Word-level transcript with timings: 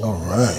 All 0.00 0.14
right. 0.24 0.56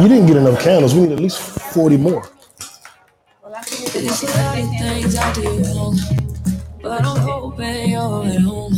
You 0.00 0.08
didn't 0.08 0.26
get 0.26 0.36
enough 0.36 0.60
candles. 0.60 0.94
We 0.94 1.00
need 1.02 1.12
at 1.12 1.18
least 1.18 1.38
40 1.40 1.96
more. 1.96 2.28
There's 3.42 4.22
a 4.22 4.26
lot 4.26 4.58
of 4.58 4.68
things 4.78 5.16
I 5.16 5.32
did 5.32 5.66
wrong, 5.74 5.98
but 6.80 7.04
I'm 7.04 7.16
hoping 7.18 7.90
you're 7.90 8.26
at 8.26 8.40
home. 8.40 8.74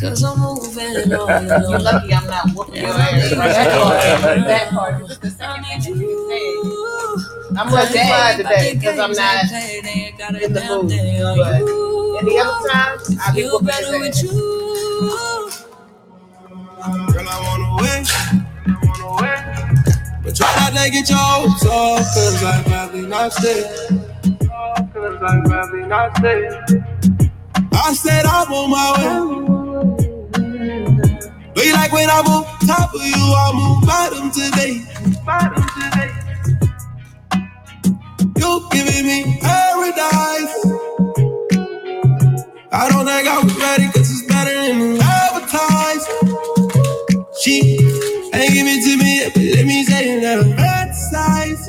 Cause 0.00 0.24
I'm 0.24 0.38
moving 0.40 1.14
all 1.14 1.28
You're 1.70 1.78
lucky 1.78 2.12
I'm 2.12 2.26
not 2.26 2.50
whooping 2.56 2.82
your 2.82 2.90
ass. 2.90 3.30
That 3.30 4.70
part. 4.72 5.06
This 5.06 5.18
the 5.18 5.30
second 5.30 5.64
thing 5.82 5.96
you 6.00 7.18
said. 7.48 7.58
I'm 7.58 7.70
less 7.72 7.92
glad 7.92 8.36
today 8.36 8.74
because 8.74 8.98
I'm 8.98 9.12
not 9.12 10.42
in 10.42 10.52
the 10.52 10.60
mood. 10.64 10.88
But 11.36 11.81
any 12.22 12.38
other 12.40 12.68
time, 12.70 12.98
I'll 13.20 13.34
be 13.34 13.42
Feel 13.42 13.52
whooping 13.52 13.66
better 13.68 13.98
with 14.00 14.08
ass. 14.08 14.22
you. 14.24 14.30
Girl, 17.12 17.28
I 17.28 17.40
wanna 17.44 17.76
win. 17.82 18.06
But 20.24 20.36
try 20.36 20.54
not 20.56 20.84
to 20.84 20.90
get 20.90 21.08
your 21.10 21.18
hopes 21.18 21.64
up, 21.66 21.98
cause 21.98 22.44
I'd 22.44 22.66
rather 22.68 23.08
not 23.08 23.32
stay. 23.32 23.64
Cause 24.94 25.22
I'd 25.22 25.48
rather 25.48 25.86
not 25.86 26.16
stay. 26.18 26.48
I 27.72 27.94
said 27.94 28.26
I'm 28.26 28.52
on 28.52 28.70
my 28.70 28.92
way. 28.98 29.48
But 31.54 31.66
you 31.66 31.72
like 31.74 31.92
when 31.92 32.10
I'm 32.10 32.26
on 32.26 32.44
top 32.66 32.94
of 32.94 33.02
you, 33.02 33.14
I 33.16 33.52
move 33.54 33.86
bottom 33.86 34.30
today. 34.32 34.84
Bottom 35.26 35.64
today. 35.80 36.12
You 38.38 38.68
giving 38.72 39.06
me 39.06 39.38
paradise. 39.40 40.71
I 42.72 42.88
don't 42.88 43.04
think 43.06 43.28
I 43.28 43.42
was 43.42 43.54
ready, 43.58 43.84
cause 43.92 44.10
it's 44.10 44.22
better 44.26 44.50
than 44.54 44.98
advertised. 45.00 46.08
She 47.40 47.76
ain't 48.32 48.52
give 48.52 48.66
it 48.66 48.82
to 48.84 48.96
me 48.98 49.30
but 49.34 49.56
let 49.56 49.66
me 49.66 49.84
say 49.84 50.16
it 50.18 50.24
at 50.24 50.38
a 50.40 50.44
bad 50.56 50.92
size. 50.94 51.68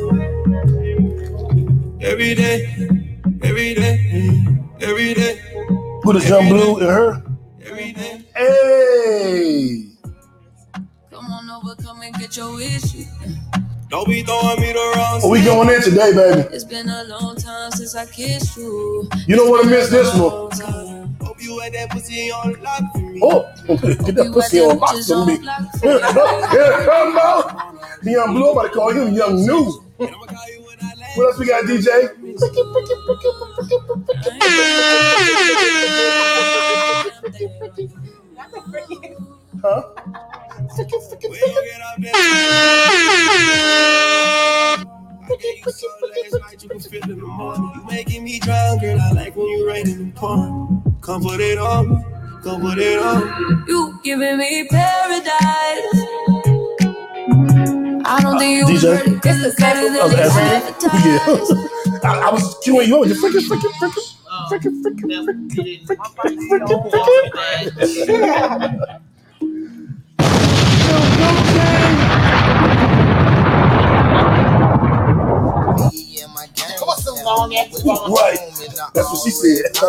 Every 2.01 2.35
day, 2.35 2.89
every 3.43 3.73
day, 3.73 4.45
every 4.81 5.13
day, 5.13 5.41
Put 6.03 6.15
a 6.17 6.19
jump 6.19 6.49
blue 6.49 6.79
in 6.79 6.87
her. 6.87 7.23
every 7.65 7.93
day. 7.93 8.23
Hey. 8.35 9.85
Come 11.11 11.25
on 11.25 11.49
over, 11.49 11.75
come 11.81 12.01
and 12.01 12.13
get 12.15 12.35
your 12.37 12.59
issue. 12.61 13.05
Don't 13.89 14.07
be 14.07 14.23
throwing 14.23 14.59
me 14.59 14.73
the 14.73 14.93
wrong 14.97 15.21
Oh, 15.23 15.29
we 15.29 15.43
going 15.43 15.69
in 15.69 15.81
today, 15.81 16.13
baby. 16.13 16.41
It's 16.55 16.63
been 16.63 16.89
a 16.89 17.03
long 17.05 17.35
time 17.35 17.71
since 17.71 17.95
I 17.95 18.05
kissed 18.07 18.57
you. 18.57 19.07
You 19.27 19.35
don't 19.35 19.49
want 19.49 19.63
to 19.65 19.69
miss 19.69 19.89
this 19.89 20.13
one. 20.15 20.92
Long 21.43 21.43
time. 21.43 21.43
Hope 21.43 21.43
you 21.43 21.59
had 21.59 21.73
that 21.73 21.89
pussy 21.91 22.31
on 22.31 22.53
lock 22.61 22.91
for 22.93 22.99
me. 22.99 23.19
Oh, 23.23 23.51
get 24.05 24.15
that 24.15 24.31
pussy 24.33 24.59
on 24.61 24.77
box 24.79 25.07
for 25.07 25.25
me. 25.25 25.37
Here 25.37 25.97
it 25.97 26.85
come 26.85 27.15
now. 27.15 27.73
Young 28.03 28.33
Blue, 28.33 28.51
I'm 28.51 28.57
about 28.57 28.63
to 28.63 28.69
call 28.69 28.91
him 28.91 29.13
Young 29.13 29.35
New. 29.35 29.83
And 29.99 30.09
I'ma 30.09 30.25
call 30.25 30.49
you 30.51 30.61
when 30.63 30.77
I 30.81 30.93
land. 30.95 31.11
What 31.15 31.25
else 31.27 31.39
we 31.39 31.45
got, 31.47 31.63
DJ? 31.65 32.09
Huh? 39.61 39.83
You 40.77 40.85
get 40.85 41.81
up 41.81 41.97
there, 41.99 42.11
I 42.13 42.17
gave 45.39 45.65
you 45.65 45.71
some 45.71 45.89
last 46.01 46.41
night, 46.41 46.63
you 46.63 46.69
can 46.69 46.79
feel 46.79 47.03
it 47.03 47.09
in 47.09 47.19
the 47.19 47.25
morning. 47.25 47.71
You 47.75 47.83
making 47.85 48.23
me 48.25 48.39
drown, 48.39 48.79
girl. 48.79 48.99
I 48.99 49.11
like 49.11 49.35
when 49.35 49.47
you 49.47 49.67
raining 49.67 49.95
and 49.95 50.15
pouring. 50.15 50.92
Come 51.03 51.23
put 51.23 51.41
it 51.41 51.57
on. 51.59 52.03
Come 52.43 52.61
put 52.61 52.79
it 52.79 52.99
on. 52.99 53.65
You 53.67 53.99
giving 54.03 54.37
me 54.37 54.67
paradise. 54.69 56.05
I 58.05 58.19
don't 58.21 58.39
think 58.39 58.59
you 58.59 58.65
DJ? 58.65 58.73
was 58.73 58.85
ready. 58.85 59.11
It's 59.13 59.43
the 59.43 59.51
second 59.59 59.97
I 59.97 60.03
was 60.05 60.13
It's 60.13 60.37
asking 60.37 60.89
advertised. 60.91 61.49
you. 61.51 61.69
Yeah. 62.03 62.09
I, 62.11 62.29
I 62.29 62.31
was 62.31 62.43
queuing 62.65 62.87
you 62.87 63.01
up. 63.01 63.07
You 63.07 63.15
freaking, 63.15 63.47
freaking, 63.47 63.73
freaking, 63.81 64.15
Um, 64.31 64.49
freaking, 64.51 64.81
freaking, 64.83 65.09
them- 65.09 65.49
freaking, 65.49 65.87
you 71.52 71.52
long 77.25 77.55
ass 77.55 77.81
phone? 77.81 78.11
Right. 78.13 78.37
That's 78.93 79.09
what 79.09 79.23
she 79.23 79.31
said. 79.31 79.71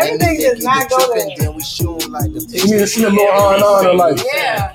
Everything 0.00 0.40
does 0.40 0.64
not 0.64 0.88
go 0.90 1.14
there. 1.14 1.26
Then 1.38 1.54
we 1.54 1.62
shoot 1.62 2.02
'em 2.04 2.12
like 2.12 2.32
the 2.32 2.40
You 2.40 2.64
need 2.72 2.78
to 2.80 2.86
see 2.86 3.04
a 3.04 3.10
little 3.10 3.26
on 3.28 3.54
and 3.54 3.62
on 3.64 3.90
in 3.90 3.96
life. 3.96 4.22
Yeah. 4.34 4.72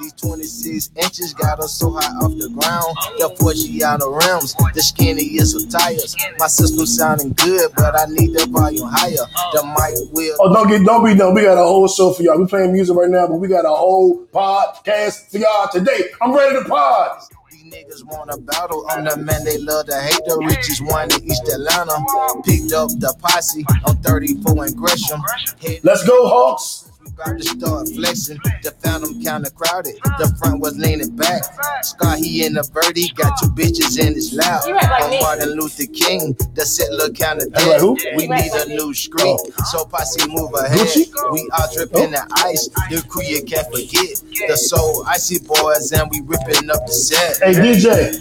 These 0.00 0.12
26 0.14 0.90
inches 0.96 1.34
got 1.34 1.58
us 1.58 1.74
so 1.74 1.90
high 1.90 2.14
off 2.22 2.30
the 2.38 2.48
ground. 2.50 2.94
The 3.18 3.34
Forgiato 3.34 4.14
rims, 4.14 4.54
the 4.74 4.80
skinniest 4.80 5.56
of 5.56 5.70
tires. 5.70 6.14
My 6.38 6.46
system 6.46 6.86
sounding 6.86 7.32
good, 7.32 7.72
but 7.76 7.98
I 7.98 8.04
need 8.06 8.32
the 8.32 8.46
volume 8.50 8.88
higher. 8.88 9.26
The 9.52 9.64
mic 9.66 10.12
will. 10.14 10.36
Oh, 10.38 10.52
don't 10.54 10.68
get, 10.68 10.84
don't 10.84 11.04
be 11.04 11.14
done. 11.14 11.34
We 11.34 11.42
got 11.42 11.58
a 11.58 11.64
whole 11.66 11.88
show 11.88 12.12
for 12.12 12.22
y'all. 12.22 12.38
We 12.38 12.46
playing 12.46 12.72
music 12.72 12.94
right 12.96 13.10
now, 13.10 13.26
but 13.26 13.36
we 13.36 13.48
got 13.48 13.64
a 13.64 13.74
whole 13.74 14.24
podcast 14.26 15.30
for 15.30 15.38
y'all 15.38 15.68
today. 15.72 16.10
I'm 16.22 16.32
ready 16.32 16.62
to 16.62 16.68
pod. 16.68 17.22
These 17.50 17.64
niggas 17.64 18.04
wanna 18.04 18.36
battle. 18.38 18.86
I'm 18.90 19.04
the 19.04 19.16
man 19.16 19.42
they 19.44 19.58
love 19.58 19.86
to 19.86 20.00
hate. 20.00 20.20
The 20.26 20.38
richest 20.46 20.80
one 20.84 21.10
in 21.10 21.24
East 21.24 21.42
Atlanta. 21.48 21.98
Picked 22.44 22.72
up 22.72 22.90
the 23.00 23.14
posse 23.20 23.64
on 23.84 23.96
34 23.98 24.64
and 24.66 24.76
Gresham. 24.76 25.20
Let's 25.82 26.06
go, 26.06 26.28
Hawks. 26.28 26.87
About 27.20 27.38
to 27.38 27.42
start 27.44 27.88
flexing. 27.88 28.38
The 28.62 28.70
phantom 28.82 29.20
kinda 29.22 29.50
crowded. 29.50 29.96
The 30.18 30.32
front 30.38 30.60
was 30.60 30.76
leaning 30.76 31.14
back. 31.16 31.42
Scott, 31.82 32.18
he 32.18 32.44
in 32.46 32.54
the 32.54 32.62
birdie, 32.72 33.08
got 33.16 33.38
two 33.40 33.48
bitches 33.48 33.98
in 33.98 34.14
his 34.14 34.32
lap. 34.34 34.62
You 34.66 34.76
act 34.76 34.90
like 34.90 35.12
I'm. 35.14 35.20
Martin 35.20 35.50
Luther 35.58 35.86
King, 35.86 36.36
the 36.54 36.64
set 36.64 36.90
look 36.92 37.14
kinda 37.16 37.46
dead. 37.50 37.66
like 37.66 37.80
who? 37.80 37.94
We 38.16 38.22
You 38.24 38.28
need 38.28 38.28
like 38.52 38.66
a 38.66 38.68
me. 38.68 38.76
new 38.76 38.94
screen, 38.94 39.36
Oh. 39.58 39.64
so 39.72 39.84
posse 39.86 40.26
move 40.28 40.54
ahead. 40.54 40.78
Gucci? 40.78 41.10
We 41.32 41.48
all 41.58 41.68
dripping 41.74 42.12
the 42.12 42.24
ice, 42.46 42.68
the 42.90 43.02
crew 43.08 43.22
you 43.24 43.42
can't 43.42 43.66
forget. 43.66 44.22
The 44.48 44.56
So 44.56 45.04
Icy 45.06 45.40
Boys, 45.40 45.90
and 45.92 46.08
we 46.10 46.20
ripping 46.20 46.70
up 46.70 46.86
the 46.86 46.92
set. 46.92 47.38
Hey, 47.42 47.54
DJ, 47.54 48.12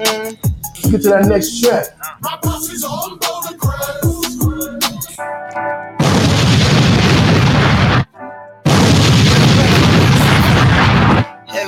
Mm. 0.00 0.36
let's 0.74 0.86
get 0.90 1.02
to 1.02 1.08
that 1.10 1.26
next 1.26 1.60
track. 1.60 1.86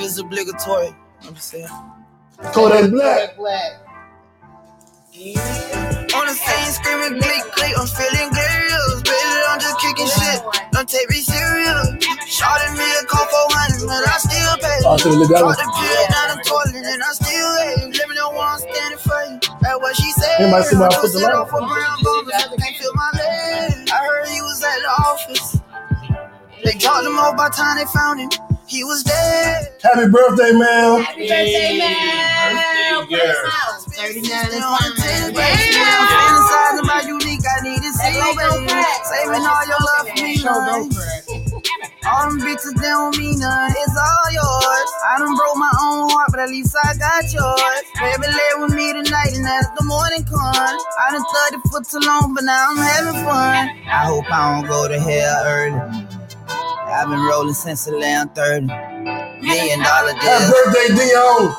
Heaven's 0.02 0.18
obligatory. 0.18 0.90
I'm 1.22 1.36
saying. 1.36 1.70
Kodak 2.50 2.90
Black. 2.90 3.36
Black. 3.38 3.70
On 6.10 6.26
the 6.26 6.34
scene 6.34 6.70
screaming 6.74 7.22
click 7.22 7.42
click, 7.54 7.70
I'm 7.78 7.86
feeling 7.86 8.26
glorious. 8.34 8.98
Baby, 9.06 9.38
I'm 9.46 9.60
just 9.62 9.78
kicking 9.78 10.10
shit. 10.10 10.42
Don't 10.74 10.88
take 10.90 11.06
me 11.06 11.22
serious. 11.22 11.86
Shorted 12.26 12.74
me 12.74 12.82
a 12.82 13.06
call 13.06 13.30
for 13.30 13.46
hundred, 13.54 13.86
but 13.86 14.02
I 14.02 14.18
still 14.18 14.54
pay. 14.58 14.78
Oh, 14.82 14.90
I 14.90 14.96
should've 14.98 15.22
looked 15.22 15.30
that 15.30 15.46
Tried 15.46 15.54
one. 15.54 15.62
to 15.62 15.70
peel 15.70 16.02
down 16.10 16.26
the 16.34 16.38
toilet 16.50 16.82
and 16.82 16.98
I 16.98 17.12
still 17.14 17.50
hate. 17.62 17.94
Living 17.94 18.18
on 18.26 18.34
one 18.34 18.58
standing 18.58 18.98
for 18.98 19.22
you. 19.30 19.38
That's 19.62 19.78
what 19.78 19.94
she 19.94 20.10
said. 20.18 20.50
Anybody 20.50 20.66
see 20.66 20.76
where 20.82 20.90
I 20.90 20.98
put 20.98 21.14
the 21.14 21.22
Toasted 21.22 21.30
light? 21.30 21.46
off 21.46 21.54
a 21.54 21.62
brown 21.62 21.96
bumper, 22.02 22.34
so 22.42 22.56
can't 22.58 22.74
feel 22.74 22.94
my 22.98 23.10
leg. 23.22 23.86
I 23.86 23.98
heard 24.02 24.26
he 24.26 24.42
was 24.42 24.58
at 24.66 24.78
the 24.82 24.92
office. 25.06 25.62
They 26.66 26.74
dropped 26.74 27.06
him 27.06 27.14
off 27.22 27.38
by 27.38 27.54
time 27.54 27.78
they 27.78 27.86
found 27.86 28.18
him. 28.18 28.30
He 28.72 28.84
was 28.84 29.02
dead. 29.04 29.68
Happy 29.84 30.08
birthday, 30.08 30.56
man. 30.56 31.04
Happy 31.04 31.28
birthday, 31.28 31.76
man. 31.76 33.04
Play 33.04 33.20
the 33.20 33.36
song. 33.36 33.84
39 33.92 34.24
is 34.24 34.64
fine. 34.64 34.80
I'm 34.88 36.08
fantasizing 36.08 36.80
about 36.80 37.04
unique. 37.04 37.44
I 37.44 37.60
need 37.68 37.82
to 37.84 37.92
see 37.92 38.16
you, 38.16 38.32
baby. 38.32 38.72
Saving 39.12 39.44
all 39.44 39.64
your 39.68 39.76
love 39.76 40.08
for 40.08 40.24
me, 40.24 40.36
Show 40.40 40.56
no 40.56 40.88
man. 40.88 40.88
crack. 40.88 41.20
All 42.08 42.30
them 42.32 42.40
bitches, 42.40 42.72
they 42.80 42.88
don't 42.88 43.12
mean 43.18 43.40
none. 43.40 43.72
It's 43.76 43.92
all 43.92 44.28
yours. 44.32 44.90
I 45.04 45.18
done 45.20 45.36
broke 45.36 45.56
my 45.60 45.68
own 45.84 46.08
heart, 46.08 46.28
but 46.30 46.40
at 46.40 46.48
least 46.48 46.72
I 46.72 46.96
got 46.96 47.28
yours. 47.28 47.84
Baby, 48.00 48.32
lay 48.32 48.52
with 48.56 48.72
me 48.72 48.88
tonight, 48.96 49.36
and 49.36 49.46
as 49.52 49.68
the 49.76 49.84
morning 49.84 50.24
comes, 50.24 50.80
I 50.96 51.12
done 51.12 51.20
studied 51.28 51.60
for 51.68 51.84
too 51.84 52.00
long, 52.08 52.32
but 52.32 52.44
now 52.44 52.70
I'm 52.72 52.76
having 52.80 53.20
fun. 53.20 53.68
I 53.84 54.08
hope 54.08 54.24
I 54.32 54.56
don't 54.56 54.66
go 54.66 54.88
to 54.88 54.98
hell 54.98 55.44
early. 55.44 56.08
I've 56.92 57.08
been 57.08 57.20
rolling 57.20 57.54
since 57.54 57.84
the 57.86 57.92
land 57.92 58.34
30. 58.34 58.66
Million 58.66 59.78
dollar 59.80 60.12
Happy 60.14 60.52
birthday, 60.52 60.94
Dion. 60.94 61.56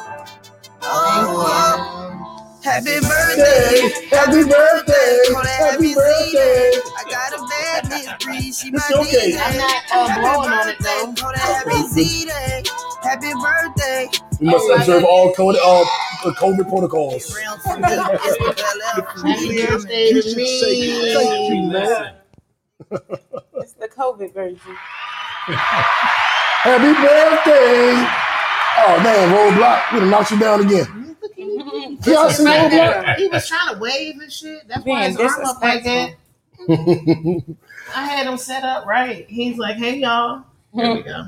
Oh, 0.84 2.60
happy 2.64 3.00
birthday. 3.02 3.90
happy 4.10 4.44
birthday. 4.44 5.18
Happy 5.58 5.94
birthday. 5.96 6.72
I 6.98 7.04
got 7.10 7.34
a 7.34 7.48
bad 7.50 7.84
bitch 7.86 8.20
breed. 8.24 8.54
She 8.54 8.68
It's 8.70 8.92
my 8.92 9.00
okay. 9.02 9.32
DJ. 9.32 9.40
I'm 9.42 9.58
not, 9.58 9.84
uh, 9.92 10.22
blowing 10.22 10.52
on 10.54 10.70
it, 10.70 10.78
though. 10.80 11.34
Happy 11.36 11.88
Z-Day. 11.90 12.64
Happy 13.02 13.34
birthday. 13.34 14.08
We 14.40 14.48
must 14.48 14.66
Oh, 14.70 14.76
observe 14.76 15.02
yeah. 15.02 15.08
all 15.08 15.34
COVID, 15.34 15.58
all 15.64 15.84
uh, 15.84 16.32
COVID 16.36 16.70
protocols. 16.70 17.36
Round 17.36 17.62
for 17.62 17.78
me, 17.78 17.88
it's 17.90 18.38
the 18.38 18.54
Bel 18.56 18.82
Air. 18.86 19.34
Happy 19.34 19.66
birthday 19.66 20.22
to 20.22 20.36
me. 20.36 21.14
Thank 21.14 21.50
you, 21.50 21.64
man. 21.72 22.16
It's 23.56 23.74
the 23.74 23.88
COVID 23.88 24.34
version. 24.34 24.60
Happy 25.46 26.94
birthday! 26.94 28.08
Oh 28.86 29.00
man, 29.04 29.30
roadblock, 29.30 29.94
we 29.94 30.00
done 30.00 30.10
knocked 30.10 30.32
you 30.32 30.40
down 30.40 30.62
again. 30.66 31.18
Y'all 32.06 32.30
see 32.30 32.46
Right 32.46 32.72
roadblock? 32.72 33.16
He 33.18 33.28
was 33.28 33.48
trying 33.48 33.74
to 33.74 33.80
wave 33.80 34.16
and 34.22 34.32
shit. 34.32 34.68
That's 34.68 34.86
why 34.86 35.10
Being 35.10 35.18
his 35.18 35.36
arm 35.36 35.46
up 35.46 35.62
like 35.62 35.84
that. 35.84 36.16
I 37.96 38.06
had 38.06 38.26
him 38.26 38.38
set 38.38 38.64
up 38.64 38.86
right. 38.86 39.26
He's 39.30 39.58
like, 39.58 39.76
hey 39.76 39.98
y'all. 39.98 40.46
Here 40.74 40.94
we 40.96 41.02
go. 41.04 41.26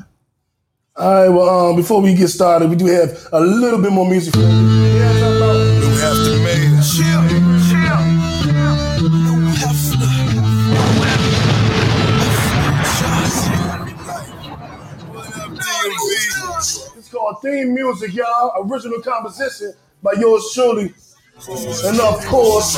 All 0.97 1.13
right, 1.13 1.29
well, 1.29 1.69
um, 1.71 1.75
before 1.75 2.01
we 2.01 2.13
get 2.13 2.29
started, 2.29 2.69
we 2.69 2.77
do 2.77 2.85
have 2.85 3.27
a 3.33 3.39
little 3.41 3.81
bit 3.81 3.91
more 3.91 4.09
music 4.09 4.33
for 4.33 4.39
you. 4.39 4.45
Yeah, 4.45 5.12
theme 17.45 17.75
music, 17.75 18.13
y'all. 18.13 18.51
Original 18.65 19.01
composition 19.01 19.74
by 20.01 20.13
yours 20.13 20.51
truly. 20.53 20.94
And 21.86 22.00
of 22.00 22.25
course, 22.25 22.75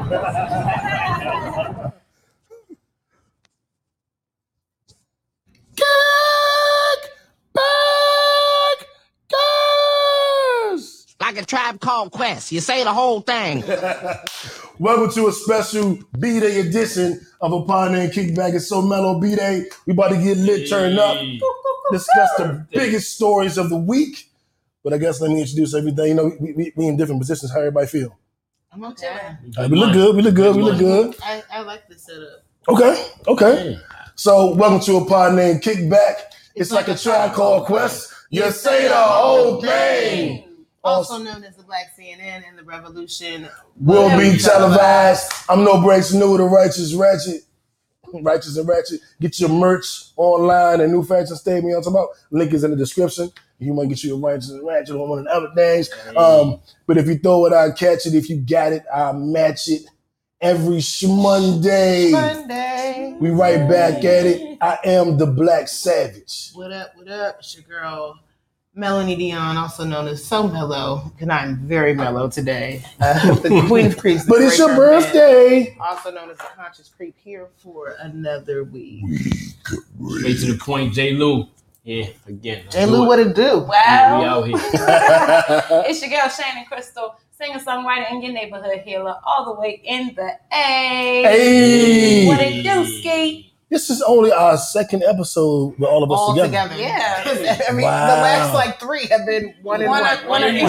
Like 11.21 11.37
a 11.37 11.45
tribe 11.45 11.81
called 11.81 12.13
Quest. 12.13 12.51
You 12.51 12.61
say 12.61 12.83
the 12.83 12.95
whole 12.95 13.21
thing. 13.21 13.63
Welcome 14.79 15.11
to 15.11 15.29
a 15.29 15.33
special 15.33 15.99
B-Day 16.19 16.61
edition 16.61 17.21
of 17.43 17.53
Upon 17.53 17.95
and 17.95 18.11
Kickback. 18.11 18.55
It's 18.55 18.69
so 18.69 18.81
mellow 18.81 19.21
B-Day. 19.21 19.65
We 19.87 19.93
about 19.93 20.09
to 20.13 20.17
get 20.17 20.39
lit, 20.39 20.71
turn 20.71 20.99
up, 20.99 21.19
discuss 21.93 22.31
the 22.39 22.67
biggest 22.73 23.15
stories 23.15 23.59
of 23.59 23.69
the 23.69 23.77
week. 23.77 24.31
But 24.83 24.95
I 24.95 24.99
guess 24.99 25.21
let 25.21 25.31
me 25.31 25.43
introduce 25.43 25.75
everything. 25.75 26.09
You 26.09 26.15
know, 26.15 26.33
we, 26.41 26.53
we, 26.55 26.73
we 26.75 26.87
in 26.87 26.97
different 26.97 27.21
positions. 27.21 27.53
How 27.53 27.59
everybody 27.59 27.87
feel? 27.87 28.17
I'm 28.73 28.83
okay. 28.85 29.09
All 29.09 29.65
right, 29.65 29.67
uh, 29.67 29.69
we 29.69 29.77
look 29.77 29.93
good. 29.93 30.17
We 30.17 30.23
look 30.23 30.35
good. 30.35 30.57
We 30.57 30.63
look 30.63 30.79
good. 30.79 31.17
I, 31.23 31.43
I 31.53 31.61
like 31.61 31.87
the 31.87 31.99
setup. 31.99 32.45
Okay. 32.67 33.11
Okay. 33.29 33.79
So 34.15 34.55
welcome 34.55 34.81
to 34.81 34.97
a 34.97 35.05
pod 35.05 35.35
named 35.35 35.61
Kickback. 35.61 36.15
It's 36.55 36.71
like 36.71 36.89
a 36.89 36.97
tribe 36.97 37.35
called 37.35 37.67
Quest. 37.67 38.11
You 38.31 38.51
say 38.53 38.89
the 38.89 38.95
whole 38.95 39.61
thing. 39.61 40.50
Also 40.83 41.19
known 41.19 41.45
as 41.45 41.57
the 41.57 41.63
Black 41.63 41.93
CNN 41.99 42.43
and 42.49 42.57
the 42.57 42.65
Revolution. 42.65 43.49
will 43.79 44.09
be 44.19 44.39
televised. 44.39 45.31
I'm 45.49 45.63
no 45.63 45.83
breaks 45.83 46.13
new 46.13 46.39
the 46.39 46.45
righteous 46.45 46.95
ratchet. 46.95 47.43
Righteous 48.13 48.57
and 48.57 48.67
ratchet. 48.67 49.01
Get 49.21 49.39
your 49.39 49.51
merch 49.51 49.87
online 50.17 50.81
and 50.81 50.93
new 50.93 51.05
fashion 51.05 51.37
statement. 51.37 51.77
I'm 51.77 51.83
talking 51.83 51.99
about 51.99 52.09
link 52.31 52.53
is 52.55 52.65
in 52.65 52.71
the 52.71 52.77
description. 52.77 53.31
You 53.59 53.75
might 53.75 53.91
get 53.91 54.03
you 54.03 54.17
a 54.17 54.19
righteous 54.19 54.51
and 54.51 54.67
ratchet 54.67 54.97
on 54.97 55.09
one 55.09 55.19
of 55.19 55.25
the 55.27 55.31
other 55.31 55.51
things. 55.55 55.91
Um, 56.17 56.61
but 56.87 56.97
if 56.97 57.07
you 57.07 57.19
throw 57.19 57.45
it, 57.45 57.53
I'll 57.53 57.73
catch 57.75 58.07
it. 58.07 58.15
If 58.15 58.31
you 58.31 58.39
got 58.39 58.73
it, 58.73 58.85
I'll 58.93 59.13
match 59.13 59.69
it. 59.69 59.83
Every 60.41 60.81
Monday, 61.07 62.13
Monday. 62.13 63.15
we 63.21 63.29
right 63.29 63.69
back 63.69 64.03
at 64.03 64.25
it. 64.25 64.57
I 64.63 64.79
am 64.85 65.19
the 65.19 65.27
Black 65.27 65.69
Savage. 65.69 66.53
What 66.55 66.73
up? 66.73 66.97
What 66.97 67.09
up? 67.09 67.37
It's 67.41 67.55
your 67.55 67.65
girl 67.65 68.19
Melanie 68.75 69.17
Dion, 69.17 69.57
also 69.57 69.85
known 69.85 70.07
as 70.07 70.25
So 70.25 70.47
Mellow, 70.47 71.13
and 71.21 71.33
I'm 71.33 71.57
very 71.57 71.93
mellow 71.93 72.31
today. 72.31 72.85
Uh, 73.01 73.35
the 73.35 73.65
Queen 73.67 73.87
of 73.87 73.99
Creeps. 73.99 74.25
But 74.27 74.43
it's 74.43 74.57
your 74.59 74.69
Great 74.69 74.79
Merman, 74.79 75.03
birthday. 75.03 75.77
Also 75.81 76.13
known 76.13 76.31
as 76.31 76.37
the 76.39 76.45
Conscious 76.57 76.89
Creep, 76.89 77.17
here 77.19 77.49
for 77.57 77.97
another 78.01 78.63
week. 78.63 79.05
Straight 80.19 80.39
to 80.41 80.53
the 80.53 80.59
point, 80.59 80.93
J. 80.95 81.13
Lou. 81.15 81.49
Yeah, 81.83 82.07
again. 82.27 82.65
J. 82.71 82.87
Lou, 82.87 83.07
what 83.07 83.19
it 83.19 83.35
do? 83.35 83.67
Yeah, 83.73 84.19
we 84.19 84.25
Wow. 84.25 84.25
out 84.25 84.47
here. 84.47 84.57
It's 85.91 86.01
your 86.01 86.11
girl 86.11 86.29
Shannon 86.29 86.65
Crystal, 86.67 87.17
singer 87.37 87.59
songwriter 87.59 88.09
in 88.13 88.23
your 88.23 88.33
neighborhood 88.33 88.83
healer, 88.85 89.17
all 89.25 89.53
the 89.53 89.61
way 89.61 89.81
in 89.85 90.15
the 90.15 90.31
A. 90.53 91.23
Hey. 91.25 92.27
What 92.29 92.41
it 92.41 92.63
do, 92.63 92.85
Ski? 92.85 93.50
This 93.71 93.89
is 93.89 94.03
only 94.03 94.33
our 94.33 94.57
second 94.59 95.05
episode 95.05 95.79
with 95.79 95.89
all 95.89 96.03
of 96.03 96.11
us 96.11 96.19
All 96.19 96.35
together. 96.35 96.75
together. 96.75 96.75
Yeah. 96.77 97.61
I 97.69 97.73
mean, 97.73 97.83
Wow. 97.87 98.07
the 98.17 98.21
last 98.23 98.53
like 98.53 98.81
three 98.81 99.07
have 99.07 99.25
been 99.27 99.55
one 99.63 99.81
and 99.81 99.89
One 99.91 100.03
one. 100.03 100.19
or- 100.25 100.29
one 100.29 100.43
or 100.43 100.47
One 100.47 100.57
each. 100.57 100.65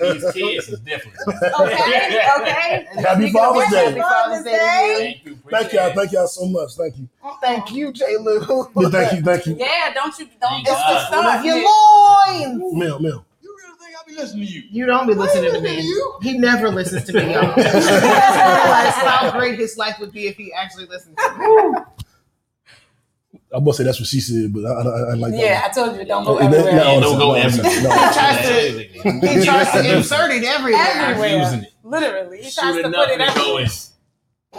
These 0.00 0.32
kids 0.32 0.68
is 0.68 0.80
different. 0.80 1.16
Okay, 1.60 2.20
okay. 2.40 2.86
Happy 2.96 3.30
Father's 3.30 3.70
Day. 3.70 3.84
Happy 3.84 4.00
Father's 4.00 4.44
Day. 4.44 5.20
Thank 5.22 5.24
you. 5.26 5.38
Thank 5.48 5.72
y'all. 5.72 5.92
Thank 5.94 6.12
y'all 6.12 6.26
so 6.26 6.46
much. 6.46 6.74
Thank 6.74 6.96
you. 6.98 7.08
you. 7.22 7.30
Thank 7.40 7.72
you, 7.72 7.92
J. 7.92 8.16
Lou. 8.18 8.40
Yeah, 8.40 8.88
thank 8.90 9.12
you. 9.12 9.22
Thank 9.22 9.46
you. 9.46 9.56
Yeah, 9.58 9.94
don't 9.94 10.18
you 10.18 10.26
don't 10.40 10.50
Thank 10.50 10.66
don't 10.66 10.76
start. 11.06 11.44
Your 11.44 11.54
here. 11.54 11.64
loins. 11.64 12.74
Mill, 12.74 12.98
Mill. 12.98 13.24
You 13.40 13.56
really 13.62 13.78
think 13.78 13.94
I 13.96 13.97
be 14.08 14.14
listening 14.14 14.46
to 14.46 14.52
you? 14.52 14.62
You 14.70 14.86
don't 14.86 15.06
be 15.06 15.14
listening 15.14 15.52
to 15.52 15.60
me. 15.60 15.76
to 15.76 15.82
you. 15.82 16.18
He 16.22 16.38
never 16.38 16.70
listens 16.70 17.04
to 17.04 17.12
me, 17.12 17.20
y'all. 17.32 17.54
Realize 17.56 18.94
how 18.94 19.30
great 19.32 19.58
his 19.58 19.76
life 19.76 19.98
would 20.00 20.12
be 20.12 20.26
if 20.26 20.36
he 20.36 20.52
actually 20.52 20.86
listened 20.86 21.16
to 21.18 21.38
me. 21.38 22.08
I 23.54 23.60
must 23.60 23.78
say 23.78 23.84
that's 23.84 23.98
what 23.98 24.06
she 24.06 24.20
said, 24.20 24.52
but 24.52 24.66
I, 24.66 24.72
I, 24.72 24.98
I 25.10 25.14
like 25.14 25.32
that. 25.32 25.40
Yeah, 25.40 25.62
I 25.64 25.68
told 25.70 25.96
you 25.96 26.04
don't 26.04 26.22
oh, 26.22 26.26
go 26.26 26.34
one. 26.34 26.44
everywhere. 26.44 26.74
No, 26.74 27.00
don't 27.00 27.18
go 27.18 27.28
no, 27.28 27.34
everywhere. 27.34 27.82
no. 27.82 27.90
He 27.90 28.12
tries 28.12 28.46
to, 28.46 29.28
he 29.28 29.44
tries 29.44 29.72
to 29.72 29.96
insert 29.96 30.30
it 30.32 30.44
everywhere. 30.44 30.86
Everywhere. 30.86 31.38
using 31.38 31.62
it. 31.62 31.72
Literally, 31.82 32.42
he 32.42 32.50
tries 32.50 32.74
Shoot 32.74 32.82
to 32.82 32.90
put 32.90 33.08
it 33.08 33.20
everywhere. 33.20 33.66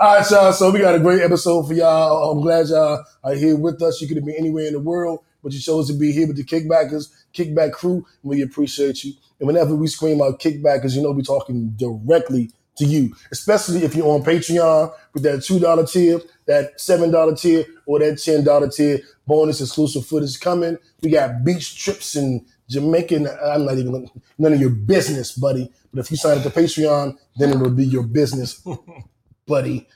All 0.00 0.16
right, 0.16 0.30
y'all. 0.30 0.52
So 0.52 0.70
we 0.70 0.80
got 0.80 0.94
a 0.94 1.00
great 1.00 1.22
episode 1.22 1.66
for 1.66 1.74
y'all. 1.74 2.32
I'm 2.32 2.40
glad 2.40 2.68
y'all 2.68 3.04
are 3.24 3.34
here 3.34 3.56
with 3.56 3.82
us. 3.82 4.00
You 4.00 4.08
could 4.08 4.16
have 4.16 4.24
been 4.24 4.36
anywhere 4.38 4.66
in 4.66 4.74
the 4.74 4.80
world, 4.80 5.20
but 5.46 5.52
you 5.52 5.60
chose 5.60 5.86
to 5.86 5.94
be 5.94 6.10
here 6.10 6.26
with 6.26 6.36
the 6.36 6.42
Kickbackers, 6.42 7.08
Kickback 7.32 7.70
crew. 7.70 8.04
We 8.24 8.42
appreciate 8.42 9.04
you. 9.04 9.12
And 9.38 9.46
whenever 9.46 9.76
we 9.76 9.86
scream 9.86 10.20
out 10.20 10.40
Kickbackers, 10.40 10.96
you 10.96 11.02
know 11.02 11.12
we're 11.12 11.22
talking 11.22 11.68
directly 11.76 12.50
to 12.78 12.84
you, 12.84 13.14
especially 13.30 13.84
if 13.84 13.94
you're 13.94 14.08
on 14.08 14.24
Patreon 14.24 14.92
with 15.14 15.22
that 15.22 15.38
$2 15.38 15.92
tier, 15.92 16.20
that 16.46 16.78
$7 16.78 17.40
tier, 17.40 17.64
or 17.86 18.00
that 18.00 18.14
$10 18.14 18.74
tier. 18.74 18.98
Bonus 19.24 19.60
exclusive 19.60 20.04
footage 20.04 20.40
coming. 20.40 20.78
We 21.00 21.10
got 21.10 21.44
beach 21.44 21.80
trips 21.80 22.16
in 22.16 22.44
Jamaica. 22.68 23.38
I'm 23.44 23.66
not 23.66 23.78
even 23.78 24.10
none 24.38 24.52
of 24.52 24.60
your 24.60 24.70
business, 24.70 25.30
buddy. 25.30 25.72
But 25.94 26.00
if 26.00 26.10
you 26.10 26.16
sign 26.16 26.38
up 26.38 26.42
to 26.42 26.50
Patreon, 26.50 27.16
then 27.36 27.50
it'll 27.50 27.70
be 27.70 27.86
your 27.86 28.02
business, 28.02 28.66
buddy. 29.46 29.86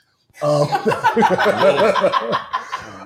Um, 0.43 0.69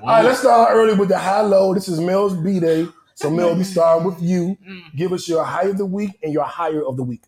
all 0.04 0.10
right, 0.16 0.24
let's 0.24 0.40
start 0.40 0.70
early 0.72 0.94
with 0.94 1.08
the 1.08 1.18
high 1.18 1.40
low. 1.40 1.72
This 1.72 1.88
is 1.88 1.98
Mel's 1.98 2.34
B 2.36 2.60
Day. 2.60 2.86
So 3.14 3.30
Mel, 3.30 3.54
we 3.56 3.64
start 3.64 4.04
with 4.04 4.20
you. 4.20 4.56
Give 4.94 5.12
us 5.12 5.28
your 5.28 5.44
high 5.44 5.64
of 5.68 5.78
the 5.78 5.86
week 5.86 6.10
and 6.22 6.32
your 6.32 6.44
higher 6.44 6.84
of 6.84 6.96
the 6.96 7.02
week. 7.02 7.22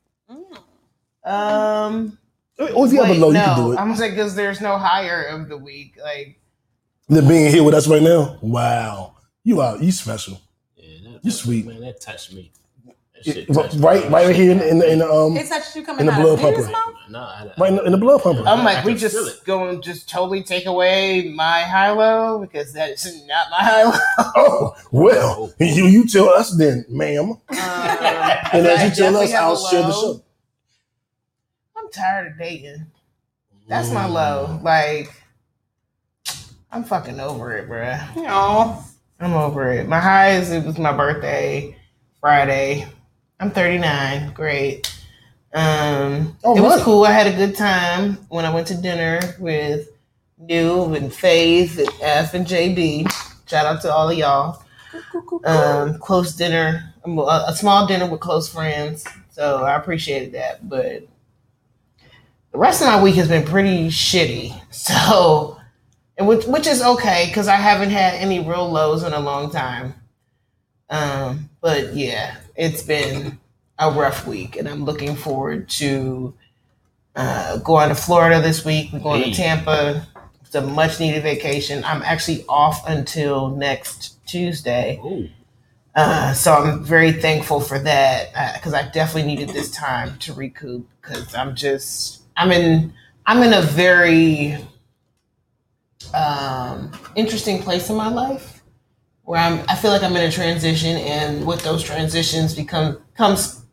Um, 1.25 2.19
Or 2.59 2.87
if 2.87 2.93
you 2.93 3.01
have 3.01 3.09
a 3.09 3.13
wait, 3.13 3.19
low, 3.21 3.31
you 3.31 3.35
can 3.39 3.57
do 3.57 3.73
it. 3.73 3.79
I'm 3.79 3.87
gonna 3.89 3.97
say 3.97 4.11
because 4.11 4.35
there's 4.35 4.61
no 4.61 4.77
higher 4.79 5.23
of 5.25 5.49
the 5.49 5.57
week. 5.57 5.97
Like, 6.03 6.39
Than 7.09 7.27
being 7.29 7.51
here 7.51 7.63
with 7.65 7.75
us 7.75 7.89
right 7.89 8.03
now. 8.03 8.39
Wow, 8.43 9.15
you 9.43 9.61
are 9.61 9.77
you 9.79 9.93
special. 9.93 10.41
Yeah, 10.77 11.11
that, 11.13 11.25
You 11.25 11.31
sweet. 11.31 11.67
Man, 11.67 11.81
that 11.81 12.01
touched 12.01 12.33
me. 12.33 12.53
That 13.27 13.35
shit 13.35 13.49
It- 13.49 13.53
touched 13.53 13.77
right, 13.77 14.09
right 14.11 14.35
here 14.35 14.53
in, 14.53 14.61
in, 14.61 14.79
the- 14.79 14.91
in 14.93 14.99
the 15.01 15.11
um, 15.11 15.37
It 15.37 15.49
touched 15.49 15.75
you 15.77 15.83
coming 15.85 16.01
In 16.01 16.07
the 16.07 16.13
out 16.13 16.21
blood 16.23 16.35
of 16.35 16.41
pumper. 16.41 16.63
mouth? 16.71 16.95
Nah, 17.09 17.25
I, 17.25 17.51
right 17.59 17.71
in 17.71 17.77
the, 17.77 17.83
in 17.85 17.93
the 17.93 17.99
blood 17.99 18.23
pumper. 18.23 18.43
I'm 18.47 18.65
like, 18.65 18.85
we 18.85 18.95
just 18.95 19.17
it. 19.17 19.45
going 19.45 19.77
to 19.77 19.83
just 19.83 20.09
totally 20.09 20.43
take 20.43 20.67
away 20.67 21.33
my 21.35 21.61
high 21.63 21.91
low 21.91 22.39
because 22.39 22.73
that 22.73 22.91
is 22.91 23.25
not 23.27 23.49
my 23.51 23.59
high 23.59 23.83
low. 23.85 23.99
Oh 24.39 24.75
well, 24.93 25.53
you 25.61 25.87
you 25.87 26.07
tell 26.09 26.29
us 26.31 26.57
then, 26.57 26.85
ma'am. 26.89 27.31
Um, 27.31 27.39
And 27.51 28.67
as 28.67 28.81
I 28.81 28.87
you 28.87 28.95
tell 28.95 29.17
us, 29.17 29.31
have 29.33 29.41
a 29.43 29.47
I'll 29.47 29.57
share 29.57 29.83
the 29.83 29.93
show. 29.93 30.23
I'm 31.77 31.91
tired 31.91 32.33
of 32.33 32.39
dating. 32.39 32.87
That's 33.69 33.89
Mm. 33.89 33.95
my 33.95 34.07
low. 34.07 34.61
Like, 34.63 35.11
I'm 36.71 36.85
fucking 36.85 37.19
over 37.21 37.57
it, 37.57 37.69
bruh. 37.69 38.01
Aw. 38.17 38.85
I'm 39.21 39.33
over 39.33 39.73
it. 39.73 39.89
My 39.89 39.99
highs, 40.01 40.51
it 40.51 40.65
was 40.65 40.79
my 40.79 40.93
birthday 40.93 41.77
Friday. 42.21 42.87
I'm 43.39 43.51
39. 43.51 44.33
Great. 44.33 44.93
Um, 45.53 46.37
All 46.43 46.57
it 46.57 46.61
was 46.61 46.77
right. 46.77 46.83
cool. 46.83 47.05
I 47.05 47.13
had 47.13 47.27
a 47.27 47.37
good 47.37 47.55
time 47.55 48.15
when 48.29 48.45
I 48.45 48.55
went 48.55 48.67
to 48.69 48.77
dinner 48.77 49.21
with 49.39 49.91
New 50.39 50.95
and 50.95 51.13
Faith 51.13 51.79
and 51.79 51.89
F 52.03 52.35
and 52.35 52.47
JB. 52.47 53.11
Shout 53.47 53.67
out 53.67 53.83
to 53.83 53.93
all 53.93 54.09
of 54.09 54.17
y'all. 54.17 54.63
Um, 55.45 55.99
close 55.99 56.35
dinner, 56.35 56.95
a, 57.05 57.55
small 57.55 57.87
dinner 57.87 58.11
with 58.11 58.21
close 58.21 58.49
friends. 58.49 59.07
So 59.31 59.63
I 59.65 59.77
appreciated 59.77 60.33
that. 60.33 60.67
But 60.67 61.07
the 62.53 62.59
rest 62.59 62.81
of 62.81 62.89
my 62.89 63.03
week 63.03 63.17
has 63.17 63.29
been 63.29 63.45
pretty 63.45 63.89
shitty. 63.89 64.61
So, 64.77 65.59
which, 66.19 66.45
which 66.47 66.67
is 66.67 66.81
okay 66.81 67.27
because 67.29 67.49
I 67.49 67.57
haven't 67.57 67.91
had 67.91 68.15
any 68.15 68.41
real 68.41 68.71
lows 68.71 69.03
in 69.03 69.13
a 69.13 69.21
long 69.21 69.51
time. 69.51 69.95
Um, 70.89 71.51
but 71.61 71.95
yeah, 71.95 72.37
it's 72.57 72.83
been 72.83 73.39
a 73.79 73.91
rough 73.91 74.27
week, 74.27 74.57
and 74.57 74.69
I'm 74.69 74.85
looking 74.85 75.17
forward 75.17 75.69
to 75.71 76.35
uh, 77.15 77.59
going 77.59 77.89
to 77.89 77.95
Florida 77.95 78.41
this 78.43 78.65
week. 78.65 78.91
We're 78.93 78.99
going 79.01 79.23
Hey. 79.23 79.31
to 79.33 79.37
Tampa. 79.37 80.07
It's 80.43 80.55
a 80.55 80.61
much 80.63 81.01
needed 81.01 81.23
vacation. 81.23 81.83
I'm 81.85 82.03
actually 82.03 82.45
off 82.49 82.87
until 82.89 83.49
next 83.51 84.25
Tuesday. 84.27 85.01
Uh, 85.95 86.33
so 86.35 86.53
I'm 86.53 86.85
very 86.85 87.13
thankful 87.13 87.59
for 87.61 87.79
that 87.79 88.55
because 88.55 88.75
I 88.75 88.89
definitely 88.91 89.29
needed 89.35 89.49
this 89.51 89.71
time 89.71 90.19
to 90.21 90.35
recoup 90.35 90.87
because 91.01 91.35
I'm 91.35 91.55
just 91.57 92.23
I'm 92.37 92.53
in 92.53 92.93
I'm 93.25 93.43
in 93.43 93.55
a 93.55 93.63
very 93.63 94.59
um, 96.15 96.93
interesting 97.17 97.63
place 97.63 97.89
in 97.91 97.97
my 97.97 98.09
life 98.09 98.56
where 99.27 99.41
I'm 99.41 99.63
I 99.69 99.75
feel 99.75 99.91
like 99.91 100.03
I'm 100.03 100.17
in 100.17 100.23
a 100.23 100.31
transition 100.31 100.97
and 100.97 101.47
with 101.47 101.63
those 101.63 101.83
transitions 101.83 102.55
become 102.55 103.03
comes 103.15 103.65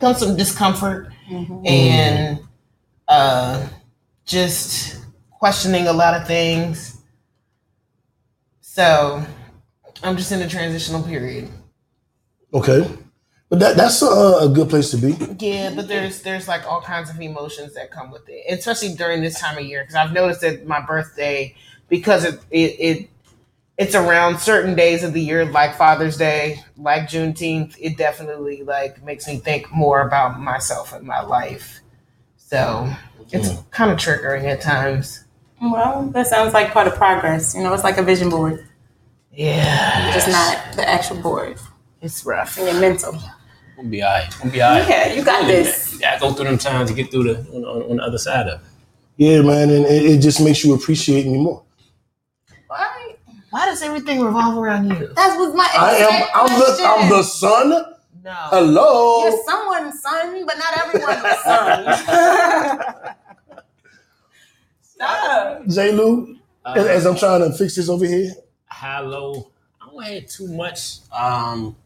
comes 0.00 0.18
some 0.18 0.36
discomfort 0.36 1.12
and 1.64 2.40
uh, 3.08 3.66
just 4.26 5.00
questioning 5.30 5.86
a 5.86 5.92
lot 5.92 6.14
of 6.14 6.26
things. 6.26 7.00
So 8.60 9.24
I'm 10.02 10.16
just 10.16 10.32
in 10.32 10.42
a 10.42 10.48
transitional 10.48 11.02
period. 11.02 11.48
Okay. 12.52 12.88
But 13.48 13.60
that 13.60 13.76
that's 13.76 14.02
a, 14.02 14.06
a 14.06 14.48
good 14.48 14.68
place 14.68 14.90
to 14.90 14.96
be. 14.96 15.16
Yeah, 15.38 15.72
but 15.74 15.86
there's 15.86 16.22
there's 16.22 16.48
like 16.48 16.66
all 16.66 16.80
kinds 16.80 17.10
of 17.10 17.20
emotions 17.20 17.74
that 17.74 17.92
come 17.92 18.10
with 18.10 18.28
it, 18.28 18.58
especially 18.58 18.94
during 18.94 19.22
this 19.22 19.38
time 19.38 19.58
of 19.58 19.64
year. 19.64 19.82
Because 19.82 19.96
I've 19.96 20.12
noticed 20.12 20.40
that 20.40 20.66
my 20.66 20.80
birthday, 20.80 21.54
because 21.88 22.24
it, 22.24 22.40
it 22.50 22.76
it 22.78 23.10
it's 23.80 23.94
around 23.94 24.38
certain 24.38 24.74
days 24.74 25.02
of 25.02 25.14
the 25.14 25.22
year, 25.22 25.46
like 25.46 25.74
Father's 25.74 26.18
Day, 26.18 26.62
like 26.76 27.04
Juneteenth. 27.04 27.76
It 27.80 27.96
definitely 27.96 28.62
like 28.62 29.02
makes 29.02 29.26
me 29.26 29.38
think 29.38 29.72
more 29.72 30.02
about 30.06 30.38
myself 30.38 30.92
and 30.92 31.06
my 31.06 31.22
life. 31.22 31.80
So 32.36 32.92
it's 33.32 33.48
mm. 33.48 33.70
kind 33.70 33.90
of 33.90 33.96
triggering 33.96 34.44
at 34.44 34.60
times. 34.60 35.24
Well, 35.62 36.10
that 36.12 36.26
sounds 36.26 36.52
like 36.52 36.72
part 36.72 36.88
of 36.88 36.94
progress. 36.96 37.54
You 37.54 37.62
know, 37.62 37.72
it's 37.72 37.82
like 37.82 37.96
a 37.96 38.02
vision 38.02 38.28
board, 38.28 38.66
Yeah, 39.32 40.12
just 40.12 40.28
not 40.28 40.76
the 40.76 40.86
actual 40.86 41.16
board. 41.22 41.58
it's 42.02 42.22
rough. 42.26 42.58
And 42.58 42.66
your 42.66 42.78
mental. 42.78 43.18
we'll 43.78 43.86
be 43.86 44.02
all 44.02 44.12
right. 44.12 44.28
We'll 44.44 44.52
be 44.52 44.60
all 44.60 44.72
right. 44.72 44.86
Yeah, 44.86 45.14
you 45.14 45.24
got 45.24 45.46
this. 45.46 45.98
Yeah, 45.98 46.16
I 46.16 46.18
go 46.18 46.34
through 46.34 46.44
them 46.44 46.58
times 46.58 46.90
to 46.90 46.94
get 46.94 47.10
through 47.10 47.32
the 47.32 47.38
on, 47.54 47.64
on, 47.64 47.90
on 47.92 47.96
the 47.96 48.02
other 48.02 48.18
side 48.18 48.46
of 48.46 48.60
it. 48.60 48.66
Yeah, 49.16 49.40
man, 49.40 49.70
and 49.70 49.86
it, 49.86 50.04
it 50.04 50.18
just 50.18 50.42
makes 50.42 50.62
you 50.64 50.74
appreciate 50.74 51.24
me 51.24 51.38
more. 51.38 51.62
All 53.52 53.58
right. 53.58 53.66
Why 53.66 53.66
does 53.66 53.82
everything 53.82 54.20
revolve 54.22 54.56
around 54.58 54.88
you? 54.88 55.08
That 55.14 55.36
was 55.38 55.54
my 55.54 55.68
I 55.74 55.96
am 55.96 56.28
I'm 56.34 56.58
the. 56.58 56.84
I'm 56.84 57.08
the 57.10 57.22
son. 57.22 57.68
No. 58.22 58.32
Hello. 58.32 59.24
You're 59.24 59.44
someone's 59.44 60.02
son, 60.02 60.46
but 60.46 60.56
not 60.58 60.76
everyone's 60.86 61.38
son. 61.42 62.84
Stop. 64.82 65.66
J. 65.68 65.92
Lou, 65.92 66.36
as, 66.66 66.86
as 66.86 67.06
I'm 67.06 67.16
trying 67.16 67.40
to 67.50 67.56
fix 67.56 67.76
this 67.76 67.88
over 67.88 68.04
here. 68.04 68.32
Hello. 68.66 69.32
low. 69.32 69.50
I 69.80 69.86
don't 69.90 70.02
had 70.02 70.28
too 70.28 70.48
much. 70.48 70.98
Um, 71.10 71.76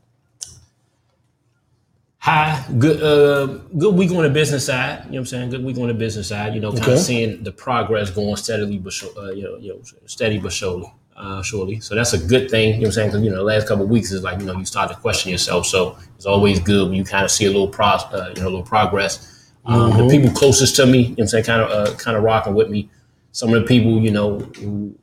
high 2.18 2.64
good 2.78 3.02
uh 3.02 3.46
good 3.78 3.94
week 3.94 4.10
on 4.10 4.22
the 4.22 4.30
business 4.30 4.66
side. 4.66 5.04
You 5.04 5.10
know 5.10 5.10
what 5.10 5.18
I'm 5.20 5.26
saying? 5.26 5.50
Good 5.50 5.64
week 5.64 5.78
on 5.78 5.88
the 5.88 5.94
business 5.94 6.28
side. 6.28 6.54
You 6.54 6.60
know, 6.60 6.70
kind 6.72 6.82
Okay. 6.84 6.94
of 6.94 6.98
seeing 6.98 7.42
the 7.44 7.52
progress 7.52 8.10
going 8.10 8.34
steadily 8.36 8.78
but 8.78 8.92
sure, 8.92 9.10
uh, 9.18 9.30
you 9.30 9.44
know, 9.44 9.56
you 9.58 9.74
know, 9.74 9.80
steady 10.06 10.38
but 10.38 10.52
surely. 10.52 10.92
Uh, 11.16 11.40
surely, 11.42 11.78
so 11.78 11.94
that's 11.94 12.12
a 12.12 12.18
good 12.18 12.50
thing. 12.50 12.70
You 12.70 12.74
know 12.74 12.78
what 12.80 12.86
I'm 12.86 12.92
saying? 12.92 13.08
Because 13.10 13.22
you 13.22 13.30
know, 13.30 13.36
the 13.36 13.44
last 13.44 13.68
couple 13.68 13.84
of 13.84 13.90
weeks 13.90 14.10
is 14.10 14.24
like 14.24 14.40
you 14.40 14.46
know 14.46 14.58
you 14.58 14.64
start 14.64 14.90
to 14.90 14.96
question 14.96 15.30
yourself. 15.30 15.64
So 15.64 15.96
it's 16.16 16.26
always 16.26 16.58
good 16.58 16.88
when 16.88 16.96
you 16.96 17.04
kind 17.04 17.24
of 17.24 17.30
see 17.30 17.44
a 17.44 17.50
little 17.50 17.68
pro, 17.68 17.86
uh, 17.86 18.32
you 18.34 18.42
know, 18.42 18.48
a 18.48 18.50
little 18.50 18.62
progress. 18.64 19.52
Um, 19.64 19.96
The 19.96 20.08
people 20.08 20.30
closest 20.30 20.74
to 20.76 20.86
me, 20.86 20.98
you 20.98 21.04
know 21.04 21.10
what 21.12 21.20
I'm 21.20 21.28
saying, 21.28 21.44
kind 21.44 21.62
of 21.62 21.70
uh, 21.70 21.94
kind 21.96 22.16
of 22.16 22.24
rocking 22.24 22.54
with 22.54 22.68
me. 22.68 22.90
Some 23.30 23.54
of 23.54 23.60
the 23.60 23.66
people, 23.66 24.00
you 24.00 24.10
know, 24.10 24.38
who 24.40 24.94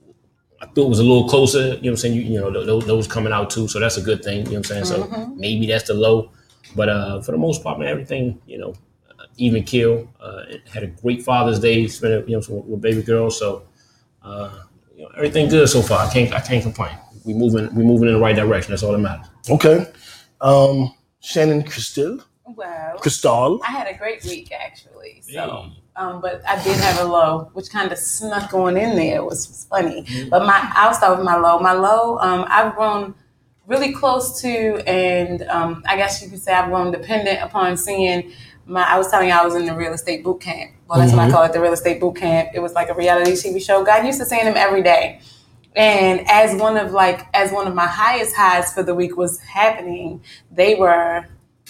I 0.61 0.65
thought 0.67 0.89
was 0.89 0.99
a 0.99 1.03
little 1.03 1.27
closer. 1.27 1.59
You 1.59 1.65
know 1.67 1.75
what 1.75 1.85
I'm 1.87 1.97
saying? 1.97 2.15
You, 2.15 2.21
you 2.21 2.39
know, 2.39 2.51
those, 2.51 2.85
those 2.85 3.07
coming 3.07 3.33
out 3.33 3.49
too. 3.49 3.67
So 3.67 3.79
that's 3.79 3.97
a 3.97 4.01
good 4.01 4.23
thing. 4.23 4.39
You 4.39 4.43
know 4.43 4.49
what 4.51 4.57
I'm 4.57 4.63
saying? 4.63 4.85
So 4.85 5.33
maybe 5.35 5.65
that's 5.65 5.87
the 5.87 5.93
low. 5.93 6.31
But 6.75 6.89
uh, 6.89 7.21
for 7.21 7.31
the 7.31 7.37
most 7.37 7.63
part, 7.63 7.79
man, 7.79 7.87
everything, 7.87 8.39
you 8.45 8.57
know, 8.57 8.73
uh, 9.09 9.23
even 9.37 9.63
kill. 9.63 10.07
Uh, 10.19 10.43
had 10.71 10.83
a 10.83 10.87
great 10.87 11.23
Father's 11.23 11.59
Day, 11.59 11.87
spent 11.87 12.13
it, 12.13 12.29
you 12.29 12.35
know, 12.35 12.43
with, 12.49 12.65
with 12.65 12.81
baby 12.81 13.01
girl. 13.01 13.31
So, 13.31 13.63
uh, 14.23 14.63
you 15.01 15.08
know, 15.08 15.12
everything 15.17 15.50
good 15.50 15.67
so 15.67 15.81
far. 15.81 16.05
I 16.05 16.13
can't, 16.13 16.31
I 16.31 16.39
can't 16.41 16.62
complain. 16.62 16.96
We 17.25 17.34
moving, 17.34 17.74
we 17.74 17.84
moving 17.84 18.08
in 18.08 18.13
the 18.13 18.20
right 18.20 18.36
direction. 18.36 18.72
That's 18.72 18.84
all 18.84 18.91
that 18.91 19.00
matters. 19.00 19.25
Okay. 19.50 19.88
Um, 20.41 20.93
Shannon 21.22 21.63
Crystal. 21.63 22.20
Well, 22.46 22.98
Crystal. 23.00 23.60
I 23.67 23.72
had 23.72 23.88
a 23.88 23.98
great 23.98 24.24
week 24.25 24.51
actually. 24.51 25.22
So, 25.24 25.31
Hey. 25.31 25.81
um, 25.96 26.22
but 26.22 26.43
I 26.48 26.62
did 26.63 26.77
have 26.77 27.00
a 27.00 27.05
low, 27.10 27.50
which 27.53 27.70
kind 27.72 27.91
of 27.91 27.98
snuck 27.98 28.53
on 28.53 28.77
in 28.77 28.96
there. 28.96 29.24
was, 29.24 29.48
was 29.48 29.65
funny. 29.70 30.05
But 30.29 30.46
my, 30.46 30.70
I'll 30.75 30.93
start 30.93 31.17
with 31.17 31.25
my 31.25 31.36
low. 31.36 31.58
My 31.60 31.74
low, 31.74 32.20
um, 32.20 32.46
I've 32.48 32.75
grown 32.75 33.15
really 33.65 33.93
close 33.93 34.39
to, 34.41 34.84
and 34.88 35.41
um, 35.43 35.84
I 35.88 35.96
guess 35.96 36.22
you 36.22 36.29
could 36.29 36.41
say 36.41 36.53
I've 36.53 36.70
grown 36.70 36.91
dependent 36.91 37.41
upon 37.41 37.75
seeing 37.77 38.31
my. 38.65 38.84
I 38.84 38.98
was 38.98 39.10
telling 39.10 39.29
you 39.29 39.34
I 39.34 39.43
was 39.46 39.55
in 39.55 39.65
the 39.65 39.74
real 39.75 39.93
estate 39.93 40.24
boot 40.24 40.41
camp. 40.41 40.72
Well, 40.91 41.00
that's 41.00 41.13
what 41.13 41.21
I 41.21 41.27
mm-hmm. 41.27 41.36
call 41.36 41.43
it, 41.45 41.53
the 41.53 41.62
real 41.62 41.71
estate 41.71 42.01
boot 42.01 42.17
camp. 42.17 42.50
It 42.53 42.60
was 42.60 42.74
like 42.74 42.89
a 42.89 42.93
reality 42.93 43.31
TV 43.31 43.63
show. 43.63 43.81
God 43.81 44.05
used 44.05 44.19
to 44.19 44.25
seeing 44.25 44.43
them 44.43 44.57
every 44.57 44.83
day. 44.83 45.21
And 45.74 46.29
as 46.29 46.60
one 46.60 46.75
of 46.75 46.91
like 46.91 47.27
as 47.33 47.50
one 47.53 47.65
of 47.65 47.74
my 47.74 47.88
highest 47.88 48.36
highs 48.36 48.74
for 48.74 48.83
the 48.83 48.93
week 48.93 49.15
was 49.15 49.39
happening, 49.39 50.21
they 50.51 50.75
were 50.75 51.25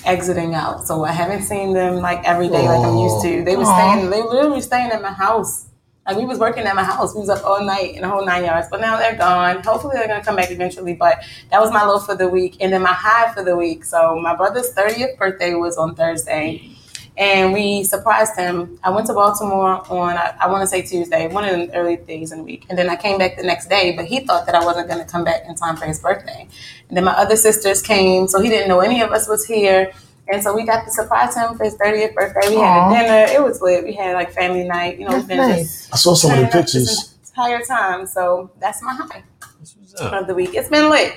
exiting 0.05 0.55
out. 0.55 0.87
So 0.87 1.03
I 1.03 1.11
haven't 1.11 1.43
seen 1.43 1.73
them 1.73 1.97
like 1.97 2.27
every 2.27 2.47
day 2.47 2.67
like 2.67 2.79
I'm 2.79 2.97
used 2.97 3.21
to. 3.21 3.43
They 3.43 3.55
were 3.55 3.65
staying 3.65 4.09
they 4.09 4.23
were 4.23 4.29
literally 4.29 4.59
staying 4.59 4.89
at 4.89 5.03
my 5.03 5.11
house. 5.11 5.67
Like 6.07 6.17
we 6.17 6.25
was 6.25 6.39
working 6.39 6.63
at 6.63 6.75
my 6.75 6.83
house. 6.83 7.13
We 7.13 7.19
was 7.19 7.29
up 7.29 7.45
all 7.45 7.63
night 7.63 7.93
in 7.93 8.01
the 8.01 8.09
whole 8.09 8.25
nine 8.25 8.43
yards. 8.43 8.69
But 8.71 8.81
now 8.81 8.97
they're 8.97 9.17
gone. 9.17 9.61
Hopefully 9.61 9.97
they're 9.97 10.07
gonna 10.07 10.23
come 10.23 10.37
back 10.37 10.49
eventually. 10.49 10.95
But 10.95 11.23
that 11.51 11.61
was 11.61 11.71
my 11.71 11.83
low 11.83 11.99
for 11.99 12.15
the 12.15 12.27
week. 12.27 12.57
And 12.59 12.73
then 12.73 12.81
my 12.81 12.93
high 12.93 13.31
for 13.35 13.43
the 13.43 13.55
week. 13.55 13.85
So 13.85 14.19
my 14.19 14.35
brother's 14.35 14.73
30th 14.73 15.19
birthday 15.19 15.53
was 15.53 15.77
on 15.77 15.93
Thursday 15.93 16.75
and 17.17 17.53
we 17.53 17.83
surprised 17.83 18.35
him. 18.37 18.79
I 18.83 18.89
went 18.89 19.07
to 19.07 19.13
Baltimore 19.13 19.83
on 19.91 20.17
I, 20.17 20.35
I 20.39 20.47
want 20.47 20.61
to 20.61 20.67
say 20.67 20.81
Tuesday, 20.81 21.27
one 21.27 21.43
of 21.43 21.55
the 21.67 21.75
early 21.75 21.97
days 21.97 22.31
in 22.31 22.39
the 22.39 22.43
week, 22.43 22.65
and 22.69 22.77
then 22.77 22.89
I 22.89 22.95
came 22.95 23.17
back 23.17 23.37
the 23.37 23.43
next 23.43 23.67
day. 23.67 23.95
But 23.95 24.05
he 24.05 24.21
thought 24.21 24.45
that 24.45 24.55
I 24.55 24.63
wasn't 24.63 24.87
going 24.87 25.03
to 25.03 25.09
come 25.09 25.23
back 25.23 25.43
in 25.47 25.55
time 25.55 25.75
for 25.75 25.85
his 25.85 25.99
birthday. 25.99 26.47
And 26.87 26.97
then 26.97 27.03
my 27.03 27.11
other 27.13 27.35
sisters 27.35 27.81
came, 27.81 28.27
so 28.27 28.41
he 28.41 28.49
didn't 28.49 28.69
know 28.69 28.79
any 28.79 29.01
of 29.01 29.11
us 29.11 29.27
was 29.27 29.45
here. 29.45 29.91
And 30.31 30.41
so 30.41 30.55
we 30.55 30.65
got 30.65 30.85
to 30.85 30.91
surprise 30.91 31.35
him 31.35 31.57
for 31.57 31.65
his 31.65 31.75
30th 31.75 32.13
birthday. 32.13 32.49
We 32.49 32.55
had 32.55 32.87
a 32.87 32.93
dinner. 32.95 33.33
It 33.33 33.43
was 33.43 33.61
lit. 33.61 33.83
We 33.83 33.93
had 33.93 34.13
like 34.13 34.31
family 34.31 34.63
night. 34.63 34.97
You 34.99 35.09
know, 35.09 35.15
it's 35.17 35.25
That's 35.25 35.27
been 35.27 35.37
nice. 35.37 35.89
I 35.91 35.97
saw 35.97 36.13
some 36.15 36.31
of 36.31 36.37
the 36.37 36.43
turning 36.43 36.59
up 36.59 36.65
this 36.71 36.73
pictures. 36.73 37.15
entire 37.29 37.61
time. 37.65 38.05
So 38.07 38.49
that's 38.59 38.81
my 38.81 38.93
high 38.93 39.23
That's 39.59 40.01
of 40.01 40.27
the 40.27 40.35
week. 40.35 40.51
It's 40.53 40.69
been 40.69 40.89
lit. 40.89 41.13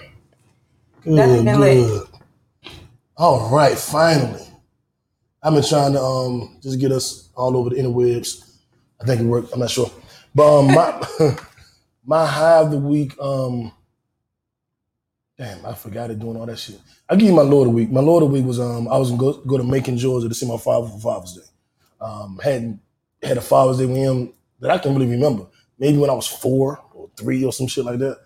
Good, 1.02 1.16
Definitely 1.16 1.44
been 1.44 1.60
lit. 1.60 2.08
All 3.16 3.48
right, 3.50 3.78
finally. 3.78 4.42
I've 5.44 5.54
been 5.54 5.62
trying 5.64 5.92
to 5.92 6.00
um 6.02 6.58
just 6.62 6.80
get 6.80 6.90
us 6.90 7.28
all 7.36 7.56
over 7.56 7.70
the 7.70 7.76
interwebs. 7.76 8.50
I 9.00 9.06
think 9.06 9.20
it 9.20 9.26
worked. 9.26 9.52
I'm 9.52 9.60
not 9.60 9.70
sure, 9.70 9.90
but 10.34 10.60
um, 10.60 10.68
my 10.74 11.06
my 12.06 12.26
high 12.26 12.60
of 12.60 12.70
the 12.70 12.78
week. 12.78 13.14
Um, 13.20 13.70
damn, 15.38 15.66
I 15.66 15.74
forgot 15.74 16.10
it 16.10 16.18
doing 16.18 16.38
all 16.38 16.46
that 16.46 16.58
shit. 16.58 16.80
I 17.10 17.16
give 17.16 17.28
you 17.28 17.34
my 17.34 17.42
Lord 17.42 17.68
of 17.68 17.74
the 17.74 17.76
week. 17.76 17.90
My 17.90 18.00
Lord 18.00 18.22
of 18.22 18.30
the 18.30 18.34
week 18.34 18.46
was 18.46 18.58
um 18.58 18.88
I 18.88 18.96
was 18.96 19.10
gonna 19.10 19.20
go, 19.20 19.32
go 19.44 19.58
to 19.58 19.64
Macon, 19.64 19.98
Georgia 19.98 20.28
to 20.28 20.34
see 20.34 20.48
my 20.48 20.56
father 20.56 20.88
for 20.88 20.98
Father's 21.00 21.34
Day. 21.34 21.48
Um, 22.00 22.40
had 22.42 22.78
had 23.22 23.36
a 23.36 23.42
Father's 23.42 23.78
Day 23.78 23.86
with 23.86 23.96
him 23.98 24.32
that 24.60 24.70
I 24.70 24.78
can 24.78 24.94
really 24.94 25.10
remember. 25.10 25.46
Maybe 25.78 25.98
when 25.98 26.10
I 26.10 26.14
was 26.14 26.26
four 26.26 26.80
or 26.94 27.10
three 27.18 27.44
or 27.44 27.52
some 27.52 27.66
shit 27.66 27.84
like 27.84 27.98
that. 27.98 28.18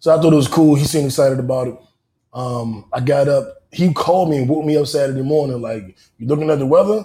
So 0.00 0.12
I 0.12 0.20
thought 0.20 0.32
it 0.32 0.36
was 0.36 0.48
cool. 0.48 0.74
He 0.74 0.84
seemed 0.84 1.06
excited 1.06 1.38
about 1.38 1.68
it. 1.68 1.76
Um, 2.32 2.86
I 2.92 3.00
got 3.00 3.28
up. 3.28 3.63
He 3.74 3.92
called 3.92 4.30
me 4.30 4.38
and 4.38 4.48
woke 4.48 4.64
me 4.64 4.76
up 4.76 4.86
Saturday 4.86 5.22
morning. 5.22 5.60
Like, 5.60 5.96
you 6.18 6.26
looking 6.26 6.48
at 6.50 6.58
the 6.58 6.66
weather? 6.66 7.04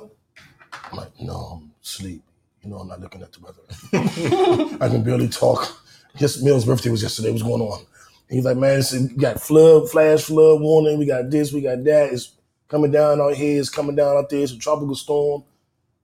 I'm 0.92 0.98
like, 0.98 1.12
no, 1.20 1.34
I'm 1.34 1.72
asleep. 1.84 2.22
You 2.62 2.70
know, 2.70 2.78
I'm 2.78 2.88
not 2.88 3.00
looking 3.00 3.22
at 3.22 3.32
the 3.34 3.40
weather. 3.40 4.78
I 4.82 4.90
can 4.90 5.04
barely 5.04 5.30
talk. 5.30 5.82
Just 6.16 6.44
Mill's 6.44 6.66
birthday 6.66 6.90
was 6.90 7.02
yesterday. 7.02 7.32
What's 7.32 7.44
going 7.44 7.62
on? 7.62 7.80
And 7.80 8.36
he's 8.36 8.46
like, 8.46 8.58
man, 8.58 8.84
we 8.92 9.16
got 9.16 9.42
flood, 9.42 9.90
flash 9.90 10.24
flood 10.24 10.62
warning. 10.62 11.00
We 11.00 11.06
got 11.08 11.30
this, 11.32 11.52
we 11.52 11.62
got 11.62 11.84
that. 11.86 12.14
It's 12.14 12.34
coming 12.68 12.92
down 12.92 13.20
out 13.20 13.34
here. 13.36 13.60
It's 13.60 13.70
coming 13.70 13.96
down 13.96 14.18
out 14.18 14.30
there. 14.30 14.42
It's 14.42 14.52
a 14.52 14.58
tropical 14.58 14.96
storm. 14.96 15.44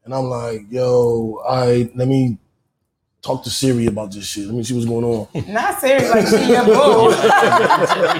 And 0.03 0.13
I'm 0.13 0.25
like, 0.25 0.61
yo, 0.69 1.41
right, 1.47 1.95
let 1.95 2.07
me 2.07 2.39
talk 3.25 3.43
to 3.43 3.49
Siri 3.49 3.87
about 3.87 4.11
this 4.11 4.25
shit. 4.25 4.45
Let 4.45 4.55
me 4.55 4.63
see 4.63 4.73
what's 4.75 4.85
going 4.85 5.03
on. 5.03 5.27
Not 5.51 5.79
Siri, 5.79 6.07
like 6.09 6.27
she 6.27 6.51
your 6.51 6.65
boo. 6.65 7.11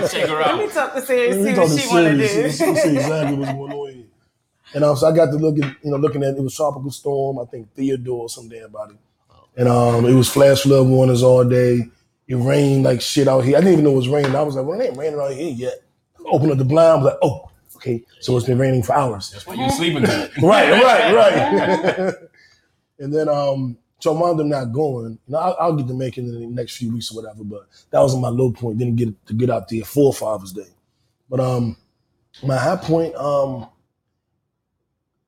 Check 0.10 0.30
her 0.30 0.40
Let 0.40 0.60
me 0.60 0.68
talk 0.74 0.94
to 0.96 1.02
Siri, 1.02 1.30
Let 1.34 1.40
me 1.40 1.46
see 1.46 1.56
talk 1.56 1.70
what 1.70 1.76
to 1.76 1.80
she 1.80 1.88
want 1.88 2.06
to 2.18 2.28
Siri, 2.28 2.44
do. 2.44 2.50
see, 2.52 2.66
see, 2.66 2.76
see 2.76 2.96
exactly 2.98 3.38
what's 3.38 3.52
going 3.52 3.72
on 3.72 3.94
here. 3.94 4.06
And 4.74 4.84
um, 4.84 4.96
so 4.98 5.08
I 5.08 5.16
got 5.16 5.28
to 5.28 5.38
look 5.38 5.58
at, 5.64 5.76
you 5.84 5.92
know, 5.92 5.98
looking 5.98 6.24
at 6.24 6.36
it 6.36 6.42
was 6.42 6.56
tropical 6.56 6.92
storm. 6.92 7.40
I 7.40 7.46
think 7.46 7.72
Theodore 7.76 8.24
or 8.24 8.30
some 8.30 8.50
damn 8.50 8.72
body. 8.72 8.98
And 9.56 9.70
um, 9.70 10.06
it 10.06 10.14
was 10.14 10.28
flash 10.28 10.64
flood 10.64 10.88
warnings 10.88 11.24
all 11.24 11.46
day. 11.46 11.80
It 12.28 12.36
rained 12.36 12.84
like 12.84 13.00
shit 13.00 13.28
out 13.28 13.46
here. 13.46 13.58
I 13.58 13.60
didn't 13.62 13.74
even 13.74 13.86
know 13.86 13.94
it 13.94 13.98
was 13.98 14.10
raining. 14.10 14.36
I 14.36 14.42
was 14.42 14.56
like, 14.56 14.66
well, 14.66 14.82
it 14.82 14.88
ain't 14.88 14.98
raining 14.98 15.20
out 15.20 15.32
here 15.32 15.52
yet. 15.54 15.82
Open 16.26 16.52
up 16.52 16.58
the 16.58 16.66
blind. 16.66 16.92
I 16.92 16.96
was 16.96 17.06
like, 17.06 17.20
oh, 17.22 17.52
okay. 17.76 18.04
So 18.20 18.36
it's 18.36 18.48
been 18.48 18.58
raining 18.58 18.82
for 18.84 18.96
hours. 18.96 19.30
That's 19.32 19.46
why 19.46 19.54
you 19.54 19.70
sleeping 19.70 20.04
good. 20.04 20.32
right, 20.42 20.72
right, 20.72 21.16
right. 21.16 22.14
and 23.00 23.14
then 23.14 23.30
um, 23.30 23.78
so 24.00 24.16
I 24.16 24.20
wound 24.20 24.40
up 24.40 24.48
not 24.48 24.72
going. 24.72 25.20
You 25.28 25.32
know, 25.34 25.38
I'll, 25.40 25.58
I'll 25.60 25.76
get 25.76 25.88
to 25.88 25.94
making 25.94 26.28
it 26.28 26.36
in 26.36 26.42
the 26.42 26.48
next 26.48 26.78
few 26.78 26.94
weeks 26.94 27.12
or 27.12 27.22
whatever. 27.22 27.44
But 27.44 27.68
that 27.92 28.00
was 28.00 28.16
my 28.18 28.30
low 28.30 28.52
point. 28.52 28.78
Didn't 28.78 28.96
get 28.96 29.26
to 29.28 29.34
get 29.34 29.50
out 29.50 29.68
there 29.70 29.84
for 29.84 30.14
Father's 30.14 30.52
Day. 30.52 30.68
But 31.30 31.40
um, 31.40 31.78
my 32.44 32.58
high 32.58 32.78
point. 32.78 33.16
Um, 33.16 33.68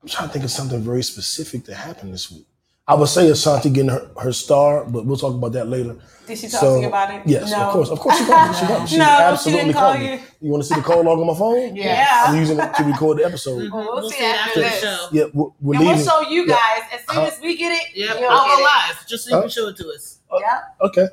I'm 0.02 0.08
trying 0.08 0.28
to 0.28 0.32
think 0.32 0.44
of 0.44 0.50
something 0.50 0.80
very 0.80 1.02
specific 1.02 1.64
that 1.64 1.74
happened 1.74 2.14
this 2.14 2.30
week. 2.30 2.46
I 2.88 2.94
would 2.94 3.08
say 3.08 3.28
Ashanti 3.30 3.68
getting 3.70 3.90
her, 3.90 4.10
her 4.20 4.32
star, 4.32 4.84
but 4.84 5.04
we'll 5.04 5.18
talk 5.18 5.34
about 5.34 5.52
that 5.52 5.68
later. 5.68 5.96
Did 6.26 6.38
she 6.38 6.48
talk 6.48 6.60
So, 6.60 6.74
to 6.76 6.80
you 6.82 6.88
about 6.88 7.14
it? 7.14 7.22
Yes, 7.26 7.50
no. 7.50 7.58
of 7.66 7.72
course, 7.72 7.88
of 7.90 7.98
course 8.00 8.18
she 8.18 8.24
called 8.24 8.50
me. 8.50 8.56
She 8.56 8.66
called 8.66 8.80
me. 8.82 8.86
She 8.88 8.96
No, 8.98 9.04
she 9.04 9.10
absolutely 9.22 9.64
didn't 9.64 9.74
called 9.74 9.96
call 9.96 10.04
me. 10.04 10.12
you. 10.14 10.20
You 10.40 10.50
want 10.50 10.62
to 10.62 10.68
see 10.68 10.74
the 10.74 10.82
call 10.82 11.02
log 11.04 11.18
on 11.18 11.26
my 11.26 11.34
phone? 11.34 11.76
Yeah. 11.76 12.24
I'm 12.26 12.36
using 12.38 12.58
it 12.58 12.74
to 12.74 12.84
record 12.84 13.18
the 13.18 13.24
episode. 13.26 13.62
Mm-hmm. 13.62 13.74
We'll, 13.76 13.94
We'll 13.94 14.10
see 14.10 14.16
see 14.18 14.24
it 14.24 14.36
after 14.36 14.48
after 14.48 14.60
the 14.60 14.66
this. 14.68 14.80
show. 14.80 15.08
Yeah, 15.12 15.24
we're, 15.34 15.48
we're 15.60 15.74
And 15.76 15.84
we'll 15.86 15.98
show 16.04 16.20
you 16.30 16.42
Yeah. 16.46 16.54
guys 16.54 16.82
as 16.94 17.14
soon 17.14 17.24
as 17.26 17.40
we 17.42 17.56
get 17.56 17.72
it. 17.72 17.94
Yeah, 17.94 18.18
you'll 18.18 18.30
I'll 18.30 18.46
get 18.46 18.56
go 18.58 18.62
live 18.62 19.06
just 19.06 19.24
so 19.24 19.30
you 19.30 19.36
Huh? 19.36 19.40
can 19.42 19.50
show 19.50 19.68
it 19.68 19.76
to 19.76 19.88
us. 19.90 20.18
Yeah. 20.32 20.60
Uh, 20.80 20.86
okay. 20.86 21.06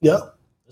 Yeah. 0.00 0.18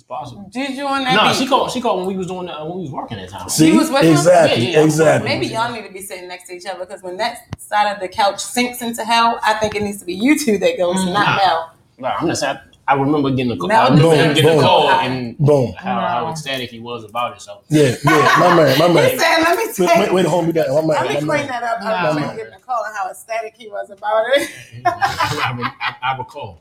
It's 0.04 0.08
possible. 0.08 0.46
Did 0.52 0.76
you 0.76 0.86
on 0.86 1.02
that 1.04 1.14
No, 1.16 1.28
beat? 1.30 1.36
she 1.36 1.46
called. 1.46 1.70
She 1.70 1.80
called 1.80 2.00
when 2.00 2.08
we 2.08 2.16
was 2.16 2.26
doing 2.26 2.46
that, 2.46 2.60
when 2.66 2.76
we 2.76 2.82
was 2.82 2.90
working 2.90 3.16
that 3.16 3.30
time. 3.30 3.48
See, 3.48 3.74
was 3.74 3.90
with 3.90 4.02
him? 4.02 4.12
exactly, 4.12 4.64
Yeah, 4.66 4.78
yeah. 4.80 4.84
exactly. 4.84 5.26
Maybe 5.28 5.46
y'all 5.46 5.72
need 5.72 5.86
to 5.86 5.92
be 5.92 6.02
sitting 6.02 6.28
next 6.28 6.46
to 6.48 6.54
each 6.54 6.66
other 6.66 6.80
because 6.84 7.02
when 7.02 7.16
that 7.16 7.38
side 7.58 7.90
of 7.90 8.00
the 8.00 8.08
couch 8.08 8.38
sinks 8.40 8.82
into 8.82 9.02
hell, 9.02 9.40
I 9.42 9.54
think 9.54 9.74
it 9.76 9.82
needs 9.82 9.98
to 10.00 10.04
be 10.04 10.12
you 10.14 10.38
two 10.38 10.58
that 10.58 10.76
goes, 10.76 10.96
Mm-hmm. 10.96 11.12
not 11.14 11.36
Mel. 11.42 11.72
No, 11.98 12.08
I'm 12.08 12.26
not 12.28 12.36
saying. 12.36 12.58
I 12.86 12.94
remember 12.96 13.30
getting 13.30 13.48
the 13.48 13.56
call. 13.56 13.68
Now 13.68 13.80
I 13.80 13.84
remember 13.84 14.10
boom, 14.10 14.18
him 14.18 14.34
getting 14.34 14.44
boom. 14.50 14.56
the 14.58 14.62
call 14.62 14.90
and 14.90 15.38
Boom. 15.38 15.72
how, 15.72 16.00
how 16.00 16.28
ecstatic 16.30 16.68
he 16.68 16.80
was 16.80 17.02
about 17.04 17.34
it. 17.34 17.40
So 17.40 17.62
Yeah, 17.70 17.94
yeah. 18.04 18.36
My 18.38 18.54
man, 18.54 18.78
my 18.78 18.88
He 18.88 18.92
man. 18.94 19.18
said, 19.18 19.38
let 19.42 19.56
me 19.56 19.64
Wait, 19.68 19.74
tell 19.74 19.86
wait, 20.00 20.08
you. 20.10 20.14
wait, 20.14 20.26
hold 20.26 20.46
me 20.46 20.52
down. 20.52 20.66
My 20.68 20.74
Let 20.82 21.08
me 21.08 21.14
man, 21.14 21.26
my 21.26 21.36
clean 21.38 21.48
man. 21.48 21.48
that 21.48 21.62
up. 21.62 21.80
No. 21.80 21.86
I 21.88 22.26
was 22.26 22.36
getting 22.36 22.52
a 22.52 22.58
call 22.58 22.84
and 22.84 22.94
how 22.94 23.08
ecstatic 23.08 23.54
he 23.56 23.68
was 23.68 23.88
about 23.88 24.24
it. 24.34 24.50
I, 24.84 25.54
re- 25.56 25.64
I, 25.80 25.94
I 26.12 26.18
recall. 26.18 26.60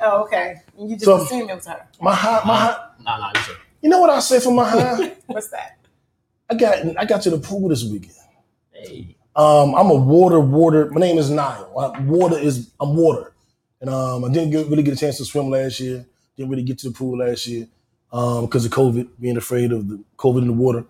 Oh, 0.00 0.22
okay. 0.24 0.56
You 0.78 0.88
just 0.94 1.04
So- 1.04 1.22
assumed 1.22 1.50
it 1.50 1.54
was 1.54 1.66
her. 1.66 1.86
My 2.00 2.14
high, 2.14 2.42
my 2.46 2.56
high. 2.56 2.86
No, 3.04 3.18
no, 3.18 3.26
you 3.34 3.40
said. 3.46 3.56
You 3.82 3.90
know 3.90 4.00
what 4.00 4.10
I 4.10 4.20
say 4.20 4.40
for 4.40 4.50
my 4.52 4.68
high? 4.68 5.12
What's 5.26 5.48
that? 5.48 5.78
I 6.50 6.54
got, 6.54 6.98
I 6.98 7.04
got 7.04 7.22
to 7.22 7.30
the 7.30 7.38
pool 7.38 7.68
this 7.68 7.84
weekend. 7.84 8.12
Hey, 8.72 9.16
Um, 9.34 9.74
I'm 9.74 9.90
a 9.90 9.94
water, 9.94 10.38
water. 10.40 10.90
My 10.90 11.00
name 11.00 11.18
is 11.18 11.30
Nile. 11.30 11.72
I- 11.78 12.00
Water 12.00 12.38
is, 12.38 12.70
I'm 12.80 12.96
water. 12.96 13.32
And 13.80 13.90
um, 13.90 14.24
I 14.24 14.28
didn't 14.32 14.50
get, 14.50 14.66
really 14.68 14.82
get 14.82 14.94
a 14.94 14.96
chance 14.96 15.18
to 15.18 15.24
swim 15.24 15.50
last 15.50 15.80
year. 15.80 16.06
Didn't 16.36 16.50
really 16.50 16.62
get 16.62 16.78
to 16.80 16.88
the 16.88 16.94
pool 16.94 17.18
last 17.18 17.46
year 17.46 17.66
um, 18.12 18.46
because 18.46 18.64
of 18.64 18.72
COVID, 18.72 19.08
being 19.20 19.36
afraid 19.36 19.72
of 19.72 19.88
the 19.88 20.02
COVID 20.18 20.38
in 20.42 20.46
the 20.48 20.52
water. 20.52 20.84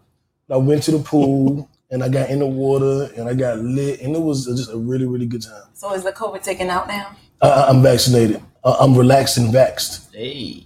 I 0.51 0.57
went 0.57 0.83
to 0.85 0.93
the 0.93 0.99
pool 1.01 1.69
and 1.91 2.03
I 2.05 2.09
got 2.09 2.31
in 2.31 2.39
the 2.41 2.47
water 2.47 3.11
and 3.17 3.29
I 3.29 3.35
got 3.35 3.59
lit, 3.59 4.01
and 4.01 4.15
it 4.15 4.21
was 4.21 4.47
just 4.47 4.71
a 4.71 4.77
really, 4.77 5.07
really 5.07 5.27
good 5.27 5.43
time. 5.43 5.63
So 5.73 5.93
is 5.95 6.03
the 6.05 6.13
COVID 6.13 6.43
taken 6.43 6.69
out 6.71 6.87
now? 6.89 7.15
Uh, 7.41 7.67
I'm 7.69 7.83
vaccinated. 7.83 8.41
Uh, 8.67 8.77
I'm 8.81 8.99
relaxed 8.99 9.39
and 9.39 9.53
vexed. 9.53 10.13
hey. 10.13 10.65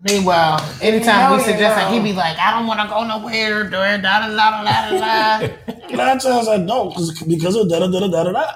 Meanwhile, 0.00 0.58
anytime 0.80 1.30
know 1.30 1.36
we 1.36 1.42
suggest 1.44 1.76
know. 1.76 1.84
that, 1.84 1.92
he 1.92 2.00
be 2.00 2.12
like, 2.14 2.36
I 2.38 2.50
don't 2.58 2.66
want 2.66 2.80
to 2.80 2.88
go 2.88 3.06
nowhere. 3.06 3.68
Da 3.70 3.98
da 3.98 4.26
da 4.26 4.26
da 4.26 4.64
da 4.64 4.90
da 4.90 5.38
da. 5.38 5.96
Nine 5.96 6.18
times 6.18 6.48
I 6.48 6.56
don't 6.56 6.96
because 7.28 7.54
of 7.56 7.68
da 7.68 7.78
da 7.78 7.86
da 7.88 8.00
da 8.00 8.08
da 8.08 8.24
da 8.24 8.32
da. 8.32 8.52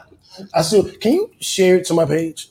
I 0.55 0.63
still 0.63 0.91
can 0.99 1.13
you 1.13 1.31
share 1.41 1.77
it 1.77 1.85
to 1.87 1.95
my 1.95 2.07
page? 2.07 2.49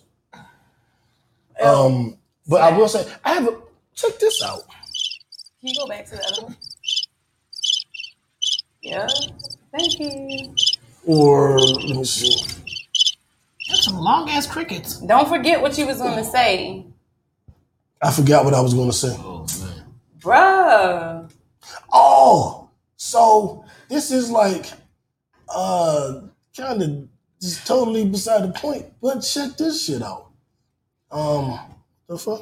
Um, 1.59 2.17
but 2.47 2.61
I 2.61 2.77
will 2.77 2.87
say 2.87 3.11
I 3.25 3.33
have 3.33 3.47
a 3.47 3.57
check 3.95 4.19
this 4.19 4.41
out. 4.43 4.61
Can 5.59 5.69
you 5.69 5.75
go 5.79 5.87
back 5.87 6.05
to 6.05 6.11
the 6.11 6.23
other 6.23 6.43
one? 6.43 6.57
Yeah. 8.83 9.07
Thank 9.75 9.99
you. 9.99 10.55
Or 11.05 11.59
let 11.59 11.97
me 11.97 12.03
see. 12.05 12.64
That's 13.85 13.95
some 13.95 14.03
long 14.03 14.27
ass 14.31 14.47
crickets. 14.47 14.97
Don't 14.97 15.29
forget 15.29 15.61
what 15.61 15.77
you 15.77 15.85
was 15.85 15.99
going 15.99 16.17
to 16.17 16.23
say. 16.23 16.87
I 18.01 18.11
forgot 18.11 18.43
what 18.43 18.55
I 18.55 18.61
was 18.61 18.73
going 18.73 18.89
to 18.89 18.97
say. 18.97 19.15
Oh 19.19 19.45
man. 19.61 19.83
Bruh. 20.19 21.31
Oh, 21.93 22.69
so 22.95 23.63
this 23.87 24.09
is 24.09 24.31
like 24.31 24.71
uh 25.53 26.21
kind 26.57 26.81
of 26.81 27.07
just 27.39 27.67
totally 27.67 28.05
beside 28.05 28.41
the 28.41 28.59
point. 28.59 28.87
But 29.01 29.19
check 29.19 29.55
this 29.55 29.85
shit 29.85 30.01
out. 30.01 30.31
Um, 31.11 31.59
the 32.07 32.17
fuck? 32.17 32.41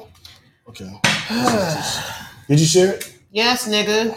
Okay. 0.68 0.90
Did 2.48 2.58
you 2.60 2.66
share 2.66 2.94
it? 2.94 3.18
Yes, 3.30 3.68
nigga. 3.68 4.16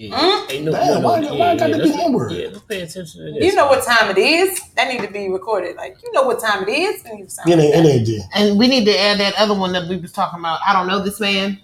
Yeah. 0.00 0.46
Hey, 0.46 0.60
no, 0.62 0.70
Damn, 0.70 1.02
no, 1.02 1.08
why- 1.08 1.18
no, 1.18 1.34
why 1.34 1.48
I 1.50 1.56
gotta 1.56 1.76
let's- 1.76 1.90
be 1.96 2.00
N-word? 2.04 2.30
Yeah, 2.30 2.50
pay 2.68 2.82
attention 2.82 3.04
to 3.26 3.32
this. 3.32 3.44
You 3.44 3.52
know 3.56 3.66
what 3.66 3.84
time 3.84 4.08
it 4.10 4.18
is. 4.18 4.60
That 4.76 4.86
need 4.86 5.00
to 5.04 5.10
be 5.12 5.28
recorded. 5.28 5.74
Like, 5.74 5.96
you 6.04 6.12
know 6.12 6.22
what 6.22 6.38
time 6.38 6.62
it 6.62 6.70
is. 6.70 7.04
And 7.04 7.18
you 7.18 7.28
sound 7.28 7.50
It 7.50 7.58
ain't, 7.58 7.74
like 7.74 7.80
it 7.80 7.82
that. 7.82 7.94
ain't 7.94 8.06
there. 8.06 8.28
And 8.36 8.58
we 8.60 8.68
need 8.68 8.84
to 8.84 8.96
add 8.96 9.18
that 9.18 9.34
other 9.34 9.54
one 9.58 9.72
that 9.72 9.88
we 9.88 9.96
was 9.96 10.12
talking 10.12 10.38
about. 10.38 10.60
I 10.64 10.72
don't 10.72 10.86
know 10.86 11.02
this 11.02 11.18
man. 11.18 11.58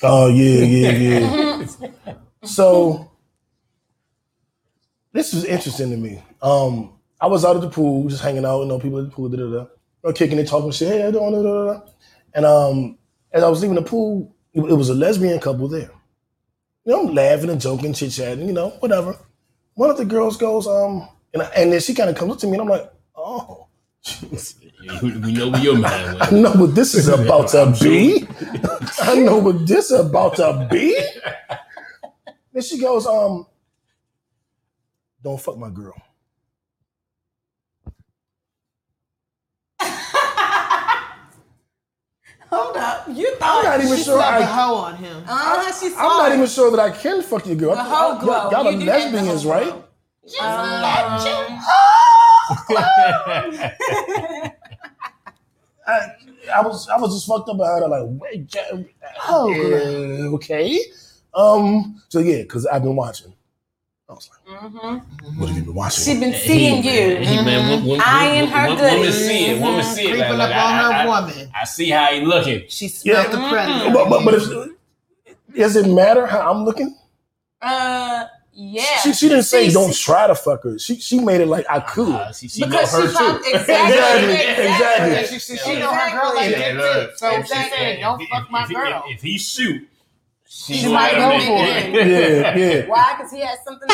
Oh 0.00 0.28
yeah, 0.28 0.64
yeah, 0.64 0.90
yeah. 0.92 1.66
so 2.44 3.10
this 5.12 5.34
is 5.34 5.44
interesting 5.44 5.90
to 5.90 5.96
me. 5.96 6.22
Um, 6.40 6.92
I 7.20 7.26
was 7.26 7.44
out 7.44 7.56
at 7.56 7.62
the 7.62 7.68
pool, 7.68 8.08
just 8.08 8.22
hanging 8.22 8.44
out, 8.44 8.60
you 8.62 8.66
know, 8.68 8.78
people 8.78 9.00
at 9.00 9.06
the 9.06 9.10
pool, 9.10 9.28
da 9.28 9.38
da 9.38 9.50
da, 9.50 9.66
or 10.04 10.12
kicking 10.12 10.38
it, 10.38 10.46
talking 10.46 10.70
shit. 10.70 10.88
Hey, 10.88 11.04
I 11.06 11.10
don't 11.10 11.32
know, 11.32 11.42
da 11.42 11.52
da 11.52 11.72
da. 11.80 11.80
And 12.34 12.46
um, 12.46 12.98
as 13.32 13.42
I 13.42 13.48
was 13.48 13.60
leaving 13.60 13.74
the 13.74 13.82
pool, 13.82 14.34
it, 14.52 14.60
it 14.60 14.74
was 14.74 14.88
a 14.88 14.94
lesbian 14.94 15.40
couple 15.40 15.66
there. 15.66 15.90
You 16.84 16.92
know, 16.92 17.02
laughing 17.12 17.50
and 17.50 17.60
joking, 17.60 17.94
chit 17.94 18.12
chatting, 18.12 18.46
you 18.46 18.52
know, 18.54 18.70
whatever. 18.80 19.16
One 19.74 19.90
of 19.90 19.96
the 19.98 20.04
girls 20.04 20.36
goes, 20.36 20.66
um, 20.66 21.08
and 21.34 21.42
I, 21.42 21.46
and 21.56 21.72
then 21.72 21.80
she 21.80 21.94
kind 21.94 22.10
of 22.10 22.16
comes 22.16 22.32
up 22.32 22.38
to 22.40 22.46
me, 22.46 22.54
and 22.54 22.62
I'm 22.62 22.68
like, 22.68 22.92
oh, 23.16 23.68
We 25.02 25.32
know 25.32 25.48
where 25.50 25.62
your 25.62 25.78
mind 25.78 26.18
I 26.22 26.30
know 26.32 26.52
what 26.52 26.74
this 26.74 26.94
is 26.94 27.08
about 27.08 27.48
to 27.50 27.76
be. 27.82 28.26
I 29.00 29.16
know 29.16 29.38
what 29.38 29.66
this 29.66 29.90
is 29.90 30.00
about 30.00 30.36
to 30.36 30.68
be. 30.70 30.98
Then 32.52 32.62
she 32.62 32.78
goes, 32.80 33.06
um, 33.06 33.46
don't 35.22 35.40
fuck 35.40 35.56
my 35.58 35.70
girl. 35.70 35.94
Hold 42.52 42.76
up. 42.76 43.06
You 43.10 43.34
I'm 43.40 43.64
not 43.64 43.80
even 43.82 43.96
She 43.96 44.04
sure 44.04 44.16
slapped 44.16 44.40
the 44.40 44.44
I, 44.44 44.52
hoe 44.52 44.74
on 44.74 44.96
him. 44.96 45.24
Uh, 45.26 45.72
she 45.72 45.86
I'm 45.86 45.94
not 46.18 46.32
even 46.32 46.46
sure 46.46 46.70
that 46.70 46.80
I 46.80 46.90
can 46.90 47.22
fuck 47.22 47.46
your 47.46 47.56
girl. 47.56 47.74
The 47.74 47.80
I- 47.80 47.84
whole 47.84 48.12
y'all- 48.12 48.20
glow. 48.20 48.50
Y'all 48.50 48.66
are 48.68 48.72
You 48.72 48.80
do 48.80 48.86
have 48.90 49.10
the 49.10 49.18
lesbians, 49.22 49.42
whole 49.42 49.52
right? 49.52 49.64
glow. 49.64 49.84
I, 55.86 56.10
I 56.54 56.60
was 56.62 56.88
I 56.88 56.96
was 56.98 57.14
just 57.14 57.26
fucked 57.26 57.48
up 57.48 57.56
about 57.56 57.82
it. 57.82 57.88
Like, 57.88 58.02
wait, 58.20 58.54
Oh, 59.28 59.52
uh, 60.30 60.34
okay. 60.36 60.78
Um. 61.34 62.02
So 62.08 62.18
yeah, 62.20 62.42
because 62.42 62.66
I've 62.66 62.82
been 62.82 62.96
watching. 62.96 63.32
I 64.08 64.12
was 64.14 64.28
like, 64.30 64.58
Mm-hmm. 64.62 65.38
what 65.40 65.48
have 65.48 65.58
you 65.58 65.64
been 65.64 65.74
watching? 65.74 66.04
She 66.14 66.20
been 66.20 66.34
seeing 66.34 66.84
man, 66.84 66.84
you. 66.84 67.24
Hey, 67.26 67.44
man, 67.44 67.70
women, 67.70 67.86
women, 67.88 68.04
Eyeing 68.06 68.48
her 68.48 68.68
women, 68.68 68.76
goodies. 68.78 68.98
women 68.98 69.12
see 69.12 69.46
it. 69.46 69.62
Women 69.62 69.84
see 69.84 70.02
it. 70.02 70.10
Creeping 70.10 70.18
Like, 70.18 70.30
up 70.32 70.38
like, 70.38 70.56
on 70.56 70.74
I, 70.74 70.82
her 70.82 70.92
I, 70.92 71.06
woman. 71.06 71.50
I 71.54 71.64
see 71.64 71.90
how 71.90 72.06
he 72.06 72.20
looking. 72.20 72.64
She 72.68 72.88
smelled 72.88 73.24
Yeah. 73.26 73.30
the 73.30 73.48
predator. 73.48 73.90
but 73.94 74.08
but, 74.10 74.24
but 74.24 74.34
if, 74.34 75.54
does 75.56 75.76
it 75.76 75.86
matter 75.88 76.26
how 76.26 76.50
I'm 76.52 76.64
looking? 76.64 76.94
Uh, 77.62 78.24
yeah. 78.52 78.82
She, 79.02 79.12
she 79.14 79.28
didn't 79.28 79.44
say 79.44 79.68
She- 79.68 79.72
don't 79.72 79.94
try 79.94 80.26
to 80.26 80.34
fuck 80.34 80.64
her. 80.64 80.78
She 80.78 80.96
she 80.96 81.18
made 81.20 81.40
it 81.40 81.46
like 81.46 81.64
I 81.70 81.80
could. 81.80 82.08
Uh, 82.14 82.32
she, 82.32 82.48
she 82.48 82.60
know 82.62 82.66
because 82.66 82.92
her 82.92 83.08
she 83.08 83.14
found 83.14 83.42
too. 83.44 83.50
exactly, 83.54 83.94
Exactly, 83.94 84.32
exactly. 84.34 84.66
exactly. 85.12 85.38
She, 85.38 85.38
she, 85.38 85.56
she 85.58 85.78
know 85.78 85.92
her 85.94 86.10
girl 86.10 86.34
like 86.34 86.50
Exactly. 86.50 86.82
that 86.82 87.10
too. 87.10 87.16
So 87.16 87.30
If 87.30 87.46
she 87.46 87.54
she- 87.54 87.70
said, 87.70 88.00
"Don't 88.00 88.20
if- 88.20 88.28
fuck 88.28 88.44
if- 88.44 88.50
my 88.50 88.62
if 88.64 88.68
girl." 88.70 89.02
If, 89.06 89.14
if 89.16 89.22
he 89.22 89.38
shoot, 89.38 89.88
she, 90.54 90.74
She 90.74 90.82
gonna 90.82 90.94
might 90.94 91.12
go 91.14 91.30
for 91.40 91.62
make 91.62 91.94
it. 91.94 92.06
Yeah, 92.08 92.56
yeah. 92.56 92.86
Why? 92.86 93.14
Because 93.16 93.32
he 93.32 93.40
has 93.40 93.58
something. 93.64 93.88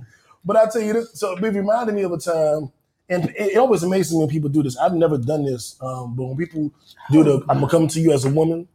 But 0.46 0.56
I 0.56 0.66
tell 0.68 0.82
you 0.82 0.92
this, 0.92 1.12
so 1.18 1.36
it 1.36 1.40
reminded 1.40 1.94
me 1.94 2.02
of 2.02 2.12
a 2.12 2.18
time, 2.18 2.70
and 3.08 3.30
it, 3.30 3.52
it 3.52 3.56
always 3.56 3.82
amazes 3.82 4.12
me 4.12 4.18
when 4.18 4.28
people 4.28 4.50
do 4.50 4.62
this. 4.62 4.76
I've 4.76 4.92
never 4.92 5.16
done 5.16 5.44
this, 5.44 5.76
um, 5.80 6.14
but 6.14 6.24
when 6.24 6.36
people 6.36 6.70
do 7.10 7.24
the, 7.24 7.40
I'm 7.48 7.60
gonna 7.60 7.68
come 7.68 7.88
to 7.88 8.00
you 8.00 8.12
as 8.12 8.26
a 8.26 8.30
woman. 8.30 8.68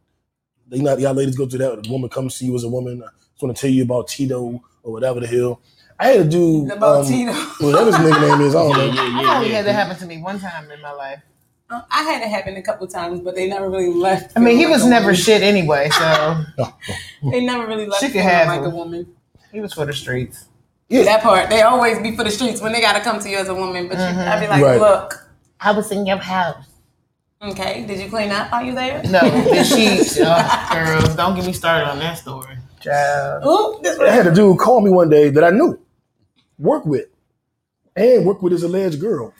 They 0.68 0.80
not 0.80 0.98
y'all 1.00 1.14
ladies 1.14 1.36
go 1.36 1.46
through 1.46 1.60
that. 1.60 1.84
The 1.84 1.90
woman 1.90 2.10
comes 2.10 2.38
to 2.38 2.44
you 2.44 2.54
as 2.56 2.64
a 2.64 2.68
woman. 2.68 3.02
I 3.04 3.06
just 3.32 3.42
want 3.42 3.56
to 3.56 3.60
tell 3.60 3.70
you 3.70 3.84
about 3.84 4.08
Tito 4.08 4.60
or 4.82 4.92
whatever 4.92 5.20
the 5.20 5.26
hell. 5.28 5.60
I 5.98 6.08
had 6.08 6.24
to 6.24 6.28
do 6.30 6.72
About 6.72 7.04
um, 7.04 7.06
Tito. 7.06 7.32
Whatever 7.32 7.86
his 7.86 7.96
nigga 7.96 8.20
name 8.30 8.40
is, 8.46 8.54
I 8.54 8.62
don't 8.62 8.72
know. 8.78 8.84
Yeah, 8.84 8.94
yeah, 8.94 9.18
I 9.18 9.22
yeah, 9.22 9.36
only 9.36 9.50
yeah. 9.50 9.56
had 9.56 9.66
that 9.66 9.72
happen 9.74 9.96
to 9.98 10.06
me 10.06 10.22
one 10.22 10.40
time 10.40 10.70
in 10.70 10.80
my 10.80 10.92
life. 10.92 11.22
Uh, 11.70 11.82
I 11.90 12.02
had 12.02 12.20
it 12.22 12.28
happen 12.28 12.56
a 12.56 12.62
couple 12.62 12.86
times, 12.88 13.20
but 13.20 13.34
they 13.36 13.48
never 13.48 13.70
really 13.70 13.92
left. 13.92 14.32
I 14.36 14.40
mean, 14.40 14.56
he 14.56 14.62
feeling 14.64 14.72
was 14.72 14.86
never 14.86 15.04
woman. 15.06 15.16
shit 15.16 15.42
anyway, 15.42 15.88
so 15.90 16.44
They 17.30 17.44
never 17.44 17.66
really 17.66 17.86
left 17.86 18.00
She 18.00 18.06
could 18.08 18.14
feeling 18.14 18.28
have 18.28 18.48
like 18.48 18.60
him. 18.60 18.66
a 18.66 18.70
woman. 18.70 19.06
he 19.52 19.60
was 19.60 19.72
for 19.72 19.86
the 19.86 19.92
streets. 19.92 20.46
Yeah, 20.88 21.04
That 21.04 21.22
part, 21.22 21.48
they 21.48 21.62
always 21.62 22.00
be 22.00 22.16
for 22.16 22.24
the 22.24 22.30
streets 22.32 22.60
when 22.60 22.72
they 22.72 22.80
gotta 22.80 23.00
come 23.00 23.20
to 23.20 23.28
you 23.28 23.36
as 23.38 23.48
a 23.48 23.54
woman. 23.54 23.86
But 23.86 23.98
you, 23.98 24.04
I'd 24.04 24.40
be 24.40 24.48
like, 24.48 24.62
Right. 24.62 24.80
look, 24.80 25.28
I 25.60 25.70
was 25.70 25.92
in 25.92 26.04
your 26.06 26.16
house. 26.16 26.64
okay, 27.40 27.84
did 27.86 28.00
you 28.00 28.08
clean 28.10 28.30
up? 28.32 28.52
Are 28.52 28.64
you 28.64 28.74
there? 28.74 29.00
No, 29.04 29.20
and 29.20 29.64
she, 29.66 30.00
oh, 30.22 30.68
girls, 30.72 31.14
don't 31.14 31.36
get 31.36 31.46
me 31.46 31.52
started 31.52 31.88
on 31.88 32.00
that 32.00 32.18
story. 32.18 32.56
Child. 32.80 33.44
Ooh, 33.46 33.80
this 33.82 33.98
I 34.00 34.10
had 34.10 34.26
a 34.26 34.34
dude 34.34 34.58
call 34.58 34.80
me 34.80 34.90
one 34.90 35.08
day 35.08 35.28
that 35.30 35.44
I 35.44 35.50
knew, 35.50 35.78
work 36.58 36.84
with, 36.84 37.06
and 37.94 38.26
work 38.26 38.42
with 38.42 38.52
his 38.52 38.64
alleged 38.64 39.00
girl. 39.00 39.32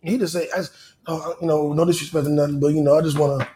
He 0.00 0.16
just 0.16 0.32
say, 0.32 0.48
I, 0.56 0.62
oh, 1.08 1.36
you 1.40 1.46
know, 1.46 1.72
no 1.72 1.84
disrespect 1.84 2.26
or 2.26 2.30
nothing, 2.30 2.60
but 2.60 2.68
you 2.68 2.82
know, 2.82 2.96
I 2.98 3.02
just 3.02 3.18
want 3.18 3.40
to, 3.40 3.48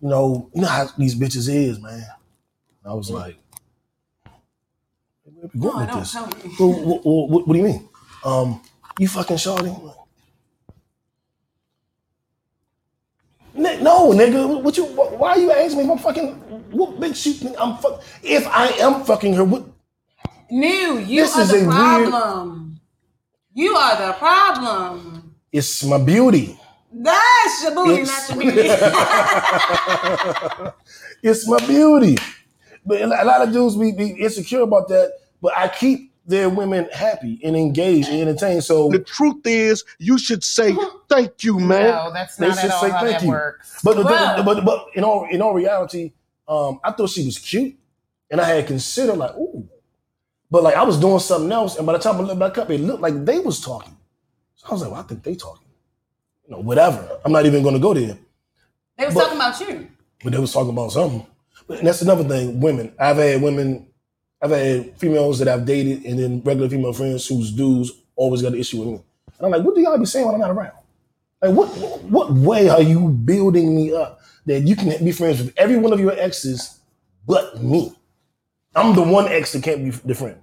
you 0.00 0.08
know, 0.08 0.50
you 0.54 0.62
know 0.62 0.68
how 0.68 0.88
these 0.98 1.14
bitches 1.14 1.48
is, 1.52 1.80
man. 1.80 2.04
I 2.84 2.94
was 2.94 3.10
like, 3.10 3.36
where 5.24 5.50
we 5.52 5.60
No, 5.60 5.70
going 5.72 5.78
with 5.80 5.88
don't 5.90 5.98
this? 6.00 6.12
tell 6.12 6.26
me. 6.26 6.32
Well, 6.58 6.72
what, 6.84 7.04
what, 7.06 7.46
what, 7.46 7.52
do 7.54 7.58
you 7.58 7.64
mean? 7.64 7.88
Um, 8.24 8.60
you 8.98 9.08
fucking 9.08 9.36
shorty? 9.36 9.68
I'm 9.68 9.84
like, 9.84 9.96
Ni- 13.54 13.82
No, 13.82 14.10
nigga. 14.12 14.62
What 14.62 14.76
you? 14.76 14.84
wh- 14.86 15.18
Why 15.18 15.30
are 15.30 15.38
you 15.38 15.50
asking 15.52 15.78
me 15.78 15.84
if 15.84 15.90
I'm 15.90 15.98
fucking? 15.98 16.28
What 16.70 16.98
makes 16.98 17.24
you 17.26 17.32
think 17.32 17.56
I'm 17.58 17.76
fuck? 17.78 18.02
If 18.22 18.46
I 18.48 18.66
am 18.80 19.04
fucking 19.04 19.34
her, 19.34 19.44
what? 19.44 19.64
New, 20.50 20.98
you 20.98 21.22
This 21.22 21.34
are 21.36 21.42
is 21.42 21.48
the 21.50 21.56
a 21.64 21.68
weird- 21.68 22.10
problem. 22.10 22.80
You 23.54 23.74
are 23.74 24.06
the 24.06 24.12
problem. 24.12 25.34
It's 25.50 25.82
my 25.84 25.98
beauty. 25.98 26.58
That's 26.92 27.62
your 27.62 27.74
booty, 27.74 28.02
It's- 28.02 28.30
not 28.30 28.44
your 28.44 28.52
beauty. 28.52 28.68
it's 31.22 31.48
my 31.48 31.58
beauty. 31.66 32.16
But 32.84 33.02
a 33.02 33.24
lot 33.24 33.42
of 33.42 33.52
dudes 33.52 33.76
be, 33.76 33.92
be 33.92 34.10
insecure 34.22 34.60
about 34.62 34.88
that. 34.88 35.12
But 35.42 35.56
I 35.56 35.68
keep 35.68 36.12
their 36.24 36.48
women 36.48 36.88
happy 36.92 37.40
and 37.44 37.56
engaged 37.56 38.08
and 38.08 38.20
entertained. 38.20 38.64
So, 38.64 38.88
The 38.90 39.00
truth 39.00 39.44
is, 39.46 39.84
you 39.98 40.18
should 40.18 40.42
say 40.44 40.76
thank 41.08 41.44
you, 41.44 41.58
man. 41.58 41.90
No, 41.90 42.10
that's 42.12 42.36
They 42.36 42.48
not 42.48 42.58
should 42.58 42.70
at 42.70 42.74
all 42.76 42.80
say 42.82 42.90
how 42.90 43.00
thank 43.00 43.10
that 43.12 43.22
you. 43.22 43.28
works. 43.28 43.80
but, 43.82 43.96
but, 44.02 44.44
but 44.44 44.64
but 44.64 44.86
in 44.94 45.04
all 45.04 45.26
in 45.30 45.42
all 45.42 45.54
reality, 45.54 46.12
um, 46.48 46.80
I 46.82 46.92
thought 46.92 47.10
she 47.10 47.24
was 47.24 47.38
cute, 47.38 47.76
and 48.30 48.40
I 48.40 48.48
had 48.48 48.66
considered 48.66 49.16
like, 49.16 49.34
ooh, 49.36 49.68
but 50.50 50.62
like 50.62 50.74
I 50.76 50.82
was 50.84 50.98
doing 50.98 51.18
something 51.20 51.52
else, 51.52 51.76
and 51.76 51.86
by 51.86 51.92
the 51.92 51.98
time 51.98 52.16
I 52.16 52.20
looked 52.20 52.40
back 52.40 52.58
up, 52.58 52.70
it 52.70 52.80
looked 52.80 53.02
like 53.02 53.24
they 53.24 53.38
was 53.40 53.60
talking. 53.60 53.96
So 54.56 54.66
I 54.68 54.72
was 54.72 54.82
like, 54.82 54.90
well, 54.92 55.00
I 55.00 55.04
think 55.04 55.22
they 55.22 55.34
talking. 55.36 55.65
You 56.48 56.56
know, 56.56 56.60
whatever. 56.62 57.18
I'm 57.24 57.32
not 57.32 57.46
even 57.46 57.62
going 57.62 57.74
to 57.74 57.80
go 57.80 57.94
there. 57.94 58.16
they 58.98 59.06
was 59.06 59.14
But- 59.14 59.20
talking 59.24 59.36
about 59.38 59.60
you. 59.60 59.88
but 60.22 60.32
they 60.32 60.38
was 60.38 60.52
talking 60.52 60.70
about 60.70 60.92
something. 60.92 61.26
But 61.68 61.78
and 61.78 61.86
that's 61.88 62.02
another 62.02 62.24
thing. 62.24 62.60
Women, 62.60 62.92
I've 62.98 63.16
had 63.16 63.42
women, 63.42 63.86
I've 64.40 64.50
had 64.50 64.96
females 64.98 65.38
that 65.40 65.48
I've 65.48 65.64
dated, 65.66 66.04
and 66.04 66.18
then 66.18 66.40
regular 66.44 66.68
female 66.68 66.92
friends 66.92 67.26
whose 67.26 67.50
dudes 67.50 67.90
always 68.14 68.42
got 68.42 68.52
an 68.52 68.58
issue 68.60 68.78
with 68.78 68.88
me. 68.88 68.94
And 69.38 69.46
I'm 69.46 69.50
like, 69.50 69.62
what 69.62 69.74
do 69.74 69.80
y'all 69.80 69.98
be 69.98 70.06
saying 70.06 70.24
when 70.26 70.34
I'm 70.36 70.40
not 70.40 70.50
around? 70.52 70.72
Like, 71.42 71.54
what 71.54 71.66
what 72.04 72.32
way 72.32 72.68
are 72.68 72.80
you 72.82 73.08
building 73.08 73.74
me 73.74 73.92
up 73.92 74.20
that 74.46 74.60
you 74.60 74.76
can 74.76 75.04
be 75.04 75.12
friends 75.12 75.42
with 75.42 75.52
every 75.56 75.76
one 75.76 75.92
of 75.92 75.98
your 76.00 76.12
exes 76.12 76.78
but 77.26 77.62
me? 77.62 77.92
I'm 78.74 78.94
the 78.94 79.02
one 79.02 79.26
ex 79.28 79.52
that 79.52 79.62
can't 79.64 79.84
be 79.84 79.90
the 79.90 80.14
friend. 80.14 80.38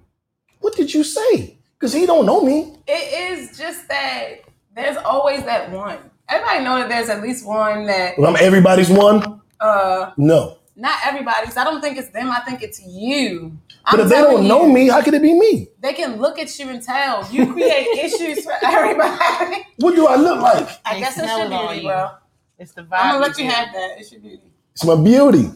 What 0.60 0.76
did 0.76 0.92
you 0.92 1.02
say? 1.04 1.56
Because 1.78 1.92
he 1.92 2.04
don't 2.06 2.26
know 2.26 2.42
me. 2.42 2.76
It 2.86 3.32
is 3.38 3.56
just 3.56 3.88
that 3.88 4.40
there's 4.74 4.96
always 4.98 5.44
that 5.44 5.70
one. 5.70 5.98
Everybody 6.28 6.64
know 6.64 6.78
that 6.78 6.88
there's 6.88 7.08
at 7.08 7.22
least 7.22 7.46
one 7.46 7.86
that 7.86 8.14
But 8.18 8.28
I'm 8.28 8.36
everybody's 8.36 8.90
one. 8.90 9.40
uh 9.60 10.12
No. 10.16 10.58
not 10.76 10.98
everybody's. 11.04 11.56
I 11.56 11.64
don't 11.64 11.80
think 11.80 11.98
it's 11.98 12.08
them. 12.08 12.30
I 12.30 12.40
think 12.40 12.62
it's 12.62 12.80
you. 12.84 13.56
But 13.90 14.00
I'm 14.00 14.06
if 14.06 14.08
they 14.08 14.16
don't 14.22 14.48
know 14.48 14.66
me, 14.66 14.88
how 14.88 15.02
could 15.02 15.14
it 15.14 15.22
be 15.22 15.38
me? 15.38 15.68
they 15.80 15.92
can 15.92 16.16
look 16.20 16.38
at 16.38 16.58
you 16.58 16.68
and 16.70 16.82
tell 16.82 17.26
you 17.30 17.52
create 17.52 17.86
issues 18.04 18.42
for 18.44 18.54
everybody. 18.62 19.66
What 19.78 19.94
do 19.94 20.06
I 20.06 20.16
look 20.16 20.40
like? 20.40 20.68
I 20.84 20.94
They 20.94 21.00
guess 21.00 21.18
it's 21.18 21.26
your 21.28 21.48
beauty, 21.48 21.82
you. 21.82 21.88
bro. 21.88 22.10
It's 22.58 22.72
the 22.72 22.82
vibe. 22.82 22.88
I'm 22.92 23.14
gonna 23.14 23.26
let 23.26 23.38
you 23.38 23.44
have 23.50 23.72
that. 23.74 23.96
It's 23.98 24.10
your 24.12 24.20
beauty. 24.22 24.42
It's 24.72 24.84
my 24.84 24.96
beauty. 24.96 25.50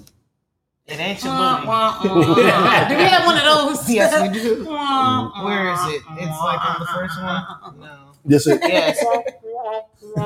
It 0.86 0.98
ain't 0.98 1.22
your 1.24 1.32
Wah, 1.34 1.56
booty. 1.56 1.68
wah, 1.68 2.00
wah. 2.04 2.88
do 2.88 2.96
we 2.96 3.02
have 3.04 3.24
one 3.26 3.36
of 3.36 3.44
those? 3.44 3.90
Yes, 3.90 4.12
we 4.32 4.38
do. 4.38 4.64
Wah, 4.68 5.44
Where 5.44 5.72
is 5.72 5.80
it? 5.94 6.02
It's 6.16 6.38
like 6.40 6.60
on 6.64 6.80
the 6.80 6.86
first 6.86 7.22
one. 7.22 7.80
No. 7.80 8.07
Yes, 8.24 8.46
it, 8.46 8.60
Yes. 8.62 9.02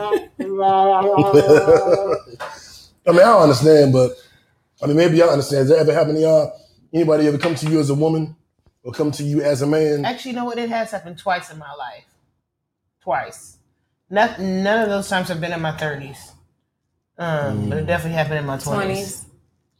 I 3.05 3.11
mean, 3.11 3.21
I 3.21 3.25
don't 3.25 3.43
understand, 3.43 3.93
but 3.93 4.13
I 4.83 4.87
mean, 4.87 4.97
maybe 4.97 5.17
y'all 5.19 5.31
understand. 5.31 5.61
Has 5.61 5.69
that 5.71 5.79
ever 5.79 5.93
happened 5.93 6.17
to 6.17 6.23
y'all? 6.23 6.53
Anybody 6.93 7.27
ever 7.27 7.39
come 7.39 7.55
to 7.57 7.71
you 7.71 7.81
as 7.81 7.91
a 7.91 7.95
woman 7.95 8.37
or 8.83 8.93
come 8.93 9.11
to 9.13 9.23
you 9.25 9.43
as 9.43 9.63
a 9.63 9.67
man? 9.67 10.05
Actually, 10.05 10.33
you 10.33 10.37
know 10.37 10.45
what? 10.45 10.59
It 10.59 10.69
has 10.69 10.91
happened 10.91 11.19
twice 11.19 11.51
in 11.51 11.59
my 11.59 11.73
life. 11.75 12.05
Twice. 13.03 13.59
Not, 14.11 14.39
none 14.41 14.83
of 14.83 14.89
those 14.89 15.09
times 15.09 15.29
have 15.29 15.41
been 15.41 15.53
in 15.53 15.61
my 15.63 15.73
30s. 15.73 16.33
Um, 17.19 17.69
But 17.69 17.79
it 17.79 17.87
definitely 17.87 18.17
happened 18.17 18.39
in 18.41 18.47
my 18.47 18.57
20s. 18.57 18.65
Twenties. 18.65 19.27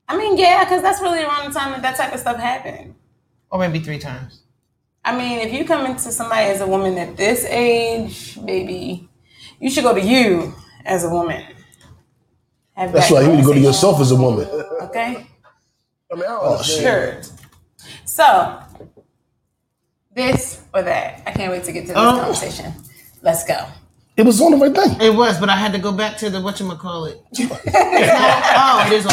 I 0.09 0.17
mean, 0.17 0.37
yeah, 0.39 0.65
because 0.65 0.83
that's 0.83 1.01
really 1.01 1.23
around 1.23 1.53
the 1.53 1.59
time 1.59 1.73
that 1.73 1.83
that 1.83 1.97
type 1.97 2.13
of 2.13 2.21
stuff 2.21 2.39
happened. 2.39 2.95
Or 3.51 3.59
maybe 3.59 3.81
three 3.81 3.99
times. 3.99 4.42
I 5.05 5.17
mean, 5.17 5.41
if 5.41 5.53
you 5.53 5.65
come 5.65 5.85
into 5.87 6.13
somebody 6.13 6.47
as 6.47 6.61
a 6.61 6.67
woman 6.67 6.97
at 6.97 7.17
this 7.17 7.45
age, 7.45 8.39
baby, 8.45 9.09
you 9.59 9.69
should 9.71 9.83
go 9.85 9.95
to 9.95 10.01
you 10.01 10.55
as 10.85 11.05
a 11.05 11.09
woman. 11.11 11.43
Have 12.75 12.93
That's 12.93 13.09
that 13.09 13.15
right. 13.15 13.25
You 13.25 13.33
need 13.33 13.41
to 13.41 13.47
go 13.47 13.53
to 13.53 13.61
yourself 13.61 14.01
as 14.01 14.13
a 14.13 14.17
woman. 14.17 14.47
Okay. 14.83 15.27
I 16.11 16.15
mean, 16.15 16.25
I 16.25 16.29
don't 16.29 16.41
Oh. 16.43 16.63
Sure. 16.63 17.21
So, 18.05 18.61
this 20.15 20.63
or 20.73 20.83
that. 20.83 21.23
I 21.27 21.33
can't 21.33 21.51
wait 21.51 21.65
to 21.65 21.73
get 21.73 21.83
to 21.83 21.89
this 21.89 21.97
Oh. 21.97 22.19
conversation. 22.21 22.73
Let's 23.23 23.45
go. 23.45 23.67
It 24.17 24.25
was 24.27 24.41
on 24.41 24.53
the 24.53 24.59
right 24.59 24.75
thing. 24.75 25.01
It 25.01 25.15
was, 25.15 25.41
but 25.41 25.49
I 25.49 25.57
had 25.57 25.73
to 25.73 25.79
go 25.79 25.91
back 25.91 26.19
to 26.19 26.29
the 26.29 26.41
what 26.41 26.57
whatchamacallit. 26.57 27.17
oh, 27.75 28.85
it 28.87 28.93
is 28.93 29.07
on 29.07 29.13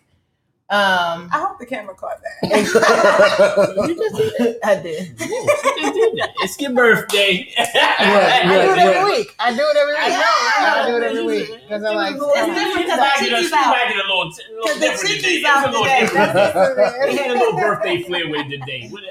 Um, 0.71 1.27
I 1.33 1.39
hope 1.45 1.59
the 1.59 1.65
camera 1.65 1.93
caught 1.93 2.21
that. 2.23 2.49
you 2.49 3.95
just 3.95 4.15
did 4.15 4.33
it. 4.47 4.59
I 4.63 4.75
did. 4.81 5.15
It's 5.19 6.57
your 6.61 6.71
birthday. 6.71 7.53
I 7.57 8.43
do 8.47 8.71
it 8.71 8.77
every 8.79 8.93
right. 9.01 9.05
week. 9.05 9.35
I 9.37 9.51
do 9.53 9.59
it 9.61 9.75
every 9.77 9.93
week. 9.93 10.01
I 10.01 10.09
know, 10.09 10.15
I 10.23 10.81
I 10.83 10.89
do 10.89 10.95
it 10.97 11.03
every 11.03 11.25
week 11.25 11.49
because 11.63 11.83
I'm 11.83 11.95
like. 11.95 12.15
It's 12.15 12.55
different 12.55 12.87
because 12.87 12.95
the 12.95 13.01
might 13.01 13.19
chickies 13.19 13.51
out. 13.51 13.67
might 13.71 13.87
get 13.89 13.97
a 13.97 14.07
little, 14.07 14.21
a 14.21 14.25
little 14.25 14.63
Because 14.63 14.79
the 14.79 14.79
different 14.79 15.15
today. 15.15 15.21
chickies 15.21 15.37
It's 15.39 15.45
a 15.45 15.49
out 15.49 15.65
little 15.65 15.83
today. 15.83 15.99
different. 15.99 16.33
That's 16.33 17.05
They 17.05 17.15
had 17.17 17.31
a 17.31 17.33
little 17.33 17.59
birthday 17.59 18.03
flair 18.03 18.29
with 18.29 18.47
it 18.47 18.59
today. 18.59 18.87
What, 18.89 19.03
uh, 19.03 19.07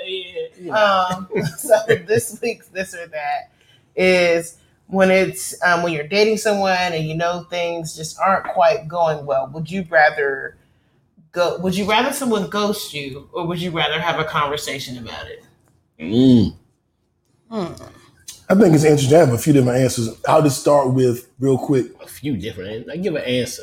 yeah. 0.58 0.72
Um, 0.82 1.28
so 1.58 1.74
this 1.86 2.38
week's 2.40 2.68
this 2.68 2.94
or 2.94 3.06
that 3.08 3.52
is 3.96 4.56
when 4.86 5.10
it's 5.10 5.62
um, 5.62 5.82
when 5.82 5.92
you're 5.92 6.08
dating 6.08 6.38
someone 6.38 6.72
and 6.94 7.04
you 7.06 7.14
know 7.16 7.44
things 7.50 7.94
just 7.94 8.18
aren't 8.18 8.46
quite 8.46 8.88
going 8.88 9.26
well. 9.26 9.50
Would 9.52 9.70
you 9.70 9.84
rather 9.90 10.56
go? 11.32 11.58
Would 11.58 11.76
you 11.76 11.88
rather 11.88 12.12
someone 12.12 12.48
ghost 12.48 12.92
you, 12.94 13.28
or 13.32 13.46
would 13.46 13.60
you 13.60 13.70
rather 13.70 14.00
have 14.00 14.18
a 14.18 14.24
conversation 14.24 14.98
about 14.98 15.26
it? 15.26 15.44
Mm. 15.98 16.54
I 17.50 18.54
think 18.54 18.74
it's 18.74 18.84
interesting. 18.84 19.16
I 19.16 19.20
have 19.20 19.32
a 19.32 19.38
few 19.38 19.52
different 19.52 19.78
answers. 19.78 20.08
I'll 20.26 20.42
just 20.42 20.60
start 20.60 20.92
with 20.92 21.28
real 21.38 21.58
quick. 21.58 21.86
A 22.02 22.06
few 22.06 22.36
different. 22.36 22.90
I 22.90 22.96
give 22.96 23.14
an 23.14 23.22
answer. 23.22 23.62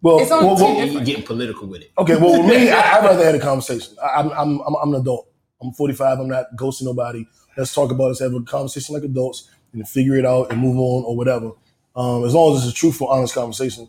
Well, 0.00 0.20
It's 0.20 0.30
only 0.30 0.46
well, 0.46 0.56
well, 0.56 0.74
different. 0.74 0.92
You're 0.92 1.04
getting 1.04 1.24
political 1.24 1.66
with 1.66 1.82
it. 1.82 1.90
okay. 1.98 2.16
Well, 2.16 2.42
with 2.42 2.50
me, 2.50 2.70
I, 2.70 2.98
I'd 2.98 3.04
rather 3.04 3.24
have 3.24 3.34
a 3.34 3.38
conversation. 3.38 3.96
I, 4.02 4.20
I'm, 4.20 4.30
I'm, 4.30 4.60
I'm, 4.60 4.74
I'm 4.82 4.94
an 4.94 5.00
adult. 5.00 5.28
I'm 5.60 5.72
45. 5.72 6.20
I'm 6.20 6.28
not 6.28 6.46
ghosting 6.56 6.84
nobody. 6.84 7.26
Let's 7.56 7.74
talk 7.74 7.90
about 7.90 8.04
it. 8.04 8.08
Let's 8.08 8.20
have 8.20 8.34
a 8.34 8.42
conversation 8.42 8.94
like 8.94 9.04
adults 9.04 9.50
and 9.72 9.86
figure 9.88 10.16
it 10.16 10.24
out 10.24 10.52
and 10.52 10.60
move 10.60 10.76
on 10.76 11.04
or 11.04 11.16
whatever. 11.16 11.52
Um, 11.96 12.24
as 12.24 12.32
long 12.34 12.54
as 12.54 12.62
it's 12.64 12.72
a 12.72 12.74
truthful, 12.74 13.08
honest 13.08 13.34
conversation, 13.34 13.88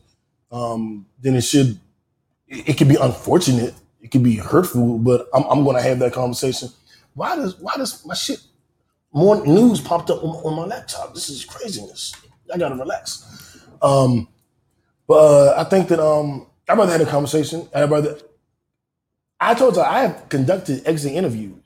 um, 0.51 1.05
then 1.21 1.35
it 1.35 1.41
should. 1.41 1.79
It, 2.49 2.69
it 2.69 2.77
could 2.77 2.89
be 2.89 2.95
unfortunate. 2.95 3.75
It 4.01 4.11
could 4.11 4.23
be 4.23 4.35
hurtful, 4.35 4.97
but 4.99 5.27
I'm, 5.33 5.43
I'm 5.43 5.63
going 5.63 5.75
to 5.75 5.81
have 5.81 5.99
that 5.99 6.13
conversation. 6.13 6.69
Why 7.13 7.35
does 7.35 7.57
Why 7.59 7.73
does 7.77 8.05
my 8.05 8.13
shit 8.13 8.39
more 9.11 9.45
news 9.45 9.81
popped 9.81 10.09
up 10.09 10.23
on, 10.23 10.29
on 10.29 10.55
my 10.55 10.65
laptop? 10.65 11.13
This 11.13 11.29
is 11.29 11.43
craziness. 11.45 12.13
I 12.53 12.57
gotta 12.57 12.75
relax. 12.75 13.57
Um, 13.81 14.27
but 15.07 15.15
uh, 15.15 15.53
I 15.57 15.63
think 15.65 15.87
that 15.89 15.99
um, 15.99 16.47
I'd 16.67 16.77
rather 16.77 16.91
have 16.91 17.01
a 17.01 17.05
conversation. 17.05 17.67
I'd 17.73 17.89
rather. 17.89 18.17
I 19.39 19.53
told 19.53 19.75
you 19.75 19.81
I 19.81 20.01
have 20.01 20.29
conducted 20.29 20.85
exit 20.85 21.13
interviews, 21.13 21.63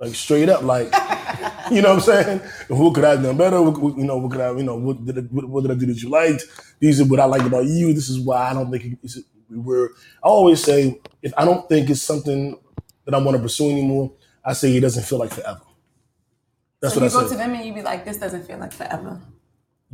like 0.00 0.14
straight 0.14 0.48
up, 0.48 0.62
like 0.62 0.86
you 1.70 1.82
know 1.82 1.94
what 1.94 2.08
I'm 2.08 2.24
saying. 2.24 2.40
What 2.68 2.94
could 2.94 3.04
I 3.04 3.10
have 3.10 3.22
done 3.22 3.36
better? 3.36 3.60
What, 3.60 3.96
you 3.98 4.04
know, 4.04 4.18
what 4.18 4.32
could 4.32 4.40
I, 4.40 4.52
you 4.52 4.62
know, 4.62 4.76
what 4.76 5.04
did 5.04 5.18
I, 5.18 5.20
what, 5.22 5.48
what 5.48 5.62
did 5.62 5.72
I 5.72 5.74
do 5.74 5.86
that 5.86 6.00
you 6.02 6.08
liked? 6.08 6.44
These 6.80 7.00
are 7.00 7.04
what 7.04 7.20
I 7.20 7.24
liked 7.24 7.46
about 7.46 7.64
you. 7.64 7.92
This 7.92 8.08
is 8.08 8.20
why 8.20 8.50
I 8.50 8.54
don't 8.54 8.70
think 8.70 8.98
it's, 9.02 9.18
were. 9.50 9.92
I 10.22 10.28
always 10.28 10.62
say 10.62 11.00
if 11.22 11.32
I 11.36 11.44
don't 11.44 11.68
think 11.68 11.90
it's 11.90 12.02
something 12.02 12.58
that 13.04 13.14
I 13.14 13.18
want 13.18 13.36
to 13.36 13.42
pursue 13.42 13.70
anymore, 13.70 14.12
I 14.44 14.52
say 14.52 14.76
it 14.76 14.80
doesn't 14.80 15.04
feel 15.04 15.18
like 15.18 15.32
forever. 15.32 15.60
That's 16.80 16.94
so 16.94 17.00
what 17.00 17.10
you 17.12 17.18
I 17.18 17.22
go 17.22 17.26
say. 17.28 17.34
to 17.34 17.38
them 17.38 17.54
and 17.54 17.64
you 17.64 17.74
be 17.74 17.82
like, 17.82 18.04
this 18.04 18.18
doesn't 18.18 18.46
feel 18.46 18.58
like 18.58 18.72
forever. 18.72 19.20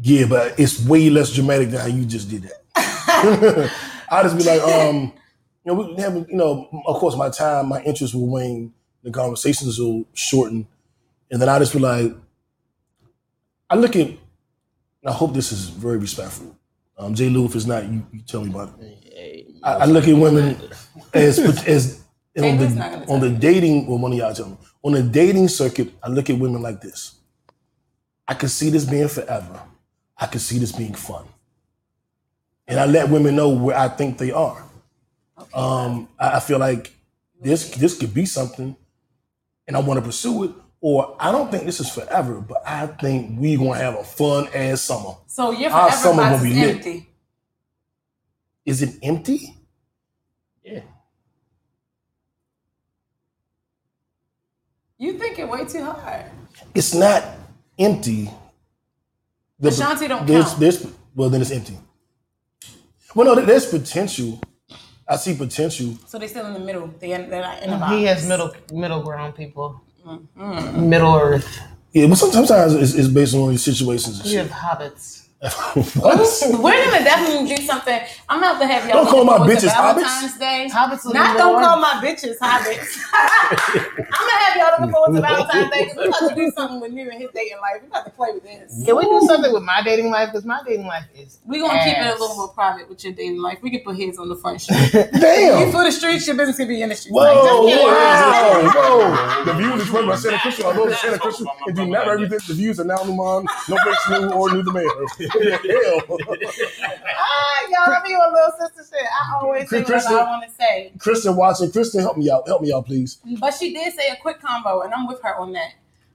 Yeah, 0.01 0.27
but 0.27 0.59
it's 0.59 0.85
way 0.85 1.09
less 1.11 1.33
dramatic 1.33 1.71
than 1.71 1.81
how 1.81 1.87
you 1.87 2.05
just 2.05 2.29
did 2.29 2.43
that. 2.43 2.63
I 4.11 4.23
just 4.23 4.37
be 4.37 4.45
like, 4.45 4.61
um, 4.75 5.13
you 5.65 5.73
know, 5.73 5.95
we 5.95 6.03
have, 6.03 6.15
you 6.15 6.27
know, 6.37 6.69
of 6.87 6.97
course, 6.97 7.17
my 7.17 7.31
time, 7.31 7.69
my 7.69 7.83
interest 7.83 8.15
will 8.15 8.29
wane, 8.29 8.75
the 9.03 9.11
conversations 9.11 9.79
will 9.79 10.05
shorten, 10.13 10.67
and 11.31 11.41
then 11.41 11.49
I 11.49 11.59
just 11.59 11.73
be 11.73 11.79
like, 11.79 12.13
I 13.71 13.77
look 13.77 13.97
at, 13.97 14.09
and 14.09 14.19
I 15.07 15.13
hope 15.13 15.33
this 15.33 15.53
is 15.53 15.69
very 15.69 15.99
respectful. 15.99 16.57
Um, 16.97 17.15
J. 17.15 17.29
Lou, 17.29 17.47
if 17.47 17.55
it's 17.57 17.67
not, 17.67 17.85
you, 17.91 18.07
you 18.13 18.21
tell 18.21 18.45
me 18.45 18.51
about 18.51 18.79
it. 18.81 19.47
I, 19.63 19.73
I 19.73 19.85
look 19.87 20.07
at 20.07 20.17
women 20.17 20.57
as 21.13 21.39
as 21.67 22.05
on 22.39 22.59
Lou's 22.59 22.75
not 22.75 22.93
gonna 22.93 23.07
the 23.07 23.13
on 23.13 23.21
the 23.21 23.31
dating. 23.31 23.87
Well, 23.87 23.99
one 23.99 24.13
of 24.13 24.19
y'all 24.19 24.35
tell 24.35 24.49
me 24.51 24.57
on 24.83 24.93
the 24.93 25.03
dating 25.03 25.49
circuit. 25.49 25.93
I 26.03 26.09
look 26.09 26.31
at 26.31 26.39
women 26.39 26.63
like 26.63 26.81
this. 26.81 27.17
I 28.29 28.35
could 28.35 28.51
see 28.51 28.71
this 28.71 28.85
being 28.85 29.09
forever. 29.09 29.61
I 30.17 30.27
could 30.27 30.41
see 30.41 30.59
this 30.59 30.73
being 30.73 30.95
fun, 30.95 31.25
and 32.69 32.79
I 32.79 32.87
let 32.87 33.11
women 33.11 33.35
know 33.35 33.49
where 33.49 33.77
I 33.77 33.89
think 33.89 34.19
they 34.19 34.31
are. 34.31 34.65
Um, 35.53 36.09
I, 36.19 36.37
I 36.37 36.41
feel 36.41 36.59
like 36.59 36.93
this 37.41 37.71
this 37.71 37.99
could 37.99 38.15
be 38.15 38.27
something, 38.27 38.77
and 39.67 39.77
I 39.77 39.81
want 39.81 39.99
to 39.99 40.05
pursue 40.07 40.45
it. 40.45 40.51
Or 40.87 41.17
I 41.19 41.33
don't 41.33 41.51
think 41.51 41.65
this 41.65 41.81
is 41.81 41.89
forever, 41.89 42.43
but 42.43 42.63
I 42.67 42.87
think 42.87 43.41
we 43.41 43.57
gonna 43.57 43.75
have 43.79 43.95
a 43.95 44.05
fun 44.05 44.49
ass 44.55 44.83
summer. 44.83 45.15
So 45.27 45.51
your 45.51 45.71
Our 45.71 45.89
forever 45.89 46.03
summer 46.03 46.23
box 46.25 46.37
gonna 46.43 46.49
is 46.51 46.55
be 46.55 46.61
lit. 46.61 46.77
empty. 46.77 47.09
Is 48.67 48.83
it 48.83 48.95
empty? 49.03 49.57
Yeah. 50.63 50.81
You 54.99 55.19
think 55.19 55.39
it 55.39 55.49
way 55.49 55.65
too 55.65 55.83
hard. 55.83 56.27
It's 56.75 56.93
not 56.93 57.25
empty. 57.79 58.31
The- 59.59 59.69
Ashanti 59.71 60.07
don't 60.07 60.27
there's, 60.27 60.45
count. 60.45 60.61
There's, 60.61 60.87
well, 61.15 61.31
then 61.31 61.41
it's 61.41 61.51
empty. 61.51 61.79
Well, 63.15 63.35
no, 63.35 63.43
there's 63.43 63.65
potential. 63.65 64.39
I 65.09 65.17
see 65.17 65.35
potential. 65.35 65.97
So 66.07 66.19
they 66.19 66.29
still 66.29 66.45
in 66.45 66.53
the 66.53 66.61
middle. 66.61 66.89
They 66.99 67.09
they're 67.09 67.41
not 67.41 67.63
in 67.63 67.71
the 67.71 67.77
box. 67.79 67.93
He 67.95 68.05
has 68.05 68.29
middle 68.29 68.53
middle 68.71 69.03
ground 69.03 69.35
people. 69.35 69.81
Middle 70.37 71.15
Earth. 71.17 71.61
Yeah, 71.93 72.09
but 72.09 72.17
sometimes 72.17 72.75
it's, 72.75 72.95
it's 72.95 73.09
based 73.09 73.35
on 73.35 73.51
these 73.51 73.63
situations. 73.63 74.25
You 74.25 74.39
shit. 74.41 74.51
have 74.51 74.79
hobbits. 74.81 75.24
what? 76.01 76.19
We're 76.63 76.85
gonna 76.85 77.05
definitely 77.05 77.55
do 77.55 77.63
something. 77.63 78.01
I'm 78.31 78.41
gonna 78.41 78.47
have 78.47 78.61
to 78.61 78.67
have 78.67 78.85
y'all 78.89 79.05
Don't 79.05 79.11
call 79.11 79.25
my 79.25 79.37
forward 79.37 79.59
to 79.59 79.67
bitches 79.67 79.71
hobbits. 79.73 80.39
Day. 80.39 80.69
Hobbits 80.73 81.13
Not 81.13 81.33
be 81.35 81.39
don't 81.39 81.63
call 81.63 81.79
my 81.81 82.01
bitches 82.03 82.39
hobbits. 82.39 82.97
I'm 83.13 84.27
gonna 84.27 84.41
have 84.41 84.57
y'all 84.57 84.71
looking 84.81 84.91
forward 84.95 85.15
to 85.17 85.21
Valentine's 85.21 85.71
Day 85.71 85.85
because 85.85 85.97
we're 85.97 86.09
about 86.09 86.29
to 86.31 86.35
do 86.35 86.51
something 86.57 86.81
with 86.81 86.93
you 86.93 87.11
and 87.11 87.21
his 87.21 87.31
dating 87.35 87.59
life. 87.61 87.83
We're 87.83 87.89
about 87.89 88.05
to 88.07 88.11
play 88.13 88.29
with 88.33 88.45
this. 88.45 88.83
Can 88.87 88.97
we 88.97 89.05
do 89.05 89.21
something 89.27 89.53
with 89.53 89.63
my 89.65 89.83
dating 89.83 90.11
life? 90.11 90.31
Because 90.33 90.47
my 90.47 90.63
dating 90.67 90.87
life 90.87 91.05
is. 91.15 91.41
We're 91.45 91.61
gonna 91.61 91.85
keep 91.85 91.99
it 91.99 92.07
a 92.07 92.13
little 92.19 92.37
more 92.37 92.49
private 92.49 92.89
with 92.89 93.05
your 93.05 93.13
dating 93.13 93.43
life. 93.43 93.59
We 93.61 93.71
can 93.71 93.81
put 93.81 93.97
his 93.97 94.19
on 94.19 94.31
the 94.31 94.37
front 94.37 94.61
sheet. 94.63 94.95
You 94.95 95.05
Damn. 95.21 95.73
for 95.73 95.85
the 95.85 95.93
streets, 95.93 96.27
your 96.27 96.37
business 96.37 96.57
can 96.57 96.69
be 96.69 96.81
in 96.81 96.89
the 96.89 96.95
streets. 96.97 97.15
Whoa, 97.15 97.21
Like, 97.23 97.35
whoa, 97.35 97.69
just 97.69 97.83
kidding. 97.83 98.71
whoa, 98.73 99.45
The 99.45 99.53
views 99.55 99.83
is 99.83 99.91
run 99.91 100.07
by 100.09 100.17
Santa 100.17 100.39
Cruz. 100.39 100.61
I 100.65 100.73
know 100.73 100.89
the 100.89 100.95
Santa 100.97 101.19
Cruz 101.19 101.45
and 101.67 101.77
do 101.77 101.85
not 101.87 102.07
represent 102.07 102.47
the 102.47 102.55
views 102.55 102.79
of 102.79 102.87
now 102.87 102.97
Numan, 102.99 103.45
no 103.69 103.77
face 103.85 104.09
new 104.09 104.31
or 104.33 104.51
new 104.53 104.63
the 104.63 104.73
mayor. 104.73 105.34
Hell. 105.35 106.01
Ah, 107.17 107.67
y'all, 107.71 107.91
let 107.91 108.03
me 108.03 108.11
your 108.11 108.33
little 108.33 108.53
sister 108.59 108.85
shit. 108.97 109.07
I 109.07 109.37
always 109.41 109.69
say 109.71 109.83
Chris- 109.83 110.05
whatever 110.05 110.21
I 110.27 110.31
want 110.31 110.49
to 110.49 110.55
say. 110.55 110.93
Kristen 110.99 111.37
watching. 111.37 111.73
Kristen, 111.73 112.01
help 112.03 112.17
me 112.17 112.31
out. 112.31 112.47
Help 112.47 112.63
me 112.63 112.73
out, 112.73 112.87
please. 112.87 113.19
But 113.41 113.55
she 113.55 113.73
did 113.75 113.93
say 113.95 114.09
a 114.11 114.17
quick 114.17 114.41
combo, 114.41 114.83
and 114.83 114.93
I'm 114.95 115.07
with 115.07 115.21
her 115.23 115.37
on 115.37 115.53
that. 115.53 115.73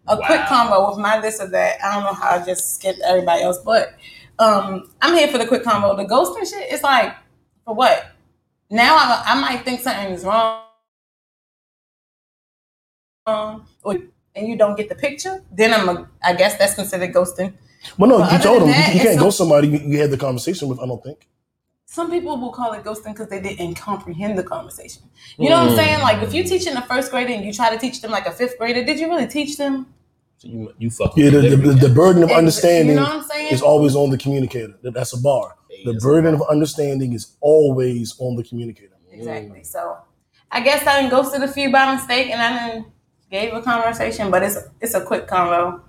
A 0.08 0.16
Wow. 0.16 0.26
quick 0.26 0.42
combo 0.48 0.90
with 0.90 0.98
my 1.00 1.20
this 1.20 1.40
or 1.42 1.48
that. 1.48 1.78
I 1.84 1.94
don't 1.96 2.04
know 2.04 2.14
how 2.14 2.40
I 2.42 2.46
just 2.46 2.76
skipped 2.76 3.00
everybody 3.06 3.44
else, 3.44 3.60
but 3.60 3.94
um, 4.40 4.90
I'm 5.02 5.16
here 5.16 5.28
for 5.28 5.38
the 5.38 5.46
quick 5.46 5.64
combo. 5.64 5.96
The 5.96 6.06
ghosting 6.06 6.50
shit, 6.50 6.72
it's 6.72 6.84
like, 6.84 7.14
for 7.66 7.76
what? 7.76 8.12
Now 8.72 8.96
I, 8.96 9.24
I 9.28 9.42
might 9.42 9.64
think 9.66 9.82
something 9.82 10.14
is 10.14 10.24
wrong, 10.24 10.64
or, 13.28 13.98
and 14.36 14.48
you 14.48 14.56
don't 14.58 14.76
get 14.76 14.90
the 14.90 14.96
picture. 14.96 15.44
Then 15.52 15.74
I'm, 15.74 15.90
a, 15.90 16.10
I 16.24 16.34
guess 16.34 16.58
that's 16.58 16.76
considered 16.76 17.14
ghosting. 17.14 17.54
Well, 17.98 18.10
no, 18.10 18.20
But 18.20 18.34
you 18.34 18.40
told 18.40 18.62
him 18.64 18.70
than 18.70 18.92
you, 18.92 18.94
you 18.96 19.00
can't 19.00 19.14
it's 19.14 19.22
go 19.22 19.28
a- 19.30 19.32
somebody 19.32 19.68
you, 19.70 19.80
you 19.80 20.00
had 20.00 20.12
the 20.12 20.18
conversation 20.18 20.68
with. 20.68 20.80
I 20.80 20.86
don't 20.86 21.04
think. 21.04 21.28
Some 21.86 22.12
people 22.12 22.38
will 22.38 22.52
call 22.52 22.74
it 22.74 22.84
ghosting 22.84 23.14
because 23.14 23.30
they 23.30 23.42
didn't 23.42 23.74
comprehend 23.76 24.38
the 24.38 24.44
conversation. 24.44 25.04
You 25.38 25.50
know 25.50 25.56
what 25.56 25.64
I'm 25.64 25.70
hmm. 25.70 25.76
saying? 25.76 26.02
Like 26.02 26.22
if 26.22 26.34
you 26.34 26.44
teach 26.44 26.68
in 26.68 26.76
the 26.76 26.84
first 26.84 27.10
grader 27.10 27.34
and 27.34 27.44
you 27.44 27.52
try 27.52 27.72
to 27.72 27.80
teach 27.80 28.02
them 28.02 28.12
like 28.12 28.28
a 28.28 28.32
fifth 28.32 28.60
grader, 28.60 28.84
did 28.84 29.00
you 29.00 29.08
really 29.08 29.26
teach 29.26 29.58
them? 29.58 29.88
So 30.38 30.48
you 30.48 30.74
you 30.78 30.90
fuck. 30.92 31.18
Yeah, 31.18 31.32
the, 31.32 31.42
the, 31.42 31.88
the 31.88 31.90
burden 31.90 32.22
of 32.22 32.30
Ex- 32.30 32.38
understanding 32.38 32.96
You 32.96 33.02
know 33.02 33.04
what 33.04 33.24
I'm 33.24 33.24
saying? 33.24 33.54
is 33.54 33.62
always 33.62 33.96
on 33.96 34.10
the 34.12 34.18
communicator. 34.18 34.76
That's 34.84 35.14
a 35.14 35.22
bar. 35.22 35.56
The 35.84 35.94
burden 35.96 36.34
of 36.34 36.44
understanding 36.50 37.14
is 37.14 37.36
always 37.42 38.16
on 38.20 38.36
the 38.36 38.44
communicator. 38.44 38.96
Exactly. 39.12 39.64
So 39.64 39.98
I 40.52 40.62
guess 40.62 40.86
I 40.86 41.02
done 41.02 41.10
ghosted 41.10 41.42
a 41.42 41.48
few 41.48 41.72
by 41.72 41.94
mistake 41.94 42.30
and 42.30 42.42
I 42.42 42.68
didn't 42.68 42.88
gave 43.32 43.54
a 43.54 43.62
conversation, 43.62 44.30
but 44.32 44.44
it's 44.44 44.58
it's 44.80 44.94
a 44.94 45.04
quick 45.04 45.28
convo. 45.28 45.82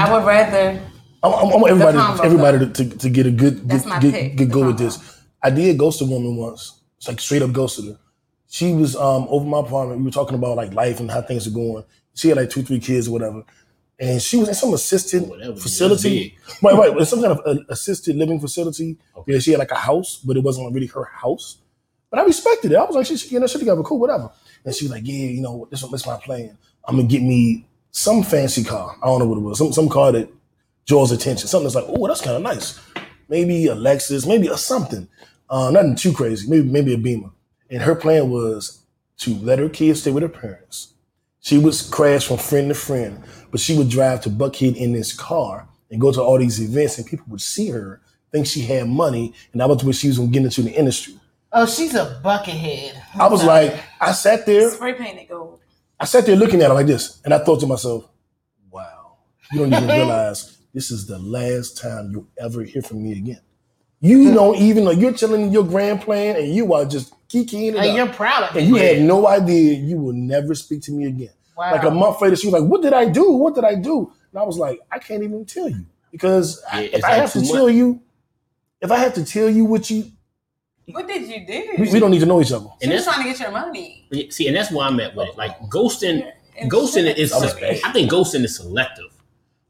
I 0.00 0.12
would 0.12 0.26
rather 0.26 0.80
I, 1.22 1.28
I, 1.28 1.40
I 1.40 1.44
want 1.44 1.70
everybody, 1.70 1.98
combo, 1.98 2.22
everybody 2.22 2.58
to, 2.58 2.66
to, 2.72 2.98
to 2.98 3.10
get 3.10 3.26
a 3.26 3.30
good, 3.30 3.68
That's 3.68 3.84
good, 3.84 4.00
get, 4.00 4.14
pick, 4.14 4.36
get 4.36 4.48
the 4.48 4.52
go 4.52 4.66
with 4.66 4.78
this. 4.78 5.20
I 5.42 5.50
did 5.50 5.78
ghost 5.78 6.00
a 6.00 6.04
woman 6.06 6.36
once. 6.36 6.80
It's 6.96 7.08
like 7.08 7.20
straight 7.20 7.42
up 7.42 7.52
ghosted 7.52 7.86
her. 7.86 7.98
She 8.48 8.72
was 8.72 8.96
um 8.96 9.26
over 9.28 9.44
my 9.44 9.60
apartment. 9.60 9.98
We 10.00 10.06
were 10.06 10.10
talking 10.10 10.36
about 10.36 10.56
like 10.56 10.72
life 10.72 11.00
and 11.00 11.10
how 11.10 11.22
things 11.22 11.46
are 11.46 11.50
going. 11.52 11.84
She 12.14 12.28
had 12.28 12.36
like 12.38 12.50
two, 12.50 12.62
three 12.62 12.80
kids 12.80 13.08
or 13.08 13.12
whatever. 13.12 13.44
And 13.98 14.20
she 14.20 14.38
was 14.38 14.48
in 14.48 14.54
some 14.54 14.72
assisted 14.72 15.28
Whatever, 15.28 15.56
facility. 15.56 16.38
Right, 16.62 16.74
right. 16.74 16.96
It's 16.96 17.10
some 17.10 17.20
kind 17.22 17.38
of 17.38 17.40
uh, 17.46 17.60
assisted 17.68 18.16
living 18.16 18.40
facility. 18.40 18.98
Okay. 19.16 19.34
Yeah, 19.34 19.38
she 19.38 19.50
had 19.50 19.60
like 19.60 19.70
a 19.70 19.76
house, 19.76 20.20
but 20.24 20.36
it 20.36 20.42
wasn't 20.42 20.72
really 20.74 20.86
her 20.88 21.04
house. 21.04 21.58
But 22.10 22.18
I 22.20 22.24
respected 22.24 22.72
it. 22.72 22.76
I 22.76 22.84
was 22.84 22.96
like, 22.96 23.06
she, 23.06 23.16
she 23.16 23.34
you 23.34 23.40
know, 23.40 23.46
she 23.46 23.58
together, 23.58 23.82
cool, 23.82 24.00
whatever. 24.00 24.30
And 24.64 24.74
she 24.74 24.86
was 24.86 24.92
like, 24.92 25.06
yeah, 25.06 25.26
you 25.26 25.42
know, 25.42 25.68
this, 25.70 25.82
this 25.82 26.00
is 26.00 26.06
my 26.06 26.16
plan. 26.16 26.56
I'm 26.86 26.96
gonna 26.96 27.08
get 27.08 27.22
me 27.22 27.66
some 27.92 28.22
fancy 28.22 28.64
car. 28.64 28.96
I 29.02 29.06
don't 29.06 29.18
know 29.18 29.26
what 29.26 29.38
it 29.38 29.42
was. 29.42 29.58
Some 29.58 29.72
some 29.72 29.88
car 29.88 30.12
that 30.12 30.28
draws 30.86 31.12
attention. 31.12 31.48
Something 31.48 31.64
that's 31.64 31.74
like, 31.74 31.84
oh, 31.88 32.06
that's 32.06 32.20
kind 32.20 32.36
of 32.36 32.42
nice. 32.42 32.80
Maybe 33.28 33.66
a 33.66 33.74
Lexus, 33.74 34.26
maybe 34.26 34.48
a 34.48 34.56
something. 34.56 35.08
Uh, 35.48 35.70
nothing 35.70 35.96
too 35.96 36.12
crazy. 36.12 36.48
Maybe 36.48 36.68
maybe 36.68 36.94
a 36.94 36.98
Beamer. 36.98 37.30
And 37.70 37.82
her 37.82 37.94
plan 37.94 38.30
was 38.30 38.82
to 39.18 39.34
let 39.36 39.58
her 39.58 39.68
kids 39.68 40.00
stay 40.00 40.10
with 40.10 40.22
her 40.22 40.28
parents. 40.28 40.94
She 41.40 41.58
would 41.58 41.74
crash 41.90 42.26
from 42.26 42.36
friend 42.36 42.68
to 42.68 42.74
friend, 42.74 43.22
but 43.50 43.60
she 43.60 43.76
would 43.76 43.88
drive 43.88 44.20
to 44.22 44.30
Buckhead 44.30 44.76
in 44.76 44.92
this 44.92 45.12
car 45.14 45.68
and 45.90 46.00
go 46.00 46.12
to 46.12 46.22
all 46.22 46.38
these 46.38 46.60
events, 46.60 46.98
and 46.98 47.06
people 47.06 47.26
would 47.28 47.40
see 47.40 47.68
her, 47.68 48.00
think 48.30 48.46
she 48.46 48.60
had 48.60 48.88
money, 48.88 49.32
and 49.52 49.60
that 49.60 49.68
was 49.68 49.82
where 49.82 49.92
she 49.92 50.08
was 50.08 50.18
gonna 50.18 50.30
get 50.30 50.44
into 50.44 50.62
the 50.62 50.70
industry. 50.72 51.14
Oh, 51.52 51.66
she's 51.66 51.94
a 51.94 52.20
buckethead. 52.24 52.92
I 53.18 53.26
was 53.26 53.42
like, 53.42 53.74
I 54.00 54.12
sat 54.12 54.46
there, 54.46 54.70
spray 54.70 54.94
painted 54.94 55.28
gold. 55.28 55.49
I 56.00 56.06
sat 56.06 56.24
there 56.26 56.36
looking 56.36 56.62
at 56.62 56.68
her 56.68 56.74
like 56.74 56.86
this, 56.86 57.20
and 57.24 57.34
I 57.34 57.38
thought 57.44 57.60
to 57.60 57.66
myself, 57.66 58.08
wow, 58.70 59.16
you 59.52 59.58
don't 59.60 59.72
even 59.72 59.88
realize 59.96 60.58
this 60.72 60.90
is 60.90 61.06
the 61.06 61.18
last 61.18 61.76
time 61.78 62.10
you'll 62.10 62.28
ever 62.40 62.62
hear 62.62 62.82
from 62.82 63.02
me 63.02 63.12
again. 63.12 63.40
You 64.00 64.32
don't 64.32 64.56
even 64.56 64.84
know 64.84 64.92
you're 64.92 65.12
telling 65.12 65.52
your 65.52 65.64
grand 65.64 66.00
plan, 66.00 66.36
and 66.36 66.54
you 66.54 66.72
are 66.72 66.86
just 66.86 67.12
kikiing 67.28 67.72
it 67.72 67.76
And 67.76 67.86
up. 67.90 67.96
you're 67.96 68.08
proud 68.08 68.44
of 68.50 68.56
it. 68.56 68.60
and 68.60 68.68
you 68.68 68.76
had 68.76 69.02
no 69.02 69.26
idea 69.26 69.74
you 69.74 69.98
will 69.98 70.14
never 70.14 70.54
speak 70.54 70.80
to 70.84 70.92
me 70.92 71.04
again. 71.06 71.34
Wow. 71.56 71.72
Like 71.72 71.82
a 71.84 71.90
month 71.90 72.22
later, 72.22 72.36
she 72.36 72.46
was 72.46 72.54
like, 72.58 72.70
"What 72.70 72.80
did 72.80 72.94
I 72.94 73.04
do? 73.04 73.32
What 73.32 73.54
did 73.54 73.64
I 73.64 73.74
do?" 73.74 74.10
And 74.32 74.40
I 74.40 74.44
was 74.44 74.56
like, 74.56 74.80
"I 74.90 74.98
can't 74.98 75.22
even 75.22 75.44
tell 75.44 75.68
you 75.68 75.84
because 76.10 76.62
I- 76.72 76.82
Yeah, 76.84 76.96
if 76.96 77.04
I 77.04 77.10
have 77.16 77.32
to 77.34 77.40
much. 77.40 77.50
tell 77.50 77.68
you, 77.68 78.00
if 78.80 78.90
I 78.90 78.96
have 78.96 79.12
to 79.14 79.24
tell 79.24 79.50
you 79.50 79.66
what 79.66 79.90
you, 79.90 80.04
What 80.92 81.06
did 81.08 81.28
you 81.28 81.46
do? 81.46 81.74
we, 81.78 81.92
we 81.92 82.00
don't 82.00 82.10
need 82.10 82.20
to 82.20 82.26
know 82.26 82.40
each 82.40 82.52
other." 82.52 82.66
She 82.80 82.84
And 82.84 82.92
was 82.92 83.04
that's- 83.04 83.04
trying 83.04 83.26
to 83.26 83.30
get 83.30 83.40
your 83.40 83.50
money. 83.50 84.30
See, 84.30 84.46
and 84.48 84.56
that's 84.56 84.70
why 84.70 84.86
I'm 84.86 84.98
at 85.00 85.14
with 85.14 85.28
it. 85.28 85.36
Like 85.38 85.58
ghosting, 85.68 86.30
And 86.58 86.70
ghosting 86.70 87.04
shit. 87.04 87.18
is. 87.18 87.30
That 87.30 87.40
was 87.40 87.54
bad. 87.54 87.80
I 87.84 87.92
think 87.92 88.10
ghosting 88.10 88.44
is 88.44 88.56
selective. 88.56 89.06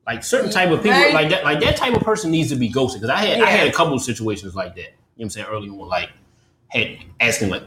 Like 0.06 0.24
certain 0.24 0.50
type 0.50 0.70
of 0.70 0.82
people, 0.82 0.98
Right. 0.98 1.14
like 1.14 1.28
that, 1.30 1.44
like 1.44 1.60
that 1.60 1.76
type 1.76 1.94
of 1.94 2.02
person 2.02 2.30
needs 2.30 2.48
to 2.50 2.56
be 2.56 2.68
ghosted. 2.68 3.00
Because 3.00 3.14
I 3.14 3.24
had, 3.24 3.40
I 3.40 3.50
had 3.50 3.68
a 3.68 3.72
couple 3.72 3.94
of 3.94 4.02
situations 4.02 4.54
like 4.56 4.74
that. 4.74 4.80
You 4.80 4.86
know 4.86 4.92
what 5.16 5.24
I'm 5.24 5.30
saying 5.30 5.46
early 5.50 5.68
on, 5.68 5.88
like 5.88 6.10
had 6.68 6.98
asking 7.20 7.50
like, 7.50 7.62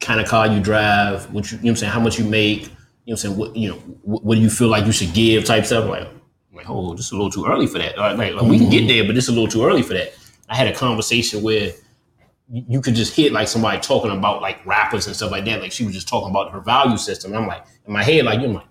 kind 0.00 0.20
of 0.20 0.26
car 0.26 0.46
you 0.46 0.60
drive, 0.60 1.32
what 1.32 1.50
you, 1.50 1.58
you 1.58 1.64
know 1.64 1.66
what 1.66 1.70
I'm 1.70 1.76
saying, 1.76 1.92
how 1.92 2.00
much 2.00 2.18
you 2.18 2.24
make, 2.24 2.62
you 2.62 2.66
know 2.68 2.72
what 3.04 3.12
I'm 3.12 3.16
saying, 3.18 3.36
what 3.36 3.56
you 3.56 3.68
know, 3.70 3.76
what, 4.02 4.24
what 4.24 4.34
do 4.34 4.40
you 4.40 4.50
feel 4.50 4.68
like 4.68 4.86
you 4.86 4.92
should 4.92 5.12
give, 5.14 5.44
type 5.44 5.64
stuff. 5.66 5.88
Like, 5.88 6.08
like, 6.52 6.68
oh, 6.68 6.94
this 6.94 7.06
is 7.06 7.12
a 7.12 7.14
little 7.14 7.30
too 7.30 7.46
early 7.46 7.66
for 7.66 7.78
that. 7.78 7.96
Like, 7.96 8.16
like, 8.34 8.42
we 8.42 8.58
can 8.58 8.68
get 8.68 8.80
mm-hmm. 8.80 8.88
there, 8.88 9.04
but 9.04 9.14
this 9.14 9.24
is 9.24 9.30
a 9.30 9.32
little 9.32 9.48
too 9.48 9.64
early 9.64 9.82
for 9.82 9.94
that. 9.94 10.12
I 10.48 10.56
had 10.56 10.66
a 10.66 10.72
conversation 10.74 11.42
where 11.42 11.72
you 12.50 12.64
you 12.68 12.80
could 12.80 12.94
just 12.94 13.14
hit 13.14 13.32
like 13.32 13.48
somebody 13.48 13.80
talking 13.80 14.10
about 14.10 14.40
like 14.42 14.64
rappers 14.66 15.06
and 15.06 15.14
stuff 15.16 15.30
like 15.30 15.44
that. 15.44 15.60
Like 15.60 15.72
she 15.72 15.84
was 15.84 15.94
just 15.94 16.08
talking 16.08 16.30
about 16.30 16.52
her 16.52 16.60
value 16.60 16.96
system. 16.96 17.32
And 17.32 17.42
I'm 17.42 17.48
like, 17.48 17.64
in 17.86 17.92
my 17.92 18.02
head, 18.02 18.24
like, 18.24 18.40
you're 18.40 18.48
like, 18.50 18.66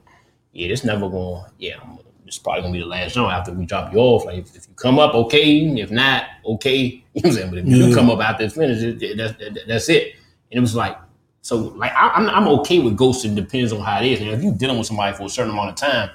yeah, 0.54 0.68
this 0.70 0.84
never 0.84 1.10
going, 1.10 1.44
yeah, 1.60 1.76
I'm, 1.82 2.00
it's 2.26 2.38
probably 2.38 2.62
gonna 2.62 2.74
be 2.74 2.80
the 2.80 2.86
last 2.86 3.14
show 3.14 3.30
after 3.30 3.54
we 3.54 3.66
drop 3.66 3.94
you 3.94 4.00
off. 4.00 4.26
Like, 4.26 4.40
if, 4.40 4.56
if 4.56 4.68
you 4.68 4.74
come 4.76 5.00
up, 5.00 5.14
okay. 5.14 5.60
If 5.80 5.92
not, 5.92 6.26
okay. 6.46 7.04
You 7.18 7.22
know 7.24 7.30
what 7.30 7.32
I'm 7.32 7.32
saying? 7.34 7.50
But 7.50 7.60
if 7.60 7.66
you 7.68 7.76
do 7.78 7.90
Yeah. 7.90 7.96
come 7.96 8.10
up 8.12 8.20
after 8.20 8.44
it's 8.44 8.54
finished, 8.56 8.84
it- 8.84 9.02
it- 9.02 9.18
that's, 9.18 9.38
that- 9.40 9.68
that's 9.68 9.90
it. 9.90 10.16
And 10.52 10.58
it 10.58 10.62
was 10.62 10.76
like, 10.76 10.98
so 11.42 11.56
like 11.58 11.94
I, 11.94 12.10
I'm 12.10 12.30
I'm 12.30 12.48
okay 12.60 12.80
with 12.80 12.98
ghosting. 12.98 13.34
Depends 13.36 13.72
on 13.72 13.80
how 13.82 14.02
it 14.02 14.06
is. 14.06 14.20
And 14.20 14.30
if 14.32 14.44
you're 14.44 14.54
dealing 14.54 14.78
with 14.78 14.88
somebody 14.88 15.16
for 15.16 15.24
a 15.24 15.30
certain 15.30 15.52
amount 15.54 15.70
of 15.70 15.76
time, 15.76 16.10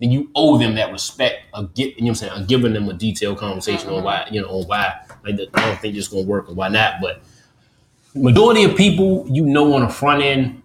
then 0.00 0.10
you 0.10 0.30
owe 0.34 0.56
them 0.56 0.74
that 0.76 0.90
respect 0.92 1.42
of 1.52 1.74
get 1.74 1.96
you 1.96 2.02
know 2.02 2.06
what 2.06 2.08
I'm 2.10 2.14
saying, 2.14 2.32
of 2.42 2.48
giving 2.48 2.72
them 2.72 2.88
a 2.88 2.94
detailed 2.94 3.36
conversation 3.38 3.88
on 3.90 3.96
uh-huh. 3.96 4.02
why 4.04 4.28
you 4.30 4.40
know 4.40 4.48
on 4.48 4.66
why 4.66 4.94
like 5.24 5.36
the, 5.36 5.48
I 5.54 5.66
don't 5.66 5.80
think 5.80 5.94
this 5.94 6.08
gonna 6.08 6.22
work 6.22 6.48
or 6.48 6.54
why 6.54 6.68
not. 6.68 7.00
But 7.00 7.20
majority 8.14 8.64
of 8.64 8.76
people 8.76 9.26
you 9.30 9.44
know 9.44 9.74
on 9.74 9.82
the 9.82 9.88
front 9.88 10.22
end, 10.22 10.62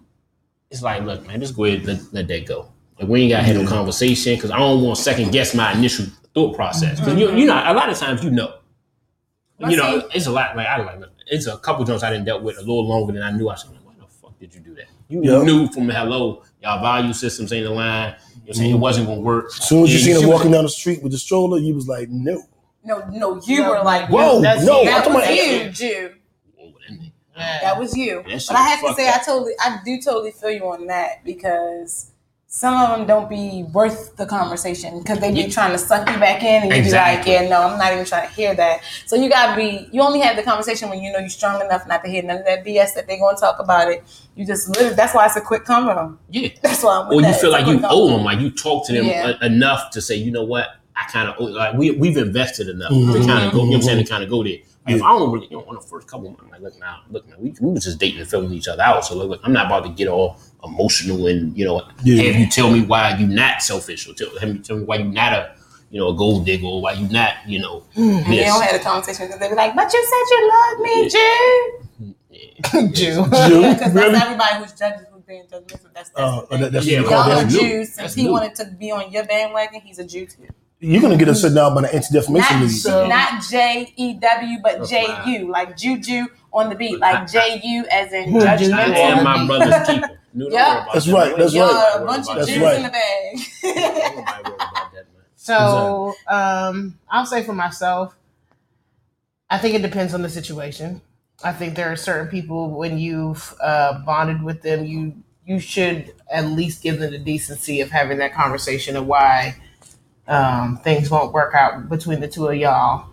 it's 0.70 0.82
like, 0.82 1.02
look, 1.04 1.26
man, 1.26 1.40
just 1.40 1.56
go 1.56 1.64
ahead 1.64 1.80
and 1.80 1.88
let, 1.88 2.12
let 2.12 2.28
that 2.28 2.46
go. 2.46 2.68
Like 2.98 3.08
we 3.08 3.22
ain't 3.22 3.30
gotta 3.30 3.44
have 3.44 3.56
no 3.56 3.66
conversation 3.66 4.34
because 4.34 4.50
I 4.50 4.58
don't 4.58 4.82
want 4.82 4.96
to 4.96 5.02
second 5.02 5.32
guess 5.32 5.54
my 5.54 5.72
initial 5.72 6.06
thought 6.34 6.54
process. 6.54 7.00
Because 7.00 7.18
you 7.18 7.34
you 7.34 7.46
know 7.46 7.54
a 7.54 7.74
lot 7.74 7.88
of 7.88 7.98
times 7.98 8.22
you 8.24 8.30
know. 8.30 8.54
You 9.60 9.76
know, 9.76 10.08
it's 10.12 10.26
a 10.26 10.30
lot. 10.30 10.56
Like 10.56 10.66
I 10.66 10.82
like, 10.82 11.00
it's 11.28 11.46
a 11.46 11.56
couple 11.58 11.84
jumps 11.84 12.02
I 12.02 12.10
didn't 12.10 12.26
dealt 12.26 12.42
with 12.42 12.56
a 12.56 12.60
little 12.60 12.86
longer 12.86 13.12
than 13.12 13.22
I 13.22 13.30
knew. 13.30 13.48
I 13.48 13.54
said, 13.54 13.70
"Why 13.84 13.92
the 13.98 14.06
fuck 14.06 14.38
did 14.38 14.54
you 14.54 14.60
do 14.60 14.74
that?" 14.74 14.86
You 15.08 15.22
Yeah. 15.22 15.42
knew 15.42 15.68
from 15.68 15.88
hello, 15.88 16.42
y'all 16.62 16.82
value 16.82 17.12
systems 17.12 17.52
ain't 17.52 17.66
aligned. 17.66 18.16
You 18.18 18.34
know 18.34 18.40
what 18.40 18.48
I'm 18.48 18.54
saying 18.54 18.70
it 18.70 18.72
mm-hmm. 18.74 18.82
wasn't 18.82 19.06
gonna 19.06 19.20
work. 19.20 19.46
As 19.46 19.68
soon 19.68 19.84
as 19.84 19.92
you 19.92 19.98
Yeah, 19.98 20.04
seen 20.04 20.14
she 20.16 20.20
him 20.22 20.28
was- 20.28 20.36
walking 20.36 20.50
down 20.50 20.64
the 20.64 20.70
street 20.70 21.02
with 21.02 21.12
the 21.12 21.18
stroller, 21.18 21.58
you 21.58 21.74
was 21.74 21.86
like, 21.88 22.08
no. 22.10 22.42
No, 22.84 22.98
no, 23.10 23.40
you 23.46 23.64
were 23.64 23.82
like, 23.82 24.08
Whoa, 24.10 24.40
that's- 24.42 24.64
no, 24.66 24.80
I'm 24.80 24.86
that 24.86 25.10
was 25.10 25.28
you, 25.30 25.70
Jew. 25.70 26.14
Whoa, 26.56 26.72
that 27.36 27.78
was 27.78 27.96
you. 27.96 28.22
That 28.28 28.44
But 28.46 28.56
I 28.56 28.62
have 28.62 28.80
to 28.80 28.94
say, 28.94 29.08
up. 29.08 29.20
I 29.20 29.24
totally, 29.24 29.52
I 29.60 29.78
do 29.84 30.00
totally 30.00 30.32
feel 30.32 30.50
you 30.50 30.68
on 30.68 30.86
that 30.88 31.24
because 31.24 32.10
some 32.46 32.74
of 32.74 32.96
them 32.96 33.06
don't 33.06 33.28
be 33.28 33.64
worth 33.72 34.16
the 34.16 34.26
conversation 34.26 34.98
because 35.00 35.18
they 35.18 35.32
be 35.32 35.40
Yeah. 35.40 35.48
trying 35.48 35.72
to 35.72 35.78
suck 35.78 36.08
you 36.08 36.18
back 36.18 36.42
in, 36.44 36.62
and 36.62 36.70
you 36.70 36.76
Exactly. 36.78 37.32
be 37.32 37.36
like, 37.38 37.42
yeah, 37.44 37.48
no, 37.48 37.62
I'm 37.66 37.78
not 37.78 37.92
even 37.94 38.04
trying 38.04 38.28
to 38.28 38.34
hear 38.34 38.54
that. 38.54 38.80
So 39.06 39.16
you 39.16 39.28
gotta 39.30 39.56
be, 39.56 39.88
you 39.90 40.02
only 40.02 40.20
have 40.20 40.36
the 40.36 40.42
conversation 40.44 40.88
when 40.90 41.02
you 41.02 41.10
know 41.10 41.18
you're 41.18 41.28
strong 41.30 41.60
enough 41.62 41.86
not 41.88 42.04
to 42.04 42.10
hear 42.10 42.22
none 42.22 42.38
of 42.38 42.44
that 42.44 42.64
BS 42.64 42.92
that 42.94 43.06
they're 43.08 43.18
gonna 43.18 43.36
talk 43.36 43.58
about 43.58 43.90
it. 43.90 44.04
You 44.36 44.46
just 44.46 44.68
literally, 44.68 44.94
that's 44.94 45.14
why 45.14 45.24
it's 45.26 45.36
a 45.36 45.40
quick 45.40 45.64
convo. 45.64 46.16
Yeah. 46.30 46.50
That's 46.62 46.82
why 46.84 46.98
I'm 46.98 47.08
with 47.08 47.16
Or 47.16 47.20
you 47.22 47.26
that. 47.32 47.40
feel 47.40 47.54
It's 47.54 47.66
like 47.66 47.74
you 47.80 47.80
owe 47.88 48.08
them, 48.10 48.24
like 48.24 48.38
you 48.40 48.50
talk 48.50 48.86
to 48.88 48.92
them 48.92 49.06
Yeah. 49.06 49.32
enough 49.42 49.90
to 49.92 50.00
say, 50.02 50.14
you 50.16 50.30
know 50.30 50.44
what, 50.44 50.68
I 50.96 51.04
kind 51.10 51.28
of 51.28 51.38
like 51.40 51.74
we 51.74 51.90
we've 51.92 52.16
invested 52.16 52.68
enough 52.68 52.90
to 52.90 52.94
Mhm. 52.94 53.26
kind 53.26 53.44
of 53.46 53.52
go. 53.52 53.58
You 53.58 53.64
know 53.64 53.68
what 53.70 53.74
I'm 53.76 53.82
saying? 53.82 53.98
To 53.98 54.04
Mhm. 54.04 54.08
kind 54.08 54.24
of 54.24 54.30
go 54.30 54.42
there. 54.44 54.58
Like, 54.86 54.96
If 54.96 55.02
I 55.02 55.08
don't 55.08 55.32
really, 55.32 55.46
you 55.50 55.56
know, 55.56 55.64
on 55.66 55.76
the 55.76 55.80
first 55.80 56.06
couple, 56.06 56.28
months, 56.28 56.42
I'm 56.44 56.50
like, 56.50 56.60
look 56.60 56.78
now, 56.78 56.98
look 57.10 57.26
now, 57.26 57.36
we, 57.38 57.54
we 57.58 57.72
was 57.72 57.84
just 57.84 57.98
dating 57.98 58.20
and 58.20 58.28
filling 58.28 58.52
each 58.52 58.68
other 58.68 58.82
out. 58.82 59.02
So 59.04 59.14
look, 59.16 59.30
look, 59.30 59.40
I'm 59.42 59.52
not 59.52 59.64
about 59.66 59.84
to 59.84 59.88
get 59.90 60.08
all 60.08 60.36
emotional 60.62 61.26
and 61.26 61.56
you 61.56 61.64
know 61.64 61.82
Yeah. 62.02 62.22
have 62.30 62.36
you 62.40 62.46
tell 62.48 62.70
me 62.70 62.82
why 62.82 63.16
you 63.16 63.26
not 63.26 63.62
selfish 63.62 64.06
or 64.08 64.14
tell, 64.14 64.28
have 64.38 64.48
you 64.48 64.58
tell 64.60 64.76
me 64.76 64.84
why 64.84 64.96
you 64.96 65.04
not 65.04 65.32
a 65.32 65.50
you 65.90 65.98
know 66.00 66.08
a 66.08 66.14
gold 66.14 66.44
digger 66.46 66.66
or 66.66 66.80
why 66.82 66.92
you 66.92 67.08
not 67.08 67.34
you 67.46 67.58
know 67.60 67.82
And 67.96 68.24
they 68.26 68.36
this. 68.38 68.46
don't 68.46 68.62
have 68.62 68.80
a 68.80 68.84
conversation 68.84 69.26
because 69.26 69.40
they 69.40 69.48
be 69.48 69.54
like, 69.54 69.74
but 69.74 69.92
you 69.92 70.04
said 70.10 70.24
you 70.30 70.52
love 70.54 70.80
me, 70.80 71.08
Jew. 71.08 72.14
Jew. 72.94 73.14
Jew, 73.14 73.24
Because 73.74 73.92
really? 73.92 74.12
that's 74.12 74.24
everybody 74.24 74.56
who's 74.58 74.72
judges 74.72 75.06
who's 75.12 75.22
being 75.22 75.44
judgmental. 75.44 75.88
That's, 75.94 76.10
that's 76.10 76.10
Uh, 76.16 76.40
the 76.42 76.46
thing. 76.46 76.60
that- 76.60 76.72
that's 76.72 76.86
Yeah, 76.86 77.00
what 77.00 77.10
you 77.10 77.16
call 77.16 77.28
Y'all 77.28 77.38
are 77.38 77.48
Jews. 77.48 77.94
Since 77.94 78.14
he 78.14 78.24
new. 78.24 78.32
wanted 78.32 78.54
to 78.56 78.64
be 78.66 78.90
on 78.90 79.10
your 79.12 79.24
bandwagon, 79.24 79.80
he's 79.82 79.98
a 79.98 80.04
Jew 80.04 80.26
too. 80.26 80.46
You're 80.80 81.00
gonna 81.00 81.16
get 81.16 81.28
us 81.28 81.40
sit 81.40 81.54
down 81.54 81.74
by 81.74 81.82
the 81.82 81.94
Anti-Defamation 81.94 82.56
Not, 82.56 82.62
League. 82.62 82.70
So- 82.70 83.06
not 83.06 83.42
J 83.42 83.92
E 83.96 84.14
W, 84.14 84.58
but 84.62 84.86
J 84.88 85.04
wow. 85.08 85.24
U, 85.26 85.50
like 85.50 85.76
Juju 85.76 86.26
on 86.52 86.68
the 86.68 86.74
beat, 86.74 86.98
like 86.98 87.26
J 87.32 87.60
U 87.64 87.84
as 87.90 88.12
in 88.12 88.36
I 88.42 88.54
am 88.96 89.24
my 89.24 89.46
brother's 89.46 89.86
keeper. 89.88 90.20
No, 90.34 90.44
don't 90.50 90.52
Yeah. 90.52 90.74
worry 90.74 90.82
about 90.82 90.92
That's 90.94 91.06
that. 91.06 91.12
right, 91.14 91.36
that's 91.36 91.54
Y'all 91.54 91.68
right. 91.72 91.92
a 91.96 92.04
bunch 92.04 92.28
of 92.28 92.46
Jews 92.48 92.58
right. 92.58 92.76
in 92.76 92.82
the 92.82 92.90
bag. 92.90 93.38
Nobody 93.64 93.80
worry 93.80 94.54
about 94.54 94.92
that. 94.92 95.06
So 95.36 96.14
um, 96.28 96.98
I'll 97.10 97.26
say 97.26 97.42
for 97.42 97.52
myself, 97.54 98.16
I 99.50 99.58
think 99.58 99.74
it 99.74 99.82
depends 99.82 100.12
on 100.14 100.22
the 100.22 100.28
situation. 100.28 101.02
I 101.42 101.52
think 101.52 101.76
there 101.76 101.90
are 101.92 101.96
certain 101.96 102.28
people 102.28 102.70
when 102.70 102.98
you've 102.98 103.54
uh, 103.62 104.00
bonded 104.04 104.42
with 104.42 104.62
them, 104.62 104.84
you 104.84 105.14
you 105.46 105.60
should 105.60 106.14
at 106.32 106.46
least 106.46 106.82
give 106.82 106.98
them 106.98 107.10
the 107.12 107.18
decency 107.18 107.80
of 107.82 107.90
having 107.90 108.16
that 108.18 108.32
conversation 108.32 108.96
of 108.96 109.06
why 109.06 109.54
um, 110.26 110.78
things 110.78 111.10
won't 111.10 111.32
work 111.32 111.54
out 111.54 111.88
between 111.88 112.20
the 112.20 112.28
two 112.28 112.48
of 112.48 112.56
y'all. 112.56 113.10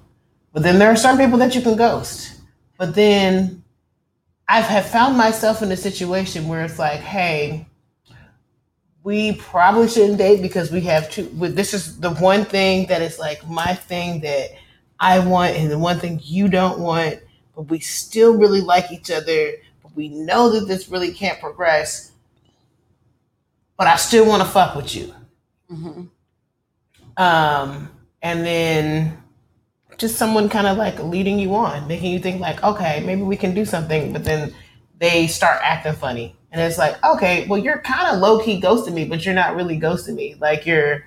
But 0.53 0.63
then 0.63 0.79
there 0.79 0.91
are 0.91 0.95
some 0.95 1.17
people 1.17 1.37
that 1.39 1.55
you 1.55 1.61
can 1.61 1.75
ghost. 1.75 2.41
But 2.77 2.95
then 2.95 3.63
I 4.47 4.61
have 4.61 4.85
found 4.85 5.17
myself 5.17 5.61
in 5.61 5.71
a 5.71 5.77
situation 5.77 6.47
where 6.47 6.63
it's 6.65 6.79
like, 6.79 6.99
hey, 6.99 7.67
we 9.03 9.33
probably 9.33 9.87
shouldn't 9.87 10.17
date 10.17 10.41
because 10.41 10.71
we 10.71 10.81
have 10.81 11.09
two. 11.09 11.23
This 11.23 11.73
is 11.73 11.99
the 11.99 12.11
one 12.11 12.45
thing 12.45 12.87
that 12.87 13.01
is 13.01 13.17
like 13.17 13.47
my 13.47 13.73
thing 13.73 14.21
that 14.21 14.49
I 14.99 15.19
want, 15.19 15.55
and 15.55 15.71
the 15.71 15.79
one 15.79 15.99
thing 15.99 16.19
you 16.23 16.47
don't 16.47 16.79
want. 16.79 17.19
But 17.55 17.63
we 17.63 17.79
still 17.79 18.37
really 18.37 18.61
like 18.61 18.91
each 18.91 19.09
other. 19.09 19.53
But 19.81 19.95
we 19.95 20.09
know 20.09 20.51
that 20.51 20.67
this 20.67 20.89
really 20.89 21.11
can't 21.13 21.39
progress. 21.39 22.11
But 23.77 23.87
I 23.87 23.95
still 23.95 24.27
want 24.27 24.43
to 24.43 24.49
fuck 24.49 24.75
with 24.75 24.93
you. 24.95 25.13
Um, 27.17 27.89
and 28.21 28.45
then 28.45 29.17
just 29.97 30.17
someone 30.17 30.49
kind 30.49 30.67
of 30.67 30.77
like 30.77 30.99
leading 30.99 31.39
you 31.39 31.55
on, 31.55 31.87
making 31.87 32.11
you 32.11 32.19
think 32.19 32.41
like, 32.41 32.63
okay, 32.63 33.03
maybe 33.05 33.21
we 33.21 33.37
can 33.37 33.53
do 33.53 33.65
something. 33.65 34.13
But 34.13 34.23
then 34.23 34.53
they 34.99 35.27
start 35.27 35.59
acting 35.63 35.93
funny. 35.93 36.35
And 36.51 36.61
it's 36.61 36.77
like, 36.77 37.01
okay, 37.03 37.47
well, 37.47 37.59
you're 37.59 37.79
kind 37.79 38.13
of 38.13 38.19
low 38.19 38.43
key 38.43 38.59
ghosting 38.59 38.93
me, 38.93 39.05
but 39.05 39.25
you're 39.25 39.33
not 39.33 39.55
really 39.55 39.79
ghosting 39.79 40.15
me. 40.15 40.35
Like 40.39 40.65
you're, 40.65 41.05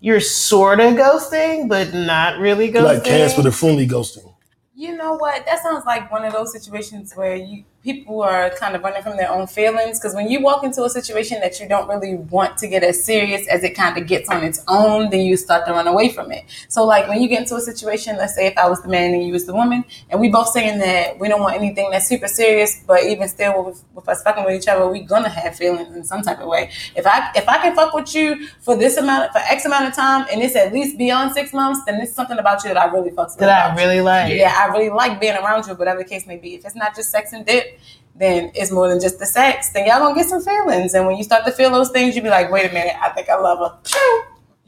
you're 0.00 0.20
sort 0.20 0.80
of 0.80 0.94
ghosting, 0.94 1.68
but 1.68 1.94
not 1.94 2.38
really 2.38 2.70
ghosting. 2.72 2.84
Like 2.84 3.04
Casper 3.04 3.42
the 3.42 3.52
friendly 3.52 3.86
ghosting. 3.86 4.34
You 4.74 4.96
know 4.96 5.14
what? 5.14 5.46
That 5.46 5.62
sounds 5.62 5.84
like 5.86 6.10
one 6.10 6.24
of 6.24 6.32
those 6.32 6.52
situations 6.52 7.12
where 7.14 7.36
you 7.36 7.64
people 7.82 8.22
are 8.22 8.50
kind 8.50 8.76
of 8.76 8.82
running 8.82 9.02
from 9.02 9.16
their 9.16 9.30
own 9.30 9.46
feelings. 9.46 9.98
Because 9.98 10.14
when 10.14 10.30
you 10.30 10.40
walk 10.40 10.62
into 10.64 10.84
a 10.84 10.90
situation 10.90 11.40
that 11.40 11.58
you 11.58 11.68
don't 11.68 11.88
really 11.88 12.14
want 12.14 12.56
to 12.58 12.68
get 12.68 12.82
as 12.82 13.02
serious 13.04 13.46
as 13.48 13.62
it 13.64 13.74
kind 13.74 13.98
of 13.98 14.06
gets 14.06 14.28
on 14.30 14.44
its 14.44 14.62
own, 14.68 15.10
then 15.10 15.20
you 15.20 15.36
start 15.36 15.66
to 15.66 15.72
run 15.72 15.88
away 15.88 16.08
from 16.08 16.30
it. 16.30 16.44
So, 16.68 16.84
like 16.84 17.08
when 17.08 17.20
you 17.20 17.28
get 17.28 17.42
into 17.42 17.56
a 17.56 17.60
situation, 17.60 18.16
let's 18.16 18.34
say 18.34 18.46
if 18.46 18.56
I 18.56 18.68
was 18.68 18.80
the 18.82 18.88
man 18.88 19.14
and 19.14 19.26
you 19.26 19.32
was 19.32 19.46
the 19.46 19.54
woman, 19.54 19.84
and 20.10 20.20
we 20.20 20.28
both 20.28 20.48
saying 20.48 20.78
that 20.78 21.18
we 21.18 21.28
don't 21.28 21.40
want 21.40 21.56
anything 21.56 21.90
that's 21.90 22.06
super 22.06 22.28
serious, 22.28 22.82
but 22.86 23.02
even 23.04 23.28
still 23.28 23.64
with, 23.64 23.84
with 23.94 24.08
us 24.08 24.22
fucking 24.22 24.44
with 24.44 24.60
each 24.60 24.68
other, 24.68 24.88
we 24.88 25.00
gonna 25.00 25.28
have 25.28 25.56
feelings 25.56 25.94
in 25.94 26.04
some 26.04 26.22
type 26.22 26.40
of 26.40 26.46
way. 26.46 26.70
If 26.94 27.06
I 27.06 27.32
if 27.34 27.48
I 27.48 27.58
can 27.58 27.74
fuck 27.74 27.92
with 27.94 28.14
you 28.14 28.46
for 28.60 28.76
this 28.76 28.96
amount 28.96 29.32
for 29.32 29.38
X 29.38 29.64
amount 29.64 29.88
of 29.88 29.94
time, 29.94 30.26
and 30.30 30.40
it's 30.40 30.54
at 30.54 30.72
least 30.72 30.98
beyond 30.98 31.32
six 31.32 31.52
months, 31.52 31.80
then 31.86 32.00
it's 32.00 32.12
something 32.12 32.38
about 32.38 32.62
you 32.62 32.68
that 32.68 32.76
I 32.78 32.86
really 32.86 33.10
fucks 33.10 33.30
with. 33.30 33.40
that 33.40 33.72
I 33.72 33.74
really 33.74 34.00
like. 34.00 34.32
Yeah, 34.32 34.54
I 34.56 34.72
really 34.72 34.90
like 34.90 35.20
being 35.20 35.34
around 35.34 35.66
you, 35.66 35.74
whatever 35.74 35.98
the 35.98 36.08
case 36.08 36.26
may 36.26 36.36
be. 36.36 36.54
If 36.54 36.64
it's 36.64 36.76
not 36.76 36.94
just 36.94 37.10
sex 37.10 37.32
and 37.32 37.44
dip, 37.44 37.71
then 38.14 38.50
it's 38.54 38.70
more 38.70 38.88
than 38.88 39.00
just 39.00 39.18
the 39.18 39.26
sex. 39.26 39.70
Then 39.70 39.86
y'all 39.86 39.98
gonna 40.00 40.14
get 40.14 40.26
some 40.28 40.42
feelings. 40.42 40.94
And 40.94 41.06
when 41.06 41.16
you 41.16 41.24
start 41.24 41.44
to 41.46 41.52
feel 41.52 41.70
those 41.70 41.90
things, 41.90 42.14
you 42.16 42.22
be 42.22 42.28
like, 42.30 42.50
wait 42.50 42.70
a 42.70 42.74
minute, 42.74 42.94
I 43.00 43.08
think 43.10 43.28
I 43.28 43.36
love 43.36 43.58
her. 43.58 43.78
Choo. 43.84 44.22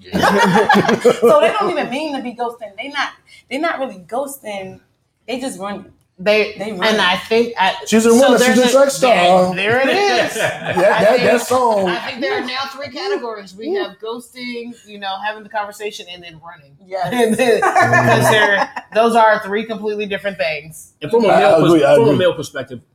so 0.13 1.41
they 1.41 1.53
don't 1.59 1.71
even 1.71 1.89
mean 1.91 2.15
to 2.17 2.23
be 2.23 2.35
ghosting. 2.35 2.77
They 2.77 2.89
not 2.89 3.13
they 3.49 3.59
not 3.59 3.79
really 3.79 3.99
ghosting. 4.01 4.81
They 5.27 5.41
just 5.41 5.59
run. 5.59 5.93
They, 6.17 6.55
They 6.59 6.71
and. 6.71 6.83
I 6.85 7.17
think 7.17 7.55
I, 7.59 7.75
She's 7.87 8.07
a 8.07 8.11
runner, 8.11 8.39
she's 8.39 8.55
there's 8.55 8.69
a 8.69 8.73
track 8.73 8.91
star. 8.91 9.53
There, 9.55 9.85
there 9.85 9.89
it 9.89 9.97
is. 10.27 10.35
That, 10.37 10.77
that, 10.77 11.21
that 11.21 11.41
song. 11.41 11.89
I 11.89 11.99
think 12.09 12.21
there 12.21 12.39
are 12.41 12.47
now 12.47 12.67
three 12.71 12.89
categories. 12.89 13.53
We 13.57 13.73
have 13.75 13.99
ghosting, 13.99 14.75
you 14.87 14.99
know, 15.01 15.17
having 15.25 15.43
the 15.43 15.49
conversation, 15.49 16.07
and 16.09 16.23
then 16.23 16.41
running. 16.45 16.77
Yeah, 16.85 17.09
And 17.13 17.35
then- 17.35 17.57
because 17.61 18.31
they're- 18.31 18.69
those 18.95 19.17
are 19.17 19.43
three 19.43 19.65
completely 19.65 20.07
different 20.07 20.37
things. 20.39 20.93
And 21.03 21.11
from 21.11 21.25
a 21.25 21.29
I- 21.29 21.35
I 21.35 21.39
male, 21.41 21.61
pers- 21.61 21.73
agree, 21.73 21.85
I 21.85 21.95
from 21.97 22.09
a 22.11 22.17
male 22.17 22.35
perspective, 22.35 22.81
like, 22.81 22.89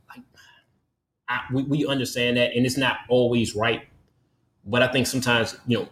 I, 1.30 1.40
we, 1.52 1.62
we 1.62 1.86
understand 1.86 2.36
that, 2.36 2.52
and 2.54 2.66
it's 2.66 2.76
not 2.76 2.98
always 3.08 3.54
right. 3.54 3.82
But 4.66 4.82
I 4.82 4.88
think 4.88 5.06
sometimes 5.06 5.56
you 5.66 5.78
know 5.78 5.88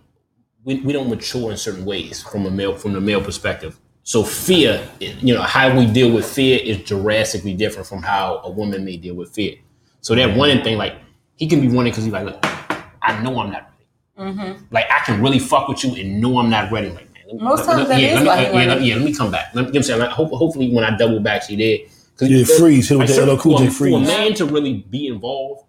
we, 0.65 0.81
we 0.81 0.93
don't 0.93 1.09
mature 1.09 1.51
in 1.51 1.57
certain 1.57 1.85
ways 1.85 2.23
from 2.23 2.45
a 2.45 2.51
male 2.51 2.75
from 2.77 2.93
the 2.93 3.01
male 3.01 3.23
perspective. 3.23 3.79
So 4.03 4.25
fear, 4.25 4.89
you 5.01 5.35
know, 5.35 5.43
how 5.43 5.79
we 5.79 5.87
deal 5.87 6.11
with 6.11 6.25
fear 6.25 6.59
is 6.63 6.79
drastically 6.79 7.53
different 7.55 7.87
from 7.87 8.03
how 8.03 8.41
a 8.43 8.51
woman 8.51 8.85
may 8.85 8.97
deal 8.97 9.15
with 9.15 9.31
fear. 9.31 9.57
So 10.01 10.15
that 10.15 10.35
one 10.37 10.63
thing, 10.63 10.79
like 10.79 10.95
he 11.37 11.47
can 11.47 11.61
be 11.61 11.69
running 11.69 11.93
because 11.93 12.05
he's 12.05 12.13
like, 12.13 12.25
look, 12.25 12.39
I 13.03 13.23
know 13.23 13.39
I'm 13.39 13.51
not 13.53 13.71
ready. 14.19 14.33
Mm-hmm. 14.33 14.65
Like 14.71 14.87
I 14.91 15.01
can 15.05 15.23
really 15.23 15.39
fuck 15.39 15.69
with 15.69 15.85
you 15.85 15.95
and 15.95 16.21
know 16.23 16.39
I'm 16.39 16.49
not 16.51 16.73
ready. 16.73 16.89
Like, 16.89 17.09
man, 17.15 17.45
Most 17.45 17.67
let- 17.67 17.77
times 17.77 17.79
let- 17.81 17.89
that 17.89 18.01
yeah, 18.01 18.19
is 18.21 18.27
let 18.27 18.53
me, 18.53 18.59
yeah, 18.61 18.67
let, 18.67 18.83
yeah, 18.83 18.95
let 18.97 19.05
me 19.05 19.15
come 19.15 19.31
back. 19.31 19.55
Let 19.55 19.55
me, 19.55 19.61
you 19.61 19.65
know 19.65 19.69
what 19.71 19.77
I'm 19.77 19.83
saying? 19.85 20.01
Like, 20.01 20.11
hope, 20.11 20.31
hopefully, 20.31 20.73
when 20.73 20.85
I 20.85 20.97
double 20.97 21.21
back, 21.21 21.43
she 21.43 21.57
there. 21.57 21.79
'Cause 22.19 22.29
Yeah, 22.29 22.45
freeze. 22.59 22.89
Hit 22.89 22.95
it 22.97 22.99
with 22.99 23.09
the 23.09 23.15
certain- 23.15 23.35
LL 23.35 23.39
Cool 23.39 23.59
J 23.59 23.67
for, 23.69 23.73
for 23.91 23.97
a 23.97 24.01
man 24.01 24.35
to 24.35 24.45
really 24.45 24.75
be 24.91 25.07
involved, 25.07 25.63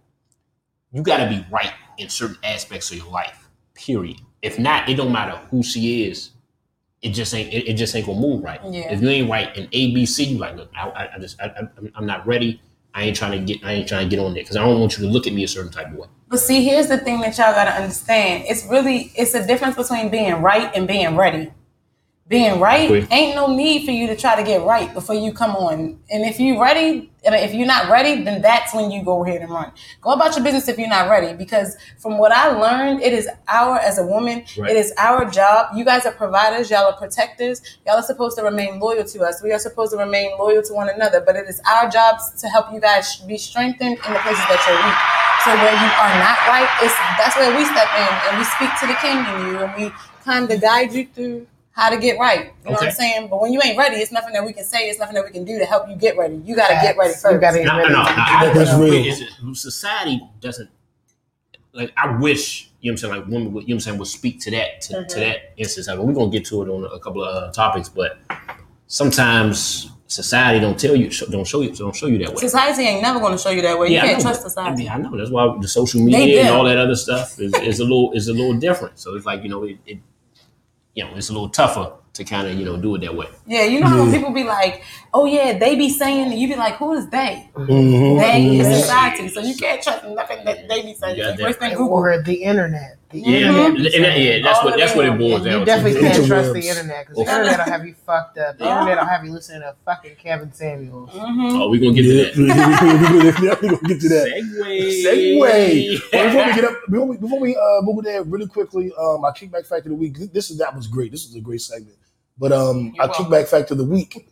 you 0.91 1.01
got 1.03 1.17
to 1.17 1.29
be 1.29 1.45
right 1.51 1.71
in 1.97 2.09
certain 2.09 2.37
aspects 2.43 2.91
of 2.91 2.97
your 2.97 3.11
life. 3.11 3.47
Period. 3.75 4.17
If 4.41 4.57
not, 4.57 4.89
it 4.89 4.95
don't 4.95 5.11
matter 5.11 5.37
who 5.51 5.63
she 5.63 6.05
is. 6.05 6.31
it 7.01 7.11
just 7.11 7.33
ain't 7.33 7.53
it, 7.53 7.65
it 7.69 7.73
just 7.75 7.95
ain't 7.95 8.05
gonna 8.05 8.19
move 8.19 8.43
right. 8.43 8.59
Yeah. 8.69 8.91
If 8.91 9.01
you 9.01 9.07
ain't 9.07 9.29
right 9.29 9.55
in 9.55 9.69
A, 9.71 9.93
B, 9.93 10.05
C, 10.05 10.25
you 10.25 10.37
like, 10.37 10.57
look, 10.57 10.69
I, 10.75 10.89
I, 10.89 11.15
I 11.15 11.19
just 11.19 11.39
I, 11.41 11.45
I, 11.45 11.61
I'm 11.95 12.05
not 12.05 12.27
ready. 12.27 12.61
I 12.93 13.03
ain't 13.03 13.15
trying 13.15 13.31
to 13.39 13.53
get 13.53 13.63
I 13.63 13.71
ain't 13.71 13.87
trying 13.87 14.09
to 14.09 14.13
get 14.13 14.21
on 14.21 14.33
there 14.33 14.43
because 14.43 14.57
I 14.57 14.65
don't 14.65 14.79
want 14.81 14.97
you 14.97 15.05
to 15.05 15.09
look 15.09 15.25
at 15.25 15.31
me 15.31 15.43
a 15.45 15.47
certain 15.47 15.71
type 15.71 15.87
of 15.91 15.93
way. 15.95 16.07
But 16.27 16.39
see, 16.41 16.61
here's 16.63 16.87
the 16.87 16.97
thing 16.97 17.21
that 17.21 17.37
y'all 17.37 17.53
gotta 17.53 17.71
understand. 17.71 18.43
It's 18.49 18.65
really 18.65 19.13
it's 19.15 19.33
a 19.33 19.47
difference 19.47 19.77
between 19.77 20.09
being 20.09 20.41
right 20.41 20.75
and 20.75 20.87
being 20.89 21.15
ready. 21.15 21.51
Being 22.29 22.59
right 22.59 23.07
ain't 23.11 23.35
no 23.35 23.47
need 23.47 23.85
for 23.85 23.91
you 23.91 24.05
to 24.05 24.15
try 24.15 24.35
to 24.35 24.43
get 24.43 24.61
right 24.61 24.93
before 24.93 25.15
you 25.15 25.33
come 25.33 25.55
on. 25.55 25.99
And 26.11 26.23
if 26.23 26.39
you're 26.39 26.61
ready, 26.61 27.09
if 27.23 27.55
you're 27.55 27.65
not 27.65 27.89
ready, 27.89 28.23
then 28.23 28.39
that's 28.43 28.71
when 28.71 28.91
you 28.91 29.03
go 29.03 29.25
ahead 29.25 29.41
and 29.41 29.49
run. 29.49 29.71
Go 29.99 30.11
about 30.11 30.35
your 30.35 30.43
business 30.43 30.67
if 30.67 30.77
you're 30.77 30.87
not 30.87 31.09
ready. 31.09 31.35
Because 31.35 31.75
from 31.97 32.19
what 32.19 32.31
I 32.31 32.49
learned, 32.51 33.01
it 33.01 33.13
is 33.13 33.27
our 33.47 33.79
as 33.79 33.97
a 33.97 34.05
woman, 34.05 34.45
Right. 34.55 34.69
it 34.69 34.77
is 34.77 34.93
our 34.99 35.25
job. 35.25 35.75
You 35.75 35.83
guys 35.83 36.05
are 36.05 36.11
providers, 36.11 36.69
y'all 36.69 36.85
are 36.85 36.95
protectors. 36.95 37.63
Y'all 37.87 37.95
are 37.95 38.03
supposed 38.03 38.37
to 38.37 38.43
remain 38.43 38.79
loyal 38.79 39.05
to 39.05 39.21
us. 39.23 39.41
We 39.41 39.51
are 39.51 39.57
supposed 39.59 39.91
to 39.93 39.97
remain 39.97 40.37
loyal 40.37 40.61
to 40.61 40.73
one 40.73 40.87
another. 40.89 41.21
But 41.21 41.35
it 41.35 41.49
is 41.49 41.59
our 41.67 41.89
jobs 41.89 42.39
to 42.41 42.47
help 42.47 42.71
you 42.71 42.79
guys 42.79 43.17
be 43.25 43.39
strengthened 43.39 43.97
in 44.05 44.13
the 44.13 44.19
places 44.19 44.45
that 44.45 44.61
you're 44.69 44.77
weak. 44.85 44.99
So 45.45 45.49
where 45.55 45.73
you 45.73 45.89
are 45.97 46.13
not 46.21 46.37
right, 46.45 46.69
it's 46.83 46.93
that's 47.17 47.35
where 47.37 47.57
we 47.57 47.65
step 47.65 47.89
in 47.97 48.13
and 48.29 48.37
we 48.37 48.43
speak 48.43 48.69
to 48.81 48.85
the 48.85 48.93
king 49.01 49.17
in 49.17 49.47
you 49.47 49.57
and 49.65 49.73
we 49.81 49.91
kind 50.23 50.51
of 50.51 50.61
guide 50.61 50.93
you 50.93 51.07
through 51.07 51.47
how 51.79 51.89
to 51.89 51.97
get 51.97 52.19
right. 52.19 52.53
You 52.63 52.71
know 52.71 52.71
what 52.73 52.83
I'm 52.83 52.91
saying? 52.91 53.27
But 53.29 53.41
when 53.41 53.53
you 53.53 53.61
ain't 53.63 53.77
ready, 53.77 53.95
it's 53.97 54.11
nothing 54.11 54.33
that 54.33 54.45
we 54.45 54.53
can 54.53 54.63
say, 54.65 54.89
it's 54.89 54.99
nothing 54.99 55.15
that 55.15 55.25
we 55.25 55.31
can 55.31 55.45
do 55.45 55.57
to 55.59 55.65
help 55.65 55.87
you 55.89 55.95
get 55.95 56.17
ready. 56.17 56.35
You 56.45 56.55
gotta 56.55 56.73
get 56.75 56.97
ready 56.97 57.09
You 57.11 57.15
first. 57.15 57.41
gotta 57.41 57.57
get 57.59 57.65
No, 57.65 57.73
no, 57.77 57.79
ready. 57.79 57.93
no, 57.93 58.01
no, 58.03 58.05
I- 58.07 58.51
That's 58.53 58.73
real. 58.79 58.93
is 58.93 59.21
it- 59.21 59.29
society 59.55 60.21
doesn't 60.41 60.69
like. 61.73 61.91
I 61.97 62.17
wish 62.17 62.69
you 62.81 62.91
know 62.91 62.93
what 62.93 63.03
I'm 63.03 63.09
saying. 63.09 63.13
Like 63.21 63.25
women, 63.31 63.53
would, 63.53 63.63
you 63.63 63.69
know 63.69 63.73
what 63.73 63.75
I'm 63.75 63.79
saying, 63.81 63.97
would 63.99 64.07
speak 64.07 64.39
to 64.41 64.51
that 64.51 64.81
to, 64.81 65.05
to 65.05 65.19
that 65.19 65.53
instance. 65.57 65.87
I 65.89 65.95
mean, 65.95 66.05
we're 66.07 66.13
gonna 66.13 66.29
get 66.31 66.45
to 66.45 66.61
it 66.63 66.69
on 66.69 66.85
a 66.93 66.99
couple 66.99 67.23
of 67.23 67.43
uh, 67.43 67.51
topics, 67.51 67.89
but 67.89 68.19
sometimes 68.87 69.89
society 70.07 70.59
don't 70.59 70.79
tell 70.79 70.95
you, 70.95 71.09
don't 71.29 71.45
show 71.45 71.61
you, 71.61 71.71
don't 71.71 71.95
show 71.95 72.07
you 72.07 72.17
that 72.19 72.29
way. 72.29 72.37
Society 72.37 72.81
ain't 72.83 73.01
never 73.03 73.19
gonna 73.19 73.37
show 73.37 73.51
you 73.51 73.61
that 73.61 73.77
way. 73.77 73.89
You 73.89 73.99
can't 73.99 74.21
trust 74.21 74.41
but- 74.41 74.45
I 74.45 74.49
society. 74.49 74.77
mean, 74.83 74.89
I 74.89 74.97
know 74.97 75.15
that's 75.17 75.29
why 75.29 75.55
the 75.61 75.67
social 75.67 76.01
media 76.03 76.41
and 76.41 76.49
all 76.49 76.63
that 76.65 76.77
other 76.77 76.95
stuff 76.95 77.39
is, 77.39 77.53
is 77.59 77.79
a 77.79 77.83
little 77.83 78.11
is 78.13 78.27
a 78.27 78.33
little 78.33 78.53
different. 78.57 78.97
So 78.99 79.15
it's 79.15 79.25
like 79.25 79.43
you 79.43 79.49
know 79.49 79.63
it, 79.63 79.77
it 79.85 79.99
you 80.99 81.05
know 81.05 81.15
it's 81.15 81.29
a 81.29 81.33
little 81.33 81.49
tougher 81.49 81.93
to 82.13 82.23
kind 82.25 82.47
of 82.47 82.55
you 82.59 82.65
know 82.65 82.75
do 82.77 82.95
it 82.95 83.01
that 83.01 83.15
way. 83.15 83.27
Yeah, 83.47 83.63
you 83.63 83.79
know 83.79 83.87
how 83.87 83.99
when 84.03 84.11
Yeah. 84.11 84.17
people 84.19 84.31
be 84.33 84.43
like, 84.43 84.83
"Oh 85.13 85.25
yeah," 85.25 85.57
they 85.57 85.75
be 85.75 85.89
saying, 85.89 86.31
and 86.31 86.39
you 86.39 86.47
be 86.49 86.55
like, 86.55 86.75
"Who 86.75 86.93
is 86.93 87.09
they?" 87.09 87.49
Mhm, 87.55 88.19
They 88.19 88.57
is 88.57 88.67
mhm. 88.67 88.79
society, 88.81 89.27
so 89.29 89.39
you 89.41 89.55
can't 89.55 89.81
trust 89.81 90.03
nothing 90.05 90.43
that 90.45 90.67
they 90.67 90.81
be 90.81 90.93
saying. 90.93 91.17
You 91.17 91.23
got 91.23 91.37
that 91.37 91.45
First 91.47 91.59
thing. 91.59 91.71
Google. 91.75 91.93
Or 91.97 92.21
the 92.21 92.43
internet. 92.43 92.98
The 93.11 93.19
Yeah, 93.19 93.37
internet. 93.65 93.93
and 93.95 94.03
that- 94.05 94.19
yeah, 94.19 94.39
that's 94.43 94.63
what 94.63 94.77
that's 94.77 94.95
what 94.95 95.05
it 95.05 95.09
them. 95.09 95.17
boils 95.17 95.43
You 95.43 95.49
down 95.49 95.65
definitely 95.65 95.99
can't 96.01 96.27
trust 96.27 96.53
the 96.53 96.67
internet 96.67 97.07
because 97.07 97.15
the 97.15 97.21
Okay. 97.23 97.31
internet 97.41 97.57
will 97.65 97.71
have 97.73 97.85
you 97.87 97.95
fucked 98.05 98.37
up. 98.37 98.57
The 98.59 98.65
Yeah. 98.65 98.79
internet 98.81 98.97
will 98.99 99.07
have 99.09 99.25
you 99.25 99.31
listening 99.31 99.61
to 99.61 99.75
fucking 99.83 100.11
Kevin 100.21 100.53
Samuels. 100.53 101.09
Mhm. 101.09 101.59
Oh, 101.59 101.69
we 101.69 101.79
gonna 101.79 101.93
get 101.93 102.05
Yeah, 102.05 102.23
to 102.33 102.45
that. 102.45 103.57
we 103.61 103.67
gonna 103.69 103.77
get 103.87 104.01
to 104.01 104.09
that. 104.09 104.27
Segue. 104.27 105.03
Segue. 105.03 106.01
Well, 106.13 106.25
before 106.27 106.45
we 106.45 106.53
get 106.53 106.63
up, 106.65 106.73
before 106.89 107.07
we, 107.07 107.17
before 107.17 107.39
we 107.39 107.55
uh, 107.55 107.81
move 107.81 108.03
there 108.03 108.21
really 108.23 108.47
quickly, 108.47 108.91
um, 108.99 109.23
our 109.25 109.33
kickback 109.33 109.65
fact 109.65 109.85
of 109.85 109.89
the 109.89 109.95
week. 109.95 110.17
This 110.31 110.51
is 110.51 110.57
that 110.59 110.75
was 110.75 110.85
great. 110.87 111.11
This 111.11 111.25
was 111.25 111.35
a 111.35 111.41
great 111.41 111.61
segment. 111.61 111.95
But 112.37 112.51
um, 112.53 112.93
You're 112.95 113.03
our 113.03 113.07
welcome. 113.09 113.25
kickback 113.25 113.47
fact 113.47 113.71
of 113.71 113.77
the 113.79 113.85
week. 113.85 114.27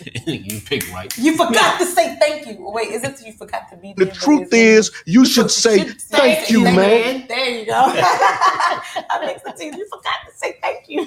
you 0.26 0.60
pick 0.60 0.90
right. 0.92 1.16
You 1.18 1.36
forgot 1.36 1.78
to 1.78 1.86
say 1.86 2.16
thank 2.16 2.46
you. 2.46 2.56
Wait, 2.58 2.88
is 2.88 3.04
it 3.04 3.24
you 3.24 3.32
forgot 3.32 3.70
to 3.70 3.76
be 3.76 3.94
The 3.96 4.06
truth 4.06 4.48
is, 4.52 4.90
you 5.06 5.24
should 5.24 5.50
say 5.50 5.84
thank 5.84 6.50
you, 6.50 6.64
man. 6.64 7.26
There 7.28 7.48
you 7.48 7.66
go. 7.66 7.72
I 7.76 9.22
mixed 9.24 9.46
it 9.46 9.56
to 9.56 9.64
you. 9.64 9.76
You 9.76 9.88
forgot 9.88 10.14
to 10.28 10.36
say 10.36 10.58
thank 10.60 10.88
you. 10.88 11.04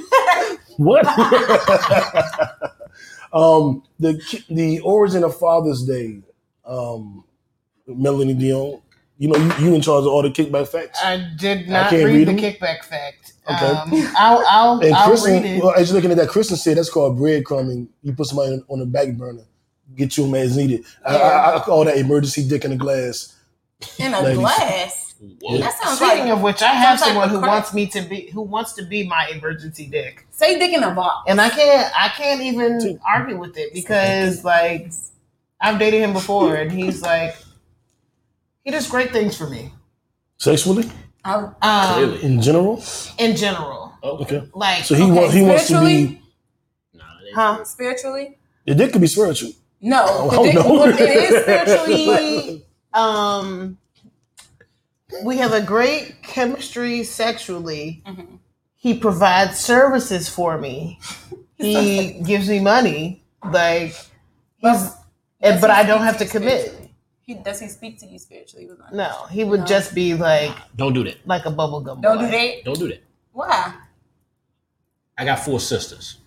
What? 0.78 1.06
um, 3.34 3.84
the 4.00 4.44
the 4.50 4.80
origin 4.82 5.24
of 5.24 5.38
Father's 5.38 5.84
Day. 5.84 6.22
Um, 6.66 7.24
Melanie 7.88 8.34
Dion. 8.34 8.82
You 9.18 9.30
know, 9.30 9.38
you, 9.38 9.66
you 9.68 9.76
in 9.76 9.82
charge 9.82 10.02
of 10.02 10.08
all 10.08 10.22
the 10.22 10.30
kickback 10.30 10.68
facts. 10.68 11.00
I 11.04 11.18
did 11.38 11.70
not 11.70 11.90
can't 11.90 12.04
read, 12.06 12.28
read 12.28 12.38
the 12.38 12.42
kickback 12.42 12.84
fact. 12.84 13.34
Okay. 13.50 13.66
Um, 13.66 13.92
I'll 14.18 14.44
I'll, 14.50 14.80
And 14.82 14.94
I'll 14.94 15.08
Kristen, 15.08 15.44
read 15.44 15.46
it. 15.58 15.64
well, 15.64 15.74
as 15.76 15.88
you're 15.90 15.96
looking 15.96 16.12
at 16.12 16.18
that, 16.18 16.30
Kristen 16.30 16.58
said 16.58 16.78
that's 16.78 16.90
called 16.90 17.18
breadcrumbing. 17.18 17.88
You 18.04 18.14
put 18.14 18.26
somebody 18.28 18.54
on, 18.54 18.66
on 18.70 18.80
the 18.80 18.86
back 18.86 19.14
burner, 19.14 19.44
get 19.96 20.18
you 20.18 20.26
them 20.26 20.36
as 20.36 20.58
needed. 20.58 20.84
I, 21.06 21.16
I, 21.16 21.56
I 21.56 21.60
call 21.62 21.86
that 21.86 21.98
emergency 21.98 22.48
dick 22.48 22.66
in 22.66 22.74
a 22.74 22.76
glass. 22.76 23.36
In 24.00 24.14
a 24.14 24.22
Ladies. 24.22 24.40
glass. 24.40 25.02
Whoa. 25.42 25.58
That 25.60 25.74
sounds 25.82 25.98
Speaking 25.98 26.26
like 26.26 26.30
of 26.34 26.42
which, 26.42 26.62
I 26.62 26.68
have 26.74 27.00
someone 27.00 27.26
of 27.26 27.32
who 27.32 27.40
crack. 27.40 27.52
wants 27.52 27.74
me 27.74 27.88
to 27.88 28.02
be 28.02 28.30
who 28.32 28.42
wants 28.42 28.74
to 28.74 28.86
be 28.86 29.08
my 29.08 29.30
emergency 29.34 29.86
dick, 29.88 30.26
say 30.32 30.60
dick 30.60 30.74
in 30.74 30.84
a 30.84 30.92
box. 30.94 31.24
and 31.30 31.40
I 31.40 31.50
can't 31.50 31.92
I 31.98 32.10
can't 32.10 32.42
even 32.42 33.00
argue 33.08 33.38
with 33.38 33.58
it 33.58 33.74
because 33.74 34.44
like 34.44 34.92
I've 35.62 35.80
dated 35.80 36.02
him 36.02 36.12
before, 36.14 36.56
and 36.56 36.70
he's 36.72 37.02
like 37.02 37.36
he 38.66 38.72
does 38.72 38.88
great 38.90 39.12
things 39.14 39.38
for 39.38 39.50
me. 39.50 39.72
Sexually, 40.38 40.90
I, 41.24 41.34
Um, 41.62 41.94
Clearly. 41.94 42.24
in 42.24 42.42
general. 42.42 42.84
in 43.18 43.36
general, 43.38 43.94
Okay. 44.04 44.44
like 44.54 44.84
So 44.84 44.96
he 44.96 45.04
Okay, 45.04 45.12
wants 45.12 45.34
he 45.34 45.42
wants 45.44 45.68
to 45.68 45.80
be. 45.86 46.22
Nah, 46.94 47.04
huh? 47.36 47.64
spiritually? 47.64 48.38
The 48.66 48.76
dick 48.76 48.92
could 48.92 49.02
be 49.02 49.08
spiritual. 49.08 49.52
No. 49.82 50.04
Oh, 50.32 50.44
dick- 50.46 50.56
no. 50.56 50.62
well, 50.68 50.90
it 50.90 51.00
is 51.00 51.42
spiritually. 51.44 52.66
um 52.94 53.78
we 55.24 55.38
have 55.38 55.54
a 55.54 55.62
great 55.62 56.22
chemistry 56.24 57.04
sexually 57.04 58.02
Mhm. 58.06 58.40
he 58.76 58.98
provides 58.98 59.60
services 59.60 60.28
for 60.30 60.58
me 60.58 61.00
he 61.58 62.20
gives 62.24 62.48
me 62.50 62.60
money 62.60 63.24
like 63.52 63.94
he's 64.58 64.92
and, 65.42 65.60
but 65.62 65.70
i 65.70 65.84
don't 65.84 66.02
have 66.04 66.18
to 66.18 66.26
commit 66.26 66.85
He, 67.26 67.34
does 67.34 67.60
he 67.60 67.68
speak 67.70 68.00
to 68.00 68.06
you 68.06 68.20
spiritually? 68.20 68.68
With 68.68 68.78
that? 68.80 68.94
no 68.94 69.26
he 69.32 69.44
would 69.44 69.62
No. 69.62 69.66
just 69.66 69.96
be 69.96 70.14
like 70.14 70.56
Don't 70.76 70.94
do 70.94 71.04
that. 71.04 71.18
like 71.26 71.46
a 71.46 71.52
bubble 71.52 71.82
gum 71.82 72.00
Don't 72.02 72.18
boy. 72.18 72.26
do 72.26 72.32
that. 72.32 72.64
Don't 72.66 72.80
do 72.80 72.88
that. 72.90 73.04
Why? 73.32 73.74
I 75.18 75.26
got 75.26 75.40
four 75.40 75.60
sisters. 75.60 76.18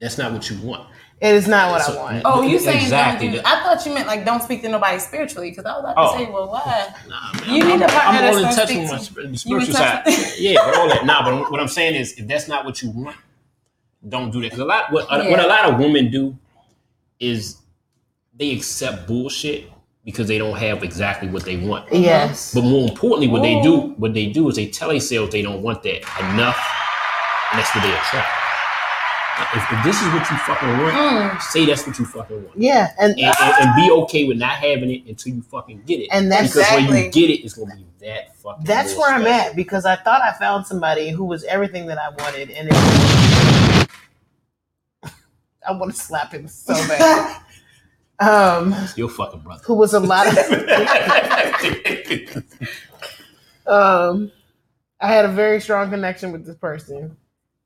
That's 0.00 0.18
not 0.18 0.32
what 0.32 0.50
you 0.50 0.58
want. 0.66 0.88
it 1.20 1.34
is 1.36 1.46
not 1.46 1.70
what 1.70 1.82
So- 1.82 2.00
i 2.02 2.14
want 2.14 2.22
Oh, 2.24 2.42
you 2.42 2.58
saying 2.58 2.82
Exactly. 2.82 3.28
don't 3.28 3.36
do? 3.36 3.42
I 3.44 3.62
thought 3.62 3.86
you 3.86 3.94
meant 3.94 4.08
like 4.08 4.24
don't 4.24 4.42
speak 4.42 4.60
to 4.62 4.68
nobody 4.68 4.98
spiritually 4.98 5.50
because 5.50 5.64
I 5.66 5.72
was 5.78 5.80
about 5.84 5.94
to 5.94 6.00
Oh. 6.00 6.18
say, 6.18 6.30
well, 6.30 6.48
why? 6.50 6.94
Nah, 7.08 7.32
man. 7.40 7.54
You 7.54 7.62
I'm, 7.62 7.68
need 7.78 7.82
a 7.84 7.88
partner 7.88 8.20
I'm 8.20 8.34
all 8.34 8.38
in 8.38 8.54
touch 8.54 8.68
gonna 8.68 8.80
with 8.80 8.90
my 8.90 8.98
speak 8.98 9.10
spir- 9.12 9.22
to- 9.22 9.28
the 9.28 9.38
spiritual 9.38 9.74
side. 9.74 10.02
yeah, 10.38 10.54
but 10.64 10.76
all 10.76 10.88
that. 10.88 11.06
Nah, 11.06 11.22
but 11.24 11.50
what 11.52 11.60
I'm 11.60 11.68
saying 11.68 11.94
is, 11.94 12.14
if 12.18 12.26
that's 12.26 12.48
not 12.48 12.64
what 12.64 12.82
you 12.82 12.90
want, 12.90 13.16
don't 14.06 14.30
do 14.32 14.40
that. 14.42 14.46
Because 14.50 14.58
a 14.58 14.64
lot, 14.64 14.90
what, 14.92 15.08
what 15.08 15.38
a 15.40 15.46
lot 15.46 15.66
of 15.72 15.78
women 15.78 16.10
do 16.10 16.36
is 17.20 17.58
they 18.36 18.50
accept 18.52 19.06
bullshit 19.06 19.70
because 20.04 20.28
they 20.28 20.36
don't 20.38 20.56
have 20.58 20.82
exactly 20.82 21.28
what 21.28 21.44
they 21.44 21.56
want. 21.56 21.90
yes 21.92 22.52
But 22.54 22.62
more 22.64 22.88
importantly, 22.88 23.28
what 23.28 23.42
they 23.42 23.60
do, 23.62 23.94
what 23.96 24.12
they 24.14 24.26
do 24.26 24.48
is 24.48 24.56
they 24.56 24.68
tell 24.68 24.88
themselves 24.90 25.32
they 25.32 25.42
don't 25.42 25.62
want 25.62 25.82
that 25.84 26.02
enough, 26.20 26.58
and 27.50 27.58
that's 27.58 27.74
what 27.74 27.82
they 27.82 27.92
attract. 27.92 28.40
If, 29.56 29.64
if 29.72 29.84
this 29.84 30.00
is 30.00 30.06
what 30.08 30.30
you 30.30 30.36
fucking 30.38 30.68
want, 30.78 30.94
Mm. 30.94 31.42
say 31.42 31.66
that's 31.66 31.84
what 31.86 31.98
you 31.98 32.04
fucking 32.04 32.44
want. 32.44 32.56
yeah 32.56 32.92
and 33.00 33.12
And, 33.18 33.34
and, 33.40 33.54
and 33.60 33.74
be 33.74 33.90
okay 34.02 34.24
with 34.24 34.36
not 34.36 34.52
having 34.52 34.90
it 34.92 35.06
until 35.08 35.34
you 35.34 35.42
fucking 35.42 35.82
get 35.86 36.00
it. 36.00 36.08
And 36.12 36.30
that's 36.30 36.52
because 36.54 36.70
when 36.72 36.86
you 37.04 37.10
get 37.10 37.30
it, 37.30 37.42
it's 37.44 37.54
gonna 37.54 37.74
be 37.74 37.84
that 38.06 38.36
fucking. 38.36 38.64
that's 38.64 38.94
where 38.96 39.12
i'm 39.14 39.26
at 39.26 39.56
because 39.56 39.86
i 39.86 39.96
thought 39.96 40.20
i 40.20 40.32
found 40.38 40.66
somebody 40.66 41.08
who 41.10 41.24
was 41.24 41.42
everything 41.44 41.86
that 41.86 41.96
i 41.98 42.10
wanted 42.22 42.50
and 42.50 42.68
it 42.70 43.88
i 45.66 45.72
want 45.72 45.90
to 45.92 45.98
slap 45.98 46.30
him 46.32 46.46
so 46.46 46.74
bad 46.86 47.40
um 48.20 48.74
Your 48.96 49.08
fucking 49.08 49.40
brother. 49.40 49.62
who 49.66 49.74
was 49.74 49.92
a 49.94 50.00
lot 50.00 50.26
of 50.28 50.38
um 53.66 54.30
I 55.00 55.08
had 55.08 55.24
a 55.24 55.28
very 55.28 55.60
strong 55.60 55.90
connection 55.90 56.32
with 56.32 56.46
this 56.46 56.56
person. 56.56 57.16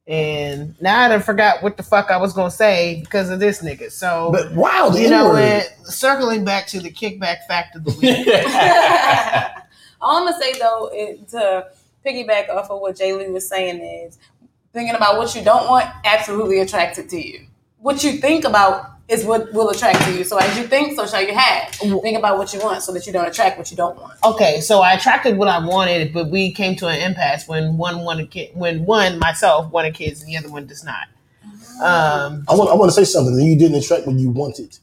And 0.08 0.74
now 0.80 1.00
I 1.04 1.08
done 1.08 1.20
forgot 1.20 1.62
what 1.62 1.76
the 1.76 1.82
fuck 1.82 2.10
I 2.10 2.16
was 2.16 2.32
gonna 2.32 2.50
say 2.50 3.00
because 3.04 3.28
of 3.28 3.38
this 3.40 3.62
nigga. 3.62 3.92
So 3.92 4.30
But 4.32 4.52
wow, 4.54 4.90
you 4.94 5.10
know, 5.10 5.34
N-word. 5.34 5.66
and 5.78 5.86
circling 5.86 6.44
back 6.44 6.66
to 6.68 6.80
the 6.80 6.90
kickback 6.90 7.46
fact 7.46 7.76
of 7.76 7.84
the 7.84 7.90
week. 7.90 8.26
All 10.00 10.16
I'm 10.16 10.24
gonna 10.26 10.38
say 10.40 10.58
though, 10.58 10.88
it, 10.92 11.28
to 11.28 11.66
piggyback 12.06 12.48
off 12.48 12.70
of 12.70 12.80
what 12.80 12.96
Jay 12.96 13.12
Lee 13.12 13.28
was 13.28 13.46
saying 13.46 13.80
is 13.80 14.18
thinking 14.72 14.94
about 14.94 15.18
what 15.18 15.34
you 15.34 15.42
don't 15.44 15.68
want 15.68 15.86
absolutely 16.06 16.60
attracted 16.60 17.10
to 17.10 17.20
you. 17.20 17.46
What 17.78 18.02
you 18.02 18.12
think 18.12 18.44
about 18.44 18.92
is 19.08 19.24
what 19.24 19.52
will 19.54 19.70
attract 19.70 20.02
to 20.04 20.12
you. 20.16 20.22
So 20.24 20.36
as 20.38 20.56
you 20.58 20.66
think, 20.66 20.94
so 20.96 21.06
shall 21.06 21.22
you 21.22 21.34
have. 21.34 21.70
Think 21.74 22.18
about 22.18 22.36
what 22.38 22.52
you 22.52 22.60
want 22.60 22.82
so 22.82 22.92
that 22.92 23.06
you 23.06 23.12
don't 23.12 23.26
attract 23.26 23.56
what 23.58 23.70
you 23.70 23.76
don't 23.76 23.96
want. 23.98 24.14
okay, 24.24 24.60
so 24.60 24.80
I 24.80 24.92
attracted 24.92 25.36
what 25.38 25.48
I 25.48 25.64
wanted, 25.64 26.12
but 26.12 26.28
we 26.30 26.52
came 26.52 26.76
to 26.76 26.86
an 26.88 27.00
impasse 27.00 27.48
when 27.48 27.78
one 27.78 28.00
wanted 28.04 28.30
kid, 28.30 28.50
when 28.54 28.84
one 28.84 29.18
myself 29.18 29.70
wanted 29.72 29.94
kids 29.94 30.20
and 30.22 30.28
the 30.30 30.36
other 30.36 30.50
one 30.50 30.66
does 30.66 30.84
not. 30.84 31.08
Um, 31.80 32.44
I 32.48 32.54
want 32.54 32.70
I 32.70 32.74
want 32.74 32.90
to 32.90 32.94
say 32.94 33.04
something. 33.04 33.38
You 33.38 33.56
didn't 33.56 33.78
attract 33.78 34.06
what 34.06 34.16
you 34.16 34.30
wanted. 34.30 34.76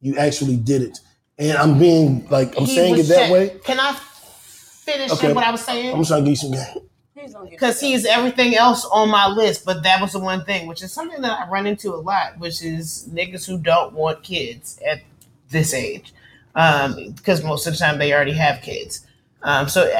You 0.00 0.16
actually 0.18 0.56
did 0.56 0.82
it, 0.82 0.98
and 1.38 1.56
I'm 1.56 1.78
being 1.78 2.26
like 2.28 2.58
I'm 2.58 2.66
saying 2.66 2.98
it 2.98 3.04
that 3.04 3.16
check- 3.28 3.32
way. 3.32 3.56
Can 3.64 3.78
I 3.80 3.92
finish 3.94 5.12
Okay. 5.12 5.32
what 5.32 5.44
I 5.44 5.50
was 5.52 5.64
saying? 5.64 5.94
I'm 5.94 6.04
trying 6.04 6.24
to 6.24 6.30
give 6.30 6.42
you 6.42 6.58
some 6.58 6.82
game. 7.18 7.26
He's 7.26 7.34
gonna 7.34 7.50
get 7.50 7.58
because 7.58 7.80
he's 7.80 8.06
everything 8.06 8.54
else 8.54 8.84
on 8.86 9.10
my 9.10 9.28
list. 9.28 9.64
But 9.64 9.82
that 9.82 10.00
was 10.00 10.12
the 10.12 10.18
one 10.18 10.44
thing, 10.44 10.66
which 10.66 10.82
is 10.82 10.92
something 10.92 11.20
that 11.22 11.40
I 11.40 11.50
run 11.50 11.66
into 11.66 11.94
a 11.94 11.96
lot, 11.96 12.38
which 12.38 12.62
is 12.62 13.08
niggas 13.12 13.46
who 13.46 13.58
don't 13.58 13.92
want 13.92 14.22
kids 14.22 14.78
at 14.86 15.02
this 15.50 15.74
age, 15.74 16.12
because 16.54 17.42
most 17.42 17.66
of 17.66 17.72
the 17.74 17.78
time 17.78 17.98
they 17.98 18.12
already 18.12 18.32
have 18.32 18.62
kids. 18.62 19.06
Um, 19.42 19.68
so 19.68 19.90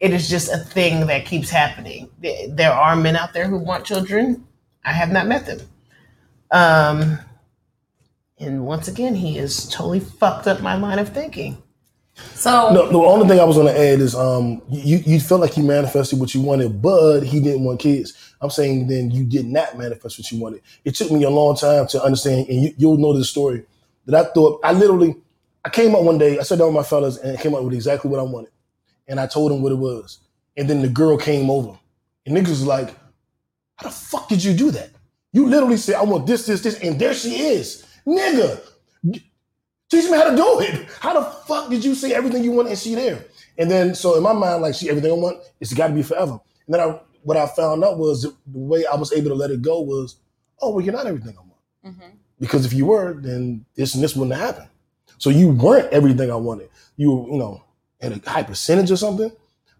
it 0.00 0.12
is 0.12 0.28
just 0.28 0.52
a 0.52 0.58
thing 0.58 1.06
that 1.06 1.26
keeps 1.26 1.50
happening. 1.50 2.08
There 2.20 2.72
are 2.72 2.96
men 2.96 3.16
out 3.16 3.32
there 3.32 3.48
who 3.48 3.58
want 3.58 3.84
children. 3.84 4.46
I 4.84 4.92
have 4.92 5.10
not 5.10 5.26
met 5.26 5.46
them. 5.46 5.60
Um, 6.50 7.18
and 8.38 8.66
once 8.66 8.88
again, 8.88 9.14
he 9.14 9.36
has 9.36 9.68
totally 9.68 10.00
fucked 10.00 10.46
up 10.46 10.60
my 10.60 10.76
line 10.76 10.98
of 10.98 11.08
thinking. 11.08 11.62
So 12.34 12.72
No, 12.72 12.88
the 12.90 12.98
only 12.98 13.28
thing 13.28 13.40
I 13.40 13.44
was 13.44 13.56
going 13.56 13.72
to 13.72 13.78
add 13.78 14.00
is 14.00 14.14
um, 14.14 14.62
you 14.70 14.98
you 14.98 15.20
felt 15.20 15.40
like 15.40 15.56
you 15.56 15.62
manifested 15.62 16.18
what 16.18 16.34
you 16.34 16.40
wanted, 16.40 16.80
but 16.80 17.20
he 17.20 17.40
didn't 17.40 17.64
want 17.64 17.80
kids. 17.80 18.12
I'm 18.40 18.50
saying 18.50 18.88
then 18.88 19.10
you 19.10 19.24
did 19.24 19.46
not 19.46 19.78
manifest 19.78 20.18
what 20.18 20.30
you 20.30 20.40
wanted. 20.40 20.62
It 20.84 20.94
took 20.94 21.10
me 21.10 21.24
a 21.24 21.30
long 21.30 21.56
time 21.56 21.86
to 21.88 22.02
understand, 22.02 22.48
and 22.48 22.62
you, 22.62 22.74
you'll 22.76 22.96
know 22.98 23.16
this 23.16 23.30
story 23.30 23.64
that 24.06 24.14
I 24.14 24.30
thought 24.32 24.60
I 24.64 24.72
literally 24.72 25.16
I 25.64 25.68
came 25.68 25.94
up 25.94 26.02
one 26.02 26.18
day, 26.18 26.38
I 26.38 26.42
sat 26.42 26.58
down 26.58 26.68
with 26.68 26.76
my 26.76 26.82
fellas 26.82 27.18
and 27.18 27.38
came 27.40 27.54
up 27.54 27.62
with 27.64 27.74
exactly 27.74 28.10
what 28.10 28.20
I 28.20 28.24
wanted, 28.24 28.52
and 29.08 29.18
I 29.18 29.26
told 29.26 29.50
them 29.50 29.62
what 29.62 29.72
it 29.72 29.76
was, 29.78 30.18
and 30.56 30.68
then 30.70 30.82
the 30.82 30.88
girl 30.88 31.18
came 31.18 31.50
over, 31.50 31.76
and 32.24 32.36
niggas 32.36 32.48
was 32.50 32.66
like, 32.66 32.90
"How 33.76 33.88
the 33.88 33.90
fuck 33.90 34.28
did 34.28 34.44
you 34.44 34.54
do 34.54 34.70
that? 34.72 34.90
You 35.32 35.48
literally 35.48 35.76
said 35.76 35.96
I 35.96 36.04
want 36.04 36.26
this, 36.26 36.46
this, 36.46 36.62
this, 36.62 36.78
and 36.80 36.98
there 36.98 37.14
she 37.14 37.36
is, 37.36 37.84
nigga." 38.06 38.60
Teach 39.90 40.10
me 40.10 40.16
how 40.16 40.30
to 40.30 40.36
do 40.36 40.60
it. 40.60 40.88
How 41.00 41.14
the 41.14 41.24
fuck 41.24 41.70
did 41.70 41.84
you 41.84 41.94
say 41.94 42.12
everything 42.12 42.42
you 42.42 42.52
want 42.52 42.68
and 42.68 42.78
she 42.78 42.94
there? 42.94 43.24
And 43.58 43.70
then, 43.70 43.94
so 43.94 44.16
in 44.16 44.22
my 44.22 44.32
mind, 44.32 44.62
like, 44.62 44.74
she 44.74 44.90
everything 44.90 45.10
I 45.10 45.14
want, 45.14 45.38
it's 45.60 45.72
got 45.72 45.88
to 45.88 45.94
be 45.94 46.02
forever. 46.02 46.40
And 46.66 46.74
then 46.74 46.80
I, 46.80 47.00
what 47.22 47.36
I 47.36 47.46
found 47.46 47.84
out 47.84 47.98
was 47.98 48.22
the, 48.22 48.34
way 48.46 48.84
I 48.86 48.96
was 48.96 49.12
able 49.12 49.30
to 49.30 49.34
let 49.34 49.50
it 49.50 49.62
go 49.62 49.80
was, 49.80 50.16
oh, 50.60 50.70
well, 50.70 50.84
you're 50.84 50.94
not 50.94 51.06
everything 51.06 51.36
I 51.36 51.40
want. 51.40 51.96
Mm-hmm. 51.96 52.16
Because 52.40 52.66
if 52.66 52.72
you 52.72 52.86
were, 52.86 53.14
then 53.14 53.64
this 53.76 53.94
and 53.94 54.02
this 54.02 54.14
wouldn't 54.16 54.38
happen. 54.38 54.68
So 55.18 55.30
you 55.30 55.48
weren't 55.48 55.92
everything 55.92 56.30
I 56.30 56.36
wanted. 56.36 56.68
You 56.96 57.12
were, 57.12 57.28
you 57.30 57.38
know, 57.38 57.62
at 58.00 58.12
a 58.12 58.30
high 58.30 58.42
percentage 58.42 58.90
or 58.90 58.96
something. 58.96 59.30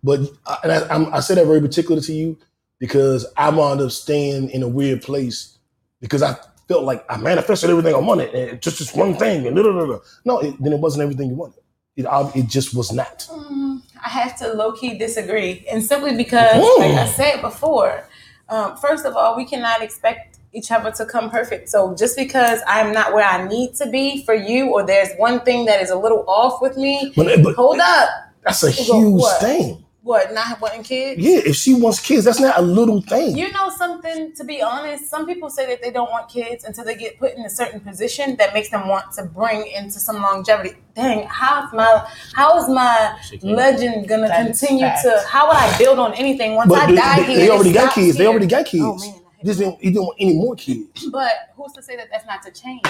But 0.02 0.20
I, 0.46 0.58
and 0.62 0.72
I, 0.72 0.88
I'm, 0.88 1.12
I 1.12 1.20
say 1.20 1.34
that 1.34 1.46
very 1.46 1.60
particular 1.60 2.00
to 2.00 2.12
you 2.12 2.38
because 2.78 3.26
I 3.36 3.50
wound 3.50 3.80
up 3.80 3.90
staying 3.90 4.50
in 4.50 4.62
a 4.62 4.68
weird 4.68 5.02
place 5.02 5.58
because 6.00 6.22
I 6.22 6.36
felt 6.68 6.84
like 6.84 7.04
I 7.08 7.16
manifested 7.16 7.70
everything 7.70 7.94
I 7.94 7.98
wanted 7.98 8.34
and 8.34 8.60
just 8.60 8.78
this 8.78 8.94
one 8.94 9.14
thing 9.14 9.46
and 9.46 9.54
da, 9.56 9.62
da, 9.62 9.72
da, 9.72 9.86
da. 9.86 9.98
no, 10.24 10.38
it, 10.40 10.54
then 10.62 10.72
it 10.72 10.80
wasn't 10.80 11.02
everything 11.02 11.28
you 11.30 11.36
wanted. 11.36 11.60
It, 11.96 12.06
it 12.34 12.46
just 12.48 12.74
was 12.74 12.92
not. 12.92 13.26
Mm, 13.30 13.80
I 14.04 14.08
have 14.08 14.36
to 14.40 14.52
low 14.52 14.72
key 14.72 14.98
disagree, 14.98 15.64
and 15.70 15.82
simply 15.82 16.14
because, 16.14 16.62
Ooh. 16.62 16.76
like 16.80 16.92
I 16.92 17.06
said 17.06 17.40
before, 17.40 18.06
um, 18.50 18.76
first 18.76 19.06
of 19.06 19.16
all, 19.16 19.34
we 19.36 19.46
cannot 19.46 19.80
expect 19.82 20.38
each 20.52 20.70
other 20.70 20.90
to 20.92 21.06
come 21.06 21.30
perfect. 21.30 21.68
So 21.70 21.94
just 21.94 22.16
because 22.16 22.60
I'm 22.66 22.92
not 22.92 23.12
where 23.14 23.24
I 23.24 23.46
need 23.48 23.74
to 23.76 23.88
be 23.88 24.24
for 24.24 24.34
you, 24.34 24.68
or 24.72 24.84
there's 24.86 25.08
one 25.16 25.40
thing 25.40 25.64
that 25.66 25.80
is 25.80 25.90
a 25.90 25.96
little 25.96 26.24
off 26.28 26.60
with 26.60 26.76
me, 26.76 27.12
But, 27.16 27.42
but 27.42 27.54
hold 27.54 27.78
up. 27.80 28.08
that's 28.42 28.62
a 28.62 28.86
go, 28.86 28.98
huge 29.00 29.24
thing. 29.40 29.85
What? 30.06 30.32
Not 30.32 30.60
wanting 30.60 30.84
kids? 30.84 31.20
Yeah, 31.20 31.38
if 31.44 31.56
she 31.56 31.74
wants 31.74 31.98
kids, 31.98 32.26
that's 32.26 32.38
not 32.38 32.56
a 32.56 32.62
little 32.62 33.00
thing. 33.02 33.36
You 33.36 33.50
know 33.50 33.70
something, 33.70 34.32
to 34.34 34.44
be 34.44 34.62
honest, 34.62 35.10
some 35.10 35.26
people 35.26 35.50
say 35.50 35.66
that 35.66 35.82
they 35.82 35.90
don't 35.90 36.08
want 36.12 36.28
kids 36.28 36.62
until 36.62 36.84
they 36.84 36.94
get 36.94 37.18
put 37.18 37.34
in 37.34 37.44
a 37.44 37.50
certain 37.50 37.80
position 37.80 38.36
that 38.36 38.54
makes 38.54 38.68
them 38.68 38.86
want 38.86 39.10
to 39.14 39.24
bring 39.24 39.66
into 39.66 39.98
some 39.98 40.22
longevity. 40.22 40.76
Dang, 40.94 41.26
how's 41.26 41.72
my 41.72 42.08
how 42.34 42.56
is 42.56 42.68
my 42.68 43.18
legend 43.42 44.06
gonna 44.06 44.28
That 44.28 44.48
is 44.48 44.60
continue 44.60 44.86
fact. 44.86 45.02
to 45.02 45.24
how 45.26 45.48
would 45.48 45.56
I 45.56 45.76
build 45.76 45.98
on 45.98 46.14
anything 46.14 46.54
once 46.54 46.68
but 46.68 46.82
I 46.82 46.86
they, 46.86 46.94
die 46.94 47.16
they- 47.16 47.24
here? 47.26 47.38
they 47.38 47.50
already 47.50 47.72
got 47.72 47.80
stops 47.82 47.94
kids. 47.96 48.16
They 48.16 48.26
already 48.28 48.46
got 48.46 48.60
oh, 48.60 48.70
kids. 48.70 49.12
Oh 49.12 49.25
man. 49.46 49.54
he 49.56 49.62
didn't 49.64 49.80
he 49.82 49.90
didn't 49.90 50.02
want 50.04 50.16
any 50.20 50.34
more 50.34 50.54
kids. 50.56 51.06
But 51.12 51.32
who's 51.56 51.72
to 51.72 51.82
say 51.82 51.96
that 51.96 52.08
that's 52.10 52.26
not 52.26 52.42
to 52.42 52.50
change? 52.50 52.86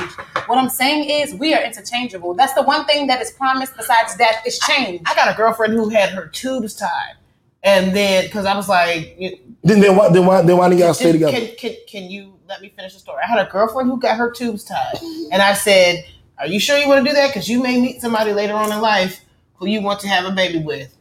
What 0.46 0.58
I'm 0.58 0.68
saying 0.68 1.08
is 1.10 1.34
we 1.34 1.54
are 1.54 1.62
interchangeable. 1.62 2.34
That's 2.34 2.54
the 2.54 2.62
one 2.62 2.84
thing 2.86 3.06
that 3.08 3.20
is 3.20 3.30
promised 3.32 3.76
besides 3.76 4.16
death 4.16 4.42
is 4.46 4.58
change. 4.60 5.02
I 5.06 5.14
got 5.14 5.32
a 5.32 5.36
girlfriend 5.36 5.72
who 5.74 5.88
had 5.88 6.10
her 6.10 6.26
tubes 6.28 6.74
tied, 6.74 7.14
and 7.62 7.94
then 7.94 8.24
because 8.24 8.46
I 8.46 8.56
was 8.56 8.68
like, 8.68 9.14
you- 9.18 9.38
Then, 9.62 9.80
then 9.80 9.96
why 9.96 10.08
then 10.10 10.24
why 10.26 10.42
then 10.42 10.56
why 10.56 10.68
didn't 10.68 10.80
y'all 10.80 10.94
stay 10.94 11.12
together? 11.12 11.32
Can, 11.36 11.56
can, 11.56 11.74
can 11.88 12.04
you 12.10 12.34
let 12.48 12.60
me 12.62 12.68
finish 12.76 12.94
the 12.94 13.00
story? 13.00 13.20
I 13.24 13.28
had 13.28 13.46
a 13.46 13.50
girlfriend 13.50 13.88
who 13.90 13.98
got 13.98 14.16
her 14.16 14.30
tubes 14.30 14.62
tied, 14.64 14.94
and 15.32 15.42
I 15.42 15.54
said, 15.54 16.04
"Are 16.38 16.46
you 16.46 16.60
sure 16.60 16.78
you 16.78 16.86
want 16.88 17.04
to 17.04 17.10
do 17.10 17.14
that? 17.16 17.28
Because 17.28 17.48
you 17.48 17.62
may 17.62 17.80
meet 17.80 18.00
somebody 18.00 18.32
later 18.32 18.54
on 18.54 18.72
in 18.72 18.80
life 18.80 19.24
who 19.54 19.66
you 19.66 19.80
want 19.82 20.00
to 20.00 20.08
have 20.08 20.24
a 20.24 20.30
baby 20.34 20.58
with." 20.60 20.92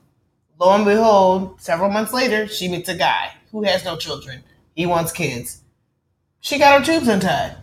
Lo 0.58 0.74
and 0.74 0.86
behold, 0.86 1.60
several 1.60 1.90
months 1.90 2.14
later, 2.14 2.48
she 2.48 2.70
meets 2.70 2.88
a 2.88 2.96
guy 2.96 3.34
who 3.52 3.64
has 3.64 3.84
no 3.84 3.98
children. 3.98 4.42
He 4.76 4.86
wants 4.86 5.12
kids. 5.12 5.62
She 6.42 6.60
got 6.60 6.80
her 6.80 6.86
tubes 6.86 7.08
untied 7.08 7.56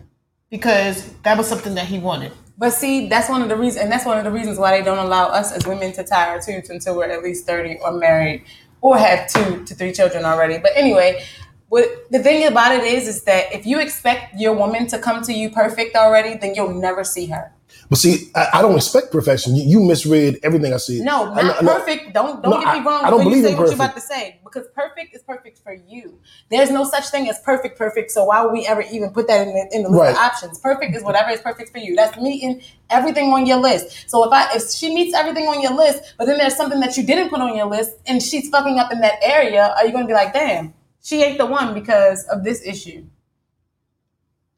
because 0.49 1.13
that 1.23 1.37
was 1.37 1.47
something 1.47 1.75
that 1.75 1.85
he 1.85 1.99
wanted. 1.99 2.33
But 2.57 2.71
see, 2.71 3.07
that's 3.07 3.29
one 3.29 3.41
of 3.41 3.49
the 3.49 3.55
reasons, 3.55 3.83
and 3.83 3.91
that's 3.91 4.05
one 4.05 4.17
of 4.17 4.23
the 4.23 4.31
reasons 4.31 4.59
why 4.59 4.77
they 4.77 4.83
don't 4.83 4.97
allow 4.97 5.27
us 5.27 5.51
as 5.51 5.65
women 5.65 5.91
to 5.93 6.03
tie 6.03 6.29
our 6.29 6.41
tubes 6.41 6.69
until 6.69 6.95
we're 6.95 7.09
at 7.09 7.23
least 7.23 7.45
thirty 7.45 7.77
or 7.83 7.91
married 7.91 8.43
or 8.81 8.97
have 8.97 9.27
two 9.27 9.63
to 9.65 9.73
three 9.73 9.93
children 9.93 10.25
already. 10.25 10.57
But 10.57 10.71
anyway, 10.75 11.23
what 11.69 12.11
the 12.11 12.19
thing 12.19 12.45
about 12.45 12.75
it 12.75 12.83
is, 12.83 13.07
is 13.07 13.23
that 13.23 13.53
if 13.53 13.65
you 13.65 13.79
expect 13.79 14.39
your 14.39 14.53
woman 14.53 14.85
to 14.87 14.99
come 14.99 15.23
to 15.23 15.33
you 15.33 15.49
perfect 15.49 15.95
already, 15.95 16.37
then 16.37 16.53
you'll 16.53 16.73
never 16.73 17.03
see 17.03 17.27
her. 17.27 17.51
But 17.93 17.99
see, 17.99 18.31
I, 18.33 18.47
I 18.55 18.61
don't 18.63 18.75
expect 18.75 19.11
perfection. 19.11 19.55
You, 19.55 19.65
you 19.65 19.79
misread 19.79 20.39
everything 20.41 20.73
I 20.73 20.77
said. 20.77 21.01
No, 21.01 21.25
not 21.31 21.37
I 21.37 21.61
know- 21.61 21.75
perfect. 21.77 22.11
Don't 22.11 22.41
don't 22.41 22.49
No, 22.49 22.59
get 22.59 22.79
me 22.79 22.83
wrong 22.83 23.05
I 23.05 23.11
don't 23.11 23.19
before 23.19 23.23
you 23.23 23.29
believe 23.29 23.43
say 23.43 23.51
in 23.51 23.57
what 23.59 23.65
you're 23.67 23.75
about 23.75 23.93
to 23.93 24.01
say. 24.01 24.39
Because 24.43 24.65
perfect 24.73 25.15
is 25.15 25.21
perfect 25.21 25.59
for 25.59 25.75
you. 25.87 26.19
There's 26.49 26.71
no 26.71 26.85
such 26.85 27.09
thing 27.09 27.29
as 27.29 27.37
perfect, 27.41 27.77
perfect. 27.77 28.09
So 28.09 28.25
why 28.25 28.41
would 28.41 28.51
we 28.51 28.65
ever 28.65 28.81
even 28.91 29.11
put 29.11 29.27
that 29.27 29.47
in 29.47 29.53
the, 29.53 29.69
in 29.75 29.83
the 29.83 29.89
list 29.89 30.01
Right. 30.01 30.09
of 30.09 30.17
options? 30.17 30.57
Perfect 30.57 30.95
is 30.95 31.03
whatever 31.03 31.29
is 31.29 31.39
perfect 31.41 31.71
for 31.71 31.77
you. 31.77 31.95
That's 31.95 32.17
meeting 32.17 32.63
everything 32.89 33.31
on 33.31 33.45
your 33.45 33.57
list. 33.57 34.09
So 34.09 34.23
if 34.25 34.33
I 34.33 34.55
if 34.55 34.71
she 34.71 34.91
meets 34.91 35.15
everything 35.15 35.45
on 35.45 35.61
your 35.61 35.75
list, 35.75 36.15
but 36.17 36.25
then 36.25 36.39
there's 36.39 36.55
something 36.57 36.79
that 36.79 36.97
you 36.97 37.03
didn't 37.05 37.29
put 37.29 37.41
on 37.41 37.55
your 37.55 37.67
list 37.67 37.91
and 38.07 38.23
she's 38.23 38.49
fucking 38.49 38.79
up 38.79 38.91
in 38.91 39.01
that 39.01 39.19
area, 39.21 39.71
are 39.77 39.85
you 39.85 39.91
gonna 39.91 40.07
be 40.07 40.13
like, 40.13 40.33
damn, 40.33 40.73
she 41.03 41.21
ain't 41.21 41.37
the 41.37 41.45
one 41.45 41.75
because 41.75 42.25
of 42.29 42.43
this 42.43 42.65
issue? 42.65 43.05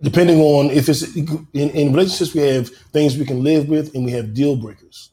Depending 0.02 0.40
on 0.40 0.70
if 0.72 0.90
it's 0.90 1.16
in, 1.16 1.48
in 1.54 1.94
relationships, 1.94 2.34
we 2.34 2.42
have 2.42 2.70
things 2.94 3.18
we 3.18 3.26
can 3.26 3.44
live 3.44 3.70
with 3.70 3.94
and 3.96 4.06
we 4.06 4.12
have 4.12 4.34
deal 4.34 4.56
breakers. 4.56 5.12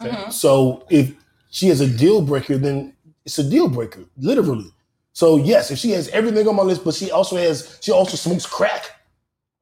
Mhm. 0.00 0.32
So 0.32 0.84
if 0.90 1.12
she 1.50 1.68
has 1.68 1.80
a 1.80 1.88
deal 1.88 2.20
breaker, 2.22 2.56
then 2.56 2.92
it's 3.24 3.38
a 3.38 3.44
deal 3.44 3.68
breaker, 3.68 4.04
literally. 4.16 4.70
So 5.12 5.36
yes, 5.36 5.70
if 5.72 5.78
she 5.78 5.90
has 5.90 6.08
everything 6.10 6.46
on 6.46 6.54
my 6.54 6.62
list, 6.62 6.84
but 6.84 6.94
she 6.94 7.10
also 7.10 7.36
has 7.36 7.78
she 7.80 7.90
also 7.90 8.16
smokes 8.16 8.46
crack, 8.46 8.97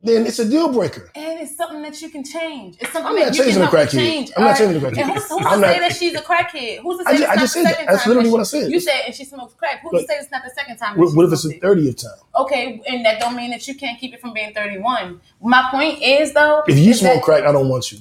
then 0.02 0.26
it's 0.26 0.38
a 0.38 0.48
deal 0.48 0.72
breaker. 0.72 1.10
And 1.16 1.40
it's 1.40 1.56
something 1.56 1.82
that 1.82 2.00
you 2.00 2.08
can 2.10 2.22
change. 2.22 2.76
It's 2.80 2.92
something 2.92 3.08
I'm 3.10 3.14
that 3.18 3.26
not 3.28 3.36
you 3.36 3.42
changing 3.44 3.54
can 3.54 3.62
a 3.62 3.64
help 3.76 3.88
crackhead. 3.88 3.90
change. 3.92 4.30
I'm 4.36 4.42
not 4.44 4.46
Alright? 4.48 4.58
changing 4.58 4.76
a 4.82 4.86
crackhead. 4.86 5.02
And 5.02 5.10
who's, 5.12 5.28
who's 5.28 5.46
I'm 5.46 5.60
to 5.60 5.66
say 5.66 5.72
not- 5.72 5.80
that 5.88 5.96
she's 5.96 6.14
a 6.14 6.20
crackhead? 6.22 6.78
Who's 6.82 6.98
to 6.98 7.08
I 7.08 7.16
say 7.16 7.22
it's 7.22 7.30
I 7.30 7.34
not 7.34 7.38
just 7.38 7.54
the 7.54 7.60
said 7.60 7.64
that. 7.64 7.70
second 7.76 7.86
That's 7.94 8.06
literally 8.06 8.28
that 8.28 8.32
what 8.32 8.40
I 8.40 8.44
said. 8.44 8.70
You 8.70 8.80
said 8.80 9.00
and 9.06 9.14
she 9.14 9.24
smokes 9.24 9.54
crack. 9.54 9.80
Who's 9.82 9.90
But- 9.92 10.00
to 10.02 10.06
say 10.06 10.14
it's 10.18 10.30
not 10.30 10.42
the 10.44 10.50
second 10.54 10.76
time? 10.76 10.98
What, 10.98 11.16
what 11.16 11.26
if 11.26 11.32
it's 11.32 11.42
smoked 11.42 11.60
the 11.60 11.66
thirtieth 11.66 11.96
time? 12.02 12.12
Okay, 12.38 12.82
and 12.86 13.04
that 13.04 13.18
don't 13.20 13.34
mean 13.34 13.50
that 13.50 13.66
you 13.66 13.74
can't 13.74 13.98
keep 13.98 14.12
it 14.14 14.20
from 14.20 14.32
being 14.32 14.52
31. 14.54 15.20
My 15.42 15.66
point 15.70 16.00
is 16.02 16.32
though, 16.34 16.62
If 16.68 16.78
you 16.78 16.92
smoke 16.94 17.14
that- 17.14 17.22
crack, 17.22 17.44
I 17.44 17.52
don't 17.52 17.68
want 17.68 17.90
you. 17.90 17.98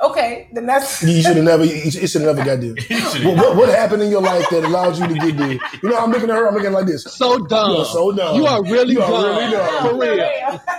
okay, 0.00 0.48
then 0.52 0.66
that's 0.66 1.02
You 1.02 1.22
should 1.22 1.36
have 1.36 1.44
never. 1.44 1.64
You 1.64 1.90
should 1.90 2.22
have 2.22 2.36
never 2.36 2.44
got 2.44 2.60
there. 2.60 2.74
what, 3.24 3.36
what, 3.36 3.56
what 3.56 3.68
happened 3.68 4.02
in 4.02 4.10
your 4.10 4.22
life 4.22 4.48
that 4.50 4.64
allowed 4.64 4.96
you 4.96 5.06
to 5.08 5.14
get 5.14 5.36
there? 5.36 5.52
You 5.82 5.88
know, 5.90 5.98
I'm 5.98 6.10
looking 6.10 6.30
at 6.30 6.36
her. 6.36 6.46
I'm 6.48 6.54
looking 6.54 6.72
like 6.72 6.86
this. 6.86 7.04
So 7.04 7.38
dumb. 7.46 7.70
You 7.72 7.76
are 7.78 7.84
so 7.84 8.12
dumb. 8.12 8.36
You 8.36 8.46
are 8.46 8.62
really 8.64 8.94
You 8.94 9.02
are 9.02 9.10
dumb. 9.10 9.36
really 9.36 9.50
dumb. 9.52 9.88
For 9.90 9.98
real. 9.98 10.60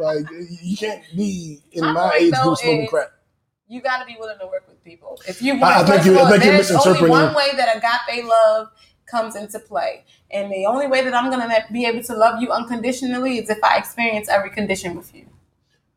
Like 0.00 0.26
you 0.62 0.76
can't 0.76 1.02
be 1.16 1.60
in 1.72 1.84
My 1.84 1.92
my 1.92 2.12
age 2.18 2.32
though, 2.32 2.42
group 2.44 2.58
smoking 2.58 2.82
is- 2.84 2.90
crack. 2.90 3.08
you 3.68 3.80
got 3.80 3.98
to 4.00 4.06
be 4.06 4.16
willing 4.18 4.38
to 4.38 4.46
work 4.46 4.64
with 4.68 4.82
people. 4.84 5.20
If 5.28 5.40
you 5.42 5.54
I- 5.54 5.58
want, 5.58 5.74
I 5.74 5.78
think 5.84 5.88
first 5.96 6.06
you- 6.06 6.12
of 6.12 6.18
I 6.18 6.20
all, 6.22 6.28
think 6.30 6.44
you're 6.44 6.52
there's 6.54 6.70
only 6.70 6.78
misinterpreting- 6.84 7.10
one 7.10 7.34
way 7.34 7.50
that 7.56 7.76
agape 7.76 8.24
love 8.26 8.68
comes 9.06 9.36
into 9.36 9.58
play, 9.58 10.04
and 10.30 10.50
the 10.52 10.64
only 10.66 10.86
way 10.86 11.02
that 11.04 11.14
I'm 11.14 11.30
gonna 11.30 11.48
be 11.70 11.84
able 11.86 12.02
to 12.04 12.14
love 12.14 12.40
you 12.40 12.50
unconditionally 12.50 13.38
is 13.38 13.50
if 13.50 13.62
I 13.62 13.76
experience 13.76 14.28
every 14.28 14.50
condition 14.50 14.96
with 14.96 15.14
you. 15.14 15.26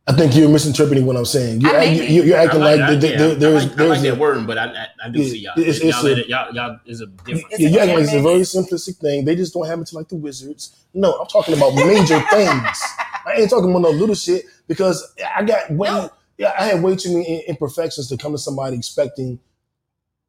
I 0.08 0.14
think 0.14 0.36
you're 0.36 0.50
misinterpreting 0.50 1.04
what 1.08 1.16
I'm 1.16 1.26
saying. 1.26 1.62
You're, 1.62 1.72
I 1.76 1.80
may 1.80 2.00
act- 2.02 2.10
you're, 2.12 2.26
you're 2.26 2.38
acting 2.38 2.62
I 2.62 2.76
like, 2.76 2.80
I- 2.80 2.96
there- 2.96 3.12
yeah, 3.12 3.18
there- 3.18 3.36
there's 3.36 3.64
I 3.64 3.68
like, 3.68 3.76
there's 3.76 3.89
like 3.89 4.00
a- 4.00 4.04
that 4.12 4.18
word, 4.20 4.46
but 4.46 4.58
I, 4.60 4.66
I, 4.66 4.88
I 5.06 5.10
do 5.10 5.20
Yeah, 5.20 5.30
see 5.32 5.38
y'all. 5.39 5.54
it's- 5.60 5.78
it's 5.80 5.84
y'all, 6.04 6.06
a- 6.06 6.12
it- 6.12 6.28
y'all, 6.28 6.54
y'all 6.54 6.80
is 6.86 7.02
a 7.02 7.08
different. 7.08 7.46
Yeah, 7.60 7.70
you're 7.70 7.82
acting 7.82 7.96
like 7.96 8.04
it's 8.04 8.14
a 8.14 8.22
very 8.22 8.41
simplistic 8.41 8.98
thing. 8.98 9.26
They 9.26 9.36
just 9.36 9.52
don't 9.56 9.66
happen 9.66 9.84
to 9.86 9.96
like 9.96 10.08
the 10.10 10.16
wizards. 10.18 10.76
No, 10.93 11.14
I'm 11.14 11.26
talking 11.28 11.56
about 11.58 11.74
major 11.74 12.20
things. 12.32 12.82
I 13.26 13.34
ain't 13.36 13.49
talking 13.49 13.69
about 13.69 13.82
no 13.84 13.89
little 13.91 14.15
shit 14.15 14.45
because 14.67 15.13
I 15.36 15.43
got 15.43 15.71
way, 15.71 15.89
No. 15.89 16.11
yeah, 16.38 16.53
I 16.59 16.65
had 16.65 16.84
way 16.84 16.95
too 16.95 17.13
many 17.13 17.43
imperfections 17.47 18.07
to 18.09 18.17
come 18.17 18.34
to 18.34 18.38
somebody 18.38 18.78
expecting 18.78 19.39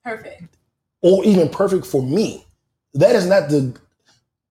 Perfect. 0.05 0.57
or 1.03 1.25
even 1.25 1.49
perfect 1.49 1.87
for 1.87 2.03
me. 2.03 2.47
That 2.95 3.15
is 3.17 3.27
not 3.27 3.49
the. 3.51 3.77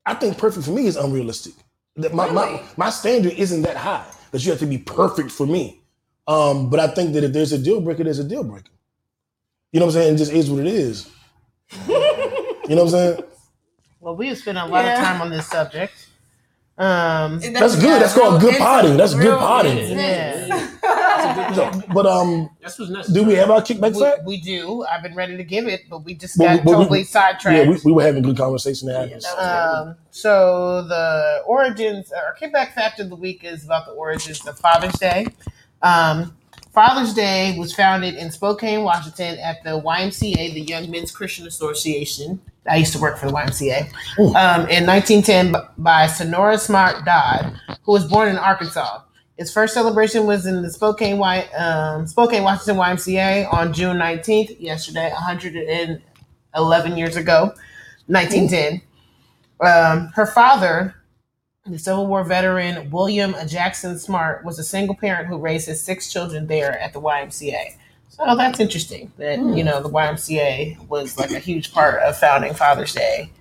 I 0.05 0.13
think 0.15 0.37
perfect 0.37 0.65
for 0.65 0.71
me 0.71 0.87
is 0.87 0.97
unrealistic. 0.97 1.53
That 1.97 2.13
my, 2.13 2.29
my 2.31 2.61
my 2.77 2.89
standard 2.91 3.33
isn't 3.33 3.63
that 3.63 3.77
high 3.77 4.05
that 4.31 4.43
you 4.45 4.51
have 4.51 4.59
to 4.59 4.65
be 4.67 4.77
perfect 4.77 5.31
for 5.31 5.47
me. 5.47 5.81
Um, 6.27 6.69
but 6.69 6.79
I 6.79 6.87
think 6.87 7.13
that 7.13 7.23
if 7.23 7.33
there's 7.33 7.53
a 7.53 7.57
deal 7.57 7.81
breaker, 7.81 8.03
there's 8.03 8.19
a 8.19 8.23
deal 8.23 8.43
breaker. 8.43 8.71
You 9.71 9.79
know 9.79 9.87
what 9.87 9.95
I'm 9.95 10.01
saying? 10.01 10.15
It 10.15 10.17
just 10.17 10.33
is 10.33 10.49
what 10.51 10.59
it 10.61 10.67
is. 10.67 11.09
you 11.87 11.93
know 11.97 12.55
what 12.67 12.81
I'm 12.81 12.89
saying? 12.89 13.19
Well, 13.99 14.15
we 14.15 14.27
have 14.29 14.37
spent 14.37 14.57
a 14.57 14.65
lot 14.65 14.85
Yeah. 14.85 14.93
of 14.99 14.99
time 15.05 15.21
on 15.21 15.29
this 15.31 15.47
subject. 15.47 16.04
Um, 16.77 17.39
That's 17.39 17.75
good. 17.79 18.01
That's 18.01 18.13
called 18.13 18.41
good 18.41 18.57
potting. 18.57 18.97
That's 18.97 19.13
good 19.13 19.39
potting. 19.39 19.77
yeah, 19.97 21.53
So, 21.53 21.71
but 21.93 22.05
um, 22.05 22.49
That's 22.61 22.77
what's 22.77 22.91
necessary. 22.91 23.23
do 23.23 23.29
we 23.29 23.35
have 23.35 23.49
our 23.49 23.61
kickback 23.61 23.93
we, 23.95 23.99
fact? 24.01 24.25
we 24.25 24.41
do. 24.41 24.83
I've 24.91 25.01
been 25.01 25.15
ready 25.15 25.37
to 25.37 25.43
give 25.45 25.67
it, 25.67 25.83
but 25.89 25.99
we 26.03 26.15
just 26.15 26.37
But 26.37 26.43
we- 26.51 26.55
got 26.57 26.65
but 26.65 26.71
we- 26.71 26.83
totally 26.83 27.03
sidetracked. 27.05 27.57
Yeah, 27.65 27.69
we, 27.71 27.79
we 27.85 27.91
were 27.93 28.03
having 28.03 28.23
good 28.23 28.35
conversation. 28.37 28.89
That 28.89 29.03
happens. 29.07 29.25
Um, 29.37 29.95
so 30.11 30.83
the 30.87 31.43
origins, 31.45 32.11
our 32.11 32.35
kickback 32.35 32.73
fact 32.73 32.99
of 32.99 33.09
the 33.09 33.15
week 33.15 33.45
is 33.45 33.63
about 33.63 33.85
the 33.85 33.93
origins 33.93 34.45
of 34.45 34.59
Father's 34.59 34.99
Day. 34.99 35.27
Um, 35.81 36.35
Father's 36.73 37.13
Day 37.13 37.55
was 37.57 37.73
founded 37.73 38.15
in 38.15 38.31
Spokane, 38.31 38.83
Washington, 38.83 39.39
at 39.39 39.63
the 39.63 39.79
YMCA, 39.81 40.53
the 40.53 40.61
Young 40.61 40.91
Men's 40.91 41.09
Christian 41.11 41.47
Association. 41.47 42.41
I 42.67 42.77
used 42.77 42.93
to 42.93 42.99
work 42.99 43.17
for 43.17 43.27
the 43.27 43.33
YMCA 43.33 43.91
um, 44.35 44.67
in 44.69 44.85
1910 44.85 45.55
by 45.77 46.07
Sonora 46.07 46.57
Smart 46.57 47.05
Dodd, 47.05 47.59
who 47.83 47.91
was 47.91 48.05
born 48.05 48.29
in 48.29 48.37
Arkansas. 48.37 49.01
His 49.37 49.51
first 49.51 49.73
celebration 49.73 50.25
was 50.25 50.45
in 50.45 50.61
the 50.61 50.71
Spokane, 50.71 51.17
y, 51.17 51.41
um, 51.57 52.07
Spokane, 52.07 52.43
Washington 52.43 52.77
YMCA 52.77 53.53
on 53.53 53.73
June 53.73 53.97
19th, 53.97 54.59
yesterday, 54.59 55.11
111 55.11 56.97
years 56.97 57.17
ago, 57.17 57.53
1910. 58.07 58.81
Um, 59.61 60.07
her 60.15 60.25
father, 60.25 60.95
the 61.65 61.77
Civil 61.77 62.07
War 62.07 62.23
veteran 62.23 62.89
William 62.91 63.35
Jackson 63.47 63.99
Smart, 63.99 64.45
was 64.45 64.57
a 64.57 64.63
single 64.63 64.95
parent 64.95 65.27
who 65.27 65.37
raised 65.37 65.67
his 65.67 65.81
six 65.81 66.11
children 66.11 66.47
there 66.47 66.79
at 66.79 66.93
the 66.93 67.01
YMCA. 67.01 67.75
So 68.09 68.35
that's 68.35 68.59
interesting 68.59 69.11
that 69.17 69.39
you 69.39 69.63
know 69.63 69.81
the 69.81 69.89
YMCA 69.89 70.87
was 70.87 71.17
like 71.17 71.31
a 71.31 71.39
huge 71.39 71.73
part 71.73 72.01
of 72.01 72.17
founding 72.17 72.53
Father's 72.53 72.93
Day. 72.93 73.31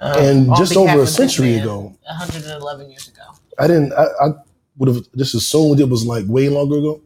um, 0.00 0.18
and 0.18 0.56
just 0.56 0.76
over 0.76 1.02
a 1.02 1.06
century 1.06 1.58
ago, 1.58 1.94
111 2.06 2.90
years 2.90 3.08
ago. 3.08 3.22
I 3.58 3.66
didn't. 3.66 3.92
I, 3.92 4.04
I 4.04 4.28
would 4.78 4.88
have 4.88 5.04
just 5.16 5.34
assumed 5.34 5.80
it 5.80 5.88
was 5.88 6.06
like 6.06 6.24
way 6.26 6.48
longer 6.48 6.78
ago. 6.78 7.00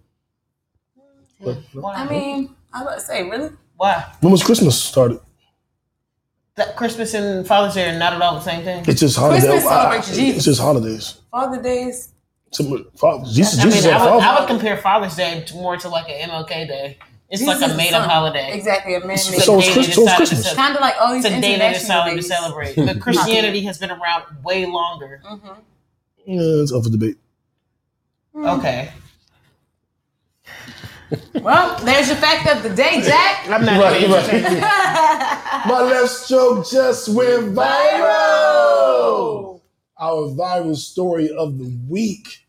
But, 1.42 1.58
Why? 1.72 1.94
I 1.94 2.08
mean, 2.08 2.54
I 2.72 2.78
was 2.78 2.86
about 2.86 2.94
to 2.94 3.00
say, 3.00 3.28
really? 3.28 3.50
why? 3.76 4.12
when 4.20 4.32
was 4.32 4.42
Christmas 4.42 4.80
started? 4.80 5.20
That 6.54 6.76
Christmas 6.76 7.12
and 7.12 7.46
Father's 7.46 7.74
Day 7.74 7.90
are 7.90 7.98
not 7.98 8.14
at 8.14 8.22
all 8.22 8.34
the 8.34 8.40
same 8.40 8.64
thing. 8.64 8.84
It's 8.86 9.00
just 9.00 9.16
holidays. 9.16 9.44
Christmas 9.44 9.64
celebrates 9.64 10.16
Jesus. 10.16 10.36
It's 10.36 10.44
just 10.46 10.60
holidays. 10.60 11.20
Father 11.30 11.62
days. 11.62 12.12
Some- 12.52 12.86
Fa- 12.96 13.22
Jesus, 13.26 13.58
I 13.58 13.62
Jesus 13.64 13.84
mean, 13.84 13.94
I 13.94 13.98
would, 13.98 14.22
father. 14.22 14.24
I 14.24 14.38
would 14.40 14.48
compare 14.48 14.76
Father's 14.78 15.16
Day 15.16 15.42
to 15.46 15.54
more 15.56 15.76
to 15.76 15.88
like 15.88 16.08
an 16.08 16.30
MLK 16.30 16.68
Day. 16.68 16.98
It's 17.28 17.40
Jesus 17.42 17.60
like 17.60 17.72
a 17.72 17.76
made 17.76 17.92
up 17.92 18.08
holiday. 18.08 18.52
Exactly, 18.52 18.94
a 18.94 19.00
man 19.00 19.10
It's 19.10 19.30
made. 19.30 19.40
So 19.42 19.54
a 19.54 19.58
it's 19.58 19.66
day 19.66 19.72
Chris- 19.74 19.86
they 19.88 19.92
so 19.94 20.02
it's 20.02 20.10
to 20.12 20.16
Christmas. 20.16 20.42
celebrate. 20.44 20.62
Kind 20.62 20.74
of 20.76 20.80
like 20.80 20.94
all 21.00 21.12
these 21.12 21.24
It's 21.24 21.34
a 21.34 21.40
day 21.40 21.58
they 21.58 21.66
international 21.74 22.16
to 22.16 22.22
celebrate. 22.22 22.76
But 22.76 23.00
Christianity 23.04 23.62
has 23.64 23.78
been 23.78 23.90
around 23.90 24.22
way 24.44 24.64
longer. 24.66 25.20
Mhm. 25.26 25.56
Yeah, 26.24 26.62
it's 26.62 26.72
up 26.72 26.84
for 26.84 26.90
debate. 26.90 27.16
Okay. 28.36 28.90
Well, 31.34 31.78
there's 31.84 32.08
your 32.08 32.16
fact 32.16 32.48
of 32.48 32.64
the 32.64 32.70
day, 32.74 33.00
Jack. 33.00 33.44
I'm 33.48 33.64
not 33.64 33.80
Right, 33.80 34.02
even 34.02 34.10
right. 34.10 35.64
My 35.68 35.80
left 35.82 36.10
stroke 36.10 36.68
just 36.68 37.08
went 37.10 37.54
viral. 37.54 39.55
Our 39.98 40.28
viral 40.28 40.76
story 40.76 41.30
of 41.30 41.58
the 41.58 41.78
week. 41.88 42.46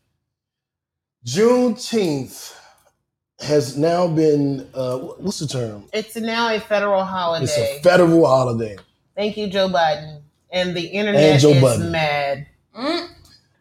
Juneteenth 1.24 2.54
has 3.40 3.76
now 3.76 4.08
been, 4.08 4.68
uh, 4.74 4.98
what's 4.98 5.38
the 5.38 5.46
term? 5.46 5.84
It's 5.92 6.16
now 6.16 6.54
a 6.54 6.60
federal 6.60 7.04
holiday. 7.04 7.44
It's 7.44 7.56
a 7.56 7.82
federal 7.82 8.26
holiday. 8.26 8.76
Thank 9.14 9.36
you, 9.36 9.48
Joe 9.48 9.68
Biden. 9.68 10.22
And 10.50 10.76
the 10.76 10.86
internet 10.86 11.22
And 11.22 11.40
Joe 11.40 11.50
is 11.50 11.78
mad. 11.78 12.46
Mm. 12.76 13.08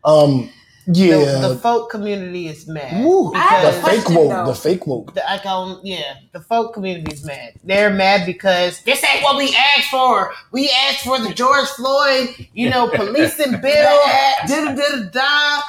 Um, 0.04 0.50
yeah. 0.88 1.42
The, 1.42 1.50
the 1.50 1.58
folk 1.58 1.90
community 1.90 2.48
is 2.48 2.68
mad. 2.68 3.04
Woo, 3.06 3.34
I 3.34 3.40
have 3.40 3.62
the 3.62 3.68
a 3.70 3.72
because- 3.82 3.90
fake 3.96 4.06
question, 4.06 4.16
woke. 4.16 4.30
though. 4.32 4.46
The 4.46 4.56
fake 4.56 4.88
woke. 4.88 5.14
the, 5.14 5.32
I 5.32 5.38
call 5.40 5.72
'em- 5.72 5.80
yeah, 5.84 6.16
the 6.34 6.40
folk 6.40 6.74
community 6.74 7.14
is 7.14 7.24
mad. 7.26 7.54
They're 7.64 7.90
mad 7.90 8.26
because 8.26 8.82
this 8.82 9.04
ain't 9.04 9.24
what 9.24 9.38
we 9.38 9.56
asked 9.78 9.90
for. 9.90 10.32
We 10.52 10.70
asked 10.88 11.04
for 11.04 11.20
the 11.20 11.34
George 11.34 11.68
Floyd, 11.70 12.48
you 12.54 12.70
know, 12.70 12.88
policing 12.94 13.60
bill. 13.62 14.00
Da 14.48 14.48
da 14.48 14.76
da 14.76 15.04
da. 15.12 15.62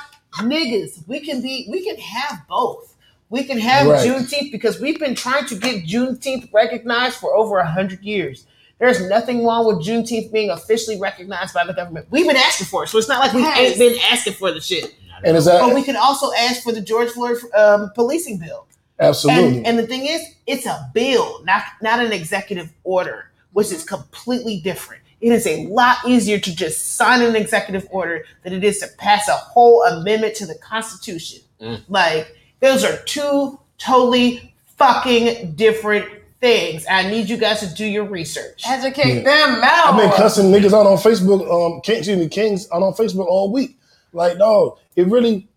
Niggas, 0.42 1.06
we 1.08 1.20
can 1.20 1.42
be, 1.42 1.66
we 1.70 1.84
can 1.84 1.96
have 1.96 2.46
both. 2.48 2.94
We 3.30 3.44
can 3.44 3.58
have 3.58 3.86
Right. 3.88 4.06
Juneteenth 4.06 4.52
because 4.52 4.80
we've 4.80 4.98
been 4.98 5.14
trying 5.14 5.46
to 5.46 5.54
get 5.56 5.84
Juneteenth 5.84 6.52
recognized 6.52 7.16
for 7.16 7.34
over 7.34 7.58
a 7.58 7.68
hundred 7.70 8.02
years. 8.02 8.46
There's 8.78 9.06
nothing 9.08 9.44
wrong 9.44 9.66
with 9.66 9.84
Juneteenth 9.84 10.30
being 10.32 10.50
officially 10.50 10.98
recognized 11.00 11.52
by 11.52 11.66
the 11.66 11.72
government. 11.72 12.06
We've 12.10 12.26
been 12.26 12.36
asking 12.36 12.68
for 12.68 12.84
it, 12.84 12.88
so 12.88 12.96
it's 12.98 13.08
not 13.08 13.18
like 13.18 13.32
we 13.32 13.42
Yes. 13.42 13.58
ain't 13.58 13.78
been 13.78 13.98
asking 14.12 14.34
for 14.34 14.52
the 14.52 14.60
shit. 14.60 14.94
And 15.24 15.36
is 15.36 15.44
that 15.46 15.60
But 15.60 15.74
we 15.74 15.82
can 15.82 15.96
also 15.96 16.30
ask 16.38 16.62
for 16.62 16.72
the 16.72 16.80
George 16.80 17.10
Floyd 17.10 17.38
um, 17.56 17.90
policing 17.94 18.38
bill. 18.38 18.66
absolutely? 18.98 19.58
And, 19.58 19.66
and 19.66 19.78
the 19.78 19.86
thing 19.86 20.06
is, 20.06 20.22
it's 20.46 20.66
a 20.66 20.90
bill, 20.94 21.42
not 21.44 21.62
not 21.82 22.00
an 22.00 22.12
executive 22.12 22.72
order, 22.84 23.30
which 23.52 23.72
is 23.72 23.84
completely 23.84 24.60
different. 24.60 25.02
It 25.20 25.32
is 25.32 25.46
a 25.46 25.66
lot 25.66 25.98
easier 26.06 26.38
to 26.38 26.54
just 26.54 26.94
sign 26.96 27.22
an 27.22 27.34
executive 27.34 27.86
order 27.90 28.24
than 28.44 28.52
it 28.52 28.62
is 28.62 28.78
to 28.80 28.88
pass 28.98 29.28
a 29.28 29.32
whole 29.32 29.82
amendment 29.84 30.36
to 30.36 30.46
the 30.46 30.54
Constitution. 30.56 31.40
Mm. 31.60 31.80
Like 31.88 32.36
those 32.60 32.84
are 32.84 32.96
two 33.04 33.58
totally 33.78 34.54
fucking 34.76 35.52
different 35.52 36.06
things. 36.40 36.86
I 36.88 37.08
need 37.10 37.28
you 37.28 37.36
guys 37.36 37.60
to 37.60 37.74
do 37.74 37.84
your 37.84 38.04
research. 38.04 38.62
Educate 38.66 39.24
them 39.24 39.60
out. 39.62 39.94
I've 39.94 39.96
been 40.00 40.12
cussing 40.12 40.46
niggas 40.46 40.72
out 40.72 40.86
on 40.86 40.96
Facebook. 40.98 41.42
Um, 41.50 41.80
King, 41.80 41.98
excuse 41.98 42.18
me, 42.18 42.28
Kings 42.28 42.68
out 42.72 42.82
on 42.82 42.92
Facebook 42.94 43.26
all 43.26 43.52
week. 43.52 43.77
Like, 44.12 44.38
no, 44.38 44.78
it 44.96 45.06
really. 45.06 45.48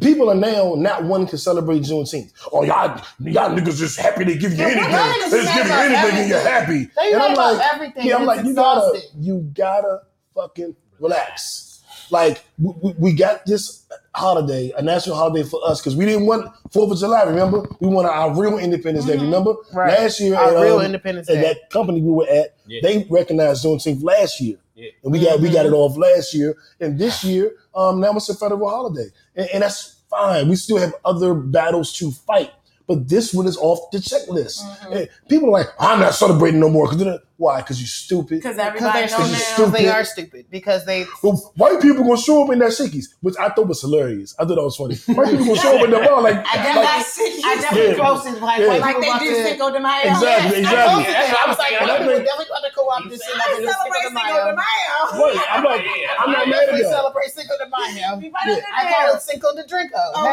People 0.00 0.30
are 0.30 0.36
now 0.36 0.74
not 0.76 1.02
wanting 1.02 1.26
to 1.28 1.36
celebrate 1.38 1.80
Juneteenth. 1.82 2.30
Oh, 2.52 2.62
y'all, 2.62 2.96
y'all 3.18 3.50
niggas 3.50 3.76
just 3.76 3.98
happy 3.98 4.24
to 4.24 4.36
give 4.36 4.52
you 4.52 4.58
Yeah, 4.58 4.66
anything. 4.66 4.92
y'all 4.92 5.00
niggas 5.00 5.30
They 5.32 5.42
just 5.42 5.54
mad 5.54 5.56
give 5.56 5.66
you 5.66 5.72
about 5.72 5.84
anything 6.04 6.20
and 6.20 6.28
you're 6.28 6.40
happy. 6.40 6.90
They 6.96 7.12
and 7.12 7.22
I'm 7.22 7.34
like, 7.34 7.74
everything. 7.74 8.06
yeah, 8.06 8.14
I'm 8.16 8.22
It's 8.22 8.26
like, 8.28 8.46
you 8.46 8.54
gotta, 8.54 9.00
you 9.18 9.50
gotta 9.52 10.00
fucking 10.32 10.76
relax. 11.00 11.82
Like, 12.10 12.44
we, 12.56 12.72
we, 12.82 12.94
we 12.98 13.12
got 13.14 13.46
this 13.46 13.84
holiday, 14.14 14.72
a 14.76 14.82
national 14.82 15.16
holiday 15.16 15.42
for 15.42 15.60
us, 15.68 15.80
because 15.80 15.96
we 15.96 16.04
didn't 16.04 16.26
want 16.26 16.52
Fourth 16.70 16.92
of 16.92 16.98
July. 16.98 17.24
Remember, 17.24 17.66
we 17.80 17.88
wanted 17.88 18.10
our 18.10 18.38
real 18.40 18.58
Independence 18.58 19.06
Day. 19.06 19.16
Remember, 19.16 19.54
Mm-hmm. 19.54 19.76
Right. 19.76 19.98
last 19.98 20.20
year, 20.20 20.36
Our 20.36 20.56
at, 20.56 20.62
real 20.62 20.78
um, 20.78 20.84
Independence 20.84 21.28
at 21.28 21.34
Day. 21.34 21.42
that 21.42 21.70
company 21.70 22.00
we 22.00 22.12
were 22.12 22.28
at, 22.30 22.54
Yeah. 22.68 22.78
they 22.80 23.08
recognized 23.10 23.64
Juneteenth 23.64 24.04
last 24.04 24.40
year, 24.40 24.58
Yeah. 24.74 24.90
and 25.02 25.12
we 25.12 25.20
got 25.20 25.40
we 25.40 25.46
Mm-hmm. 25.48 25.54
got 25.54 25.66
it 25.66 25.72
off 25.72 25.96
last 25.96 26.34
year, 26.34 26.56
and 26.80 26.98
this 26.98 27.22
year, 27.24 27.52
um, 27.74 28.00
now 28.00 28.12
it's 28.16 28.28
a 28.28 28.34
federal 28.34 28.68
holiday, 28.68 29.06
and, 29.36 29.48
and 29.54 29.62
that's 29.62 30.00
fine. 30.10 30.48
We 30.48 30.56
still 30.56 30.78
have 30.78 30.94
other 31.04 31.34
battles 31.34 31.92
to 31.98 32.10
fight, 32.10 32.50
but 32.88 33.08
this 33.08 33.32
one 33.32 33.46
is 33.46 33.56
off 33.56 33.90
the 33.92 33.98
checklist. 33.98 34.62
Mm-hmm. 34.62 35.28
People 35.28 35.48
are 35.50 35.52
like, 35.52 35.68
I'm 35.78 36.00
not 36.00 36.14
celebrating 36.14 36.60
no 36.60 36.68
more 36.68 36.88
because 36.90 37.20
why? 37.44 37.60
Because 37.60 37.78
you're 37.80 37.86
stupid. 37.86 38.40
Because 38.40 38.56
Because 38.56 38.66
everybody 38.66 39.06
they're 39.06 39.18
know 39.18 39.24
stupid. 39.24 39.32
now. 39.32 39.54
stupid. 39.54 39.74
They 39.80 39.88
are 39.88 40.04
stupid 40.04 40.42
because 40.50 40.84
they 40.86 41.04
Well, 41.22 41.36
white 41.56 41.80
people 41.80 42.02
gonna 42.04 42.16
show 42.16 42.42
up 42.44 42.50
in 42.52 42.58
their 42.58 42.70
shickies, 42.72 43.06
which 43.20 43.36
I 43.38 43.48
thought 43.50 43.68
was 43.68 43.80
hilarious. 43.80 44.34
I 44.38 44.44
thought 44.44 44.56
that 44.56 44.62
was 44.64 44.76
funny. 44.76 44.96
White 45.16 45.30
people 45.30 45.46
gonna 45.52 45.60
show 45.60 45.76
up 45.76 45.84
in 45.84 45.90
their 45.90 46.04
bar 46.04 46.22
like, 46.22 46.36
I 46.46 46.56
like 46.56 47.04
definitely, 47.04 47.42
I 47.44 47.54
definitely 47.60 47.96
Yeah. 47.96 48.04
posted 48.08 48.40
like, 48.42 48.60
Yeah. 48.60 48.68
white 48.68 48.80
Like 48.80 48.98
they 49.04 49.12
do 49.20 49.28
to- 49.34 49.44
Cinco 49.44 49.66
de 49.70 49.80
Mayo. 49.80 50.02
Exactly, 50.08 50.24
Yes, 50.24 50.52
exactly. 50.56 50.80
I 50.80 50.94
posted 50.94 51.14
That's 51.14 51.28
that. 51.28 51.44
I 51.44 51.48
was 51.48 51.58
like, 51.58 51.72
what 51.80 51.82
I'm 51.82 51.88
white 51.88 51.98
people 52.00 52.24
definitely 52.24 52.48
about 52.48 52.62
to 52.64 52.72
go 52.74 52.82
out 52.90 53.02
this 53.10 53.20
I 53.22 53.28
it 53.28 53.52
is 53.52 53.56
Cinco 53.58 53.72
celebrate 53.74 54.04
de 54.04 54.08
Cinco 54.08 54.24
Mayo. 54.24 54.44
de 54.44 54.56
Mayo. 54.56 54.96
Right. 55.14 55.46
I'm 55.54 55.64
like, 55.64 55.84
I'm 56.18 56.30
not 56.32 56.44
mad 56.48 56.54
at 56.54 56.60
definitely 56.64 56.82
that. 56.82 56.96
celebrate 56.96 57.30
Cinco 57.36 57.54
de 57.60 57.66
Mayo. 57.68 58.08
You 58.24 58.30
might 58.32 58.48
have 58.48 58.62
I 58.72 58.82
call 59.04 59.14
it 59.16 59.22
Cinco 59.22 59.48
de 59.54 59.64
Drinko. 59.68 60.02
Oh. 60.16 60.24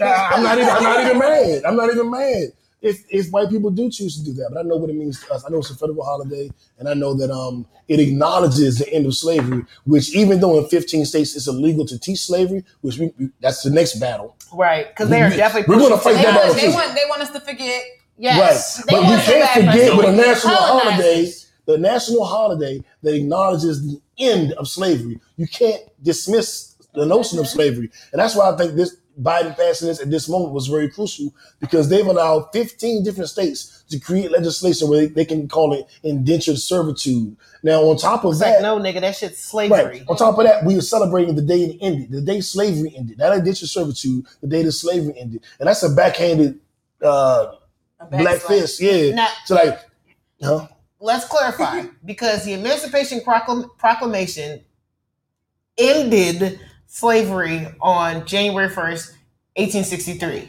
I'm 0.00 0.42
not 0.42 0.58
even. 0.58 0.70
I'm 0.70 0.82
not 0.82 1.00
even 1.04 1.18
mad. 1.18 1.58
I'm 1.64 1.76
not 1.76 1.88
even 1.90 2.10
mad. 2.10 2.46
If 2.84 3.04
if 3.08 3.30
white 3.30 3.48
people 3.48 3.70
do 3.70 3.90
choose 3.90 4.18
to 4.18 4.24
do 4.24 4.32
that, 4.34 4.50
but 4.52 4.58
I 4.60 4.62
know 4.62 4.76
what 4.76 4.90
it 4.90 4.96
means 4.96 5.18
to 5.24 5.32
us. 5.34 5.42
I 5.44 5.48
know 5.50 5.58
it's 5.58 5.70
a 5.70 5.74
federal 5.74 6.04
holiday, 6.04 6.50
and 6.78 6.86
I 6.88 6.94
know 6.94 7.14
that 7.14 7.30
um 7.30 7.66
it 7.88 7.98
acknowledges 7.98 8.78
the 8.78 8.88
end 8.92 9.06
of 9.06 9.14
slavery. 9.14 9.64
Which 9.84 10.14
even 10.14 10.40
though 10.40 10.58
in 10.58 10.68
15 10.68 11.04
states 11.06 11.34
it's 11.34 11.48
illegal 11.48 11.86
to 11.86 11.98
teach 11.98 12.20
slavery, 12.20 12.62
which 12.82 12.98
we, 12.98 13.12
we- 13.18 13.30
that's 13.40 13.62
the 13.62 13.70
next 13.70 13.98
battle. 13.98 14.36
Right, 14.52 14.88
because 14.88 15.08
they 15.08 15.22
are 15.22 15.30
We- 15.30 15.36
definitely 15.36 15.74
we're 15.74 15.80
gonna 15.82 15.98
fight 15.98 16.16
They 16.16 16.22
that 16.24 16.32
for 16.34 16.34
battle 16.34 16.48
want, 16.50 16.60
too. 16.60 16.66
they, 16.68 16.74
want, 16.74 16.94
they 16.94 17.04
want 17.08 17.22
us 17.22 17.30
to 17.30 17.40
forget. 17.40 17.82
Yes, 18.18 18.78
right. 18.78 18.86
they 18.86 18.92
But 18.94 19.02
we 19.10 19.22
can't 19.32 19.50
forget 19.72 19.96
with 19.96 20.06
a 20.06 20.12
national 20.12 20.54
holiday, 20.56 21.32
the 21.66 21.78
national 21.78 22.24
holiday 22.26 22.84
that 23.02 23.14
acknowledges 23.14 23.82
the 23.82 24.00
end 24.18 24.52
of 24.52 24.68
slavery. 24.68 25.20
You 25.36 25.48
can't 25.48 25.82
dismiss 26.02 26.76
the 26.92 27.06
notion 27.06 27.38
of 27.40 27.48
slavery. 27.48 27.90
And 28.12 28.20
that's 28.20 28.36
why 28.36 28.50
I 28.52 28.56
think 28.56 28.74
this 28.76 28.96
Biden 29.20 29.56
passing 29.56 29.88
this 29.88 30.00
at 30.00 30.10
this 30.10 30.28
moment 30.28 30.52
was 30.52 30.66
very 30.66 30.88
crucial 30.90 31.32
because 31.60 31.88
they've 31.88 32.06
allowed 32.06 32.48
15 32.52 33.04
different 33.04 33.30
states 33.30 33.84
to 33.90 33.98
create 34.00 34.30
legislation 34.32 34.88
where 34.88 35.00
they, 35.00 35.06
they 35.06 35.24
can 35.24 35.46
call 35.48 35.72
it 35.72 35.86
indentured 36.02 36.58
servitude. 36.58 37.36
Now, 37.62 37.82
on 37.82 37.96
top 37.96 38.24
of 38.24 38.32
It's 38.32 38.40
that, 38.40 38.60
like, 38.60 38.62
no, 38.62 38.78
nigga, 38.78 39.00
that 39.02 39.14
shit's 39.16 39.38
slavery. 39.38 39.84
Right. 39.84 40.02
On 40.08 40.16
top 40.16 40.36
of 40.38 40.44
that, 40.44 40.64
we 40.64 40.76
are 40.76 40.80
celebrating 40.80 41.34
the 41.36 41.42
day 41.42 41.62
it 41.62 41.78
ended, 41.80 42.10
the 42.10 42.20
day 42.20 42.40
slavery 42.40 42.92
ended, 42.96 43.18
not 43.18 43.36
indentured 43.36 43.68
servitude, 43.68 44.26
the 44.40 44.48
day 44.48 44.62
that 44.62 44.72
slavery 44.72 45.14
ended, 45.18 45.42
and 45.60 45.68
that's 45.68 45.82
a 45.82 45.90
backhanded 45.90 46.58
uh, 47.02 47.54
A 48.00 48.06
black 48.06 48.24
backslide. 48.24 48.58
fist. 48.60 48.80
Yeah. 48.80 49.14
Now, 49.14 49.28
So 49.44 49.54
like, 49.54 49.78
huh? 50.42 50.66
let's 50.98 51.26
clarify 51.26 51.84
because 52.04 52.44
the 52.44 52.54
Emancipation 52.54 53.20
Proclam- 53.20 53.68
Proclamation 53.78 54.64
ended 55.78 56.60
slavery 56.98 57.66
on 57.80 58.24
January 58.24 58.68
1st, 58.68 59.10
1863. 59.56 60.48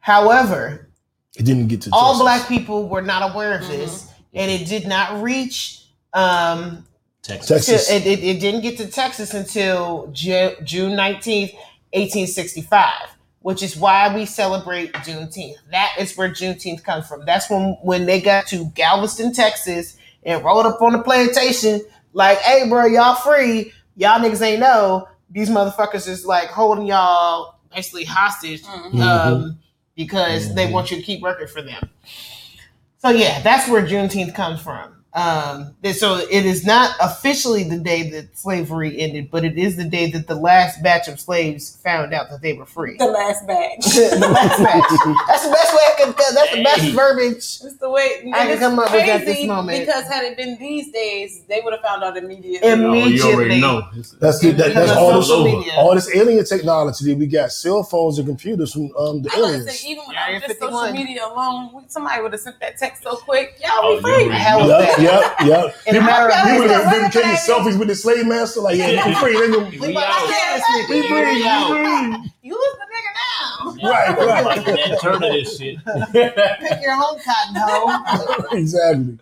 However, 0.00 0.88
It 1.36 1.44
didn't 1.44 1.68
get 1.68 1.82
to 1.82 1.90
all 1.92 2.14
Texas. 2.14 2.22
black 2.22 2.48
people 2.48 2.88
were 2.88 3.00
not 3.00 3.32
aware 3.32 3.56
of 3.56 3.68
this 3.68 4.08
and 4.34 4.50
it 4.50 4.66
did 4.66 4.88
not 4.88 5.22
reach 5.22 5.84
um, 6.12 6.84
Texas. 7.22 7.48
Texas. 7.66 7.86
to- 7.86 7.94
it, 7.94 8.06
it, 8.06 8.24
it 8.24 8.40
didn't 8.40 8.62
get 8.62 8.76
to 8.78 8.88
Texas 8.88 9.34
until 9.34 10.08
Ju- 10.12 10.56
June 10.64 10.92
19th, 10.96 11.54
1865, 11.92 12.90
which 13.42 13.62
is 13.62 13.76
why 13.76 14.12
we 14.12 14.26
celebrate 14.26 14.92
Juneteenth. 14.94 15.54
That 15.70 15.92
is 16.00 16.16
where 16.16 16.28
Juneteenth 16.28 16.82
comes 16.82 17.06
from. 17.06 17.24
That's 17.24 17.48
when, 17.48 17.76
when 17.82 18.04
they 18.06 18.20
got 18.20 18.48
to 18.48 18.64
Galveston, 18.74 19.32
Texas, 19.32 19.96
and 20.24 20.44
rolled 20.44 20.66
up 20.66 20.82
on 20.82 20.92
the 20.92 21.02
plantation, 21.02 21.80
like, 22.14 22.38
hey, 22.38 22.68
bro, 22.68 22.86
y'all 22.86 23.14
free. 23.14 23.72
Y'all 23.96 24.18
niggas 24.18 24.42
ain't 24.42 24.58
know. 24.60 25.06
These 25.30 25.50
motherfuckers 25.50 26.08
is 26.08 26.24
like 26.24 26.48
holding 26.48 26.86
y'all 26.86 27.56
basically 27.74 28.04
hostage 28.04 28.62
mm-hmm. 28.62 29.00
um, 29.00 29.34
mm-hmm. 29.34 29.48
because 29.96 30.54
they 30.54 30.64
mm-hmm. 30.64 30.74
want 30.74 30.90
you 30.90 30.98
to 30.98 31.02
keep 31.02 31.22
working 31.22 31.48
for 31.48 31.62
them. 31.62 31.88
So 32.98 33.10
yeah, 33.10 33.40
that's 33.42 33.68
where 33.68 33.82
Juneteenth 33.82 34.34
comes 34.34 34.60
from. 34.60 34.93
Um, 35.14 35.76
so 35.92 36.16
it 36.16 36.44
is 36.44 36.66
not 36.66 36.96
officially 37.00 37.62
the 37.62 37.78
day 37.78 38.10
that 38.10 38.36
slavery 38.36 38.98
ended, 39.00 39.30
but 39.30 39.44
it 39.44 39.56
is 39.56 39.76
the 39.76 39.84
day 39.84 40.10
that 40.10 40.26
the 40.26 40.34
last 40.34 40.82
batch 40.82 41.06
of 41.06 41.20
slaves 41.20 41.76
found 41.84 42.12
out 42.12 42.30
that 42.30 42.42
they 42.42 42.54
were 42.54 42.66
free. 42.66 42.96
The 42.98 43.06
last 43.06 43.46
batch. 43.46 43.78
the 43.84 44.28
last 44.28 44.58
batch. 44.60 44.90
That's 45.28 45.44
the 45.46 45.52
best 45.52 45.72
way 45.72 45.80
I 45.86 45.94
can. 45.98 46.14
That's 46.34 46.54
the 46.56 46.64
best 46.64 46.84
verbiage. 46.96 47.60
That's 47.60 47.76
the 47.76 47.90
way 47.90 48.02
I 48.02 48.20
can 48.22 48.34
and 48.34 48.50
it's 48.50 48.60
come 48.60 48.76
up 48.80 48.90
with 48.90 49.02
at 49.08 49.24
this 49.24 49.46
moment. 49.46 49.78
Because 49.86 50.04
had 50.08 50.24
it 50.24 50.36
been 50.36 50.58
these 50.58 50.90
days, 50.90 51.44
they 51.48 51.60
would 51.62 51.72
have 51.74 51.82
found 51.82 52.02
out 52.02 52.16
immediately. 52.16 52.68
Imme- 52.68 52.84
Oh, 53.04 53.06
you 53.06 53.22
already 53.22 53.56
Immediately. 53.56 53.60
know. 53.60 53.88
That's 54.18 54.40
the, 54.40 54.50
that, 54.52 54.74
that's 54.74 54.90
all 54.92 55.14
this, 55.16 55.28
social 55.28 55.44
media. 55.44 55.72
all 55.76 55.94
this 55.94 56.12
alien 56.16 56.44
technology 56.44 57.04
that 57.12 57.18
we 57.18 57.26
got. 57.28 57.52
Cell 57.52 57.84
phones 57.84 58.18
and 58.18 58.26
computers 58.26 58.72
from 58.72 58.90
um, 58.98 59.22
the 59.22 59.30
I 59.32 59.36
was 59.38 59.48
aliens. 59.50 59.78
say, 59.80 59.88
even 59.90 60.04
Area 60.16 60.34
without 60.40 60.48
just 60.48 60.60
social 60.60 60.92
media 60.92 61.24
alone, 61.26 61.84
somebody 61.88 62.20
would 62.20 62.32
have 62.32 62.40
sent 62.40 62.58
that 62.60 62.78
text 62.78 63.04
so 63.04 63.14
quick. 63.16 63.60
Y'all 63.60 63.70
Oh, 63.76 63.90
be 63.90 63.94
you 63.96 64.00
free. 64.02 64.12
already 64.24 64.30
Hell 64.40 64.60
know. 64.60 64.78
that. 64.80 65.03
Yep, 65.04 65.34
yep. 65.44 65.76
In 65.86 65.96
a 65.96 66.00
matter 66.00 66.28
of 66.32 66.50
He 66.50 66.58
would 66.58 66.70
have 66.70 66.90
been 66.92 67.02
wait, 67.04 67.12
taking 67.12 67.30
wait. 67.30 67.38
selfies 67.38 67.78
with 67.78 67.88
the 67.88 67.94
slave 67.94 68.26
master, 68.26 68.60
like, 68.60 68.76
yeah, 68.78 69.06
you 69.08 69.14
free, 69.16 69.34
nigga. 69.34 69.70
We 69.70 69.78
We 69.78 69.90
about 69.92 70.04
out. 70.04 70.20
to 70.22 70.28
get 70.28 70.56
this 70.56 70.64
nigga. 70.64 70.88
We 70.90 71.08
free, 71.08 71.32
We 71.32 71.38
you 71.42 71.46
out. 71.48 71.68
free. 71.68 72.32
You 72.42 72.54
was 72.54 72.76
the 72.78 72.86
nigga 72.94 73.12
now. 73.82 73.90
Right, 73.90 74.18
right. 74.18 74.44
Like 74.56 74.64
that 74.66 75.00
turn 75.00 75.14
of 75.14 75.20
this 75.20 75.58
shit. 75.58 75.78
Pick 76.12 76.82
your 76.82 76.94
home 76.96 77.18
cotton 77.24 77.54
hoe. 77.56 78.56
exactly. 78.56 79.18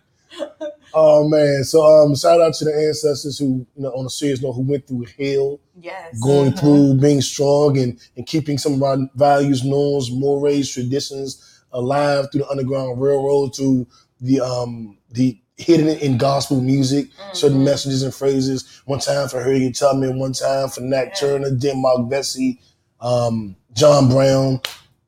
Oh 0.95 1.27
man! 1.27 1.63
So 1.63 1.81
um, 1.83 2.15
shout 2.15 2.39
out 2.41 2.53
to 2.55 2.65
the 2.65 2.73
ancestors 2.75 3.37
who, 3.39 3.65
you 3.75 3.83
know, 3.83 3.89
on 3.89 4.05
a 4.05 4.09
serious 4.09 4.41
note, 4.41 4.53
who 4.53 4.61
went 4.61 4.87
through 4.87 5.05
hell, 5.19 5.59
Yes. 5.79 6.19
going 6.19 6.51
Mhm. 6.51 6.59
through 6.59 6.93
being 6.95 7.21
strong 7.21 7.77
and 7.79 7.99
and 8.15 8.25
keeping 8.27 8.57
some 8.59 8.73
of 8.75 8.83
our 8.83 8.97
values, 9.15 9.63
norms, 9.63 10.11
mores, 10.11 10.69
traditions 10.69 11.61
alive 11.71 12.27
through 12.31 12.41
the 12.41 12.49
Underground 12.49 13.01
Railroad, 13.01 13.55
through 13.55 13.87
the 14.21 14.39
um 14.39 14.97
the 15.11 15.37
hidden 15.57 15.87
in 15.87 16.17
gospel 16.17 16.59
music, 16.61 17.07
certain 17.33 17.59
Mhm. 17.59 17.65
messages 17.65 18.03
and 18.03 18.13
phrases. 18.13 18.65
One 18.85 18.99
time 18.99 19.27
for 19.29 19.41
Harriet 19.43 19.75
Tubman, 19.75 20.17
one 20.19 20.33
time 20.33 20.69
for 20.69 20.81
Nat 20.81 21.05
Yeah. 21.05 21.13
Turner, 21.15 21.51
Denmark 21.51 22.09
Vesey, 22.09 22.59
um, 22.99 23.55
John 23.73 24.09
Brown, 24.09 24.61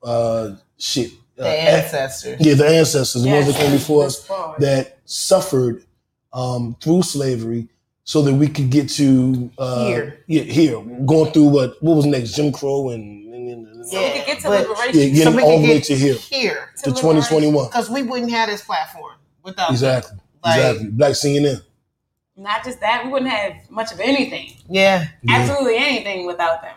uh, 0.04 0.52
shit, 0.78 1.12
uh, 1.40 1.44
The 1.44 1.50
ancestors. 1.50 2.38
yeah, 2.40 2.54
the 2.54 2.68
ancestors, 2.68 3.24
the 3.24 3.30
ones 3.30 3.48
that 3.48 3.56
came 3.56 3.72
before 3.72 4.06
us 4.06 4.28
that 4.60 4.98
suffered 5.06 5.84
um, 6.34 6.76
through 6.82 7.02
slavery 7.02 7.70
so 8.04 8.22
that 8.22 8.34
we 8.34 8.48
could 8.50 8.70
get 8.70 8.90
to 8.90 9.50
uh, 9.58 9.88
Here. 9.88 10.18
yeah, 10.28 10.42
here, 10.44 10.82
going 11.06 11.32
through 11.32 11.46
what 11.48 11.82
what 11.82 11.96
was 11.96 12.06
next, 12.06 12.34
Jim 12.34 12.52
Crow 12.52 12.90
and, 12.90 13.34
and, 13.34 13.50
and, 13.50 13.68
and 13.68 13.86
So 13.88 14.02
we 14.04 14.10
could 14.20 14.26
get 14.26 14.40
to 14.42 14.50
but- 14.50 14.68
liberation. 14.70 15.00
yeah, 15.16 15.24
getting 15.24 15.40
all 15.40 15.60
the 15.62 15.68
way 15.70 15.80
to 15.80 15.96
here, 15.96 16.16
Here. 16.16 16.70
to 16.84 16.92
2021. 16.92 17.68
Because 17.68 17.90
we 17.90 18.04
wouldn't 18.04 18.32
have 18.32 18.50
this 18.50 18.62
platform 18.62 19.14
without 19.44 19.72
Exactly, 19.72 20.18
Like- 20.46 20.60
exactly. 20.60 20.90
Black 20.92 21.12
CNN. 21.14 21.62
Not 22.38 22.64
just 22.66 22.80
that, 22.82 23.06
we 23.06 23.12
wouldn't 23.12 23.32
have 23.32 23.70
much 23.72 23.92
of 23.94 24.00
anything. 24.00 24.54
Yeah. 24.70 25.06
Yeah. 25.24 25.36
Absolutely 25.38 25.78
anything 25.78 26.26
without 26.28 26.62
them. 26.62 26.76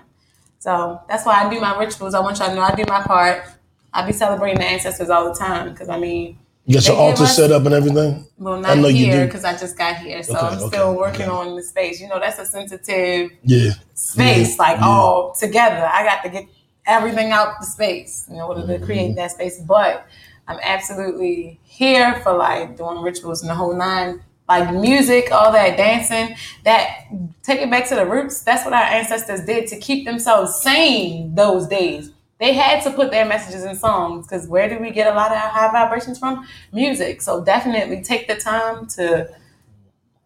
So 0.60 1.00
that's 1.08 1.24
why 1.26 1.44
I 1.44 1.50
do 1.52 1.60
my 1.60 1.76
rituals. 1.78 2.14
I 2.14 2.20
want 2.20 2.38
y'all 2.38 2.48
to 2.48 2.54
know 2.54 2.62
I 2.62 2.74
do 2.74 2.84
my 2.88 3.02
part. 3.02 3.44
I 3.92 4.06
be 4.06 4.12
celebrating 4.12 4.58
the 4.58 4.66
ancestors 4.66 5.10
all 5.10 5.24
the 5.32 5.38
time 5.38 5.70
because 5.72 5.88
I 5.88 5.98
mean, 5.98 6.38
You 6.66 6.74
got 6.74 6.86
your 6.86 6.96
altar 6.96 7.24
us- 7.24 7.34
set 7.36 7.50
up 7.50 7.64
and 7.64 7.74
everything. 7.74 8.26
well, 8.38 8.54
I 8.54 8.60
not 8.60 8.78
know 8.78 8.88
you 8.88 9.06
here 9.06 9.20
do. 9.22 9.26
because 9.26 9.44
I 9.44 9.56
just 9.56 9.76
got 9.76 9.96
here, 9.96 10.22
so 10.22 10.36
Okay, 10.36 10.46
I'm 10.46 10.58
okay, 10.58 10.66
still 10.76 10.94
working 10.94 11.22
okay. 11.22 11.30
on 11.30 11.56
the 11.56 11.62
space. 11.62 12.00
You 12.00 12.08
know, 12.08 12.20
that's 12.20 12.38
a 12.38 12.46
sensitive 12.46 13.30
Yeah, 13.42 13.70
space, 13.94 14.58
like 14.58 14.78
Yeah. 14.78 14.86
all 14.86 15.32
together. 15.32 15.88
I 15.92 16.04
got 16.04 16.22
to 16.24 16.28
get 16.28 16.44
everything 16.86 17.32
out 17.32 17.54
the 17.60 17.66
space 17.66 18.26
in 18.28 18.36
order 18.36 18.60
Mm-hmm. 18.60 18.72
to 18.80 18.84
create 18.86 19.16
that 19.16 19.32
space. 19.32 19.58
But 19.60 20.06
I'm 20.48 20.58
absolutely 20.62 21.60
here 21.62 22.20
for 22.22 22.32
like 22.32 22.76
doing 22.76 23.00
rituals 23.02 23.42
and 23.42 23.50
the 23.50 23.54
whole 23.54 23.76
nine. 23.76 24.22
Like 24.48 24.72
music, 24.72 25.30
all 25.30 25.52
that 25.52 25.76
dancing, 25.76 26.34
that 26.64 27.04
take 27.42 27.60
it 27.60 27.70
back 27.70 27.86
to 27.90 27.94
the 27.94 28.06
roots. 28.06 28.40
That's 28.40 28.64
what 28.64 28.72
our 28.72 28.80
ancestors 28.82 29.44
did 29.44 29.68
to 29.68 29.78
keep 29.78 30.06
themselves 30.06 30.62
sane 30.62 31.34
those 31.34 31.66
days. 31.68 32.12
They 32.40 32.54
had 32.54 32.82
to 32.84 32.90
put 32.90 33.10
their 33.10 33.26
messages 33.26 33.64
in 33.64 33.76
songs 33.76 34.26
because 34.26 34.48
where 34.48 34.66
do 34.70 34.78
we 34.78 34.90
get 34.90 35.06
a 35.06 35.14
lot 35.14 35.32
of 35.32 35.36
our 35.36 35.50
high 35.50 35.70
vibrations 35.70 36.18
from? 36.18 36.46
Music. 36.72 37.20
So 37.20 37.44
definitely 37.44 38.00
take 38.00 38.26
the 38.26 38.36
time 38.36 38.86
to 38.96 39.28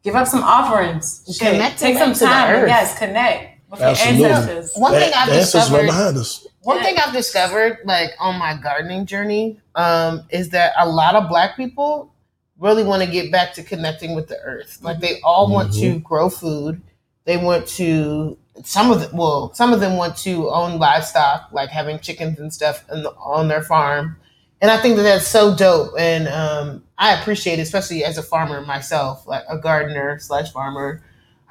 give 0.05 0.15
up 0.15 0.29
some 0.29 0.45
offerings. 0.45 1.25
Shit, 1.27 1.55
Connect 1.55 1.81
take 1.81 1.95
back 1.97 2.05
some 2.05 2.13
to 2.15 2.19
the 2.21 2.27
time. 2.27 2.55
earth. 2.55 2.69
Yes, 2.69 2.99
connect 2.99 3.61
with 3.73 3.81
Absolutely. 3.81 4.21
your 4.21 4.29
ancestors. 4.31 4.73
One 4.77 4.93
thing 4.93 5.13
I've 5.17 5.29
the 5.31 5.35
answer's 5.35 5.71
right 5.71 5.87
behind 5.87 6.17
us. 6.17 6.47
One 6.63 6.81
thing 6.83 6.97
I've 6.97 7.13
discovered, 7.13 7.79
like 7.85 8.13
on 8.21 8.39
my 8.39 8.57
gardening 8.57 9.07
journey, 9.07 9.61
um, 9.75 10.23
is 10.31 10.51
that 10.51 10.73
a 10.79 10.89
lot 10.89 11.17
of 11.17 11.29
Black 11.29 11.57
people 11.57 12.15
really 12.59 12.85
want 12.85 13.03
to 13.03 13.11
get 13.11 13.33
back 13.33 13.53
to 13.55 13.63
connecting 13.63 14.15
with 14.15 14.29
the 14.29 14.39
earth. 14.39 14.79
Like 14.81 15.01
they 15.01 15.21
all 15.23 15.51
want 15.51 15.73
to 15.75 15.99
grow 15.99 16.31
food. 16.31 16.81
They 17.25 17.37
want 17.37 17.67
to. 17.69 18.39
Some 18.65 18.91
of 18.93 19.01
them, 19.01 19.17
well, 19.17 19.53
some 19.55 19.73
of 19.73 19.81
them 19.81 19.97
want 19.97 20.17
to 20.19 20.51
own 20.51 20.79
livestock, 20.79 21.49
like 21.53 21.71
having 21.71 21.99
chickens 21.99 22.39
and 22.39 22.53
stuff 22.53 22.85
on, 22.91 23.03
the, 23.03 23.11
on 23.13 23.49
their 23.49 23.63
farm. 23.63 24.17
And 24.61 24.71
I 24.71 24.77
think 24.77 24.97
that 24.97 25.03
that's 25.03 25.27
so 25.27 25.57
dope, 25.57 25.95
and 25.99 26.29
um, 26.29 26.85
I 26.97 27.19
appreciate 27.21 27.59
it, 27.59 27.63
especially 27.63 28.05
as 28.05 28.19
a 28.19 28.23
farmer 28.23 28.61
myself, 28.61 29.27
like 29.27 29.43
a 29.49 29.59
gardener 29.59 30.21
slash 30.21 30.53
farmer. 30.53 31.03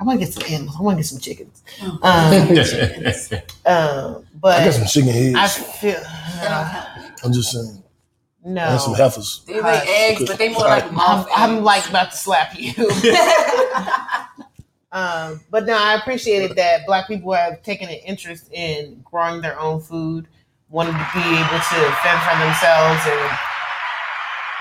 I 0.01 0.03
want 0.03 0.19
to 0.19 0.25
get 0.25 0.33
some 0.33 0.51
animals. 0.51 0.75
I 0.79 0.81
want 0.81 0.97
to 0.97 1.01
get 1.03 1.05
some 1.05 1.19
chickens. 1.19 1.61
Um, 1.79 1.93
um, 3.67 4.25
but 4.41 4.59
I 4.59 4.65
got 4.65 4.73
some 4.73 4.87
chicken 4.87 5.09
heads. 5.09 5.35
I 5.35 5.47
feel 5.47 6.01
I'm 7.23 7.31
just 7.31 7.51
saying. 7.51 7.83
no. 8.43 8.61
And 8.63 8.81
some 8.81 8.95
heifers. 8.95 9.43
They 9.45 9.61
lay 9.61 9.79
eggs, 9.85 10.23
but 10.25 10.39
they 10.39 10.49
more 10.49 10.63
like 10.63 10.85
I'm, 10.91 11.27
I'm 11.35 11.63
like 11.63 11.87
about 11.87 12.09
to 12.09 12.17
slap 12.17 12.59
you. 12.59 12.73
um, 14.91 15.39
but 15.51 15.67
no, 15.67 15.77
I 15.77 15.93
appreciated 16.01 16.55
that 16.57 16.87
Black 16.87 17.07
people 17.07 17.31
have 17.33 17.61
taken 17.61 17.87
an 17.87 17.99
interest 18.03 18.51
in 18.51 19.03
growing 19.05 19.39
their 19.39 19.59
own 19.59 19.81
food, 19.81 20.27
wanting 20.69 20.93
to 20.93 21.09
be 21.13 21.19
able 21.19 21.59
to 21.59 21.95
fend 22.01 22.19
for 22.23 22.39
themselves 22.39 23.01
and 23.05 23.37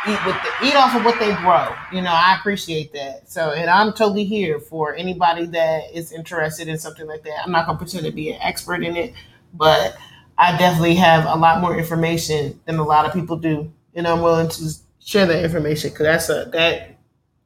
eat 0.09 0.19
with 0.27 0.37
the, 0.43 0.67
eat 0.67 0.77
off 0.77 0.95
of 0.95 1.05
what 1.05 1.19
they 1.19 1.35
grow. 1.37 1.75
You 1.93 2.03
know, 2.03 2.13
I 2.13 2.37
appreciate 2.39 2.93
that. 2.93 3.31
So, 3.31 3.53
and 3.53 3.69
I'm 3.69 3.93
totally 3.93 4.25
here 4.25 4.59
for 4.61 4.95
anybody 4.95 5.47
that 5.47 5.95
is 5.95 6.13
interested 6.13 6.69
in 6.69 6.79
something 6.79 7.07
like 7.07 7.23
that. 7.25 7.43
I'm 7.45 7.53
not 7.53 7.67
gonna 7.67 7.79
pretend 7.79 8.05
to 8.07 8.13
be 8.13 8.31
an 8.31 8.41
expert 8.41 8.83
in 8.83 8.97
it, 8.97 9.15
but 9.55 9.97
I 10.39 10.57
definitely 10.57 10.95
have 10.97 11.27
a 11.27 11.37
lot 11.37 11.61
more 11.61 11.77
information 11.77 12.61
than 12.65 12.79
a 12.79 12.85
lot 12.85 13.05
of 13.05 13.13
people 13.13 13.37
do, 13.37 13.73
and 13.95 14.07
I'm 14.07 14.23
willing 14.23 14.49
to 14.49 14.73
share 15.05 15.27
that 15.27 15.45
information 15.45 15.91
because 15.91 16.05
that's 16.05 16.29
a 16.31 16.51
that 16.53 16.99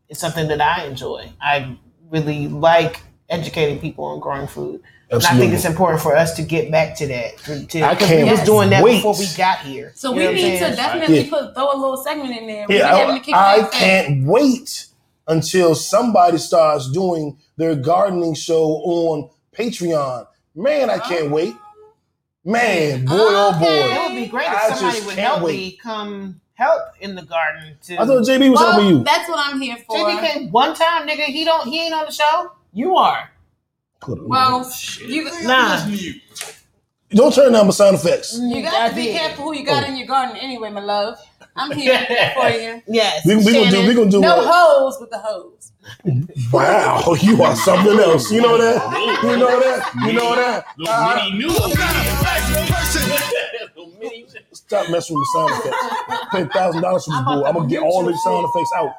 is 0.08 0.18
something 0.18 0.48
that 0.48 0.60
I 0.60 0.84
enjoy. 0.84 1.32
I 1.40 1.76
really 2.10 2.48
like 2.48 3.02
educating 3.28 3.80
people 3.80 4.04
on 4.04 4.20
growing 4.20 4.46
food. 4.46 4.82
And 5.14 5.24
I 5.26 5.38
think 5.38 5.52
it's 5.54 5.64
important 5.64 6.02
for 6.02 6.16
us 6.16 6.34
to 6.36 6.42
get 6.42 6.70
back 6.70 6.96
to 6.96 7.06
that. 7.08 7.38
To, 7.38 7.66
to, 7.66 7.82
I 7.82 7.94
'cause 7.94 8.08
can't 8.08 8.24
we 8.24 8.30
was 8.30 8.40
doing 8.44 8.70
that 8.70 8.82
wait. 8.82 8.96
before 8.96 9.14
we 9.18 9.26
got 9.36 9.58
here. 9.60 9.92
So 9.94 10.10
You 10.10 10.16
we 10.16 10.22
know 10.24 10.30
what 10.30 10.38
I'm 10.38 10.42
need 10.50 10.58
to 10.58 10.76
definitely 10.76 11.20
Yeah. 11.24 11.30
put 11.30 11.54
throw 11.54 11.72
a 11.72 11.76
little 11.76 11.96
segment 12.02 12.36
in 12.36 12.46
there. 12.46 12.66
Yeah, 12.68 12.92
be 12.92 12.98
having 13.22 13.34
I, 13.34 13.38
I 13.38 13.60
that 13.60 13.70
thing. 13.72 13.80
can't 13.80 14.26
wait 14.26 14.86
until 15.28 15.74
somebody 15.74 16.38
starts 16.38 16.90
doing 16.90 17.38
their 17.56 17.74
gardening 17.74 18.34
show 18.34 18.64
on 18.84 19.30
Patreon. 19.56 20.26
Man, 20.54 20.90
I 20.90 20.98
can't 20.98 21.30
wait. 21.30 21.54
Man, 22.44 23.06
boy, 23.06 23.14
oh 23.16 23.50
It 23.56 23.58
boy. 23.58 23.66
It 23.66 24.08
would 24.12 24.20
be 24.22 24.26
great 24.28 24.48
I 24.48 24.68
if 24.70 24.76
somebody 24.76 25.00
would 25.06 25.14
help 25.18 25.42
wait. 25.42 25.56
me 25.56 25.78
come 25.82 26.40
help 26.54 26.82
in 27.00 27.14
the 27.14 27.22
garden. 27.22 27.76
To 27.84 27.94
I 27.96 28.04
thought 28.06 28.22
JB 28.24 28.50
was 28.50 28.60
Well, 28.60 28.72
helping 28.72 28.88
you. 28.88 29.04
that's 29.04 29.28
what 29.30 29.38
I'm 29.40 29.60
here 29.60 29.76
for. 29.86 29.96
JB 29.96 30.20
came 30.26 30.50
one 30.50 30.74
time, 30.74 31.08
nigga. 31.08 31.24
He 31.24 31.44
don't. 31.44 31.66
He 31.66 31.80
ain't 31.86 31.94
on 31.94 32.04
the 32.04 32.12
show. 32.12 32.52
You 32.74 32.96
are. 32.96 33.30
Well, 34.08 34.70
you 35.06 35.24
Nah. 35.46 35.86
Don't 37.10 37.32
turn 37.34 37.52
down 37.52 37.66
my 37.66 37.72
sound 37.72 37.96
effects. 37.96 38.38
you 38.40 38.62
got 38.62 38.88
to 38.90 38.94
be 38.94 39.12
careful 39.12 39.44
who 39.44 39.54
you 39.54 39.64
got 39.64 39.84
Oh. 39.84 39.86
in 39.86 39.96
your 39.96 40.06
garden 40.06 40.36
anyway, 40.36 40.70
my 40.70 40.80
love. 40.80 41.18
I'm 41.56 41.70
here 41.70 41.98
for 42.34 42.48
you. 42.48 42.82
Yes. 42.88 43.24
We, 43.24 43.36
we 43.36 43.52
gonna 43.52 43.70
do. 43.70 43.86
We 43.86 43.94
gonna 43.94 44.10
do. 44.10 44.20
No 44.20 44.36
what- 44.38 44.46
hoes 44.52 44.96
with 45.00 45.10
the 45.10 45.18
hoes. 45.18 45.70
Wow, 46.52 47.14
you 47.20 47.40
are 47.42 47.54
something 47.54 47.98
else. 48.00 48.30
You 48.32 48.40
know 48.40 48.56
that? 48.58 48.82
You 49.22 49.36
know 49.36 49.60
that? 49.60 49.92
You 50.06 50.12
know 50.14 50.34
that? 50.34 50.66
Little 50.78 50.94
Uh, 50.94 51.14
mini 51.30 51.38
new. 51.38 51.50
Stop 54.52 54.90
messing 54.90 55.16
with 55.16 55.24
the 55.24 55.30
sound 55.34 55.52
effects. 55.52 55.78
Pay 56.32 56.44
thousand 56.58 56.82
dollars 56.82 57.04
for 57.04 57.10
this 57.12 57.20
bull. 57.24 57.44
I'm 57.46 57.54
gonna 57.54 57.68
get 57.68 57.82
all 57.82 58.04
these 58.04 58.20
sound 58.22 58.46
effects 58.48 58.72
out. 58.76 58.92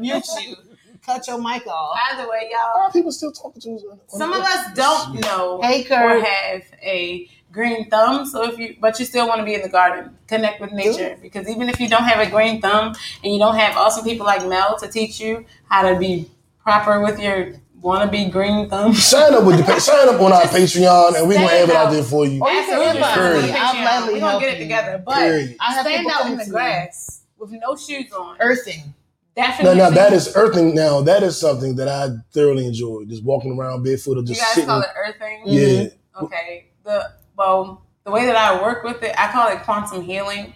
Mute 0.00 0.24
you. 0.42 0.56
Cut 1.04 1.26
your 1.26 1.38
mic 1.38 1.66
off. 1.66 1.98
Either 2.12 2.28
way, 2.28 2.48
y'all. 2.50 2.82
are 2.82 2.92
people 2.92 3.10
still 3.10 3.32
talking 3.32 3.60
to 3.62 3.70
us? 3.88 3.98
Some 4.08 4.32
of 4.32 4.40
us 4.40 4.72
don't 4.74 5.20
know 5.20 5.60
Hey, 5.60 5.84
or 5.90 6.20
have 6.24 6.62
a 6.80 7.28
green 7.50 7.90
thumb. 7.90 8.24
So 8.24 8.48
if 8.48 8.56
you, 8.56 8.76
but 8.80 8.98
you 9.00 9.04
still 9.04 9.26
want 9.26 9.40
to 9.40 9.44
be 9.44 9.54
in 9.54 9.62
the 9.62 9.68
garden, 9.68 10.16
connect 10.28 10.60
with 10.60 10.70
nature. 10.70 11.18
Because 11.20 11.48
even 11.48 11.68
if 11.68 11.80
you 11.80 11.88
don't 11.88 12.04
have 12.04 12.24
a 12.24 12.30
green 12.30 12.60
thumb 12.60 12.94
and 13.24 13.32
you 13.32 13.40
don't 13.40 13.56
have 13.56 13.76
awesome 13.76 14.04
people 14.04 14.26
like 14.26 14.46
Mel 14.46 14.78
to 14.78 14.88
teach 14.88 15.20
you 15.20 15.44
how 15.68 15.88
to 15.88 15.98
be 15.98 16.30
proper 16.62 17.00
with 17.00 17.18
your 17.18 17.54
wannabe 17.80 18.30
green 18.30 18.68
thumb. 18.68 18.94
Sign 18.94 19.34
up 19.34 19.44
with 19.44 19.66
the 19.66 19.80
sign 19.80 20.08
up 20.08 20.20
on 20.20 20.32
our 20.32 20.42
Patreon, 20.42 21.18
and 21.18 21.26
we're 21.28 21.34
gonna 21.34 21.48
have 21.48 21.68
it 21.68 21.74
out 21.74 21.90
there 21.90 22.04
for 22.04 22.24
you. 22.24 22.40
Or 22.40 22.50
you 22.50 22.64
can 22.64 22.80
Absolutely. 22.80 23.48
invite 23.48 23.60
I'll 23.60 23.72
gladly 23.72 24.14
We're 24.14 24.20
gonna 24.20 24.30
help 24.30 24.42
get 24.42 24.54
it 24.54 24.58
together. 24.60 25.02
But 25.04 25.16
Period. 25.16 25.56
I 25.58 25.72
have 25.72 25.84
stand 25.84 26.06
out 26.08 26.26
in 26.26 26.38
the 26.38 26.46
grass 26.46 27.22
with 27.38 27.50
no 27.50 27.74
shoes 27.74 28.12
on. 28.12 28.36
Earthing. 28.38 28.94
Now, 29.36 29.46
Definitely. 29.46 29.78
now 29.78 29.90
that 29.90 30.12
is 30.12 30.32
earthing. 30.36 30.74
Now 30.74 31.00
that 31.00 31.22
is 31.22 31.38
something 31.38 31.76
that 31.76 31.88
I 31.88 32.08
thoroughly 32.32 32.66
enjoy. 32.66 33.04
Just 33.06 33.24
walking 33.24 33.58
around 33.58 33.82
barefoot 33.82 34.18
or 34.18 34.22
just 34.22 34.38
you 34.40 34.44
guys 34.44 34.54
sitting. 34.54 34.68
call 34.68 34.82
it 34.82 34.88
earthing. 34.94 35.42
Yeah. 35.46 35.62
Mm-hmm. 35.62 36.24
Okay. 36.24 36.66
The 36.84 37.12
well, 37.36 37.82
the 38.04 38.10
way 38.10 38.26
that 38.26 38.36
I 38.36 38.60
work 38.62 38.84
with 38.84 39.02
it, 39.02 39.14
I 39.18 39.32
call 39.32 39.48
it 39.48 39.62
quantum 39.62 40.02
healing. 40.02 40.54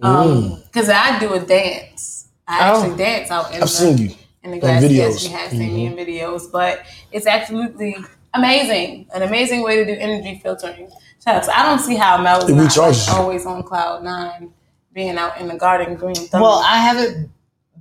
Um, 0.00 0.28
mm. 0.28 0.64
because 0.66 0.88
I 0.88 1.18
do 1.18 1.34
a 1.34 1.40
dance. 1.40 2.28
I 2.48 2.70
Oh. 2.70 2.82
actually 2.82 2.96
dance 2.96 3.30
out 3.30 3.50
in 3.50 3.56
I've 3.56 3.60
the 3.62 3.66
seen 3.68 3.98
you. 3.98 4.10
in 4.42 4.50
the 4.52 4.58
grass. 4.58 4.82
videos. 4.82 4.90
Yes, 4.90 5.24
you 5.24 5.30
have 5.30 5.50
seen 5.50 5.74
me 5.74 5.86
mm-hmm. 5.86 5.98
in 5.98 6.06
videos, 6.06 6.50
but 6.50 6.82
it's 7.12 7.26
absolutely 7.26 7.96
amazing. 8.34 9.06
An 9.14 9.22
amazing 9.22 9.62
way 9.62 9.76
to 9.76 9.84
do 9.84 9.98
energy 9.98 10.40
filtering. 10.42 10.90
So 11.18 11.30
I 11.30 11.62
don't 11.64 11.78
see 11.78 11.96
how 11.96 12.20
Mel 12.20 12.44
is 12.44 12.50
not 12.50 12.76
like, 12.76 13.18
always 13.18 13.46
on 13.46 13.62
cloud 13.62 14.02
nine, 14.02 14.52
being 14.92 15.16
out 15.16 15.40
in 15.40 15.48
the 15.48 15.56
garden 15.56 15.94
green. 15.94 16.14
Thumb. 16.14 16.42
Well, 16.42 16.58
I 16.58 16.76
haven't 16.76 17.30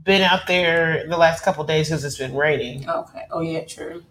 been 0.04 0.22
out 0.22 0.48
there 0.48 1.08
the 1.08 1.18
last 1.18 1.44
couple 1.44 1.64
days 1.64 1.90
because 1.90 2.04
it's 2.04 2.18
been 2.18 2.36
raining. 2.36 2.88
okay. 2.90 3.24
Oh 3.32 3.42
yeah, 3.42 3.64
true. 3.64 4.04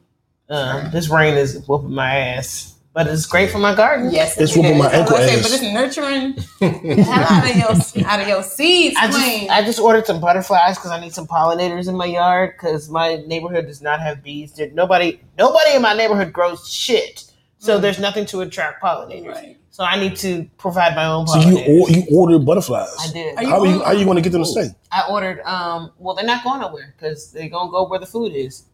Uh, 0.48 0.90
this 0.90 1.08
rain 1.08 1.34
is 1.34 1.64
whooping 1.66 1.92
my 1.94 2.14
ass, 2.14 2.74
but 2.92 3.06
it's 3.06 3.24
great 3.26 3.50
for 3.50 3.58
my 3.58 3.74
garden. 3.74 4.10
Yes, 4.12 4.36
It's 4.38 4.54
it 4.54 4.58
whooping 4.60 4.78
my 4.78 4.86
is. 4.88 4.92
I 4.92 5.00
was 5.00 5.10
ankle 5.12 5.16
gonna 5.16 5.28
say, 5.28 5.38
ass. 5.38 5.42
But 5.42 5.52
it's 5.52 6.60
nurturing 6.60 6.96
hell 7.04 7.26
out 7.30 7.50
of 7.50 7.56
your 7.56 8.06
out 8.06 8.20
of 8.20 8.28
your 8.28 8.42
seeds, 8.42 8.96
I 9.00 9.06
just. 9.06 9.50
I 9.50 9.62
just 9.64 9.78
ordered 9.78 10.06
some 10.06 10.20
butterflies 10.20 10.76
because 10.76 10.90
I 10.90 11.00
need 11.00 11.14
some 11.14 11.26
pollinators 11.26 11.88
in 11.88 11.96
my 11.96 12.06
yard 12.06 12.52
because 12.56 12.90
my 12.90 13.16
neighborhood 13.26 13.66
does 13.66 13.80
not 13.80 14.00
have 14.00 14.22
bees. 14.22 14.52
There, 14.52 14.70
nobody 14.72 15.20
nobody 15.38 15.74
in 15.76 15.82
my 15.82 15.94
neighborhood 15.94 16.32
grows 16.32 16.68
shit, 16.70 17.24
so 17.58 17.78
there's 17.78 17.98
nothing 17.98 18.26
to 18.26 18.40
attract 18.42 18.82
pollinators. 18.82 19.28
Right. 19.34 19.56
So 19.72 19.82
I 19.84 19.98
need 19.98 20.16
to 20.16 20.44
provide 20.58 20.94
my 20.94 21.06
own 21.06 21.26
So 21.26 21.40
you 21.40 21.56
or, 21.58 21.88
you 21.90 22.04
ordered 22.12 22.44
butterflies. 22.44 22.94
I 23.00 23.10
did. 23.10 23.36
Are 23.38 23.42
you 23.42 23.48
How 23.48 23.60
are 23.60 23.66
you 23.66 23.72
on- 23.76 23.84
how 23.86 23.92
you 23.92 24.04
going 24.04 24.16
to 24.16 24.22
get 24.22 24.30
them 24.32 24.42
to 24.42 24.46
stay? 24.48 24.68
I 24.92 25.04
ordered. 25.10 25.40
Um. 25.46 25.92
Well, 25.98 26.14
they're 26.14 26.26
not 26.26 26.44
going 26.44 26.60
nowhere 26.60 26.94
because 26.96 27.32
they're 27.32 27.48
gonna 27.48 27.70
go 27.70 27.88
where 27.88 27.98
the 27.98 28.04
food 28.06 28.32
is. 28.34 28.64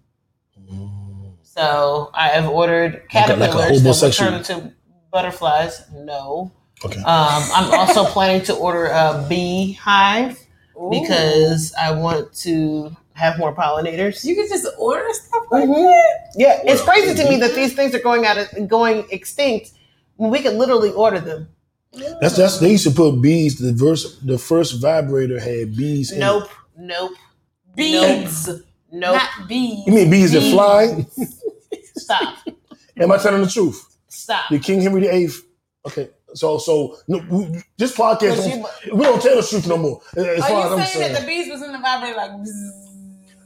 So 1.42 2.10
I 2.14 2.28
have 2.28 2.48
ordered 2.48 2.94
like 2.94 3.08
caterpillars 3.08 3.82
that 3.82 4.02
will 4.02 4.10
turn 4.10 4.34
into 4.34 4.72
butterflies. 5.12 5.82
No. 5.92 6.50
Okay. 6.84 6.98
Um, 7.00 7.42
I'm 7.54 7.72
also 7.78 8.04
planning 8.04 8.42
to 8.46 8.54
order 8.54 8.86
a 8.86 9.24
bee 9.28 9.72
hive 9.74 10.38
Ooh. 10.76 10.90
because 10.90 11.72
I 11.78 11.92
want 11.92 12.32
to 12.42 12.96
have 13.14 13.38
more 13.38 13.52
pollinators. 13.54 14.24
you 14.24 14.34
can 14.36 14.48
just 14.48 14.66
order 14.78 15.06
stuff 15.12 15.44
like 15.50 15.68
Mhm. 15.68 15.74
that. 15.74 16.32
Yeah, 16.36 16.60
it's 16.64 16.82
crazy 16.82 17.14
to 17.20 17.28
me 17.28 17.36
that 17.38 17.54
these 17.54 17.74
things 17.74 17.92
are 17.94 17.98
going 18.00 18.24
out 18.26 18.38
of, 18.38 18.68
going 18.68 19.06
extinct 19.10 19.72
when 20.18 20.30
we 20.30 20.42
could 20.42 20.54
literally 20.54 20.90
order 20.92 21.20
them. 21.20 21.48
That's 22.20 22.36
that's 22.36 22.58
they 22.60 22.72
used 22.72 22.84
to 22.84 22.90
put 22.92 23.20
bees. 23.22 23.56
The 23.58 23.74
first 23.74 24.26
the 24.26 24.36
first 24.38 24.80
vibrator 24.80 25.40
had 25.40 25.74
bees. 25.74 26.12
In 26.12 26.18
it. 26.18 26.20
Nope, 26.20 26.48
nope, 26.76 27.12
Beads, 27.74 28.46
nope. 28.92 29.14
not 29.16 29.48
bees. 29.48 29.86
You 29.86 29.92
mean 29.94 30.10
bees 30.10 30.32
that 30.32 30.42
fly? 30.52 31.06
Stop, 31.96 32.38
Am 33.00 33.10
I 33.12 33.16
telling 33.18 33.42
the 33.42 33.48
truth? 33.48 33.84
stop. 34.08 34.44
The 34.50 34.58
King 34.58 34.80
Henry 34.82 35.00
VIII. 35.02 35.28
Okay. 35.86 36.10
So 36.34 36.58
so 36.58 36.98
no, 37.08 37.18
we- 37.30 37.62
this 37.78 37.96
podcast 37.96 38.36
don't- 38.46 38.96
we 38.98 39.04
don't 39.04 39.20
tell 39.22 39.36
the 39.36 39.42
truth 39.46 39.66
no 39.66 39.76
more. 39.78 40.00
As 40.16 40.24
Are 40.26 40.36
far 40.36 40.42
as 40.42 40.48
you 40.48 40.52
I'm 40.52 40.70
saying 40.70 40.86
saying. 40.86 41.12
that 41.14 41.20
the 41.22 41.26
bees 41.26 41.50
was 41.50 41.62
in 41.62 41.72
the 41.72 41.78
vibrator 41.78 42.16
like? 42.16 42.30
bzzz? 42.32 42.87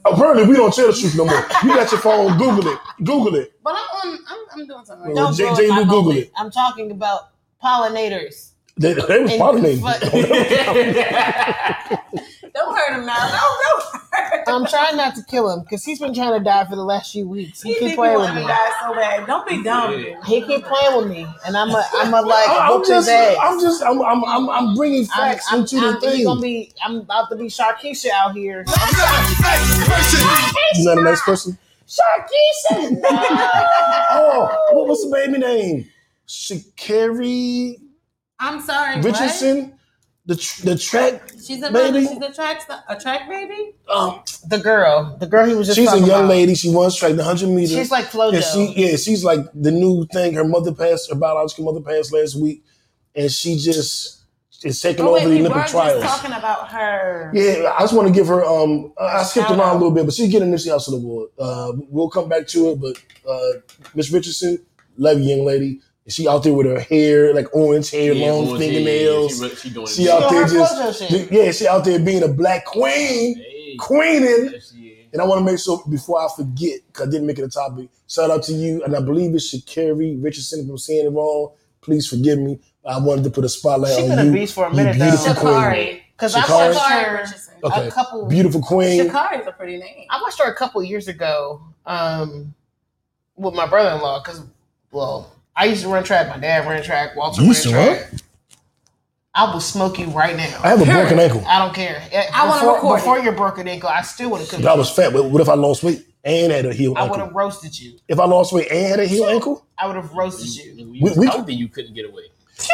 Apparently 0.05 0.45
we 0.47 0.55
don't 0.55 0.73
tell 0.73 0.87
the 0.87 0.93
truth 0.97 1.15
no 1.15 1.25
more. 1.25 1.45
You 1.63 1.69
got 1.75 1.91
your 1.91 2.01
phone. 2.01 2.37
Google 2.37 2.67
it. 2.73 2.79
Google 3.03 3.35
it. 3.35 3.53
But 3.63 3.75
I'm 3.75 4.09
on. 4.11 4.19
I'm, 4.27 4.39
I'm 4.61 4.67
doing 4.67 4.85
something 4.85 5.05
right. 5.07 5.15
Don't 5.15 5.35
J- 5.35 5.45
J. 5.55 5.67
Google 5.85 6.03
moment. 6.03 6.19
it. 6.19 6.31
I'm 6.37 6.51
talking 6.51 6.91
about 6.91 7.29
pollinators. 7.63 8.51
They, 8.77 8.93
they 8.93 9.21
was 9.21 9.31
pollinating. 9.33 9.81
Don't 12.55 12.75
hurt 12.77 12.99
him 12.99 13.05
now. 13.05 13.17
Don't 13.17 13.31
don't 13.31 13.83
hurt. 14.11 14.47
him. 14.47 14.53
I'm 14.55 14.65
trying 14.67 14.95
not 14.97 15.15
to 15.15 15.23
kill 15.23 15.49
him 15.51 15.61
because 15.61 15.83
he's 15.83 15.99
been 15.99 16.13
trying 16.13 16.37
to 16.37 16.43
die 16.43 16.65
for 16.65 16.75
the 16.75 16.83
last 16.83 17.11
few 17.11 17.27
weeks. 17.27 17.61
He, 17.63 17.73
He 17.73 17.79
keep 17.79 17.95
playing 17.95 18.19
with 18.19 18.29
me. 18.35 18.41
to 18.41 18.47
die 18.47 18.71
so 18.81 18.93
bad. 18.93 19.25
Don't 19.25 19.47
be 19.47 19.63
dumb. 19.63 19.93
He 20.25 20.41
keep 20.45 20.63
playing 20.63 20.97
with 20.97 21.07
me, 21.09 21.25
and 21.47 21.57
I'm 21.57 21.69
a, 21.71 21.83
I'm 21.93 22.13
a 22.13 22.21
like 22.21 22.47
I'm 22.49 22.69
whoop 22.71 22.81
his 22.81 22.89
just, 22.89 23.09
ass. 23.09 23.37
I'm 23.41 23.59
just, 23.59 23.81
I'm, 23.83 23.99
I'm, 24.03 24.23
I'm, 24.23 24.49
I'm 24.49 24.75
bringing 24.75 25.05
facts 25.05 25.47
I'm, 25.51 25.61
into 25.61 25.77
I'm, 25.77 25.99
the 25.99 26.01
he's 26.01 26.11
thing. 26.17 26.25
gonna 26.25 26.41
be, 26.41 26.71
I'm 26.85 26.97
about 26.97 27.29
to 27.31 27.35
be 27.35 27.45
Sharkeisha 27.45 28.09
out 28.13 28.35
here. 28.35 28.61
Isn't 28.61 28.75
that 30.85 30.97
a 30.99 31.01
nice 31.01 31.21
person? 31.23 31.57
Sharkeisha. 31.87 33.01
Oh, 34.15 34.47
what 34.73 34.87
was 34.87 35.03
the 35.03 35.09
baby 35.09 35.39
name? 35.39 35.87
Sha'Carri 36.27 37.77
I'm 38.39 38.61
sorry. 38.61 39.01
Richardson, 39.01 39.73
the 40.25 40.35
tr- 40.35 40.65
the 40.65 40.77
track. 40.77 41.31
She's 41.45 41.61
a 41.63 41.71
Baby? 41.71 42.07
She's 42.07 42.17
a 42.21 42.31
track 42.33 42.61
a 42.87 42.95
track 42.99 43.27
baby. 43.27 43.75
Um, 43.89 44.21
the 44.47 44.57
girl, 44.59 45.17
the 45.19 45.27
girl 45.27 45.45
he 45.45 45.53
was 45.55 45.67
just 45.67 45.77
she's 45.77 45.91
a 45.91 45.99
young 45.99 46.09
about. 46.21 46.29
lady. 46.29 46.55
She 46.55 46.69
once 46.69 46.95
tracked 46.95 47.17
the 47.17 47.23
hundred 47.23 47.49
meters. 47.49 47.71
She's 47.71 47.91
like 47.91 48.05
FloJo. 48.05 48.35
And 48.35 48.43
she, 48.43 48.73
yeah, 48.81 48.95
she's 48.95 49.23
like 49.23 49.39
the 49.53 49.71
new 49.71 50.05
thing. 50.13 50.33
Her 50.35 50.45
mother 50.45 50.73
passed, 50.73 51.09
her 51.09 51.15
biological 51.15 51.65
mother 51.65 51.81
passed 51.81 52.13
last 52.13 52.35
week, 52.39 52.63
and 53.15 53.29
she 53.31 53.57
just 53.57 54.21
is 54.63 54.79
taking 54.81 55.05
Oh 55.05 55.11
wait, 55.11 55.23
over 55.25 55.29
the 55.29 55.35
we 55.35 55.41
were 55.41 55.47
Olympic 55.49 55.61
just 55.63 55.73
trials. 55.73 56.03
talking 56.03 56.31
about 56.31 56.69
her. 56.71 57.31
Yeah, 57.33 57.73
I 57.77 57.81
just 57.81 57.93
want 57.93 58.07
to 58.07 58.13
give 58.13 58.27
her. 58.27 58.45
Um, 58.45 58.93
I 58.97 59.17
I 59.19 59.23
skipped 59.23 59.49
Shout 59.49 59.57
around 59.59 59.67
out. 59.69 59.73
a 59.75 59.79
little 59.79 59.91
bit, 59.91 60.05
but 60.05 60.13
she's 60.13 60.31
getting 60.31 60.49
Nipsey 60.51 60.69
Hussle 60.73 60.93
award. 60.95 61.31
Uh, 61.37 61.73
we'll 61.89 62.09
come 62.09 62.29
back 62.29 62.47
to 62.47 62.69
it, 62.71 62.79
but 62.79 62.95
uh, 63.29 63.59
Miss 63.93 64.09
Richardson, 64.09 64.65
love 64.95 65.19
you, 65.19 65.35
young 65.35 65.45
lady. 65.45 65.81
She 66.07 66.27
out 66.27 66.43
there 66.43 66.53
with 66.53 66.65
her 66.65 66.79
hair, 66.81 67.33
like 67.33 67.47
orange 67.55 67.89
hair, 67.91 68.11
Yeah, 68.13 68.31
long 68.31 68.47
orange 68.49 68.61
hair, 68.63 68.73
fingernails. 68.73 69.41
yeah, 69.41 69.47
She, 69.49 69.69
she 69.69 70.03
She 70.03 70.09
out 70.09 70.29
there 70.29 70.45
just, 70.47 70.99
shit. 71.09 71.31
yeah, 71.31 71.51
she 71.51 71.65
out 71.67 71.85
there 71.85 71.97
being 71.99 72.23
a 72.23 72.27
black 72.27 72.65
queen, 72.65 73.37
Hey, 73.37 73.75
queening. 73.79 74.49
yes. 74.51 74.73
And 75.13 75.21
I 75.21 75.25
want 75.25 75.39
to 75.39 75.45
make 75.45 75.59
sure 75.59 75.81
before 75.89 76.19
I 76.19 76.27
forget, 76.35 76.79
because 76.87 77.07
I 77.07 77.11
didn't 77.11 77.27
make 77.27 77.37
it 77.39 77.43
a 77.43 77.47
topic. 77.49 77.87
Shout 78.09 78.31
out 78.31 78.43
to 78.43 78.53
you, 78.53 78.83
and 78.83 78.95
I 78.95 78.99
believe 78.99 79.33
it's 79.35 79.53
Sha'Carri 79.53 80.21
Richardson. 80.21 80.61
If 80.65 80.69
I'm 80.69 80.77
saying 80.77 81.05
it 81.05 81.09
wrong, 81.09 81.51
please 81.81 82.07
forgive 82.07 82.39
me. 82.39 82.59
I 82.85 82.97
wanted 82.99 83.23
to 83.25 83.29
put 83.29 83.45
a 83.45 83.49
spotlight 83.49 83.95
She 83.95 84.01
on 84.03 84.09
been 84.09 84.19
a 84.19 84.23
you. 84.25 84.31
beast 84.33 84.55
for 84.55 84.65
a 84.65 84.69
you 84.71 84.75
minute 84.75 84.97
now. 84.97 85.09
beautiful 85.11 85.35
queen. 85.35 85.53
Sha'Carri. 85.53 86.01
Because 86.17 86.35
I 86.35 86.41
Sha'Carri? 86.41 86.73
watched 86.73 86.79
Sha'Carri 86.79 87.03
her 87.05 87.13
Richardson. 87.17 87.53
Okay. 87.63 87.87
a 87.87 87.91
couple. 87.91 88.25
Beautiful 88.25 88.61
queen. 88.61 89.07
Sha'Carri 89.07 89.41
is 89.41 89.47
a 89.47 89.51
pretty 89.51 89.77
name. 89.77 90.05
I 90.09 90.21
watched 90.21 90.39
her 90.41 90.51
a 90.51 90.55
couple 90.55 90.83
years 90.83 91.07
ago 91.07 91.61
um, 91.85 92.53
with 93.37 93.53
my 93.53 93.67
brother-in-law 93.67 94.21
because, 94.23 94.41
well, 94.91 95.31
I 95.55 95.65
used 95.65 95.83
to 95.83 95.89
run 95.89 96.03
track. 96.03 96.27
My 96.29 96.37
dad 96.37 96.67
ran 96.67 96.83
track. 96.83 97.15
Walter 97.15 97.41
You 97.41 97.47
ran 97.47 97.47
used 97.49 97.63
to 97.63 97.69
track. 97.71 98.11
I 99.35 99.51
will 99.51 99.59
smoke 99.61 99.97
you 99.97 100.05
right 100.07 100.35
now. 100.37 100.59
I 100.63 100.69
have 100.69 100.81
a 100.81 100.85
broken 100.85 101.19
ankle. 101.19 101.43
I 101.47 101.57
don't 101.59 101.73
care. 101.73 102.03
I 102.33 102.47
wanna 102.47 102.59
before, 102.61 102.73
record 102.75 102.93
it. 102.93 102.97
before 103.01 103.19
your 103.19 103.33
broken 103.33 103.67
ankle. 103.67 103.89
I 103.89 104.01
still 104.03 104.29
would 104.31 104.41
have 104.41 104.49
cooked. 104.49 104.61
If 104.61 104.67
I 104.67 104.75
was 104.75 104.91
fat, 104.91 105.11
but 105.11 105.25
what 105.25 105.41
if 105.41 105.49
I 105.49 105.55
lost 105.55 105.81
weight 105.83 106.05
and 106.23 106.51
had 106.51 106.65
a 106.67 106.73
heel 106.73 106.91
ankle? 106.95 107.07
I 107.07 107.09
would 107.09 107.19
have 107.19 107.33
roasted 107.33 107.79
you. 107.79 107.97
If 108.07 108.19
I 108.19 108.25
lost 108.25 108.53
weight 108.53 108.69
and 108.71 108.87
had 108.87 108.99
a 108.99 109.05
heel 109.07 109.25
ankle, 109.25 109.65
I 109.77 109.87
would 109.87 109.95
have 109.95 110.13
roasted 110.13 110.55
you. 110.55 110.73
You, 110.73 110.85
We- 110.91 110.97
you 110.99 111.03
was 111.03 111.17
we- 111.17 111.25
healthy, 111.25 111.55
you 111.55 111.67
couldn't 111.67 111.95
get 111.95 112.05
away. 112.05 112.23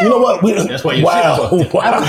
you 0.02 0.10
know 0.10 0.18
what? 0.20 0.44
We, 0.44 0.52
That's 0.52 0.84
why 0.84 0.96
your 0.96 1.06
wow, 1.06 1.48
shit 1.50 1.72
fucked 1.72 1.74
wow. 1.74 2.00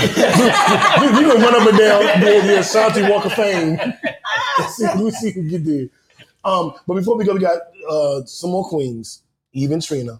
we, 1.01 1.07
we 1.17 1.25
gonna 1.25 1.39
run 1.39 1.55
up 1.61 1.67
and 1.69 1.77
down 1.77 2.19
the, 2.19 2.47
the 2.47 2.59
Ashanti 2.59 3.03
Walk 3.09 3.23
of 3.25 3.31
Fame. 3.33 3.77
Let's 4.59 4.75
see, 4.75 4.85
let's 4.97 5.17
see 5.19 5.31
who 5.31 5.49
get 5.49 5.63
there. 5.65 5.87
Um, 6.43 6.73
but 6.85 6.95
before 6.95 7.15
we 7.15 7.23
go, 7.23 7.33
we 7.33 7.39
got 7.39 7.57
uh, 7.89 8.21
some 8.25 8.49
more 8.51 8.65
queens. 8.67 9.23
Even 9.53 9.79
Trina. 9.79 10.19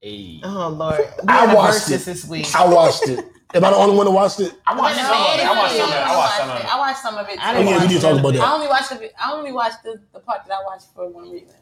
Hey. 0.00 0.40
Oh 0.42 0.68
Lord, 0.68 0.98
we 0.98 1.04
I 1.28 1.54
watched 1.54 1.90
it. 1.90 1.98
this 2.00 2.24
week. 2.26 2.46
I 2.54 2.66
watched 2.66 3.06
it. 3.08 3.18
Am 3.52 3.64
I 3.64 3.70
the 3.70 3.76
only 3.76 3.96
one 3.96 4.06
that 4.06 4.12
watched 4.12 4.40
it? 4.40 4.54
I 4.66 4.76
watched 4.76 4.96
some 4.96 5.10
of 5.10 5.38
it. 5.38 5.44
I 5.44 5.58
watched 5.58 5.76
some 5.76 5.88
of 5.88 5.94
it. 5.94 6.00
I 6.00 6.16
watched 6.16 6.36
some 6.38 6.50
of 6.50 6.56
it. 6.60 6.64
I 6.74 6.78
watched 6.78 7.00
some 7.02 7.16
of 7.18 7.28
it. 7.28 7.38
I 7.44 7.52
didn't 7.54 7.82
we 7.82 7.86
need 7.88 7.94
to 7.96 8.00
talk 8.00 8.18
about 8.20 8.36
I 8.36 8.54
only 8.54 8.68
watched 8.68 8.90
the. 8.90 9.10
I 9.22 9.32
only 9.32 9.52
watched 9.52 9.82
the, 9.82 10.00
the 10.14 10.20
part 10.20 10.46
that 10.46 10.54
I 10.54 10.64
watched 10.64 10.86
for 10.94 11.08
one 11.08 11.30
reason. 11.30 11.56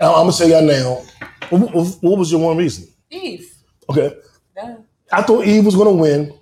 Uh, 0.00 0.10
I'm 0.10 0.26
gonna 0.26 0.32
tell 0.32 0.48
y'all 0.48 0.62
now. 0.62 1.02
What, 1.50 1.74
what- 1.74 1.96
what 2.02 2.18
was 2.18 2.32
your 2.32 2.40
one 2.40 2.56
reason? 2.56 2.88
Eve. 3.10 3.52
Okay, 3.88 4.16
Duh. 4.56 4.76
I 5.12 5.22
thought 5.22 5.44
Eve 5.46 5.64
was 5.66 5.76
gonna 5.76 5.92
win. 5.92 6.36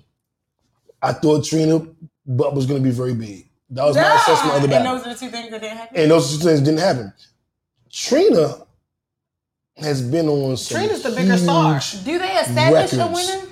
I 1.03 1.13
thought 1.13 1.45
Trina 1.45 1.85
butt 2.25 2.55
was 2.55 2.65
going 2.65 2.81
to 2.81 2.89
be 2.89 2.95
very 2.95 3.13
big. 3.13 3.49
That 3.71 3.85
was 3.85 3.97
my 3.97 4.15
assessment 4.15 4.55
of 4.55 4.63
the 4.63 4.69
And 4.77 4.85
battle. 4.85 4.97
those 4.99 5.07
are 5.07 5.13
the 5.15 5.19
two 5.19 5.31
things 5.31 5.51
that 5.51 5.61
didn't 5.61 5.77
happen. 5.79 5.97
And 5.99 6.11
those 6.13 6.31
two 6.39 6.45
things 6.45 6.61
didn't 6.61 6.79
happen. 6.79 7.13
Trina 7.91 8.62
has 9.77 10.03
been 10.03 10.29
on 10.29 10.57
some 10.57 10.77
Trina's 10.79 11.03
the 11.03 11.11
bigger 11.11 11.37
star. 11.37 11.81
Do 12.05 12.19
they 12.19 12.33
establish 12.37 12.93
a 12.93 13.07
winner? 13.07 13.49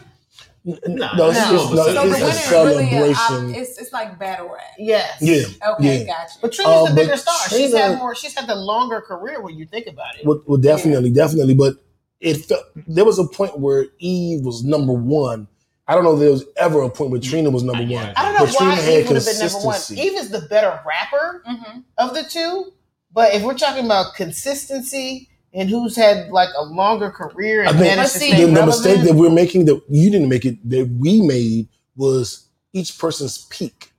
No, 0.62 0.74
it's, 0.76 0.88
No. 0.88 1.30
it's, 1.30 1.38
No. 1.38 1.70
no, 1.74 1.74
So 1.74 1.92
the 1.92 2.02
it's 2.02 2.12
winner 2.12 2.26
a 2.26 2.28
is 2.28 2.50
really 2.50 2.94
a, 2.94 3.60
it's 3.60 3.78
it's 3.78 3.92
like 3.94 4.18
battle 4.18 4.48
rap. 4.48 4.60
Yes. 4.78 5.16
yeah, 5.22 5.44
Okay, 5.72 6.00
Yeah. 6.00 6.04
gotcha. 6.04 6.38
But 6.42 6.52
Trina's 6.52 6.88
Uh, 6.88 6.88
the 6.90 6.94
bigger 6.94 7.16
star. 7.16 7.34
she's 7.48 7.74
had 7.74 7.98
more. 7.98 8.14
She's 8.14 8.34
had 8.34 8.46
the 8.46 8.54
longer 8.54 9.00
career 9.00 9.40
when 9.40 9.56
you 9.56 9.64
think 9.66 9.86
about 9.86 10.16
it. 10.18 10.26
well, 10.26 10.42
well, 10.46 10.58
definitely, 10.58 11.10
definitely. 11.10 11.54
But 11.54 11.76
it 12.20 12.34
felt 12.44 12.62
there 12.86 13.06
was 13.06 13.18
a 13.18 13.24
point 13.24 13.58
where 13.58 13.86
Eve 13.98 14.44
was 14.44 14.62
number 14.62 14.92
one. 14.92 15.48
I 15.88 15.94
don't 15.94 16.04
know 16.04 16.12
if 16.12 16.20
there 16.20 16.30
was 16.30 16.44
ever 16.58 16.82
a 16.82 16.90
point 16.90 17.10
where 17.10 17.20
Trina 17.20 17.50
was 17.50 17.62
number 17.64 17.82
one. 17.82 18.12
I 18.14 18.22
don't 18.24 18.34
know 18.34 18.44
But 18.46 18.54
why 18.60 18.74
had 18.74 19.00
Eve 19.00 19.08
would 19.08 19.16
have 19.16 19.24
been 19.24 19.38
number 19.38 19.58
one. 19.66 19.80
Eve 19.90 20.12
is 20.12 20.30
the 20.30 20.42
better 20.42 20.78
rapper 20.86 21.42
hmm 21.46 21.80
of 21.98 22.14
the 22.14 22.22
two. 22.22 22.72
But 23.12 23.34
if 23.34 23.42
we're 23.42 23.54
talking 23.58 23.86
about 23.86 24.14
consistency 24.14 25.30
and 25.52 25.68
who's 25.68 25.96
had 25.96 26.30
like 26.30 26.50
a 26.56 26.64
longer 26.64 27.10
career 27.10 27.60
and 27.60 27.70
I 27.70 27.72
think 27.72 27.84
managed 27.84 28.12
to 28.12 28.18
But 28.18 28.20
see, 28.20 28.30
stay 28.32 28.44
the, 28.44 28.52
the 28.52 28.66
mistake 28.66 29.02
that 29.02 29.14
we're 29.14 29.30
making 29.30 29.64
that 29.66 29.82
you 29.88 30.10
didn't 30.10 30.28
make 30.28 30.44
it 30.44 30.56
that 30.68 30.88
we 30.98 31.22
made 31.22 31.68
was 31.96 32.48
each 32.72 32.98
person's 32.98 33.46
peak. 33.46 33.92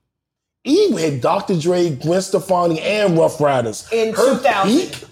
Eve 0.63 0.97
had 0.97 1.21
Dr. 1.21 1.59
Dre, 1.59 1.89
Gwen 1.89 2.21
Stefani, 2.21 2.79
and 2.81 3.17
Ruff 3.17 3.41
Ryders. 3.41 3.87
in 3.91 4.13
Her 4.13 4.37
2000. 4.37 4.71
peak, 4.71 5.03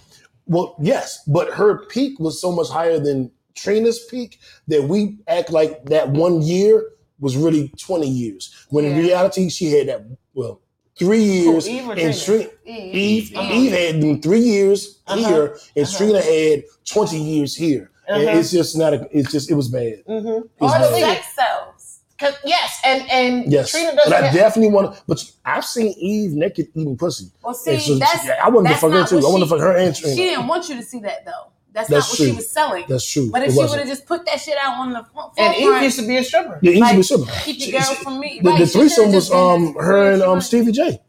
well, 0.45 0.75
yes, 0.79 1.23
but 1.27 1.51
her 1.53 1.85
peak 1.87 2.19
was 2.19 2.39
so 2.39 2.51
much 2.51 2.69
higher 2.69 2.99
than 2.99 3.31
Trina's 3.55 3.99
peak 4.05 4.39
that 4.67 4.83
we 4.83 5.17
act 5.27 5.49
like 5.49 5.85
that 5.85 6.09
one 6.09 6.41
year 6.41 6.83
was 7.19 7.35
really 7.35 7.69
20 7.79 8.07
years. 8.07 8.53
When 8.69 8.85
in 8.85 8.97
reality, 8.97 9.49
she 9.49 9.71
had 9.71 9.87
that, 9.87 10.05
well, 10.33 10.61
three 10.99 11.23
years. 11.23 11.67
Eve 11.67 11.87
or 11.89 11.93
and 11.93 12.15
Trina? 12.17 12.43
Trina, 12.45 12.49
Eve, 12.65 13.33
Eve 13.33 13.71
had 13.71 14.01
them 14.01 14.21
three 14.21 14.39
years 14.41 14.99
Uh-huh. 15.07 15.27
here, 15.29 15.57
and 15.75 15.85
Uh-huh. 15.87 15.97
Trina 15.97 16.21
had 16.21 16.63
20 16.85 17.17
years 17.17 17.55
here. 17.55 17.89
And 18.07 18.27
Uh-huh. 18.27 18.37
it's 18.39 18.51
just 18.51 18.77
not, 18.77 18.93
a, 18.93 19.07
it's 19.11 19.31
just, 19.31 19.49
it 19.49 19.55
was 19.55 19.69
bad. 19.69 20.03
Mm-hmm. 20.07 20.27
It's 20.27 20.47
Or 20.61 20.69
bad. 20.69 20.91
the 20.93 20.99
Sex 20.99 21.25
sells. 21.35 21.99
Cause, 22.19 22.33
yes, 22.43 22.81
and 22.83 23.09
and 23.09 23.49
Yes, 23.49 23.71
Trina 23.71 23.91
but 23.91 23.95
doesn't. 24.09 24.13
I 24.13 24.25
have, 24.27 24.35
definitely 24.35 24.73
want 24.73 24.93
to. 24.93 25.01
But 25.07 25.23
I've 25.45 25.63
seen 25.63 25.93
Eve 25.97 26.33
naked 26.33 26.67
eating 26.75 26.97
pussy. 26.97 27.27
Well, 27.41 27.53
see, 27.53 27.79
so 27.79 27.95
that's 27.95 28.27
I 28.43 28.49
wanted 28.49 28.69
to 28.69 28.75
fuck 28.75 28.91
her 28.91 29.05
too. 29.05 29.15
what 29.15 29.25
I 29.25 29.29
wanted 29.29 29.45
to 29.45 29.49
fuck 29.51 29.59
her 29.61 29.77
and 29.77 29.95
Trina. 29.95 30.15
She 30.17 30.23
didn't 30.23 30.47
want 30.47 30.67
you 30.67 30.75
to 30.75 30.83
see 30.83 30.99
that 30.99 31.23
though. 31.23 31.47
That's, 31.71 31.87
That's 31.89 32.11
not 32.11 32.19
what 32.19 32.27
she 32.29 32.35
was 32.35 32.49
selling. 32.51 32.85
That's 32.89 33.05
true. 33.09 33.29
but 33.31 33.43
if 33.43 33.49
It 33.49 33.53
she 33.53 33.59
would 33.59 33.79
have 33.79 33.87
just 33.87 34.05
put 34.07 34.25
that 34.25 34.39
shit 34.41 34.57
out 34.59 34.79
on 34.79 34.91
the 34.91 35.03
front, 35.13 35.33
and 35.37 35.53
Eve 35.55 35.61
forefront, 35.61 35.83
used 35.83 35.99
to 35.99 36.07
be 36.07 36.17
a 36.17 36.23
stripper. 36.23 36.59
Yeah, 36.63 36.71
Eve 36.71 36.79
like, 36.81 36.97
was 36.97 37.07
super. 37.07 37.31
keep 37.43 37.59
She- 37.61 37.71
your 37.71 37.81
girl 37.81 37.89
she- 37.95 38.03
from 38.03 38.19
me. 38.19 38.39
The, 38.43 38.49
Right, 38.49 38.59
the 38.59 38.67
threesome 38.67 39.11
was 39.11 39.31
um 39.31 39.75
her 39.75 40.11
and 40.13 40.21
um. 40.23 40.41
Stevie 40.41 40.71
J. 40.71 40.99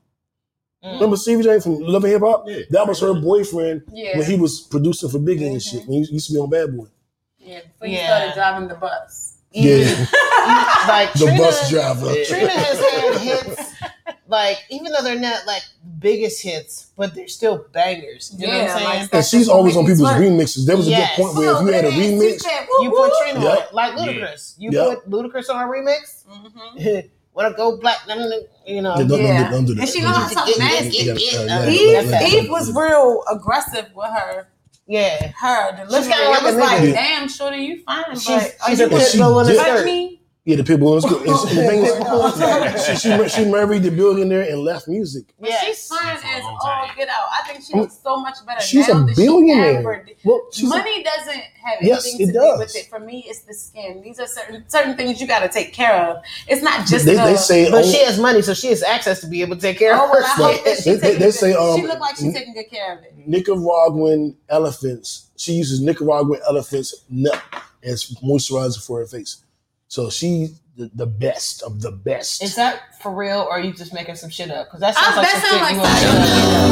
Mm. 0.84 0.94
Remember 0.94 1.16
Stevie 1.16 1.42
J 1.42 1.60
from 1.60 1.78
Love 1.80 2.04
and 2.04 2.12
Hip 2.12 2.22
Hop? 2.22 2.44
Yeah. 2.46 2.58
That 2.70 2.86
was 2.88 3.00
her 3.00 3.14
boyfriend 3.14 3.82
Yeah. 3.92 4.18
when 4.18 4.26
he 4.30 4.36
was 4.36 4.60
producing 4.60 5.08
for 5.10 5.18
Biggie 5.18 5.46
and 5.46 5.56
Mhm. 5.56 5.70
shit. 5.70 5.86
When 5.86 6.04
he 6.04 6.12
used 6.12 6.28
to 6.28 6.32
be 6.34 6.38
on 6.40 6.48
Bad 6.50 6.76
Boy. 6.76 6.86
Yeah, 7.38 7.60
before 7.72 7.86
you 7.88 7.96
Yeah. 7.96 8.06
started 8.06 8.34
driving 8.34 8.68
the 8.68 8.74
bus. 8.76 9.34
Yeah, 9.52 9.78
like 10.88 11.12
the 11.14 11.24
Trina, 11.26 11.38
bus 11.38 11.70
driver. 11.70 12.14
Trina 12.24 12.50
has 12.50 12.78
had 12.78 13.20
hits, 13.20 13.72
like 14.30 14.58
even 14.70 14.92
though 14.92 15.02
they're 15.02 15.18
not 15.18 15.46
like 15.46 15.62
biggest 15.98 16.42
hits, 16.42 16.92
but 16.96 17.14
they're 17.14 17.28
still 17.28 17.66
bangers. 17.72 18.32
You 18.38 18.46
know 18.46 18.52
what 18.52 18.58
Yeah, 18.64 18.72
I'm 18.72 18.78
saying? 18.78 18.88
like- 19.02 19.14
And 19.14 19.24
she's 19.24 19.48
always 19.48 19.76
on 19.76 19.84
people's 19.86 20.08
Twerk. 20.08 20.18
remixes. 20.20 20.64
There 20.66 20.76
was 20.76 20.86
a 20.86 20.90
Yes. 20.90 21.16
good 21.16 21.22
point 21.24 21.36
where 21.36 21.54
if 21.56 21.60
you 21.60 21.66
had 21.72 21.84
a 21.84 21.88
Oh, 21.88 21.90
remix, 21.90 22.40
said, 22.40 22.66
woo, 22.70 22.84
you 22.84 22.90
put 22.90 23.12
Trina 23.20 23.38
on 23.38 23.44
Yep. 23.44 23.58
it, 23.68 23.74
like 23.74 23.92
Ludacris. 23.94 24.54
You 24.58 24.70
Yep. 24.72 24.86
put 25.04 25.10
Ludacris 25.10 25.50
on 25.50 25.62
a 25.62 25.68
remix. 25.68 26.24
Mhm. 26.78 27.08
Wanna 27.34 27.54
go 27.56 27.76
black? 27.78 27.98
You 28.66 28.82
know. 28.82 28.90
Yeah, 28.90 28.96
don't, 28.98 29.08
don't, 29.08 29.22
Yeah. 29.22 29.44
do, 29.48 29.50
don't 29.56 29.64
do 29.66 29.74
that. 29.74 29.80
And 29.82 29.88
she 29.90 30.00
Don't 30.00 30.10
know 30.10 30.16
do 30.28 30.34
how 30.34 30.44
to 30.46 30.52
that. 30.52 30.58
nasty. 30.58 30.96
yeah, 30.98 31.04
yeah, 31.04 31.14
yeah, 31.14 31.70
Eve, 31.70 32.10
yeah, 32.10 32.20
yeah, 32.20 32.26
Eve 32.42 32.50
was 32.50 32.72
real 32.72 33.22
aggressive 33.30 33.86
with 33.94 34.06
her. 34.10 34.48
Yeah. 34.86 35.30
Her 35.40 35.76
delivery. 35.76 36.12
kinda 36.12 36.28
like 36.30 36.40
it 36.42 36.44
was 36.44 36.54
like, 36.56 36.80
nigga. 36.82 36.92
damn, 36.94 37.28
shorty, 37.28 37.58
you 37.58 37.82
fine, 37.84 38.04
but 38.08 38.18
She's, 38.20 38.28
are 38.28 38.72
you 38.72 38.84
a 38.84 38.88
But 38.88 38.98
pit 38.98 39.08
she 39.12 39.18
bull 39.18 39.38
in 39.40 39.50
a 39.50 39.54
touch 39.56 39.66
skirt. 39.66 39.86
Me? 40.50 40.56
Yeah, 40.56 40.62
the 40.62 40.64
people 40.64 40.92
was 40.92 41.04
good. 41.04 41.26
And 41.26 41.38
she- 41.48 41.54
the 41.56 41.62
thing 41.68 41.84
is, 41.84 43.00
she, 43.00 43.28
she, 43.28 43.28
she 43.44 43.50
married 43.50 43.82
the 43.84 43.90
billionaire 43.90 44.42
and 44.42 44.60
left 44.60 44.88
music. 44.88 45.24
But 45.38 45.50
Yes. 45.50 45.64
she's 45.64 45.88
fine 45.88 46.16
as 46.16 46.42
long 46.42 46.58
all 46.62 46.90
get 46.96 47.08
out. 47.08 47.28
I 47.32 47.46
think 47.46 47.64
she 47.64 47.74
looks 47.76 47.98
so 48.02 48.16
much 48.20 48.36
better 48.46 48.60
She's 48.60 48.88
now 48.88 48.94
a 48.94 49.04
than 49.04 49.08
she 49.14 49.22
billionaire. 49.22 49.78
ever 49.78 50.02
did. 50.04 50.16
Well, 50.24 50.40
she's 50.52 50.66
a, 50.66 50.76
Money 50.76 51.02
doesn't 51.02 51.34
have 51.34 51.78
Yes, 51.82 52.06
anything 52.06 52.28
it 52.28 52.32
to 52.32 52.38
does. 52.38 52.52
do 52.54 52.58
with 52.58 52.76
it. 52.76 52.86
For 52.90 53.00
me, 53.00 53.24
it's 53.28 53.40
the 53.42 53.54
skin. 53.54 54.02
These 54.02 54.18
are 54.20 54.26
certain 54.26 54.64
certain 54.68 54.96
things 54.96 55.20
you 55.20 55.26
got 55.26 55.40
to 55.40 55.48
take 55.48 55.72
care 55.72 55.94
of. 55.94 56.22
It's 56.48 56.62
not 56.62 56.86
just 56.86 57.06
they, 57.06 57.14
the, 57.16 57.22
they 57.22 57.36
say 57.36 57.70
But 57.70 57.84
oh, 57.84 57.90
she 57.90 58.04
has 58.04 58.18
money, 58.18 58.42
so 58.42 58.54
she 58.54 58.68
has 58.68 58.82
access 58.82 59.20
to 59.20 59.26
be 59.26 59.42
able 59.42 59.56
to 59.56 59.62
take 59.62 59.78
care 59.78 59.94
Oh, 59.94 60.04
of 60.04 60.10
well, 60.10 60.24
I 60.24 60.28
herself. 60.28 60.56
hope 60.56 60.84
They- 60.84 60.96
they- 60.96 61.16
they 61.18 61.30
say, 61.30 61.52
um, 61.54 61.76
she 61.80 61.86
look 61.86 62.00
like 62.00 62.16
she's 62.16 62.32
taking 62.32 62.54
good 62.54 62.70
care 62.70 62.98
of 62.98 63.04
it. 63.04 63.14
Nicaraguan 63.26 64.36
elephants. 64.48 65.30
She 65.36 65.52
uses 65.52 65.80
Nicaraguan 65.80 66.40
elephants 66.48 67.04
nut 67.08 67.42
as 67.82 68.04
moisturizer 68.22 68.84
for 68.84 68.98
her 69.00 69.06
face. 69.06 69.42
So 69.90 70.08
she's 70.08 70.60
the, 70.76 70.88
the 70.94 71.06
best 71.06 71.64
of 71.64 71.82
the 71.82 71.90
best. 71.90 72.44
Is 72.44 72.54
that 72.54 72.94
for 73.02 73.10
real, 73.10 73.40
or 73.40 73.50
are 73.50 73.60
you 73.60 73.72
just 73.72 73.92
making 73.92 74.14
some 74.14 74.30
shit 74.30 74.48
up? 74.48 74.68
Because 74.68 74.78
that 74.78 74.94
sounds 74.94 75.18
oh, 75.18 75.20
like 75.20 75.26
that 75.26 75.42
some 75.42 75.50
shit 75.50 75.66
like 75.66 75.74
you 75.74 75.82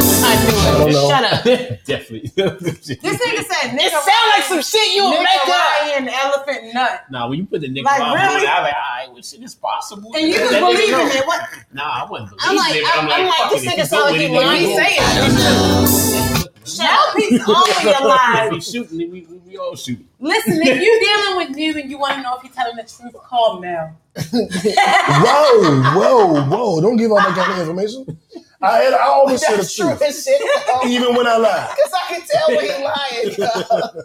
some 0.06 0.22
would 0.22 0.22
I 0.22 0.38
knew 0.38 0.54
it. 0.54 0.62
I 0.62 0.78
don't 0.78 0.92
know. 0.94 1.08
Shut 1.10 1.24
up. 1.26 1.42
Definitely. 1.84 2.30
This 2.30 3.18
nigga 3.18 3.42
said 3.42 3.74
It 3.74 3.90
sounds 3.90 4.30
like 4.30 4.46
some 4.46 4.62
shit 4.62 4.94
you 4.94 5.02
would 5.02 5.18
make 5.18 5.50
up. 5.50 5.82
Nicaraguan 5.82 6.14
elephant 6.14 6.74
nut. 6.74 7.10
nah, 7.10 7.28
when 7.28 7.38
you 7.40 7.46
put 7.46 7.60
the 7.60 7.66
nigga 7.68 7.90
Like, 7.90 8.00
on, 8.00 8.14
really? 8.14 8.22
I 8.22 8.34
was 8.34 8.42
like, 8.44 8.54
all 8.54 8.62
right, 8.62 9.06
well, 9.12 9.22
shit 9.22 9.42
is 9.42 9.54
possible. 9.56 10.14
And 10.14 10.28
you 10.28 10.38
That 10.38 10.62
was 10.62 10.78
nigga 10.78 10.94
believing 10.94 11.18
it. 11.18 11.26
What? 11.26 11.42
Nah, 11.74 12.06
I 12.06 12.06
wasn't 12.08 12.38
believing 12.38 12.48
I'm 12.50 12.56
like, 12.56 12.76
it. 12.76 12.84
but 12.86 13.02
I'm, 13.02 13.10
I'm 13.10 13.26
like, 13.26 13.36
fuck 13.36 13.50
this 13.50 13.62
it, 13.62 13.66
if 13.66 13.72
nigga 13.74 13.78
you 13.78 13.84
sound 13.84 13.98
go 13.98 14.06
like 14.06 14.12
with 14.14 14.20
he 14.22 14.26
it, 14.26 14.30
then 14.30 14.46
lying 14.46 16.30
you 16.30 16.37
go. 16.76 16.84
saying 16.84 16.90
Mouthpiece 16.90 17.48
always 17.48 17.76
If 17.94 18.00
alive. 18.00 18.52
we 18.52 18.60
shooting, 18.60 18.98
we, 18.98 19.06
we, 19.22 19.38
we 19.46 19.56
all 19.56 19.76
shoot. 19.76 20.04
Listen, 20.20 20.60
if 20.62 20.80
you 20.82 21.00
dealing 21.00 21.36
with 21.48 21.56
you 21.58 21.80
and 21.80 21.90
you 21.90 21.98
want 21.98 22.14
to 22.14 22.22
know 22.22 22.36
if 22.36 22.44
you're 22.44 22.52
telling 22.52 22.76
the 22.76 22.82
truth, 22.84 23.14
call 23.22 23.60
Mel. 23.60 23.96
whoa, 24.30 25.82
whoa, 25.94 26.44
whoa! 26.44 26.80
Don't 26.80 26.96
give 26.96 27.10
out 27.12 27.18
that 27.18 27.36
kind 27.36 27.52
of 27.52 27.58
information. 27.60 28.18
I, 28.60 28.88
I 28.88 29.02
always 29.06 29.40
say 29.40 29.52
the 29.52 29.58
That's 29.58 29.76
truth, 29.76 30.24
shit. 30.24 30.90
even 30.90 31.14
when 31.14 31.26
I 31.28 31.36
lie. 31.36 31.74
Because 31.76 31.92
I 31.94 32.08
can 32.08 32.22
tell 32.26 32.48
when 32.48 32.64
he 32.64 33.88
lying. 33.92 34.02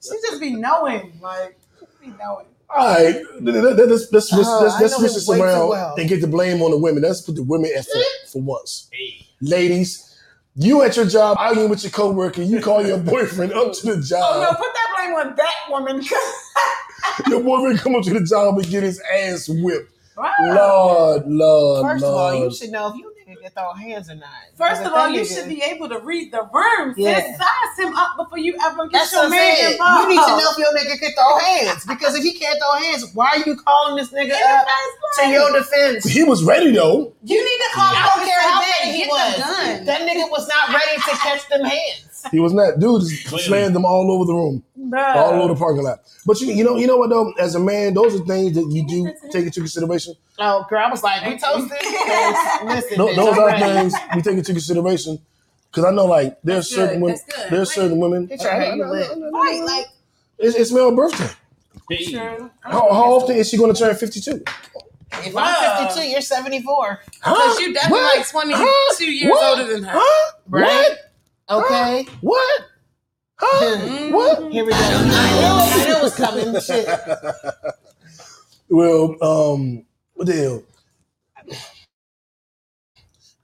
She 0.00 0.10
just 0.22 0.40
be 0.40 0.54
knowing, 0.54 1.18
like, 1.20 1.58
she 1.80 2.06
be 2.10 2.16
knowing. 2.16 2.46
All 2.70 2.86
right, 2.86 3.20
let's 3.40 4.12
let's 4.12 4.12
let's 4.12 4.32
Uh, 4.32 4.60
let's, 4.62 4.74
I 4.76 4.80
let's 4.82 4.94
switch 4.96 5.10
him 5.10 5.14
this 5.14 5.28
around 5.28 5.68
well. 5.70 5.94
and 5.98 6.08
get 6.08 6.20
the 6.20 6.26
blame 6.28 6.62
on 6.62 6.70
the 6.70 6.78
women. 6.78 7.02
Let's 7.02 7.20
put 7.22 7.34
the 7.34 7.42
women 7.42 7.70
at 7.76 7.84
fault 7.86 8.04
for 8.32 8.42
once. 8.42 8.88
Hey. 8.92 9.26
Ladies, 9.40 10.07
you 10.54 10.82
at 10.82 10.96
your 10.96 11.06
job 11.06 11.36
arguing 11.38 11.70
with 11.70 11.82
your 11.82 11.92
coworker, 11.92 12.42
you 12.42 12.60
call 12.60 12.86
your 12.86 12.98
boyfriend 13.12 13.52
up 13.52 13.72
to 13.74 13.94
the 13.94 14.02
job. 14.02 14.22
Oh 14.22 14.40
no, 14.40 14.48
put 14.48 14.74
that 14.74 14.94
blame 14.96 15.14
on 15.14 15.36
that 15.36 15.54
woman. 15.70 16.04
Your 17.28 17.42
boyfriend 17.42 17.78
come 17.78 17.94
up 17.96 18.02
to 18.04 18.14
the 18.14 18.24
job 18.24 18.58
and 18.58 18.68
get 18.68 18.82
his 18.82 19.00
ass 19.00 19.48
whipped. 19.48 19.92
Wow. 20.16 20.32
Lord, 20.40 21.22
Lord, 21.26 21.82
First 21.86 22.04
of 22.04 22.14
all, 22.14 22.44
you 22.44 22.54
should 22.54 22.70
know 22.70 22.88
if 22.88 22.96
you 22.96 23.12
nigga 23.48 23.52
throw 23.54 23.72
hands 23.72 24.10
or 24.10 24.14
not. 24.14 24.28
First 24.56 24.82
of 24.82 24.92
all, 24.92 25.08
you 25.08 25.22
nigga- 25.22 25.34
should 25.34 25.48
be 25.48 25.62
able 25.62 25.88
to 25.88 25.98
read 26.00 26.32
the 26.32 26.42
room. 26.52 26.94
Yeah. 26.96 27.20
Sis, 27.20 27.36
size 27.38 27.78
him 27.86 27.94
up 27.96 28.16
before 28.16 28.38
you 28.38 28.56
ever 28.64 28.84
get 28.88 28.92
That's 28.92 29.12
your 29.12 29.22
what 29.22 29.24
I'm 29.26 29.30
man 29.30 29.56
saying. 29.56 29.72
involved. 29.72 30.02
You 30.02 30.08
need 30.08 30.24
to 30.24 30.28
know 30.30 30.50
if 30.50 30.58
your 30.58 30.72
nigga 30.74 30.98
can 31.00 31.12
throw 31.12 31.38
hands. 31.38 31.84
Because 31.86 32.14
if 32.16 32.22
he 32.22 32.32
can't 32.34 32.58
throw 32.58 32.78
hands, 32.80 33.10
why 33.14 33.28
are 33.28 33.38
you 33.48 33.56
calling 33.56 33.96
this 33.96 34.10
nigga 34.10 34.26
In 34.26 34.32
up 34.32 34.66
to 35.20 35.28
your 35.28 35.52
defense? 35.52 36.04
He 36.04 36.24
was 36.24 36.44
ready 36.44 36.72
though. 36.72 37.12
You 37.22 37.38
need 37.38 37.58
to 37.64 37.70
call 37.74 37.84
I 37.94 37.98
him 37.98 38.08
don't 38.16 38.26
care 38.26 38.40
how 38.42 38.60
bad 38.60 38.68
bad 38.82 38.94
he 38.94 39.06
was. 39.08 39.86
That 39.86 40.00
nigga 40.02 40.30
was 40.30 40.48
not 40.48 40.68
ready 40.74 40.96
to 40.96 41.10
catch 41.18 41.48
them 41.48 41.64
hands. 41.64 42.24
He 42.32 42.40
was 42.40 42.52
not. 42.52 42.78
Dude 42.80 43.02
just 43.02 43.28
slammed 43.46 43.74
them 43.76 43.84
all 43.84 44.10
over 44.10 44.24
the 44.24 44.34
room, 44.34 44.62
all 44.92 45.34
over 45.40 45.54
the 45.54 45.58
parking 45.58 45.84
lot. 45.84 46.00
But 46.26 46.40
you, 46.40 46.52
you 46.52 46.64
know, 46.64 46.76
you 46.76 46.86
know 46.86 46.96
what 46.96 47.10
though? 47.10 47.32
As 47.38 47.54
a 47.54 47.60
man, 47.60 47.94
those 47.94 48.20
are 48.20 48.24
things 48.24 48.54
that 48.56 48.68
you 48.70 48.86
do 48.86 49.12
take 49.30 49.46
into 49.46 49.60
consideration. 49.60 50.14
Oh, 50.40 50.64
girl, 50.70 50.84
I 50.86 50.90
was 50.90 51.02
like, 51.02 51.24
we 51.26 51.36
toasted. 51.36 51.70
Listen, 52.64 52.98
Those, 52.98 53.10
bitch, 53.10 53.16
those 53.16 53.38
are 53.38 53.58
things 53.58 53.94
we 54.14 54.22
take 54.22 54.38
into 54.38 54.52
consideration. 54.52 55.18
Because 55.70 55.84
I 55.84 55.90
know, 55.90 56.06
like, 56.06 56.38
there's 56.42 56.68
That's 56.70 56.74
certain 56.74 57.00
good, 57.00 57.02
women. 57.02 57.20
There's 57.50 57.72
certain 57.72 57.98
women. 57.98 58.28
He 58.28 58.36
trying 58.36 58.60
to 58.60 58.66
have 58.66 58.76
you 58.76 58.86
lit. 58.86 59.10
Right, 59.32 59.62
like 59.64 59.86
It's, 60.38 60.56
it's 60.56 60.72
Mel's 60.72 60.94
birthday. 60.94 61.28
Hey. 61.90 62.10
true. 62.12 62.50
How, 62.60 62.70
how 62.92 63.12
often 63.14 63.36
is 63.36 63.48
she 63.50 63.56
going 63.56 63.72
to 63.74 63.78
turn 63.78 63.94
52? 63.94 64.42
If 65.24 65.34
Wow. 65.34 65.54
I'm 65.58 65.88
52, 65.88 66.08
you're 66.08 66.20
74. 66.20 67.00
Huh? 67.20 67.34
Because 67.34 67.60
you 67.60 67.74
definitely 67.74 67.98
What? 68.00 68.16
like 68.18 68.28
22 68.28 68.56
Huh? 68.58 69.04
years 69.04 69.30
What? 69.30 69.58
older 69.60 69.72
than 69.72 69.82
her. 69.84 69.98
Huh? 70.00 70.32
Right? 70.48 70.94
Okay. 71.50 72.04
What? 72.20 72.20
What? 72.20 72.62
Huh? 73.36 73.76
Mhm. 73.76 74.12
What? 74.12 74.52
Here 74.52 74.64
we 74.64 74.72
go. 74.72 74.78
I 74.78 75.04
knew, 75.04 75.14
I 75.14 75.86
knew 75.86 75.96
it 75.96 76.02
was 76.02 76.14
coming. 76.16 76.60
Shit. 76.60 76.88
well, 78.68 79.16
um, 79.22 79.84
what 80.18 80.26
the 80.26 80.34
hell? 80.34 80.62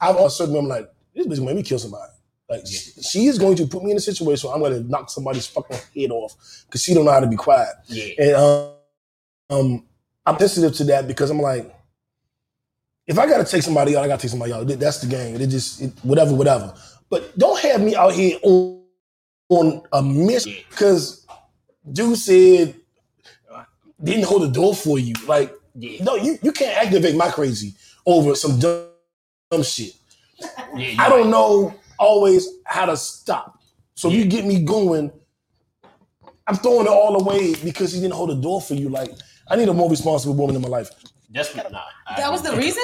I've 0.01 0.17
also 0.17 0.45
certain 0.45 0.55
women 0.55 0.71
like 0.71 0.91
this 1.15 1.25
bitch 1.25 1.45
made 1.45 1.55
me 1.55 1.63
kill 1.63 1.79
somebody. 1.79 2.11
Like 2.51 2.67
she, 2.67 3.01
she 3.01 3.27
is 3.27 3.39
going 3.39 3.55
to 3.57 3.67
put 3.69 3.85
me 3.85 3.93
in 3.93 3.97
a 3.97 4.01
situation 4.01 4.49
where 4.49 4.57
I'm 4.57 4.61
going 4.61 4.83
to 4.83 4.91
knock 4.91 5.09
somebody's 5.09 5.47
fucking 5.47 5.79
head 5.95 6.11
off 6.11 6.35
because 6.67 6.83
she 6.83 6.93
don't 6.93 7.05
know 7.05 7.13
how 7.13 7.21
to 7.21 7.29
be 7.29 7.37
quiet. 7.37 7.69
Yeah. 7.87 8.13
And 8.19 8.35
um, 8.35 8.71
um, 9.51 9.85
I'm 10.27 10.37
sensitive 10.37 10.75
to 10.79 10.85
that 10.85 11.07
because 11.07 11.31
I'm 11.31 11.39
like, 11.39 11.73
if 13.07 13.21
I 13.21 13.27
gotta 13.27 13.45
take 13.45 13.63
somebody 13.63 13.97
out, 13.97 14.03
I 14.03 14.09
gotta 14.09 14.23
take 14.23 14.31
somebody 14.31 14.53
out. 14.53 14.67
That's 14.67 15.01
the 15.01 15.07
game. 15.07 15.37
It 15.41 15.47
just 15.47 15.81
it, 15.81 15.93
whatever, 16.03 16.35
whatever. 16.35 16.75
But 17.09 17.39
don't 17.39 17.61
have 17.61 17.83
me 17.83 17.95
out 17.95 18.15
here 18.15 18.39
on 18.43 18.83
on 19.51 19.83
a 19.93 20.03
mission 20.03 20.55
because 20.71 21.25
dude 21.93 22.17
said 22.17 22.75
didn't 24.05 24.25
hold 24.25 24.43
the 24.43 24.49
door 24.49 24.75
for 24.75 24.99
you. 24.99 25.15
Like, 25.27 25.55
no, 25.75 26.17
you 26.17 26.39
you 26.43 26.53
can't 26.53 26.77
activate 26.77 27.17
my 27.17 27.31
crazy 27.31 27.75
over 28.07 28.35
some 28.35 28.59
dumb, 28.59 28.87
dumb 29.51 29.63
shit. 29.63 29.95
I 30.99 31.09
don't 31.09 31.31
know 31.31 31.75
always 31.99 32.49
how 32.65 32.87
to 32.87 32.97
stop. 32.97 33.61
So 33.95 34.09
if 34.09 34.15
you 34.15 34.25
get 34.25 34.45
me 34.45 34.63
going, 34.63 35.13
I'm 36.47 36.57
throwing 36.57 36.87
it 36.87 36.91
all 36.91 37.21
away 37.21 37.55
because 37.63 37.93
he 37.93 38.01
didn't 38.01 38.15
hold 38.15 38.31
the 38.31 38.35
door 38.35 38.61
for 38.61 38.75
you. 38.75 38.89
Like, 38.89 39.11
I 39.49 39.57
need 39.57 39.69
a 39.69 39.75
more 39.75 39.89
responsible 39.89 40.35
woman 40.35 40.57
in 40.57 40.63
my 40.63 40.69
life. 40.69 40.91
That's 41.31 41.55
not. 41.57 41.71
Nah, 41.73 41.83
I 42.07 42.21
That 42.21 42.31
was 42.31 42.43
the 42.43 42.57
reason? 42.57 42.83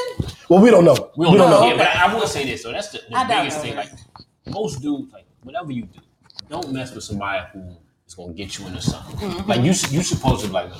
Well, 0.48 0.60
we 0.60 0.70
don't 0.70 0.84
know. 0.84 1.10
We 1.16 1.26
don't, 1.26 1.36
know. 1.38 1.66
Yeah, 1.66 1.76
but 1.76 1.86
I, 1.88 2.10
I 2.10 2.14
will 2.14 2.26
say 2.26 2.44
this. 2.44 2.62
So 2.62 2.72
that's 2.72 2.88
the, 2.88 2.98
the 2.98 3.24
biggest 3.28 3.58
know. 3.58 3.62
thing. 3.62 3.76
Like 3.76 3.90
most 4.48 4.82
dudes, 4.82 5.12
like 5.12 5.26
whatever 5.42 5.70
you 5.70 5.82
do, 5.82 6.00
don't 6.48 6.72
mess 6.72 6.92
with 6.94 7.04
somebody 7.04 7.46
who 7.52 7.76
is 8.10 8.14
gonna 8.16 8.32
get 8.32 8.58
you 8.58 8.66
into 8.66 8.80
something. 8.82 9.16
Mhm. 9.30 9.46
Like 9.46 9.60
you, 9.60 9.66
you 9.96 10.02
supposed 10.02 10.44
to 10.44 10.50
like. 10.52 10.70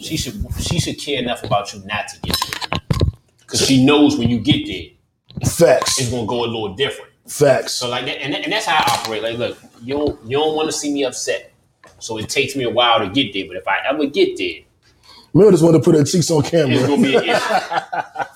She 0.00 0.16
should. 0.16 0.42
She 0.60 0.80
should 0.80 0.98
care 0.98 1.18
enough 1.22 1.42
about 1.44 1.72
you 1.72 1.82
not 1.84 2.08
to 2.08 2.20
get 2.20 2.36
you. 2.48 2.54
Because 3.40 3.66
she 3.66 3.84
knows 3.84 4.16
when 4.16 4.28
you 4.30 4.38
get 4.40 4.66
there, 4.66 5.48
Facts. 5.48 6.00
it's 6.00 6.10
gonna 6.10 6.26
go 6.26 6.44
a 6.44 6.46
little 6.46 6.74
different. 6.74 7.12
Facts. 7.28 7.74
So 7.74 7.88
like 7.88 8.04
that, 8.06 8.22
and, 8.22 8.34
and 8.34 8.52
that's 8.52 8.66
how 8.66 8.76
I 8.78 9.00
operate. 9.00 9.22
Like, 9.22 9.36
look, 9.38 9.58
you 9.82 9.94
don't 9.94 10.24
you 10.24 10.38
don't 10.38 10.56
want 10.56 10.68
to 10.68 10.72
see 10.72 10.92
me 10.92 11.04
upset. 11.04 11.52
So 11.98 12.18
it 12.18 12.28
takes 12.28 12.56
me 12.56 12.64
a 12.64 12.70
while 12.70 13.00
to 13.00 13.08
get 13.08 13.32
there. 13.34 13.44
But 13.46 13.56
if 13.56 13.68
I 13.68 13.78
ever 13.88 14.06
get 14.06 14.36
there, 14.38 14.60
Mel 15.34 15.50
just 15.50 15.62
wanted 15.62 15.78
to 15.78 15.84
put 15.84 15.94
her 15.94 16.04
cheeks 16.04 16.30
on 16.30 16.42
camera. 16.42 16.76
it's 16.76 16.86
gonna 16.86 17.02
be 17.02 17.16
an 17.16 17.24
issue. 17.24 18.34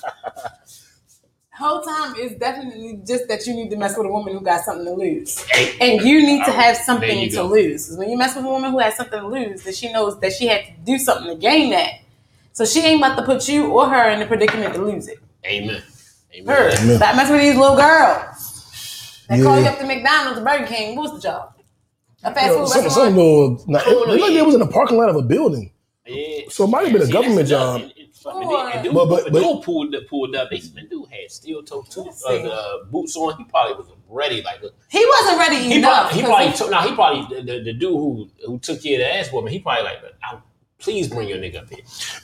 Whole 1.61 1.83
time 1.83 2.15
is 2.17 2.33
definitely 2.39 3.01
just 3.07 3.29
that 3.29 3.47
you 3.47 3.53
need 3.55 3.71
to 3.71 3.77
mess 3.77 3.97
with 3.97 4.07
a 4.07 4.11
woman 4.11 4.33
who 4.35 4.41
got 4.41 4.65
something 4.65 4.87
to 4.87 4.93
lose. 4.95 5.45
And 5.81 6.01
you 6.01 6.23
need 6.27 6.43
to 6.47 6.51
oh, 6.51 6.55
have 6.55 6.77
something 6.77 7.29
to 7.31 7.43
lose. 7.43 7.53
lose. 7.53 7.89
'Cause 7.89 7.99
when 7.99 8.09
you 8.11 8.17
mess 8.17 8.35
with 8.35 8.47
a 8.47 8.49
woman 8.49 8.71
who 8.73 8.79
has 8.79 8.97
something 8.97 9.21
to 9.21 9.27
lose, 9.29 9.63
then 9.63 9.75
she 9.75 9.93
knows 9.93 10.19
that 10.21 10.33
she 10.33 10.47
had 10.47 10.65
to 10.65 10.71
do 10.87 10.99
something 10.99 11.27
to 11.27 11.35
gain 11.37 11.71
that. 11.71 11.93
So 12.55 12.65
she 12.65 12.81
ain't 12.81 13.01
about 13.03 13.17
to 13.17 13.23
put 13.25 13.47
you 13.49 13.71
or 13.73 13.89
her 13.89 14.09
in 14.11 14.21
the 14.21 14.27
predicament 14.27 14.75
to 14.75 14.81
lose 14.83 15.07
it. 15.07 15.19
Amen. 15.45 15.83
Amen. 16.35 16.47
Her. 16.57 16.71
Amen. 16.83 16.97
Stop 16.97 17.17
messing 17.17 17.33
with 17.37 17.43
these 17.43 17.57
little 17.57 17.77
girls. 17.77 19.25
They 19.29 19.43
call 19.43 19.59
you 19.59 19.65
Yeah. 19.65 19.71
up 19.73 19.79
to 19.81 19.87
McDonald's 19.87 20.41
or 20.41 20.45
Burger 20.45 20.67
King. 20.67 20.97
What's 20.97 21.13
the 21.13 21.21
job? 21.21 21.53
A 22.25 22.35
fast 22.35 22.47
You 22.47 22.53
know, 22.53 22.59
food 22.65 22.69
some, 22.73 22.85
restaurant? 22.85 23.09
some 23.09 23.17
little, 23.17 23.65
nah, 23.69 23.79
it, 23.81 23.87
it 23.87 24.09
looked 24.09 24.23
like 24.23 24.33
it 24.33 24.47
was 24.47 24.55
in 24.55 24.61
the 24.61 24.67
parking 24.67 24.97
lot 24.99 25.09
of 25.11 25.17
a 25.17 25.23
building. 25.23 25.73
Yeah. 26.07 26.41
So 26.49 26.65
it 26.65 26.69
might 26.69 26.85
have 26.85 26.93
been 26.93 27.03
a 27.03 27.07
See, 27.07 27.13
government 27.13 27.49
job. 27.49 27.83
And- 28.25 28.35
and 28.43 28.45
fucking 28.45 28.49
dude- 28.49 28.75
and 28.75 28.85
dude, 28.85 28.95
But- 28.95 29.07
but- 29.09 29.25
but, 29.25 29.33
but- 29.33 29.43
dude 29.43 29.63
pulled 29.63 29.95
up, 29.95 30.07
pulled 30.09 30.37
up. 30.37 30.51
They 30.51 30.59
the 30.61 30.83
dude 30.83 31.09
had 31.11 31.31
steel 31.31 31.63
toe 31.63 31.85
two 31.91 32.09
uh, 32.29 32.85
boots 32.91 33.17
on. 33.17 33.37
He 33.39 33.45
probably 33.45 33.75
was 33.75 33.87
ready. 34.09 34.43
Like 34.43 34.61
He 34.91 35.05
wasn't 35.07 35.39
ready 35.39 35.57
he 35.57 35.75
enough. 35.79 36.11
probably, 36.11 36.17
he 36.17 36.21
'cause 36.23 36.31
probably 36.31 36.57
took. 36.57 36.71
Now 36.71 36.89
he 36.89 36.95
probably 36.95 37.37
the, 37.37 37.43
the, 37.43 37.63
the 37.65 37.73
dude 37.73 37.91
who 37.91 38.29
who 38.47 38.59
took 38.59 38.83
care 38.83 38.95
of 38.95 38.99
the 39.01 39.15
ass 39.17 39.33
woman. 39.33 39.53
He 39.53 39.59
probably 39.61 39.85
like, 39.85 39.99
please 40.79 41.09
bring 41.09 41.29
your 41.29 41.39
nigga 41.39 41.63
up 41.63 41.69
here. 41.69 41.81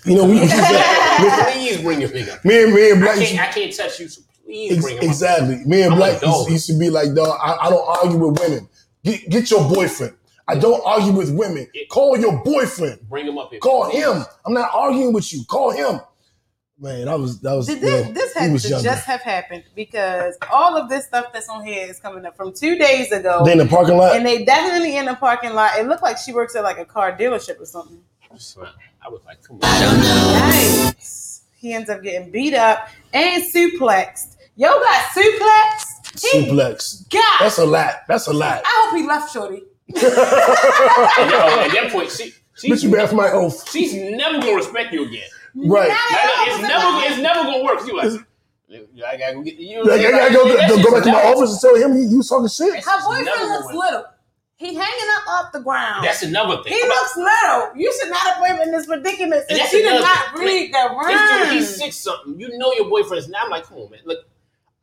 You 0.06 0.16
know, 0.16 0.24
we, 0.24 0.38
please 1.52 1.80
bring 1.82 2.00
your 2.00 2.10
nigga. 2.10 2.34
Up. 2.36 2.44
me 2.44 2.62
and 2.64 2.74
me 2.74 2.90
and 2.90 3.02
I 3.02 3.14
Black. 3.14 3.18
can't, 3.26 3.40
I 3.48 3.52
can't 3.52 3.74
touch 3.76 4.00
you. 4.00 4.08
So 4.08 4.22
please 4.44 4.72
Ex- 4.72 4.82
bring 4.82 4.94
him. 4.96 5.02
Up. 5.02 5.04
exactly. 5.04 5.56
Me 5.66 5.82
and 5.82 5.92
I'm 5.92 5.98
Black 5.98 6.18
a 6.18 6.20
dog. 6.26 6.38
used, 6.48 6.50
used 6.50 6.66
to 6.68 6.78
be 6.78 6.90
like, 6.90 7.14
dog, 7.14 7.38
I, 7.42 7.56
I 7.66 7.70
don't 7.70 7.86
argue 7.86 8.18
with 8.18 8.38
women. 8.40 8.68
Get, 9.04 9.28
get 9.30 9.50
your 9.50 9.68
boyfriend. 9.68 10.14
I 10.48 10.56
don't 10.56 10.80
argue 10.84 11.12
with 11.12 11.34
women. 11.34 11.68
Call 11.90 12.16
your 12.16 12.42
boyfriend. 12.44 13.00
Bring 13.08 13.26
him 13.26 13.38
up 13.38 13.50
here. 13.50 13.60
Call 13.60 13.90
him. 13.90 14.24
I'm 14.44 14.54
not 14.54 14.70
arguing 14.72 15.12
with 15.12 15.32
you. 15.32 15.44
Call 15.44 15.72
him. 15.72 16.00
Man, 16.78 17.06
that 17.06 17.18
was 17.18 17.40
that 17.40 17.54
was. 17.54 17.66
Did 17.66 17.76
you 17.76 17.80
this, 17.80 18.06
know, 18.06 18.12
this 18.12 18.34
had 18.34 18.52
was 18.52 18.62
to 18.64 18.68
just 18.82 19.06
have 19.06 19.22
happened 19.22 19.64
because 19.74 20.36
all 20.52 20.76
of 20.76 20.90
this 20.90 21.06
stuff 21.06 21.32
that's 21.32 21.48
on 21.48 21.64
here 21.64 21.86
is 21.88 21.98
coming 21.98 22.26
up 22.26 22.36
from 22.36 22.52
two 22.52 22.76
days 22.76 23.10
ago. 23.12 23.42
They 23.46 23.52
in 23.52 23.58
the 23.58 23.66
parking 23.66 23.96
lot? 23.96 24.14
And 24.14 24.26
they 24.26 24.44
definitely 24.44 24.96
in 24.98 25.06
the 25.06 25.14
parking 25.14 25.54
lot. 25.54 25.78
It 25.78 25.86
looked 25.88 26.02
like 26.02 26.18
she 26.18 26.34
works 26.34 26.54
at 26.54 26.64
like 26.64 26.78
a 26.78 26.84
car 26.84 27.16
dealership 27.16 27.58
or 27.60 27.64
something. 27.64 27.98
I 28.30 28.34
was 29.08 29.22
like, 29.24 29.42
come 29.42 29.56
on. 29.56 29.60
I 29.64 29.80
don't 29.80 30.00
Nice. 30.00 31.44
He 31.54 31.72
ends 31.72 31.88
up 31.88 32.02
getting 32.02 32.30
beat 32.30 32.52
up 32.52 32.88
and 33.14 33.42
suplexed. 33.42 34.36
Yo 34.56 34.68
got 34.68 35.04
suplexed. 35.06 36.20
He 36.20 36.44
Suplex. 36.44 37.08
got. 37.10 37.40
That's 37.40 37.58
a 37.58 37.64
lot. 37.64 37.94
That's 38.06 38.26
a 38.26 38.32
lot. 38.32 38.62
I 38.64 38.86
hope 38.86 38.98
he 38.98 39.06
left 39.06 39.32
Shorty. 39.32 39.62
At 39.94 40.00
that- 40.00 41.66
at 41.66 41.72
that 41.72 41.92
point, 41.92 42.10
she, 42.10 42.32
Bitch, 42.68 42.82
you 42.82 42.90
bad 42.90 43.08
for 43.10 43.14
my 43.16 43.30
oath. 43.30 43.70
she's 43.70 43.94
never 43.94 44.38
gonna 44.40 44.54
respect 44.54 44.92
you 44.92 45.04
again. 45.06 45.28
Right. 45.54 45.88
Like, 45.88 45.98
it's 46.48 46.62
never, 46.62 47.06
it's 47.12 47.18
never 47.22 47.42
gonna 47.44 47.64
work. 47.64 47.86
You 47.86 47.96
like, 47.96 48.10
I 49.06 49.16
gotta 49.16 49.34
go 49.34 49.42
get 49.42 49.56
the. 49.58 49.64
You 49.64 49.76
know 49.76 49.82
Like, 49.90 50.04
I'm 50.04 50.10
gotta 50.10 50.32
go, 50.34 50.44
go, 50.44 50.82
go 50.82 50.92
back 50.94 51.04
to 51.04 51.12
my 51.12 51.22
office 51.24 51.52
and 51.52 51.60
tell 51.60 51.76
him 51.76 51.96
you, 51.96 52.08
you 52.08 52.16
was 52.18 52.28
talking 52.28 52.48
shit. 52.48 52.84
Her 52.84 53.04
boyfriend 53.04 53.26
looks 53.26 53.66
gonna 53.66 53.78
little. 53.78 54.04
He 54.58 54.74
hanging 54.74 55.10
up 55.18 55.28
off 55.28 55.52
the 55.52 55.60
ground. 55.60 56.02
That's 56.04 56.22
another 56.22 56.62
thing. 56.62 56.72
he 56.72 56.82
looks 56.82 57.14
little. 57.16 57.76
You 57.76 57.92
should 58.00 58.08
not 58.10 58.20
have 58.20 58.36
put 58.38 58.48
him 58.48 58.60
in 58.60 58.72
this 58.72 58.86
predicament 58.86 59.44
And 59.50 59.58
since 59.58 59.60
that's 59.60 59.72
you 59.74 59.82
did 59.82 60.00
not 60.00 60.34
thing. 60.34 60.46
read 60.46 60.72
the 60.72 60.96
This 61.06 61.30
room. 61.46 61.50
he's 61.50 61.76
six 61.76 61.96
something. 61.96 62.40
You 62.40 62.56
know 62.56 62.72
your 62.72 62.88
boyfriend's 62.88 63.28
now. 63.28 63.40
I'm 63.44 63.50
like, 63.50 63.64
come 63.66 63.76
on, 63.78 63.90
man. 63.90 64.00
Look, 64.06 64.20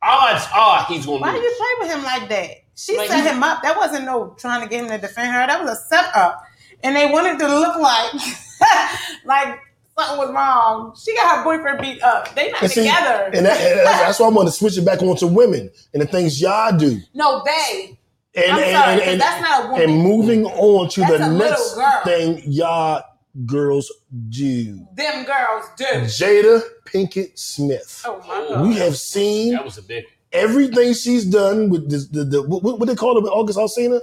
odds 0.04 0.46
are 0.54 0.84
he's 0.84 1.06
gonna 1.06 1.20
Why 1.20 1.32
do 1.32 1.38
you 1.38 1.54
play 1.56 1.86
with 1.86 1.96
him 1.96 2.04
like 2.04 2.28
that? 2.28 2.50
She 2.76 2.96
Like, 2.96 3.08
set 3.08 3.32
him 3.32 3.42
up. 3.42 3.62
That 3.62 3.76
wasn't 3.76 4.04
no 4.04 4.34
trying 4.38 4.62
to 4.62 4.68
get 4.68 4.82
him 4.82 4.88
to 4.90 4.98
defend 4.98 5.32
her. 5.32 5.46
That 5.46 5.62
was 5.62 5.70
a 5.70 5.76
setup. 5.76 6.42
And 6.82 6.94
they 6.96 7.06
wanted 7.10 7.38
to 7.38 7.46
look 7.48 7.76
like 7.76 8.12
like 9.24 9.58
something 9.96 10.18
was 10.18 10.30
wrong. 10.34 10.94
She 11.02 11.14
got 11.14 11.38
her 11.38 11.44
boyfriend 11.44 11.80
beat 11.80 12.02
up. 12.02 12.34
They 12.34 12.50
not 12.50 12.62
And 12.62 12.70
see, 12.72 12.80
together. 12.82 13.30
and 13.32 13.46
that, 13.46 13.60
and 13.60 13.78
that's, 13.86 14.00
that's 14.00 14.20
why 14.20 14.26
I'm 14.26 14.34
going 14.34 14.46
to 14.46 14.52
switch 14.52 14.76
it 14.76 14.84
back 14.84 15.02
onto 15.02 15.26
women 15.26 15.70
and 15.92 16.02
the 16.02 16.06
things 16.06 16.40
y'all 16.40 16.76
do. 16.76 17.00
no, 17.14 17.42
they. 17.44 17.98
And, 18.36 18.50
I'm 18.52 18.58
and, 18.64 18.72
sorry, 18.72 18.92
and, 18.94 19.00
'cause 19.00 19.08
and, 19.12 19.20
that's 19.20 19.40
not 19.40 19.64
a 19.64 19.68
woman. 19.68 19.90
and 19.90 20.02
moving 20.02 20.44
on 20.46 20.88
to 20.88 21.00
That's 21.02 21.18
the 21.18 21.28
next 21.30 22.04
thing 22.04 22.42
y'all 22.52 23.04
girls 23.46 23.90
do. 24.28 24.86
Them 24.94 25.24
girls 25.24 25.66
do. 25.76 25.84
Jada 25.84 26.62
Pinkett 26.86 27.38
Smith. 27.38 28.02
Oh 28.04 28.18
my 28.28 28.48
god. 28.48 28.66
We 28.66 28.74
have 28.76 28.96
seen 28.96 29.52
That 29.52 29.64
was 29.64 29.78
a 29.78 29.82
big 29.82 30.04
everything 30.32 30.92
she's 30.94 31.24
done 31.24 31.68
with 31.70 31.88
this, 31.90 32.08
the, 32.08 32.24
the 32.24 32.42
what, 32.42 32.62
what 32.62 32.86
they 32.86 32.94
call 32.96 33.16
it 33.16 33.22
with 33.22 33.32
August 33.32 33.58
Alsina? 33.58 34.00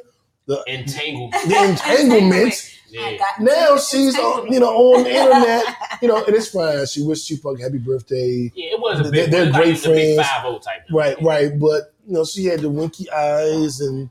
The, 0.47 0.63
entanglement. 0.67 1.33
the 1.47 1.63
entanglement. 1.69 2.77
Yeah. 2.91 3.15
Now 3.39 3.77
she's 3.77 4.19
on, 4.19 4.51
you 4.51 4.59
know, 4.59 4.67
on 4.67 5.03
the 5.05 5.09
internet, 5.11 5.63
you 6.01 6.09
know, 6.09 6.25
and 6.25 6.35
it's 6.35 6.49
fine. 6.49 6.85
She 6.85 7.01
wished 7.01 7.25
Tupac 7.25 7.57
happy 7.61 7.77
birthday. 7.77 8.51
Yeah, 8.53 8.73
it 8.73 8.81
was 8.81 8.99
a 8.99 9.09
They're- 9.09 9.27
they're 9.27 9.45
like, 9.45 9.53
great 9.53 9.75
it's 9.75 9.85
a 9.85 9.89
big 9.91 10.15
friends. 10.17 10.29
Oh 10.43 10.59
type. 10.59 10.81
Right, 10.91 11.15
right. 11.21 11.57
But 11.57 11.93
you 12.05 12.11
know, 12.15 12.25
she 12.25 12.43
had 12.47 12.59
the 12.59 12.69
winky 12.69 13.09
eyes, 13.09 13.79
and 13.79 14.09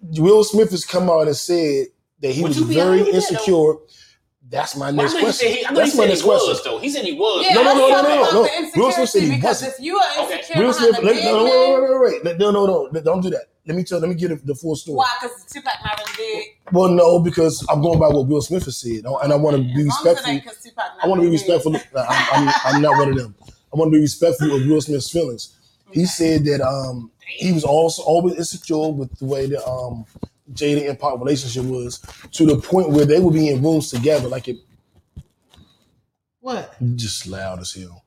Will 0.00 0.42
Smith 0.42 0.70
has 0.72 0.84
come 0.84 1.08
out 1.08 1.28
and 1.28 1.36
said 1.36 1.86
that 2.20 2.32
he 2.32 2.42
Would 2.42 2.48
was 2.48 2.58
very 2.58 2.98
happy 2.98 3.12
with 3.12 3.28
that, 3.28 3.32
insecure. 3.32 3.74
That's 4.50 4.76
my 4.76 4.90
next 4.90 5.12
know 5.12 5.18
he 5.18 5.24
question. 5.24 5.48
he, 5.52 5.62
That's 5.74 5.96
my 5.96 6.06
next 6.06 6.22
he 6.22 6.26
was 6.28 6.42
question. 6.42 6.72
though. 6.72 6.78
He 6.78 6.88
said 6.88 7.04
he 7.04 7.12
was. 7.12 7.44
Yeah, 7.46 7.54
No, 7.54 7.62
no, 7.62 7.74
no, 7.74 7.88
no, 7.88 8.02
no, 8.02 8.32
no. 8.32 8.70
Will 8.76 8.92
Smith 8.92 9.08
said 9.10 9.22
he 9.22 9.30
because 9.36 9.62
wasn't. 9.62 9.72
if 9.74 9.80
you 9.80 9.96
are 9.98 10.24
Okay. 10.24 10.38
insecure 10.38 10.62
Will 10.64 10.72
Smith, 10.72 10.98
let, 11.02 11.24
no, 11.24 11.44
wait, 11.44 11.52
wait, 11.52 11.90
wait, 11.90 12.00
wait, 12.00 12.24
wait. 12.24 12.38
No, 12.38 12.50
no, 12.50 12.66
no. 12.90 13.00
Don't 13.00 13.20
do 13.20 13.30
that. 13.30 13.44
Let 13.66 13.76
me 13.76 13.84
tell. 13.84 13.98
Let 14.00 14.08
me 14.08 14.14
get 14.14 14.28
the, 14.28 14.36
the 14.36 14.54
full 14.54 14.74
story. 14.76 14.96
why? 14.96 15.14
Because 15.20 15.44
Tupac 15.52 15.74
not 15.84 16.00
really 16.16 16.32
did. 16.34 16.44
Well, 16.72 16.88
no, 16.88 17.18
because 17.18 17.66
I'm 17.68 17.82
going 17.82 17.98
by 17.98 18.08
what 18.08 18.26
Will 18.26 18.40
Smith 18.40 18.64
has 18.64 18.78
said, 18.78 19.04
and 19.04 19.32
I 19.32 19.36
want 19.36 19.56
to 19.58 19.62
be 19.62 19.82
As 19.82 19.86
long 20.04 20.16
as 20.16 20.26
it 20.26 20.32
respectful. 20.32 20.54
Tupac 20.62 20.76
not 20.96 21.04
I 21.04 21.06
want 21.08 21.20
to 21.20 21.26
be 21.26 21.30
respectful. 21.30 21.76
I'm, 21.76 22.48
I'm, 22.48 22.54
I'm 22.64 22.82
not 22.82 22.96
one 22.96 23.10
of 23.10 23.16
them. 23.18 23.34
I 23.46 23.76
want 23.76 23.92
to 23.92 23.96
be 23.96 24.00
respectful 24.00 24.56
of 24.56 24.66
Will 24.66 24.80
Smith's 24.80 25.10
feelings. 25.10 25.54
He 25.92 26.06
said 26.06 26.44
that 26.46 26.62
um, 26.62 27.10
he 27.26 27.52
was 27.52 27.64
also 27.64 28.02
always 28.02 28.36
insecure 28.36 28.88
with 28.88 29.14
the 29.18 29.26
way 29.26 29.46
that 29.46 29.62
um, 29.68 30.06
Jada 30.52 30.88
and 30.88 30.98
Pac 30.98 31.18
relationship 31.18 31.64
was 31.64 31.98
to 32.32 32.46
the 32.46 32.56
point 32.56 32.90
where 32.90 33.04
they 33.04 33.20
would 33.20 33.34
be 33.34 33.48
in 33.48 33.62
rooms 33.62 33.90
together, 33.90 34.28
like 34.28 34.48
it. 34.48 34.56
What? 36.40 36.74
Just 36.96 37.26
loud 37.26 37.60
as 37.60 37.72
hell. 37.72 38.04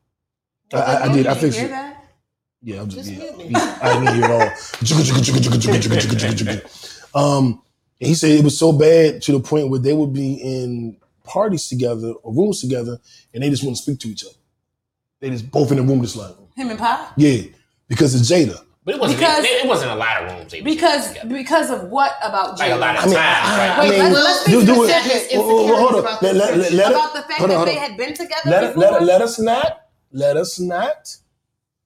Well, 0.72 0.84
I, 0.84 1.10
I, 1.10 1.14
did. 1.14 1.28
I 1.28 1.36
fixed 1.36 1.60
it. 1.60 1.72
Yeah, 2.64 2.82
I'm 2.82 2.90
just, 2.90 3.10
just 3.10 3.22
yeah, 3.22 3.44
yeah, 3.44 3.80
I 3.82 3.94
didn't 3.94 4.16
hear 4.16 4.26
it 4.26 4.32
all. 4.32 4.52
Um, 7.14 7.62
he 8.00 8.14
said 8.14 8.32
it 8.32 8.44
was 8.44 8.58
so 8.58 8.72
bad 8.72 9.22
to 9.24 9.32
the 9.32 9.40
point 9.40 9.70
where 9.70 9.80
they 9.80 9.94
would 9.94 10.14
be 10.14 10.36
in 10.36 10.98
parties 11.24 11.68
together 11.68 12.12
or 12.12 12.34
rooms 12.34 12.62
together, 12.62 13.00
and 13.34 13.44
they 13.44 13.50
just 13.50 13.64
wouldn't 13.64 13.80
speak 13.80 14.00
to 14.00 14.10
each 14.10 14.24
other. 14.24 14.36
They 15.20 15.30
just 15.30 15.50
both 15.52 15.72
in 15.72 15.78
the 15.78 15.84
room, 15.84 16.02
just 16.02 16.16
like 16.16 16.36
him 16.56 16.70
and 16.70 16.80
Pac. 16.80 17.14
Yeah, 17.18 17.44
because 17.88 18.14
it's 18.16 18.30
Jada. 18.32 18.64
But 18.84 18.96
it 18.96 19.02
wasn't. 19.02 19.20
Because- 19.20 19.44
it, 19.46 19.64
it 19.64 19.68
wasn't 19.68 19.92
a 19.92 19.96
lot 19.96 20.24
of 20.24 20.32
rooms. 20.32 20.52
They 20.52 20.62
was 20.62 20.74
Because 20.74 21.18
because 21.28 21.70
of 21.70 21.90
what 21.90 22.14
about 22.24 22.58
like 22.58 22.72
a 22.72 22.76
lot 22.76 22.96
of 22.98 23.04
I 23.04 23.06
mean, 23.06 23.16
times. 23.16 23.48
I, 23.48 23.58
right? 23.58 23.80
I 23.80 23.90
mean, 23.90 24.14
let's- 24.14 24.26
let's 24.26 24.46
do, 24.46 24.66
do 24.66 24.84
it. 24.86 25.36
Whoa, 25.36 25.42
whoa, 25.46 25.66
whoa, 25.66 25.76
hold 25.76 25.94
on. 25.94 26.00
About 26.00 26.22
Let, 26.24 26.36
let, 26.36 26.58
let, 26.58 26.72
let, 26.74 26.92
about 26.92 27.14
the 27.14 27.22
fact 27.22 27.34
hold 27.34 27.44
on, 27.44 27.50
that 27.50 27.56
hold 27.58 27.68
they 27.68 27.76
had 27.76 27.96
been 27.98 28.14
together 28.14 28.50
let, 28.50 28.78
let, 28.78 29.04
let 29.04 29.22
us 29.22 29.38
not 29.40 29.82
let 30.12 30.36
us 30.36 30.60
not 30.60 31.16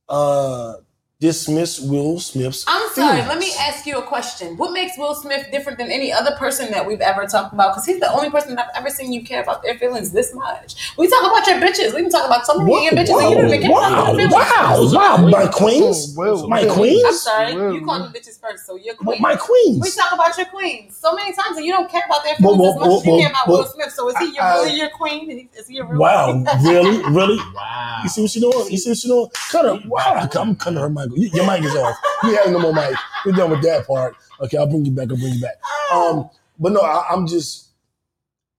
uh, 0.07 0.75
dismiss 1.21 1.79
Will 1.79 2.19
Smith's 2.19 2.65
I'm 2.67 2.89
sorry. 2.93 3.21
feelings. 3.21 3.27
Let 3.29 3.39
me 3.39 3.51
ask 3.59 3.85
you 3.85 3.97
a 3.97 4.01
question. 4.03 4.57
What 4.57 4.73
makes 4.73 4.97
Will 4.97 5.15
Smith 5.15 5.47
different 5.51 5.77
than 5.77 5.89
any 5.89 6.11
other 6.11 6.35
person 6.35 6.71
that 6.71 6.85
we've 6.85 6.99
ever 6.99 7.25
talked 7.25 7.53
about? 7.53 7.71
Because 7.71 7.85
he's 7.85 7.99
the 8.01 8.11
only 8.11 8.29
person 8.29 8.55
that 8.55 8.67
I've 8.75 8.81
ever 8.81 8.89
seen 8.89 9.13
you 9.13 9.23
care 9.23 9.41
about 9.41 9.63
their 9.63 9.77
feelings 9.77 10.11
this 10.11 10.33
much. 10.35 10.93
We 10.97 11.07
talk 11.07 11.21
about 11.23 11.47
your 11.47 11.57
bitches. 11.61 11.95
We 11.95 12.01
can 12.01 12.11
talk 12.11 12.25
about 12.25 12.45
so 12.45 12.57
many 12.59 12.87
of 12.87 12.93
your 12.93 13.03
bitches, 13.03 13.19
and 13.21 13.29
you 13.29 13.35
don't 13.37 13.47
even 13.47 13.61
care 13.61 13.71
wow, 13.71 13.93
about 13.93 14.17
their 14.17 14.29
feelings. 14.29 14.93
wow, 14.93 15.17
wow, 15.17 15.27
my 15.29 15.47
queens, 15.47 16.13
Will, 16.17 16.47
my 16.49 16.61
Will. 16.63 16.69
I'm 16.71 16.75
queens, 16.77 17.21
sorry, 17.21 17.55
Will, 17.55 17.73
you 17.75 17.85
called 17.85 18.03
them 18.03 18.13
bitches 18.13 18.39
first, 18.39 18.65
so 18.65 18.75
you're 18.75 18.95
Well, 19.01 19.15
queen. 19.15 19.21
my 19.21 19.35
queens. 19.37 19.79
we 19.81 19.91
talk 19.91 20.11
about 20.13 20.35
your 20.37 20.47
queens 20.47 20.97
so 20.97 21.15
many 21.15 21.31
times, 21.33 21.55
and 21.57 21.65
you 21.65 21.71
don't 21.71 21.89
care 21.89 22.03
about 22.05 22.23
their 22.25 22.35
Well, 22.41 22.55
feelings 22.55 22.75
well, 22.75 22.83
as 22.83 22.89
much 22.89 22.99
as 22.99 23.05
you 23.05 23.11
well, 23.11 23.19
care 23.21 23.29
about 23.29 23.47
well, 23.47 23.57
Will 23.59 23.67
Smith. 23.67 23.91
So 23.93 24.09
is 24.09 24.17
he 24.19 24.35
your, 24.35 24.43
I- 24.43 24.53
really 24.55 24.77
your 24.77 24.89
queen? 24.89 25.49
Is 25.57 25.67
he 25.67 25.77
a 25.79 25.85
real 25.85 25.99
Wow, 25.99 26.25
queen? 26.43 26.45
really, 26.65 27.03
really? 27.13 27.37
Wow. 27.55 28.01
You 28.03 28.09
see 28.09 28.21
what 28.21 28.31
she 28.31 28.39
doing? 28.39 28.67
You 28.69 28.77
see 28.77 28.89
what 28.89 28.97
she 28.97 29.07
doing? 29.07 29.27
Cut 29.49 29.65
her. 29.65 29.87
Wow, 29.89 30.27
I'm 30.35 30.55
cutting 30.55 30.77
her 30.79 30.89
mic. 31.09 31.17
You- 31.19 31.29
Your 31.33 31.47
mic 31.47 31.63
is 31.63 31.75
off. 31.75 31.95
You 32.23 32.35
have 32.37 32.51
no 32.51 32.59
more 32.59 32.73
mic. 32.73 32.95
We're 33.25 33.31
done 33.33 33.51
with 33.51 33.61
that 33.63 33.85
part. 33.87 34.15
Okay, 34.41 34.57
I'll 34.57 34.67
bring 34.67 34.85
you 34.85 34.91
back. 34.91 35.09
I'll 35.11 35.17
bring 35.17 35.33
you 35.33 35.41
back. 35.41 35.55
Um, 35.93 36.29
but 36.59 36.71
no, 36.71 36.81
I, 36.81 37.05
I'm 37.11 37.27
just. 37.27 37.63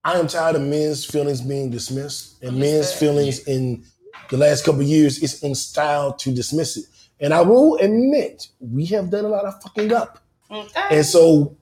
I 0.03 0.17
am 0.17 0.27
tired 0.27 0.55
of 0.55 0.61
men's 0.61 1.03
feelings 1.03 1.41
being 1.41 1.69
dismissed, 1.69 2.41
and 2.41 2.57
men's 2.57 2.93
feelings 2.93 3.39
in 3.47 3.83
the 4.29 4.37
last 4.37 4.63
couple 4.63 4.81
of 4.81 4.87
years 4.87 5.21
it's 5.21 5.43
in 5.43 5.53
style 5.55 6.13
to 6.13 6.31
dismiss 6.33 6.77
it. 6.77 6.85
And 7.19 7.33
I 7.33 7.41
will 7.41 7.75
admit 7.77 8.47
we 8.59 8.85
have 8.87 9.09
done 9.09 9.25
a 9.25 9.27
lot 9.27 9.43
of 9.45 9.61
fucking 9.61 9.91
up, 9.91 10.19
Okay. 10.49 10.81
and 10.91 11.05
so 11.05 11.57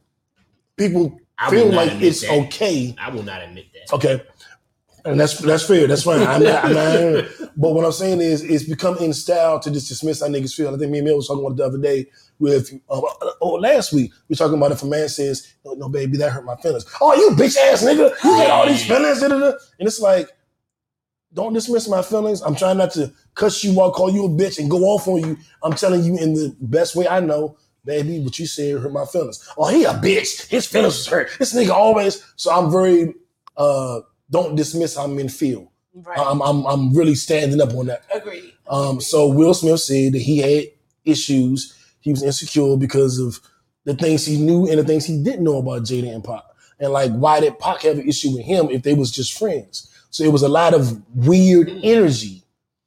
people 0.77 1.19
I 1.39 1.49
feel 1.49 1.71
like 1.71 1.93
it's 2.01 2.21
that. 2.21 2.31
okay 2.47 2.93
I 2.99 3.09
will 3.09 3.23
not 3.23 3.41
admit 3.41 3.65
that. 3.73 3.93
Okay. 3.95 4.21
And 5.05 5.19
that's 5.19 5.39
that's 5.39 5.67
fair. 5.67 5.87
That's 5.87 6.03
fine. 6.03 6.21
I'm 6.27 6.43
not, 6.43 6.65
I'm 6.65 6.73
not, 6.73 7.25
but 7.57 7.73
what 7.73 7.85
I'm 7.85 7.91
saying 7.93 8.21
is, 8.21 8.43
it's 8.43 8.65
become 8.65 8.97
in 8.99 9.13
style 9.13 9.59
to 9.61 9.71
just 9.71 9.89
dismiss 9.89 10.21
how 10.21 10.27
niggas 10.27 10.55
feel. 10.55 10.73
I 10.73 10.79
think 10.79 10.91
me 10.91 10.99
and 10.99 11.07
Mel 11.07 11.17
was 11.17 11.27
talking 11.27 11.45
about 11.45 11.53
it 11.53 11.57
the 11.57 11.65
other 11.65 11.77
day 11.79 12.07
with, 12.39 12.73
uh, 12.89 13.01
oh, 13.41 13.59
last 13.61 13.93
week 13.93 14.11
we 14.29 14.33
were 14.33 14.37
talking 14.37 14.57
about 14.57 14.71
if 14.73 14.83
a 14.83 14.87
man 14.87 15.09
says, 15.09 15.55
"No, 15.65 15.73
no, 15.75 15.89
baby, 15.89 16.17
that 16.17 16.31
hurt 16.31 16.45
my 16.45 16.55
feelings." 16.57 16.85
Oh, 17.01 17.13
you 17.15 17.31
bitch 17.35 17.57
ass 17.57 17.83
nigga, 17.83 18.11
you 18.23 18.37
get 18.37 18.51
all 18.51 18.67
these 18.67 18.85
feelings, 18.85 19.21
da, 19.21 19.27
da, 19.29 19.39
da. 19.39 19.53
and 19.79 19.87
it's 19.87 19.99
like, 20.01 20.29
don't 21.33 21.53
dismiss 21.53 21.87
my 21.87 22.01
feelings. 22.01 22.41
I'm 22.41 22.55
trying 22.55 22.77
not 22.77 22.91
to 22.93 23.13
cuss 23.35 23.63
you 23.63 23.79
out, 23.81 23.93
call 23.93 24.11
you 24.11 24.25
a 24.25 24.29
bitch, 24.29 24.59
and 24.59 24.71
go 24.71 24.79
off 24.85 25.07
on 25.07 25.19
you. 25.21 25.37
I'm 25.63 25.73
telling 25.73 26.03
you 26.03 26.17
in 26.17 26.33
the 26.33 26.55
best 26.61 26.95
way 26.95 27.07
I 27.07 27.19
know, 27.19 27.57
baby, 27.85 28.19
what 28.21 28.39
you 28.39 28.47
said 28.47 28.81
hurt 28.81 28.91
my 28.93 29.05
feelings. 29.05 29.47
Oh, 29.57 29.67
he 29.67 29.83
a 29.85 29.93
bitch. 29.93 30.47
His 30.47 30.65
feelings 30.67 30.95
was 30.97 31.07
hurt. 31.07 31.29
This 31.39 31.53
nigga 31.55 31.71
always. 31.71 32.25
So 32.37 32.51
I'm 32.51 32.71
very. 32.71 33.13
uh 33.57 34.01
don't 34.29 34.55
dismiss 34.55 34.95
how 34.95 35.07
men 35.07 35.29
feel. 35.29 35.71
right. 35.93 36.19
I'm, 36.19 36.41
I'm 36.41 36.65
I'm 36.65 36.93
really 36.95 37.15
standing 37.15 37.61
up 37.61 37.73
on 37.73 37.87
that. 37.87 38.03
Agreed. 38.13 38.53
Um, 38.67 38.99
so 38.99 39.27
Will 39.27 39.53
Smith 39.53 39.79
said 39.79 40.13
that 40.13 40.21
he 40.21 40.39
had 40.39 40.65
issues. 41.05 41.75
He 42.01 42.11
was 42.11 42.23
insecure 42.23 42.77
because 42.77 43.19
of 43.19 43.39
the 43.85 43.95
things 43.95 44.25
he 44.25 44.37
knew 44.37 44.67
and 44.67 44.79
the 44.79 44.83
things 44.83 45.05
he 45.05 45.21
didn't 45.23 45.43
know 45.43 45.57
about 45.59 45.83
Jada 45.83 46.13
and 46.13 46.23
Pac. 46.23 46.43
And 46.79 46.91
like, 46.91 47.11
why 47.11 47.39
did 47.39 47.57
Pac 47.59 47.81
have 47.83 47.97
an 47.97 48.07
issue 48.07 48.31
with 48.35 48.43
him 48.45 48.69
if 48.69 48.83
they 48.83 48.93
was 48.93 49.11
just 49.11 49.37
friends? 49.37 49.89
So 50.09 50.23
it 50.23 50.31
was 50.31 50.43
a 50.43 50.49
lot 50.49 50.73
of 50.73 51.01
weird 51.15 51.69
energy. 51.83 52.43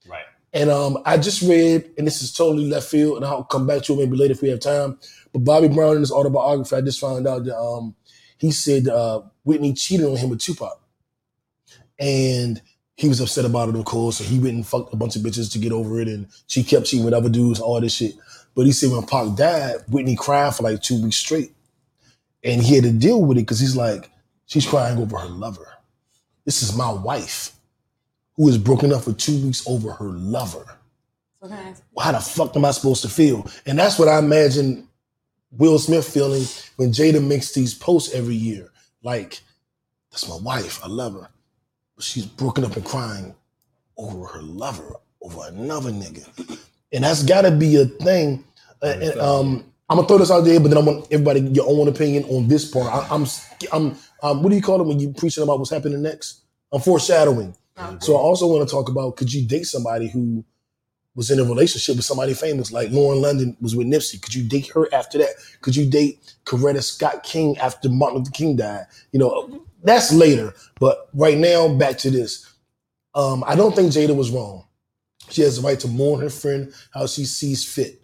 Right. 0.08 0.24
And 0.52 0.70
um, 0.70 0.98
I 1.04 1.16
just 1.16 1.42
read, 1.42 1.90
and 1.96 2.06
this 2.06 2.22
is 2.22 2.32
totally 2.32 2.68
left 2.68 2.88
field, 2.88 3.16
and 3.18 3.24
I'll 3.26 3.44
come 3.44 3.66
back 3.66 3.82
to 3.84 3.94
it 3.94 3.96
maybe 3.96 4.16
later 4.16 4.32
if 4.32 4.42
we 4.42 4.48
have 4.50 4.60
time. 4.60 4.98
But 5.32 5.44
Bobby 5.44 5.68
Brown 5.68 5.94
in 5.94 6.00
his 6.00 6.12
autobiography, 6.12 6.76
I 6.76 6.80
just 6.80 7.00
found 7.00 7.26
out 7.26 7.44
that 7.44 7.58
um, 7.58 7.94
he 8.38 8.50
said 8.50 8.88
uh, 8.88 9.22
Whitney 9.44 9.72
cheated 9.74 10.06
on 10.06 10.16
him 10.16 10.30
with 10.30 10.40
Tupac, 10.40 10.80
and 11.98 12.60
he 12.96 13.08
was 13.08 13.20
upset 13.20 13.44
about 13.44 13.68
it, 13.68 13.76
of 13.76 13.84
course. 13.84 14.20
And 14.20 14.28
he 14.28 14.38
went 14.38 14.54
and 14.56 14.66
fucked 14.66 14.92
a 14.92 14.96
bunch 14.96 15.16
of 15.16 15.22
bitches 15.22 15.52
to 15.52 15.58
get 15.58 15.72
over 15.72 16.00
it, 16.00 16.08
and 16.08 16.26
she 16.46 16.64
kept 16.64 16.86
cheating 16.86 17.04
with 17.04 17.14
other 17.14 17.28
dudes, 17.28 17.60
all 17.60 17.80
this 17.80 17.94
shit. 17.94 18.14
But 18.54 18.66
he 18.66 18.72
said 18.72 18.90
when 18.90 19.06
Pac 19.06 19.36
died, 19.36 19.76
Whitney 19.88 20.16
cried 20.16 20.54
for 20.54 20.64
like 20.64 20.82
two 20.82 21.02
weeks 21.02 21.16
straight, 21.16 21.52
and 22.42 22.62
he 22.62 22.74
had 22.74 22.84
to 22.84 22.92
deal 22.92 23.22
with 23.22 23.38
it 23.38 23.42
because 23.42 23.60
he's 23.60 23.76
like, 23.76 24.10
she's 24.46 24.66
crying 24.66 24.98
over 24.98 25.18
her 25.18 25.28
lover. 25.28 25.66
This 26.44 26.62
is 26.62 26.76
my 26.76 26.90
wife, 26.92 27.52
who 28.36 28.48
is 28.48 28.58
broken 28.58 28.92
up 28.92 29.02
for 29.04 29.12
two 29.12 29.44
weeks 29.44 29.62
over 29.68 29.92
her 29.92 30.06
lover 30.08 30.64
Okay. 31.42 31.74
how 31.98 32.12
the 32.12 32.20
fuck 32.20 32.56
am 32.56 32.64
I 32.64 32.72
supposed 32.72 33.02
to 33.02 33.08
feel? 33.08 33.46
And 33.64 33.78
that's 33.78 33.98
what 33.98 34.08
I 34.08 34.18
imagine 34.18 34.88
Will 35.52 35.78
Smith 35.78 36.08
feeling 36.12 36.44
when 36.76 36.90
Jada 36.90 37.24
makes 37.24 37.52
these 37.52 37.74
posts 37.74 38.12
every 38.12 38.34
year. 38.34 38.70
Like, 39.04 39.40
that's 40.10 40.28
my 40.28 40.36
wife. 40.36 40.80
I 40.84 40.88
love 40.88 41.14
her. 41.14 41.28
But 41.98 42.04
she's 42.04 42.26
broken 42.26 42.64
up 42.64 42.76
and 42.76 42.84
crying 42.84 43.34
over 43.96 44.24
her 44.24 44.40
lover, 44.40 44.94
over 45.20 45.48
another 45.48 45.90
nigga. 45.90 46.24
And 46.92 47.02
that's 47.02 47.24
gotta 47.24 47.50
be 47.50 47.74
a 47.74 47.86
thing. 47.86 48.44
Uh, 48.80 48.94
and, 49.02 49.18
um, 49.18 49.64
I'm 49.90 49.96
gonna 49.96 50.06
throw 50.06 50.18
this 50.18 50.30
out 50.30 50.42
there, 50.42 50.60
but 50.60 50.68
then 50.68 50.78
I 50.78 50.82
want 50.82 51.06
everybody 51.10 51.40
your 51.40 51.68
own 51.68 51.88
opinion 51.88 52.22
on 52.26 52.46
this 52.46 52.70
part. 52.70 52.86
I, 52.86 53.12
I'm, 53.12 53.26
I'm, 53.72 53.96
um, 54.22 54.44
what 54.44 54.50
do 54.50 54.54
you 54.54 54.62
call 54.62 54.80
it 54.80 54.86
when 54.86 55.00
you 55.00 55.12
preaching 55.12 55.42
about 55.42 55.58
what's 55.58 55.72
happening 55.72 56.00
next? 56.00 56.42
I'm 56.72 56.80
foreshadowing. 56.80 57.56
So 58.00 58.14
I 58.14 58.20
also 58.20 58.46
want 58.46 58.68
to 58.68 58.72
talk 58.72 58.88
about 58.88 59.16
could 59.16 59.32
you 59.32 59.44
date 59.46 59.64
somebody 59.66 60.08
who 60.08 60.44
was 61.16 61.32
in 61.32 61.40
a 61.40 61.44
relationship 61.44 61.96
with 61.96 62.04
somebody 62.04 62.32
famous, 62.32 62.70
like 62.70 62.92
Lauren 62.92 63.20
London 63.20 63.56
was 63.60 63.74
with 63.74 63.88
Nipsey? 63.88 64.22
Could 64.22 64.36
you 64.36 64.44
date 64.44 64.68
her 64.68 64.86
after 64.94 65.18
that? 65.18 65.30
Could 65.62 65.74
you 65.74 65.90
date 65.90 66.36
Coretta 66.44 66.80
Scott 66.80 67.24
King 67.24 67.58
after 67.58 67.88
Martin 67.88 68.18
Luther 68.18 68.30
King 68.30 68.54
died? 68.54 68.86
You 69.10 69.18
know, 69.18 69.64
that's 69.88 70.12
later. 70.12 70.54
But 70.78 71.08
right 71.14 71.38
now, 71.38 71.68
back 71.68 71.98
to 71.98 72.10
this. 72.10 72.48
Um, 73.14 73.42
I 73.46 73.56
don't 73.56 73.74
think 73.74 73.92
Jada 73.92 74.14
was 74.14 74.30
wrong. 74.30 74.64
She 75.30 75.42
has 75.42 75.60
the 75.60 75.66
right 75.66 75.78
to 75.80 75.88
mourn 75.88 76.20
her 76.20 76.30
friend 76.30 76.72
how 76.92 77.06
she 77.06 77.24
sees 77.24 77.64
fit. 77.64 78.00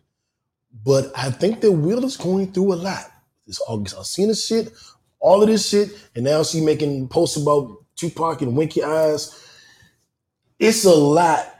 But 0.84 1.12
I 1.16 1.30
think 1.30 1.60
that 1.60 1.70
Will 1.70 2.04
is 2.04 2.16
going 2.16 2.52
through 2.52 2.74
a 2.74 2.76
lot. 2.76 3.10
This 3.46 3.60
August 3.68 3.96
Alsina 3.96 4.34
shit, 4.34 4.72
all 5.20 5.42
of 5.42 5.48
this 5.48 5.68
shit, 5.68 5.90
and 6.14 6.24
now 6.24 6.42
she 6.42 6.60
making 6.60 7.08
posts 7.08 7.36
about 7.36 7.84
Tupac 7.96 8.42
and 8.42 8.56
Winky 8.56 8.82
Eyes. 8.82 9.40
It's 10.58 10.84
a 10.84 10.94
lot, 10.94 11.54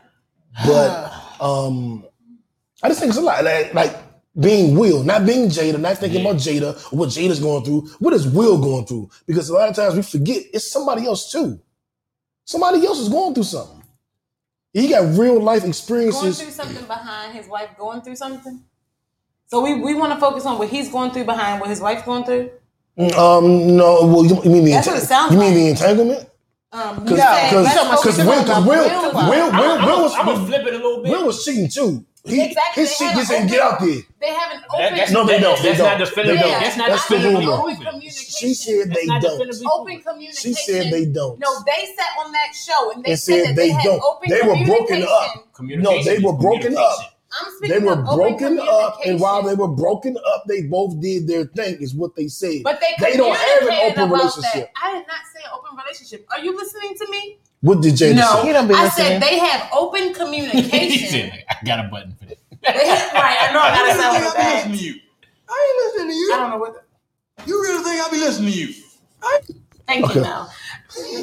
but 0.65 1.13
um, 1.41 2.05
I 2.83 2.89
just 2.89 3.01
think 3.01 3.11
it's 3.11 3.19
a 3.19 3.23
lot. 3.23 3.45
Like, 3.45 3.75
like 3.75 3.97
being 4.39 4.77
Will, 4.77 5.03
not 5.05 5.25
being 5.25 5.49
Jada, 5.49 5.79
not 5.81 5.99
thinking 5.99 6.21
about 6.21 6.37
Jada 6.37 6.81
what 6.93 7.09
Jada's 7.11 7.41
going 7.41 7.65
through. 7.65 7.89
What 8.01 8.13
is 8.15 8.27
Will 8.27 8.59
going 8.59 8.85
through? 8.87 9.11
Because 9.27 9.49
a 9.49 9.55
lot 9.55 9.69
of 9.69 9.77
times 9.77 9.95
we 9.95 10.03
forget 10.03 10.43
it's 10.53 10.71
somebody 10.71 11.07
else 11.07 11.31
too. 11.31 11.61
Somebody 12.45 12.85
else 12.87 12.99
is 12.99 13.09
going 13.09 13.35
through 13.35 13.45
something. 13.45 13.83
He 14.73 14.89
got 14.89 15.17
real 15.17 15.41
life 15.41 15.65
experiences. 15.65 16.21
Going 16.21 16.33
through 16.53 16.65
something 16.65 16.87
behind 16.87 17.33
his 17.35 17.47
wife 17.49 17.71
going 17.79 18.03
through 18.03 18.17
something. 18.17 18.63
So 19.47 19.61
we, 19.63 19.75
we 19.81 19.95
want 19.95 20.13
to 20.13 20.19
focus 20.19 20.45
on 20.47 20.59
what 20.59 20.69
he's 20.69 20.91
going 20.91 21.13
through 21.13 21.25
behind 21.25 21.61
what 21.61 21.71
his 21.71 21.81
wife's 21.81 22.03
going 22.03 22.25
through. 22.25 22.51
Um, 23.17 23.77
no, 23.77 24.07
well, 24.07 24.25
you, 24.27 24.41
you 24.43 24.51
mean 24.51 24.65
the 24.65 24.71
That's 24.73 24.87
what 24.89 24.97
it 24.99 25.07
sounds 25.07 25.33
you 25.33 25.39
mean 25.39 25.49
like. 25.51 25.57
the 25.57 25.69
entanglement? 25.69 26.29
Um, 26.73 27.05
Because 27.05 27.19
you 27.19 27.25
because 27.25 27.65
let's 27.65 28.03
focus 28.03 28.19
Will, 28.19 28.43
because 28.43 28.67
Will, 28.67 28.69
Will 28.69 29.31
Will, 29.31 29.31
Will, 29.31 29.77
was- 29.79 29.87
Will, 29.87 30.03
was 30.03 30.15
I'm 30.15 30.27
gonna 30.27 30.41
a 30.43 30.65
little 30.65 31.03
bit. 31.03 31.11
Will 31.13 31.27
was 31.27 31.45
cheating 31.45 31.69
too. 31.69 32.05
He, 32.27 32.41
Exactly, 32.43 32.83
His 32.85 32.91
they 32.91 32.95
shit 33.05 33.09
had 33.09 33.17
just 33.19 33.31
an 33.33 33.37
didn't 33.37 33.51
get 33.51 33.61
out 33.61 33.81
there. 33.81 34.01
They 34.19 34.29
have 34.33 34.53
an 34.53 34.61
That- 34.63 34.71
open. 34.87 34.97
that's, 34.97 35.11
No, 35.13 35.27
they 35.27 35.41
don't. 35.41 35.57
They 35.61 35.69
That's 35.69 35.79
don't. 35.79 35.87
not 35.91 35.99
definitive. 35.99 36.37
They 36.37 36.43
don't. 36.43 36.61
That's 36.63 36.77
not 36.79 36.89
That's 36.89 37.09
the 37.09 37.17
rumor. 37.19 37.53
Open 37.53 37.77
proven. 37.77 37.85
communication. 37.85 38.35
She 38.49 38.55
said 38.55 38.95
they 38.95 39.07
don't. 39.07 39.65
open 39.71 40.01
communication. 40.01 40.55
She 40.55 40.55
said 40.55 40.91
they 40.91 41.05
don't. 41.05 41.39
No, 41.39 41.51
they 41.67 41.85
sat 41.95 42.25
on 42.25 42.33
that 42.33 42.55
show 42.55 42.93
and 42.93 43.05
they 43.05 43.11
And 43.11 43.21
said, 43.21 43.45
said 43.45 43.49
that 43.49 43.57
they 43.57 43.73
they, 43.73 43.83
don't. 43.85 44.03
open 44.03 44.31
They 44.31 44.41
were 44.41 44.57
broken 44.65 45.05
communication. 45.05 45.43
up. 45.43 45.61
No, 45.85 46.03
they 46.03 46.19
were 46.21 46.33
broken 46.33 46.77
up. 46.79 46.99
I'm 47.37 47.69
They 47.69 47.79
were 47.81 47.93
of 47.95 48.07
open 48.09 48.17
broken 48.17 48.59
up, 48.61 49.01
and 49.05 49.19
while 49.21 49.43
they 49.43 49.55
were 49.57 49.67
broken 49.69 50.17
up, 50.17 50.45
they 50.49 50.63
both 50.63 51.01
did 51.01 51.27
their 51.27 51.45
thing. 51.47 51.77
Is 51.83 51.93
what 51.93 52.15
they 52.17 52.29
said. 52.29 52.61
But 52.63 52.81
they, 52.81 52.95
They 53.11 53.17
don't 53.19 53.37
have 53.37 53.63
an 53.69 53.91
open 53.91 54.11
relationship. 54.11 54.53
That. 54.53 54.71
I 54.83 54.93
did 54.93 55.07
not 55.09 55.19
say 55.35 55.41
open 55.53 55.77
relationship. 55.77 56.27
Are 56.31 56.39
you 56.39 56.57
listening 56.57 56.95
to 56.97 57.11
me? 57.11 57.39
What 57.65 57.81
did 57.81 57.95
Jada 57.95 58.15
no, 58.17 58.43
say? 58.43 58.47
He 58.49 58.53
don't 58.53 58.69
be 58.69 58.75
I 58.75 58.85
listening. 58.85 59.07
said 59.07 59.23
they 59.23 59.39
have 59.39 59.71
open 59.73 60.13
communication. 60.21 61.09
said, 61.09 61.45
I 61.49 61.65
got 61.65 61.81
a 61.87 61.89
button 61.89 62.15
for 62.15 62.27
that. 62.27 62.37
right, 62.63 63.49
I 63.49 63.53
know 63.55 63.61
I 63.61 63.71
gotta 63.75 63.93
sound 64.01 64.17
I 64.19 64.25
like 64.27 64.37
be 64.37 64.43
that. 64.43 64.55
listening 64.57 64.79
to 64.79 64.85
you. 64.85 65.01
I 65.49 65.73
ain't 65.87 65.95
listening 65.95 66.11
to 66.13 66.15
you. 66.15 66.33
I 66.35 66.37
don't 66.41 66.51
know 66.51 66.59
what. 66.59 66.75
The, 66.75 67.47
You 67.51 67.63
really 67.63 67.83
think 67.83 68.03
I'll 68.05 68.11
be 68.11 68.19
listening 68.19 68.53
to 68.53 68.59
you? 68.59 68.75
thank 69.87 70.05
Okay. 70.05 70.15
you. 70.17 70.21
Now, 70.21 70.49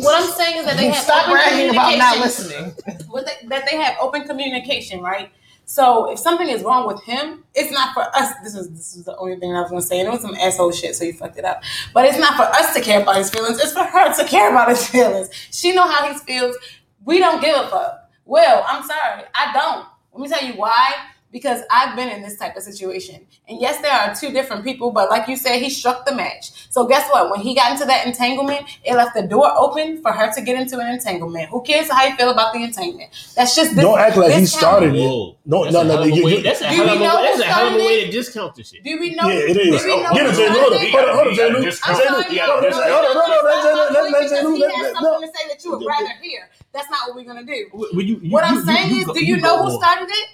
what 0.01 0.23
I'm 0.23 0.31
saying 0.31 0.57
is 0.57 0.65
that 0.65 0.77
they 0.77 0.87
have 0.87 1.03
Stop 1.03 1.21
open 1.27 1.33
bragging 1.33 1.69
about 1.69 1.95
not 1.99 2.17
listening. 2.17 2.73
What 3.09 3.27
they, 3.27 3.47
that 3.47 3.67
they 3.69 3.77
have 3.77 3.97
open 4.01 4.25
communication, 4.25 5.01
right? 5.01 5.31
So 5.71 6.11
if 6.11 6.19
something 6.19 6.49
is 6.49 6.63
wrong 6.63 6.85
with 6.85 7.01
him, 7.03 7.45
it's 7.55 7.71
not 7.71 7.93
for 7.93 8.01
us. 8.13 8.33
This 8.43 8.55
is 8.55 8.69
this 8.71 8.93
is 8.93 9.05
the 9.05 9.15
only 9.15 9.37
thing 9.37 9.55
I 9.55 9.61
was 9.61 9.69
gonna 9.69 9.81
say, 9.81 10.01
and 10.01 10.09
it 10.09 10.11
was 10.11 10.19
some 10.19 10.35
asshole 10.35 10.73
shit, 10.73 10.97
so 10.97 11.05
you 11.05 11.13
fucked 11.13 11.37
it 11.37 11.45
up. 11.45 11.63
But 11.93 12.03
it's 12.07 12.17
not 12.17 12.35
for 12.35 12.43
us 12.43 12.73
to 12.73 12.81
care 12.81 13.01
about 13.01 13.15
his 13.15 13.29
feelings. 13.29 13.57
It's 13.57 13.71
for 13.71 13.85
her 13.85 14.13
to 14.13 14.25
care 14.25 14.51
about 14.51 14.67
his 14.67 14.85
feelings. 14.93 15.29
She 15.49 15.73
know 15.73 15.87
how 15.87 16.11
he 16.11 16.19
feels. 16.19 16.57
We 17.05 17.19
don't 17.19 17.41
give 17.41 17.55
a 17.55 17.69
fuck. 17.69 18.09
Well, 18.25 18.65
I'm 18.67 18.83
sorry, 18.83 19.23
I 19.33 19.53
don't. 19.53 19.87
Let 20.11 20.21
me 20.21 20.27
tell 20.27 20.45
you 20.45 20.59
why. 20.59 20.93
Because 21.31 21.61
I've 21.71 21.95
been 21.95 22.09
in 22.09 22.21
this 22.21 22.35
type 22.37 22.57
of 22.57 22.63
situation. 22.63 23.25
And 23.47 23.61
yes, 23.61 23.81
there 23.81 23.91
are 23.93 24.13
two 24.13 24.31
different 24.31 24.65
people, 24.65 24.91
but 24.91 25.09
like 25.09 25.27
you 25.29 25.37
said, 25.37 25.61
he 25.61 25.69
struck 25.69 26.05
the 26.05 26.13
match. 26.13 26.51
So 26.69 26.85
guess 26.85 27.09
what? 27.09 27.31
When 27.31 27.39
he 27.39 27.55
got 27.55 27.71
into 27.71 27.85
that 27.85 28.05
entanglement, 28.05 28.65
it 28.83 28.95
left 28.95 29.15
the 29.15 29.23
door 29.23 29.49
open 29.57 30.01
for 30.01 30.11
her 30.11 30.31
to 30.33 30.41
get 30.41 30.59
into 30.59 30.77
an 30.79 30.87
entanglement. 30.87 31.49
Who 31.49 31.61
cares 31.61 31.89
how 31.89 32.05
you 32.05 32.15
feel 32.17 32.31
about 32.31 32.53
the 32.53 32.63
entanglement? 32.63 33.11
That's 33.35 33.55
just 33.55 33.75
this, 33.75 33.83
Don't 33.83 33.97
act 33.99 34.17
like 34.17 34.33
he 34.33 34.45
started 34.45 34.93
it. 34.93 35.35
No, 35.45 35.63
That's 35.63 35.73
no, 35.73 35.83
no. 35.83 35.89
hell 35.89 36.03
of 36.03 36.05
a 36.05 36.11
you- 36.11 36.27
you- 36.29 36.41
That's 36.43 36.61
a 36.61 36.69
Do 36.69 36.75
hell 36.75 36.85
we 36.85 36.91
of 36.91 37.01
a 37.01 37.03
know 37.03 37.15
way. 37.15 37.23
That's 37.23 37.39
a 37.39 37.43
hell 37.45 37.67
of 37.67 37.73
a 37.73 37.77
way 37.77 38.05
to 38.05 38.11
discount 38.11 38.55
this 38.55 38.69
shit. 38.69 38.83
Do 38.83 38.99
we 38.99 39.15
know? 39.15 39.27
Yeah, 39.27 39.51
it 39.51 39.57
is. 39.57 39.81
Do 39.81 39.87
we 39.87 40.03
know 40.03 40.09
oh, 40.11 40.13
Get 40.13 40.25
it, 40.27 40.35
Jay 40.35 40.47
Hold 40.47 41.09
on, 41.09 41.15
hold 41.15 41.27
on, 41.27 41.33
J. 41.35 41.49
Lou. 41.49 41.57
I'm 41.57 41.63
Jay 41.63 41.75
no, 41.81 42.11
Hold 42.11 42.27
on, 42.27 42.35
no, 42.35 42.43
hold 42.45 42.63
on, 42.65 42.71
no, 42.71 42.91
hold 42.91 43.05
on, 43.07 43.23
no, 43.23 43.31
no, 43.31 43.41
let 43.47 43.63
J. 43.63 43.71
Lou- 43.71 43.79
let- 43.79 43.93
let 43.93 44.11
because 44.11 44.31
J. 44.31 44.43
Lou- 44.43 44.55
he 44.55 44.61
has 44.63 44.93
something 44.93 45.29
to 45.29 45.37
say 45.37 45.47
that 45.47 45.63
you 45.63 45.71
would 45.71 45.85
rather 45.87 46.13
hear. 46.21 46.49
That's 46.73 46.89
not 46.89 47.07
what 47.07 47.15
we're 47.15 47.23
gonna 47.23 47.43
do. 47.43 47.67
Well, 47.73 47.87
you- 48.01 48.19
you- 48.21 48.31
What 48.31 48.43
I'm 48.43 48.63
saying 48.65 48.97
is, 48.97 49.05
do 49.05 49.23
you 49.25 49.35
you 49.35 49.41
know 49.41 49.63
who 49.63 49.71
started 49.77 50.09
it? 50.09 50.27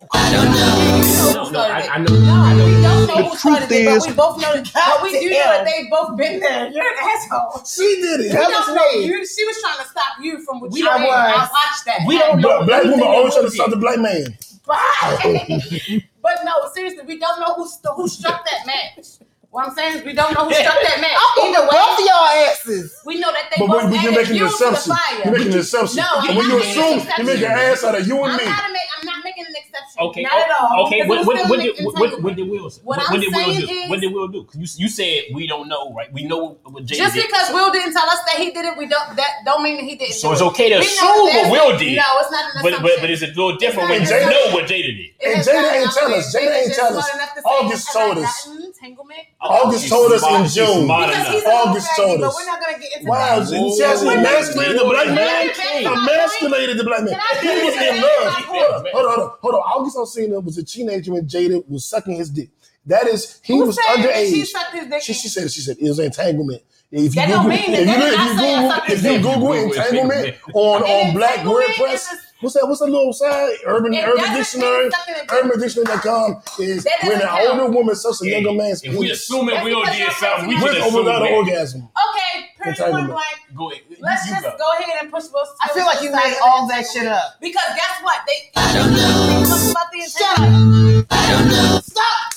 No, 0.00 1.50
no, 1.50 1.60
I, 1.60 1.88
I 1.90 1.98
know. 1.98 2.14
No, 2.14 2.32
I 2.32 2.54
know. 2.54 2.66
we 2.66 2.72
don't 2.82 3.06
know 3.08 3.16
The 3.16 3.22
who 3.24 3.36
started 3.36 3.66
truth 3.68 3.72
it, 3.80 3.84
but 3.86 3.96
is- 3.96 4.06
we 4.06 4.12
both 4.12 4.40
know 4.40 4.54
that. 4.54 4.70
But 4.74 5.02
we 5.02 5.10
do 5.18 5.30
know 5.30 5.34
that 5.36 5.64
they've 5.64 5.90
both 5.90 6.16
been 6.16 6.38
there. 6.40 6.68
You're 6.70 6.86
an 6.86 6.98
asshole. 7.02 7.64
She 7.64 8.00
did 8.00 8.20
We 8.20 8.26
it. 8.26 8.32
Tell 8.32 8.48
don't 8.50 8.74
know 8.76 8.92
me. 8.92 9.06
you. 9.06 9.26
She 9.26 9.44
was 9.44 9.60
trying 9.60 9.78
to 9.82 9.88
stop 9.90 10.12
you 10.22 10.40
from 10.44 10.60
what 10.60 10.72
you 10.74 10.84
don't 10.84 11.00
did. 11.00 11.10
I 11.10 11.38
watched 11.50 11.84
that. 11.86 12.00
We 12.06 12.18
don't 12.18 12.40
know. 12.40 12.64
Black, 12.64 12.82
black 12.82 12.84
woman 12.84 13.02
always 13.02 13.34
that 13.34 13.40
trying 13.40 13.50
to 13.50 13.50
we 13.50 13.56
stop 13.56 13.70
the 13.70 13.76
black 13.76 13.98
man. 13.98 14.38
But, 14.66 14.78
but 16.22 16.44
no, 16.44 16.68
seriously, 16.74 17.02
we 17.06 17.18
don't 17.18 17.40
know 17.40 17.54
who 17.54 17.66
who 17.96 18.08
struck 18.08 18.44
that 18.46 18.66
match. 18.66 19.06
What 19.50 19.66
I'm 19.66 19.74
saying 19.74 19.96
is, 19.98 20.04
we 20.04 20.12
don't 20.12 20.34
know 20.34 20.44
who 20.44 20.52
struck 20.54 20.76
that 20.82 21.00
match. 21.00 21.16
I'm 21.40 21.54
Either 21.56 21.66
both 21.72 21.98
of 21.98 22.04
y'all 22.04 22.28
asses. 22.52 22.94
we 23.06 23.18
know 23.18 23.32
that 23.32 23.48
they 23.50 23.56
But 23.58 23.66
both 23.72 23.90
when 23.90 24.02
you're 24.02 24.12
making 24.12 24.36
an 24.36 24.44
the 24.44 24.52
assumption, 24.52 24.92
fire. 24.94 25.24
you're 25.24 25.32
making 25.32 25.52
an 25.54 25.58
assumption. 25.58 25.96
No, 25.96 26.04
I'm 26.20 26.28
and 26.28 26.36
when 26.38 26.48
not 26.48 26.52
you 26.52 26.60
making 26.60 26.82
an 26.82 26.98
assume, 27.00 27.12
you 27.18 27.24
make 27.24 27.38
an 27.42 27.50
ass 27.58 27.82
out 27.82 27.98
of 27.98 28.06
you 28.06 28.16
and 28.22 28.32
I'm 28.32 28.36
me. 28.38 28.44
not, 28.44 28.70
make, 28.70 28.88
I'm 29.00 29.06
not 29.06 29.24
making 29.24 29.46
an 29.48 29.54
exception. 29.82 30.06
Okay. 30.08 30.22
Not 30.22 30.32
at 30.38 30.50
all. 30.60 30.86
Okay. 30.86 31.02
because 31.02 31.08
What, 31.08 31.18
it 31.18 31.26
what, 31.26 31.50
what, 31.50 31.60
did, 31.60 31.84
what, 31.84 31.94
what, 31.98 32.22
what 32.22 32.36
did 32.36 32.48
Will 32.48 32.70
say? 32.70 32.80
What 32.84 32.98
What, 32.98 33.06
I'm 33.06 33.12
what 33.14 33.20
did 33.20 33.34
Will 33.34 33.44
saying 33.54 33.60
do? 33.60 33.72
is- 33.72 33.90
what 33.90 34.00
did 34.00 34.12
Will 34.12 34.28
do? 34.28 34.44
'Cause 34.44 34.56
you, 34.56 34.84
you 34.84 34.88
said 34.88 35.22
we 35.34 35.46
don't 35.46 35.68
know, 35.68 35.92
right? 35.94 36.12
We 36.12 36.24
know 36.24 36.58
what 36.64 36.84
Jada 36.84 36.96
Just 36.96 37.14
did. 37.14 37.26
because 37.26 37.50
Will 37.50 37.70
didn't 37.70 37.92
tell 37.92 38.06
us 38.08 38.20
that 38.26 38.36
he 38.38 38.50
did 38.50 38.64
it, 38.66 38.76
we 38.76 38.86
don't. 38.86 39.16
That 39.16 39.30
don't 39.44 39.62
mean 39.62 39.76
that 39.76 39.84
he 39.84 39.96
didn't. 39.96 40.14
So 40.14 40.28
do 40.28 40.32
it's 40.34 40.42
okay 40.42 40.68
to 40.70 40.78
We 40.78 40.86
assume 40.86 41.26
what 41.32 41.50
Will 41.50 41.78
did. 41.78 41.96
No, 41.96 42.04
it's 42.20 42.30
not 42.30 42.44
an 42.44 42.50
but, 42.62 42.72
assumption. 42.72 42.82
but 42.82 43.00
but 43.00 43.10
it's 43.10 43.22
a 43.22 43.26
little 43.28 43.56
different 43.56 43.88
when 43.90 44.02
you 44.02 44.08
know 44.10 44.44
what 44.54 44.64
Jada 44.64 44.90
did. 44.96 44.98
It 44.98 45.14
And 45.22 45.40
is 45.40 45.46
Jada 45.48 45.62
not 45.62 45.74
ain't 45.74 45.86
an 45.86 45.92
tell 45.92 46.14
us. 46.14 46.34
entanglement. 46.34 46.34
Jada 46.34 46.56
ain't 46.58 46.66
Just 46.68 46.78
tell 46.78 46.98
us. 46.98 47.14
enough 47.14 47.34
to 47.34 47.40
say, 47.42 47.48
August 47.48 47.92
told 47.92 48.18
us. 48.18 48.46
entanglement?" 48.48 49.24
August 49.40 49.88
told 49.88 50.12
us 50.12 50.22
in 50.22 50.42
June. 50.50 50.84
smart 50.84 51.08
Because 51.10 51.22
enough. 51.24 51.32
he's 51.34 51.44
a 51.44 51.50
August 51.50 51.88
told 51.96 52.20
us. 52.22 52.26
But 52.26 52.34
we're 52.34 52.46
not 52.50 52.60
gonna 52.60 52.78
get 52.78 52.90
into 52.98 53.08
Wow, 53.08 53.38
that. 53.38 53.48
she 53.48 53.76
she 53.76 53.82
has 53.82 54.02
emasculated 54.02 54.78
the 54.78 54.84
black 54.84 55.06
man. 55.06 55.16
get 55.46 55.56
back 55.56 55.56
to 55.56 55.84
my 55.84 55.94
point? 55.94 56.08
Emasculated 56.08 56.76
the 56.78 56.84
black 56.84 57.02
man. 57.04 57.14
He 57.40 57.48
was 57.48 57.74
in 57.78 57.94
love. 58.02 58.24
my 58.26 58.42
Hold 58.48 58.64
on, 58.66 58.80
point? 58.82 58.94
hold 58.94 59.06
on, 59.06 59.14
hold 59.14 59.18
on, 59.18 59.30
hold 59.40 59.54
on. 59.54 59.62
August 59.74 59.96
Alsina 59.96 60.42
was 60.42 60.58
a 60.58 60.64
teenager 60.64 61.12
when 61.12 61.26
Jada 61.26 61.62
was 61.68 61.84
sucking 61.84 62.16
his 62.16 62.30
dick. 62.30 62.50
That 62.86 63.06
is, 63.06 63.40
he 63.42 63.52
Who 63.58 63.66
was 63.66 63.76
said 63.76 63.96
that 64.02 64.14
underage. 64.14 64.30
she 64.30 64.44
sucked 64.44 64.72
his 64.74 64.86
dick? 64.88 65.02
She, 65.02 65.12
she 65.12 65.28
said 65.28 65.50
she 65.50 65.60
said 65.60 65.76
it 65.78 65.88
was 65.88 65.98
entanglement. 65.98 66.62
If 66.90 67.02
you 67.02 67.10
That 67.10 67.28
don't 67.28 67.42
Google, 67.44 67.50
mean 67.50 67.74
if 67.74 67.78
you, 67.80 67.84
That 67.84 68.78
look- 68.78 68.86
did 68.88 68.96
if 68.96 69.04
you 69.04 69.18
Google, 69.18 69.22
if 69.22 69.22
you. 69.22 69.22
Google 69.22 69.34
Google 69.34 69.52
entanglement 69.52 70.26
entanglement. 70.26 70.54
on 70.54 70.82
on 70.82 71.14
Black 71.14 71.38
entanglement 71.40 71.70
WordPress, 71.76 71.94
is 71.94 72.08
a- 72.12 72.27
what's 72.40 72.54
that? 72.54 72.66
What's 72.66 72.80
that 72.80 72.86
little 72.90 73.12
site? 73.12 73.58
Urban 73.66 73.94
It 73.94 74.04
Urban 74.06 74.32
Dictionary. 74.34 74.82
mean 74.84 74.90
sucking 74.92 75.14
a. 75.14 75.26
UrbanDictionary.com 75.26 76.42
is 76.60 76.86
when 77.02 77.12
an 77.14 77.20
count. 77.28 77.48
older 77.48 77.66
woman 77.70 77.94
sucks 77.94 78.22
a 78.22 78.26
Yeah, 78.26 78.38
younger 78.38 78.52
man's 78.52 78.82
If 78.82 78.92
we 78.94 79.06
penis 79.06 79.18
assuming 79.22 79.54
That's 79.54 79.64
Will 79.64 79.80
because 79.80 79.96
did 79.96 80.02
y'all 80.06 80.14
something, 80.14 80.48
we 80.48 80.54
crazy. 80.56 80.66
should 80.66 80.74
with 80.74 80.82
or 80.82 80.88
assume 80.88 81.04
without 81.04 81.22
an 81.26 81.32
orgasm. 81.34 81.80
Okay, 81.88 82.46
pretty 82.58 82.80
point 82.82 83.06
blank. 83.08 83.36
Go 83.56 83.70
ahead. 83.70 83.82
Let's 84.00 84.26
you 84.26 84.32
just 84.32 84.44
go. 84.44 84.56
go 84.58 84.68
ahead 84.78 84.96
and 85.02 85.10
push 85.10 85.24
Will's 85.32 85.48
I 85.62 85.68
feel 85.74 85.86
like 85.86 86.02
you 86.02 86.10
made 86.12 86.36
all 86.44 86.66
that 86.68 86.84
shit 86.86 87.06
up. 87.06 87.36
Because 87.40 87.70
guess 87.74 87.94
what? 88.02 88.20
They 88.26 88.50
I 88.56 88.72
don't 88.74 88.92
know 88.92 89.70
about 89.70 89.88
the 89.92 90.00
entanglement. 90.02 91.84
Stop. 91.84 92.34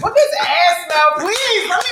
What 0.00 0.14
this 0.14 0.32
ass 0.40 0.76
now, 0.88 1.24
please? 1.24 1.68
Let 1.70 1.84
me. 1.84 1.90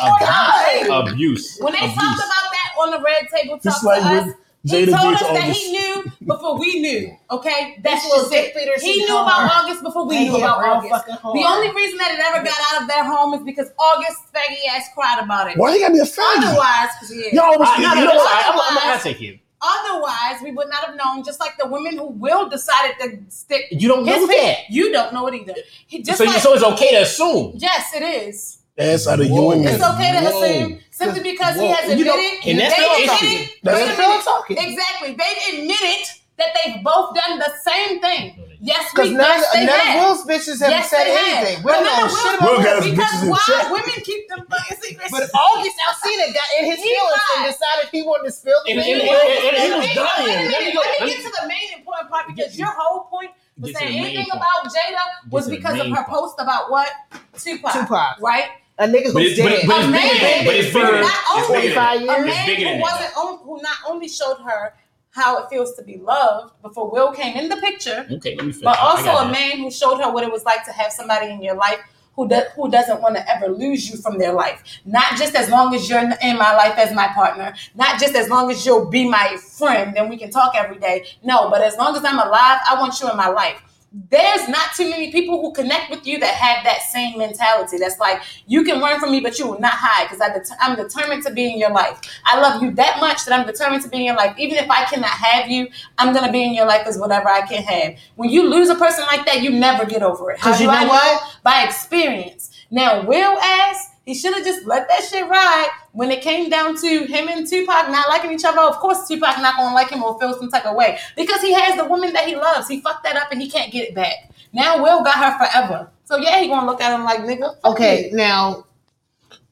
Abuse. 0.00 1.12
Abuse. 1.12 1.58
When 1.60 1.72
they 1.72 1.78
Abuse. 1.78 1.94
talked 1.94 2.18
about 2.18 2.50
that 2.52 2.70
on 2.78 2.90
the 2.90 3.00
red 3.00 3.26
table 3.34 3.54
talk 3.56 3.62
Just 3.62 3.80
to 3.80 3.86
like 3.86 4.02
us, 4.02 4.26
what 4.26 4.36
he 4.70 4.86
Jada 4.86 5.00
told 5.00 5.14
us 5.14 5.20
to 5.20 5.32
that 5.34 5.48
he 5.50 5.72
knew 5.72 6.04
before 6.26 6.58
we 6.58 6.80
knew. 6.80 7.16
Okay, 7.30 7.78
that's 7.82 8.02
This 8.04 8.12
little 8.12 8.30
just 8.30 8.56
it. 8.56 8.80
He 8.80 8.98
knew 9.00 9.06
car. 9.08 9.22
about 9.22 9.64
August 9.64 9.82
before 9.82 10.06
we 10.06 10.14
They 10.16 10.28
knew 10.28 10.36
about 10.38 10.64
August. 10.64 11.06
The 11.06 11.44
only 11.46 11.70
reason 11.74 11.98
that 11.98 12.12
it 12.14 12.20
ever 12.20 12.44
got 12.44 12.58
out 12.72 12.82
of 12.82 12.88
their 12.88 13.04
home 13.04 13.34
is 13.34 13.42
because 13.42 13.70
August 13.78 14.18
faggy 14.34 14.66
ass 14.76 14.86
cried 14.94 15.20
about 15.22 15.50
it. 15.50 15.56
Why 15.56 15.72
he 15.74 15.80
gotta 15.80 15.92
be 15.94 16.00
a 16.00 16.04
faggot? 16.04 16.38
Otherwise, 16.48 16.88
'cause 17.00 17.08
he 17.10 17.16
is. 17.20 17.32
Y'all 17.32 17.58
was, 17.58 17.68
I, 17.70 17.82
no, 17.82 17.88
no, 17.94 18.00
you 18.00 18.06
no, 18.06 18.12
know 18.14 18.20
I, 18.20 18.42
I'm, 18.48 18.54
what? 18.56 18.72
I'm, 18.72 18.78
I'm, 18.92 18.98
I 18.98 19.02
take 19.02 19.22
it. 19.22 19.40
Otherwise, 19.60 20.40
we 20.42 20.52
would 20.52 20.68
not 20.68 20.84
have 20.84 20.94
known. 20.96 21.24
Just 21.24 21.40
like 21.40 21.56
the 21.58 21.66
women 21.66 21.96
who 21.98 22.06
will 22.06 22.48
decided 22.48 22.94
to 23.00 23.18
stick. 23.30 23.64
You 23.72 23.88
don't 23.88 24.04
know 24.06 24.12
his 24.20 24.28
that. 24.28 24.56
pic- 24.58 24.64
You 24.70 24.92
don't 24.92 25.12
know 25.12 25.26
it 25.26 25.34
either. 25.34 25.54
He 25.86 26.02
just 26.02 26.18
So, 26.18 26.24
like, 26.24 26.40
so 26.40 26.54
it's 26.54 26.62
okay 26.62 26.90
to 26.92 27.02
assume. 27.02 27.52
yes, 27.56 27.92
it 27.94 28.02
is. 28.02 28.58
Ass 28.78 29.06
out 29.08 29.20
of 29.20 29.26
you 29.26 29.34
Whoa. 29.34 29.50
and 29.52 29.62
me. 29.62 29.66
It's 29.72 29.82
okay 29.82 30.12
to 30.12 30.20
assume 30.28 30.78
simply 30.90 31.20
because 31.32 31.56
he 31.56 31.62
Whoa. 31.66 31.74
has 31.74 31.98
You 31.98 32.04
know, 32.04 32.14
admitted. 32.14 32.48
and 32.50 32.58
that's 32.60 32.76
they 32.76 32.82
the 32.82 33.12
admitted. 33.12 33.40
issue. 33.42 33.52
That's 33.62 33.76
wait 33.80 33.90
a 33.90 33.96
minute. 33.98 34.24
talking. 34.24 34.56
Exactly. 34.58 35.10
They 35.18 35.32
admitted 35.58 36.06
that 36.38 36.48
they've 36.54 36.82
both 36.84 37.14
done 37.14 37.38
the 37.38 37.50
same 37.66 38.00
thing. 38.00 38.38
Yes, 38.60 38.90
Because 38.90 39.10
we. 39.10 39.14
none, 39.14 39.38
Yes, 39.38 39.54
none 39.54 39.86
have. 39.86 40.02
Will's 40.02 40.22
bitches 40.26 40.58
have 40.62 40.70
Yes, 40.70 40.90
said 40.90 41.04
they 41.06 41.14
have. 41.14 41.46
anything. 41.46 41.62
Will 41.62 41.78
none 41.82 42.10
shit 42.10 42.40
Will- 42.42 42.58
got 42.62 42.82
his 42.82 42.90
because 42.90 43.06
bitches 43.06 43.22
in 43.22 43.28
why 43.30 43.38
check. 43.46 43.70
women 43.70 43.98
keep 44.02 44.28
them 44.28 44.42
fucking 44.50 44.78
secrets? 44.82 45.10
But 45.14 45.30
August 45.30 45.76
Alsina 45.78 46.26
got 46.34 46.48
in 46.58 46.64
his 46.66 46.78
He 46.82 46.90
feelings 46.90 47.22
and 47.38 47.44
decided 47.46 47.86
he 47.92 48.02
wanted 48.02 48.24
to 48.26 48.32
spill 48.34 48.58
the 48.66 48.72
And- 48.72 48.82
beans. 48.82 49.02
and- 49.02 49.10
and- 49.10 49.18
and- 49.18 49.56
and 49.58 49.62
he 49.62 49.78
was 49.78 49.94
dying. 49.94 50.26
wait 50.26 50.46
a 50.46 50.50
Let 50.50 50.62
me 50.66 50.72
go- 50.74 50.80
Let 50.80 50.90
let 50.90 51.00
me 51.02 51.06
me- 51.06 51.22
get 51.22 51.22
to 51.22 51.32
the 51.42 51.46
main 51.46 51.68
important 51.78 52.10
part 52.10 52.26
because 52.34 52.58
your 52.58 52.74
whole 52.74 53.06
point 53.06 53.30
was 53.58 53.70
Get 53.72 53.78
to 53.78 53.84
the 53.86 53.90
saying 53.94 54.04
anything 54.04 54.26
about 54.32 54.58
Jada 54.74 55.04
was 55.30 55.48
because 55.48 55.78
of 55.78 55.86
her 55.94 56.04
post 56.08 56.34
about 56.40 56.70
what 56.70 56.90
Tupac, 57.38 57.72
Tupac. 57.72 58.16
right? 58.20 58.50
A 58.78 58.86
nigga 58.86 59.12
who's 59.12 59.32
it's, 59.32 59.40
but, 59.42 59.48
dead. 59.48 59.66
but 59.66 59.84
A 59.84 59.88
man 59.88 59.92
that. 59.92 60.42
But 60.46 60.54
it's 60.54 60.70
for 60.70 60.80
bigger 60.80 61.00
not 61.00 61.24
only 61.34 61.60
bigger 61.60 61.74
than 61.74 61.74
25 61.74 61.74
that. 61.74 62.00
years. 62.00 62.18
a 62.18 62.26
man 62.26 62.76
who 62.76 62.80
wasn't 62.82 63.16
on, 63.16 63.38
who 63.44 63.62
not 63.62 63.76
only 63.88 64.08
showed 64.08 64.38
her 64.44 64.74
how 65.10 65.38
it 65.42 65.48
feels 65.50 65.74
to 65.74 65.82
be 65.82 65.96
loved 65.98 66.52
before 66.62 66.90
Will 66.90 67.12
came 67.12 67.36
in 67.36 67.48
the 67.48 67.56
picture, 67.56 68.06
Okay, 68.10 68.36
let 68.36 68.46
me 68.46 68.52
finish. 68.52 68.60
but 68.62 68.78
also 68.78 69.10
a 69.10 69.30
man 69.32 69.58
who 69.58 69.70
showed 69.70 69.98
her 70.00 70.12
what 70.12 70.22
it 70.22 70.30
was 70.30 70.44
like 70.44 70.64
to 70.64 70.72
have 70.72 70.92
somebody 70.92 71.30
in 71.30 71.42
your 71.42 71.56
life 71.56 71.80
who 72.14 72.28
do, 72.28 72.40
who 72.56 72.70
doesn't 72.70 73.00
want 73.00 73.16
to 73.16 73.28
ever 73.32 73.48
lose 73.48 73.90
you 73.90 73.96
from 73.96 74.18
their 74.18 74.32
life. 74.32 74.62
Not 74.84 75.16
just 75.16 75.34
as 75.34 75.48
long 75.50 75.74
as 75.74 75.88
you're 75.88 76.00
in 76.00 76.36
my 76.36 76.54
life 76.56 76.76
as 76.76 76.92
my 76.94 77.08
partner, 77.08 77.54
not 77.74 77.98
just 78.00 78.14
as 78.14 78.28
long 78.28 78.50
as 78.50 78.64
you'll 78.66 78.86
be 78.90 79.08
my 79.08 79.36
friend 79.36 79.96
and 79.96 80.08
we 80.10 80.16
can 80.16 80.30
talk 80.30 80.54
every 80.56 80.78
day. 80.78 81.04
No, 81.24 81.48
but 81.50 81.62
as 81.62 81.76
long 81.76 81.96
as 81.96 82.04
I'm 82.04 82.18
alive, 82.18 82.58
I 82.68 82.76
want 82.78 83.00
you 83.00 83.10
in 83.10 83.16
my 83.16 83.28
life. 83.28 83.60
There's 83.90 84.46
not 84.48 84.74
too 84.76 84.90
many 84.90 85.10
people 85.10 85.40
who 85.40 85.52
connect 85.52 85.90
with 85.90 86.06
you 86.06 86.18
that 86.20 86.34
have 86.34 86.62
that 86.64 86.82
same 86.82 87.16
mentality. 87.16 87.78
That's 87.78 87.98
like 87.98 88.20
you 88.46 88.62
can 88.62 88.80
run 88.80 89.00
from 89.00 89.10
me, 89.12 89.20
but 89.20 89.38
you 89.38 89.46
will 89.46 89.58
not 89.60 89.72
hide 89.74 90.08
because 90.10 90.18
det- 90.18 90.56
I'm 90.60 90.76
determined 90.76 91.24
to 91.24 91.32
be 91.32 91.50
in 91.50 91.58
your 91.58 91.70
life. 91.70 91.98
I 92.26 92.38
love 92.38 92.62
you 92.62 92.70
that 92.72 93.00
much 93.00 93.24
that 93.24 93.38
I'm 93.38 93.46
determined 93.46 93.82
to 93.84 93.88
be 93.88 93.96
in 93.98 94.04
your 94.04 94.14
life. 94.16 94.34
Even 94.36 94.58
if 94.58 94.70
I 94.70 94.84
cannot 94.84 95.10
have 95.10 95.48
you, 95.50 95.68
I'm 95.96 96.12
gonna 96.12 96.30
be 96.30 96.44
in 96.44 96.52
your 96.52 96.66
life 96.66 96.86
as 96.86 96.98
whatever 96.98 97.30
I 97.30 97.40
can 97.46 97.62
have. 97.62 97.94
When 98.16 98.28
you 98.28 98.46
lose 98.48 98.68
a 98.68 98.74
person 98.74 99.04
like 99.10 99.24
that, 99.24 99.40
you 99.42 99.50
never 99.50 99.86
get 99.86 100.02
over 100.02 100.32
it. 100.32 100.38
How 100.38 100.50
'Cause 100.50 100.58
do 100.58 100.64
you 100.64 100.70
I 100.70 100.82
know 100.84 100.88
what? 100.90 101.22
By 101.42 101.62
experience. 101.62 102.50
Now, 102.70 103.00
Will 103.00 103.38
ass, 103.40 103.88
he 104.08 104.14
should 104.14 104.32
have 104.32 104.42
just 104.42 104.64
let 104.64 104.88
that 104.88 105.02
shit 105.04 105.28
ride. 105.28 105.68
When 105.92 106.10
it 106.10 106.22
came 106.22 106.48
down 106.48 106.76
to 106.80 107.04
him 107.04 107.28
and 107.28 107.46
Tupac 107.46 107.90
not 107.90 108.08
liking 108.08 108.32
each 108.32 108.44
other, 108.46 108.60
of 108.60 108.76
course 108.76 109.06
Tupac 109.06 109.36
not 109.42 109.56
gonna 109.56 109.74
like 109.74 109.90
him 109.90 110.02
or 110.02 110.18
feel 110.18 110.32
some 110.38 110.50
type 110.50 110.64
of 110.64 110.74
way 110.76 110.98
because 111.14 111.42
he 111.42 111.52
has 111.52 111.76
the 111.76 111.84
woman 111.84 112.14
that 112.14 112.26
he 112.26 112.34
loves. 112.34 112.68
He 112.68 112.80
fucked 112.80 113.04
that 113.04 113.16
up 113.16 113.30
and 113.32 113.42
he 113.42 113.50
can't 113.50 113.70
get 113.70 113.86
it 113.88 113.94
back. 113.94 114.30
Now 114.54 114.82
Will 114.82 115.02
got 115.04 115.16
her 115.16 115.36
forever. 115.36 115.90
So 116.06 116.16
yeah, 116.16 116.40
he 116.40 116.48
gonna 116.48 116.66
look 116.66 116.80
at 116.80 116.94
him 116.94 117.04
like 117.04 117.20
nigga. 117.20 117.60
fuck 117.60 117.72
Okay, 117.74 118.08
you. 118.10 118.16
now 118.16 118.64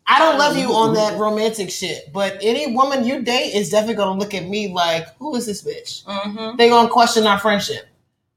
I 0.07 0.19
don't 0.21 0.39
love 0.39 0.57
you 0.57 0.69
on 0.73 0.95
that 0.95 1.19
romantic 1.19 1.71
shit, 1.71 2.11
but 2.15 2.39
any 2.41 2.73
woman 2.75 3.05
you 3.05 3.21
date 3.23 3.53
is 3.55 3.69
definitely 3.69 3.97
gonna 3.97 4.19
look 4.19 4.33
at 4.33 4.47
me 4.49 4.73
like, 4.73 5.07
"Who 5.19 5.37
is 5.37 5.45
this 5.45 5.63
bitch?" 5.63 6.03
Mhm. 6.05 6.57
They 6.57 6.71
gonna 6.71 6.89
question 6.89 7.27
our 7.27 7.39
friendship 7.39 7.89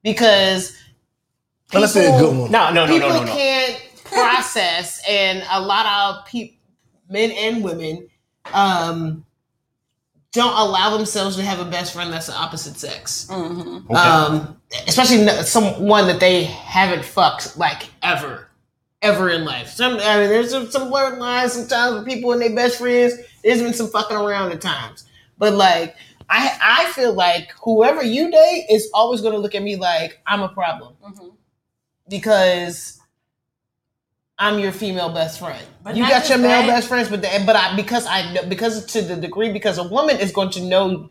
because 0.04 0.74
Well, 1.72 1.82
let's 1.82 1.94
say 1.94 2.14
a 2.14 2.20
good 2.20 2.36
one. 2.36 2.52
No, 2.52 2.74
no, 2.74 2.86
no, 2.88 2.92
people 2.92 3.08
no, 3.10 3.20
no, 3.20 3.24
no. 3.26 3.32
can't 3.34 3.78
process, 4.12 5.02
and 5.08 5.44
a 5.52 5.62
lot 5.62 5.86
of 5.86 6.26
people, 6.26 6.58
men 7.10 7.32
and 7.32 7.64
women, 7.64 8.10
um, 8.54 9.26
don't 10.32 10.56
allow 10.58 10.96
themselves 10.96 11.36
to 11.38 11.42
have 11.44 11.60
a 11.60 11.66
best 11.70 11.94
friend 11.94 12.14
that's 12.14 12.28
the 12.28 12.36
opposite 12.36 12.78
sex. 12.78 13.28
Mhm. 13.32 13.86
Okay. 13.86 13.94
Um, 13.96 14.62
especially 14.88 15.26
someone 15.44 16.06
that 16.08 16.20
they 16.20 16.44
haven't 16.44 17.04
fucked 17.04 17.58
like 17.58 17.90
ever, 18.04 18.48
ever 19.02 19.30
in 19.32 19.44
life. 19.44 19.70
Some, 19.70 19.94
I 20.00 20.18
mean, 20.20 20.30
there's 20.30 20.52
some, 20.52 20.70
some 20.70 20.90
blurred 20.90 21.18
lines 21.18 21.54
sometimes 21.54 21.96
with 21.96 22.06
people 22.06 22.32
and 22.32 22.42
their 22.42 22.54
best 22.56 22.78
friends. 22.78 23.14
There's 23.44 23.62
been 23.62 23.74
some 23.74 23.88
fucking 23.88 24.16
around 24.18 24.52
at 24.52 24.62
times, 24.62 25.06
but 25.38 25.54
like. 25.54 25.96
I, 26.32 26.60
I 26.62 26.92
feel 26.92 27.14
like 27.14 27.52
whoever 27.64 28.04
you 28.04 28.30
date 28.30 28.68
is 28.70 28.88
always 28.94 29.20
going 29.22 29.34
to 29.34 29.40
look 29.40 29.56
at 29.56 29.64
me 29.64 29.78
like 29.78 30.22
I'm 30.28 30.44
a 30.44 30.50
problem 30.50 30.94
Mhm. 31.04 31.32
because 32.08 32.99
I'm 34.40 34.58
your 34.58 34.72
female 34.72 35.10
best 35.14 35.40
friend. 35.40 35.64
But 35.84 35.98
you 35.98 36.08
got 36.08 36.30
your 36.30 36.38
male 36.38 36.62
that. 36.62 36.68
best 36.68 36.88
friends, 36.88 37.10
but 37.10 37.22
the, 37.22 37.44
but 37.46 37.58
I 37.58 37.76
because 37.76 38.08
I 38.08 38.34
know 38.34 38.44
because 38.48 38.86
to 38.86 39.02
the 39.02 39.18
degree 39.18 39.52
because 39.52 39.78
a 39.78 39.84
woman 39.84 40.18
is 40.18 40.32
going 40.32 40.50
to 40.52 40.62
know 40.62 41.10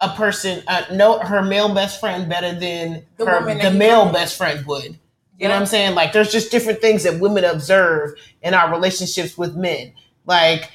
a 0.00 0.08
person 0.10 0.62
uh, 0.66 0.84
know 0.92 1.18
her 1.18 1.42
male 1.42 1.72
best 1.74 2.00
friend 2.00 2.28
better 2.28 2.58
than 2.58 3.04
The 3.18 3.26
her 3.26 3.54
the 3.62 3.70
male 3.70 4.10
best 4.10 4.38
friend 4.38 4.64
would. 4.66 4.98
You 5.38 5.48
know 5.48 5.54
what 5.54 5.60
I'm 5.60 5.66
saying? 5.66 5.94
Like 5.94 6.12
there's 6.12 6.32
just 6.32 6.50
different 6.50 6.80
things 6.80 7.02
that 7.02 7.20
women 7.20 7.44
observe 7.44 8.14
in 8.40 8.54
our 8.54 8.70
relationships 8.72 9.36
with 9.36 9.54
men. 9.54 9.92
Like 10.24 10.70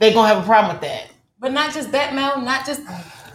they're 0.00 0.12
gonna 0.12 0.28
have 0.28 0.42
a 0.42 0.46
problem 0.46 0.74
with 0.74 0.82
that. 0.82 1.10
But 1.38 1.52
not 1.52 1.72
just 1.72 1.92
that, 1.92 2.14
Mel. 2.14 2.40
Not 2.40 2.66
just 2.66 2.82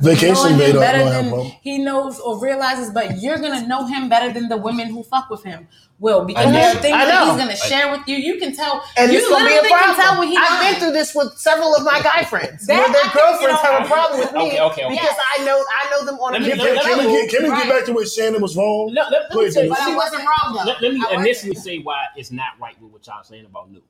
Vacation 0.09 0.33
knowing 0.33 0.57
made 0.57 0.69
him 0.71 0.75
up. 0.77 0.81
better 0.81 0.99
don't 0.99 1.11
have 1.11 1.23
than 1.25 1.33
problem. 1.33 1.51
he 1.61 1.77
knows 1.79 2.19
or 2.19 2.39
realizes, 2.41 2.89
but 2.91 3.19
you're 3.21 3.37
gonna 3.37 3.65
know 3.67 3.85
him 3.85 4.09
better 4.09 4.31
than 4.33 4.49
the 4.49 4.57
women 4.57 4.87
who 4.89 5.03
fuck 5.03 5.29
with 5.29 5.43
him 5.43 5.67
will 5.99 6.25
because 6.25 6.47
I 6.47 6.51
there 6.51 6.69
are 6.69 6.73
things 6.81 6.97
that 6.97 7.27
he's 7.27 7.37
gonna 7.37 7.55
share 7.55 7.91
with 7.91 8.07
you. 8.07 8.17
You 8.17 8.39
can 8.39 8.55
tell, 8.55 8.83
And 8.97 9.11
you 9.11 9.19
it's 9.19 9.29
gonna 9.29 9.45
be 9.45 9.51
a 9.51 9.61
literally 9.61 9.69
can 9.69 9.83
problem. 9.95 10.05
tell 10.05 10.19
when 10.19 10.27
he 10.29 10.37
I've 10.37 10.49
lying. 10.49 10.73
been 10.73 10.81
through 10.81 10.91
this 10.93 11.13
with 11.13 11.33
several 11.37 11.75
of 11.75 11.83
my 11.83 12.01
guy 12.01 12.23
friends. 12.23 12.65
That 12.65 12.77
where 12.79 12.89
I 12.89 12.91
their 12.91 13.01
can 13.03 13.13
girlfriends 13.13 13.61
get 13.61 13.71
have 13.71 13.85
a 13.85 13.87
problem 13.87 14.19
with 14.21 14.33
me 14.33 14.39
Okay, 14.41 14.59
okay, 14.61 14.85
okay. 14.85 14.95
because 14.95 15.17
I 15.37 15.43
know 15.45 15.57
I 15.63 15.89
know 15.91 16.05
them 16.05 16.15
on 16.15 16.33
a 16.35 16.39
Let 16.39 16.41
me- 16.41 16.49
Can, 16.49 16.57
different 16.57 16.75
let- 16.77 16.85
can, 16.85 16.97
let 16.97 17.05
we 17.07 17.13
me- 17.13 17.21
get, 17.21 17.29
can 17.29 17.43
we 17.43 17.49
Right. 17.49 17.63
get 17.63 17.69
back 17.77 17.85
to 17.85 17.93
what 17.93 18.09
Shannon 18.09 18.41
was 18.41 18.57
wrong? 18.57 18.91
Let, 18.93 19.11
let, 19.11 19.21
let 19.29 19.35
me 19.35 19.41
ahead, 19.41 19.53
tell 19.53 19.63
you, 19.63 19.69
Denise. 19.69 19.77
But 19.77 19.89
I 19.91 19.95
wasn't 19.95 20.23
wrong 20.25 20.47
though. 20.55 20.63
let, 20.71 20.81
let 20.81 20.93
me 20.93 21.03
I 21.07 21.13
initially 21.21 21.55
say 21.55 21.77
why 21.79 22.05
it's 22.15 22.31
not 22.31 22.57
right 22.59 22.75
with 22.81 22.91
what 22.91 23.05
y'all 23.05 23.23
saying 23.23 23.45
about 23.45 23.69
new. 23.71 23.81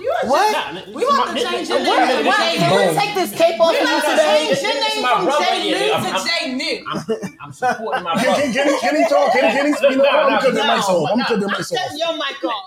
You 0.00 0.14
What? 0.24 0.52
just- 0.52 0.86
Nah, 0.88 0.92
We 0.96 1.04
want 1.04 1.36
to 1.36 1.44
change 1.44 1.68
your 1.68 1.78
name. 1.80 2.26
What? 2.26 2.36
Can 2.36 2.94
we 2.94 3.00
take 3.00 3.14
this 3.14 3.32
cape 3.38 3.60
off 3.60 3.70
We 3.70 3.78
you 3.78 3.84
want 3.84 4.04
to 4.04 4.10
today? 4.10 4.46
change 4.48 4.62
your 4.62 4.74
name 4.74 5.06
from 5.06 5.24
brother. 5.24 5.44
Jay 5.44 5.62
New 5.70 5.76
to 5.76 5.94
I'm- 5.94 6.26
Jay 6.26 6.52
New. 6.54 6.84
I'm, 6.90 7.04
I'm 7.42 7.52
supporting 7.52 8.02
my 8.04 8.12
brother. 8.22 8.40
can, 8.42 8.52
can, 8.52 8.68
he, 8.68 8.78
can 8.80 8.96
he 8.96 9.08
talk? 9.08 9.32
Can, 9.32 9.50
he- 9.50 9.56
can 9.56 9.66
he, 9.66 9.94
you 9.96 10.02
know, 10.02 10.08
I'm 10.08 10.30
no, 10.32 10.38
gonna 10.38 10.40
cut 10.40 10.54
that 10.54 10.76
mic 10.76 10.88
off. 10.88 11.10
I'm 11.10 11.18
gonna 11.18 11.36
no, 11.40 11.48
cut 11.48 11.58
mic 11.58 11.68
Cut 11.68 11.78
off. 11.78 11.98
your 11.98 12.12
mic 12.16 12.44
off. 12.44 12.64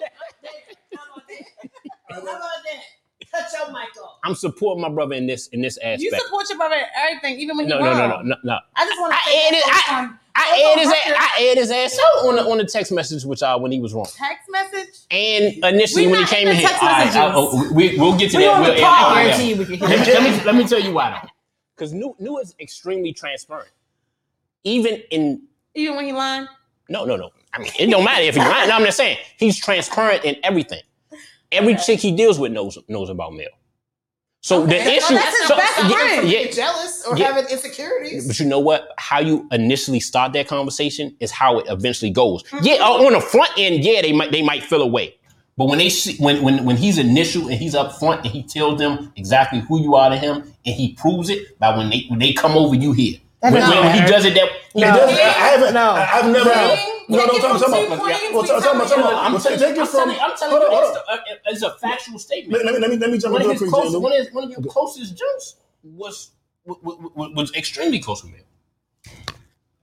How 2.10 2.22
about 2.22 2.38
that? 2.38 3.32
Cut 3.32 3.46
your 3.52 3.68
mic 3.72 3.98
off. 4.04 4.18
I'm 4.24 4.36
supporting 4.36 4.82
my 4.82 4.90
brother 4.90 5.16
in 5.16 5.26
this 5.26 5.48
in 5.48 5.62
this 5.62 5.78
aspect. 5.78 6.02
You 6.02 6.12
support 6.12 6.48
your 6.50 6.58
brother 6.60 6.76
in 6.76 6.84
everything, 6.96 7.40
even 7.40 7.58
when 7.58 7.68
No, 7.68 7.78
he's 7.78 7.86
no, 7.86 7.92
wrong. 7.92 8.10
no, 8.10 8.16
no, 8.18 8.22
no, 8.24 8.36
no. 8.44 8.60
I 8.76 8.86
just 8.86 9.00
want 9.02 9.14
to 9.14 10.20
I 10.36 10.56
say 10.58 10.64
aired 10.64 10.80
it- 10.80 10.86
that 10.86 11.06
I- 11.06 11.12
on 11.12 11.16
I 11.16 11.46
aired 11.48 11.58
his 11.58 11.70
ass, 11.72 11.80
I 11.80 11.80
aired 11.80 11.90
his 11.90 11.94
ass 11.94 12.00
out 12.00 12.26
on 12.28 12.36
the 12.38 12.44
on 12.52 12.58
the 12.58 12.66
text 12.66 12.92
message 12.92 13.24
with 13.26 13.42
y'all 13.42 13.60
when 13.60 13.72
he 13.72 13.80
was 13.80 13.94
wrong. 13.94 14.06
text 14.06 14.50
message. 14.50 14.90
And 15.12 15.64
initially 15.64 16.06
We 16.08 16.12
when 16.14 16.22
he 16.22 16.26
came 16.28 16.48
in 16.48 16.54
in 16.54 16.60
here, 16.60 16.68
text 16.70 16.84
all 16.84 16.90
right. 16.90 17.16
I- 17.16 17.26
uh, 17.28 17.34
oh, 17.36 17.74
we, 17.74 17.98
we'll 18.00 18.18
get 18.18 18.32
to 18.32 18.38
We 18.38 18.44
that. 18.46 18.54
on 18.54 18.64
the 18.64 18.70
We'll- 18.72 18.82
pod. 18.82 18.82
yeah, 18.82 19.06
I 19.08 19.22
yeah. 19.22 19.28
guarantee 19.30 19.50
you 19.50 19.56
we 19.58 19.66
can 19.66 19.78
hear 19.78 19.88
Let 19.90 20.08
me, 20.08 20.14
let 20.14 20.24
me 20.40 20.44
let 20.46 20.56
me 20.56 20.68
tell 20.68 20.80
you 20.80 20.94
why 20.94 21.20
though. 21.22 21.30
Because 21.76 21.94
New 21.94 22.16
New 22.20 22.38
is 22.40 22.56
extremely 22.60 23.14
transparent. 23.14 23.70
Even 24.64 25.02
in 25.12 25.42
Even 25.76 25.96
when 25.96 26.06
he 26.06 26.14
lying. 26.14 26.48
no, 26.90 27.06
no, 27.06 27.16
no. 27.16 27.30
I 27.54 27.60
mean, 27.60 27.72
it 27.78 27.88
don't 27.92 28.04
matter 28.04 28.24
if 28.24 28.36
he's 28.36 28.44
lying. 28.44 28.70
No, 28.70 28.76
I'm 28.76 28.86
just 28.86 28.98
saying 28.98 29.18
he's 29.38 29.60
transparent 29.60 30.24
in 30.26 30.38
everything. 30.44 30.82
Every 31.52 31.76
chick 31.76 32.00
he 32.00 32.12
deals 32.12 32.40
with 32.40 32.52
knows 32.52 32.78
knows 32.88 33.10
about 33.10 33.34
Mel. 33.34 33.46
So 34.46 34.66
the 34.66 34.76
Okay, 34.76 34.98
issue, 34.98 35.14
well, 35.14 35.24
that's 35.24 35.38
his 35.40 35.48
so, 35.48 35.56
best 35.56 35.78
yeah, 35.84 35.90
friend. 35.90 36.28
yeah, 36.30 36.44
Get 36.44 36.54
jealous 36.54 37.06
or 37.08 37.18
Yeah. 37.18 37.28
having 37.28 37.46
insecurities. 37.50 38.28
but 38.28 38.38
you 38.42 38.46
know 38.46 38.60
what? 38.60 38.90
How 38.98 39.20
you 39.22 39.48
initially 39.54 40.02
start 40.02 40.34
that 40.34 40.50
conversation 40.50 41.16
is 41.22 41.32
how 41.32 41.60
it 41.60 41.66
eventually 41.70 42.12
goes. 42.12 42.44
Mm-hmm. 42.44 42.66
Yeah, 42.66 42.74
uh, 42.82 43.06
on 43.06 43.14
the 43.14 43.22
front 43.22 43.52
end, 43.58 43.86
yeah, 43.86 44.02
they 44.02 44.12
might 44.12 44.34
they 44.34 44.42
might 44.42 44.62
feel 44.64 44.82
away. 44.82 45.16
But 45.56 45.68
when 45.68 45.78
they 45.78 45.88
see 45.88 46.18
when 46.18 46.42
when 46.44 46.66
when 46.66 46.76
he's 46.76 46.98
initial 46.98 47.44
and 47.48 47.54
he's 47.58 47.74
up 47.74 47.98
front 47.98 48.26
and 48.26 48.34
he 48.34 48.44
tells 48.44 48.80
them 48.80 49.14
exactly 49.16 49.62
who 49.62 49.80
you 49.82 49.96
are 49.96 50.10
to 50.10 50.18
him 50.18 50.36
and 50.66 50.76
he 50.76 50.94
proves 50.94 51.30
it 51.30 51.58
by 51.58 51.78
when 51.78 51.90
they 51.90 52.06
when 52.10 52.20
they 52.20 52.34
come 52.34 52.58
over 52.58 52.76
you 52.76 52.92
here. 52.92 53.20
When, 53.40 53.54
when 53.54 53.94
he 53.96 54.02
does 54.12 54.26
it 54.26 54.34
that 54.36 54.50
It 54.76 54.82
doesn't- 54.82 55.20
I 55.20 55.22
I 55.22 55.48
haven't. 55.52 55.74
No. 55.74 55.92
I, 55.92 56.10
I've 56.16 56.26
never. 56.32 56.50
Queen, 56.50 56.56
No, 56.56 56.93
no, 57.10 57.26
take 57.26 57.34
it 57.36 57.42
talk, 57.42 57.60
from 57.60 57.72
two 57.72 57.86
about. 57.86 58.00
queens, 58.00 58.20
Well, 58.34 58.42
we 58.42 58.48
talk, 58.48 58.64
talk 58.64 58.76
about. 58.76 58.90
Talk 58.90 58.98
about. 58.98 59.14
I'm 59.24 59.42
telling, 59.42 59.60
it 59.60 59.80
I'm 59.80 59.86
from. 59.86 59.88
telling, 59.88 60.20
I'm 60.20 60.38
telling 60.38 60.62
you, 60.62 61.38
it's, 61.48 61.62
a, 61.64 61.72
factual 61.78 62.20
statement. 62.20 62.64
Let, 62.64 62.74
me 62.74 62.80
let 62.80 62.90
me 62.90 62.98
let 62.98 63.12
me 63.12 63.18
jump 63.18 63.34
one 63.34 63.42
in 63.42 63.52
of 63.52 63.62
real 63.62 63.72
closest, 63.72 64.02
one 64.02 64.12
of, 64.12 64.18
his, 64.18 64.34
one 64.34 64.44
of 64.46 64.50
your 64.52 64.62
closest 64.62 65.22
was, 65.84 66.32
was 66.66 67.12
was 67.16 67.54
extremely 67.56 68.00
close 68.00 68.24
with 68.24 68.34
me. 68.34 68.40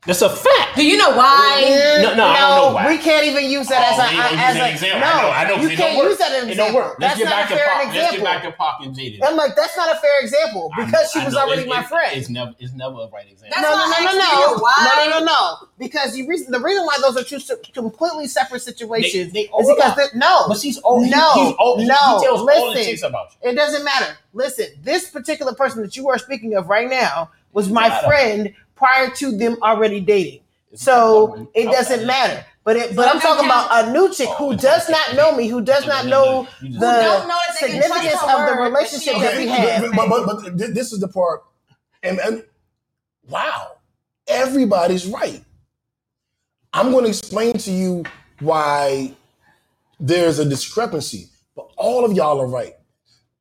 That's 0.06 0.22
a 0.22 0.30
fact. 0.30 0.76
Do 0.76 0.86
you 0.86 0.96
know 0.96 1.10
why? 1.10 2.00
No, 2.00 2.14
no, 2.14 2.24
I 2.24 2.38
don't 2.40 2.56
know 2.70 2.74
why. 2.74 2.88
We 2.88 2.96
can't 2.96 3.26
even 3.26 3.44
use 3.50 3.68
that 3.68 3.84
Oh, 3.84 3.92
as 3.92 3.98
a 4.00 4.16
as 4.16 4.54
using 4.56 4.62
a 4.62 4.64
an 4.64 4.72
example. 4.72 5.00
no. 5.00 5.06
I 5.06 5.20
know, 5.20 5.28
I 5.28 5.44
know, 5.44 5.56
you 5.62 5.68
it 5.68 5.76
can't 5.76 5.96
use 6.08 6.16
that 6.16 6.32
as 6.32 6.42
an 6.44 6.48
It 6.48 6.54
don't 6.56 6.68
example. 6.68 6.80
work. 6.80 6.96
Let's 6.98 7.00
That's 7.00 7.18
get 7.18 7.24
not 7.24 7.30
back 7.36 7.44
a 7.44 7.52
to 7.52 7.58
fair 7.60 7.68
Pac. 7.68 7.94
Let's 7.94 8.12
get 8.16 8.24
back 8.24 8.42
to 8.44 8.52
Pac 8.52 8.74
and 8.80 8.96
Jada. 8.96 9.18
I'm 9.28 9.36
like, 9.36 9.56
that's 9.56 9.76
not 9.76 9.94
a 9.94 10.00
fair 10.00 10.20
example 10.22 10.70
because 10.74 10.92
know- 11.14 11.20
she 11.20 11.24
was 11.26 11.34
know. 11.34 11.40
already 11.40 11.62
It- 11.62 11.68
my 11.68 11.80
it- 11.80 11.86
friend. 11.88 12.16
It's 12.16 12.30
never, 12.30 12.54
it's 12.58 12.72
never 12.72 12.94
a 12.94 13.08
right 13.12 13.26
example. 13.30 13.48
That's 13.50 13.60
no, 13.60 13.76
no, 13.76 13.76
why 13.76 13.94
I 13.94 14.00
no, 14.00 14.08
asked 14.08 14.16
no, 14.16 14.40
you, 14.40 14.56
no, 14.56 14.62
why? 14.62 15.04
no, 15.04 15.10
no, 15.10 15.18
no, 15.18 15.24
no. 15.26 15.68
Because 15.78 16.16
you 16.16 16.26
reason 16.26 16.50
the 16.50 16.60
reason 16.60 16.86
why 16.86 16.96
those 17.02 17.18
are 17.18 17.24
two 17.24 17.38
se- 17.38 17.56
completely 17.74 18.26
separate 18.26 18.62
situations 18.62 19.34
They- 19.34 19.42
they 19.42 19.48
is 19.48 19.68
because 19.68 19.68
overlap. 19.68 19.96
they- 19.96 20.18
no, 20.18 20.48
But 20.48 20.56
she's 20.60 20.78
all, 20.78 21.02
he, 21.02 21.10
no, 21.10 21.32
he's 21.34 21.54
all, 21.58 21.78
he- 21.78 21.84
no. 21.84 21.94
he 21.94 22.24
tells 22.24 22.40
all 22.40 22.46
the 22.46 22.68
listen, 22.70 22.84
chicks 22.84 23.02
about 23.02 23.32
you. 23.44 23.50
it 23.50 23.54
doesn't 23.54 23.84
matter. 23.84 24.16
Listen, 24.32 24.68
this 24.82 25.10
particular 25.10 25.52
person 25.52 25.82
that 25.82 25.94
you 25.94 26.08
are 26.08 26.16
speaking 26.16 26.54
of 26.54 26.70
right 26.70 26.88
now 26.88 27.28
was 27.52 27.68
my 27.68 27.88
Got 27.88 28.04
'em. 28.04 28.08
friend 28.08 28.54
prior 28.80 29.10
to 29.10 29.36
them 29.36 29.58
already 29.62 30.00
dating. 30.00 30.40
So 30.74 31.48
it 31.54 31.66
doesn't 31.66 32.06
matter. 32.06 32.44
But 32.64 32.76
it, 32.76 32.96
but 32.96 33.04
So 33.04 33.10
I'm 33.10 33.20
talking 33.20 33.48
counts. 33.48 33.66
about 33.66 33.88
a 33.88 33.92
new 33.92 34.12
chick 34.12 34.28
who 34.38 34.56
does 34.56 34.88
not 34.88 35.16
know 35.16 35.36
me, 35.36 35.48
who 35.48 35.60
does 35.60 35.86
not 35.86 36.06
know 36.06 36.46
the 36.62 36.68
know 36.68 36.78
that 36.78 37.56
they 37.60 37.68
can 37.68 37.82
trust 37.82 37.92
significance 37.92 38.22
of 38.22 38.48
the 38.48 38.62
relationship 38.62 39.14
that 39.20 39.36
we 39.36 39.48
have. 39.48 39.92
But, 39.94 40.08
but, 40.08 40.26
but, 40.26 40.58
but 40.58 40.74
this 40.74 40.92
is 40.92 41.00
the 41.00 41.08
part, 41.08 41.42
and, 42.02 42.18
and 42.20 42.44
wow, 43.28 43.72
everybody's 44.28 45.06
right. 45.06 45.42
I'm 46.72 46.92
going 46.92 47.04
to 47.04 47.10
explain 47.10 47.54
to 47.54 47.70
you 47.72 48.04
why 48.40 49.14
there's 49.98 50.38
a 50.38 50.44
discrepancy, 50.44 51.28
but 51.56 51.70
all 51.76 52.04
of 52.04 52.12
y'all 52.12 52.40
are 52.40 52.46
right. 52.46 52.74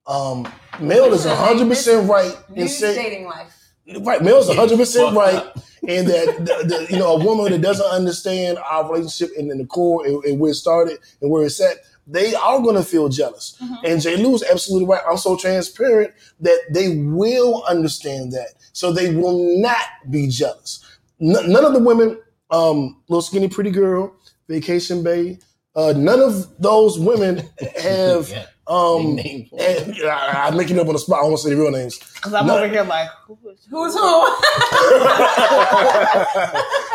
Um, 0.07 0.51
Mel 0.79 1.13
is 1.13 1.25
100% 1.25 2.09
right 2.09 2.35
in 2.55 2.67
saying, 2.67 2.95
dating 2.95 3.25
life. 3.25 3.58
Right, 4.01 4.21
Mel's 4.21 4.49
100% 4.49 5.15
right 5.15 5.43
and 5.87 6.07
that, 6.07 6.37
the, 6.39 6.67
the, 6.67 6.87
you 6.89 6.99
know, 6.99 7.13
a 7.15 7.23
woman 7.23 7.51
that 7.51 7.61
doesn't 7.61 7.85
understand 7.85 8.57
our 8.59 8.91
relationship 8.91 9.35
and, 9.37 9.51
and 9.51 9.59
the 9.59 9.65
core 9.65 10.05
and, 10.05 10.23
and 10.25 10.39
where 10.39 10.51
it 10.51 10.55
started 10.55 10.99
and 11.21 11.31
where 11.31 11.45
it's 11.45 11.61
at, 11.61 11.77
they 12.05 12.33
are 12.33 12.59
going 12.59 12.75
to 12.75 12.83
feel 12.83 13.07
jealous. 13.07 13.55
And 13.83 14.01
J. 14.01 14.17
Lou 14.17 14.33
is 14.33 14.43
absolutely 14.43 14.87
right. 14.87 15.01
I'm 15.07 15.17
so 15.17 15.37
transparent 15.37 16.13
that 16.39 16.59
they 16.71 16.97
will 16.97 17.63
understand 17.65 18.31
that. 18.31 18.55
So 18.73 18.91
they 18.91 19.13
will 19.13 19.61
not 19.61 19.85
be 20.09 20.27
jealous. 20.27 20.83
N- 21.21 21.51
none 21.51 21.65
of 21.65 21.73
the 21.73 21.79
women, 21.79 22.19
um, 22.49 23.01
little 23.09 23.21
skinny 23.21 23.47
pretty 23.47 23.71
girl, 23.71 24.15
vacation 24.47 25.03
bay, 25.03 25.37
uh, 25.75 25.93
none 25.95 26.19
of 26.19 26.47
those 26.59 26.99
women 26.99 27.47
have. 27.81 28.29
Yeah. 28.29 28.45
Um, 28.69 29.17
and, 29.19 29.49
I, 30.05 30.45
I'm 30.47 30.55
making 30.55 30.77
it 30.77 30.79
up 30.79 30.87
on 30.87 30.93
the 30.93 30.99
spot. 30.99 31.21
I 31.23 31.25
won't 31.27 31.39
say 31.39 31.49
the 31.49 31.57
real 31.57 31.71
names. 31.71 31.97
Because 31.97 32.33
I'm 32.35 32.45
No. 32.45 32.57
over 32.57 32.67
here 32.67 32.83
like, 32.83 33.09
who 33.25 33.35
is 33.49 33.65
Who's 33.69 33.93
who? 33.95 33.99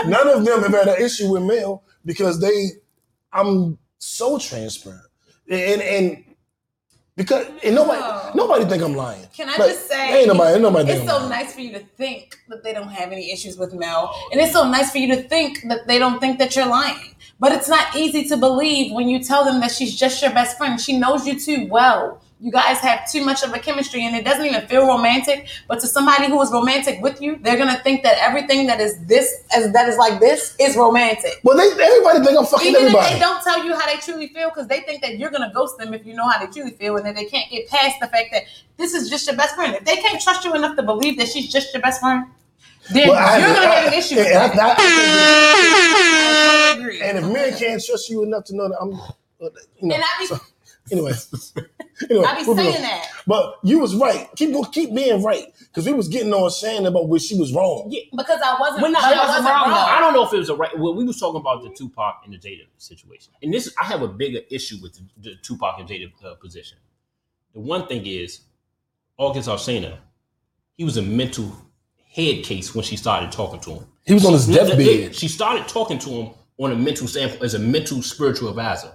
None 0.07 0.29
of 0.29 0.45
them 0.45 0.63
have 0.63 0.73
had 0.73 0.89
an 0.89 1.03
issue 1.03 1.31
with 1.33 1.43
Mel 1.43 1.83
because 2.05 2.39
they, 2.41 2.71
I'm 3.33 3.79
so 3.99 4.39
transparent, 4.39 5.07
and 5.51 5.81
and 5.83 6.25
because 7.17 7.47
and 7.65 7.75
nobody 7.75 8.01
Oh. 8.03 8.31
nobody 8.35 8.65
think 8.67 8.83
I'm 8.83 8.95
lying. 8.95 9.27
Can 9.35 9.49
I 9.49 9.57
Like, 9.57 9.71
just 9.71 9.89
say, 9.89 10.19
ain't 10.21 10.29
nobody, 10.29 10.53
ain't 10.55 10.63
nobody 10.63 10.93
it's 10.93 11.07
so 11.09 11.17
lying. 11.19 11.31
nice 11.31 11.55
for 11.55 11.61
you 11.61 11.73
to 11.73 11.81
think 11.97 12.39
that 12.49 12.63
they 12.63 12.73
don't 12.75 12.89
have 12.89 13.11
any 13.13 13.33
issues 13.33 13.57
with 13.57 13.73
Mel, 13.75 14.15
and 14.31 14.41
it's 14.41 14.53
so 14.53 14.69
nice 14.69 14.91
for 14.93 14.99
you 14.99 15.09
to 15.17 15.23
think 15.23 15.63
that 15.69 15.87
they 15.87 15.99
don't 15.99 16.21
think 16.21 16.39
that 16.39 16.55
you're 16.55 16.67
lying. 16.67 17.14
But 17.41 17.53
it's 17.53 17.69
not 17.69 17.95
easy 17.97 18.25
to 18.29 18.37
believe 18.37 18.93
when 18.93 19.09
you 19.09 19.23
tell 19.23 19.45
them 19.45 19.61
that 19.61 19.71
she's 19.71 19.97
just 19.97 20.23
your 20.23 20.33
best 20.33 20.57
friend. 20.57 20.81
She 20.81 20.99
knows 20.99 21.27
you 21.27 21.39
too 21.39 21.67
well. 21.69 22.21
You 22.41 22.51
guys 22.53 22.79
have 22.81 23.11
too 23.11 23.25
much 23.25 23.43
of 23.43 23.55
a 23.55 23.59
chemistry, 23.59 24.05
and 24.05 24.15
it 24.15 24.25
doesn't 24.25 24.45
even 24.45 24.67
feel 24.67 24.87
romantic. 24.87 25.49
But 25.67 25.81
to 25.81 25.87
somebody 25.87 26.27
who 26.27 26.41
is 26.43 26.51
romantic 26.53 27.01
with 27.01 27.21
you, 27.23 27.39
they're 27.41 27.57
gonna 27.57 27.81
think 27.83 28.03
that 28.03 28.19
everything 28.19 28.67
that 28.67 28.81
is 28.81 29.03
this, 29.07 29.45
as 29.57 29.73
that 29.73 29.89
is 29.89 29.97
like 29.97 30.21
this, 30.21 30.55
is 30.61 30.77
romantic. 30.77 31.41
Well, 31.43 31.57
they 31.57 31.71
everybody 31.83 32.25
think 32.25 32.39
I'm 32.39 32.45
fucking 32.45 32.67
Even 32.69 32.83
everybody. 32.83 33.07
if 33.07 33.13
they 33.15 33.19
don't 33.19 33.43
tell 33.43 33.65
you 33.65 33.75
how 33.75 33.87
they 33.87 33.97
truly 33.97 34.29
feel, 34.29 34.51
because 34.51 34.67
they 34.67 34.81
think 34.81 35.01
that 35.03 35.19
you're 35.19 35.31
gonna 35.31 35.53
ghost 35.55 35.79
them 35.79 35.95
if 35.95 36.05
you 36.05 36.13
know 36.13 36.29
how 36.29 36.39
they 36.45 36.53
truly 36.53 36.73
feel, 36.73 36.97
and 36.97 37.07
that 37.07 37.15
they 37.15 37.25
can't 37.25 37.51
get 37.51 37.67
past 37.69 37.97
the 38.01 38.09
fact 38.09 38.29
that 38.33 38.43
this 38.77 38.93
is 38.93 39.09
just 39.09 39.27
your 39.27 39.37
best 39.37 39.55
friend. 39.55 39.75
If 39.75 39.85
they 39.85 39.97
can't 39.97 40.21
trust 40.21 40.45
you 40.45 40.55
enough 40.55 40.77
to 40.77 40.83
believe 40.83 41.17
that 41.19 41.29
she's 41.29 41.51
just 41.51 41.73
your 41.73 41.81
best 41.81 42.01
friend, 42.01 42.27
then 42.93 43.09
Well, 43.09 43.19
I- 43.19 43.39
you're 43.39 43.55
gonna 43.55 43.67
I- 43.67 43.75
have 43.75 43.93
an 43.93 43.99
issue 43.99 44.17
with 44.17 44.27
and 44.27 44.37
I- 44.39 44.49
that. 44.55 44.77
I- 44.79 46.71
I 46.71 46.75
totally 46.75 46.95
agree. 46.97 47.03
and 47.03 47.19
if 47.19 47.25
men 47.33 47.59
can't 47.59 47.83
trust 47.85 48.11
you 48.11 48.23
enough 48.23 48.45
to 48.45 48.57
know 48.57 48.69
that 48.69 48.79
I'm, 48.81 48.93
uh, 48.95 49.49
you 49.81 49.89
know. 49.89 49.95
And 49.95 50.05
I 50.05 50.07
be- 50.19 50.27
so, 50.27 50.39
anyway, 50.93 51.13
anyway, 52.11 52.25
I 52.27 52.35
be 52.41 52.47
moving 52.47 52.65
saying 52.65 52.77
on. 52.77 52.83
that. 52.83 53.09
But 53.27 53.59
you 53.63 53.79
was 53.79 53.95
right. 53.97 54.29
Keep 54.37 54.53
go- 54.53 54.65
keep 54.65 54.95
being 54.95 55.23
right 55.23 55.47
because 55.59 55.87
we 55.87 55.93
was 55.95 56.09
getting 56.09 56.33
on 56.33 56.51
Shannon 56.51 56.87
about 56.87 57.09
where 57.09 57.19
she 57.21 57.39
was 57.39 57.53
wrong. 57.55 57.87
Yeah, 57.91 58.03
Because 58.15 58.41
I 58.45 58.57
wasn't, 58.61 58.83
We're 58.83 58.91
not- 58.91 59.03
I 59.05 59.13
I 59.13 59.17
wasn't 59.17 59.29
wasn't 59.29 59.47
wrong. 59.47 59.71
wrong, 59.71 59.89
I 59.89 60.01
don't 60.01 60.13
know 60.15 60.27
if 60.27 60.33
it 60.35 60.39
was 60.39 60.49
a 60.51 60.55
right. 60.57 60.79
Well, 60.79 60.95
we 60.95 61.05
was 61.05 61.19
talking 61.19 61.41
about 61.41 61.63
the 61.63 61.71
Tupac 61.71 62.17
and 62.25 62.33
the 62.35 62.39
Jada 62.39 62.67
situation, 62.79 63.33
and 63.43 63.53
this 63.53 63.73
I 63.81 63.85
have 63.87 64.03
a 64.03 64.09
bigger 64.09 64.41
issue 64.51 64.77
with 64.83 64.95
the, 64.95 65.31
the 65.31 65.37
Tupac 65.37 65.79
and 65.79 65.89
Jada 65.89 66.11
uh, 66.25 66.35
position. 66.35 66.79
The 67.55 67.61
one 67.61 67.87
thing 67.87 68.05
is, 68.07 68.41
August 69.17 69.49
Alsina, 69.49 69.99
he 70.77 70.85
was 70.85 70.97
a 70.97 71.03
mental 71.03 71.51
head 72.15 72.45
case 72.45 72.75
when 72.75 72.85
she 72.85 72.97
started 72.97 73.33
talking 73.33 73.61
to 73.61 73.71
him. 73.71 73.87
He 74.07 74.15
was 74.15 74.25
on 74.25 74.33
his 74.35 74.47
deathbed. 74.47 75.15
She 75.15 75.29
started 75.29 75.67
talking 75.67 75.99
to 76.01 76.11
him 76.11 76.31
on 76.59 76.73
a 76.73 76.77
mental 76.77 77.09
standpoint 77.09 77.43
as 77.43 77.55
a 77.55 77.59
mental 77.59 78.03
spiritual 78.03 78.49
advisor. 78.51 78.93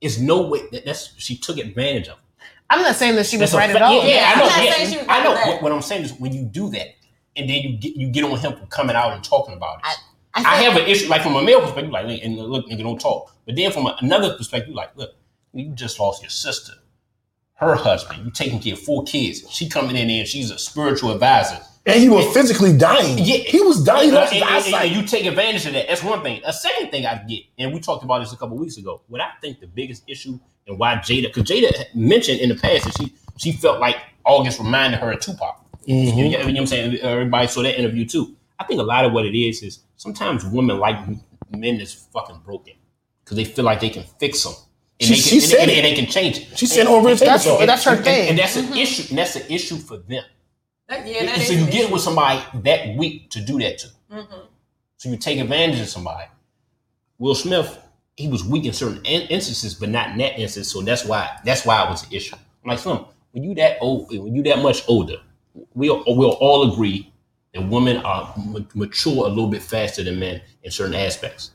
It's 0.00 0.18
no 0.18 0.42
way 0.48 0.62
that 0.72 0.84
that's 0.84 1.12
she 1.18 1.36
took 1.36 1.58
advantage 1.58 2.08
of. 2.08 2.14
him. 2.14 2.22
I'm 2.70 2.82
not 2.82 2.96
saying 2.96 3.16
that 3.16 3.26
she 3.26 3.36
was 3.38 3.52
That's 3.52 3.58
right 3.58 3.70
fa- 3.70 3.76
at 3.76 3.82
all. 3.82 3.94
Yeah, 4.02 4.08
yeah, 4.08 4.28
I 4.28 4.32
I'm 4.32 4.38
know. 4.38 4.46
not 4.46 4.64
yeah, 4.64 4.72
saying 4.72 4.90
she 4.90 4.96
was 4.98 5.06
I 5.08 5.22
know. 5.24 5.34
at. 5.34 5.46
What, 5.46 5.62
what 5.62 5.72
I'm 5.72 5.82
saying 5.82 6.04
is 6.04 6.12
when 6.14 6.32
you 6.32 6.44
do 6.44 6.68
that, 6.70 6.88
and 7.36 7.48
then 7.48 7.60
you 7.62 7.76
get 7.76 7.96
you 7.96 8.08
get 8.10 8.24
on 8.24 8.38
him 8.38 8.54
for 8.56 8.66
coming 8.66 8.96
out 8.96 9.12
and 9.12 9.22
talking 9.22 9.54
about 9.54 9.78
it. 9.78 9.98
I, 10.34 10.40
I 10.40 10.62
have 10.62 10.76
an 10.76 10.86
issue, 10.86 11.08
like 11.08 11.22
from 11.22 11.34
a 11.36 11.42
male 11.42 11.60
perspective, 11.62 11.90
like, 11.90 12.20
and 12.22 12.36
look, 12.36 12.66
nigga, 12.68 12.82
don't 12.82 13.00
talk. 13.00 13.34
But 13.46 13.56
then 13.56 13.70
from 13.72 13.86
another 14.00 14.36
perspective, 14.36 14.74
like, 14.74 14.94
look, 14.96 15.14
you 15.54 15.70
just 15.70 15.98
lost 15.98 16.22
your 16.22 16.28
sister, 16.30 16.72
her 17.54 17.74
husband. 17.74 18.24
You 18.24 18.30
taking 18.30 18.60
care 18.60 18.74
of 18.74 18.80
four 18.80 19.04
kids. 19.04 19.48
She 19.50 19.68
coming 19.68 19.96
in 19.96 20.08
there 20.08 20.20
and 20.20 20.28
she's 20.28 20.50
a 20.50 20.58
spiritual 20.58 21.12
advisor. 21.12 21.60
And 21.86 22.00
he 22.00 22.08
was 22.08 22.26
physically 22.34 22.76
dying. 22.76 23.16
Yeah, 23.18 23.36
he 23.36 23.60
was 23.60 23.82
dying. 23.84 24.08
And, 24.10 24.18
and- 24.18 24.32
and- 24.42 24.74
and 24.74 24.90
you 24.90 25.02
take 25.06 25.24
advantage 25.24 25.66
of 25.66 25.72
that. 25.74 25.86
That's 25.88 26.02
one 26.02 26.22
thing. 26.22 26.40
A 26.44 26.52
second 26.52 26.90
thing 26.90 27.06
I 27.06 27.22
get, 27.28 27.44
and 27.58 27.72
we 27.72 27.78
talked 27.80 28.02
about 28.04 28.18
this 28.20 28.32
a 28.32 28.36
couple 28.36 28.56
weeks 28.56 28.76
ago. 28.76 29.02
What 29.08 29.20
I 29.20 29.28
think 29.40 29.60
the 29.60 29.68
biggest 29.68 30.02
issue 30.08 30.38
and 30.66 30.78
why 30.78 30.96
Jada, 30.96 31.32
because 31.32 31.44
Jada 31.44 31.70
mentioned 31.94 32.40
in 32.40 32.48
the 32.48 32.56
past 32.56 32.84
that 32.84 32.94
she 32.98 33.12
she 33.38 33.52
felt 33.52 33.78
like 33.80 33.96
August 34.24 34.58
reminded 34.58 34.98
her 35.00 35.12
of 35.12 35.20
Tupac. 35.20 35.64
You, 35.84 35.94
mm-hmm. 35.94 36.16
know, 36.18 36.22
you 36.24 36.30
know 36.30 36.38
what 36.44 36.56
I'm 36.58 36.66
saying? 36.66 36.96
Everybody 36.96 37.46
saw 37.46 37.62
that 37.62 37.78
interview 37.78 38.04
too. 38.04 38.34
I 38.58 38.64
think 38.64 38.80
a 38.80 38.82
lot 38.82 39.04
of 39.04 39.12
what 39.12 39.24
it 39.26 39.38
is 39.38 39.62
is 39.62 39.80
sometimes 39.96 40.44
women 40.44 40.78
like 40.78 40.96
men 41.50 41.78
that's 41.78 41.92
fucking 41.94 42.40
broken 42.44 42.74
because 43.22 43.36
they 43.36 43.44
feel 43.44 43.64
like 43.64 43.78
they 43.80 43.90
can 43.90 44.02
fix 44.18 44.42
them. 44.42 44.54
And, 44.98 45.06
She- 45.08 45.14
they, 45.14 45.20
can, 45.20 45.28
she 45.28 45.36
and, 45.36 45.44
said 45.44 45.60
and- 45.60 45.70
it. 45.70 45.76
and 45.76 45.84
they 45.84 45.94
can 45.94 46.06
change 46.06 46.38
it. 46.38 46.58
She 46.58 46.66
said 46.66 46.86
And- 46.86 46.88
on 46.88 47.04
Red 47.04 47.10
and- 47.12 47.20
Table 47.20 47.32
and- 47.34 47.42
Talk. 47.42 47.60
and- 47.60 47.68
That's 47.68 47.84
her 47.84 47.94
and- 47.94 48.04
thing. 48.04 48.28
And 48.30 48.38
that's 48.38 48.56
an 48.56 48.64
mm-hmm. 48.64 48.76
issue. 48.78 49.04
And 49.10 49.18
that's 49.18 49.36
an 49.36 49.42
issue 49.50 49.76
for 49.76 49.98
them. 49.98 50.24
That, 50.88 51.06
yeah, 51.06 51.26
that 51.26 51.40
so 51.40 51.52
you 51.52 51.66
get 51.66 51.84
issue. 51.84 51.92
with 51.92 52.02
somebody 52.02 52.42
that 52.62 52.96
weak 52.96 53.30
to 53.30 53.40
do 53.40 53.58
that 53.58 53.78
to. 53.78 53.88
Mhm. 54.12 54.46
So 54.98 55.08
you 55.08 55.16
take 55.16 55.38
advantage 55.40 55.80
of 55.80 55.88
somebody. 55.88 56.26
Will 57.18 57.34
Smith, 57.34 57.78
he 58.16 58.28
was 58.28 58.44
weak 58.44 58.64
in 58.64 58.72
certain 58.72 59.04
in- 59.04 59.28
instances, 59.28 59.74
but 59.74 59.88
not 59.88 60.10
in 60.10 60.18
that 60.18 60.38
instance. 60.38 60.70
So 60.70 60.82
that's 60.82 61.04
why 61.04 61.38
that's 61.44 61.64
why 61.66 61.84
it 61.84 61.90
was 61.90 62.04
an 62.04 62.12
issue. 62.12 62.36
I'm 62.36 62.70
like, 62.70 62.78
Slim, 62.78 63.04
when 63.32 63.42
you 63.42 63.54
that 63.56 63.78
old, 63.80 64.08
when 64.10 64.34
you 64.34 64.42
that 64.44 64.60
much 64.60 64.82
older, 64.88 65.16
we'll 65.74 66.04
we'll 66.06 66.30
all 66.32 66.72
agree 66.72 67.12
that 67.52 67.62
women 67.68 67.98
are 67.98 68.32
ma- 68.36 68.60
mature 68.74 69.26
a 69.26 69.28
little 69.28 69.48
bit 69.48 69.62
faster 69.62 70.04
than 70.04 70.18
men 70.20 70.40
in 70.62 70.70
certain 70.70 70.94
aspects. 70.94 71.50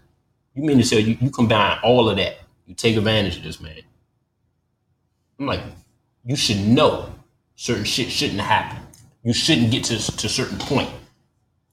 You 0.55 0.63
mean 0.63 0.77
to 0.77 0.83
say 0.83 0.99
you, 0.99 1.17
you 1.21 1.29
combine 1.29 1.79
all 1.83 2.09
of 2.09 2.17
that, 2.17 2.39
you 2.65 2.75
take 2.75 2.97
advantage 2.97 3.37
of 3.37 3.43
this 3.43 3.61
man? 3.61 3.79
I'm 5.39 5.45
like, 5.45 5.61
you 6.25 6.35
should 6.35 6.59
know 6.59 7.13
certain 7.55 7.85
shit 7.85 8.11
shouldn't 8.11 8.41
happen. 8.41 8.79
You 9.23 9.33
shouldn't 9.33 9.71
get 9.71 9.85
to 9.85 9.99
to 9.99 10.27
a 10.27 10.29
certain 10.29 10.59
point. 10.59 10.89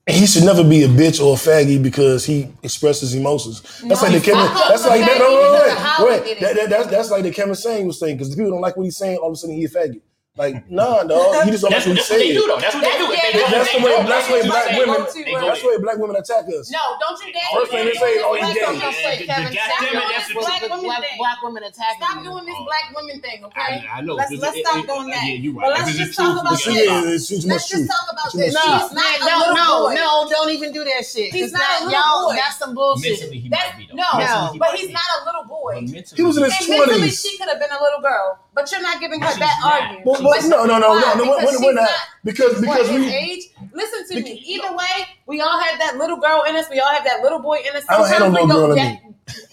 He 0.08 0.26
should 0.26 0.44
never 0.44 0.64
be 0.64 0.84
a 0.84 0.88
bitch 0.88 1.20
or 1.22 1.34
a 1.34 1.38
faggy 1.38 1.82
because 1.82 2.26
he 2.26 2.48
expresses 2.62 3.14
emotions. 3.14 3.62
That's 3.88 4.02
No, 4.02 4.08
like 4.08 4.12
the 4.12 4.20
he's 4.20 4.22
Kevin. 4.22 4.44
That's 4.68 4.86
like 4.86 5.00
that. 5.02 5.18
faggy 5.18 5.18
No, 5.18 5.28
no, 5.30 5.52
because 5.52 5.64
no, 5.66 5.72
of 5.72 5.78
how 5.78 6.06
wait, 6.06 6.24
he 6.24 6.34
wait. 6.34 6.40
That, 6.40 6.56
that, 6.56 6.70
that's 6.70 6.88
that's 6.88 7.10
like 7.10 7.24
the 7.24 7.32
Kevin 7.32 7.54
saying 7.56 7.86
was 7.86 8.00
saying 8.00 8.16
because 8.16 8.30
the 8.30 8.36
people 8.36 8.52
don't 8.52 8.60
like 8.62 8.76
what 8.76 8.84
he's 8.84 8.96
saying. 8.98 9.18
All 9.18 9.28
of 9.28 9.34
a 9.34 9.36
sudden 9.36 9.56
he 9.56 9.64
a 9.64 9.68
faggot. 9.70 10.02
Like, 10.38 10.70
nah, 10.70 11.02
dog. 11.02 11.44
He 11.44 11.50
just 11.50 11.62
don't 11.66 11.72
like 11.74 11.82
That's, 11.84 11.86
what 11.88 11.96
that's 11.98 12.10
what 12.10 12.18
they 12.22 12.32
do 12.32 12.46
though. 12.46 12.58
That's 12.62 12.74
what 12.74 12.84
they 12.86 12.94
do. 12.98 13.10
If 13.10 13.18
they 13.18 13.42
That's 13.42 13.68
if 13.68 13.72
the 13.74 13.78
they 13.78 13.84
way. 13.84 13.90
don't, 13.98 14.06
That's 14.06 14.26
the 14.28 14.34
way 14.34 14.42
black 14.46 14.66
women. 14.78 14.98
That's 15.02 15.62
the 15.62 15.68
way 15.68 15.78
black 15.82 15.98
women 15.98 16.16
attack 16.16 16.44
us. 16.54 16.70
No, 16.70 16.78
don't 17.02 17.18
you 17.26 17.32
dare. 17.34 17.42
First 17.58 17.70
thing 17.74 17.84
they 17.86 17.94
say, 17.98 18.22
oh, 18.22 18.34
he 18.34 18.40
Black 18.40 18.54
gay. 18.54 18.62
women 18.62 18.78
don't 18.78 18.94
Kevin. 18.94 19.52
Stop 19.58 19.82
doing 19.82 20.08
this 20.08 20.26
black 20.38 20.62
women 20.62 20.80
black, 20.86 21.00
thing. 21.02 21.18
black 21.18 21.38
women 21.42 21.62
attacking 21.64 21.98
Stop 22.06 22.16
you. 22.22 22.30
doing 22.30 22.44
this 22.46 22.54
oh. 22.58 22.64
black 22.70 22.86
women 22.94 23.16
thing, 23.20 23.38
okay? 23.50 23.82
I, 23.90 23.98
I 23.98 24.00
know. 24.00 24.14
Let's, 24.14 24.30
It- 24.32 24.40
let's 24.40 24.56
it- 24.56 24.66
stop 24.66 24.86
doing 24.86 25.08
that. 25.10 25.26
Yeah, 25.26 25.34
you're 25.42 25.54
But 25.54 25.74
right. 25.74 25.82
let's 25.82 25.98
just 25.98 26.14
talk 26.14 26.38
about 26.40 26.54
we 26.54 26.74
this. 26.74 26.86
can- 26.86 27.04
is. 27.10 27.18
It's 27.18 27.42
too 27.42 27.48
much 27.48 27.58
Let's 27.58 27.68
just 27.68 27.90
talk 27.90 28.06
about 28.12 28.30
this. 28.32 28.54
much 28.54 28.62
He's 28.62 28.78
truth. 28.78 28.94
not 28.94 29.10
a 29.18 29.26
no, 29.26 29.38
no, 29.58 29.94
no, 29.94 30.30
don't 30.30 30.50
even 30.54 30.70
do 30.72 30.84
that 30.84 31.02
shit. 31.04 31.34
He's 31.34 31.50
not 31.52 31.62
a 31.82 31.84
little 31.90 31.98
y'all, 31.98 32.30
boy. 32.30 32.36
That's 32.38 32.58
some 32.58 32.74
bullshit. 32.74 33.18
Mentally, 33.18 33.38
he 33.42 33.48
That's, 33.48 33.74
might 33.74 33.78
be 33.78 33.86
though. 33.90 33.98
no, 33.98 34.18
No. 34.22 34.54
But 34.58 34.74
he's 34.78 34.90
not 34.94 35.02
a 35.02 35.24
little 35.26 35.44
boy. 35.50 35.82
He 36.14 36.22
was 36.22 36.36
in 36.38 36.44
his 36.44 36.54
And 36.60 36.68
mentally, 36.70 37.10
she 37.10 37.36
could 37.38 37.48
have 37.48 37.58
been 37.58 37.70
a 37.72 37.82
little 37.82 38.00
girl, 38.00 38.38
but 38.58 38.72
you're 38.72 38.82
not 38.82 38.98
giving 38.98 39.20
her 39.20 39.28
She's 39.30 39.38
that 39.38 39.56
not. 39.62 39.72
argument. 39.82 40.04
But, 40.04 40.20
but 40.20 40.42
no, 40.50 40.64
no, 40.64 40.78
no, 40.80 40.98
no, 40.98 41.14
no. 41.14 41.30
We're, 41.30 41.38
Because 41.40 41.60
we're, 41.60 41.66
we're 41.66 41.72
not 41.74 41.90
because 42.24 42.60
because 42.60 42.90
we. 42.90 43.14
age? 43.14 43.44
Listen 43.72 44.08
to 44.08 44.20
me. 44.24 44.32
Either 44.32 44.74
way, 44.76 45.06
we 45.26 45.40
all 45.40 45.60
have 45.60 45.78
that 45.78 45.96
little 45.96 46.16
girl 46.16 46.42
in 46.42 46.56
us. 46.56 46.66
We 46.68 46.80
all 46.80 46.92
have 46.92 47.04
that 47.04 47.22
little 47.22 47.38
boy 47.38 47.58
in 47.68 47.76
us. 47.76 47.84
I 47.88 47.96
don't 47.98 48.08
have 48.08 48.20
no 48.20 48.28
little 48.30 48.48
girl 48.48 48.70
in 48.72 48.76
that- 48.78 49.00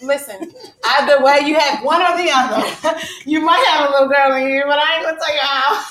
Listen, 0.02 0.52
either 0.84 1.22
way, 1.22 1.42
you 1.44 1.54
have 1.54 1.84
one 1.84 2.02
or 2.02 2.16
the 2.16 2.28
other. 2.34 2.98
you 3.26 3.40
might 3.40 3.64
have 3.68 3.88
a 3.90 3.92
little 3.92 4.08
girl 4.08 4.32
in 4.34 4.48
you, 4.48 4.64
but 4.66 4.78
I 4.80 4.96
ain't 4.96 5.04
gonna 5.04 5.18
tell 5.18 5.34
you 5.34 5.40
how. 5.40 5.84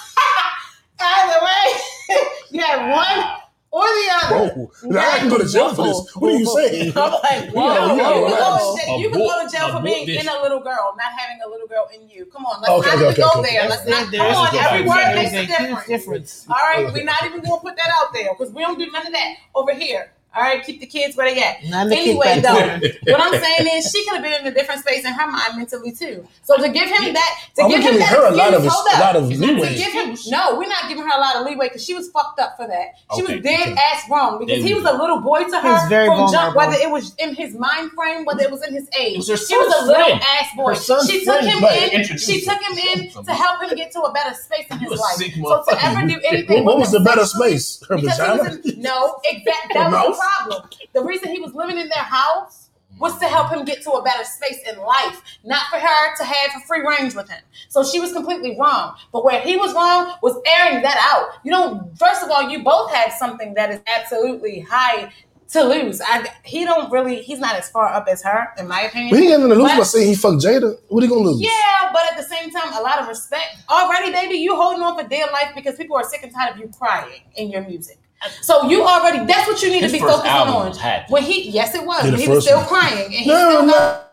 either 1.00 1.46
way, 1.46 2.26
you 2.52 2.62
have 2.66 2.92
one 2.92 3.38
or 3.76 3.84
the 3.84 4.08
other. 4.16 4.36
Whoa, 4.56 4.72
now 4.88 5.12
I 5.12 5.20
can 5.20 5.28
go 5.30 5.38
to 5.38 5.48
jail 5.48 5.76
for 5.76 5.84
this. 5.84 6.16
What 6.16 6.34
are 6.34 6.38
you 6.40 6.46
saying? 6.46 6.94
I'm 6.96 7.12
like, 7.12 7.46
You 7.52 7.52
whoa, 7.60 8.30
gotta- 8.30 8.30
you 8.30 8.30
you, 8.30 8.30
can 8.30 8.40
go 8.40 8.64
to 8.64 8.80
jail, 8.80 9.00
you 9.00 9.10
can 9.10 9.20
go 9.20 9.44
to 9.44 9.50
jail 9.52 9.68
for 9.76 9.82
being 9.84 10.06
this. 10.08 10.22
in 10.24 10.28
a 10.30 10.42
little 10.42 10.62
girl, 10.62 10.96
not 10.98 11.12
having 11.18 11.40
a 11.46 11.50
little 11.50 11.68
girl 11.68 11.90
in 11.94 12.08
you. 12.10 12.26
Come 12.28 12.46
on, 12.46 12.62
let's 12.62 12.72
Okay, 12.72 12.90
not 12.90 12.96
okay, 12.96 13.12
even 13.12 13.22
go 13.22 13.40
okay, 13.42 13.52
there. 13.52 13.60
okay. 13.62 13.70
Let's 13.70 13.86
not. 13.90 14.12
There 14.12 14.20
Come 14.22 14.32
is 14.32 14.38
on, 14.38 14.56
every 14.56 14.88
word 14.88 15.16
makes 15.16 15.34
a 15.34 15.44
a 15.44 15.46
difference. 15.46 15.88
difference. 15.88 16.46
All 16.50 16.56
right, 16.56 16.86
Okay. 16.86 16.94
we're 16.94 17.04
not 17.04 17.24
even 17.26 17.42
gonna 17.42 17.62
put 17.62 17.76
that 17.76 17.92
out 18.00 18.14
there 18.14 18.30
because 18.34 18.54
we 18.54 18.62
don't 18.64 18.80
do 18.80 18.90
none 18.92 19.06
of 19.06 19.12
that 19.14 19.36
over 19.54 19.74
here. 19.74 20.12
All 20.36 20.44
right, 20.44 20.64
keep 20.66 20.80
the 20.82 20.86
kids 20.88 21.16
where 21.16 21.34
they 21.34 21.42
at. 21.42 21.64
None 21.64 21.92
Anyway, 21.94 22.42
that. 22.42 22.82
though, 23.06 23.12
what 23.14 23.22
I'm 23.22 23.42
saying 23.42 23.68
is 23.78 23.90
she 23.92 24.04
could 24.06 24.16
have 24.16 24.24
been 24.24 24.42
in 24.42 24.48
a 24.48 24.54
different 24.54 24.82
space 24.82 25.06
in 25.06 25.14
her 25.14 25.32
mind 25.32 25.58
mentally 25.58 25.92
too. 25.94 26.28
So 26.44 26.58
to 26.58 26.70
give 26.70 26.90
him 26.90 27.14
that, 27.14 27.40
to 27.56 27.64
I'm 27.64 27.70
give 27.70 27.82
him 27.84 28.00
that, 28.00 28.10
her 28.10 28.26
a 28.28 28.32
lot 28.36 28.54
of 28.54 28.66
hold 28.68 28.88
a 28.94 29.00
lot 29.00 29.16
of 29.16 29.30
To 29.30 29.76
give 29.76 29.94
him, 29.94 30.16
no, 30.28 30.58
we're 30.60 30.68
not 30.68 30.90
giving 30.90 31.04
her 31.04 31.16
a 31.18 31.20
lot 31.22 31.36
of 31.38 31.46
leeway 31.46 31.68
because 31.70 31.84
she 31.86 31.94
was 31.94 32.10
fucked 32.12 32.40
up 32.40 32.58
for 32.58 32.68
that. 32.68 32.96
She 33.16 33.24
Okay, 33.24 33.36
was 33.36 33.44
dead 33.44 33.70
okay. 33.70 33.82
ass 33.94 34.04
wrong 34.10 34.40
because 34.40 34.60
There 34.60 34.68
he 34.68 34.74
was 34.74 34.84
a 34.86 34.94
little 34.94 35.22
boy 35.22 35.44
to 35.46 35.60
her 35.60 35.90
very 35.90 36.08
from 36.08 36.32
jump, 36.32 36.56
whether 36.56 36.76
it 36.76 36.92
was 36.92 37.16
in 37.16 37.34
his 37.36 37.56
mind 37.56 37.92
frame, 37.92 38.26
whether 38.26 38.44
it 38.44 38.52
was 38.52 38.64
in 38.68 38.74
his 38.74 38.90
age. 38.98 39.16
It 39.16 39.18
was 39.18 39.30
her 39.30 39.58
was 39.58 39.74
a 39.84 39.86
little 39.88 40.06
friend. 40.06 40.22
ass 40.22 40.48
boy. 40.56 40.74
She 41.08 41.24
took 41.26 41.42
him 41.42 41.64
in. 41.64 42.18
She 42.18 42.42
took 42.42 42.62
him 42.62 42.78
in 42.78 43.10
to 43.24 43.34
help 43.34 43.64
him 43.64 43.76
get 43.76 43.92
to 43.94 44.02
a 44.02 44.12
better 44.14 44.36
space 44.36 44.68
in 44.70 44.80
his 44.80 44.92
life. 45.00 45.16
So 45.18 45.64
to 45.64 45.86
ever 45.86 46.08
do 46.08 46.16
What, 46.16 46.26
anything, 46.34 46.66
what 46.66 46.78
was 46.78 46.92
the 46.92 47.00
better 47.00 47.26
space? 47.26 47.82
Her 47.88 47.96
because 47.98 48.18
vagina? 48.18 48.44
no, 48.78 49.20
exact, 49.26 49.74
that 49.74 49.86
was 49.86 49.92
mouth? 49.92 50.08
the 50.08 50.14
problem. 50.26 50.70
The 50.94 51.04
reason 51.04 51.30
he 51.30 51.40
was 51.40 51.54
living 51.54 51.78
in 51.78 51.90
their 51.90 52.04
house 52.04 52.70
was 52.98 53.18
to 53.20 53.26
help 53.26 53.52
him 53.52 53.66
get 53.66 53.84
to 53.84 53.92
a 53.92 54.02
better 54.04 54.24
space 54.24 54.60
in 54.72 54.80
life, 54.80 55.22
not 55.44 55.64
for 55.70 55.78
her 55.78 56.16
to 56.18 56.24
have 56.24 56.62
a 56.62 56.66
free 56.66 56.80
range 56.82 57.14
with 57.14 57.30
him. 57.30 57.42
So 57.68 57.84
she 57.84 58.00
was 58.00 58.14
completely 58.14 58.56
wrong. 58.58 58.96
But 59.12 59.26
where 59.26 59.42
he 59.42 59.58
was 59.58 59.74
wrong 59.74 60.14
was 60.22 60.38
airing 60.48 60.82
that 60.84 60.98
out. 61.14 61.40
You 61.44 61.52
know, 61.52 61.92
first 62.00 62.24
of 62.24 62.30
all, 62.30 62.50
you 62.50 62.64
both 62.64 62.92
have 62.94 63.12
something 63.12 63.54
that 63.56 63.70
is 63.72 63.82
absolutely 63.88 64.62
high 64.62 65.12
to 65.50 65.64
lose. 65.64 66.02
I, 66.02 66.26
he 66.44 66.64
don't 66.64 66.90
really, 66.92 67.22
he's 67.22 67.40
not 67.40 67.56
as 67.56 67.70
far 67.70 67.88
up 67.90 68.08
as 68.10 68.24
her, 68.24 68.48
in 68.58 68.68
my 68.68 68.82
opinion. 68.84 69.12
But 69.12 69.20
he 69.20 69.32
ain't 69.32 69.42
gonna 69.42 69.56
lose 69.56 69.72
But- 69.72 69.78
by 69.78 69.84
saying 69.84 70.08
he 70.08 70.16
fucked 70.16 70.42
Jada. 70.44 70.78
What 70.88 71.04
are 71.04 71.06
he 71.06 71.10
gonna 71.10 71.22
lose? 71.30 71.42
yeah, 71.42 71.90
but 71.94 72.02
at 72.12 72.18
the 72.18 72.24
same 72.24 72.50
time, 72.50 72.74
a 72.74 72.82
lot 72.82 73.00
of 73.00 73.08
respect. 73.08 73.58
Already, 73.70 74.12
baby, 74.12 74.36
you 74.38 74.56
holding 74.56 74.82
on 74.82 74.98
for 74.98 75.08
dear 75.08 75.26
life 75.34 75.52
because 75.54 75.76
people 75.76 75.98
are 75.98 76.04
sick 76.04 76.22
and 76.24 76.34
tired 76.34 76.56
of 76.56 76.60
you 76.62 76.72
crying 76.80 77.22
in 77.36 77.52
your 77.52 77.62
music. 77.68 78.00
So 78.42 78.70
you 78.70 78.84
already, 78.84 79.26
that's 79.26 79.48
what 79.48 79.62
you 79.62 79.70
need 79.70 79.84
His 79.84 79.92
to 79.92 79.98
be 79.98 80.02
first 80.02 80.16
focusing 80.16 80.32
album 80.32 80.56
on. 80.56 80.70
was 80.70 80.78
Happy. 80.78 81.12
When 81.12 81.24
he, 81.24 81.50
yes, 81.50 81.76
it 81.76 81.86
was. 81.86 82.04
Yeah, 82.06 82.12
but 82.12 82.20
he 82.20 82.28
was 82.28 82.44
still 82.44 82.58
one. 82.60 82.68
crying, 82.68 83.06
and 83.06 83.14
he 83.14 83.28
No, 83.28 83.50
still 83.50 83.66
no. 83.66 83.74
got 83.74 84.12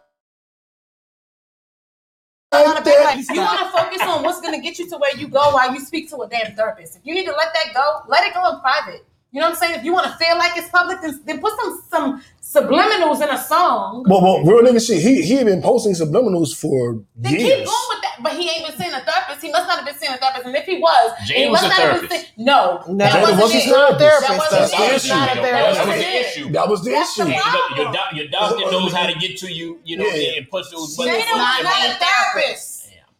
a 2.52 2.58
lot 2.64 2.66
of 2.68 2.74
Like 2.74 2.84
bad 2.84 2.98
that. 3.00 3.16
life. 3.16 3.30
You 3.30 3.40
want 3.40 3.60
to 3.60 3.78
focus 3.78 4.02
on 4.02 4.22
what's 4.22 4.40
going 4.40 4.54
to 4.54 4.60
get 4.60 4.78
you 4.78 4.88
to 4.90 4.96
where 4.98 5.16
you 5.16 5.26
go 5.28 5.40
while 5.54 5.72
you 5.72 5.80
speak 5.80 6.10
to 6.10 6.16
a 6.18 6.28
damn 6.28 6.54
therapist. 6.54 6.96
If 6.96 7.06
you 7.06 7.14
need 7.14 7.24
to 7.26 7.32
let 7.32 7.48
that 7.54 7.72
go, 7.74 8.02
let 8.08 8.26
it 8.26 8.34
go 8.34 8.46
in 8.54 8.60
private. 8.60 9.06
You 9.30 9.40
know 9.40 9.46
what 9.48 9.54
I'm 9.54 9.58
saying? 9.58 9.78
If 9.78 9.84
you 9.84 9.94
want 9.94 10.04
to 10.06 10.12
feel 10.22 10.36
like 10.36 10.56
it's 10.58 10.68
public, 10.68 11.00
then, 11.00 11.18
then 11.24 11.40
put 11.40 11.54
some 11.58 11.82
some 11.90 12.22
subliminals 12.52 13.22
in 13.22 13.30
a 13.30 13.38
song. 13.42 14.04
Well, 14.08 14.20
well, 14.22 14.42
real 14.44 14.62
nigga 14.62 14.84
shit. 14.86 15.00
He 15.02 15.22
he 15.22 15.34
had 15.34 15.46
been 15.46 15.62
posting 15.62 15.94
subliminals 15.94 16.54
for 16.54 17.02
Then 17.16 17.32
keep 17.36 17.40
going 17.48 17.58
with 17.64 18.02
that. 18.02 18.16
But 18.22 18.32
he 18.34 18.48
ain't 18.50 18.66
been 18.68 18.76
seeing 18.78 18.92
a 18.92 19.00
therapist. 19.00 19.40
He 19.42 19.50
must 19.50 19.66
not 19.66 19.78
have 19.78 19.86
been 19.86 19.96
seeing 19.98 20.12
a 20.12 20.16
therapist. 20.18 20.46
And 20.46 20.54
if 20.54 20.64
he 20.66 20.78
was, 20.78 21.12
Jay 21.26 21.44
he 21.44 21.48
was 21.48 21.62
must 21.62 21.64
a 21.64 21.68
not 21.68 21.78
have 21.78 22.00
been 22.00 22.08
therapist. 22.10 22.34
seeing. 22.36 22.46
No, 22.46 22.82
No, 22.86 22.96
that 22.98 23.12
Jada 23.12 23.20
wasn't 23.22 23.40
wasn't 23.40 23.62
a 23.64 23.98
therapist. 23.98 24.28
That 24.28 24.38
wasn't 24.38 24.70
the 24.70 24.94
issue. 24.94 25.08
Not 25.14 25.34
That 25.42 25.68
was 25.68 25.78
the 25.88 26.20
issue. 26.20 26.50
That 26.52 26.68
was 26.68 26.84
the 26.84 26.90
That's 26.90 27.18
issue. 27.18 27.28
Your, 27.30 27.40
problem. 27.40 27.78
your, 27.78 27.92
doc- 27.92 28.12
your 28.14 28.28
doctor 28.28 28.70
knows 28.70 28.92
how 28.92 29.06
to 29.06 29.18
get 29.18 29.36
to 29.38 29.52
you, 29.52 29.80
you 29.84 29.96
know, 29.96 30.04
Yeah. 30.06 30.36
and 30.38 30.48
push 30.50 30.68
those 30.70 30.96
buttons. 30.96 31.16
is 31.16 31.22
Jada 31.24 31.30
was 31.32 31.38
not 31.38 31.62
not 31.64 31.86
a 31.86 31.90
a 31.90 31.98
therapist. 31.98 32.78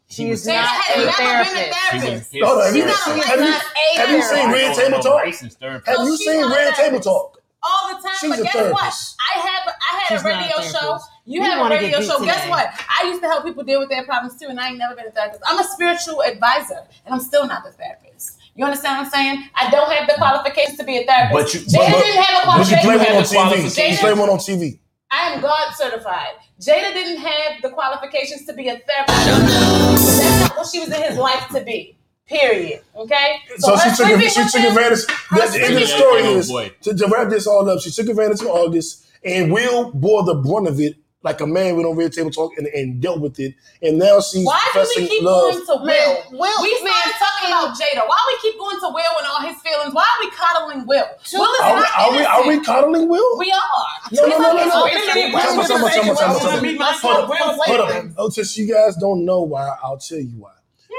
She 0.09 0.29
is 0.29 0.47
not 0.47 0.69
a 0.95 0.99
never 0.99 1.45
been 1.45 1.57
a 1.57 1.73
therapist. 1.73 1.73
He 1.93 2.03
was 2.03 2.29
therapist. 2.29 2.33
his- 2.33 2.45
Hold 2.45 2.59
on, 2.59 2.67
have 2.67 2.77
you, 2.77 2.85
not 2.85 2.93
a- 2.93 3.27
have 3.27 3.41
you, 3.41 3.51
not 3.51 3.63
a 3.65 3.99
have 3.99 4.11
you 4.11 4.23
seen 4.23 4.51
therapist. 4.51 4.79
Red 4.79 4.91
Table 4.91 5.03
Talk? 5.03 5.87
Have 5.87 6.07
you 6.07 6.17
seen 6.19 6.41
not 6.43 6.55
Red 6.55 6.75
Table. 6.75 7.01
Talk? 7.01 7.41
All 7.63 7.89
the 7.95 8.03
time. 8.03 8.17
She's 8.21 8.31
but 8.31 8.41
a 8.41 8.43
guess 8.43 8.73
what? 8.73 8.95
I 9.21 9.39
have 9.39 9.65
I 9.69 9.99
had 10.01 10.09
She's 10.09 10.21
a 10.21 10.29
not 10.29 10.35
a 10.35 10.43
radio 10.43 10.61
show. 10.63 10.79
therapist. 10.81 11.09
You 11.25 11.41
We 11.41 11.47
have 11.47 11.67
a 11.67 11.71
radio 11.71 11.99
deep 12.01 12.09
show. 12.09 12.25
Guess 12.25 12.37
today. 12.43 12.51
what? 12.51 12.67
I 13.01 13.07
used 13.07 13.23
to 13.23 13.29
help 13.29 13.45
people 13.45 13.63
deal 13.63 13.79
with 13.81 13.89
their 13.91 14.05
problems 14.05 14.39
too, 14.41 14.49
and 14.49 14.59
I 14.59 14.69
ain't 14.71 14.79
never 14.79 14.95
been 14.97 15.07
a 15.07 15.11
therapist. 15.11 15.43
I'm 15.47 15.59
a 15.59 15.65
spiritual 15.65 16.23
advisor, 16.23 16.83
and 17.07 17.15
I'm 17.15 17.21
still 17.21 17.47
not 17.47 17.63
the 17.65 17.71
therapist. 17.73 18.39
You 18.55 18.65
understand 18.67 18.99
what 18.99 19.07
I'm 19.07 19.11
saying? 19.13 19.49
I 19.55 19.71
don't 19.71 19.91
have 19.93 20.07
the 20.09 20.15
qualifications 20.19 20.77
to 20.79 20.85
be 20.85 20.99
a 20.99 21.07
therapist. 21.07 21.33
But 21.33 21.55
you- 21.55 21.61
Jada 21.61 21.93
but- 21.93 22.03
didn't 22.05 22.23
have 22.25 22.43
a 22.43 22.47
But 22.47 22.71
you 22.71 22.77
qualification. 22.77 22.83
play 22.83 22.97
one 22.97 23.01
on 23.01 23.15
have 23.15 23.23
the 23.23 23.29
TV. 23.29 23.33
You 23.33 23.49
qualifications. 23.49 24.01
play 24.01 24.13
one 24.13 24.31
on 24.31 24.39
TV. 24.39 24.79
I 25.11 25.33
am 25.33 25.41
God 25.41 25.73
certified. 25.77 26.35
Jada 26.61 26.93
didn't 26.95 27.19
have 27.23 27.63
the 27.63 27.71
qualifications 27.71 28.45
to 28.47 28.53
be 28.53 28.69
a 28.69 28.79
therapist. 28.79 29.27
But 29.27 30.23
that's 30.23 30.41
not 30.41 30.57
what 30.57 30.67
she 30.67 30.81
was 30.81 30.89
in 30.89 31.03
his 31.03 31.17
life 31.19 31.49
to 31.55 31.61
be. 31.63 31.97
Period. 32.28 32.81
Okay. 32.97 33.36
So, 33.59 33.77
she 33.77 33.89
took 33.90 33.97
sleeping 34.07 34.28
she 34.28 34.43
took 34.49 34.70
advantage. 34.70 35.05
her 35.09 35.47
The, 35.47 35.59
the 35.59 35.65
end 35.65 35.74
of 35.74 35.81
the 35.81 35.86
story 35.86 36.23
Oh, 36.24 36.36
is 36.39 36.49
boy. 36.49 36.73
to, 36.82 36.94
to 36.94 37.07
wrap 37.09 37.28
this 37.28 37.47
all 37.47 37.69
up. 37.69 37.81
She 37.81 37.90
took 37.90 38.09
advantage 38.09 38.40
of 38.40 38.47
August, 38.49 39.05
and 39.24 39.53
Will 39.53 39.90
bore 39.93 40.23
the 40.24 40.35
brunt 40.35 40.69
of 40.69 40.81
it 40.81 40.97
like 41.24 41.40
a 41.40 41.47
man 41.47 41.77
with 41.77 41.85
no 41.86 41.94
red 41.94 42.12
table 42.12 42.31
talk 42.32 42.51
and, 42.59 42.66
and 42.69 43.01
dealt 43.01 43.20
with 43.20 43.39
it. 43.39 43.55
And 43.81 43.97
now 43.99 44.19
she's 44.20 44.44
Why 44.44 44.59
do 44.74 44.81
we 44.97 45.07
keep 45.07 45.23
love. 45.23 45.53
going 45.53 45.66
to 45.66 45.77
Will? 45.85 45.86
Man, 45.86 46.16
Will- 46.32 46.62
we 46.62 46.82
man, 46.82 46.93
started 46.93 47.19
talking 47.19 47.49
about 47.49 47.77
Jada. 47.78 48.09
Why 48.09 48.19
we 48.27 48.51
keep 48.51 48.59
going 48.59 48.81
to 48.81 48.89
Will 48.89 49.19
and 49.19 49.27
all 49.28 49.40
his 49.43 49.57
feelings? 49.62 49.94
Why 49.94 50.03
are 50.03 50.24
we 50.24 50.31
coddling 50.32 50.86
Will? 50.86 51.07
Will 51.07 51.55
is 51.55 51.61
Are 51.61 51.77
we, 51.77 51.85
are, 51.85 52.16
we, 52.16 52.24
are 52.24 52.49
we 52.49 52.65
coddling 52.65 53.09
Will? 53.09 53.39
We 53.39 53.53
are. 53.53 54.11
No, 54.12 54.27
no, 54.27 54.39
no, 54.39 54.53
no, 54.53 54.65
no. 54.66 54.86
A 54.86 55.39
Hold 55.39 55.59
was 55.59 55.70
up, 55.70 55.81
hold 55.81 57.69
later. 57.69 58.09
up. 58.09 58.15
Oh, 58.19 58.28
since 58.28 58.57
you 58.59 58.73
guys 58.73 58.97
don't 58.97 59.24
know 59.24 59.43
why, 59.43 59.77
I'll 59.82 59.99
tell 59.99 60.19
you 60.19 60.35
why. 60.39 60.53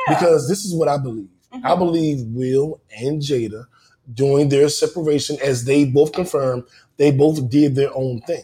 Because 0.08 0.48
this 0.50 0.66
is 0.66 0.74
what 0.76 0.88
I 0.88 0.98
believe. 0.98 1.30
Mm-hmm. 1.54 1.66
I 1.66 1.76
believe 1.76 2.26
Will 2.28 2.82
and 2.98 3.22
Jada, 3.22 3.66
during 4.14 4.50
their 4.50 4.70
separation, 4.70 5.38
as 5.44 5.66
they 5.66 5.86
both 5.86 6.12
confirmed, 6.12 6.64
they 6.98 7.12
both 7.12 7.50
did 7.50 7.76
their 7.76 7.96
own 7.96 8.22
thing. 8.22 8.44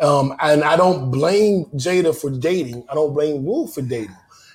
Um, 0.00 0.34
and 0.40 0.62
I 0.62 0.76
don't 0.76 1.10
blame 1.10 1.66
Jada 1.74 2.14
for 2.14 2.30
dating. 2.30 2.84
I 2.88 2.94
don't 2.94 3.12
blame 3.14 3.44
Will 3.44 3.66
for 3.66 3.82
dating. 3.82 4.14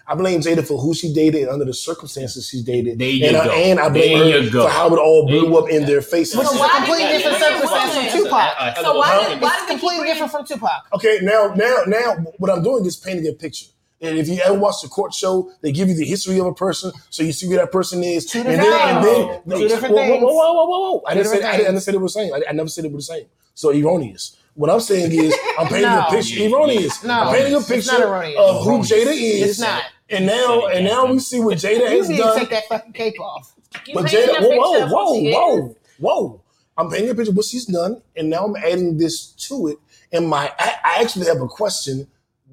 I 0.09 0.15
blame 0.15 0.39
Jada 0.39 0.65
for 0.65 0.77
who 0.79 0.93
she 0.93 1.13
dated 1.13 1.41
and 1.43 1.49
under 1.51 1.65
the 1.65 1.73
circumstances 1.73 2.47
she 2.47 2.63
dated. 2.63 2.97
There 2.97 3.09
you 3.09 3.27
and, 3.27 3.35
I, 3.35 3.45
go. 3.45 3.51
and 3.51 3.79
I 3.79 3.89
blame 3.89 4.19
There 4.19 4.31
her 4.31 4.39
you 4.39 4.49
go. 4.51 4.63
for 4.63 4.69
how 4.69 4.87
it 4.93 4.99
all 4.99 5.27
blew 5.27 5.49
There 5.49 5.59
up 5.63 5.69
in 5.69 5.85
their 5.85 6.01
faces. 6.01 6.37
Which 6.37 6.47
is 6.47 6.53
a 6.55 6.57
why 6.59 6.69
completely 6.77 7.07
different 7.17 7.41
wait 7.41 7.43
circumstance 7.43 8.11
from. 8.11 8.23
Tupac. 8.23 8.77
So 8.77 8.97
why 8.97 9.07
Huh? 9.07 9.29
did, 9.29 9.41
why 9.41 9.49
It's 9.53 9.65
did 9.65 9.69
completely 9.71 10.07
different 10.07 10.31
from 10.31 10.45
Tupac. 10.45 10.87
Okay, 10.93 11.19
now, 11.23 11.53
now, 11.57 11.77
now, 11.87 12.15
what 12.37 12.49
I'm 12.49 12.63
doing 12.63 12.85
is 12.85 12.95
painting 12.95 13.27
a 13.27 13.33
picture. 13.33 13.67
And 14.01 14.17
if 14.17 14.27
you 14.27 14.39
ever 14.45 14.53
watch 14.57 14.81
the 14.83 14.87
court 14.89 15.13
show, 15.13 15.51
they 15.61 15.71
give 15.71 15.87
you 15.89 15.95
the 15.95 16.05
history 16.05 16.39
of 16.39 16.45
a 16.45 16.53
person, 16.53 16.91
so 17.09 17.23
you 17.23 17.31
see 17.33 17.47
who 17.47 17.55
that 17.55 17.71
person 17.71 18.03
is. 18.03 18.25
Two 18.27 18.39
and 18.39 18.47
different 18.49 18.69
then, 18.71 18.95
and 18.97 19.05
then, 19.05 19.27
things. 19.29 19.45
no, 19.47 19.57
Two 19.59 19.67
different 19.67 19.95
whoa, 19.95 20.01
whoa, 20.01 20.07
things. 20.11 20.23
whoa, 20.23 20.33
whoa, 20.33 20.53
whoa, 20.53 20.65
whoa, 20.65 20.91
whoa! 20.93 21.03
I 21.07 21.13
didn't 21.15 21.27
say, 21.27 21.35
different 21.37 21.53
I, 21.53 21.57
didn't, 21.57 21.75
I 21.75 21.79
say 21.79 21.91
they 21.93 21.97
were 21.97 22.03
the 22.05 22.09
same. 22.09 22.33
I, 22.33 22.41
I 22.49 22.51
never 22.53 22.69
said 22.69 22.83
they 22.83 22.89
were 22.89 22.97
the 22.97 23.01
same. 23.03 23.25
So 23.55 23.71
erroneous. 23.71 24.37
What 24.53 24.69
I'm 24.69 24.79
saying 24.79 25.11
is, 25.11 25.35
I'm 25.57 25.67
painting 25.67 25.81
No. 25.89 26.05
a 26.07 26.11
picture. 26.11 26.43
Erroneous. 26.47 27.03
No, 27.03 27.13
I'm 27.13 27.35
painting 27.35 27.53
a 27.55 27.57
it's 27.57 27.69
not 27.69 27.75
picture 27.75 28.03
erroneous. 28.07 28.39
of 28.39 28.63
who 28.63 28.69
Erroneous. 28.69 28.91
Jada 28.91 29.13
is. 29.13 29.49
It's 29.49 29.59
not. 29.59 29.83
And 30.09 30.25
now, 30.27 30.67
and 30.67 30.85
now 30.85 31.05
we 31.11 31.19
see 31.19 31.39
what 31.39 31.57
Jada 31.57 31.79
You 31.91 31.97
has 31.97 32.09
need 32.09 32.17
to 32.17 32.23
done. 32.23 32.39
take 32.39 32.49
that 32.51 32.65
fucking 32.67 32.93
cape 32.93 33.19
off. 33.19 33.53
You 33.87 33.95
But 33.95 34.05
painted 34.05 34.29
Jada, 34.29 34.37
a 34.39 34.41
whoa, 34.41 34.49
picture 34.49 34.59
whoa, 34.61 34.83
of 34.83 34.89
who 34.89 34.95
whoa, 34.95 35.15
she 35.19 35.33
whoa, 35.33 35.75
whoa! 35.99 36.41
I'm 36.77 36.89
painting 36.91 37.09
a 37.09 37.15
picture 37.15 37.31
of 37.31 37.37
what 37.37 37.45
she's 37.45 37.65
done, 37.65 38.01
and 38.15 38.29
now 38.29 38.45
I'm 38.45 38.55
adding 38.57 38.97
this 38.97 39.27
to 39.47 39.67
it. 39.69 39.77
And 40.11 40.27
my, 40.29 40.51
I, 40.59 40.75
I 40.85 41.01
actually 41.01 41.25
have 41.27 41.41
a 41.41 41.47
question. 41.47 42.07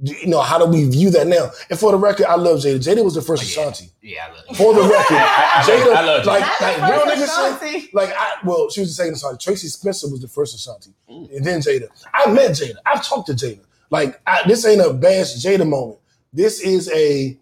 You 0.05 0.27
know, 0.27 0.41
how 0.43 0.59
do 0.59 0.67
we 0.67 0.89
view 0.89 1.09
that 1.11 1.27
now? 1.27 1.51
And 1.71 1.79
for 1.79 1.91
the 1.93 1.97
record, 1.99 2.27
I 2.27 2.35
love 2.35 2.59
Jada. 2.59 2.77
Jada 2.79 3.03
was 3.03 3.15
the 3.15 3.23
first 3.23 3.43
oh, 3.43 3.47
Ashanti. 3.63 3.91
Yeah, 4.03 4.27
I 4.27 4.33
love 4.35 4.45
it. 4.51 4.57
For 4.57 4.75
the 4.75 4.83
record, 4.83 5.17
I 5.17 5.65
love- 5.67 5.67
Jada, 5.67 5.97
I 5.97 6.03
love 6.05 6.23
Jada. 6.23 6.27
like, 6.27 6.41
Not 6.61 6.61
like 6.81 6.91
real 6.91 7.01
first 7.17 7.33
niggas 7.33 7.59
Ashanti. 7.63 7.91
like, 7.95 8.11
I, 8.17 8.33
well, 8.45 8.71
she 8.71 8.81
was 8.81 8.91
the 8.91 8.95
second 8.95 9.15
Ashanti. 9.15 9.39
Tracie 9.43 9.69
Spencer 9.69 10.09
was 10.11 10.21
the 10.21 10.29
first 10.29 10.55
Ashanti, 10.55 10.91
and 11.09 11.45
then 11.45 11.61
Jada. 11.61 11.89
I 12.13 12.31
met 12.31 12.51
Jada. 12.51 12.77
I've 12.85 13.03
talked 13.07 13.29
to 13.29 13.33
Jada. 13.35 13.61
Like, 13.91 14.21
I, 14.27 14.43
this 14.47 14.67
ain't 14.67 14.81
a 14.83 14.93
bash 14.93 15.35
Jada 15.43 15.67
moment. 15.67 15.99
This 16.33 16.61
is 16.61 16.91
a 16.93 17.39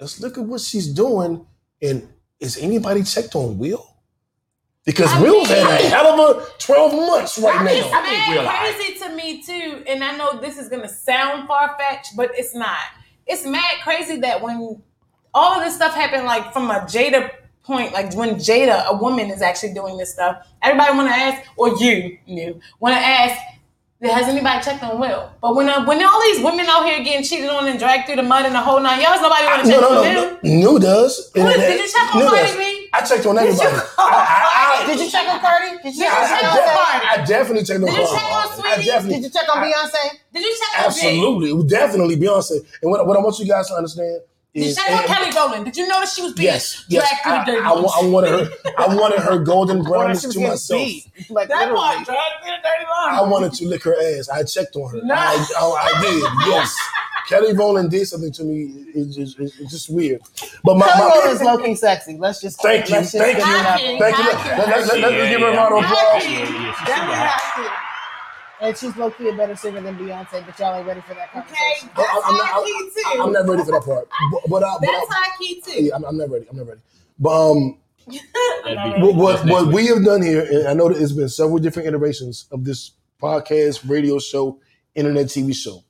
let's 0.00 0.20
look 0.20 0.38
at 0.38 0.44
what 0.44 0.60
she's 0.62 0.86
doing. 0.88 1.44
And 1.82 2.08
is 2.40 2.56
anybody 2.58 3.02
checked 3.02 3.34
on 3.34 3.58
Will? 3.58 3.93
Because 4.84 5.10
I 5.12 5.20
Will's 5.22 5.48
mean- 5.48 5.58
had 5.64 5.80
a 5.80 5.88
hell 5.88 6.20
of 6.20 6.36
a 6.36 6.46
12 6.58 6.92
months 6.92 7.38
right 7.38 7.66
It's 7.72 7.90
now. 7.90 8.00
Will 8.34 8.42
mad 8.42 8.46
I- 8.46 8.72
crazy 8.72 8.98
to 9.00 9.08
me 9.14 9.42
too, 9.42 9.82
and 9.86 10.04
I 10.04 10.16
know 10.16 10.38
this 10.40 10.58
is 10.58 10.68
gonna 10.68 10.88
sound 10.88 11.48
far 11.48 11.74
fetched, 11.78 12.16
but 12.16 12.30
it's 12.34 12.54
not. 12.54 12.76
It's 13.26 13.46
mad 13.46 13.62
crazy 13.82 14.16
that 14.20 14.42
when 14.42 14.82
all 15.32 15.58
of 15.58 15.64
this 15.64 15.74
stuff 15.74 15.94
happened, 15.94 16.26
like 16.26 16.52
from 16.52 16.70
a 16.70 16.80
Jada 16.80 17.30
point, 17.64 17.94
like 17.94 18.14
when 18.14 18.34
Jada, 18.36 18.84
a 18.86 18.94
woman, 18.96 19.30
is 19.30 19.40
actually 19.40 19.72
doing 19.72 19.96
this 19.96 20.12
stuff, 20.12 20.46
everybody 20.62 20.94
want 20.94 21.08
to 21.08 21.14
ask, 21.14 21.48
or 21.56 21.68
you, 21.78 22.18
you 22.26 22.60
want 22.78 22.94
to 22.94 23.00
ask, 23.00 23.40
has 24.02 24.28
anybody 24.28 24.62
checked 24.62 24.82
on 24.84 25.00
Will? 25.00 25.30
But 25.40 25.56
when 25.56 25.66
uh, 25.70 25.82
when 25.86 26.04
all 26.04 26.20
these 26.24 26.44
women 26.44 26.66
out 26.68 26.84
here 26.84 27.02
getting 27.02 27.24
cheated 27.24 27.48
on 27.48 27.66
and 27.68 27.78
dragged 27.78 28.04
through 28.06 28.16
the 28.16 28.22
mud 28.22 28.44
and 28.44 28.54
the 28.54 28.60
whole 28.60 28.78
nine 28.80 29.00
yards, 29.00 29.22
nobody 29.22 29.46
want 29.46 29.64
to 29.64 29.70
check 29.70 29.80
no, 29.80 29.88
on 29.88 29.94
no, 29.94 30.02
them. 30.02 30.38
no. 30.42 30.50
New 30.72 30.78
does. 30.78 31.30
Who- 31.32 31.42
did 31.42 31.80
you 31.80 31.88
check 31.90 32.14
on 32.14 32.20
New 32.20 32.28
Cardi. 32.28 32.58
B? 32.58 32.83
I 32.94 33.00
checked 33.04 33.26
on 33.26 33.36
everybody. 33.38 33.68
you- 33.74 33.82
I, 33.98 34.78
I, 34.78 34.82
I, 34.84 34.86
Did 34.86 35.00
you 35.00 35.10
check 35.10 35.26
on 35.28 35.40
Cardi? 35.40 35.70
Did 35.82 35.94
you 35.96 36.04
Did 36.04 36.08
check 36.08 36.22
on 36.22 36.28
check 36.28 36.40
Beyonce? 36.40 36.74
Cardi? 36.74 37.06
I 37.06 37.24
definitely 37.26 37.64
checked 37.64 37.80
on 37.82 37.86
Did 37.86 37.96
you 37.98 38.06
Cardi. 38.06 38.14
check 38.14 38.32
on 38.32 38.46
I 38.46 38.54
Sweetie? 38.74 38.86
definitely. 38.86 39.14
Did 39.20 39.24
you 39.24 39.30
check 39.30 39.48
on 39.56 39.58
Beyonce? 39.64 40.04
Did 40.32 40.42
you 40.44 40.56
check 40.58 40.84
on 40.86 40.92
Jay? 40.94 41.06
Absolutely. 41.08 41.50
It 41.50 41.68
definitely 41.68 42.16
Beyonce. 42.16 42.52
And 42.82 42.90
what, 42.90 43.06
what 43.06 43.16
I 43.16 43.20
want 43.20 43.38
you 43.38 43.46
guys 43.48 43.66
to 43.68 43.74
understand 43.74 44.20
is, 44.54 44.62
Did 44.62 44.62
you 44.62 44.68
is. 44.70 44.76
check 44.76 44.90
on 44.90 45.04
Kelly 45.06 45.30
Rowland? 45.34 45.64
Did 45.64 45.76
you 45.76 45.88
know 45.88 45.98
that 46.00 46.08
she 46.08 46.22
was 46.22 46.32
being 46.34 46.46
Yes, 46.46 46.84
yes. 46.88 47.08
dragged 47.08 47.22
through 47.24 47.32
I, 47.32 47.38
the 47.44 47.50
dirty 47.52 47.66
I, 47.66 47.72
wa- 47.72 47.92
I 47.98 48.02
mud? 48.02 48.12
wanted 48.12 48.30
her. 48.30 48.50
I 48.78 48.94
wanted 48.94 49.20
her 49.20 49.38
golden 49.40 49.78
Or 49.80 49.82
brownness 49.84 50.22
to 50.22 50.28
getting 50.28 50.48
myself. 50.48 50.80
beat. 50.80 51.04
Like 51.30 51.48
That 51.48 51.58
literally. 51.70 51.80
part 51.80 52.04
dragged 52.06 52.42
through 52.42 52.50
the 52.52 52.62
dirty 52.62 52.84
mud. 52.84 53.14
I 53.14 53.22
wanted 53.28 53.52
to 53.54 53.66
lick 53.68 53.82
her 53.84 53.94
ass. 54.18 54.28
I 54.28 54.44
checked 54.44 54.76
on 54.76 54.90
her. 54.92 55.00
No. 55.04 55.14
I, 55.14 55.44
I, 55.58 55.90
I 55.98 56.02
did. 56.02 56.48
Yes. 56.48 56.78
Kelly 57.28 57.52
Rowland 57.54 57.90
did 57.90 58.06
something 58.06 58.32
to 58.32 58.44
me. 58.44 58.84
It's 58.94 59.16
just, 59.16 59.38
it's 59.38 59.58
it's 59.58 59.70
just 59.70 59.88
weird. 59.90 60.20
But 60.62 60.76
my, 60.76 60.86
Kelly 60.88 61.08
my 61.08 61.14
Rowland's 61.14 61.42
low 61.42 61.58
key 61.58 61.74
sexy. 61.74 62.16
Let's 62.18 62.40
just 62.40 62.60
thank 62.60 62.88
you, 62.88 62.96
let's 62.96 63.12
just 63.12 63.24
thank 63.24 63.38
you, 63.38 63.44
get 63.44 63.60
it 63.60 63.66
out 63.66 63.80
Hacking, 63.80 63.98
thank 63.98 64.18
you. 64.18 64.24
hacking. 64.24 64.58
Let, 64.58 64.68
let, 64.68 64.86
let, 64.86 65.00
let, 65.00 65.20
us 65.20 65.30
give 65.30 65.40
her 65.40 65.46
a 65.46 65.56
round 65.56 65.74
of 65.74 65.84
applause. 65.84 66.24
Yeah, 66.24 66.30
yeah, 66.30 66.74
she's 66.74 66.86
Definitely 66.86 66.94
super 66.94 67.14
hot. 67.14 67.40
have 67.40 67.64
to. 67.64 67.84
And 68.60 68.76
she's 68.78 68.96
low 68.96 69.10
key 69.10 69.28
a 69.28 69.36
better 69.36 69.56
singer 69.56 69.80
than 69.80 69.96
Beyonce, 69.96 70.46
but 70.46 70.58
y'all 70.58 70.74
ain't 70.74 70.86
ready 70.86 71.00
for 71.02 71.14
that 71.14 71.28
Okay, 71.36 71.88
that's 71.96 71.98
I'm, 71.98 72.22
I'm 72.24 72.36
not, 72.36 72.46
high 72.46 72.64
key 72.64 72.90
too. 72.94 73.22
I'm 73.22 73.32
not 73.32 73.46
ready 73.46 73.64
for 73.64 73.72
that 73.72 73.84
part. 73.84 74.08
But, 74.32 74.40
but, 74.48 74.64
I, 74.64 74.76
but 74.80 74.86
that's 74.86 75.10
I, 75.10 75.14
high 75.14 75.36
key 75.38 75.60
too. 75.60 75.84
yeah, 75.84 75.94
I'm, 75.94 76.04
I'm 76.04 76.16
not 76.16 76.30
ready. 76.30 76.46
I'm 76.50 76.56
not 76.56 76.66
ready. 76.68 76.80
But 77.18 77.50
um, 77.50 77.78
what 78.06 79.14
what, 79.16 79.44
what 79.46 79.66
we 79.72 79.86
have 79.88 80.04
done 80.04 80.22
here, 80.22 80.46
and 80.50 80.68
I 80.68 80.72
know 80.72 80.88
that 80.88 81.00
it's 81.00 81.12
been 81.12 81.28
several 81.28 81.58
different 81.58 81.88
iterations 81.88 82.46
of 82.50 82.64
this 82.64 82.92
podcast, 83.20 83.88
radio 83.88 84.18
show, 84.18 84.60
internet 84.94 85.26
TV 85.26 85.54
show. 85.54 85.83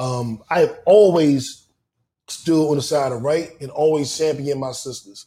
Um, 0.00 0.42
I 0.48 0.60
have 0.60 0.78
always 0.86 1.66
stood 2.26 2.70
on 2.70 2.76
the 2.76 2.82
side 2.82 3.12
of 3.12 3.20
right 3.22 3.50
and 3.60 3.70
always 3.70 4.16
championed 4.16 4.58
my 4.58 4.72
sisters. 4.72 5.26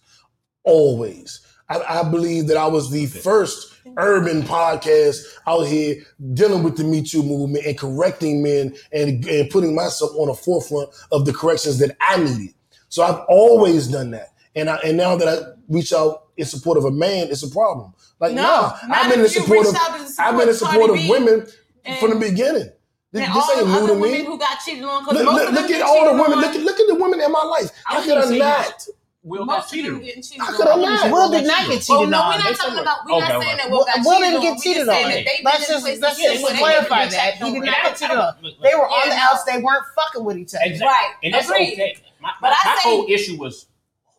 Always. 0.63 1.45
I, 1.69 1.99
I 1.99 2.09
believe 2.09 2.47
that 2.47 2.57
I 2.57 2.65
was 2.65 2.89
the 2.89 3.05
first 3.05 3.73
urban 3.97 4.41
podcast 4.41 5.17
out 5.45 5.67
here 5.67 5.97
dealing 6.33 6.63
with 6.63 6.77
the 6.77 6.83
Me 6.83 7.03
Too 7.03 7.21
movement 7.21 7.65
and 7.65 7.77
correcting 7.77 8.41
men 8.41 8.75
and, 8.91 9.23
and 9.27 9.49
putting 9.51 9.75
myself 9.75 10.11
on 10.15 10.27
the 10.27 10.33
forefront 10.33 10.89
of 11.11 11.25
the 11.25 11.33
corrections 11.33 11.77
that 11.77 11.95
I 12.01 12.17
needed. 12.17 12.55
So 12.89 13.03
I've 13.03 13.23
always 13.29 13.87
done 13.87 14.11
that. 14.11 14.29
And 14.55 14.69
I, 14.69 14.77
and 14.77 14.97
now 14.97 15.15
that 15.15 15.27
I 15.27 15.51
reach 15.67 15.93
out 15.93 16.29
in 16.37 16.45
support 16.45 16.77
of 16.79 16.85
a 16.85 16.91
man, 16.91 17.27
it's 17.29 17.43
a 17.43 17.49
problem. 17.49 17.93
Like, 18.19 18.33
No, 18.33 18.41
nah, 18.43 18.77
I've 18.89 19.11
been 19.11 19.21
in 19.21 19.29
support 19.29 19.67
of 19.67 19.73
reached 19.73 19.81
out 19.81 19.97
to 19.97 20.07
support 20.07 20.27
I've 20.27 20.39
been 20.39 20.49
in 20.49 20.55
support 20.55 20.89
of 20.89 21.09
women 21.09 21.47
and- 21.85 21.99
from 21.99 22.09
the 22.11 22.15
beginning. 22.29 22.71
This, 23.13 23.21
And 23.21 23.29
this 23.35 23.43
all 23.45 23.51
ain't 23.53 23.59
the 23.59 23.65
new 23.69 23.77
other 23.77 23.87
to 23.93 23.99
women 24.01 24.19
me. 24.21 24.25
who 24.25 24.39
got 24.39 24.57
cheated 24.65 24.83
on, 24.83 25.05
Look, 25.05 25.13
most 25.13 25.23
look, 25.23 25.47
of 25.49 25.53
them 25.53 25.63
look 25.63 25.71
at 25.71 25.81
all 25.85 26.03
the 26.03 26.11
cheated 26.11 26.19
women. 26.19 26.33
on. 26.33 26.41
Look 26.41 26.55
at 26.57 26.61
look 26.65 26.79
at 26.81 26.87
the 26.87 26.95
women 26.95 27.21
in 27.21 27.31
my 27.31 27.43
life. 27.45 27.69
How 27.85 27.99
I 27.99 28.01
could 28.03 28.11
I 28.11 28.15
wouldn't 28.25 28.31
say 28.33 28.37
not? 28.39 28.87
Will 29.23 29.45
got 29.45 29.55
most 29.55 29.65
of 29.65 29.71
cheated 29.71 29.85
them 29.85 29.95
on. 29.95 30.01
getting 30.03 30.23
cheated 30.23 30.41
How 30.41 30.47
on. 30.49 30.55
could 30.57 30.67
I 30.67 30.75
not? 30.81 31.11
Will 31.13 31.29
did 31.31 31.45
not 31.47 31.61
get 31.69 31.79
cheated 31.79 31.95
Oh 31.95 32.05
no, 32.09 32.19
we're 32.27 32.37
not 32.43 32.55
talking 32.57 32.79
about. 32.79 32.97
We're 33.05 33.13
Okay, 33.13 33.19
not 33.21 33.29
saying 33.29 33.53
okay. 33.53 33.55
that 33.61 33.69
Will 33.71 33.85
got 33.85 33.97
Will 34.03 34.17
cheated 34.17 34.19
didn't 34.19 34.35
on. 34.35 34.41
get 34.41 34.53
We 34.57 34.61
cheated 34.65 34.77
just 34.83 34.89
saying 34.91 35.05
on. 35.05 35.11
that 35.13 35.25
they 35.29 35.37
Let's 35.45 35.67
just 35.69 35.85
places 35.85 36.01
let's 36.01 36.17
just 36.19 36.57
clarify 36.57 37.05
that. 37.07 37.33
He 37.37 37.51
did 37.53 37.63
not 37.63 37.77
get 37.85 37.95
cheated 38.01 38.17
on. 38.17 38.33
They 38.65 38.73
were 38.75 38.89
on 38.89 39.09
the 39.09 39.15
Yeah. 39.15 39.27
outs. 39.29 39.43
They 39.45 39.57
weren't 39.61 39.85
fucking 39.95 40.23
with 40.25 40.37
each 40.41 40.53
other. 40.57 40.65
Exactly. 40.65 40.87
Right. 40.89 41.13
And 41.23 41.33
that's 41.35 41.49
okay. 41.49 41.95
My, 42.19 42.31
But 42.41 42.49
my, 42.49 42.55
I 42.57 42.65
my 42.65 42.75
say- 42.81 42.89
whole 42.89 43.05
issue 43.07 43.37
was 43.37 43.67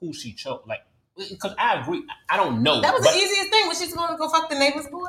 who 0.00 0.14
she 0.14 0.32
chose. 0.32 0.60
Like, 0.66 0.86
because 1.18 1.52
I 1.58 1.80
agree. 1.82 2.02
I 2.30 2.36
don't 2.38 2.62
know. 2.62 2.80
That 2.80 2.94
was 2.94 3.02
the 3.02 3.10
easiest 3.18 3.50
thing. 3.50 3.66
Was 3.68 3.80
she 3.82 3.90
going 3.92 4.08
to 4.10 4.16
go 4.16 4.28
fuck 4.30 4.48
the 4.48 4.58
neighbor's 4.58 4.86
boy? 4.86 5.08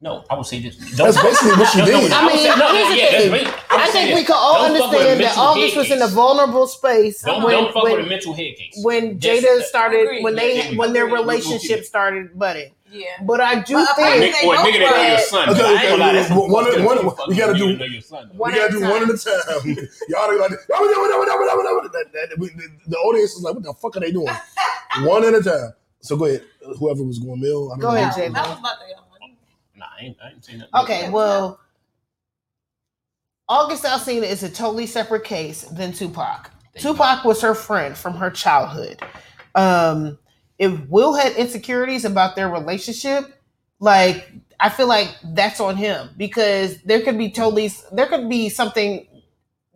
No, 0.00 0.22
I 0.30 0.36
would 0.36 0.46
say 0.46 0.60
this. 0.62 0.76
That's 0.96 1.20
basically 1.20 1.58
what 1.58 1.72
she 1.72 1.78
No, 1.78 1.84
no, 1.86 2.00
did. 2.02 2.12
I 2.12 2.22
I 2.22 2.26
mean, 2.28 2.38
say- 2.38 2.54
no, 2.56 2.72
here's 2.72 2.88
the 2.88 2.96
yeah, 2.96 3.10
that's 3.10 3.22
thing. 3.24 3.32
basically- 3.32 3.50
would 3.50 3.80
I 3.80 3.86
think 3.90 4.14
we 4.14 4.22
can 4.24 4.36
all 4.38 4.54
Don't 4.68 4.78
fuck 4.78 4.92
with 4.92 5.00
a 5.00 5.10
understand 5.10 5.20
that 5.20 5.24
mental 5.24 5.42
August 5.42 5.76
was 5.76 5.90
in 5.90 6.02
a 6.02 6.06
vulnerable 6.06 6.66
space 6.68 7.22
Don't, 7.22 7.42
when, 7.42 7.52
don't 7.52 7.72
fuck 7.74 7.82
when, 7.82 7.96
with 7.96 8.06
a 8.06 8.08
mental 8.08 8.32
head 8.32 8.54
case. 8.56 8.78
when 8.82 9.18
That's- 9.18 9.42
Jada 9.42 9.58
that- 9.58 9.66
started, 9.66 10.02
Agreed. 10.02 10.22
when 10.22 10.34
they 10.36 10.60
Agreed. 10.60 10.78
when 10.78 10.92
their 10.92 11.06
Agreed. 11.06 11.18
relationship 11.18 11.84
started 11.84 12.38
budding. 12.38 12.70
Yeah. 12.92 13.06
But 13.22 13.40
I 13.40 13.60
do 13.60 13.74
But 13.74 13.96
think 13.96 14.34
they 14.40 14.46
or 14.46 14.54
a 14.54 14.58
nigga 14.58 14.78
that 14.78 14.96
know 14.96 15.08
your 15.08 15.18
son. 15.18 15.48
Okay, 15.50 15.58
but 15.60 15.66
I 15.66 15.68
ain't 15.72 15.78
okay, 15.78 15.88
gonna 15.90 16.00
lie, 16.04 16.12
that's 16.12 16.30
one- 16.30 16.50
one- 16.50 16.64
fucked 16.64 16.78
up. 16.78 16.86
one- 16.86 16.98
You 16.98 17.14
we 17.28 17.34
gotta 17.36 17.58
do- 17.58 17.66
you 17.68 17.76
know 17.76 17.84
your 17.84 18.00
son. 18.02 18.30
One 18.36 18.52
we 18.52 18.58
at 18.60 18.70
gotta 18.70 18.76
a 18.76 18.80
do 18.80 18.88
one 18.88 19.00
time. 19.00 19.10
at 19.10 19.14
a 19.14 19.64
time. 19.64 19.88
Y'all 20.08 20.20
are 20.20 20.38
like, 20.38 20.50
that, 20.50 22.06
that, 22.12 22.38
we- 22.38 22.48
the, 22.50 22.68
the 22.86 22.96
audience 22.98 23.32
is 23.34 23.42
like, 23.42 23.54
what 23.54 23.64
the 23.64 23.74
fuck 23.74 23.96
are 23.96 24.00
they 24.00 24.12
doing? 24.12 24.28
one 25.02 25.24
at 25.24 25.34
a 25.34 25.42
time. 25.42 25.72
So 26.00 26.16
go 26.16 26.26
ahead. 26.26 26.44
Whoever 26.78 27.02
was 27.02 27.18
going 27.18 27.40
mill. 27.40 27.74
Go 27.76 27.88
ahead, 27.88 28.14
Jay. 28.14 28.28
That 28.28 28.48
was 28.48 28.58
about 28.60 28.78
the 28.78 28.86
young 28.88 29.00
one. 29.00 29.04
Nah, 29.07 29.07
I 29.98 30.04
ain't, 30.04 30.16
I 30.22 30.30
ain't 30.30 30.44
saying 30.44 30.60
that. 30.60 30.82
Okay, 30.82 31.10
well, 31.10 31.60
August 33.48 33.84
Alsina 33.84 34.24
is 34.24 34.42
a 34.42 34.50
totally 34.50 34.86
separate 34.86 35.24
case 35.24 35.62
than 35.62 35.92
Tupac. 35.92 36.50
Tupac 36.76 37.24
was 37.24 37.40
her 37.42 37.54
friend 37.54 37.96
from 37.96 38.14
her 38.14 38.30
childhood. 38.30 39.00
Um, 39.54 40.18
if 40.58 40.78
Will 40.88 41.14
had 41.14 41.32
insecurities 41.32 42.04
about 42.04 42.36
their 42.36 42.48
relationship, 42.48 43.42
like 43.80 44.30
I 44.60 44.68
feel 44.68 44.88
like 44.88 45.14
that's 45.24 45.60
on 45.60 45.76
him 45.76 46.10
because 46.16 46.80
there 46.82 47.00
could 47.00 47.16
be 47.18 47.30
totally 47.30 47.70
there 47.92 48.06
could 48.06 48.28
be 48.28 48.48
something 48.48 49.06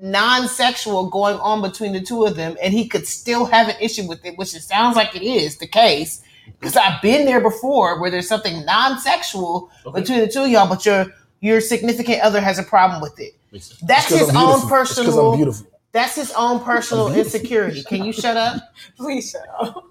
non-sexual 0.01 1.09
going 1.11 1.37
on 1.39 1.63
between 1.63 1.93
the 1.93 2.01
two 2.01 2.25
of 2.25 2.37
them, 2.37 2.57
and 2.63 2.75
he 2.75 2.89
could 2.89 3.07
still 3.07 3.45
have 3.47 3.69
an 3.69 3.77
issue 3.81 4.07
with 4.09 4.25
it, 4.25 4.37
which 4.37 4.55
it 4.55 4.63
sounds 4.63 4.97
like 4.97 5.15
it 5.15 5.23
is 5.23 5.59
the 5.59 5.67
case. 5.67 6.22
Because 6.59 6.77
I've 6.77 7.01
been 7.03 7.25
there 7.27 7.41
before 7.41 8.01
where 8.01 8.11
there's 8.11 8.29
something 8.29 8.65
non-sexual 8.65 9.71
Okay. 9.87 10.01
between 10.01 10.19
the 10.21 10.29
two 10.29 10.43
of 10.45 10.49
y'all, 10.51 10.69
but 10.69 10.85
your 10.87 11.07
your 11.41 11.61
significant 11.61 12.21
other 12.23 12.41
has 12.41 12.59
a 12.59 12.63
problem 12.63 13.01
with 13.03 13.19
it. 13.19 13.35
That's 13.83 14.09
his 14.09 14.29
I'm 14.31 14.37
own 14.37 14.45
beautiful. 14.47 14.55
It's 14.57 14.61
'cause 14.61 14.63
I'm 14.63 14.69
personal. 14.69 15.37
beautiful. 15.37 15.67
That's 15.93 16.15
his 16.15 16.33
own 16.33 16.61
personal 16.61 17.13
insecurity. 17.13 17.83
Can 17.83 18.05
you 18.05 18.13
shut 18.13 18.37
up? 18.37 18.63
Please 18.97 19.31
shut 19.31 19.47
up. 19.61 19.85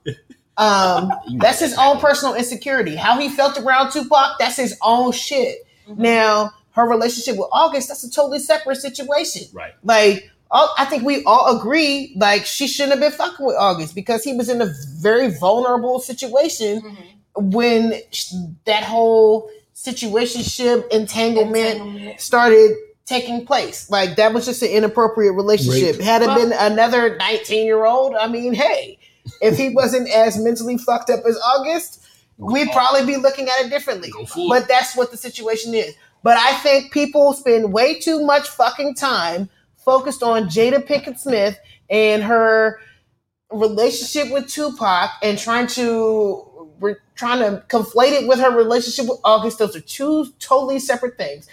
Um, 0.57 1.11
that's 1.39 1.59
his 1.59 1.77
own 1.77 1.99
personal 1.99 2.35
insecurity. 2.35 2.95
How 2.95 3.19
he 3.19 3.29
felt 3.29 3.57
around 3.59 3.91
Tupac, 3.91 4.39
that's 4.39 4.57
his 4.57 4.75
own 4.81 5.11
shit. 5.11 5.59
Mm-hmm. 5.87 6.01
Now, 6.01 6.51
her 6.71 6.87
relationship 6.87 7.37
with 7.37 7.49
August, 7.51 7.89
that's 7.89 8.03
a 8.03 8.09
totally 8.09 8.39
separate 8.39 8.77
situation. 8.77 9.43
Right. 9.53 9.73
Like, 9.83 10.30
all, 10.51 10.73
I 10.77 10.85
think 10.85 11.03
we 11.03 11.23
all 11.23 11.57
agree, 11.57 12.13
like, 12.17 12.45
she 12.45 12.67
shouldn't 12.67 12.91
have 12.91 12.99
been 12.99 13.17
fucking 13.17 13.45
with 13.45 13.55
August 13.55 13.95
because 13.95 14.23
he 14.23 14.33
was 14.33 14.49
in 14.49 14.61
a 14.61 14.71
very 14.99 15.29
vulnerable 15.39 15.99
situation 15.99 16.81
Mm-hmm. 16.81 17.49
when 17.51 17.93
sh- 18.11 18.33
that 18.65 18.83
whole 18.83 19.49
situationship 19.73 20.89
entanglement 20.89 22.19
started 22.19 22.75
taking 23.05 23.45
place. 23.45 23.89
Like, 23.89 24.15
that 24.17 24.33
was 24.33 24.45
just 24.45 24.61
an 24.61 24.69
inappropriate 24.69 25.33
relationship. 25.33 25.97
Rape. 25.97 26.01
Had 26.05 26.21
it 26.21 26.27
Well- 26.27 26.39
been 26.39 26.53
another 26.53 27.15
19 27.17 27.65
year 27.65 27.85
old, 27.85 28.15
I 28.15 28.27
mean, 28.27 28.53
hey, 28.53 28.97
if 29.41 29.57
he 29.57 29.69
wasn't 29.69 30.09
as 30.09 30.37
mentally 30.37 30.77
fucked 30.77 31.09
up 31.09 31.21
as 31.25 31.37
August, 31.37 31.99
we'd 32.37 32.71
probably 32.71 33.05
be 33.05 33.17
looking 33.17 33.47
at 33.47 33.65
it 33.65 33.69
differently. 33.69 34.09
Go 34.09 34.25
for 34.25 34.39
it. 34.39 34.49
But 34.49 34.67
that's 34.67 34.95
what 34.95 35.11
the 35.11 35.17
situation 35.17 35.73
is. 35.73 35.93
But 36.23 36.37
I 36.37 36.53
think 36.57 36.91
people 36.91 37.33
spend 37.33 37.73
way 37.73 37.99
too 37.99 38.23
much 38.25 38.47
fucking 38.47 38.95
time 38.95 39.49
focused 39.83 40.23
on 40.23 40.45
Jada 40.45 40.85
Pinkett 40.85 41.19
Smith 41.19 41.57
and 41.89 42.23
her 42.23 42.79
relationship 43.51 44.31
with 44.31 44.47
Tupac 44.47 45.11
and 45.21 45.37
trying 45.37 45.67
to 45.67 46.47
we're 46.79 46.97
trying 47.15 47.39
to 47.39 47.63
conflate 47.67 48.11
it 48.19 48.27
with 48.27 48.39
her 48.39 48.49
relationship 48.49 49.07
with 49.07 49.19
August. 49.23 49.59
Those 49.59 49.75
are 49.75 49.81
two 49.81 50.25
totally 50.39 50.79
separate 50.79 51.15
things. 51.15 51.47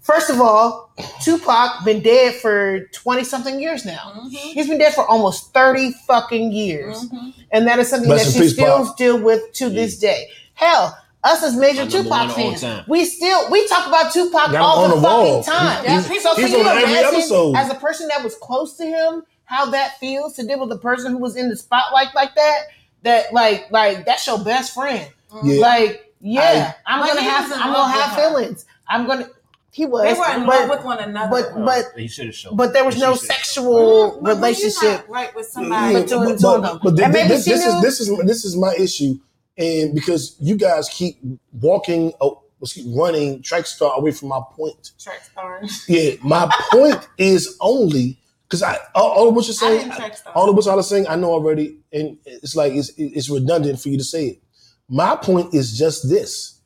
First 0.00 0.28
of 0.28 0.40
all, 0.40 0.92
Tupac 1.22 1.84
been 1.84 2.02
dead 2.02 2.34
for 2.34 2.80
20 2.92 3.24
something 3.24 3.58
years 3.58 3.86
now. 3.86 4.12
Mm-hmm. 4.16 4.28
He's 4.28 4.68
been 4.68 4.78
dead 4.78 4.92
for 4.92 5.06
almost 5.06 5.54
30 5.54 5.92
fucking 6.06 6.52
years. 6.52 7.06
And 7.52 7.66
that 7.66 7.78
is 7.78 7.88
something 7.88 8.10
Rest 8.10 8.26
that 8.26 8.32
she 8.32 8.40
peace, 8.40 8.52
still 8.52 8.84
Pac. 8.84 8.96
deal 8.96 9.22
with 9.22 9.52
to 9.54 9.70
this 9.70 9.98
day. 9.98 10.28
Hell, 10.54 10.94
us 11.24 11.42
as 11.42 11.56
major 11.56 11.84
My 11.84 11.88
number 11.88 12.08
one 12.10 12.28
Tupac 12.28 12.36
fans, 12.60 12.88
we 12.88 13.04
still 13.04 13.50
we 13.50 13.66
talk 13.66 13.86
about 13.88 14.12
Tupac 14.12 14.32
Got 14.32 14.54
him 14.54 14.62
all 14.62 14.82
the, 14.88 14.94
the 14.96 15.00
fucking 15.02 15.06
wall. 15.32 15.42
time. 15.42 15.84
He's- 15.84 16.06
he's- 16.08 16.22
so 16.22 16.34
he's 16.36 16.50
can 16.50 16.60
you 16.60 16.66
on 16.68 16.76
every 16.78 16.90
imagine, 16.92 17.14
episode. 17.20 17.56
as 17.56 17.70
a 17.70 17.74
person 17.74 18.08
that 18.08 18.22
was 18.22 18.34
close 18.36 18.76
to 18.76 18.84
him, 18.84 19.22
how 19.44 19.70
that 19.70 19.98
feels 19.98 20.34
to 20.36 20.46
deal 20.46 20.60
with 20.60 20.70
a 20.72 20.78
person 20.80 21.12
who 21.12 21.18
was 21.18 21.36
in 21.36 21.48
the 21.48 21.56
spotlight 21.56 22.14
like 22.14 22.34
that? 22.36 22.58
That 23.02 23.32
like 23.32 23.66
like 23.70 24.04
that's 24.06 24.26
your 24.26 24.38
best 24.38 24.74
friend. 24.74 25.10
Yeah. 25.42 25.60
Like 25.60 26.12
yeah, 26.20 26.72
I, 26.86 26.94
am 26.94 27.00
But 27.00 27.08
gonna 27.08 27.22
have 27.22 27.52
I'm 27.52 27.72
gonna 27.72 27.92
have 27.92 28.16
with 28.16 28.24
her. 28.24 28.30
feelings. 28.30 28.66
I'm 28.88 29.06
gonna. 29.06 29.28
He 29.72 29.84
was. 29.86 30.04
They 30.04 30.14
were 30.18 30.30
in 30.40 30.46
but, 30.46 30.60
love 30.60 30.70
with 30.70 30.84
one 30.86 30.98
another. 31.00 31.30
but 31.52 31.64
but 31.66 31.84
He 32.00 32.06
should 32.08 32.26
have 32.26 32.34
shown. 32.34 32.56
but 32.56 32.72
there 32.72 32.84
was 32.84 32.96
no 32.96 33.14
sexual 33.14 34.12
But 34.12 34.22
when 34.22 34.24
you're 34.26 34.34
relationship. 34.36 35.06
right 35.08 35.34
with 35.34 35.46
Yeah, 35.46 35.52
somebody. 35.52 35.94
But 35.94 36.08
to- 36.08 36.18
but, 36.18 36.38
to- 36.38 36.60
but, 36.62 36.82
but 36.82 37.00
and 37.02 37.12
maybe 37.12 37.28
this, 37.28 37.44
this 37.44 37.66
is 37.66 37.82
this 37.82 38.00
is 38.00 38.18
this 38.24 38.44
is 38.44 38.56
my 38.56 38.74
issue, 38.78 39.18
and 39.56 39.94
because 39.94 40.36
you 40.40 40.56
guys 40.56 40.88
keep 40.88 41.16
walking, 41.52 42.12
oh, 42.20 42.42
let's 42.60 42.72
keep 42.72 42.86
running 42.88 43.42
track 43.42 43.66
star 43.66 43.96
away 43.96 44.10
from 44.10 44.28
my 44.28 44.40
point. 44.52 44.90
Track 44.98 45.22
star. 45.22 45.62
Yeah, 45.88 46.14
my 46.22 46.50
point 46.70 47.06
is 47.18 47.56
only 47.60 48.18
because 48.48 48.62
I 48.62 48.78
all, 48.94 49.10
all 49.10 49.28
of 49.28 49.34
what 49.34 49.46
you're 49.46 49.54
saying, 49.54 49.92
all 50.34 50.48
of 50.48 50.56
what 50.56 50.64
y'all 50.64 50.78
are 50.78 50.82
saying, 50.82 51.06
I 51.08 51.16
know 51.16 51.32
already, 51.32 51.78
and 51.92 52.18
it's 52.24 52.56
like 52.56 52.72
it's 52.72 52.90
it's 52.96 53.30
redundant 53.30 53.80
for 53.80 53.88
you 53.88 53.98
to 53.98 54.04
say 54.04 54.26
it. 54.26 54.42
My 54.88 55.16
point 55.16 55.54
is 55.54 55.78
just 55.78 56.08
this: 56.08 56.60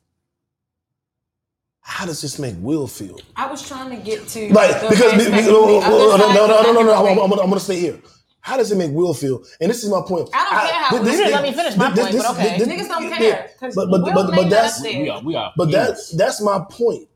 How 1.81 2.07
does 2.07 2.21
this 2.23 2.39
make 2.39 2.55
Will 2.59 2.87
feel? 2.87 3.21
I 3.37 3.51
was 3.51 3.67
trying 3.67 3.91
to 3.91 4.03
get 4.03 4.27
to 4.29 4.53
Like 4.53 4.89
because 4.89 5.29
oh, 5.49 5.81
oh, 5.85 6.13
oh, 6.13 6.17
no, 6.17 6.29
no, 6.29 6.47
no, 6.47 6.47
no, 6.47 6.47
no, 6.47 6.63
no, 6.63 6.73
no, 6.73 6.83
no, 6.83 6.83
no, 6.83 6.95
I'm, 6.95 7.17
the 7.17 7.23
I'm, 7.23 7.33
I'm 7.33 7.49
gonna 7.49 7.61
stay 7.61 7.79
here. 7.79 8.01
How 8.49 8.57
does 8.57 8.73
it 8.73 8.77
make 8.79 8.91
Will 8.93 9.13
feel? 9.13 9.43
And 9.61 9.71
this 9.71 9.85
is 9.85 9.91
my 9.91 10.01
point. 10.01 10.31
I 10.33 10.39
don't 10.45 10.49
care 10.71 10.81
how 10.83 10.89
thi- 10.91 10.97
Will 10.97 11.05
this- 11.05 11.13
You 11.13 11.25
didn't 11.25 11.33
let 11.35 11.43
me 11.43 11.53
finish 11.53 11.77
my 11.77 11.91
this- 11.91 12.01
point, 12.05 12.13
this- 12.13 12.23
but 12.23 12.31
okay. 12.37 12.59
this- 12.59 12.69
Niggas 12.69 12.89
don't 12.89 13.03
yeah, 13.11 13.17
care. 13.19 13.51
'cause 13.61 13.75
But 13.75 13.91
but 13.91 14.03
Will 14.03 14.15
but, 14.15 14.31
made 14.31 14.37
but 14.45 14.51
that's 14.51 14.83
We, 14.83 15.09
are. 15.11 15.21
We 15.23 15.35
are. 15.37 15.53
but 15.57 15.69
humans. 15.69 15.89
that's 15.89 16.11
that's 16.13 16.41
my 16.41 16.59
point. 16.71 17.09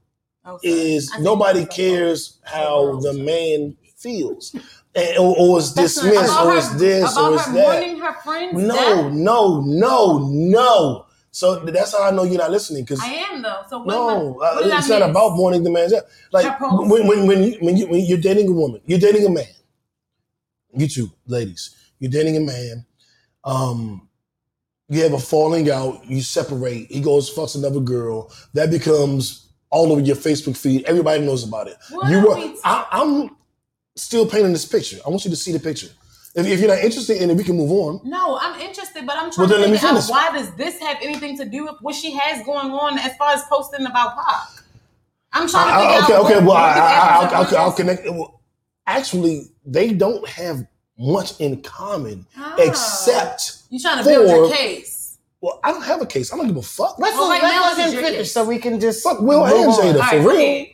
Oh. 0.44 0.59
Is 0.62 1.10
nobody 1.20 1.60
that's 1.60 1.76
cares 1.76 2.38
how 2.42 2.98
the 3.00 3.12
man 3.14 3.76
feels, 3.96 4.54
and, 4.94 5.16
or, 5.18 5.34
or 5.38 5.59
is 5.60 5.72
That's 5.72 5.96
not- 5.96 6.04
dismissed, 6.04 6.32
or 6.40 6.50
her- 6.50 6.56
is 6.59 6.76
this, 6.76 7.12
about 7.12 7.32
or 7.32 7.34
is 7.36 7.42
her 7.42 7.52
that. 7.54 7.62
mourning 7.80 7.96
her 8.00 8.14
friend's 8.24 8.62
No, 8.62 8.74
death? 8.74 9.12
no, 9.12 9.60
no, 9.60 10.18
no. 10.30 11.06
So 11.30 11.54
that's 11.60 11.92
how 11.96 12.02
I 12.02 12.10
know 12.10 12.24
you're 12.24 12.36
not 12.38 12.50
listening. 12.50 12.82
Because 12.84 13.00
I 13.02 13.06
am 13.30 13.40
though. 13.40 13.60
So 13.70 13.78
what 13.78 13.86
no, 13.86 14.09
did 14.18 14.26
uh, 14.26 14.54
what 14.68 14.78
it's 14.78 14.88
not 14.88 15.00
about 15.02 15.34
mourning 15.36 15.62
the 15.62 15.70
man's 15.70 15.92
death. 15.92 16.04
Like 16.30 16.60
when 16.60 17.06
when 17.06 17.26
when, 17.26 17.42
you, 17.44 17.56
when 17.60 17.76
you 17.78 17.86
when 17.86 18.00
you're 18.04 18.18
dating 18.18 18.48
a 18.48 18.52
woman, 18.52 18.82
you're 18.84 18.98
dating 18.98 19.24
a 19.24 19.30
man. 19.30 19.46
You 20.74 20.88
two 20.88 21.10
ladies, 21.26 21.76
you're 21.98 22.10
dating 22.10 22.36
a 22.36 22.40
man. 22.40 22.86
Um, 23.44 24.08
you 24.88 25.02
have 25.02 25.12
a 25.12 25.18
falling 25.18 25.70
out. 25.70 26.04
You 26.06 26.20
separate. 26.20 26.90
He 26.90 27.00
goes 27.00 27.32
fucks 27.34 27.56
another 27.56 27.80
girl. 27.80 28.32
That 28.54 28.70
becomes 28.70 29.48
all 29.70 29.90
over 29.92 30.00
your 30.00 30.16
Facebook 30.16 30.56
feed. 30.56 30.84
Everybody 30.84 31.24
knows 31.24 31.46
about 31.46 31.68
it. 31.68 31.76
What 31.90 32.10
you 32.10 32.20
were. 32.26 32.36
we- 32.36 32.56
I, 32.64 32.86
I'm 32.90 33.36
still 33.96 34.26
painting 34.26 34.52
this 34.52 34.64
picture. 34.66 34.98
I 35.06 35.08
want 35.10 35.24
you 35.24 35.30
to 35.30 35.36
see 35.36 35.52
the 35.52 35.58
picture. 35.60 35.88
If, 36.34 36.46
if 36.46 36.60
you're 36.60 36.68
not 36.68 36.78
interested 36.78 37.20
in 37.22 37.30
it, 37.30 37.36
we 37.36 37.44
can 37.44 37.56
move 37.56 37.70
on. 37.70 38.00
No, 38.04 38.38
I'm 38.40 38.58
interested, 38.60 39.06
but 39.06 39.16
I'm 39.16 39.24
Well, 39.36 39.48
trying 39.48 39.48
let 39.50 39.66
to 39.66 39.72
figure 39.74 39.88
out 39.88 40.04
why 40.08 40.32
does 40.32 40.54
this 40.56 40.78
have 40.80 40.96
anything 41.02 41.36
to 41.38 41.44
do 41.44 41.64
with 41.64 41.76
what 41.80 41.94
she 41.94 42.12
has 42.12 42.44
going 42.46 42.70
on 42.70 42.98
as 42.98 43.14
far 43.18 43.32
as 43.34 43.42
posting 43.50 43.84
about 43.86 44.14
Pac? 44.16 44.64
I'm 45.34 45.48
trying 45.48 45.68
to 45.68 45.74
I- 45.74 45.78
figure 45.78 45.92
I- 45.92 46.04
okay, 46.04 46.14
out. 46.14 46.24
okay. 46.24 46.34
what- 46.36 46.44
Well, 46.46 46.56
I, 46.56 46.70
I, 46.72 47.16
I'll, 47.16 47.42
episode 47.42 47.56
I'll. 47.56 47.64
I'll 47.64 47.72
connect. 47.72 48.02
Well, 48.10 48.40
actually, 48.86 49.51
they 49.64 49.93
don't 49.93 50.26
have 50.28 50.66
much 50.98 51.40
in 51.40 51.60
common 51.62 52.26
Ah. 52.36 52.55
except. 52.59 53.62
you 53.70 53.78
trying 53.80 53.98
to 53.98 54.05
build 54.09 54.28
your 54.28 54.48
for- 54.48 54.55
case. 54.55 55.18
Well, 55.40 55.59
I 55.64 55.72
don't 55.72 55.82
have 55.82 56.01
a 56.01 56.06
case. 56.06 56.32
I 56.32 56.36
don't 56.36 56.47
give 56.47 56.56
a 56.56 56.62
fuck. 56.62 56.98
Let's 57.01 57.16
Well, 57.16 57.28
right 57.28 57.43
let, 57.43 57.51
now 57.51 57.62
let 57.62 57.90
him 57.93 57.97
finish 58.01 58.18
case. 58.18 58.32
so 58.32 58.44
we 58.44 58.59
can 58.59 58.78
just 58.78 59.02
Fuck 59.02 59.20
Will 59.20 59.40
move 59.40 59.51
and 59.51 59.68
on. 59.68 59.74
Jada 59.74 60.01
All 60.01 60.09
for 60.22 60.28
right, 60.28 60.36
real. 60.39 60.66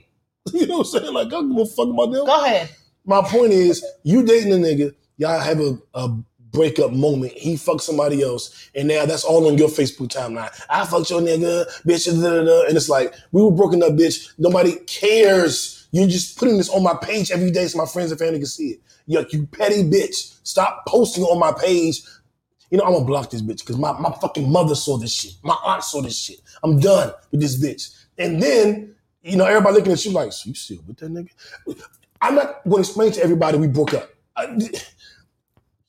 You 0.60 0.66
know 0.66 0.78
what 0.78 0.86
I'm 0.94 1.00
saying? 1.00 1.14
Like, 1.14 1.26
I 1.28 1.30
don't 1.30 1.48
give 1.54 1.58
a 1.62 1.66
fuck 1.66 1.88
about 1.88 2.12
them. 2.12 2.26
Go 2.26 2.44
ahead. 2.44 2.70
My 3.06 3.22
point 3.22 3.52
is, 3.52 3.84
you 4.02 4.22
dating 4.22 4.52
a 4.52 4.56
nigga, 4.56 4.94
y'all 5.16 5.38
have 5.40 5.60
a, 5.60 5.78
a 5.94 6.08
breakup 6.52 6.92
moment. 6.92 7.32
He 7.32 7.56
fucked 7.56 7.82
somebody 7.82 8.22
else, 8.22 8.70
and 8.74 8.88
now 8.88 9.04
that's 9.06 9.24
all 9.24 9.46
on 9.46 9.56
your 9.58 9.68
Facebook 9.68 10.08
timeline. 10.08 10.50
I 10.68 10.84
fucked 10.86 11.10
your 11.10 11.20
nigga, 11.22 11.64
bitch, 11.86 12.06
da, 12.06 12.20
da, 12.20 12.44
da. 12.44 12.66
and 12.66 12.76
it's 12.76 12.88
like 12.90 13.14
we 13.32 13.42
were 13.42 13.50
broken 13.50 13.82
up, 13.82 13.92
bitch. 13.92 14.32
Nobody 14.38 14.76
cares. 14.86 15.77
You 15.90 16.06
just 16.06 16.38
putting 16.38 16.58
this 16.58 16.68
on 16.68 16.82
my 16.82 16.94
page 17.00 17.30
every 17.30 17.50
day 17.50 17.66
so 17.66 17.78
my 17.78 17.86
friends 17.86 18.10
and 18.10 18.18
family 18.18 18.38
can 18.38 18.46
see 18.46 18.70
it. 18.70 18.80
Yuck, 19.08 19.32
you 19.32 19.46
petty 19.46 19.82
bitch. 19.82 20.38
Stop 20.42 20.84
posting 20.86 21.24
on 21.24 21.38
my 21.38 21.52
page. 21.52 22.02
You 22.70 22.76
know, 22.78 22.84
I'm 22.84 22.92
gonna 22.92 23.04
block 23.04 23.30
this 23.30 23.40
bitch 23.40 23.60
because 23.60 23.78
my, 23.78 23.98
my 23.98 24.10
fucking 24.20 24.50
mother 24.50 24.74
saw 24.74 24.98
this 24.98 25.12
shit. 25.12 25.32
My 25.42 25.56
aunt 25.64 25.82
saw 25.82 26.02
this 26.02 26.18
shit. 26.18 26.40
I'm 26.62 26.78
done 26.78 27.12
with 27.30 27.40
this 27.40 27.58
bitch. 27.62 28.04
And 28.18 28.42
then, 28.42 28.94
you 29.22 29.36
know, 29.36 29.46
everybody 29.46 29.76
looking 29.76 29.92
at 29.92 30.04
you 30.04 30.10
like, 30.10 30.32
so 30.32 30.48
you 30.48 30.54
still 30.54 30.78
with 30.86 30.98
that 30.98 31.10
nigga? 31.10 31.30
I'm 32.20 32.34
not 32.34 32.64
to 32.64 32.76
explain 32.76 33.12
to 33.12 33.22
everybody 33.22 33.58
we 33.58 33.68
broke 33.68 33.94
up. 33.94 34.10
I- 34.36 34.70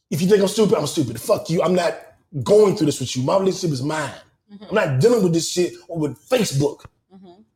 if 0.10 0.22
you 0.22 0.28
think 0.28 0.42
I'm 0.42 0.48
stupid, 0.48 0.76
I'm 0.78 0.88
stupid. 0.88 1.20
Fuck 1.22 1.50
you. 1.50 1.62
I'm 1.62 1.76
not 1.76 1.96
going 2.44 2.76
through 2.76 2.88
this 2.88 3.00
with 3.00 3.16
you. 3.16 3.24
My 3.24 3.38
relationship 3.38 3.72
is 3.74 3.84
mine. 3.84 4.12
Mm-hmm. 4.52 4.64
I'm 4.70 4.76
not 4.76 5.00
dealing 5.02 5.24
with 5.24 5.34
this 5.34 5.52
shit 5.52 5.74
with 5.88 6.18
Facebook. 6.30 6.86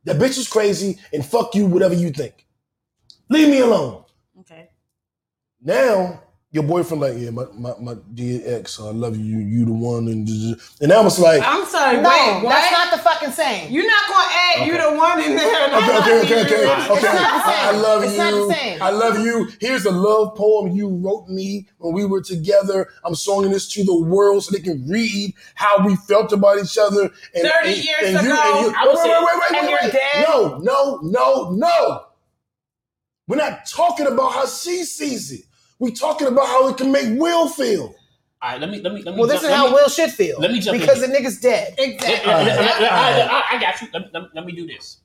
That 0.04 0.16
bitch 0.16 0.38
is 0.38 0.48
crazy, 0.48 0.98
and 1.12 1.24
fuck 1.24 1.54
you, 1.54 1.66
whatever 1.66 1.94
you 1.94 2.10
think. 2.10 2.46
Leave 3.30 3.48
me 3.48 3.60
alone. 3.60 4.04
Okay. 4.40 4.68
Now 5.62 6.23
your 6.54 6.62
boyfriend 6.62 7.00
like, 7.00 7.14
yeah, 7.18 7.30
my 7.30 7.46
my, 7.52 7.74
my 7.80 7.94
dear 8.14 8.40
ex, 8.44 8.78
I 8.78 8.84
love 8.84 9.16
you, 9.16 9.38
you 9.40 9.64
the 9.64 9.72
one, 9.72 10.06
and 10.06 10.28
and 10.80 10.92
I 10.92 11.00
was 11.00 11.18
like, 11.18 11.42
I'm 11.44 11.66
sorry. 11.66 11.96
No, 11.96 12.08
wait, 12.08 12.44
what? 12.44 12.50
that's 12.50 12.70
not 12.70 12.96
the 12.96 13.02
fucking 13.02 13.32
same. 13.32 13.72
You're 13.72 13.88
not 13.88 14.08
gonna 14.08 14.28
add 14.32 14.66
you 14.68 14.72
the 14.78 14.96
one 14.96 15.20
in 15.20 15.34
there. 15.34 15.64
and 15.64 15.74
Okay, 15.74 15.96
okay, 15.98 16.20
okay, 16.22 16.40
okay, 16.44 16.82
It's 16.82 16.90
okay. 16.92 17.02
not 17.12 17.44
the 17.44 17.50
I, 17.50 17.70
I 17.70 17.72
love 17.72 18.04
It's 18.04 18.12
you. 18.12 18.18
not 18.18 18.30
the 18.48 18.54
same. 18.54 18.80
I 18.80 18.90
love 18.90 19.18
you. 19.18 19.48
Here's 19.60 19.84
a 19.84 19.90
love 19.90 20.36
poem 20.36 20.70
you 20.76 20.88
wrote 20.90 21.26
me 21.28 21.66
when 21.78 21.92
we 21.92 22.04
were 22.04 22.22
together. 22.22 22.88
I'm 23.04 23.14
songing 23.14 23.50
this 23.50 23.66
to 23.72 23.82
the 23.82 24.02
world 24.04 24.44
so 24.44 24.52
they 24.56 24.62
can 24.62 24.86
read 24.88 25.34
how 25.56 25.84
we 25.84 25.96
felt 25.96 26.32
about 26.32 26.58
each 26.60 26.78
other. 26.78 27.10
And, 27.34 27.50
30 27.50 27.50
and- 27.68 27.84
years 27.84 28.14
and 28.14 28.26
you, 28.28 28.32
ago, 28.32 28.58
and 28.58 28.66
you, 28.66 28.74
I 28.78 28.86
would 28.86 28.96
wait, 28.96 29.10
wait, 29.10 29.24
wait, 29.26 29.40
wait, 29.40 29.58
and 29.58 29.66
wait, 29.66 29.92
you're 29.92 30.22
wait. 30.22 30.28
No, 30.28 30.58
no, 30.58 31.00
no, 31.02 31.50
no. 31.50 32.04
We're 33.26 33.36
not 33.38 33.66
talking 33.66 34.06
about 34.06 34.32
how 34.34 34.46
she 34.46 34.84
sees 34.84 35.32
it. 35.32 35.40
We're 35.78 35.90
talking 35.90 36.26
about 36.28 36.46
how 36.46 36.68
it 36.68 36.76
can 36.76 36.92
make 36.92 37.18
Will 37.18 37.48
feel. 37.48 37.94
All 38.42 38.50
right, 38.52 38.60
let 38.60 38.70
me 38.70 38.80
let 38.80 38.92
me 38.92 39.02
let 39.02 39.14
me. 39.14 39.20
Well, 39.20 39.28
this 39.28 39.40
jump- 39.40 39.50
is 39.52 39.56
how 39.56 39.66
me- 39.66 39.72
Will 39.72 39.88
should 39.88 40.10
feel. 40.10 40.38
let 40.38 40.50
me 40.52 40.60
jump 40.60 40.74
in 40.74 40.80
because 40.80 41.00
the 41.00 41.06
nigga's 41.08 41.40
dead. 41.40 41.74
Exactly. 41.78 42.30
Let- 42.32 42.46
let- 42.46 42.58
let- 42.58 42.80
let- 42.80 42.92
I, 42.92 43.38
I- 43.40 43.56
I 43.56 43.60
got 43.60 43.80
you. 43.82 43.88
Let, 43.92 44.12
let- 44.12 44.34
let 44.34 44.46
me 44.46 44.52
do 44.52 44.66
this 44.66 44.98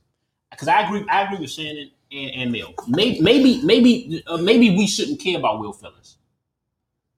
because 0.50 0.68
I 0.68 0.82
agree. 0.86 1.04
I 1.08 1.22
agree 1.22 1.38
with 1.38 1.50
Shannon 1.50 1.90
and, 2.12 2.30
and 2.32 2.52
Mel. 2.52 2.74
Maybe 2.86 3.20
maybe 3.20 3.60
maybe 3.64 4.22
uh, 4.26 4.36
maybe 4.36 4.76
we 4.76 4.86
shouldn't 4.86 5.20
care 5.20 5.38
about 5.38 5.58
Will 5.60 5.72
feelings, 5.72 6.16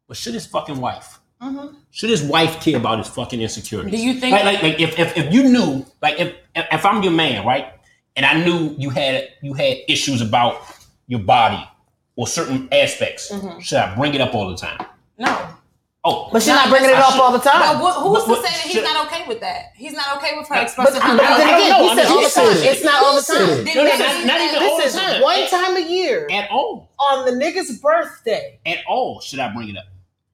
but 0.09 0.17
should 0.17 0.35
his 0.35 0.47
fucking 0.47 0.81
wife? 0.81 1.19
Should 1.91 2.11
his 2.11 2.23
wife 2.23 2.61
care 2.61 2.77
about 2.77 2.99
his 2.99 3.09
fucking 3.09 3.41
insecurities? 3.41 3.91
Do 4.01 4.07
you 4.07 4.15
think- 4.15 4.33
like 4.33 4.45
like, 4.45 4.63
like 4.63 4.81
if, 4.81 4.97
if 4.97 5.17
if 5.17 5.33
you 5.35 5.43
knew 5.43 5.85
like 6.01 6.21
if 6.21 6.35
if 6.55 6.67
if 6.71 6.87
I'm 6.87 7.03
your 7.03 7.11
man 7.13 7.45
right 7.45 7.73
and 8.15 8.25
I 8.25 8.45
knew 8.45 8.77
you 8.79 8.91
had 8.91 9.29
you 9.43 9.53
had 9.55 9.79
issues 9.89 10.21
about 10.23 10.63
your 11.09 11.19
body 11.19 11.63
or 12.17 12.27
certain 12.27 12.69
aspects, 12.73 13.31
Mhm. 13.31 13.63
should 13.63 13.79
I 13.79 13.95
bring 13.95 14.15
it 14.15 14.21
up 14.21 14.35
all 14.35 14.49
the 14.51 14.57
time? 14.57 14.85
No. 15.19 15.49
Oh, 16.05 16.31
But 16.33 16.43
she's 16.43 16.49
not 16.49 16.69
bringing 16.69 16.91
it 16.91 16.97
I 16.97 17.01
up 17.01 17.13
should- 17.13 17.21
all 17.21 17.31
the 17.31 17.39
time. 17.39 17.61
But 17.61 17.81
what, 17.83 17.95
who's 17.95 18.25
But- 18.25 18.27
but 18.29 18.35
to 18.35 18.43
say 18.49 18.53
that 18.55 18.61
he's 18.65 18.73
should- 18.73 18.83
not 18.85 19.07
okay 19.07 19.23
with 19.29 19.41
that? 19.41 19.71
He's 19.77 19.93
not 19.93 20.17
okay 20.17 20.37
with 20.37 20.49
her 20.49 20.55
But- 20.57 20.65
expressing 20.65 20.95
But 20.95 21.03
her 21.05 21.17
then 21.17 21.27
don't 21.27 21.41
again, 21.41 21.69
know. 21.71 21.85
he 21.85 21.91
I 21.91 21.95
said 21.95 22.07
all 22.11 22.23
the 22.23 22.29
time. 22.31 22.51
it. 22.57 22.65
It's 22.67 22.85
not 22.85 23.03
all 23.05 23.15
the 23.15 23.23
time. 23.23 23.67
it. 23.69 23.75
No, 23.77 23.83
no, 23.85 23.89
not, 23.89 23.99
not 23.99 24.27
that? 24.27 24.41
even 24.41 24.63
all 24.69 24.77
This 24.79 24.95
the 24.95 24.99
is 24.99 25.05
time. 25.13 25.23
one 25.23 25.49
time 25.49 25.77
a 25.77 25.81
year 25.81 26.29
At 26.33 26.51
all. 26.51 26.89
on 26.99 27.25
the 27.25 27.31
nigga's 27.45 27.79
birthday. 27.79 28.59
At 28.67 28.79
all 28.89 29.21
should 29.21 29.39
I 29.39 29.49
bring 29.55 29.69
it 29.69 29.77
up? 29.77 29.85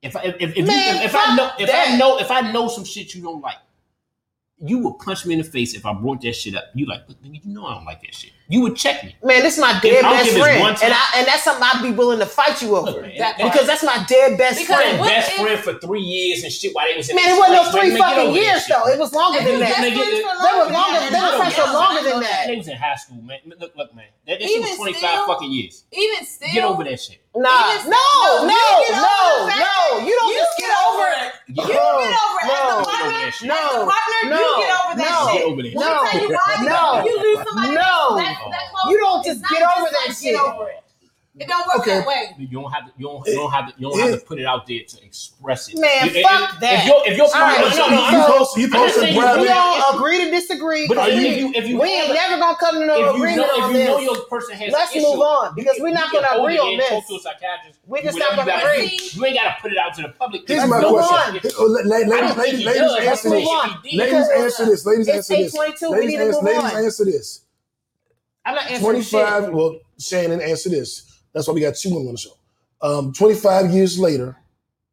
If 0.00 0.16
I 0.16 0.20
if, 0.22 0.36
if, 0.40 0.56
if, 0.56 0.66
Man, 0.66 0.94
you, 0.96 1.00
if, 1.02 1.14
if 1.14 1.14
I 1.14 1.34
know 1.36 1.50
if 1.58 1.70
that. 1.70 1.88
I 1.90 1.96
know 1.96 2.18
if 2.18 2.30
I 2.30 2.40
know 2.50 2.68
some 2.68 2.84
shit 2.86 3.14
you 3.14 3.22
don't 3.22 3.42
like, 3.42 3.56
you 4.64 4.78
would 4.78 4.98
punch 5.00 5.26
me 5.26 5.34
in 5.34 5.38
the 5.40 5.44
face 5.44 5.74
if 5.74 5.84
I 5.84 5.92
brought 5.92 6.22
that 6.22 6.32
shit 6.34 6.54
up. 6.56 6.64
You 6.74 6.86
like, 6.86 7.02
look, 7.08 7.22
nigga, 7.22 7.44
you 7.44 7.52
know 7.52 7.66
I 7.66 7.74
don't 7.74 7.84
like 7.84 8.00
that 8.02 8.14
shit. 8.14 8.30
You 8.50 8.62
would 8.62 8.76
check 8.76 9.04
me. 9.04 9.14
Man, 9.22 9.42
this 9.42 9.54
is 9.56 9.60
my 9.60 9.78
dead 9.80 10.00
best 10.02 10.24
give 10.32 10.40
friend, 10.40 10.60
one 10.62 10.74
time- 10.74 10.84
and 10.88 10.94
I 10.94 11.18
and 11.18 11.26
that's 11.28 11.44
something 11.44 11.62
I'd 11.62 11.82
be 11.82 11.90
willing 11.92 12.18
to 12.18 12.24
fight 12.24 12.62
you 12.62 12.76
over 12.76 12.92
Look, 12.92 13.02
man, 13.02 13.12
That 13.18 13.36
that- 13.36 13.52
because 13.52 13.66
that's 13.66 13.82
my 13.84 14.02
dead 14.08 14.38
best 14.38 14.58
Because 14.58 14.76
friend. 14.76 14.98
what 14.98 15.08
best 15.08 15.28
if- 15.32 15.36
friend 15.36 15.60
for 15.60 15.74
three 15.86 16.00
years 16.00 16.44
and 16.44 16.50
shit 16.52 16.74
while 16.74 16.86
they 16.86 16.96
was 16.96 17.10
in 17.10 17.16
Man, 17.16 17.28
it 17.28 17.38
wasn't 17.38 17.62
no 17.62 17.70
three 17.70 17.90
Man, 17.90 17.98
fucking 17.98 18.18
over 18.18 18.32
that 18.32 18.40
years 18.42 18.64
shit. 18.64 18.74
though. 18.74 18.88
It 18.88 18.98
was 18.98 19.12
longer 19.12 19.40
than 19.44 19.60
that. 19.60 19.68
best 19.68 19.80
Nigga, 19.80 19.94
friends 19.96 20.10
they- 20.12 20.22
for 20.22 20.28
were 20.28 20.42
longer. 20.42 20.72
longer. 20.72 21.10
They 21.10 21.20
were 21.20 21.36
friends 21.36 21.54
for 21.54 21.66
longer 21.72 22.02
than 22.08 22.20
that. 22.20 22.46
They 22.48 22.56
was 22.56 22.68
in 22.68 22.76
high 22.78 22.94
school, 22.96 23.20
man. 23.22 23.38
Look, 23.60 23.72
look, 23.76 23.94
man. 23.94 24.06
That, 24.28 24.40
that 24.40 24.46
shit 24.46 24.60
Even 24.60 24.68
was 24.68 24.76
25 24.76 25.00
still- 25.00 25.26
fucking 25.26 25.50
years. 25.50 25.84
Even 25.90 26.20
still, 26.26 26.52
Get 26.52 26.64
over 26.64 26.84
that 26.84 27.00
shit. 27.00 27.16
Nah, 27.34 27.48
Even- 27.80 27.90
no, 27.90 27.96
No, 27.96 28.44
no, 28.44 28.60
you 28.84 28.92
no, 28.92 29.08
over 29.08 29.48
the 29.48 29.50
fact 29.50 29.64
no. 29.64 30.04
You 30.04 30.12
don't 30.20 30.28
you 30.28 30.36
just 30.36 30.58
get 30.58 30.68
get 30.68 30.76
over 30.84 31.00
over 31.00 31.08
it. 31.08 31.16
it. 31.16 31.32
You 31.48 31.62
You 31.64 31.68
get 31.68 31.72
get 31.72 31.80
over 31.80 32.04
it 32.04 32.44
as 32.44 32.48
no, 32.52 32.84
partner. 32.84 33.08
that 33.08 33.32
shit. 33.32 33.48
As 33.48 33.72
the 33.72 33.88
partner, 33.88 34.20
no, 34.28 34.36
you 34.36 34.52
get 34.60 34.72
over 34.84 34.94
that 35.00 35.08
no, 35.08 35.16
shit. 35.32 35.40
Get 35.40 35.48
over 35.48 35.62
that 35.64 35.72
no, 35.72 35.88
me 35.96 36.10
tell 36.12 36.20
you 36.20 36.36
why. 36.36 36.68
no, 36.68 37.04
you 37.08 37.14
lose 37.24 37.40
somebody 37.48 37.72
no. 37.72 38.16
that's 38.20 38.38
that 38.52 38.64
close. 38.68 38.92
You 38.92 38.96
don't 39.00 39.24
just 39.24 39.40
get 39.48 39.62
over 39.64 39.88
that 39.88 40.08
shit. 40.12 40.36
Get 40.36 40.44
over 40.44 40.68
it. 40.68 40.84
It 41.40 41.46
don't 41.48 41.66
work 41.68 41.78
Okay. 41.80 41.98
that 41.98 42.06
way. 42.06 42.34
You 42.38 42.48
don't 42.48 42.72
have 42.72 42.86
to. 42.86 42.92
You 42.98 43.06
don't. 43.06 43.26
You 43.26 43.34
don't 43.34 43.50
have 43.52 43.68
to. 43.68 43.80
You 43.80 43.90
don't 43.90 44.00
have 44.00 44.20
to 44.20 44.26
put 44.26 44.38
it 44.40 44.44
out 44.46 44.66
there 44.66 44.80
to 44.86 45.04
express 45.04 45.68
it. 45.68 45.78
Man, 45.78 46.06
You- 46.12 46.22
fuck 46.22 46.54
if, 46.54 46.60
that. 46.60 46.80
If 46.82 46.86
you're, 46.86 47.02
if 47.06 47.16
you're 47.16 47.26
All 47.26 47.32
right, 47.42 47.60
no, 47.60 47.68
no, 47.68 47.88
no, 47.90 47.96
you 47.96 48.02
I'm- 48.02 48.12
You 48.14 48.26
post, 48.26 48.56
you 48.56 48.64
I'm 48.64 48.70
just 48.72 48.82
posted 48.82 49.00
saying 49.02 49.14
you- 49.14 49.20
private. 49.20 49.40
We 49.42 49.48
If- 49.48 49.56
all 49.56 49.94
agree 49.96 50.24
to 50.24 50.30
disagree. 50.30 50.88
But 50.88 50.96
but 50.96 51.08
if 51.10 51.16
we, 51.16 51.38
you- 51.38 51.52
if 51.54 51.68
you 51.68 51.78
we 51.80 51.88
ain't 51.88 52.12
never 52.12 52.38
gonna 52.40 52.56
come 52.58 52.80
to 52.80 52.86
no 52.86 52.94
if 52.94 53.00
you 53.00 53.14
agreement 53.14 53.36
know, 53.38 53.44
if 53.56 53.62
on 53.64 53.72
know 53.72 53.96
this. 53.98 54.04
your 54.04 54.24
person 54.26 54.56
has 54.56 54.72
Let's 54.72 54.90
issue, 54.96 55.02
move 55.06 55.20
on, 55.20 55.54
because 55.54 55.76
we're 55.78 55.90
not 55.94 56.10
gonna 56.12 56.26
hold 56.26 56.40
agree 56.50 56.58
on 56.58 56.76
this. 56.76 56.88
Talk 56.88 57.06
to 57.08 57.14
a 57.14 57.20
psychiatrist. 57.20 57.78
We're 57.86 58.02
just 58.02 58.18
not 58.18 58.36
gonna 58.36 58.52
agree. 58.58 58.98
You 59.12 59.24
ain't 59.26 59.36
gotta 59.36 59.56
put 59.62 59.70
it 59.72 59.78
out 59.78 59.94
to 59.94 60.02
the 60.02 60.08
public. 60.08 60.42
Here's 60.48 60.66
my 60.66 60.80
move 60.80 60.90
question. 60.90 61.38
on. 61.38 61.40
Oh, 61.58 61.64
la- 61.64 61.80
la- 61.84 61.96
I 61.96 62.00
don't 62.00 62.08
Ladies, 62.08 62.34
think 62.34 62.38
ladies, 62.38 62.66
ladies, 62.66 62.80
does. 62.82 62.92
I 62.96 63.04
answer 63.04 63.30
this. 63.30 63.48
if 63.48 63.82
he 63.84 63.90
did- 63.90 63.98
Ladies, 63.98 64.12
Because 64.12 64.28
answer 64.30 64.64
this. 64.66 64.86
Ladies, 64.86 65.08
answer 65.08 65.36
this. 65.36 65.54
8:22. 65.54 65.90
We 65.90 65.96
Ladies, 65.96 66.10
need 66.10 66.16
to 66.18 66.24
answer, 66.24 66.42
move 66.42 66.56
on. 66.58 66.76
answer 66.84 67.04
this. 67.04 67.40
I'm 68.44 68.54
not 68.54 68.70
answering 68.70 69.02
shit. 69.02 69.10
25, 69.10 69.48
well, 69.52 69.78
Shannon, 69.98 70.40
answer 70.40 70.70
this. 70.70 71.02
That's 71.32 71.46
why 71.48 71.54
we 71.54 71.60
got 71.60 71.74
two 71.74 71.90
women 71.90 72.08
on 72.08 72.14
the 72.14 72.18
show. 72.18 72.30
Um, 72.80 73.12
25 73.12 73.70
years 73.70 73.98
later, 73.98 74.36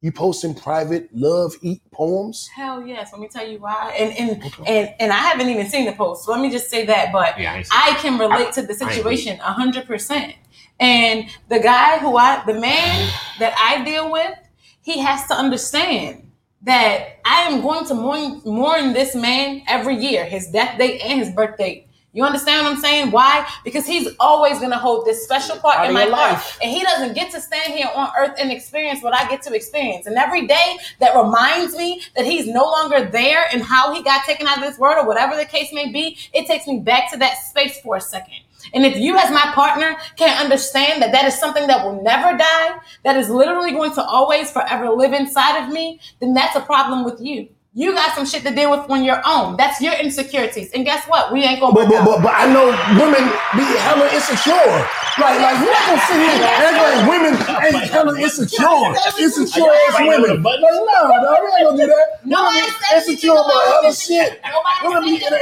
you 0.02 0.12
posting 0.12 0.54
private 0.54 1.10
love 1.16 1.56
eat 1.62 1.82
poems. 1.92 2.48
Hell 2.56 2.86
yes. 2.86 3.12
Let 3.12 3.22
me 3.22 3.28
tell 3.28 3.48
you 3.48 3.60
why. 3.60 3.96
And 3.98 4.14
and 4.14 4.54
and 4.68 4.94
and 5.00 5.12
I 5.12 5.18
haven't 5.18 5.50
even 5.50 5.68
seen 5.68 5.86
the 5.86 5.94
post. 5.94 6.26
So 6.26 6.32
let 6.32 6.42
me 6.42 6.52
just 6.52 6.70
say 6.70 6.86
that. 6.86 7.12
But 7.12 7.40
Yeah, 7.40 7.54
I 7.72 7.92
I 7.92 7.96
can 7.96 8.20
relate 8.20 8.52
to 8.54 8.62
the 8.62 8.74
situation 8.76 9.40
a 9.40 9.52
hundred 9.52 9.88
percent. 9.88 10.36
And 10.80 11.30
the 11.50 11.60
guy 11.60 12.00
who 12.00 12.18
I, 12.18 12.44
the 12.46 12.54
man 12.54 13.12
that 13.40 13.56
I 13.58 13.84
deal 13.84 14.12
with, 14.12 14.38
he 14.82 15.00
has 15.00 15.26
to 15.28 15.34
understand 15.34 16.30
that 16.64 17.20
I 17.26 17.44
am 17.44 17.62
going 17.62 17.86
to 17.86 17.94
mourn, 17.94 18.42
mourn 18.46 18.94
this 18.94 19.16
man 19.16 19.64
every 19.68 19.96
year, 19.96 20.26
his 20.26 20.48
death 20.50 20.78
date 20.78 21.02
and 21.02 21.20
his 21.20 21.32
birth 21.32 21.58
date. 21.58 21.88
You 22.16 22.24
understand 22.24 22.64
what 22.64 22.74
I'm 22.74 22.80
saying? 22.80 23.12
Why? 23.12 23.46
Because 23.66 23.86
he's 23.86 24.08
always 24.22 24.60
going 24.60 24.72
to 24.72 24.78
hold 24.78 25.06
this 25.06 25.26
special 25.26 25.58
part, 25.58 25.86
in 25.86 25.94
my 25.94 26.06
life. 26.06 26.32
life. 26.32 26.60
And 26.64 26.72
he 26.72 26.82
doesn't 26.82 27.14
get 27.14 27.30
to 27.32 27.42
stand 27.42 27.74
here 27.74 27.90
on 27.94 28.10
earth 28.18 28.38
and 28.40 28.54
experience 28.54 29.04
what 29.04 29.14
I 29.14 29.28
get 29.28 29.42
to 29.42 29.54
experience. 29.54 30.06
And 30.06 30.16
every 30.16 30.48
day 30.48 30.78
that 31.02 31.14
reminds 31.14 31.76
me 31.76 32.02
that 32.16 32.24
he's 32.24 32.48
no 32.48 32.64
longer 32.64 33.10
there 33.12 33.46
and 33.52 33.62
how 33.62 33.94
he 33.94 34.02
got 34.02 34.24
taken 34.24 34.48
out 34.48 34.58
of 34.58 34.64
this 34.64 34.80
world 34.80 35.04
or 35.04 35.06
whatever 35.06 35.36
the 35.36 35.44
case 35.44 35.74
may 35.74 35.92
be, 35.92 36.18
it 36.34 36.48
takes 36.48 36.68
me 36.68 36.80
back 36.80 37.12
to 37.12 37.20
that 37.20 37.38
space 37.38 37.82
for 37.82 37.98
a 37.98 38.02
second. 38.02 38.40
And 38.74 38.86
if 38.86 38.96
you, 38.96 39.18
as 39.18 39.30
my 39.30 39.52
partner, 39.54 39.98
can't 40.16 40.40
understand 40.42 41.02
that 41.02 41.12
that 41.12 41.26
is 41.26 41.38
something 41.38 41.68
that 41.68 41.86
will 41.86 42.02
never 42.02 42.38
die, 42.38 42.80
that 43.04 43.18
is 43.18 43.30
literally 43.30 43.72
going 43.72 43.94
to 43.94 44.04
always 44.04 44.50
forever 44.52 44.90
live 44.90 45.12
inside 45.12 45.66
of 45.66 45.74
me, 45.74 46.00
then 46.22 46.34
that's 46.34 46.56
a 46.56 46.62
problem 46.62 47.04
with 47.04 47.20
you. 47.20 47.50
You 47.78 47.92
got 47.94 48.16
some 48.16 48.26
shit 48.26 48.44
to 48.44 48.56
deal 48.56 48.72
with 48.72 48.90
on 48.90 49.04
your 49.04 49.20
own. 49.28 49.58
That's 49.58 49.82
your 49.82 49.92
insecurities. 50.00 50.72
And 50.72 50.86
guess 50.86 51.04
what? 51.12 51.34
We 51.34 51.44
ain't 51.44 51.60
gonna 51.60 51.76
But, 51.76 51.90
but, 51.92 52.06
but, 52.08 52.24
but 52.24 52.32
I 52.34 52.48
know 52.48 52.72
women 52.96 53.28
be 53.52 53.68
hella 53.84 54.08
insecure. 54.16 54.80
Like, 55.20 55.44
like 55.44 55.60
you're 55.60 55.76
not 55.76 55.84
gonna 55.92 56.08
sit 56.08 56.16
here 56.24 56.40
and 56.40 56.44
act 56.56 56.80
like 56.80 57.04
women 57.12 57.34
ain't 57.36 57.92
hella 57.92 58.16
insecure. 58.16 58.96
Insecure 59.20 59.68
ass 59.92 60.00
women. 60.00 60.40
Like, 60.42 60.60
no, 60.64 60.72
no, 60.72 61.36
we 61.36 61.52
ain't 61.52 61.68
gonna 61.68 61.78
do 61.84 61.88
that. 61.92 62.24
Nobody 62.24 62.64
Women 62.64 62.72
said 62.80 62.96
be 62.96 63.12
insecure 63.12 63.36
anything 63.36 63.44
about 63.44 63.44
about 63.44 63.68
hella 63.68 63.88
insecure. 63.92 64.24
shit. 64.24 64.40
Nobody 64.40 64.80
Women 64.88 65.04
be, 65.04 65.26
and 65.26 65.36
on, 65.36 65.40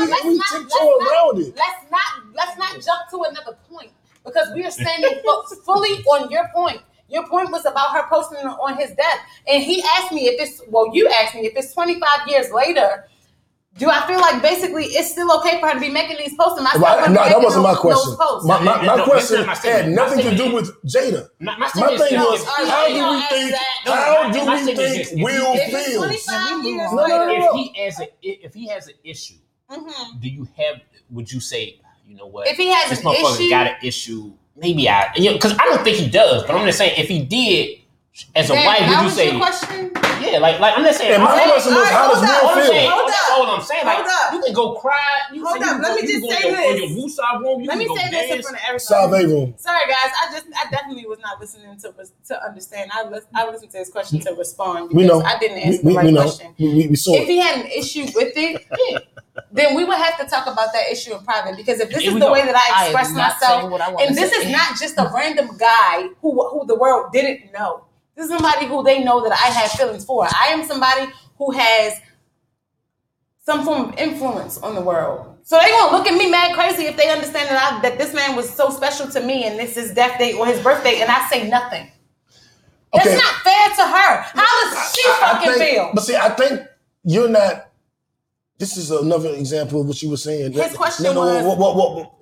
we, 0.00 0.04
let's 0.08 0.24
we 0.24 0.32
not- 0.40 0.48
tiptoe 0.48 0.80
let's 0.80 1.12
around 1.12 1.36
it. 1.44 1.52
Let's 1.60 1.80
not 1.92 2.10
let's 2.40 2.56
not 2.56 2.72
jump 2.80 3.02
to 3.12 3.16
another 3.28 3.56
point 3.68 3.92
because 4.24 4.48
we 4.56 4.64
are 4.64 4.70
standing 4.72 5.12
fu- 5.20 5.56
fully 5.60 6.00
on 6.08 6.30
your 6.32 6.48
point. 6.56 6.80
Your 7.10 7.26
point 7.28 7.50
was 7.50 7.66
about 7.66 7.92
her 7.92 8.06
posting 8.08 8.38
on 8.38 8.76
his 8.78 8.90
death, 8.92 9.18
and 9.48 9.62
he 9.62 9.82
asked 9.96 10.12
me 10.12 10.28
if 10.28 10.40
it's 10.40 10.62
well, 10.68 10.94
you 10.94 11.08
asked 11.08 11.34
me 11.34 11.42
if 11.46 11.56
it's 11.56 11.72
25 11.72 12.28
years 12.28 12.50
later. 12.52 13.06
Do 13.78 13.88
I 13.88 14.04
feel 14.06 14.18
like 14.20 14.42
basically 14.42 14.84
it's 14.84 15.12
still 15.12 15.30
okay 15.38 15.60
for 15.60 15.68
her 15.68 15.74
to 15.74 15.80
be 15.80 15.88
making 15.88 16.16
these 16.18 16.34
posts? 16.34 16.58
And 16.58 16.66
I 16.66 16.70
still 16.70 16.82
Right, 16.82 17.08
no, 17.08 17.14
that 17.24 17.40
wasn't 17.40 17.62
my 17.62 17.74
question. 17.76 18.16
My, 18.44 18.60
my, 18.62 18.82
my 18.84 18.96
No, 18.96 19.04
question 19.04 19.40
my 19.46 19.46
had 19.46 19.54
statement. 19.54 19.94
My 19.96 20.02
nothing 20.06 20.24
to 20.24 20.36
do 20.36 20.54
with 20.54 20.82
Jada. 20.82 21.28
My, 21.38 21.56
my 21.56 21.70
My 21.76 21.96
thing 21.96 22.18
is- 22.18 22.24
was, 22.26 22.40
is- 22.40 22.46
how 22.68 22.88
do 22.88 22.94
we 22.94 23.22
think? 23.28 23.50
that. 23.52 23.64
No, 23.86 23.92
How 23.94 24.32
do 24.32 24.66
we 24.66 24.74
think 24.74 25.22
Will 25.22 25.52
if 25.54 25.86
feels? 25.86 26.26
No, 26.28 27.06
no, 27.06 27.26
no, 27.26 27.38
no. 27.38 27.50
if 27.60 27.72
he 27.72 27.82
has 27.84 28.00
a 28.00 28.08
if 28.22 28.54
he 28.54 28.66
has 28.68 28.88
an 28.88 28.94
issue, 29.04 29.36
Mhm. 29.70 30.20
do 30.20 30.28
you 30.28 30.48
have? 30.56 30.80
Would 31.10 31.32
you 31.32 31.38
say, 31.40 31.80
you 32.06 32.16
know 32.16 32.26
what? 32.26 32.48
if 32.48 32.56
he 32.56 32.68
has 32.72 32.90
this 32.90 33.04
an 33.04 33.12
issue, 33.12 33.50
got 33.50 33.68
an 33.68 33.76
issue. 33.84 34.32
Maybe 34.60 34.88
I, 34.88 35.10
you 35.16 35.30
know, 35.30 35.32
because 35.34 35.54
I 35.58 35.64
don't 35.64 35.82
think 35.82 35.96
he 35.96 36.08
does. 36.08 36.42
But 36.44 36.54
I'm 36.54 36.66
just 36.66 36.78
saying, 36.78 36.94
if 36.98 37.08
he 37.08 37.22
did, 37.24 37.79
as 38.34 38.50
a 38.50 38.54
Damn, 38.54 38.66
wife, 38.66 38.80
would 38.88 38.98
you 38.98 39.04
was 39.04 39.14
say, 39.14 39.30
your 39.30 39.40
question? 39.40 39.92
yeah, 40.22 40.38
like, 40.38 40.60
like 40.60 40.76
I'm 40.76 40.82
not 40.84 40.94
saying. 40.94 41.14
And 41.14 41.22
my 41.22 41.30
I'm 41.30 41.38
saying- 41.38 41.50
question 41.50 41.74
was, 41.74 41.88
how 41.88 42.08
does 42.08 42.18
hold 42.18 42.30
up, 42.30 42.42
Will 42.42 42.48
I'm 42.50 42.56
feel? 42.60 42.66
saying, 42.72 42.90
Hold 42.90 43.08
that's 43.08 43.30
up. 43.30 43.38
all 43.38 43.46
I'm 43.56 43.62
saying. 43.62 43.86
Like, 43.86 43.96
Hold 43.96 44.08
up. 44.08 44.32
you 44.34 44.40
can 44.44 44.54
go 44.54 44.74
cry. 44.74 45.08
You 45.32 45.46
Hold 45.46 45.62
up, 45.62 45.80
let 45.82 45.94
me 45.96 46.02
just 46.06 46.24
say 46.28 46.42
go 46.42 46.50
this. 46.50 46.66
on 46.70 46.76
your 46.76 46.90
woosah 46.98 47.40
room. 47.40 47.64
Let 47.64 47.78
me 47.78 47.86
say 47.96 48.10
this 48.10 48.30
in 48.36 48.42
front 48.42 48.56
of 48.56 48.62
everybody. 48.62 48.78
Salve 48.78 49.24
room. 49.30 49.54
Sorry, 49.56 49.84
guys. 49.86 50.10
I 50.20 50.32
just, 50.32 50.46
I 50.54 50.70
definitely 50.70 51.06
was 51.06 51.18
not 51.20 51.40
listening 51.40 51.76
to 51.80 51.92
to 52.28 52.44
understand. 52.44 52.90
I 52.94 53.08
lis- 53.08 53.26
I 53.34 53.46
listened 53.50 53.70
to 53.72 53.78
his 53.78 53.90
question 53.90 54.20
to 54.20 54.32
respond 54.34 54.92
We 54.92 55.06
know. 55.06 55.20
I 55.22 55.38
didn't 55.38 55.58
answer 55.58 55.80
we, 55.82 55.92
the 55.92 55.96
right 55.96 56.06
we 56.06 56.12
know. 56.12 56.22
question. 56.22 56.54
We, 56.58 56.74
we, 56.74 56.86
we 56.88 56.96
saw 56.96 57.14
If 57.14 57.26
he 57.26 57.38
had 57.38 57.64
an 57.64 57.66
issue 57.70 58.06
with 58.14 58.32
it, 58.36 58.66
then 59.52 59.74
we 59.74 59.84
would 59.84 59.96
have 59.96 60.18
to 60.18 60.26
talk 60.26 60.46
about 60.46 60.72
that 60.72 60.90
issue 60.90 61.14
in 61.16 61.24
private. 61.24 61.56
Because 61.56 61.80
if 61.80 61.90
this 61.90 62.04
is 62.04 62.14
the 62.14 62.20
go. 62.20 62.32
way 62.32 62.42
that 62.44 62.54
I 62.56 62.82
I 62.82 62.84
express 62.86 63.12
not 63.14 63.34
myself, 63.40 63.70
what 63.70 63.80
I 63.80 63.90
and 64.04 64.16
this 64.16 64.30
say. 64.30 64.36
is 64.46 64.52
not 64.52 64.78
just 64.78 64.98
a 64.98 65.10
random 65.14 65.56
guy 65.56 66.08
who 66.20 66.48
who 66.50 66.66
the 66.66 66.74
world 66.76 67.12
didn't 67.12 67.52
know. 67.52 67.84
This 68.20 68.28
is 68.28 68.36
somebody 68.36 68.66
who 68.66 68.82
they 68.82 69.02
know 69.02 69.22
that 69.22 69.32
I 69.32 69.50
have 69.50 69.70
feelings 69.70 70.04
for. 70.04 70.26
I 70.26 70.48
am 70.48 70.62
somebody 70.62 71.10
who 71.38 71.52
has 71.52 71.94
some 73.46 73.64
form 73.64 73.88
of 73.88 73.98
influence 73.98 74.58
on 74.58 74.74
the 74.74 74.82
world. 74.82 75.38
So 75.42 75.58
they 75.58 75.70
gonna 75.70 75.96
look 75.96 76.06
at 76.06 76.18
me 76.18 76.30
mad 76.30 76.54
crazy 76.54 76.82
if 76.84 76.98
they 76.98 77.08
understand 77.08 77.48
that 77.48 77.72
I, 77.72 77.80
that 77.80 77.96
this 77.96 78.12
man 78.12 78.36
was 78.36 78.50
so 78.50 78.68
special 78.68 79.08
to 79.12 79.22
me 79.22 79.44
and 79.44 79.58
this 79.58 79.78
is 79.78 79.94
death 79.94 80.18
date 80.18 80.34
or 80.34 80.44
his 80.44 80.62
birthday 80.62 81.00
and 81.00 81.10
I 81.10 81.26
say 81.30 81.48
nothing. 81.48 81.90
That's 82.92 83.06
not 83.06 83.34
fair 83.42 83.68
to 83.76 83.90
her. 83.90 84.16
How 84.34 84.70
does 84.70 84.94
she 84.94 85.02
I- 85.08 85.18
I 85.22 85.32
fucking 85.32 85.52
think- 85.54 85.70
feel? 85.76 85.90
But 85.94 86.04
see, 86.04 86.16
I 86.16 86.28
think 86.28 86.60
you're 87.04 87.30
not. 87.30 87.70
This 88.58 88.76
is 88.76 88.90
another 88.90 89.30
example 89.30 89.80
of 89.80 89.86
what 89.88 90.02
you 90.02 90.10
were 90.10 90.18
saying. 90.18 90.52
His 90.52 90.76
question 90.76 91.04
no, 91.04 91.14
no, 91.14 91.20
was- 91.20 91.56
what, 91.58 91.74
what, 91.74 91.96
what, 91.96 92.12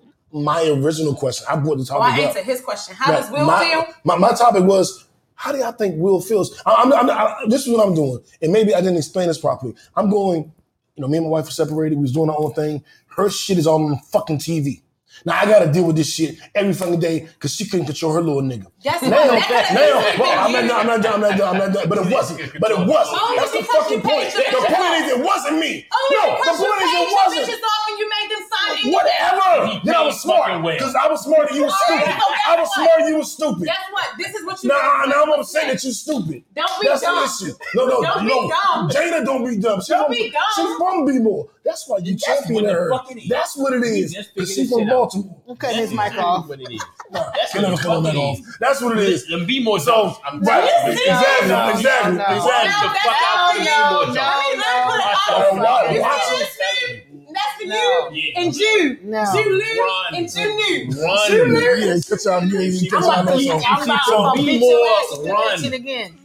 my 0.44 0.62
original 0.62 1.16
question. 1.16 1.44
I 1.50 1.56
brought 1.56 1.78
the 1.78 1.84
topic 1.84 2.04
I 2.04 2.22
up. 2.22 2.28
answered 2.28 2.44
his 2.44 2.60
question. 2.60 2.94
How 2.94 3.10
does 3.10 3.32
Will 3.32 3.44
my, 3.44 3.64
feel? 3.68 3.84
My, 4.04 4.16
my 4.16 4.30
topic 4.30 4.62
was 4.62 5.07
how 5.38 5.52
do 5.52 5.58
y'all 5.58 5.70
think 5.70 5.94
Will 5.98 6.20
feels? 6.20 6.60
I, 6.66 6.74
I'm, 6.82 6.92
I'm, 6.92 7.08
I, 7.08 7.44
this 7.46 7.64
is 7.64 7.72
what 7.72 7.86
I'm 7.86 7.94
doing, 7.94 8.18
and 8.42 8.52
maybe 8.52 8.74
I 8.74 8.80
didn't 8.80 8.96
explain 8.96 9.28
this 9.28 9.38
properly. 9.38 9.72
I'm 9.94 10.10
going, 10.10 10.52
you 10.96 11.00
know, 11.00 11.06
me 11.06 11.18
and 11.18 11.26
my 11.26 11.30
wife 11.30 11.44
were 11.44 11.52
separated. 11.52 11.94
We 11.94 12.02
was 12.02 12.12
doing 12.12 12.28
our 12.28 12.38
own 12.38 12.52
thing. 12.54 12.82
Her 13.16 13.30
shit 13.30 13.56
is 13.56 13.66
on 13.66 13.98
fucking 14.10 14.38
TV. 14.38 14.82
Now 15.24 15.38
I 15.38 15.46
gotta 15.46 15.70
deal 15.70 15.84
with 15.84 15.96
this 15.96 16.12
shit 16.12 16.38
every 16.54 16.72
fucking 16.74 17.00
day 17.00 17.20
because 17.20 17.54
she 17.54 17.68
couldn't 17.68 17.86
control 17.86 18.12
her 18.12 18.20
little 18.20 18.42
nigga. 18.42 18.66
Yes, 18.82 19.02
Now, 19.02 19.10
but 19.10 19.26
now, 19.26 19.40
that 19.48 19.66
could've 19.70 20.20
well, 20.20 20.46
I'm 20.46 20.66
not. 20.66 20.80
I'm 20.80 20.86
not 20.86 21.02
done, 21.02 21.14
I'm 21.14 21.20
not 21.20 21.38
done, 21.38 21.48
I'm 21.54 21.58
not 21.58 21.72
done. 21.72 21.88
But 21.88 21.98
it 21.98 22.12
wasn't. 22.12 22.38
But 22.60 22.70
it 22.70 22.78
wasn't. 22.78 23.22
Only 23.22 23.36
That's 23.38 23.52
the 23.52 23.62
fucking 23.62 24.02
point. 24.02 24.30
The 24.34 24.62
point 24.74 24.94
is, 25.02 25.06
it 25.14 25.22
wasn't 25.22 25.58
me. 25.58 25.86
Only 25.86 26.14
No, 26.18 26.38
the 26.42 26.54
point 26.58 26.82
is, 26.82 26.90
it 26.98 27.08
wasn't. 27.14 27.46
Bitches 28.82 28.84
you 28.84 28.90
made 28.92 29.04
them 29.04 29.40
sign 29.40 29.50
didn't. 29.50 29.68
Whatever. 29.72 29.80
Then 29.84 29.94
I 29.94 30.02
was 30.04 30.20
smart 30.22 30.62
because 30.62 30.94
I 30.94 31.08
was 31.08 31.24
smart 31.24 31.48
and 31.48 31.56
you 31.56 31.64
were 31.64 31.70
stupid. 31.70 32.08
I 32.48 32.56
was 32.58 32.74
smart 32.74 32.90
and 33.00 33.08
you 33.08 33.16
were 33.18 33.24
stupid. 33.24 33.64
Guess 33.66 33.76
what? 33.90 34.08
This 34.18 34.34
is 34.34 34.46
what 34.46 34.62
you. 34.62 34.68
Nah, 34.70 35.04
now 35.06 35.22
I'm 35.24 35.30
is 35.30 35.38
upset 35.40 35.66
that 35.68 35.84
you 35.84 35.92
stupid. 35.92 36.44
Don't 36.54 36.80
be 36.80 36.88
That's 36.88 37.02
dumb. 37.02 37.16
the 37.16 37.24
issue. 37.46 37.54
No, 37.74 37.86
no, 37.86 38.02
Don't 38.02 38.22
be 38.26 38.28
no. 38.28 38.48
dumb. 38.48 38.90
Jada 38.90 39.24
don't 39.24 39.44
be 39.48 39.56
dumb. 39.58 39.80
She 39.80 39.92
Don't 39.92 40.10
be 40.10 40.30
dumb. 40.30 40.42
She's 40.56 40.76
from 40.76 41.04
B-more. 41.06 41.48
That's 41.64 41.86
why 41.86 41.98
you 41.98 42.12
That's 42.12 42.24
champion 42.24 42.64
what 42.64 42.64
the 42.64 42.72
her. 42.72 42.90
fuck 42.90 43.10
it 43.10 43.18
is. 43.18 43.28
That's 43.28 43.56
what 43.56 43.72
it 43.74 43.80
We 43.80 43.88
is. 43.88 44.12
just 44.14 44.34
Because 44.34 44.48
figured 44.48 44.48
she's 44.48 44.70
this 44.70 44.70
from 44.70 44.80
shit 44.80 44.88
out. 44.88 44.96
Baltimore. 44.96 45.42
I'm 45.50 45.56
cutting 45.56 45.78
his 45.78 45.90
That's 45.92 46.14
mic 46.14 46.22
off. 46.24 46.48
What 46.48 46.60
it 46.60 46.72
is. 46.72 46.84
Nah, 47.10 47.30
That's 47.36 47.52
can 47.52 47.62
what 47.62 47.68
never 47.68 47.76
the 47.76 47.82
cut 47.82 47.94
fuck 47.94 48.02
that 48.04 48.14
it 48.14 48.18
off. 48.18 48.38
is. 48.38 48.56
That's 48.60 48.80
what 48.80 48.98
it 48.98 49.04
is. 49.08 49.26
Them 49.26 49.44
be 49.46 49.62
more 49.62 49.78
So, 49.78 49.92
jokes. 50.08 50.18
I'm 50.24 50.40
right, 50.40 50.64
telling 50.70 50.86
you. 50.96 51.02
exactly, 51.04 51.48
No, 51.48 51.68
exactly, 51.68 52.12
no, 52.16 52.24
Watch 52.24 52.64
exactly. 52.64 52.88
the 52.88 53.00
fuck 53.04 53.16
out 53.20 53.52
for 53.52 53.58
no, 53.58 53.64
me 53.64 53.68
more 53.68 54.06
no, 54.06 54.14
jokes. 54.14 54.16
no, 54.16 54.56
no. 54.56 54.72
Watch 54.88 55.18
the 55.28 55.56
wow, 55.60 55.76
fuck 55.84 55.92
You 55.92 56.00
watch 56.00 56.22
out. 57.36 57.58
see 57.58 57.66
it. 57.66 57.68
this 57.68 57.78
thing? 57.78 57.80
That's 57.80 57.80
for 57.80 58.08
No. 58.08 58.10
you 58.10 58.22
Yeah. 58.22 58.40
and 58.40 58.54
Jew. 58.54 58.98
No. 59.04 59.24
J. 59.34 59.44
Lou 59.44 59.60
Run. 59.82 60.14
and 60.14 60.32
Jew 60.32 60.54
New. 60.54 61.02
Run. 61.02 61.28
J. 61.28 61.44
Lou. 61.44 61.60
Yeah, 61.60 61.94
catch 62.08 62.24
y'all. 62.24 62.44
You 62.44 62.60
ain't 62.60 62.74
even 62.74 62.90
catch 62.90 62.98
I'm 62.98 63.02
y'all 63.02 63.12
about 63.12 63.24
no 63.26 63.38
to- 63.38 63.44
song. 63.44 63.62
I'm 63.66 63.82
about 63.82 64.00
So 64.06 64.30
to 64.34 64.38
be 64.38 64.46
beat 64.46 64.60
more 64.60 64.70
your 64.70 64.88
ass 64.88 65.18
with 65.18 65.26
run. 65.30 65.48
that 65.48 65.60
shit 65.60 65.72
again. 65.74 66.18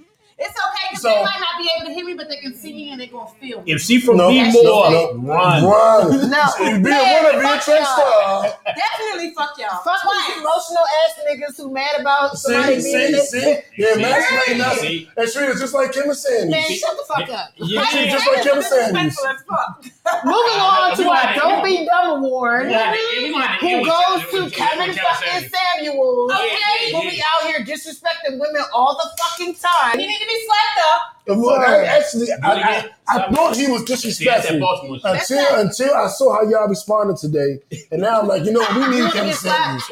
It's 0.45 0.59
okay 0.59 0.85
because 0.91 1.01
So- 1.03 1.09
they 1.09 1.23
might 1.23 1.39
not 1.39 1.55
be 1.57 1.69
able 1.75 1.87
to 1.87 1.93
hear 1.93 2.05
me, 2.05 2.13
but 2.15 2.27
they 2.29 2.37
can 2.37 2.53
see 2.53 2.73
me 2.73 2.91
and 2.91 2.99
they're 2.99 3.07
gonna 3.07 3.29
feel 3.39 3.61
me. 3.63 3.71
If 3.71 3.81
she 3.81 3.99
from 4.01 4.17
No, 4.17 4.29
B 4.29 4.41
no, 4.43 4.51
more, 4.51 4.91
no. 4.91 5.13
run. 5.33 5.63
Run. 5.63 6.29
No. 6.29 6.43
Be 6.59 6.65
a 6.67 6.77
winner, 6.77 7.39
be 7.39 7.45
a 7.45 7.49
fuck 7.49 7.63
trick 7.63 7.79
y'all. 7.79 8.43
star. 8.43 8.57
Definitely 8.65 9.33
fuck 9.33 9.53
y'all. 9.57 9.79
Fuck 9.83 10.01
Twice. 10.03 10.27
these 10.27 10.37
emotional 10.37 10.83
ass 10.83 11.11
niggas 11.29 11.57
who 11.57 11.71
mad 11.71 11.99
about 12.01 12.37
somebody 12.37 12.81
See, 12.81 12.91
being 12.93 13.07
see, 13.07 13.11
this. 13.15 13.31
see. 13.31 13.57
Yeah, 13.77 13.93
See? 13.93 14.01
Max 14.01 14.31
Lane, 14.49 14.57
that's 14.57 14.81
See? 14.81 15.09
and 15.15 15.31
Trina's 15.31 15.59
just 15.61 15.73
like 15.73 15.91
Kim 15.93 16.03
and 16.09 16.17
Sandy. 16.17 16.51
Man, 16.51 16.63
see- 16.67 16.77
shut 16.77 16.97
the 16.97 17.03
fuck 17.13 17.29
up. 17.29 17.49
Yeah, 17.57 17.85
She 17.85 18.09
just 18.09 18.27
like 18.27 18.43
Kim 18.43 18.55
and 18.57 18.63
Sanders. 18.65 19.03
Disrespectful 19.15 19.27
as 19.27 19.91
fuck. 20.03 20.25
Moving 20.25 20.59
on 20.59 20.97
to 20.97 21.09
our 21.09 21.35
Don't 21.35 21.63
Be 21.63 21.85
Dumb 21.85 22.23
award. 22.23 22.67
We 22.67 22.71
gonna 22.73 22.83
have 22.83 22.95
to- 22.95 23.21
we 23.23 23.31
gonna 23.31 23.45
have 23.47 23.59
to 23.61 23.65
end 23.67 23.85
Who 23.85 23.91
goes 23.91 24.21
to 24.51 24.55
Kevin 24.55 24.93
Kevin 24.93 24.95
fucking 24.95 25.49
Samuels. 25.49 25.51
Samuels? 25.79 26.31
Okay, 26.33 26.91
yeah, 26.91 26.99
Who 26.99 27.09
be 27.09 27.21
out 27.23 27.47
here 27.47 27.59
disrespecting 27.65 28.39
women 28.39 28.63
all 28.73 28.95
the 28.97 29.09
fucking 29.23 29.55
time. 29.55 29.97
He 29.99 30.07
need 30.07 30.19
to 30.19 30.27
be 30.27 30.32
slapped 30.45 30.79
up. 30.93 31.37
Well, 31.37 31.49
I- 31.61 31.83
actually, 31.85 32.27
I, 32.43 32.51
I, 32.51 32.89
I 33.07 33.31
thought 33.31 33.55
he 33.55 33.67
was 33.67 33.81
See, 33.81 33.85
that's 33.85 34.01
disrespectful 34.03 34.59
Baltimore 34.59 34.95
shit. 34.97 35.03
That's 35.03 35.31
until 35.31 35.59
until 35.59 35.93
I 35.95 36.07
saw 36.07 36.33
how 36.35 36.49
y'all 36.49 36.67
responded 36.67 37.17
today, 37.17 37.59
and 37.91 38.01
now 38.01 38.19
I'm 38.21 38.27
like, 38.27 38.43
you 38.45 38.51
know, 38.51 38.65
we 38.75 38.87
need 39.01 39.11
Kevin 39.11 39.29
get 39.29 39.35
slapped. 39.35 39.83
Samuels. 39.83 39.91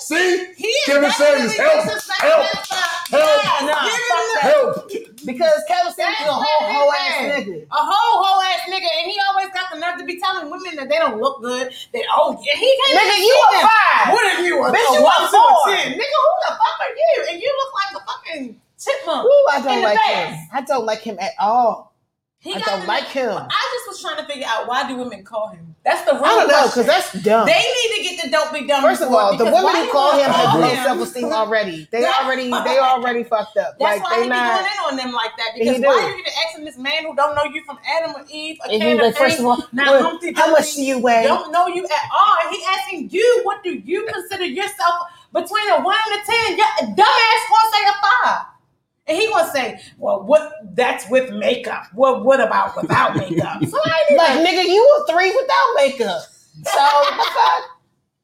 See, 0.00 0.52
He 0.56 0.66
is 0.66 0.84
Kevin 0.86 1.10
Samuels, 1.12 1.54
help, 1.56 1.84
help, 1.84 2.02
help, 2.20 2.44
Yes, 3.10 3.62
Nah, 3.62 3.84
give 3.84 3.94
him 3.94 4.00
fuck 4.10 4.20
the- 4.20 4.34
that. 4.34 4.42
help. 4.42 4.90
Because 5.24 5.58
Kevin 5.66 5.92
Samuels 5.94 6.20
is 6.20 6.28
a 6.28 6.32
whole 6.34 6.62
whole 6.68 6.92
ass 6.92 7.16
nigga. 7.24 7.64
A 7.64 7.80
whole 7.80 8.16
whole 8.20 8.42
ass 8.42 8.60
nigga, 8.68 8.84
and 9.00 9.04
he 9.10 9.16
always 9.30 9.48
got 9.54 9.72
the 9.72 9.78
nerve 9.80 9.96
to 9.98 10.04
be 10.04 10.20
telling 10.20 10.50
women 10.50 10.76
that 10.76 10.88
they 10.90 10.98
don't 10.98 11.18
look 11.20 11.40
good. 11.40 11.72
That 11.94 12.04
oh 12.12 12.36
yeah, 12.44 12.58
he 12.58 12.68
can't. 12.84 13.00
Nigga, 13.00 13.16
you 13.16 13.32
see 13.32 13.56
a 13.56 13.60
five. 13.64 14.12
What 14.12 14.24
are 14.36 14.42
you? 14.44 14.62
A, 14.64 14.68
Bitch, 14.68 14.92
you 14.92 14.98
a 14.98 15.02
one 15.02 15.24
four. 15.32 15.72
a? 15.72 15.76
Nigga, 15.96 16.18
who 16.20 16.32
the 16.44 16.52
fuck 16.52 16.76
are 16.84 16.92
you? 16.92 17.26
And 17.30 17.40
you 17.40 17.48
look 17.56 17.72
like 17.80 18.02
a 18.02 18.04
fucking 18.04 18.60
chipmunk. 18.84 19.24
Ooh, 19.26 19.46
I 19.52 19.60
don't 19.62 19.76
the 19.76 19.82
like 19.82 19.98
face. 20.00 20.28
him. 20.36 20.48
I 20.52 20.60
don't 20.62 20.84
like 20.86 21.00
him 21.00 21.16
at 21.20 21.32
all. 21.40 21.92
He 22.38 22.54
I 22.54 22.58
don't 22.58 22.86
like 22.86 23.04
him. 23.04 23.30
I 23.30 23.70
just 23.72 23.88
was 23.88 24.02
trying 24.02 24.18
to 24.18 24.30
figure 24.30 24.46
out 24.46 24.68
why 24.68 24.86
do 24.86 24.96
women 24.96 25.24
call 25.24 25.48
him? 25.48 25.74
That's 25.82 26.04
the 26.04 26.12
real 26.12 26.24
I 26.24 26.28
don't 26.28 26.48
know, 26.48 26.54
question. 26.68 26.82
because 26.84 26.86
that's 27.12 27.24
dumb. 27.24 27.46
They 27.46 27.52
need 27.56 27.96
to 27.96 28.02
get 28.02 28.24
the 28.24 28.30
don't 28.30 28.52
be 28.52 28.66
dumb. 28.66 28.82
First 28.82 29.00
of 29.00 29.08
all, 29.12 29.32
the 29.36 29.44
because 29.44 29.64
women 29.64 29.84
who 29.86 29.92
call 29.92 30.12
him 30.12 30.30
have 30.30 30.50
call 30.50 30.60
low 30.60 30.74
self 30.74 31.00
esteem 31.00 31.32
already. 31.32 31.88
They 31.90 32.02
That's 32.02 32.20
already 32.24 32.50
they 32.50 32.78
already 32.78 33.22
fucked 33.24 33.56
up. 33.56 33.76
That's 33.78 33.80
like 33.80 34.02
why 34.02 34.16
they 34.18 34.22
he 34.24 34.28
not. 34.28 34.44
be 34.44 34.60
going 34.60 34.72
in 34.72 34.78
on 34.92 34.96
them 34.96 35.12
like 35.12 35.30
that. 35.38 35.50
He 35.54 35.60
Because 35.60 35.80
do. 35.80 35.86
why 35.86 35.94
are 36.04 36.08
you 36.10 36.18
even 36.20 36.32
asking 36.46 36.64
this 36.66 36.76
man 36.76 37.04
who 37.04 37.16
don't 37.16 37.34
know 37.34 37.44
you 37.44 37.64
from 37.64 37.78
Adam 37.86 38.12
or 38.14 38.24
Eve? 38.30 38.58
A 38.66 38.72
And 38.72 38.80
can 38.82 38.90
he's 38.92 38.98
of 39.00 39.04
like, 39.06 39.16
first 39.16 39.38
of 39.40 39.44
all, 39.46 39.64
not 39.72 39.86
what- 39.88 40.02
Humpty 40.02 40.32
how 40.34 40.50
much 40.52 40.74
do 40.74 40.84
you 40.84 40.98
weigh? 40.98 41.22
Don't 41.24 41.50
know 41.50 41.66
you 41.66 41.84
at 41.86 42.10
all. 42.14 42.34
And 42.44 42.54
he 42.54 42.62
asking 42.68 43.08
you, 43.10 43.40
what 43.44 43.62
do 43.64 43.72
you 43.72 44.06
consider 44.12 44.44
yourself 44.44 45.08
between 45.32 45.68
a 45.70 45.80
one 45.80 45.96
and 46.12 46.20
a 46.20 46.24
ten? 46.24 46.58
Your 46.58 46.66
dumbass 46.92 47.42
gonna 47.48 47.70
say 47.72 47.84
a 47.88 47.94
five. 48.04 48.44
And 49.06 49.18
he 49.18 49.28
gonna 49.28 49.50
say, 49.52 49.80
well, 49.98 50.22
what? 50.22 50.52
That's 50.74 51.08
with 51.10 51.30
makeup. 51.30 51.86
What? 51.92 52.24
What 52.24 52.40
about 52.40 52.74
without 52.76 53.16
makeup? 53.18 53.62
So 53.66 53.78
I 53.84 54.14
Like 54.16 54.28
like, 54.38 54.46
nigga, 54.46 54.64
you 54.64 54.82
a 55.06 55.12
three 55.12 55.30
without 55.30 55.74
makeup. 55.76 56.22
So 56.64 56.70
fuck? 57.34 57.64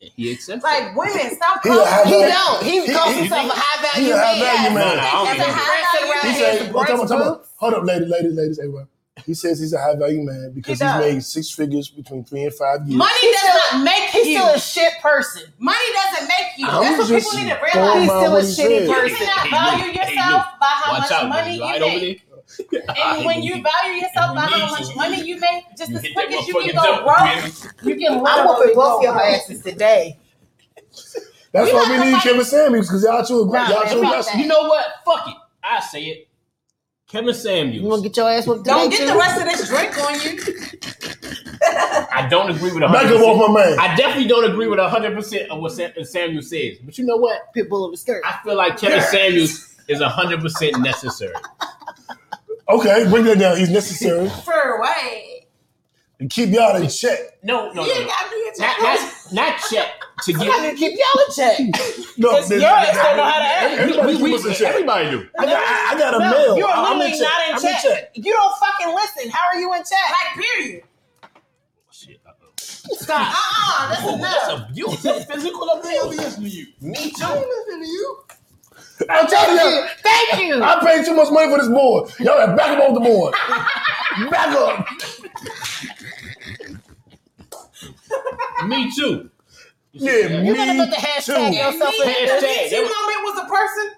He 0.01 0.33
accepts. 0.33 0.63
like 0.65 0.97
women, 0.97 1.31
stop 1.37 1.61
He 1.63 1.69
a 1.69 1.73
calling 1.73 1.87
high 1.87 2.05
He 2.05 2.11
don't. 2.33 2.63
He, 2.65 2.87
He- 2.87 2.93
calls 2.95 3.13
he- 3.15 3.21
himself 3.21 3.53
a 3.53 3.55
high 3.55 3.83
value 3.83 4.07
he 4.07 4.11
a 4.13 4.17
high 4.17 4.39
value 4.41 4.75
man. 4.75 4.75
No, 4.75 4.95
no, 4.97 5.01
I 5.03 5.13
don't 5.13 5.27
As 5.29 5.37
think 5.37 5.49
a 5.49 5.53
high 5.53 5.77
He 5.77 5.99
value 6.01 6.33
He 6.33 6.41
Yeah, 6.41 6.53
said, 6.59 6.69
the 6.71 6.73
well, 6.75 6.85
come 6.85 7.01
on, 7.01 7.07
breast 7.07 7.13
come 7.13 7.23
on. 7.23 7.41
Hold 7.57 7.75
up, 7.75 7.85
ladies, 7.85 8.09
ladies, 8.09 8.35
ladies, 8.35 8.59
everyone. 8.59 8.89
He 9.27 9.35
says 9.35 9.61
he's 9.61 9.73
a 9.73 9.79
high 9.79 9.95
value 9.97 10.23
man 10.23 10.53
because 10.55 10.79
He 10.81 10.87
he's 10.87 10.97
made 10.97 11.23
six 11.25 11.51
figures 11.51 11.89
between 11.89 12.25
three 12.25 12.45
and 12.45 12.55
five 12.55 12.87
years. 12.87 12.97
Money 12.99 13.13
He's 13.21 13.33
does 13.41 13.41
still- 13.63 13.79
not 13.79 13.85
make 13.85 14.11
He's 14.11 14.27
you. 14.27 14.39
still 14.39 14.55
a 14.55 14.59
shit 14.59 14.93
person. 15.03 15.43
Money 15.59 15.79
doesn't 15.95 16.29
make 16.29 16.59
you. 16.59 16.67
I'm 16.69 16.83
That's 16.83 17.11
what 17.11 17.19
people 17.21 17.39
need 17.39 17.49
to 17.51 17.61
realize. 17.75 18.01
He's 18.03 18.11
still 18.11 18.37
a 18.37 18.41
he 18.41 18.47
shitty 18.47 18.55
said. 18.55 18.87
You 18.89 18.95
person. 18.95 19.17
cannot 19.17 19.39
Hey, 19.39 19.51
value 19.51 19.85
Luke, 19.85 19.97
hey, 19.97 20.15
yourself 20.15 20.33
Luke, 20.33 20.61
by 20.61 20.67
how 20.67 20.93
Watch 20.93 21.01
much 21.03 21.13
out, 21.13 21.29
money 21.29 21.51
you 21.51 21.57
you 21.57 21.65
right 21.65 21.81
make. 21.81 22.23
there. 22.71 22.83
And 22.97 23.25
when 23.27 23.43
you 23.43 23.63
value 23.63 24.01
yourself 24.03 24.35
by 24.35 24.41
how 24.43 24.71
much 24.71 24.97
money 24.97 25.23
you 25.23 25.39
make, 25.39 25.65
just 25.79 25.91
You 25.91 25.97
as 25.99 26.03
quick 26.13 26.31
as 26.33 26.49
you 26.49 26.55
motherfucking 26.55 26.65
can 26.65 26.75
go 26.75 26.83
jump, 26.83 27.05
broke, 27.05 27.85
you 27.85 27.97
can 27.97 28.13
I'm 28.19 28.23
literally 28.25 28.57
whooping 28.59 28.75
both 28.75 29.03
your 29.03 29.21
asses 29.23 29.63
today. 29.63 30.19
That's 31.53 31.67
We 31.71 31.73
why 31.75 31.83
we 31.89 31.89
need 31.97 32.03
somebody- 32.03 32.23
Kevin 32.23 32.45
Samuels 32.45 32.87
because 32.87 33.03
y'all 33.05 33.25
too 33.25 33.47
Nah, 33.47 33.65
aggressive. 33.67 33.75
Y'all 33.77 33.93
too 34.03 34.07
aggressive. 34.09 34.41
You 34.41 34.47
know 34.47 34.63
what? 34.69 34.87
Fuck 35.05 35.29
it. 35.29 35.35
I 35.63 35.81
say 35.81 36.03
it. 36.05 36.29
Kevin 37.11 37.35
Samuels. 37.35 37.75
You 37.75 37.81
Samuels. 37.81 37.91
wanna 37.91 38.03
get 38.03 38.17
your 38.17 38.31
ass 38.31 38.47
whooped 38.47 38.65
Don't 38.65 38.91
get 38.91 39.01
too? 39.01 39.07
the 39.07 39.17
rest 39.17 39.41
of 39.41 39.47
this 39.47 39.69
drink 39.69 39.99
on 39.99 40.15
you. 40.21 40.39
I 42.13 42.27
don't 42.29 42.51
agree 42.51 42.73
with 42.73 42.81
Back 42.81 43.07
100%. 43.07 43.17
up 43.17 43.23
off 43.27 43.51
my 43.51 43.65
man. 43.65 43.79
I 43.79 43.95
definitely 43.97 44.29
don't 44.29 44.51
agree 44.51 44.67
with 44.69 44.79
100% 44.79 45.49
of 45.49 45.61
what 45.61 45.73
Sam- 45.73 45.93
Samuel 46.05 46.43
says. 46.43 46.79
But 46.83 46.97
you 46.99 47.05
know 47.05 47.17
what? 47.17 47.53
Pitbull 47.55 47.85
of 47.87 47.91
the 47.93 47.97
skirt. 47.97 48.23
I 48.25 48.39
feel 48.45 48.57
like 48.57 48.79
Kevin 48.79 49.01
Samuels 49.11 49.75
is 49.89 50.01
100% 50.01 50.83
necessary. 50.83 51.35
Okay, 52.69 53.07
bring 53.11 53.25
that 53.25 53.39
down. 53.39 53.57
He's 53.59 53.71
necessary 53.71 54.29
For 54.45 54.81
way. 54.81 55.40
And 56.21 56.31
keep 56.31 56.51
y'all 56.51 56.77
in 56.77 56.89
check. 56.89 57.19
No, 57.43 57.73
no, 57.73 57.83
You 57.85 57.89
no. 57.89 57.95
ain't 57.99 58.07
no. 58.07 58.07
got 58.09 58.31
me 58.31 58.37
a 58.49 58.61
Not, 58.61 58.83
not, 58.83 59.33
not 59.33 59.61
check 59.71 59.89
to 60.25 60.35
I 60.35 60.47
gotta 60.47 60.77
keep 60.77 60.99
y'all 60.99 61.25
in 61.27 61.35
check. 61.35 61.59
No, 62.19 62.31
Because 62.33 62.51
your 62.51 62.65
ass 62.69 62.95
don't 62.97 63.17
know 63.17 63.25
how 63.25 63.39
to 63.39 63.45
act. 63.47 63.81
Everybody 63.81 64.17
We, 64.17 64.23
we, 64.23 64.31
keep 64.31 64.39
us 64.41 64.47
in 64.47 64.53
check. 64.55 64.69
everybody 64.75 65.11
do. 65.11 65.27
I 65.39 65.45
got, 65.47 65.55
I, 65.55 65.95
I 65.95 65.99
got 65.99 66.15
a 66.15 66.19
No, 66.19 66.31
mail. 66.31 66.59
you're 66.59 66.69
I'm 66.69 66.99
literally 66.99 67.13
in 67.13 67.19
check. 67.19 67.29
not 67.29 67.49
in 67.49 67.55
I'm 67.55 67.61
check. 67.63 67.85
in 67.85 67.91
check. 67.91 68.11
You 68.15 68.33
don't 68.33 68.55
fucking 68.59 68.95
listen. 68.95 69.31
How 69.31 69.47
are 69.47 69.57
you 69.59 69.73
in 69.73 69.81
check? 69.81 69.99
Like, 70.37 70.45
period. 70.45 70.83
Shit. 71.91 72.21
uh-oh. 72.27 72.49
Stop. 72.59 73.21
Uh-uh, 73.33 73.89
that's 73.89 74.03
Oh, 74.05 74.15
enough. 74.17 74.49
that's 74.49 74.71
abusive 74.71 75.27
physical 75.27 75.71
abuse. 75.71 76.17
Listen 76.19 76.43
to 76.45 76.49
you. 76.51 76.67
Me 76.83 76.95
too. 77.11 77.25
Listen 77.25 77.81
to 77.81 77.87
you. 77.89 78.19
I'm 79.09 79.27
telling 79.27 79.57
you, 79.57 79.63
you. 79.81 79.87
Thank 80.03 80.43
you. 80.47 80.63
I 80.63 80.81
paid 80.85 81.05
too 81.07 81.15
much 81.15 81.31
money 81.31 81.51
for 81.51 81.59
this 81.59 81.69
board. 81.69 82.11
Y'all 82.19 82.37
gotta 82.39 82.55
back 82.57 82.77
up 82.79 82.85
off 82.89 82.95
the 82.95 83.01
board. 83.01 83.35
back 84.31 84.55
up. 84.57 84.87
Me 88.67 88.91
too. 88.95 89.31
Yeah, 89.93 90.29
me 90.41 90.47
You 90.49 90.55
better 90.55 90.75
me 90.75 90.81
put 90.81 90.91
the 90.91 90.97
hashtag 90.97 91.51
too. 91.51 91.57
yourself 91.57 91.95
in 91.95 92.09
Hashtag. 92.09 92.27
there. 92.27 92.41
That 92.41 92.71
You 92.71 92.83
was- 92.83 92.93
moment 92.93 93.21
was 93.25 93.39
a 93.39 93.49
person? 93.49 93.91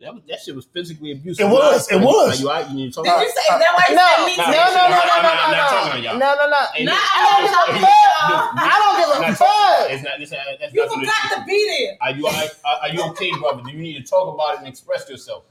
That, 0.00 0.14
was, 0.14 0.22
that 0.32 0.40
shit 0.40 0.56
was 0.56 0.64
physically 0.64 1.12
abusive. 1.12 1.44
It 1.44 1.52
was, 1.52 1.92
it 1.92 2.00
was. 2.00 2.40
Are 2.40 2.42
you 2.42 2.50
out? 2.50 2.70
You 2.70 2.76
need 2.76 2.88
to 2.88 2.94
talk 2.96 3.04
Did 3.04 3.12
about 3.12 3.20
you 3.20 3.32
say 3.36 3.52
that 3.52 3.72
why 3.76 3.84
you 3.92 3.96
No, 4.00 4.08
said 4.16 4.24
me 4.24 4.34
no, 4.40 4.44
too? 4.44 4.50
no, 4.50 4.56
no, 4.56 4.80
no, 4.80 4.80
I'm 4.80 4.88
no, 4.88 5.28
not- 5.28 5.40
I'm 5.44 5.52
not 5.52 5.60
no, 5.60 5.76
talking 5.76 5.92
to 5.92 6.00
y'all. 6.08 6.16
no, 6.16 6.28
no, 6.40 6.44
no. 6.48 6.60
Ain't 6.72 6.88
Nah, 6.88 6.96
it- 6.96 7.12
I'm 7.12 7.44
not 7.44 7.52
I 7.52 7.52
talking 7.52 7.52
don't 7.52 7.68
to 7.68 7.72
give 7.76 7.84
a 7.84 7.92
y'all. 7.92 8.40
fuck. 8.40 8.64
I 8.64 8.76
don't 8.80 8.96
give 8.96 9.10
a 9.12 9.20
Not- 9.20 9.36
fuck. 9.36 9.90
It's 9.92 10.02
not. 10.02 10.14
It's 10.24 10.32
not 10.32 10.40
that's 10.58 10.72
You 10.72 10.80
not 10.80 10.88
what 10.88 10.96
it 10.96 11.04
forgot 11.04 11.20
is. 11.20 11.36
to 11.36 11.38
be 11.44 11.58
there. 11.68 11.92
Are 12.00 12.12
you? 12.16 12.24
Are, 12.26 12.48
are 12.80 12.88
you 12.88 13.00
okay, 13.12 13.30
brother? 13.38 13.60
Do 13.60 13.70
you 13.76 13.82
need 13.84 13.96
to 14.00 14.04
talk 14.08 14.24
about 14.34 14.54
it 14.54 14.58
and 14.64 14.68
express 14.72 15.04
yourself? 15.08 15.44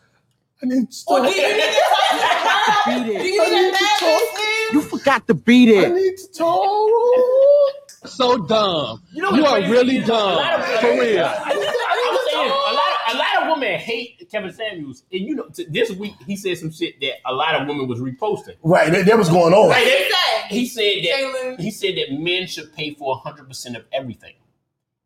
I 0.61 0.65
oh, 0.65 0.67
need 0.67 0.89
to 0.89 0.97
Or 1.13 1.21
stop. 1.21 1.23
do 1.29 1.29
you 1.29 1.45
need 1.45 1.61
to 1.61 1.85
talk 1.85 2.09
to? 2.89 2.89
Do 2.89 3.27
you 3.29 3.37
I 3.37 3.49
need 3.53 3.69
need 3.69 3.73
to 3.77 3.85
talk. 4.01 4.73
You 4.73 4.81
forgot 4.81 5.27
to 5.29 5.33
beat 5.37 5.69
I 5.77 5.89
need 5.93 6.17
to 6.17 6.27
talk. 6.33 6.89
So 8.05 8.37
dumb. 8.37 9.03
You, 9.13 9.21
know 9.23 9.31
You 9.33 9.45
are 9.45 9.61
really 9.69 9.99
dumb. 9.99 10.41
For 10.81 10.87
real. 10.99 11.25
I 11.25 11.53
need 11.53 11.61
to- 11.61 11.75
I'm 12.01 12.17
saying 12.31 12.49
a 12.49 12.73
lot, 12.73 12.89
of, 13.63 13.69
a 13.69 13.73
lot 13.73 13.75
of 13.75 13.77
women 13.77 13.79
hate 13.79 14.27
Kevin 14.31 14.51
Samuels, 14.53 15.03
and 15.11 15.21
you 15.21 15.35
know, 15.35 15.47
t- 15.49 15.65
this 15.69 15.91
week 15.91 16.13
he 16.25 16.35
said 16.35 16.57
some 16.57 16.71
shit 16.71 16.99
that 17.01 17.13
a 17.25 17.33
lot 17.33 17.55
of 17.61 17.67
women 17.67 17.87
was 17.87 17.99
reposting. 17.99 18.55
Right, 18.63 18.91
that, 18.91 19.05
that 19.05 19.17
was 19.17 19.29
going 19.29 19.53
on. 19.53 19.69
Right, 19.69 19.85
He 19.85 20.09
said. 20.09 20.47
he 20.49 20.67
said 20.67 21.03
that 21.03 21.41
Taylor. 21.43 21.55
he 21.57 21.71
said 21.71 21.95
that 21.97 22.19
men 22.19 22.47
should 22.47 22.73
pay 22.73 22.93
for 22.93 23.15
100 23.23 23.47
percent 23.47 23.75
of 23.75 23.85
everything. 23.91 24.33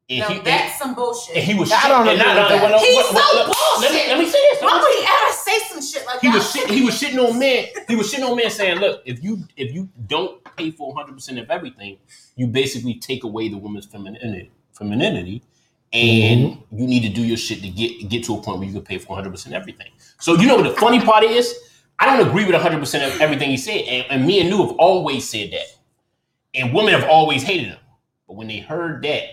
And 0.10 0.20
Now 0.20 0.28
he, 0.28 0.40
that's 0.42 0.78
some 0.78 0.96
bullshit. 0.96 1.38
and 1.38 1.46
he 1.46 1.54
was. 1.58 1.72
I 1.72 1.80
shit- 1.80 1.90
don't 1.90 2.08
and 2.08 2.20
agree 2.22 2.34
not- 2.34 2.52
with 2.52 2.62
no, 2.62 2.68
that. 2.68 2.72
no, 2.72 2.78
He's 2.80 2.96
what- 2.96 3.06
so 3.08 3.14
what- 3.14 3.36
Let 3.36 3.48
me, 3.48 3.54
bullshit. 3.98 4.08
let 4.10 4.20
me 4.20 4.26
say 4.26 4.40
this. 4.52 4.62
Why 4.62 4.80
would 4.82 5.00
he 5.00 5.06
ever 5.06 5.34
say 5.34 5.60
some 5.74 5.82
shit 5.82 6.06
like 6.06 6.20
He 6.20 6.28
that? 6.28 6.36
was 6.36 6.52
shit, 6.52 6.70
he 6.70 6.84
was 6.84 7.02
shitting 7.02 7.30
on 7.30 7.40
men. 7.40 7.66
He 7.88 7.96
was 7.96 8.12
shitting 8.14 8.30
on 8.30 8.36
men, 8.36 8.50
saying, 8.52 8.80
"Look, 8.80 9.02
if 9.06 9.24
you 9.24 9.44
if 9.56 9.74
you 9.74 9.90
don't 10.08 10.44
pay 10.58 10.72
for 10.72 10.90
100 10.94 11.14
percent 11.14 11.40
of 11.40 11.50
everything, 11.50 11.98
you 12.36 12.48
basically 12.48 12.96
take 12.96 13.24
away 13.24 13.48
the 13.48 13.58
woman's 13.58 13.86
femininity, 13.86 14.52
femininity, 14.78 15.42
and 15.94 16.58
you 16.72 16.88
need 16.88 17.02
to 17.04 17.10
do 17.10 17.22
your 17.24 17.38
shit 17.38 17.62
to 17.62 17.70
get 17.70 18.10
get 18.10 18.24
to 18.26 18.36
a 18.36 18.42
point 18.42 18.60
where 18.60 18.68
you 18.68 18.74
can 18.74 18.82
pay 18.84 18.98
for 18.98 19.10
100 19.10 19.30
percent 19.32 19.56
everything." 19.56 19.88
So 20.20 20.36
you 20.36 20.48
know 20.48 20.56
what 20.56 20.64
the 20.64 20.74
funny 20.80 21.00
part 21.00 21.24
is? 21.24 21.54
I 22.00 22.06
don't 22.18 22.28
agree 22.28 22.44
with 22.46 22.54
100 22.56 22.80
percent 22.80 23.14
of 23.14 23.22
everything 23.22 23.50
he 23.52 23.58
said, 23.58 23.82
and, 23.88 24.06
and 24.10 24.26
me 24.26 24.40
and 24.42 24.50
New 24.50 24.66
have 24.66 24.76
always 24.78 25.28
said 25.30 25.52
that. 25.52 25.66
and 26.56 26.74
women 26.74 26.94
have 26.94 27.08
always 27.10 27.44
hated 27.44 27.68
him. 27.68 27.78
But 28.28 28.36
when 28.36 28.48
they 28.48 28.60
heard 28.60 29.04
that, 29.04 29.24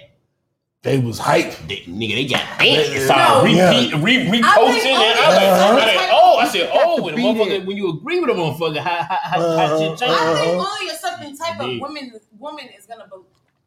They 0.82 0.98
was 0.98 1.18
hype. 1.18 1.52
they, 1.68 1.76
nigga, 1.86 2.14
they 2.14 2.24
got 2.26 2.40
ants. 2.60 2.88
They 2.90 3.00
started 3.04 3.52
No. 3.56 3.68
repeat, 3.70 3.94
re, 4.02 4.40
reposting, 4.40 4.44
I 4.44 4.80
think 4.80 4.98
and 4.98 5.18
I 5.20 5.68
only- 5.68 5.82
like, 5.82 5.96
Uh-huh. 5.96 5.96
I 5.96 5.96
like, 5.96 6.08
oh, 6.12 6.36
I 6.38 6.48
said, 6.48 6.70
oh, 6.72 7.02
when, 7.02 7.14
a 7.14 7.16
motherfucker, 7.18 7.66
when 7.66 7.76
you 7.76 7.90
agree 7.90 8.20
with 8.20 8.30
a 8.30 8.32
motherfucker, 8.32 8.78
how, 8.78 9.02
how, 9.02 9.18
how, 9.22 9.40
Uh-huh. 9.40 9.56
how 9.68 9.78
shit 9.78 9.98
change? 9.98 10.12
I 10.12 10.40
think 10.40 10.66
only 10.66 10.88
a 10.92 10.96
certain 10.96 11.36
type 11.36 11.60
of 11.60 11.78
woman 11.80 12.12
woman 12.38 12.66
is 12.78 12.86
gonna 12.86 13.04
be, 13.06 13.16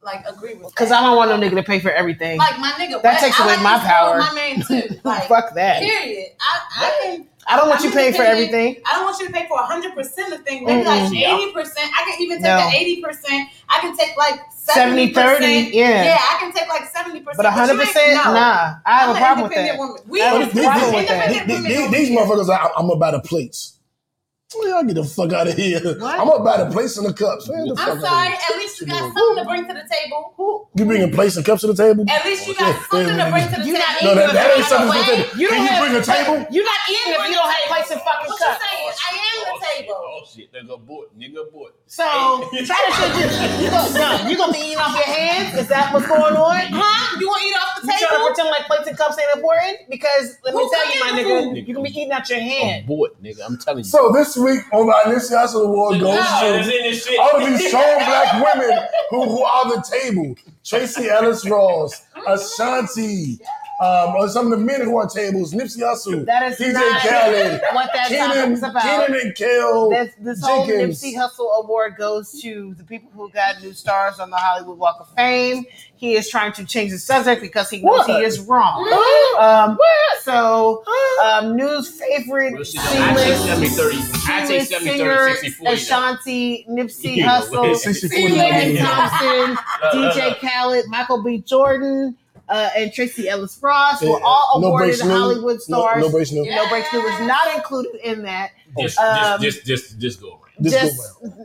like 0.03 0.25
agree 0.27 0.55
with. 0.55 0.69
Because. 0.69 0.91
I 0.91 1.01
don't 1.01 1.15
want 1.17 1.29
no 1.31 1.37
nigga 1.39 1.55
to 1.55 1.63
pay 1.63 1.79
for 1.79 1.91
everything. 1.91 2.37
like 2.37 2.59
my 2.59 2.71
nigga. 2.71 3.01
That 3.01 3.19
takes 3.19 3.39
I 3.39 3.45
away 3.45 3.63
my 3.63 3.77
power. 3.79 4.17
My 4.19 4.33
man 4.33 4.61
too. 4.61 4.95
Like 5.03 5.27
Fuck 5.27 5.53
that. 5.55 5.81
period. 5.81 6.29
I 6.39 6.59
I 6.85 6.99
can. 7.03 7.27
I 7.45 7.57
don't 7.57 7.67
want 7.67 7.81
I'm 7.81 7.87
you 7.87 7.91
paying 7.91 8.13
for 8.13 8.21
everything. 8.21 8.77
I 8.85 8.93
don't 8.93 9.03
want 9.03 9.19
you 9.19 9.27
to 9.27 9.33
pay 9.33 9.45
for 9.49 9.57
hundred 9.57 9.93
percent 9.95 10.31
of 10.33 10.43
things. 10.45 10.65
Maybe 10.65 10.85
like 10.85 11.01
Mm-mm. 11.11 11.19
Yeah. 11.19 11.35
eighty 11.35 11.51
percent. 11.51 11.91
I 11.93 12.09
can 12.09 12.21
even 12.21 12.37
take 12.37 12.45
No. 12.45 12.57
the 12.69 12.77
eighty 12.77 13.01
percent. 13.01 13.49
I 13.69 13.79
can 13.81 13.97
take 13.97 14.15
like 14.15 14.39
70, 14.51 15.13
70 15.13 15.13
30, 15.13 15.45
yeah. 15.75 16.03
Yeah, 16.05 16.17
I 16.21 16.37
can 16.39 16.53
take 16.53 16.69
like 16.69 16.85
seventy 16.89 17.19
percent. 17.19 17.35
But 17.37 17.45
hundred 17.47 17.79
percent, 17.79 18.13
nah. 18.15 18.75
I 18.85 18.99
have 18.99 19.09
I'm 19.09 19.15
a 19.15 19.19
problem 19.19 19.49
with 19.49 19.55
that. 19.57 19.77
woman. 19.77 19.97
We 20.07 20.21
I 20.21 20.25
have 20.25 20.35
a 20.35 20.41
independent 20.43 20.71
problem 20.73 20.95
with 20.95 21.07
that. 21.09 21.27
These, 21.29 21.39
women 21.57 21.63
these, 21.63 21.77
don't 21.79 21.91
these 21.91 22.09
care. 22.09 22.25
motherfuckers, 22.25 22.49
I, 22.49 22.69
I'm 22.77 22.89
about 22.89 23.11
the 23.21 23.27
plates. 23.27 23.79
Well, 24.55 24.69
y'all 24.69 24.83
get 24.83 24.95
the 24.95 25.03
fuck 25.03 25.33
out 25.33 25.47
of 25.47 25.55
here. 25.55 25.81
What? 25.97 26.19
I'm 26.19 26.27
about 26.29 26.67
the 26.67 26.73
plates 26.73 26.97
and 26.97 27.07
the 27.07 27.13
cups. 27.13 27.49
Man, 27.49 27.65
the 27.65 27.75
I'm 27.77 27.97
fuck 27.97 28.01
sorry. 28.01 28.33
At 28.33 28.55
least 28.57 28.81
you 28.81 28.87
got 28.87 28.99
something 29.13 29.43
to 29.43 29.45
bring 29.49 29.67
to 29.67 29.73
the 29.73 29.87
table. 29.89 30.69
You 30.75 30.85
bringing 30.85 31.11
plates 31.11 31.35
and 31.37 31.45
cups 31.45 31.61
to 31.61 31.67
the 31.67 31.75
table? 31.75 32.05
At 32.09 32.25
least 32.25 32.47
you 32.47 32.53
oh, 32.57 32.61
got 32.61 32.75
Yeah, 32.75 32.85
something 32.89 33.17
to 33.17 33.31
bring 33.31 33.47
to 33.49 33.61
the 33.61 33.67
You 33.67 33.73
not 33.73 33.97
table. 33.99 34.15
No, 34.15 34.21
that, 34.21 34.33
that 34.33 34.57
ain't 34.57 34.65
something 34.65 34.91
to 34.91 34.99
the 34.99 35.05
table. 35.05 35.39
You 35.39 35.47
Can 35.49 35.57
don't 35.57 35.65
you 35.65 35.71
have- 35.73 35.83
bring 35.83 35.95
a 35.95 36.03
table? 36.05 36.35
You're 36.53 36.65
not 36.65 36.81
eating 36.89 37.13
if 37.13 37.23
you 37.29 37.35
don't 37.35 37.49
have 37.49 37.65
plates 37.69 37.91
and 37.91 38.01
fucking 38.01 38.29
What 38.29 38.39
you 38.39 38.45
cups. 38.45 38.61
saying? 38.61 38.91
I 38.93 39.09
am 39.17 39.37
the 39.43 39.53
oh, 39.53 39.59
table. 39.63 39.97
Oh 39.97 40.21
shit, 40.27 40.47
nigga 40.53 40.77
boy, 40.85 41.03
nigga 41.17 41.51
boy. 41.51 41.69
So 41.85 42.03
try 42.03 42.49
to 42.49 42.63
shit 42.65 43.13
just 43.29 43.61
you 43.61 43.69
gonna, 43.69 43.93
no, 44.23 44.27
you 44.29 44.35
gonna 44.37 44.51
be 44.53 44.57
eating 44.59 44.77
off 44.79 44.95
your 44.95 45.05
hands? 45.05 45.55
Is 45.59 45.67
that 45.67 45.93
what's 45.93 46.07
going 46.07 46.35
on? 46.35 46.61
Huh? 46.71 47.17
You 47.19 47.27
want 47.27 47.41
to 47.41 47.47
eat 47.47 47.53
off 47.53 47.81
the 47.81 47.87
You 47.87 47.93
trying 47.99 47.99
to 47.99 48.07
table? 48.17 48.27
pretend 48.27 48.49
like 48.49 48.65
plates 48.65 48.87
and 48.87 48.97
cups 48.97 49.17
ain't 49.19 49.35
important? 49.35 49.77
Because 49.91 50.37
let 50.43 50.55
me 50.55 50.63
Who 50.63 50.71
tell 50.73 50.85
you, 50.93 50.99
my 51.01 51.09
cooking 51.11 51.53
the 51.53 51.61
nigga, 51.61 51.67
you 51.67 51.73
gonna 51.75 51.83
be 51.85 51.91
eating 51.91 52.11
out 52.11 52.27
your 52.29 52.39
hand. 52.39 52.87
boy, 52.87 53.09
nigga, 53.21 53.41
I'm 53.45 53.57
telling 53.59 53.79
you. 53.83 53.89
So 53.91 54.11
this 54.11 54.35
week 54.35 54.61
on 54.73 54.87
the 54.87 54.93
Nipsey 55.13 55.37
Hussle 55.37 55.65
Award 55.65 55.99
goes 55.99 56.17
It's 56.17 57.05
to 57.05 57.13
in 57.13 57.19
all 57.19 57.35
of 57.37 57.47
these 57.47 57.67
strong 57.67 57.95
black 57.97 58.33
women 58.41 58.79
who, 59.11 59.29
who 59.29 59.43
are 59.43 59.75
the 59.75 59.83
table. 59.83 60.35
Tracee 60.63 61.09
Ellis 61.09 61.47
Ross, 61.47 62.01
Ashanti, 62.25 63.39
um, 63.79 64.15
or 64.15 64.27
some 64.29 64.51
of 64.51 64.57
the 64.59 64.63
men 64.65 64.81
who 64.81 64.95
are 64.97 65.07
tables, 65.09 65.53
Nipsey 65.53 65.79
Hussle, 65.81 66.25
That 66.25 66.43
is 66.51 66.57
DJ 66.59 66.73
not 66.73 67.01
Khaled, 67.01 67.61
what 67.73 67.89
that 67.93 68.07
Kenan, 68.07 68.57
about. 68.63 68.81
Kenan 68.83 69.19
and 69.21 69.35
Kel. 69.35 69.89
This, 69.89 70.13
this 70.19 70.41
whole 70.43 70.65
Nipsey 70.67 71.15
Hussle 71.15 71.63
Award 71.63 71.95
goes 71.97 72.39
to 72.41 72.73
the 72.75 72.83
people 72.83 73.09
who 73.13 73.29
got 73.31 73.61
new 73.61 73.73
stars 73.73 74.19
on 74.19 74.29
the 74.29 74.37
Hollywood 74.37 74.77
Walk 74.77 74.97
of 74.99 75.09
Fame. 75.15 75.65
He 75.95 76.15
is 76.15 76.29
trying 76.29 76.51
to 76.53 76.65
change 76.65 76.91
the 76.91 76.99
subject 76.99 77.41
because 77.41 77.69
he 77.69 77.81
knows 77.81 78.05
he 78.05 78.11
What? 78.13 78.23
is 78.23 78.39
wrong. 78.41 79.37
Um, 79.39 79.77
so, 80.21 80.83
um, 81.25 81.55
news 81.55 81.89
favorite 81.89 82.53
Well, 82.53 82.63
shit, 82.63 82.81
I 82.83 83.13
take 83.15 83.35
C-list 83.37 83.45
70 83.45 83.67
30. 83.69 83.97
I 84.27 84.45
take 84.45 84.67
70 84.67 84.89
singer 84.91 85.15
30, 85.15 85.33
60 85.33 85.49
40. 85.51 85.73
Ashanti, 85.73 86.65
Nipsey 86.69 87.15
Yeah, 87.17 87.39
Hussle, 87.41 87.75
60, 87.75 88.07
40, 88.09 88.33
Kenan. 88.35 88.85
Thompson, 88.85 89.57
DJ 89.93 90.39
Khaled, 90.39 90.85
Michael 90.89 91.23
B. 91.23 91.39
Jordan, 91.39 92.17
uh, 92.49 92.69
and 92.77 92.91
Tracee 92.93 93.29
Ellis 93.29 93.57
Ross 93.61 94.01
were 94.01 94.21
all 94.23 94.59
No 94.61 94.67
awarded 94.67 94.99
breaks. 94.99 95.01
Hollywood 95.01 95.61
stars. 95.61 96.01
no 96.01 96.09
breaks 96.09 96.31
new. 96.31 96.45
No 96.45 96.67
Breaks 96.69 96.91
New 96.93 97.01
was 97.01 97.19
not 97.27 97.53
included 97.55 97.95
in 98.03 98.23
that, 98.23 98.51
Just, 98.79 98.97
Um, 98.99 99.41
just, 99.41 99.65
just, 99.65 99.83
just, 99.91 99.99
just 99.99 100.21
go 100.21 100.29
around. 100.29 100.39
This 100.59 100.73
just 100.73 101.01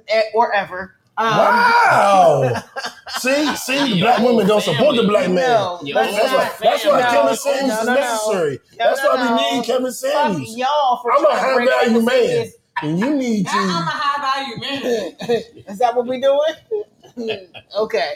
eh, 0.08 0.22
or 0.34 0.52
ever. 0.54 0.94
Um, 1.16 1.26
Wow. 1.36 2.62
see, 3.18 3.56
see, 3.56 3.94
the 3.94 4.00
black 4.00 4.20
women 4.22 4.46
don't 4.46 4.60
support 4.62 4.94
the 4.96 5.02
black 5.04 5.28
man. 5.28 5.36
No, 5.36 5.80
That's, 5.94 6.16
that's 6.16 6.32
why, 6.32 6.52
that's 6.70 6.84
why 6.86 7.00
No, 7.00 7.10
Kevin 7.10 7.36
Samuels 7.36 7.68
no, 7.68 7.80
is 7.80 7.86
no, 7.86 7.94
no. 7.94 8.00
necessary. 8.00 8.60
No, 8.78 8.84
that's 8.84 9.02
no, 9.02 9.08
why 9.08 9.16
no. 9.24 9.36
we 9.36 9.56
need 9.56 9.64
Kevin 9.66 9.84
Fuck 9.86 9.94
Samuels. 9.94 10.56
y'all 10.56 10.98
for 11.02 11.12
I'm 11.12 11.24
a 11.24 11.28
high 11.30 11.64
value 11.64 12.00
man. 12.02 12.06
Samuels. 12.06 12.52
And 12.82 12.98
you 13.00 13.14
need 13.16 13.46
to. 13.46 13.52
I'm 13.52 13.68
a 13.88 13.90
high 13.90 14.44
value 14.44 14.60
man. 14.60 15.12
Is 15.68 15.78
that 15.78 15.96
what 15.96 16.06
we 16.06 16.20
doing? 16.20 17.48
okay. 17.76 18.12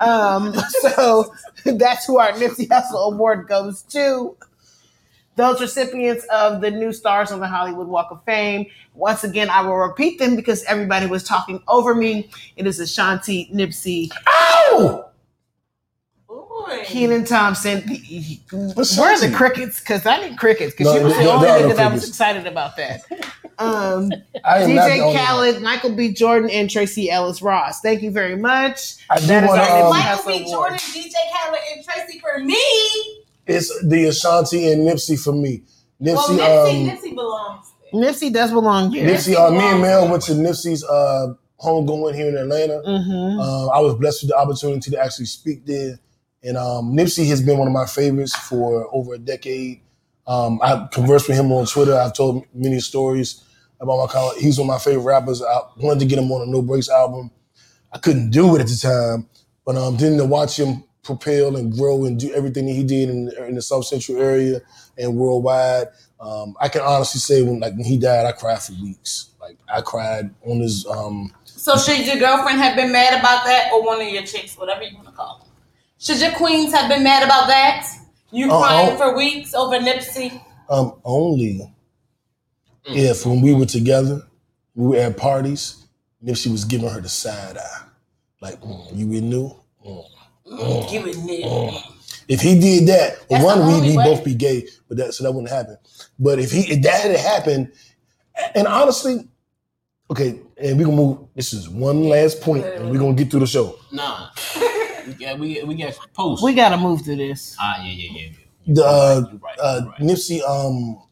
Um, 0.00 0.54
so 0.80 1.32
that's 1.64 2.06
who 2.06 2.18
our 2.18 2.32
Nipsey 2.32 2.68
Hussle 2.68 3.12
Award 3.12 3.48
goes 3.48 3.82
to. 3.82 4.36
Those 5.36 5.62
recipients 5.62 6.26
of 6.26 6.60
the 6.60 6.70
new 6.70 6.92
stars 6.92 7.32
on 7.32 7.40
the 7.40 7.46
Hollywood 7.46 7.88
Walk 7.88 8.10
of 8.10 8.22
Fame. 8.24 8.66
Once 8.94 9.24
again, 9.24 9.48
I 9.48 9.62
will 9.62 9.76
repeat 9.76 10.18
them 10.18 10.36
because 10.36 10.62
everybody 10.64 11.06
was 11.06 11.24
talking 11.24 11.62
over 11.68 11.94
me. 11.94 12.28
It 12.56 12.66
is 12.66 12.78
Ashanti, 12.78 13.50
Nipsey! 13.52 14.10
Boy. 16.78 16.84
Kenan 16.84 17.24
Thompson. 17.24 17.80
Where 18.50 19.14
are 19.14 19.20
the 19.20 19.32
crickets? 19.34 19.80
Because 19.80 20.04
I 20.06 20.28
need 20.28 20.38
crickets. 20.38 20.74
Because 20.74 20.92
No, 20.94 20.98
you 21.00 21.04
was 21.06 21.14
the 21.14 21.20
there- 21.24 21.28
only 21.32 21.46
there 21.46 21.56
are 21.56 21.60
no 21.60 21.68
nigga 21.68 21.76
that 21.76 21.90
I 21.90 21.94
was 21.94 22.08
excited 22.08 22.46
about 22.46 22.76
that. 22.76 23.02
Um, 23.58 24.10
I 24.44 24.62
am 24.62 24.74
not 24.74 24.86
the 24.88 24.94
DJ 24.94 25.00
only 25.02 25.14
one. 25.14 25.16
Khaled, 25.26 25.62
Michael 25.62 25.94
B. 25.94 26.12
Jordan, 26.12 26.50
and 26.50 26.68
Tracee 26.68 27.10
Ellis 27.10 27.42
Ross. 27.42 27.80
Thank 27.80 28.02
you 28.02 28.10
very 28.10 28.34
much. 28.34 28.96
I 29.08 29.20
do 29.20 29.26
That 29.26 29.44
is 29.44 29.48
wanna, 29.50 29.62
um, 29.62 29.90
Michael 29.90 30.24
B. 30.26 30.32
Award. 30.38 30.48
Jordan, 30.48 30.78
DJ 30.78 31.12
Khaled, 31.32 31.60
and 31.76 31.84
Tracy 31.84 32.18
for 32.18 32.38
me. 32.40 32.56
It's 33.46 33.68
the 33.84 34.06
Ashanti 34.06 34.72
and 34.72 34.88
Nipsey 34.88 35.22
for 35.22 35.32
me. 35.32 35.62
Well, 36.00 36.16
Nipsey, 36.28 36.38
Nipsey, 36.38 36.70
um, 36.70 36.96
Nipsey 36.96 37.14
belongs. 37.14 37.66
Nipsey 37.92 38.32
does 38.32 38.50
belong 38.50 38.90
here. 38.90 39.06
Nipsey, 39.06 39.36
uh, 39.36 39.50
me 39.50 39.58
and 39.60 39.82
Mel 39.82 40.08
went 40.10 40.22
to 40.24 40.32
Nipsey's 40.32 40.82
uh, 40.82 41.34
homegoing 41.62 42.14
here 42.14 42.28
in 42.30 42.36
Atlanta. 42.36 42.82
Mm-hmm. 42.84 43.38
Uh, 43.38 43.66
I 43.68 43.80
was 43.80 43.94
blessed 43.94 44.22
with 44.22 44.30
the 44.30 44.36
opportunity 44.38 44.90
to 44.90 44.98
actually 44.98 45.26
speak 45.26 45.66
there. 45.66 46.00
And 46.44 46.56
um, 46.56 46.92
Nipsey 46.92 47.26
has 47.28 47.40
been 47.40 47.58
one 47.58 47.68
of 47.68 47.74
my 47.74 47.86
favorites 47.86 48.34
for 48.34 48.88
over 48.92 49.14
a 49.14 49.18
decade. 49.18 49.80
Um, 50.26 50.60
I've 50.62 50.90
conversed 50.90 51.28
with 51.28 51.36
him 51.36 51.52
on 51.52 51.66
Twitter. 51.66 51.94
I've 51.94 52.14
told 52.14 52.44
many 52.54 52.80
stories 52.80 53.44
about 53.80 53.98
my 53.98 54.12
college. 54.12 54.40
He's 54.40 54.58
one 54.58 54.68
of 54.68 54.74
my 54.74 54.78
favorite 54.78 55.04
rappers. 55.04 55.42
I 55.42 55.60
wanted 55.76 56.00
to 56.00 56.06
get 56.06 56.18
him 56.18 56.30
on 56.32 56.48
a 56.48 56.50
No 56.50 56.62
Breaks 56.62 56.88
album. 56.88 57.30
I 57.92 57.98
couldn't 57.98 58.30
do 58.30 58.56
it 58.56 58.60
at 58.60 58.68
the 58.68 58.76
time, 58.76 59.28
but 59.66 59.76
um, 59.76 59.96
then 59.96 60.16
to 60.18 60.24
watch 60.24 60.58
him 60.58 60.84
propel 61.02 61.56
and 61.56 61.76
grow 61.76 62.04
and 62.04 62.18
do 62.18 62.32
everything 62.32 62.66
that 62.66 62.72
he 62.72 62.84
did 62.84 63.10
in, 63.10 63.30
in 63.46 63.54
the 63.54 63.62
South 63.62 63.84
Central 63.84 64.20
area 64.20 64.60
and 64.96 65.16
worldwide, 65.16 65.88
um, 66.20 66.54
I 66.60 66.68
can 66.68 66.80
honestly 66.82 67.20
say 67.20 67.42
when 67.42 67.60
like 67.60 67.74
when 67.74 67.84
he 67.84 67.98
died, 67.98 68.24
I 68.24 68.32
cried 68.32 68.62
for 68.62 68.72
weeks. 68.74 69.30
Like 69.40 69.58
I 69.72 69.80
cried 69.80 70.30
on 70.46 70.60
his 70.60 70.86
um, 70.86 71.32
So 71.44 71.76
should 71.76 72.06
your 72.06 72.16
girlfriend 72.16 72.60
have 72.60 72.76
been 72.76 72.92
mad 72.92 73.18
about 73.18 73.44
that, 73.44 73.70
or 73.72 73.84
one 73.84 74.00
of 74.00 74.08
your 74.08 74.22
chicks, 74.22 74.56
whatever 74.56 74.84
you 74.84 74.96
want 74.96 75.08
to 75.08 75.12
call? 75.12 75.41
Should 76.02 76.20
your 76.20 76.32
queens 76.32 76.72
have 76.72 76.88
been 76.88 77.04
mad 77.04 77.22
about 77.22 77.46
that? 77.46 77.86
You 78.32 78.50
Uh-oh. 78.50 78.60
crying 78.60 78.96
for 78.96 79.16
weeks 79.16 79.54
over 79.54 79.78
Nipsey? 79.78 80.42
Um, 80.68 80.94
only 81.04 81.72
if 82.86 83.24
when 83.24 83.40
we 83.40 83.54
were 83.54 83.66
together, 83.66 84.22
we 84.74 84.88
were 84.88 84.96
at 84.96 85.16
parties, 85.16 85.84
Nipsey 86.24 86.50
was 86.50 86.64
giving 86.64 86.88
her 86.88 87.00
the 87.00 87.08
side 87.08 87.56
eye. 87.56 87.82
Like, 88.40 88.60
mm, 88.60 88.96
you 88.96 89.12
in 89.12 89.30
new? 89.30 89.54
Mm, 89.86 90.04
mm, 90.50 90.90
Give 90.90 91.06
it 91.06 91.18
Nip. 91.18 91.44
mm. 91.44 91.82
If 92.26 92.40
he 92.40 92.58
did 92.58 92.88
that, 92.88 93.28
That's 93.28 93.44
well, 93.44 93.58
one, 93.60 93.68
we 93.68 93.74
only 93.74 93.96
we 93.96 94.02
both 94.02 94.24
be 94.24 94.34
gay, 94.34 94.66
but 94.88 94.96
that 94.96 95.14
so 95.14 95.22
that 95.22 95.30
wouldn't 95.30 95.52
happen. 95.52 95.76
But 96.18 96.40
if 96.40 96.50
he 96.50 96.62
if 96.72 96.82
that 96.82 97.02
had 97.02 97.16
happened, 97.16 97.70
and 98.56 98.66
honestly, 98.66 99.28
okay, 100.10 100.40
and 100.56 100.78
we 100.78 100.84
gonna 100.84 100.96
move. 100.96 101.18
This 101.36 101.52
is 101.52 101.68
one 101.68 102.04
last 102.08 102.40
point, 102.40 102.64
and 102.64 102.90
we're 102.90 102.98
gonna 102.98 103.14
get 103.14 103.30
through 103.30 103.40
the 103.40 103.46
show. 103.46 103.78
Nah. 103.92 104.30
we 105.06 105.12
got, 105.14 105.38
we, 105.38 105.62
we 105.64 105.74
got 105.74 105.98
posts. 106.14 106.42
We 106.44 106.54
got 106.54 106.70
to 106.70 106.76
move 106.76 107.02
to 107.04 107.16
this. 107.16 107.56
ah, 107.60 107.82
yeah, 107.84 107.90
yeah, 107.92 108.10
yeah. 108.12 108.28
yeah. 108.30 108.74
The 108.74 108.84
uh, 108.84 109.24
You're 109.30 109.40
right, 109.40 109.58
uh, 109.60 109.80
right. 109.88 110.00
Nipsey, 110.00 110.40
um, 110.48 111.02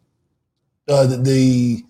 uh, 0.89 1.07
the, 1.07 1.17
the 1.17 1.85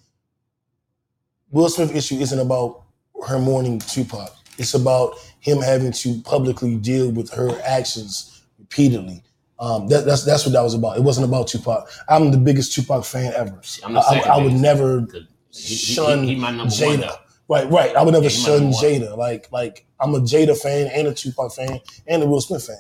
Will 1.51 1.69
Smith 1.69 1.95
issue 1.95 2.17
isn't 2.17 2.39
about 2.39 2.83
her 3.27 3.39
mourning 3.39 3.79
Tupac. 3.81 4.31
It's 4.59 4.75
about 4.75 5.15
him 5.41 5.59
having 5.61 5.93
to 5.93 6.21
publicly 6.23 6.77
deal 6.77 7.11
with 7.11 7.31
her 7.33 7.51
actions 7.65 8.43
repeatedly. 8.59 9.23
Um, 9.59 9.89
that, 9.89 10.07
that's 10.07 10.25
that's 10.25 10.47
what 10.47 10.53
that 10.53 10.63
was 10.63 10.73
about. 10.75 10.97
It 10.97 11.03
wasn't 11.03 11.27
about 11.29 11.49
Tupac. 11.49 11.87
I'm 12.09 12.31
the 12.31 12.39
biggest 12.39 12.75
Tupac 12.75 13.05
fan 13.05 13.33
ever. 13.35 13.61
I'm 13.85 13.93
the 13.93 14.01
I, 14.01 14.37
I 14.37 14.43
would 14.43 14.55
never 14.55 15.01
He- 15.13 15.27
he- 15.51 15.75
shun 15.75 16.25
he- 16.25 16.35
he 16.35 16.41
my 16.41 16.51
number 16.51 16.73
Jada. 16.73 17.19
One, 17.51 17.71
though. 17.71 17.77
right, 17.77 17.87
right. 17.89 17.97
I 17.97 18.03
would 18.03 18.13
never 18.13 18.25
Yeah, 18.25 18.31
shun 18.31 18.63
number 18.71 18.77
one. 18.77 18.85
Jada. 18.85 19.17
Like, 19.17 19.51
like 19.53 19.87
I'm 20.01 20.15
a 20.15 20.21
Jada 20.21 20.57
fan 20.59 20.87
and 20.89 21.09
a 21.09 21.15
Tupac 21.15 21.53
fan 21.53 21.81
and 22.07 22.23
a 22.23 22.27
Will 22.27 22.41
Smith 22.41 22.67
fan. 22.67 22.77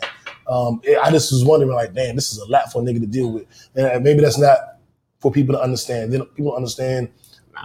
Um, 0.49 0.81
I 1.03 1.11
just 1.11 1.33
was 1.33 1.45
wondering, 1.45 1.73
like, 1.73 1.95
damn, 1.95 2.17
this 2.17 2.33
is 2.33 2.39
a 2.39 2.47
lot 2.47 2.73
for 2.73 2.83
a 2.83 2.85
nigga 2.85 3.01
to 3.01 3.07
deal 3.07 3.31
with, 3.33 3.45
and 3.77 4.03
maybe 4.03 4.21
that's 4.21 4.39
not 4.39 4.59
for 5.21 5.31
people 5.31 5.55
to 5.55 5.61
understand. 5.61 6.13
They 6.13 6.19
don't, 6.19 6.35
people 6.35 6.51
don't 6.53 6.57
understand 6.57 7.11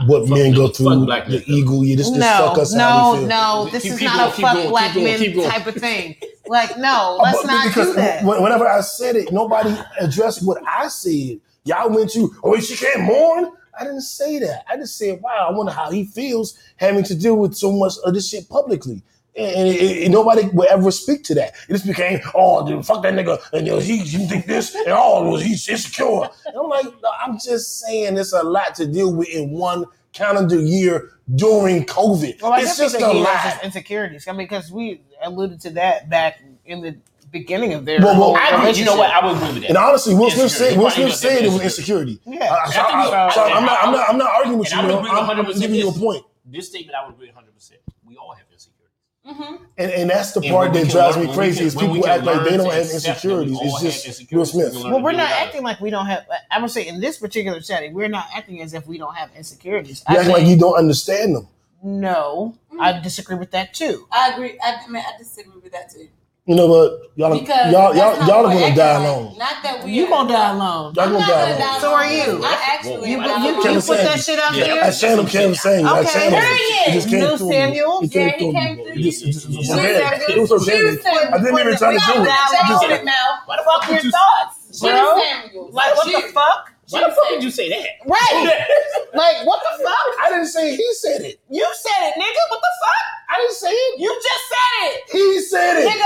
what 0.08 0.28
fuck 0.28 0.38
men 0.38 0.52
niggas, 0.52 0.56
go 0.56 0.68
fuck 0.68 0.76
through, 0.76 1.06
black 1.06 1.28
the 1.28 1.38
niggas. 1.40 1.48
ego. 1.48 1.82
You 1.82 1.96
just, 1.98 2.14
just 2.14 2.20
No, 2.20 2.48
fuck 2.50 2.58
us 2.60 2.76
how 2.76 3.14
we 3.14 3.18
no, 3.18 3.20
feel. 3.22 3.28
no. 3.30 3.70
This 3.72 3.84
Keep- 3.84 3.92
is 3.94 4.00
keep 4.00 4.06
not 4.08 4.18
going, 4.18 4.30
a 4.30 4.34
fuck 4.48 4.54
going, 4.56 4.70
black 4.70 4.94
going, 4.94 5.06
men 5.36 5.50
type 5.50 5.68
of 5.68 5.76
thing. 5.76 6.16
Like, 6.48 6.78
no, 6.78 7.18
Uh, 7.20 7.24
let's 7.24 7.42
but- 7.42 7.48
not 7.48 7.68
because 7.68 7.88
do 7.88 7.94
that. 7.94 8.24
Whenever 8.26 8.68
I 8.68 8.82
said 8.82 9.16
it, 9.16 9.32
nobody 9.32 9.74
addressed 10.00 10.46
what 10.46 10.62
I 10.68 10.88
said. 10.90 11.40
Y'all 11.64 11.90
went 11.90 12.12
to, 12.12 12.36
oh, 12.44 12.60
she 12.60 12.76
can't 12.76 13.02
mourn. 13.04 13.52
I 13.80 13.84
didn't 13.84 14.02
say 14.02 14.40
that. 14.40 14.66
I 14.70 14.78
just 14.78 14.98
said, 14.98 15.22
wow, 15.22 15.48
I 15.50 15.52
wonder 15.52 15.72
how 15.72 15.92
he 15.92 16.06
feels 16.06 16.58
having 16.78 17.04
to 17.06 17.16
deal 17.16 17.36
with 17.38 17.56
so 17.56 17.72
much 17.72 17.94
of 18.04 18.14
this 18.14 18.30
shit 18.30 18.48
publicly. 18.50 19.02
And, 19.38 19.68
and- 19.70 19.78
and 20.04 20.14
nobody 20.14 20.48
would 20.54 20.70
ever 20.70 20.92
speak 20.92 21.24
to 21.26 21.36
that. 21.36 21.56
It 21.68 21.74
just 21.74 21.86
became, 21.86 22.20
oh, 22.34 22.66
dude, 22.66 22.86
fuck 22.86 23.04
that 23.04 23.14
nigga, 23.14 23.38
and 23.52 23.68
you 23.68 23.74
know, 23.74 23.80
he 23.80 23.98
you 23.98 24.28
think 24.28 24.46
this, 24.46 24.74
and 24.74 24.86
oh, 24.90 25.36
he's 25.36 25.68
insecure. 25.68 26.30
And 26.46 26.56
I'm 26.58 26.70
like, 26.70 26.86
no, 26.86 27.10
I'm 27.26 27.38
just 27.38 27.80
saying, 27.82 28.18
it's 28.18 28.32
a 28.32 28.44
lot 28.44 28.76
to 28.76 28.88
deal 28.88 29.14
with 29.14 29.28
in 29.28 29.52
one 29.52 29.86
calendar 30.14 30.58
year 30.58 31.12
during 31.36 31.86
COVID. 31.86 32.42
Well, 32.42 32.54
it's 32.62 32.78
just 32.78 32.96
a 32.96 33.10
he 33.12 33.20
lot. 33.22 33.62
insecurities. 33.62 34.26
I 34.30 34.32
mean, 34.32 34.48
because 34.48 34.72
we 34.72 35.02
alluded 35.22 35.60
to 35.62 35.72
that 35.72 36.10
back 36.10 36.40
in 36.66 36.82
the 36.82 36.96
beginning 37.40 37.74
of 37.74 37.86
their. 37.86 38.00
Well, 38.00 38.20
well, 38.20 38.36
I 38.36 38.50
agree. 38.50 38.80
You 38.80 38.86
know 38.86 38.98
what? 38.98 39.12
I 39.12 39.26
would 39.26 39.36
agree 39.36 39.54
with 39.54 39.62
that. 39.64 39.70
And 39.70 39.78
honestly, 39.78 40.14
Will 40.16 40.32
Smith 40.32 40.44
Insecurity. 40.46 40.74
said, 40.74 40.80
Will 40.80 40.90
He 40.90 41.02
Smith 41.02 41.16
said 41.16 41.44
it 41.46 41.52
was 41.52 41.62
insecurity. 41.62 42.20
Yeah. 42.26 42.54
I 42.54 42.72
think 42.72 42.86
I, 42.86 43.30
so. 43.30 43.36
so 43.36 43.44
I'm 43.44 43.66
not, 43.66 43.78
I'm 43.84 43.92
not, 43.92 44.10
I'm 44.10 44.18
not 44.18 44.32
arguing 44.32 44.60
with 44.60 44.72
you. 44.72 44.80
And 44.80 44.88
I 44.88 44.96
would 44.96 45.04
man. 45.04 45.12
agree 45.14 45.34
I'm, 45.34 45.46
I'm 45.46 45.60
giving 45.60 45.76
you 45.76 45.90
a 45.90 45.92
point. 45.92 46.24
This 46.46 46.70
statement, 46.70 46.96
I 46.98 47.06
would 47.06 47.16
agree 47.16 47.28
100. 47.28 47.54
percent 47.54 47.82
We 48.06 48.16
all 48.18 48.34
have 48.34 48.46
insecurities. 48.52 48.92
Mm-hmm. 49.28 49.64
And, 49.78 49.92
and 49.92 50.10
that's 50.10 50.32
the 50.34 50.42
And 50.42 50.50
part 50.52 50.74
that 50.74 50.90
drives 50.90 51.18
learn- 51.18 51.28
me 51.28 51.34
crazy 51.34 51.58
can- 51.60 51.68
is 51.68 51.76
people 51.76 52.08
act 52.08 52.24
like 52.24 52.44
they 52.48 52.58
don't 52.58 52.72
have 52.72 52.86
accept 52.86 53.08
insecurities. 53.08 53.58
It's 53.62 53.82
just 53.82 54.06
insecurities. 54.06 54.54
Will 54.56 54.70
Smith. 54.72 54.84
Well, 54.84 55.02
we're 55.02 55.12
not 55.12 55.32
acting 55.32 55.64
like 55.64 55.80
we 55.82 55.90
don't 55.90 56.06
have. 56.06 56.26
I 56.52 56.62
would 56.62 56.72
say 56.72 56.88
in 56.88 57.00
this 57.02 57.18
particular 57.18 57.60
setting, 57.62 57.94
we're 57.94 58.08
not 58.08 58.28
acting 58.36 58.62
as 58.62 58.74
if 58.74 58.88
we 58.88 58.98
don't 58.98 59.16
have 59.16 59.30
insecurities. 59.36 60.04
You 60.08 60.16
I 60.16 60.20
act 60.20 60.30
like 60.30 60.46
you 60.46 60.58
don't 60.58 60.78
understand 60.78 61.36
them. 61.36 61.48
no, 61.84 62.56
I 62.80 62.94
mm-hmm. 62.94 63.04
disagree 63.04 63.38
with 63.38 63.52
that 63.52 63.74
too. 63.74 64.08
I 64.12 64.32
agree. 64.34 64.60
I, 64.64 64.82
I 64.86 64.88
mean, 64.90 65.04
I 65.06 65.18
disagree 65.18 65.60
with 65.62 65.72
that 65.72 65.90
too. 65.92 66.08
You 66.48 66.54
know 66.56 66.68
what? 66.68 67.02
Y'all, 67.16 67.40
Because 67.40 67.72
y'all, 67.72 67.96
y'all, 67.96 68.20
not 68.20 68.28
y'all 68.28 68.46
are 68.46 68.54
what 68.54 68.60
gonna 68.60 68.76
die 68.76 69.04
alone. 69.04 69.36
Not 69.38 69.64
that 69.64 69.82
we. 69.84 69.94
You 69.94 70.08
gonna 70.08 70.30
die 70.30 70.52
alone. 70.52 70.94
Y'all 70.94 71.06
I'm 71.06 71.12
gonna 71.14 71.20
not 71.20 71.28
die 71.28 71.42
gonna 71.42 71.58
die 71.58 71.70
alone. 71.70 71.82
So 71.82 71.94
are 71.96 72.06
you. 72.06 72.44
I 72.46 72.54
actually. 72.70 73.10
You, 73.12 73.18
when 73.18 73.30
you, 73.30 73.34
I 73.34 73.48
you, 73.50 73.56
was- 73.56 73.66
Kevin 73.66 73.82
put 73.82 73.98
that 73.98 74.20
Samuels. 74.20 74.26
shit 74.26 74.40
out 74.40 74.54
Yeah. 74.54 74.64
there. 74.66 74.84
I 74.84 74.90
said 74.92 75.18
him, 75.20 75.26
Kevin 75.26 75.56
saying. 75.56 75.86
I 75.88 76.00
Okay. 76.02 76.10
said 76.10 76.34
him. 76.34 76.42
Period. 76.44 76.86
It 76.86 76.92
just 76.94 77.10
came 77.10 77.20
New 77.22 77.38
through 77.38 77.50
me. 77.50 77.56
Samuel. 77.56 78.00
It 78.04 78.12
came 78.12 78.22
Yeah, 78.22 78.30
he 78.30 78.38
through 78.38 78.54
came 78.54 78.76
me. 78.78 78.84
through 78.84 78.94
It 78.94 79.02
just, 79.02 79.24
it 79.24 79.32
just, 79.32 79.46
it 79.50 79.58
was 79.58 79.68
you. 79.68 79.74
organic. 79.74 80.30
It 80.30 80.38
was 80.40 80.52
organic. 80.52 81.06
I 81.08 81.38
didn't 81.42 81.60
even 81.60 81.78
try 81.82 81.94
to 81.98 82.04
do 82.06 82.14
it. 82.14 82.28
It 82.30 82.68
just- 82.70 82.84
It 82.94 83.06
mouth. 83.06 83.40
Why 83.46 83.56
the 83.58 83.64
Fuck 83.66 83.82
fuck 83.82 83.90
your 83.90 83.96
would 83.96 84.04
you? 84.06 84.12
thoughts, 84.12 84.80
Jimmy 84.82 84.94
bro. 84.94 85.18
Samuels. 85.18 85.74
Like 85.74 85.96
what 85.96 86.06
the 86.06 86.12
Jimmy. 86.12 86.32
fuck? 86.32 86.72
Why 86.90 87.02
the 87.02 87.08
fuck 87.16 87.30
did 87.30 87.44
you 87.44 87.52
say 87.52 87.70
that? 87.70 87.88
Right. 88.06 88.66
Like 89.16 89.48
what 89.48 89.62
the 89.64 89.82
fuck? 89.82 90.20
I 90.22 90.30
didn't 90.30 90.48
say 90.48 90.76
he 90.76 90.94
said 90.96 91.22
it. 91.22 91.40
You 91.50 91.66
said 91.74 92.10
it, 92.10 92.16
nigga. 92.16 92.50
What 92.50 92.60
the 92.60 92.74
fuck? 92.82 93.06
I 93.30 93.38
didn't 93.40 93.54
say 93.56 93.72
it. 93.72 94.00
You 94.02 94.14
just 94.14 94.44
said 94.50 94.90
it, 94.90 95.02
He 95.10 95.40
said 95.40 95.78
it. 95.78 95.88
nigga. 95.90 96.02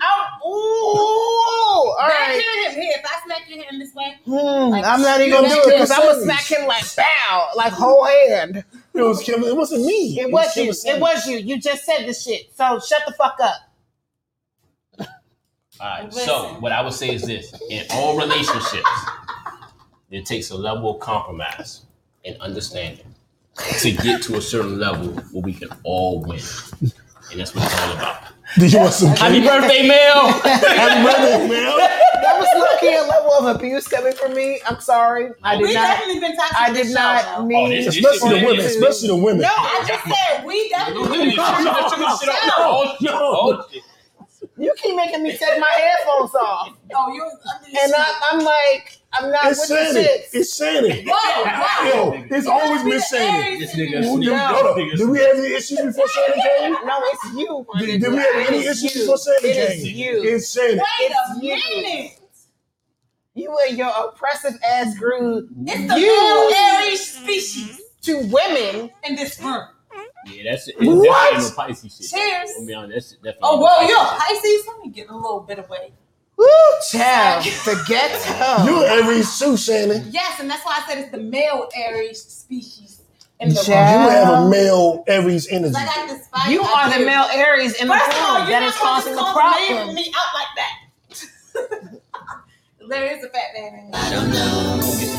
I'm, 0.00 0.48
ooh. 0.48 0.50
All 0.50 1.96
Back 1.98 2.28
right. 2.28 2.42
here, 2.42 2.70
him 2.70 2.80
here. 2.80 2.92
If 2.96 3.04
I 3.04 3.22
smack 3.26 3.42
your 3.50 3.62
hand 3.64 3.82
this 3.82 3.94
way, 3.94 4.14
Hmm, 4.24 4.70
Like, 4.70 4.84
I'm 4.86 5.02
not 5.02 5.20
even 5.20 5.42
gonna 5.42 5.48
do 5.50 5.60
it 5.60 5.72
because 5.72 5.90
I'm 5.90 6.00
gonna 6.06 6.22
smack 6.22 6.44
him 6.46 6.66
like 6.66 6.84
bow, 6.96 7.48
like 7.54 7.72
whole 7.74 8.06
hand. 8.06 8.64
It 8.94 9.02
was 9.02 9.22
Kevin. 9.22 9.44
It 9.44 9.56
wasn't 9.56 9.84
me. 9.84 10.18
It 10.18 10.30
was 10.32 10.56
you. 10.56 10.72
Kevin 10.72 10.96
It 10.96 11.00
was 11.02 11.26
you. 11.26 11.36
You 11.36 11.60
just 11.60 11.84
said 11.84 12.06
this 12.06 12.24
shit. 12.24 12.46
So 12.56 12.80
shut 12.80 13.02
the 13.06 13.12
fuck 13.12 13.36
up. 13.42 13.56
All 14.98 15.06
right. 15.86 16.04
Listen. 16.06 16.24
So 16.24 16.56
what 16.60 16.72
I 16.72 16.80
would 16.80 16.94
say 16.94 17.14
is 17.14 17.26
this: 17.26 17.52
in 17.68 17.84
all 17.90 18.16
relationships, 18.16 18.88
it 20.10 20.26
takes 20.26 20.50
a 20.50 20.56
level 20.56 20.94
of 20.94 21.00
compromise 21.00 21.82
and 22.24 22.36
understanding 22.40 23.14
to 23.80 23.92
get 23.92 24.22
to 24.22 24.36
a 24.36 24.40
certain 24.40 24.78
level 24.78 25.08
where 25.32 25.42
we 25.42 25.52
can 25.54 25.68
all 25.84 26.20
win, 26.22 26.40
and 26.80 27.40
that's 27.40 27.54
what 27.54 27.64
it's 27.64 27.80
all 27.82 27.92
about. 27.92 28.22
Do 28.58 28.66
you 28.66 28.78
want 28.78 28.92
some 28.92 29.08
Happy 29.16 29.40
birthday, 29.40 29.86
Mel! 29.88 30.28
Happy 30.42 31.02
birthday, 31.02 31.48
man. 31.48 31.78
That 32.22 32.38
was 32.38 32.48
lucky 32.56 32.94
a 32.94 33.00
level 33.02 33.32
of 33.32 33.56
abuse 33.56 33.86
coming 33.88 34.12
from 34.12 34.34
me. 34.34 34.60
I'm 34.66 34.80
sorry. 34.80 35.30
I 35.42 35.56
did 35.56 35.62
we 35.66 35.74
not. 35.74 35.82
definitely 35.88 36.20
been 36.20 36.36
toxic. 36.36 36.58
I 36.58 36.72
did 36.72 36.86
this 36.86 36.94
not 36.94 37.24
show, 37.24 37.36
though. 37.36 37.46
mean. 37.46 37.70
this- 37.70 37.96
Especially 37.96 38.40
the 38.40 38.46
women. 38.46 38.64
Especially 38.66 39.08
the 39.08 39.16
women. 39.16 39.40
No, 39.42 39.48
I 39.48 39.84
just 39.86 40.04
said 40.04 40.44
we 40.44 40.68
definitely 40.68 41.18
been 41.18 41.36
toxic 41.36 41.66
on 41.72 42.00
this 42.00 42.20
show. 42.22 42.32
Oh, 42.58 42.96
no. 43.00 43.10
Oh, 43.12 43.66
shit. 43.72 43.82
You 44.56 44.72
keep 44.76 44.94
making 44.94 45.22
me 45.22 45.30
take 45.36 45.58
my 45.58 45.70
headphones 45.70 46.34
off, 46.34 46.76
Oh, 46.94 47.12
you 47.12 47.22
was 47.22 47.38
under 47.54 47.70
the 47.70 47.78
and. 47.82 47.92
I, 47.96 48.20
I'm 48.30 48.38
like, 48.44 48.98
I'm 49.12 49.30
not 49.32 49.46
It's 49.50 49.60
with 49.60 49.68
the 49.68 49.74
Shannon. 49.84 50.02
shit. 50.04 50.26
It's 50.32 50.56
Shannon. 50.56 51.06
Whoa, 51.08 51.44
whoa. 51.44 52.14
Yo, 52.14 52.24
it's 52.30 52.46
always 52.46 52.82
been 52.84 53.00
Shannon. 53.00 53.58
This 53.58 53.74
nigga 53.74 53.90
Did, 54.02 54.04
sneak- 54.04 54.28
hold. 54.30 54.76
Did 54.96 55.08
we 55.08 55.18
have 55.18 55.36
any 55.38 55.54
issues 55.54 55.80
before 55.80 56.06
Shannon 56.08 56.40
came? 56.40 56.72
No, 56.86 57.02
it's 57.02 57.24
you. 57.36 57.66
Did, 57.78 58.00
did 58.00 58.12
we 58.12 58.18
have 58.18 58.34
any 58.48 58.58
It 58.58 58.66
is 58.66 58.84
issues 58.84 58.94
you. 58.94 59.00
before 59.02 59.18
Shannon 59.18 59.50
It 59.50 59.68
came? 59.68 59.78
is 59.78 59.92
you. 59.92 60.22
It's 60.22 60.52
Shannon. 60.54 60.78
Wait 60.78 61.10
It's 61.10 61.38
a 61.40 61.44
you. 61.44 61.82
minute. 61.82 62.10
You 63.34 63.58
and 63.68 63.76
your 63.76 63.90
oppressive 64.06 64.54
ass 64.64 64.96
grew 64.96 65.48
It's 65.66 65.92
the 65.92 65.98
You- 66.00 66.06
male 66.06 66.78
Aries 66.80 67.14
species 67.14 67.80
to 68.02 68.18
women. 68.26 68.90
in 69.02 69.16
this 69.16 69.40
room. 69.40 69.64
Yeah, 70.26 70.50
that's 70.52 70.68
it. 70.68 70.76
What? 70.78 71.04
Definitely 71.32 71.50
no 71.50 71.50
Pisces 71.56 71.96
shit. 71.96 72.10
Cheers. 72.18 72.50
I'll 72.58 72.66
be 72.66 72.74
honest, 72.74 73.10
that's 73.10 73.14
definitely. 73.22 73.38
Oh, 73.42 73.56
no 73.56 73.62
whoa, 73.62 73.68
Pisces 73.78 73.90
you're 73.90 73.98
a. 73.98 74.18
Pisces? 74.18 74.66
Let 74.68 74.78
me 74.80 74.88
get 74.90 75.08
a 75.10 75.14
little 75.16 75.40
bit 75.40 75.58
away. 75.58 75.92
Woo, 76.36 76.46
child. 76.90 77.44
Forget 77.46 78.10
her. 78.10 78.64
You 78.66 78.84
Aries 78.84 79.38
too, 79.38 79.56
Shannon. 79.56 80.06
Yes, 80.10 80.40
and 80.40 80.50
that's 80.50 80.64
why 80.64 80.80
I 80.82 80.88
said 80.88 80.98
it's 80.98 81.10
the 81.12 81.18
male 81.22 81.68
Aries 81.76 82.22
species 82.24 83.02
in 83.40 83.50
the 83.50 83.64
Yeah. 83.68 84.04
You 84.04 84.10
have 84.10 84.44
a 84.44 84.48
male 84.48 85.04
Aries 85.06 85.46
energy. 85.48 85.74
'Cause 85.74 85.82
I 85.82 86.06
got. 86.06 86.50
You 86.50 86.62
are 86.62 86.90
the 86.98 87.04
male 87.06 87.26
Aries 87.32 87.74
in 87.80 87.86
the 87.86 87.94
First 87.94 88.08
of 88.18 88.24
all, 88.24 88.34
room 88.38 88.48
you're 88.48 88.50
that 88.50 88.60
not 88.60 88.68
is 88.68 88.74
supposed 88.74 88.94
causing 88.94 89.14
the 89.14 89.20
call 89.20 89.34
the 89.34 89.60
name 89.60 89.76
problem. 89.76 89.94
me 89.94 90.12
out 90.16 90.34
like 90.34 90.48
that. 90.56 92.00
there 92.88 93.16
is 93.16 93.24
a 93.24 93.28
fat 93.28 93.54
man 93.54 93.74
in 93.74 93.90
there. 93.90 94.00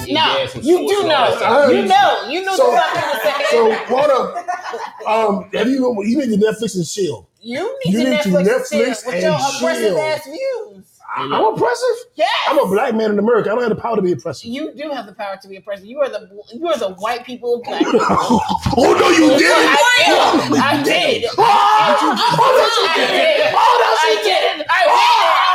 Eat 0.08 0.14
No, 0.14 0.22
your 0.22 0.40
ass 0.44 0.56
and 0.56 0.64
you 0.66 0.78
do 0.88 1.08
know. 1.08 1.70
You 1.72 1.86
know. 1.86 2.28
You 2.30 2.46
know 2.46 2.56
So- 2.56 2.72
the 2.72 2.78
fuck 2.78 2.96
you 2.96 3.20
said. 3.24 3.46
So 3.52 3.74
hold 3.86 4.12
up. 4.12 5.08
Um, 5.08 5.50
have 5.54 5.68
you 5.70 6.04
you 6.04 6.18
need 6.20 6.40
to 6.40 6.46
Netflix 6.46 6.76
and 6.76 6.88
chill. 6.88 7.30
You 7.40 7.78
need 7.86 7.94
You 7.94 8.04
to 8.04 8.10
need 8.10 8.22
to 8.24 8.30
Netflix, 8.30 8.72
Netflix 8.72 9.06
and 9.06 9.14
chill 9.14 9.14
with 9.14 9.22
your 9.22 9.34
and 9.34 9.56
oppressive 9.56 9.98
ass 9.98 10.24
views. 10.26 10.86
I'm 11.18 11.30
look, 11.30 11.56
oppressive. 11.58 11.96
Yes. 12.16 12.30
I'm 12.50 12.58
a 12.60 12.66
black 12.68 12.94
man 12.96 13.12
in 13.12 13.20
America. 13.20 13.50
I 13.50 13.54
don't 13.54 13.62
have 13.64 13.70
the 13.76 13.82
power 13.82 13.96
to 13.96 14.02
be 14.02 14.12
oppressive. 14.12 14.50
You 14.50 14.74
do 14.74 14.90
have 14.90 15.06
the 15.06 15.14
power 15.14 15.38
to 15.42 15.48
be 15.48 15.56
oppressive. 15.58 15.86
You 15.86 16.02
are 16.02 16.10
the 16.10 16.28
you 16.54 16.68
are 16.68 16.78
the 16.78 16.90
white 16.96 17.24
people 17.26 17.56
of 17.56 17.64
black 17.64 17.80
people. 17.86 18.02
oh 18.02 18.98
no, 19.00 19.10
you 19.10 19.30
didn't. 19.38 19.78
I 19.78 19.80
did. 20.04 20.58
I 20.58 20.84
did. 20.84 21.26
Oh, 21.38 21.46
I 22.90 22.98
did. 22.98 23.54
Oh, 23.56 23.74
that's 23.80 24.02
I 24.02 24.16
did. 24.24 24.66
I 24.68 24.82
went 24.92 25.16
there. 25.22 25.46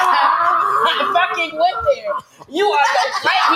I 0.86 0.94
fucking 1.12 1.52
went 1.58 1.78
there. 1.92 2.12
You 2.48 2.64
are 2.66 2.86
the 2.94 3.04
white 3.26 3.46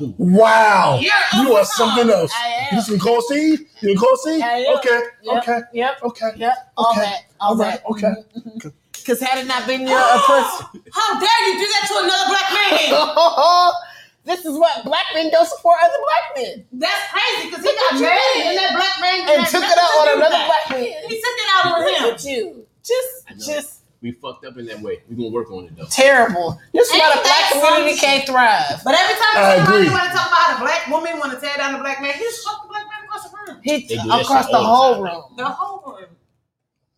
people 0.00 0.10
of 0.12 0.18
black 0.18 0.26
people. 0.26 0.26
Whoa. 0.26 0.40
Wow. 0.40 0.98
Yeah, 1.00 1.42
you 1.42 1.52
oh, 1.52 1.56
are 1.56 1.64
something 1.64 2.10
else. 2.10 2.32
I 2.36 2.46
am. 2.70 2.76
You 2.76 2.82
some 2.82 2.98
cold 2.98 3.24
seed? 3.24 3.60
You 3.80 3.98
cold 3.98 4.18
seed? 4.20 4.42
Okay. 4.42 5.02
Yep. 5.22 5.42
Okay. 5.42 5.60
Yep. 5.72 6.02
Okay. 6.02 6.30
Yep. 6.36 6.72
All 6.76 6.90
Okay. 6.92 7.00
that. 7.00 7.24
All 7.40 7.48
All 7.50 7.56
right. 7.56 7.80
that. 7.80 7.90
Okay. 7.90 8.06
Mm-hmm, 8.06 8.48
mm-hmm. 8.48 8.68
Because 8.92 9.20
had 9.20 9.38
it 9.38 9.46
not 9.46 9.66
been 9.66 9.86
your 9.86 9.98
oppressive. 9.98 10.66
How 10.92 11.18
dare 11.18 11.48
you 11.48 11.58
do 11.58 11.66
that 11.66 11.84
to 11.88 11.94
another 12.04 12.26
black 12.28 12.48
man? 12.52 13.72
this 14.24 14.44
is 14.44 14.58
what 14.58 14.84
black 14.84 15.06
men 15.14 15.30
don't 15.30 15.46
support 15.48 15.78
other 15.82 15.94
black 15.96 16.24
men. 16.36 16.64
That's 16.72 17.10
crazy 17.10 17.48
because 17.48 17.64
he 17.64 17.72
got 17.72 18.00
mad 18.00 18.18
and 18.36 18.58
that 18.58 18.72
black 18.76 19.00
man 19.00 19.38
And 19.38 19.46
took 19.46 19.64
it 19.64 19.78
out 19.78 19.92
on 20.00 20.18
another 20.18 20.44
black 20.44 20.70
man. 20.70 21.08
He 21.08 21.16
took 21.16 21.36
it 21.38 21.48
out 21.54 21.80
on 21.80 22.12
him. 22.12 22.18
you. 22.24 22.66
Just, 22.82 23.46
just 23.46 23.79
We 24.02 24.12
fucked 24.12 24.46
up 24.46 24.56
in 24.56 24.64
that 24.66 24.80
way. 24.80 25.02
We're 25.08 25.16
gonna 25.16 25.28
work 25.28 25.50
on 25.50 25.66
it 25.66 25.76
though. 25.76 25.84
terrible. 25.90 26.58
This 26.72 26.88
is 26.88 26.98
why 26.98 27.12
the 27.16 27.20
black 27.20 27.52
that 27.52 27.52
community 27.52 27.96
some 27.96 28.08
can't 28.08 28.26
thrive. 28.26 28.80
But 28.82 28.94
every 28.96 29.14
time 29.14 29.34
I 29.36 29.60
somebody 29.64 29.90
want 29.90 30.04
to 30.08 30.16
talk 30.16 30.28
about 30.28 30.40
how 30.40 30.52
the 30.56 30.60
black 30.64 30.86
woman 30.88 31.18
want 31.18 31.32
to 31.32 31.40
tear 31.40 31.56
down 31.58 31.74
the 31.74 31.80
black 31.80 32.00
man, 32.00 32.14
he 32.14 32.20
just 32.20 32.42
fuck 32.42 32.62
the 32.62 32.68
black 32.68 32.86
man 32.88 33.04
across 33.04 33.28
the 33.28 33.36
room. 33.36 33.60
He 33.62 33.84
They 33.84 33.96
across 33.96 34.48
the 34.48 34.56
whole 34.56 35.02
room. 35.02 35.22
The 35.36 35.44
whole 35.44 35.92
room. 35.92 36.16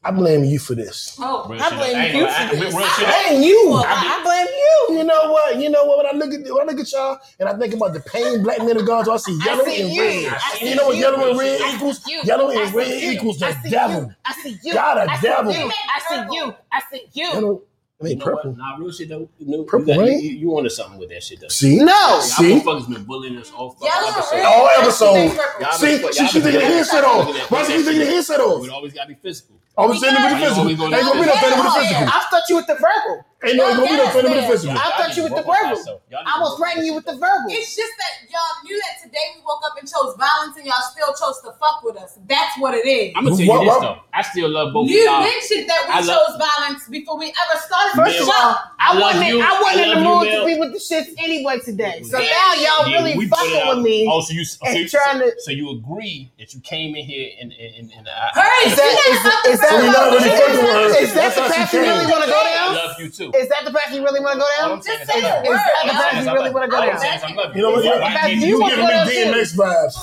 I 0.05 0.11
blame 0.11 0.43
you 0.45 0.59
for 0.59 0.74
this. 0.74 1.16
Oh, 1.20 1.45
I 1.61 1.70
blame 1.77 1.97
ain't 1.97 2.15
you 2.15 2.27
for 2.27 2.33
I- 2.33 2.55
this. 2.55 2.74
I 2.74 3.29
blame 3.29 3.43
you. 3.43 3.73
I, 3.77 4.19
I 4.20 4.23
blame 4.24 4.47
you. 4.49 4.99
You 4.99 5.05
know 5.05 5.31
what? 5.31 5.61
You 5.61 5.70
know 5.70 5.85
what? 5.85 5.99
When 5.99 6.07
I 6.07 6.12
look 6.19 6.35
at 6.35 6.41
when 6.53 6.69
I 6.69 6.73
look 6.73 6.81
at 6.81 6.91
y'all 6.93 7.19
and 7.39 7.49
I 7.49 7.57
think 7.57 7.74
about 7.74 7.93
the 7.93 8.01
pain 8.01 8.43
black 8.43 8.59
men 8.65 8.74
have 8.77 8.85
gone 8.87 9.05
through, 9.05 9.12
I 9.15 9.16
see 9.19 9.39
yellow 9.45 9.65
see 9.65 9.83
and 9.83 9.93
you. 9.93 10.03
red. 10.03 10.33
I 10.35 10.59
And 10.61 10.70
you 10.70 10.74
know 10.77 10.87
what 10.89 10.97
you. 10.97 11.03
yellow 11.03 11.31
and 11.31 11.39
red 11.39 11.61
I 11.62 11.74
equals? 11.77 12.07
you. 12.09 12.20
Yellow 12.24 12.51
and 12.51 12.74
red 12.74 13.01
you. 13.01 13.11
equals 13.12 13.39
the 13.39 13.57
devil. 13.70 14.01
You. 14.03 14.15
I 14.24 14.33
see 14.43 14.59
you. 14.65 14.73
Y'all 14.74 14.95
the 14.97 15.16
see 15.16 15.23
devil. 15.23 15.53
You. 15.53 15.70
I 15.70 16.01
see 16.09 16.37
you. 16.37 16.55
I 16.73 16.83
see 16.91 17.07
you. 17.12 17.27
Yellow, 17.29 17.62
I 18.01 18.05
mean 18.05 18.19
You 18.19 18.19
know 18.19 18.24
what? 18.33 18.35
purple. 18.43 18.57
Nah, 18.57 18.77
real 18.79 18.91
shit 18.91 19.09
though. 19.09 19.29
You 19.39 19.47
know, 19.59 19.62
Purple 19.62 19.87
you, 19.89 19.95
got, 19.95 20.01
rain? 20.05 20.20
you, 20.20 20.31
you 20.33 20.51
onto 20.59 20.69
something 20.69 20.99
with 20.99 21.11
that 21.11 21.23
shit 21.23 21.39
though. 21.41 21.47
See? 21.47 21.77
No. 21.77 22.19
See? 22.23 22.55
Y'all 22.55 22.61
motherfuckers 22.62 22.93
been 22.93 23.05
bullying 23.05 23.37
us 23.37 23.53
all 23.53 23.70
fucking 23.70 23.87
Yellow 23.87 24.09
episode. 24.09 24.41
All 24.43 24.69
episodes. 24.83 25.39
Y'all 25.61 25.73
See, 25.74 25.87
been- 26.03 26.12
she 26.12 26.19
y'all 26.19 26.29
she 26.29 26.41
been- 26.41 26.53
taking 26.53 26.59
the 26.69 26.74
headset 26.74 27.05
off. 27.05 27.29
Look 27.29 27.37
at. 27.37 27.51
Why 27.53 27.62
she 27.62 27.85
taking 27.85 28.01
the 28.01 28.07
headset 28.07 28.41
off? 28.41 28.62
We 28.62 28.69
always 28.70 28.93
gotta 28.93 29.07
be 29.09 29.15
physical. 29.15 29.55
I 29.78 29.86
was 29.86 30.01
saying 30.01 30.15
it 30.16 30.23
with 30.23 30.40
the 30.40 30.47
physical. 30.47 30.69
Ain't 30.69 30.78
gonna 30.78 31.20
be 31.20 31.27
no 31.27 31.35
with 31.35 31.65
the 31.65 31.81
physical. 31.81 32.09
I 32.09 32.27
thought 32.31 32.43
you 32.49 32.57
with 32.57 32.66
the 32.66 32.74
verbal. 32.74 33.24
Ain't 33.44 33.56
no, 33.56 33.66
ain't 33.69 33.77
gonna 33.77 33.90
be 33.90 33.97
no 33.97 34.06
freedom 34.10 34.31
of 34.32 34.36
the 34.39 34.47
physical. 34.47 34.78
I 34.78 34.90
thought 34.97 35.16
you 35.16 35.23
with 35.24 35.35
the 35.35 35.43
verbal. 35.43 36.02
I 36.14 36.39
was 36.39 36.56
threatening 36.59 36.86
you 36.86 36.94
with 36.94 37.05
the 37.05 37.14
verbal. 37.19 37.51
It's 37.51 37.74
just 37.74 37.93
that 37.98 38.31
y'all 38.31 38.40
knew 38.64 38.78
that 38.78 39.02
today 39.02 39.19
we 39.35 39.43
woke 39.43 39.62
up 39.66 39.74
and 39.78 39.89
chose 39.89 40.14
violence, 40.14 40.56
and 40.56 40.64
y'all 40.66 40.78
still 40.94 41.10
chose 41.19 41.40
to 41.43 41.51
fuck 41.59 41.82
with 41.82 41.97
us. 41.97 42.19
That's 42.28 42.55
what 42.59 42.74
it 42.74 42.86
is. 42.86 43.12
I'm 43.16 43.24
gonna 43.24 43.36
tell 43.36 43.47
you 43.47 43.64
this 43.66 43.78
though. 43.81 43.98
I 44.14 44.23
still 44.23 44.48
love 44.48 44.73
both 44.73 44.89
You 44.89 45.01
of 45.01 45.05
y'all. 45.10 45.20
You 45.27 45.27
mentioned 45.35 45.69
that 45.69 45.82
we 45.89 45.93
I 45.93 46.01
love- 46.01 46.19
chose 46.28 46.39
violence 46.39 46.86
before 46.89 47.19
we 47.19 47.27
ever 47.35 47.59
started. 47.59 47.97
First 47.97 48.20
of 48.23 48.28
all, 48.28 48.55
I, 48.78 48.94
I 48.94 49.01
wasn't, 49.01 49.27
you. 49.27 49.40
I 49.40 49.52
wasn't 49.62 49.81
I 49.81 49.82
in 49.82 50.02
the 50.02 50.09
love 50.09 50.24
you, 50.24 50.31
mood 50.31 50.39
to 50.39 50.47
be 50.47 50.55
with 50.60 50.73
the 50.73 50.78
shits 50.78 51.10
anyway 51.19 51.59
today. 51.64 52.02
So 52.05 52.19
Yeah. 52.19 52.31
now 52.31 52.55
y'all 52.55 52.89
Yeah, 52.89 52.97
really 52.98 53.16
we 53.19 53.28
put 53.28 53.39
it 53.43 53.59
fucking 53.59 53.69
with 53.77 53.85
me. 53.85 54.06
Oh, 54.10 54.20
so 54.20 54.32
you 54.35 54.44
so, 54.44 54.59
and 54.66 54.78
you- 54.78 54.89
trying 54.89 55.19
to- 55.19 55.35
so 55.39 55.51
you 55.51 55.70
agree 55.70 56.31
that 56.39 56.55
you 56.55 56.60
came 56.60 56.94
in 56.94 57.05
here 57.05 57.31
and 57.40 57.52
and, 57.52 57.74
and, 57.74 57.93
and 57.98 58.09
I, 58.09 58.31
Hurry, 58.35 58.70
Is 58.70 58.77
that, 58.77 58.93
is, 59.09 59.55
is 59.55 59.60
that, 59.60 59.69
So 59.70 59.77
we 59.82 59.86
not 59.90 60.10
really 60.12 60.31
fucking 60.31 60.62
with 60.62 60.74
her. 60.94 61.02
is 61.02 61.14
that 61.14 61.23
That's 61.23 61.35
the 61.36 61.43
how 61.43 61.48
path 61.48 61.73
you 61.74 61.81
really 61.81 62.06
want 62.06 62.24
to 62.24 62.31
go 62.31 62.39
down? 62.39 62.47
I 62.47 62.66
down? 62.66 62.74
love 62.77 62.97
you 63.01 63.09
too. 63.09 63.31
Is 63.34 63.48
that 63.48 63.64
the 63.64 63.72
path 63.72 63.92
you 63.94 64.02
really 64.04 64.20
want 64.20 64.34
to 64.34 64.40
go 64.40 64.46
down? 64.68 64.78
Is 64.78 64.84
Just 64.86 65.10
say 65.10 65.22
love 65.22 65.42
the 65.44 65.50
word. 65.50 65.56
Is 65.56 65.62
that 65.64 65.82
the 65.86 65.92
path 65.92 66.24
you 66.26 66.32
really 66.32 66.50
want 66.50 66.64
to 66.64 66.70
go 66.70 66.80
down? 66.84 66.98
saying 67.00 67.16
is 67.16 67.22
I 67.24 67.32
love 67.32 67.56
You 67.56 67.62
know 67.62 67.70
what? 67.70 67.82
So 67.84 67.94
You, 67.94 68.00
I 68.02 68.12
fact, 68.12 68.28
give 68.28 68.38
you 68.40 68.46
you 68.48 68.60
want 68.60 68.70
giving 68.74 68.86
to 68.86 68.92
me 68.92 68.98
go 68.98 69.24
down 69.24 69.34
DMX 69.34 69.56
vibes. 69.56 69.94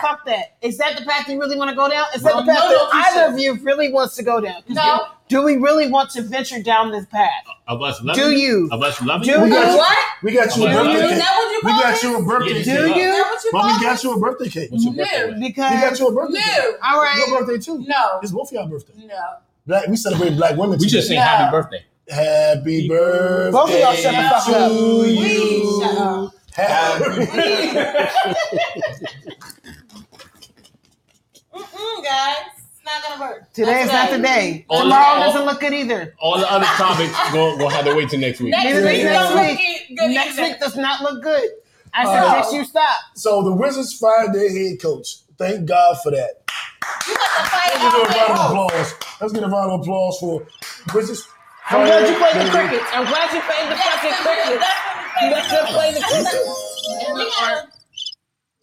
Fuck 0.00 0.24
that. 0.26 0.56
Is 0.62 0.78
that 0.78 0.98
the 0.98 1.04
path 1.04 1.28
you 1.28 1.38
really 1.38 1.56
want 1.56 1.70
to 1.70 1.76
go 1.76 1.88
down? 1.88 2.06
Is 2.14 2.22
that 2.22 2.36
the 2.36 2.42
path 2.42 2.58
that 2.68 2.90
either 3.16 3.32
of 3.32 3.38
you 3.38 3.54
really 3.62 3.92
wants 3.92 4.16
to 4.16 4.22
go 4.22 4.40
down? 4.40 4.62
'Cause 4.66 4.76
No. 4.76 5.06
Do, 5.28 5.36
do 5.40 5.42
we 5.42 5.56
really 5.56 5.88
want 5.88 6.10
to 6.10 6.22
venture 6.22 6.62
down 6.62 6.90
this 6.92 7.06
path? 7.06 7.30
of 7.66 7.80
us 7.82 8.02
loving 8.02 8.22
Do 8.22 8.30
you? 8.30 8.68
Of 8.70 8.82
us 8.82 9.00
loving 9.02 9.26
Do 9.26 9.32
you. 9.32 9.42
We 9.42 9.50
got 9.50 9.70
you. 9.72 9.76
What? 9.78 9.98
We 10.22 10.32
got 10.34 10.56
you 10.56 10.64
a 10.66 10.68
Do 10.68 10.74
birthday 10.74 10.92
you? 10.92 11.00
cake. 11.00 11.12
Is 11.12 11.18
that 11.18 11.34
what 11.36 11.52
you 11.52 11.60
We 11.64 11.72
got 11.72 12.02
you 12.02 12.16
a 12.18 12.22
birthday 12.24 12.54
cake. 12.54 12.64
Do 12.64 12.70
you? 12.72 13.08
Is 13.08 13.16
that 13.16 13.30
what 13.30 13.44
you 13.44 13.52
But 13.52 13.64
we 13.64 13.84
got 13.84 14.04
you 14.04 14.12
a 14.12 14.20
birthday 14.20 14.48
cake. 14.48 14.70
What's 14.72 14.84
your 14.84 14.94
No. 14.94 15.04
birthday? 15.04 15.40
Because 15.40 15.70
We 15.74 15.80
got 15.80 15.98
you 16.00 16.08
a 16.08 16.12
birthday 16.14 16.38
cake. 16.40 16.64
No. 16.82 16.88
all 16.88 17.02
right, 17.02 17.16
Your 17.26 17.38
birthday 17.40 17.58
too. 17.58 17.84
No. 17.86 18.18
It's 18.22 18.32
both 18.32 18.48
of 18.48 18.52
y'all 18.52 18.66
birthday. 18.66 18.92
No. 19.06 19.14
Black, 19.66 19.86
we 19.88 19.96
celebrate 19.96 20.36
black 20.36 20.56
women. 20.58 20.78
We 20.78 20.86
just 20.86 21.08
saying 21.08 21.20
No. 21.20 21.24
happy 21.26 21.50
birthday. 21.50 21.84
Happy 22.08 22.86
birthday 22.88 23.50
Both 23.52 23.70
of 23.72 23.78
y'all 23.80 23.94
shut 23.94 24.14
the 24.14 24.22
fuck 24.28 24.44
to 24.46 24.56
up. 24.56 24.72
you. 24.72 25.14
Please 25.16 25.82
shut 25.82 25.96
up. 25.98 26.34
Happy 26.52 27.04
Mm-mm, 31.54 32.04
guys. 32.04 32.36
It's 32.56 32.84
not 32.84 33.02
gonna 33.02 33.20
work. 33.20 33.52
today's 33.52 33.90
not 33.90 34.10
the 34.10 34.18
day. 34.18 34.66
All- 34.68 34.82
Tomorrow 34.82 35.18
all- 35.20 35.32
doesn't 35.32 35.46
look 35.46 35.60
good 35.60 35.72
either. 35.72 36.14
All 36.18 36.38
the 36.38 36.50
other 36.50 36.66
topics 36.66 37.12
going 37.32 37.58
to 37.58 37.68
have 37.68 37.84
to 37.86 37.94
wait 37.94 38.10
till 38.10 38.20
next 38.20 38.40
week. 38.40 38.50
Next 38.50 38.64
Neither 38.64 38.82
week 38.86 39.02
does 39.02 39.04
next 39.04 39.28
don't 39.28 39.36
look 39.48 39.58
week. 39.58 39.98
good 39.98 40.10
Next 40.10 40.32
either. 40.38 40.42
week 40.42 40.60
does 40.60 40.76
not 40.76 41.00
look 41.02 41.22
good. 41.22 41.50
I 41.94 42.04
Uh, 42.04 42.32
suggest 42.42 42.54
you 42.54 42.64
stop. 42.64 42.98
So 43.14 43.42
the 43.42 43.52
Wizards 43.52 43.94
fired 43.94 44.32
their 44.34 44.50
head 44.50 44.80
coach. 44.82 45.18
Thank 45.38 45.64
God 45.66 45.96
for 46.02 46.10
that. 46.10 46.42
You 47.08 47.14
got 47.14 47.44
to 47.44 47.50
fight 47.50 47.70
Let's 47.74 47.82
give 47.82 47.94
all 47.94 48.00
a 48.02 48.08
round 48.08 48.32
of 48.32 48.50
applause. 48.50 48.94
Let's 49.20 49.32
get 49.32 49.42
a 49.44 49.48
round 49.48 49.72
of 49.72 49.80
applause 49.80 50.18
for 50.18 50.46
Wizards. 50.94 51.26
I'm 51.70 51.86
glad 51.86 52.08
you 52.08 52.14
played 52.18 52.36
the 52.36 52.50
fired 52.50 52.68
crickets. 52.68 52.90
I'm 52.92 53.06
glad 53.08 53.26
you 53.32 53.40
played 53.40 53.66
the 53.70 53.74
That's 53.74 53.88
fucking 53.88 54.10
what 54.10 54.24
crickets. 54.24 54.64
we- 54.64 55.28
You 55.30 55.38
should 55.48 55.66
play 55.72 55.90
the 55.94 56.02
crickets. 56.04 56.44
We 57.14 57.24
gotta, 57.30 57.68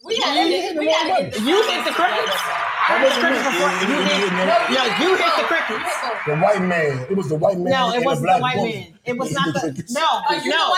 we 0.04 0.18
gotta, 0.18 0.38
You 0.38 0.46
we 0.46 0.60
hit 0.62 0.74
the 0.76 0.84
gotta 0.84 1.08
wrong. 1.10 1.46
You 1.48 1.56
hit 1.62 1.84
the 1.84 1.92
crickets. 1.92 2.36
I 2.82 2.98
hit 2.98 3.14
the 3.14 3.20
crickets 3.20 3.46
before. 3.46 3.70
You 3.82 3.98
did. 4.02 4.32
No, 4.32 4.44
No, 4.46 4.82
you 5.02 5.16
hit 5.16 5.32
the 5.34 5.42
both. 5.42 5.50
crickets. 5.50 5.70
You 5.70 5.78
hit 5.78 5.98
both. 6.02 6.26
The 6.26 6.36
white 6.42 6.62
man. 6.62 7.06
It 7.10 7.16
was 7.16 7.28
the 7.28 7.34
white 7.36 7.58
man. 7.58 7.70
No, 7.72 7.92
it 7.92 8.04
wasn't 8.04 8.28
the 8.32 8.38
white 8.38 8.56
man. 8.56 8.98
It 9.04 9.18
was 9.18 9.32
not 9.32 9.52
the. 9.54 9.60
crickets. 9.60 9.92
No, 9.92 10.06
oh, 10.06 10.34
you 10.44 10.50
no. 10.50 10.74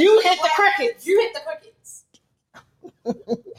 You 0.00 0.20
hit 0.22 0.38
the 0.42 0.50
crickets. 0.54 1.06
You 1.06 1.20
hit 1.20 1.34
the 1.34 1.40
crickets. 1.40 2.04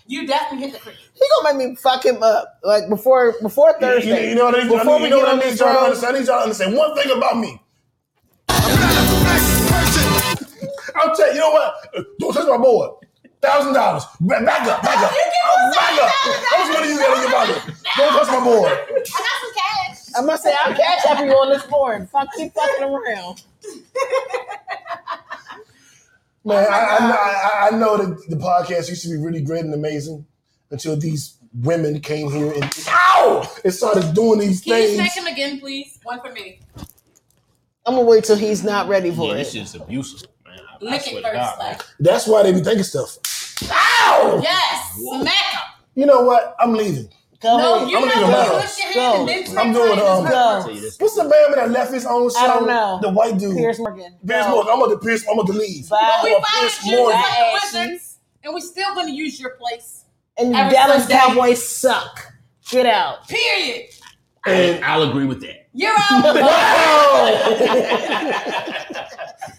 You 0.08 0.28
definitely 0.28 0.68
hit 0.68 0.74
the 0.74 0.80
crickets. 0.80 1.04
He 1.16 1.24
gonna 1.44 1.58
make 1.58 1.70
me 1.70 1.76
fuck 1.76 2.06
him 2.06 2.22
up 2.24 2.60
like 2.64 2.88
before 2.90 3.34
before 3.42 3.74
Thursday. 3.80 4.30
you 4.30 4.36
know 4.36 4.46
what 4.46 4.56
I 4.56 4.60
mean? 4.66 4.78
Before 4.78 4.98
we 4.98 5.04
you 5.06 5.10
know 5.10 5.18
get 5.18 5.24
what 5.26 5.30
I 5.30 5.34
on 5.34 5.40
this 5.40 5.60
y'all 5.60 5.70
to 5.70 5.76
road, 5.76 5.84
understand? 5.86 6.16
I 6.16 6.20
need 6.20 6.28
y'all 6.28 6.38
to 6.38 6.44
understand 6.44 6.76
one 6.76 6.96
thing 6.96 7.12
about 7.18 7.38
me. 7.40 7.62
I'll 10.96 11.16
tell 11.16 11.28
you, 11.28 11.34
you 11.34 11.40
know 11.40 11.52
what? 11.52 11.76
Don't 12.20 12.34
touch 12.34 12.48
my 12.48 12.58
board. 12.58 12.92
Thousand 13.42 13.74
dollars. 13.74 14.04
Back 14.22 14.46
back 14.46 14.68
up, 14.68 14.82
back 14.82 14.98
up. 14.98 15.12
You 15.12 15.18
give 15.18 15.34
Oh, 15.48 15.70
us 15.70 15.76
back 15.76 16.02
up. 16.02 16.10
$1,000. 16.10 16.46
How 16.50 16.58
much 16.68 16.74
money 16.80 16.92
you 16.92 16.98
got 17.00 17.16
in 17.16 17.22
your 17.22 17.32
pocket? 17.32 17.76
Don't 17.98 18.14
touch 18.14 18.28
my 18.28 18.44
board. 18.44 18.72
I 18.72 18.76
got 18.96 19.38
some 19.42 19.54
cash. 19.56 19.98
I 20.18 20.22
must 20.22 20.44
say 20.44 20.56
I'll 20.64 20.74
catch 20.76 21.06
up 21.08 21.20
you 21.20 21.32
on 21.32 21.50
this 21.50 21.64
board. 21.66 22.10
Fuck 22.10 22.28
keep 22.36 22.54
fucking 22.54 22.84
around. 22.84 23.44
Man, 26.44 26.66
oh 26.68 26.72
I, 26.72 26.98
I, 26.98 27.08
know, 27.08 27.16
I, 27.16 27.68
I 27.68 27.78
know 27.78 27.98
that 27.98 28.30
the 28.30 28.36
podcast 28.36 28.90
used 28.90 29.04
to 29.04 29.10
be 29.10 29.18
really 29.18 29.42
great 29.42 29.64
and 29.66 29.74
amazing 29.74 30.26
until 30.72 30.96
these 30.96 31.38
women 31.62 32.00
came 32.02 32.32
here 32.32 32.52
and 32.54 32.64
ow, 32.88 33.52
and 33.64 33.74
started 33.74 34.14
doing 34.14 34.40
these 34.40 34.64
things. 34.64 34.92
Can 34.92 34.92
you 34.92 34.98
things. 34.98 35.14
him 35.16 35.26
again, 35.28 35.60
please? 35.60 36.00
One 36.04 36.22
for 36.22 36.32
me. 36.32 36.60
I'm 37.86 37.95
gonna 37.95 38.07
wait 38.07 38.24
till 38.26 38.38
he's 38.38 38.64
not 38.64 38.88
ready 38.90 39.12
for 39.12 39.28
Yeah, 39.28 39.34
it. 39.34 39.38
this 39.40 39.53
shit's 39.53 39.76
abusive, 39.76 40.30
man. 40.45 40.60
I, 40.70 40.76
I 40.76 40.78
Lick 40.91 41.02
swear 41.03 41.20
it 41.20 41.24
first. 41.24 41.36
God, 41.36 41.60
man. 41.60 41.70
like. 41.74 41.82
That's 41.99 42.28
why 42.28 42.44
they 42.44 42.53
be 42.53 42.62
thinking 42.62 42.84
stuff. 42.84 43.18
Ow! 43.72 44.40
Yes, 44.44 44.94
smack 45.22 45.53
him. 45.53 45.62
You 45.95 46.06
know 46.07 46.22
what? 46.24 46.56
I'm 46.60 46.74
leaving. 46.74 47.10
Go 47.41 47.57
No, 47.57 47.76
ahead. 47.76 47.90
you 47.91 47.98
I'm 47.98 48.02
know 48.03 48.07
leaving 48.07 48.22
when 48.22 48.32
now. 48.32 48.45
you 48.45 48.53
your 48.78 48.94
hand 48.94 48.95
Go. 48.95 49.20
and 49.20 49.30
then 49.30 49.44
I'm 49.57 49.74
take 49.74 49.74
doing, 49.74 49.99
time, 49.99 50.07
um, 50.07 50.26
it's 50.26 50.32
Go. 50.32 50.36
I'll 50.38 50.56
not 50.57 50.62
tell 50.66 50.72
you 50.76 50.82
this. 50.82 50.99
What's 50.99 51.16
the 51.16 51.24
man 51.26 51.52
that 51.56 51.72
left 51.72 51.94
his 51.94 52.06
own 52.06 52.30
show? 52.32 52.40
I 52.40 52.48
don't 52.48 52.68
know. 52.68 52.99
The 53.02 53.10
white 53.12 53.38
dude. 53.38 53.57
Piers 53.57 53.80
Morgan. 53.80 54.18
Piers 54.28 54.45
Go. 54.45 54.52
Morgan. 54.52 54.74
I'm 54.74 54.80
gonna 54.80 54.98
Piers. 54.99 55.26
I'm 55.30 55.38
gonna 55.38 55.53
leave. 55.53 55.90
Bye. 55.90 55.98
But 56.02 56.24
we 56.24 56.32
Well, 56.32 56.41
fired 56.41 56.62
Piers 56.72 56.86
you 56.86 56.98
Morgan. 56.98 57.22
like 57.22 57.26
the 57.38 57.41
Ashy. 57.41 57.78
Wizards, 57.78 58.20
and 58.44 58.53
we 58.56 58.62
still 58.62 58.95
gonna 58.95 59.12
use 59.12 59.40
your 59.40 59.52
place. 59.52 60.06
And 60.38 60.53
the 60.53 60.57
Every 60.60 60.74
Dallas 60.74 61.03
Sunday. 61.03 61.16
Cowboys 61.18 61.68
suck. 61.68 62.34
Get 62.72 62.86
out. 62.88 63.28
Period. 63.28 63.90
And 64.46 64.84
I'll 64.86 65.10
agree 65.10 65.26
with 65.26 65.42
that. 65.42 65.68
You're 65.74 65.92
out. 65.92 66.24
wow, 66.24 66.36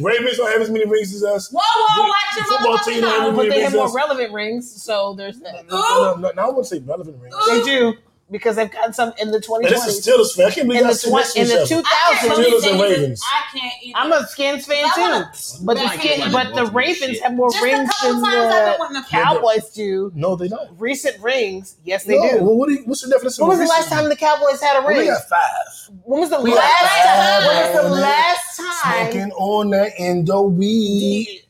Ravens 0.00 0.36
don't 0.36 0.50
have 0.52 0.60
as 0.62 0.70
many 0.70 0.86
rings 0.86 1.14
as 1.14 1.22
us. 1.24 1.50
Whoa, 1.50 1.60
whoa, 1.60 2.08
watch 2.08 2.16
your 2.36 2.44
Football 2.46 2.78
team 2.78 3.00
don't 3.00 3.10
have 3.10 3.20
as 3.20 3.26
mouth. 3.28 3.36
many 3.36 3.48
But 3.48 3.54
they 3.54 3.60
have 3.62 3.72
more 3.74 3.92
relevant 3.94 4.32
rings, 4.32 4.82
so 4.82 5.14
there's 5.14 5.40
that. 5.40 5.66
No, 5.68 5.80
no, 5.80 6.14
no, 6.16 6.30
no, 6.34 6.42
I 6.42 6.46
wouldn't 6.46 6.66
say 6.66 6.78
relevant 6.80 7.20
rings. 7.20 7.34
They 7.48 7.62
do 7.64 7.94
because 8.34 8.56
they've 8.56 8.70
gotten 8.70 8.92
some 8.92 9.12
in 9.18 9.30
the 9.30 9.36
And 9.36 9.64
this 9.64 9.86
is 9.86 10.04
2020s. 10.04 10.10
Steelers 10.18 10.36
fan. 10.36 10.46
I 10.46 10.50
can't 10.50 10.66
believe 10.66 10.80
In 10.80 10.84
y'all 10.86 10.92
the, 10.92 10.98
sit 10.98 11.08
twen- 11.10 11.20
next 11.22 11.32
to 11.34 11.38
in 11.40 11.46
each 11.46 11.52
the 11.52 11.56
other. 11.76 11.84
I 11.86 12.18
can't 12.18 12.32
2000s, 12.32 12.34
believe 12.34 12.46
Steelers 12.54 12.62
they 12.62 12.70
and 12.70 12.78
even- 12.80 12.90
Ravens. 13.00 13.22
I 13.24 13.58
can't 13.58 13.72
either. 13.82 13.98
I'm 13.98 14.12
a 14.12 14.26
Skins 14.26 14.66
fan 14.66 14.84
too. 14.94 15.00
wanna- 15.00 15.32
But 15.62 15.74
the 15.76 15.88
skin, 15.90 16.32
but 16.32 16.54
the 16.54 16.66
Ravens 16.66 17.18
have 17.20 17.34
more 17.34 17.50
Just 17.52 17.62
rings 17.62 17.78
than 18.02 18.22
times 18.22 18.78
the 18.94 19.04
Cowboys 19.08 19.70
do. 19.70 20.10
No, 20.16 20.34
they 20.34 20.48
don't. 20.48 20.68
Recent 20.78 21.22
rings, 21.22 21.76
yes, 21.84 22.02
they 22.04 22.18
no, 22.18 22.30
do. 22.38 22.44
Well, 22.44 22.56
what 22.56 22.68
do 22.68 22.74
you, 22.74 22.82
what's 22.86 23.02
the 23.02 23.08
definition? 23.10 23.46
When 23.46 23.56
was 23.56 23.66
the 23.68 23.72
last 23.72 23.88
time 23.88 24.08
the 24.08 24.16
Cowboys 24.16 24.60
had 24.60 24.76
a 24.76 24.80
Well, 24.84 24.88
we 24.94 24.98
ring? 25.00 25.08
got 25.08 25.28
five. 25.28 25.94
When 26.04 26.20
was 26.20 26.30
the 26.30 26.40
We 26.40 26.50
got 26.50 26.56
last 26.58 26.80
five 26.82 27.04
time? 27.04 27.46
When 27.46 27.56
was 27.56 27.72
the 27.72 27.80
on 27.86 27.98
it. 27.98 28.02
last 28.02 28.56
time? 28.56 29.12
Smoking 29.12 29.30
on 29.32 29.70
that 29.70 29.92
endo 29.98 30.42
weed. 30.42 31.40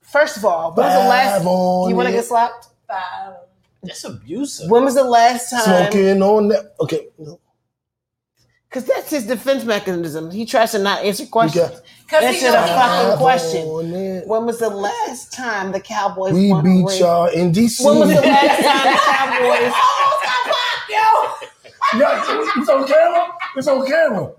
First 0.00 0.36
of 0.36 0.44
all, 0.44 0.72
when 0.74 0.86
was 0.86 0.94
the 0.94 1.08
last? 1.08 1.38
Five 1.38 1.46
on 1.48 1.90
You 1.90 1.96
want 1.96 2.06
to 2.08 2.12
get 2.12 2.24
slapped? 2.24 2.68
Five. 2.88 3.34
That's 3.84 4.04
abusive. 4.04 4.70
When 4.70 4.84
was 4.84 4.94
the 4.94 5.04
last 5.04 5.50
time? 5.50 5.62
Smoking 5.90 6.22
on 6.22 6.48
that. 6.48 6.74
Okay. 6.80 7.08
no. 7.18 7.40
Because 8.68 8.88
that's 8.88 9.10
his 9.10 9.24
defense 9.26 9.64
mechanism. 9.64 10.32
He 10.32 10.44
tries 10.46 10.72
to 10.72 10.80
not 10.80 11.04
answer 11.04 11.26
questions. 11.26 11.68
got- 11.70 11.82
Cause 12.10 12.20
he 12.22 12.26
Answer 12.44 12.50
the 12.50 12.66
fucking 12.66 13.18
question. 13.18 13.68
When 14.28 14.46
was 14.46 14.58
the 14.58 14.68
last 14.68 15.32
time 15.32 15.70
the 15.72 15.80
Cowboys 15.80 16.32
We 16.34 16.50
won 16.50 16.64
beat 16.64 16.84
ring? 16.84 16.98
y'all 16.98 17.26
in 17.28 17.52
DC. 17.52 17.84
When 17.84 18.00
was 18.00 18.08
the 18.08 18.20
last 18.20 18.62
time 18.62 18.92
the 18.92 19.00
Cowboys? 19.00 19.72
Almost 19.72 20.22
got 20.24 20.44
popped, 20.44 20.90
yo. 20.90 21.98
Yeah, 22.00 22.60
it's 22.60 22.68
on 22.68 22.86
camera. 22.86 23.28
It's 23.56 23.68
on 23.68 23.86
camera. 23.86 24.32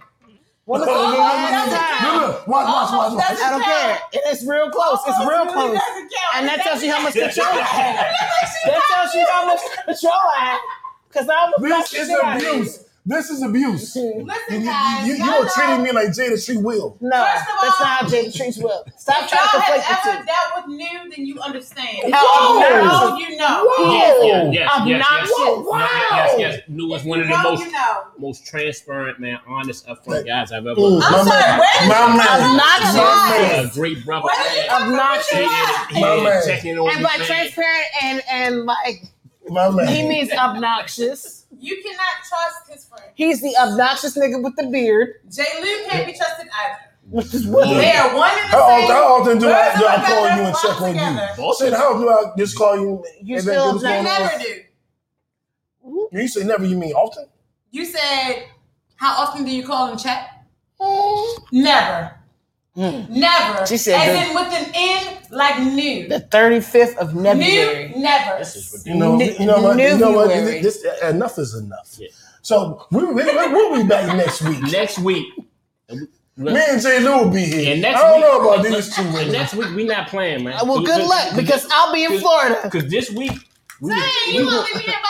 When 0.65 0.81
was 0.81 0.89
the 0.89 0.93
Oh, 0.95 1.17
last 1.17 1.69
that's 1.69 2.01
time? 2.01 2.17
Look, 2.17 2.27
look, 2.27 2.47
watch, 2.47 2.65
watch, 2.67 2.91
watch, 2.91 3.13
watch. 3.13 3.37
I 3.39 3.49
don't 3.51 3.63
care. 3.63 3.99
And 4.13 4.21
it's 4.33 4.45
real 4.47 4.69
close. 4.71 4.99
It's 5.05 5.19
real 5.19 5.45
Almost 5.45 5.53
close. 5.53 5.77
doesn't 5.77 6.09
count. 6.09 6.35
And 6.35 6.47
that 6.47 6.61
tells 6.63 6.81
you 6.83 6.91
how 6.91 7.01
much 7.03 7.13
That's- 7.13 7.35
control 7.35 7.53
I 7.53 7.65
have. 7.65 8.05
That 8.65 8.81
tells 8.89 9.13
you 9.13 9.25
how 9.29 9.45
much 9.45 9.59
control 9.85 10.13
I 10.13 10.39
have. 10.45 10.59
Because 11.07 11.29
I'm 11.29 11.53
a 11.53 11.61
This 11.61 11.93
is 11.93 12.09
abuse. 12.09 12.84
This 13.07 13.29
is 13.29 13.43
abuse. 13.43 13.95
Listen, 13.95 14.25
you, 14.61 14.65
guys. 14.65 15.05
you, 15.07 15.13
you 15.13 15.23
y'all 15.25 15.45
are 15.45 15.49
treating 15.49 15.83
me 15.83 15.91
like 15.91 16.07
Jada 16.07 16.43
Tree 16.43 16.57
will. 16.57 16.97
No, 16.99 17.11
First 17.23 17.41
of 17.43 17.47
that's 17.61 17.79
all- 17.79 17.85
not 17.85 18.01
how 18.01 18.07
Jada 18.07 18.35
treats 18.35 18.57
Will. 18.57 18.83
Stop 18.97 19.23
If 19.25 19.29
trying 19.29 19.29
to 19.29 19.57
y'all 19.57 19.61
conflate 19.61 19.79
have 19.81 20.03
the 20.03 20.09
ever 20.09 20.19
two. 20.21 20.25
dealt 20.25 20.67
with 20.67 20.75
new, 20.75 21.15
then 21.15 21.25
you 21.27 21.39
understand. 21.39 22.13
How 22.13 22.59
If 22.59 22.65
you 22.65 22.87
know, 22.87 23.17
you 23.29 23.37
know. 23.37 23.73
Whoa. 23.77 23.91
Yes, 23.93 24.17
yes, 24.23 24.53
yes, 24.55 24.55
yes, 24.55 24.71
Obnoxious. 24.81 25.29
yes. 25.29 25.37
Whoa, 25.37 25.61
No, 25.61 25.69
wow. 25.69 25.87
yes, 26.11 26.35
yes. 26.39 26.61
New 26.67 26.95
is 26.95 27.03
one 27.03 27.19
of 27.21 27.27
the 27.27 27.33
know, 27.37 27.43
most 27.51 27.59
you 27.65 27.71
know. 27.71 28.03
most 28.17 28.45
transparent, 28.47 29.19
man, 29.19 29.39
honest, 29.47 29.85
upfront 29.85 30.07
Like, 30.07 30.25
guys 30.25 30.51
I've 30.51 30.65
ever. 30.65 30.81
Mm, 30.81 31.01
I'm 31.05 31.11
my 31.11 31.23
sorry, 31.23 31.41
man. 31.41 31.59
where 31.59 31.87
My 31.87 32.05
did 32.07 32.11
you 32.11 32.17
man. 32.17 32.49
Obnoxious. 32.49 32.95
My 32.95 33.37
A 33.37 33.61
man. 33.63 33.69
great 33.75 34.03
brother. 34.03 34.25
Where 34.25 34.43
did 34.49 34.55
you 34.55 34.59
man. 34.61 34.69
come 34.69 34.81
from 34.81 34.89
with 34.91 34.99
Obnoxious. 34.99 35.29
He 35.29 35.43
is- 35.43 35.87
he 35.91 36.01
My 36.01 36.15
is 36.15 36.23
man. 36.23 36.41
checking 36.47 36.79
on 36.79 36.89
And 36.89 37.03
by 37.03 37.17
transparent 37.17 37.85
and 38.01 38.21
and 38.31 38.63
like 38.65 39.03
My 39.47 39.69
man. 39.69 39.87
he 39.89 40.07
means 40.07 40.31
obnoxious. 40.31 41.34
You 41.59 41.81
cannot 41.83 42.15
trust 42.27 42.69
his 42.71 42.85
friend. 42.85 43.11
He's 43.15 43.41
the 43.41 43.55
obnoxious 43.57 44.17
nigga 44.17 44.43
with 44.43 44.55
the 44.55 44.67
beard, 44.67 45.15
J. 45.31 45.43
Lou 45.61 45.89
can't 45.89 46.05
be 46.05 46.13
trusted 46.13 46.47
either. 46.47 46.79
which 47.09 47.33
is 47.33 47.47
what 47.47 47.67
They 47.67 47.91
are 47.91 48.15
one 48.15 48.29
and 48.31 48.51
the 48.51 48.57
How 48.57 48.79
same. 48.79 48.89
how 48.89 49.03
often 49.21 49.37
do 49.37 49.47
I, 49.49 49.69
Birds 49.69 49.79
do 49.79 49.85
of 49.87 50.03
call 50.05 50.25
you 50.25 50.43
and 50.43 50.57
flock 50.57 50.61
check 50.73 50.81
on 50.81 50.93
together. 50.93 51.29
you? 51.37 51.55
Shit, 51.59 51.73
how 51.73 51.89
often 51.93 52.01
do 52.01 52.09
I 52.09 52.23
just 52.37 52.57
call 52.57 52.75
you? 52.77 53.05
You 53.21 53.35
and 53.35 53.43
still 53.43 53.63
then 53.65 53.73
what's 53.73 53.83
You 53.83 53.89
going 53.89 53.99
on? 53.99 54.21
never 54.21 54.43
do. 54.43 56.17
You 56.21 56.27
say 56.27 56.43
never, 56.43 56.65
you 56.65 56.77
mean 56.77 56.93
often? 56.93 57.25
You 57.71 57.85
said 57.85 58.45
How 58.95 59.21
often 59.23 59.43
do 59.45 59.51
you 59.51 59.65
call 59.65 59.87
and 59.91 59.99
check? 59.99 60.29
Mm. 60.79 61.37
Never. 61.51 62.19
Mm. 62.77 63.09
Never. 63.09 63.65
She 63.65 63.77
said 63.77 63.95
As 63.95 64.25
the- 64.25 64.29
in 64.29 64.35
with 64.35 64.53
an 64.53 64.71
N, 64.75 65.17
like 65.31 65.59
new. 65.73 66.07
The 66.09 66.19
35th 66.21 66.97
of 66.97 67.13
February. 67.13 67.93
New, 67.95 68.01
never. 68.01 68.43
You 68.85 68.95
know, 68.95 69.13
N- 69.19 69.35
you 69.39 69.45
know 69.45 69.61
what? 69.61 69.79
You 69.79 69.97
know 69.97 70.11
what? 70.11 70.29
February. 70.31 70.61
This, 70.61 70.85
enough 71.03 71.37
is 71.39 71.55
enough. 71.55 71.97
So 72.41 72.85
we, 72.91 73.05
we, 73.05 73.13
we'll 73.23 73.81
be 73.81 73.87
back 73.87 74.15
next 74.15 74.41
week. 74.41 74.61
Next 74.71 74.99
week. 74.99 75.25
Me 76.37 76.51
and 76.69 76.81
J. 76.81 76.99
Lou 76.99 77.23
will 77.23 77.29
be 77.31 77.45
here. 77.45 77.71
And 77.73 77.81
next 77.81 77.97
I 78.01 78.09
don't 78.09 78.15
week, 78.19 78.25
know 78.25 78.51
about 78.53 78.65
these 78.65 78.93
two 78.93 79.01
And 79.03 79.13
women. 79.13 79.31
next 79.31 79.53
week 79.55 79.69
we 79.73 79.85
not 79.85 80.09
playing, 80.09 80.43
man. 80.43 80.67
Well, 80.67 80.83
good 80.83 81.07
luck 81.07 81.33
because 81.35 81.65
I'll 81.71 81.93
be 81.93 82.03
in 82.03 82.19
Florida. 82.19 82.59
Because 82.61 82.89
this 82.91 83.09
week, 83.09 83.31
we, 83.79 83.89
Dang, 83.91 84.01
we, 84.27 84.33
you 84.39 84.45
won't 84.45 84.65
leave 84.65 84.75
me 84.75 84.81
here 84.83 84.99
by 85.01 85.09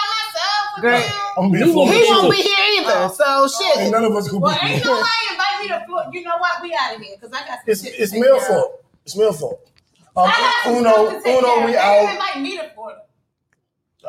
myself. 0.81 1.03
Great. 1.03 1.11
I'm 1.37 1.49
We 1.51 1.63
being 1.63 1.75
won't 1.75 1.91
He 1.93 2.03
won't 2.07 2.31
be 2.31 2.37
here 2.37 2.55
either. 2.81 3.09
So 3.13 3.47
shit. 3.47 3.77
Ain't 3.79 3.91
none 3.91 4.03
of 4.05 4.15
us 4.15 4.29
could 4.29 4.41
Well, 4.41 4.53
be 4.61 4.67
ain't 4.67 4.83
here. 4.83 4.85
nobody 4.85 5.09
invite 5.31 5.61
me 5.61 5.67
to 5.69 5.85
Florida. 5.85 6.09
You 6.13 6.23
know 6.23 6.37
what? 6.37 6.61
We 6.61 6.77
out 6.79 6.95
of 6.95 7.01
here 7.01 7.15
because 7.19 7.31
I 7.33 7.39
got 7.47 7.59
some 7.59 7.59
It's, 7.67 7.83
shit 7.83 7.93
it's 7.99 8.11
take 8.11 8.21
male 8.21 8.39
fault. 8.39 8.83
It's 9.05 9.15
male 9.17 9.33
fault. 9.33 9.59
Um, 10.17 10.25
I 10.27 10.63
Uno, 10.69 10.91
stuff 10.91 11.13
to 11.13 11.21
take 11.29 11.37
Uno, 11.43 11.65
we 11.65 11.71
They 11.73 11.77
out. 11.77 12.09
invite 12.13 12.41
me 12.41 12.57
to 12.57 12.69
Florida. 12.73 13.01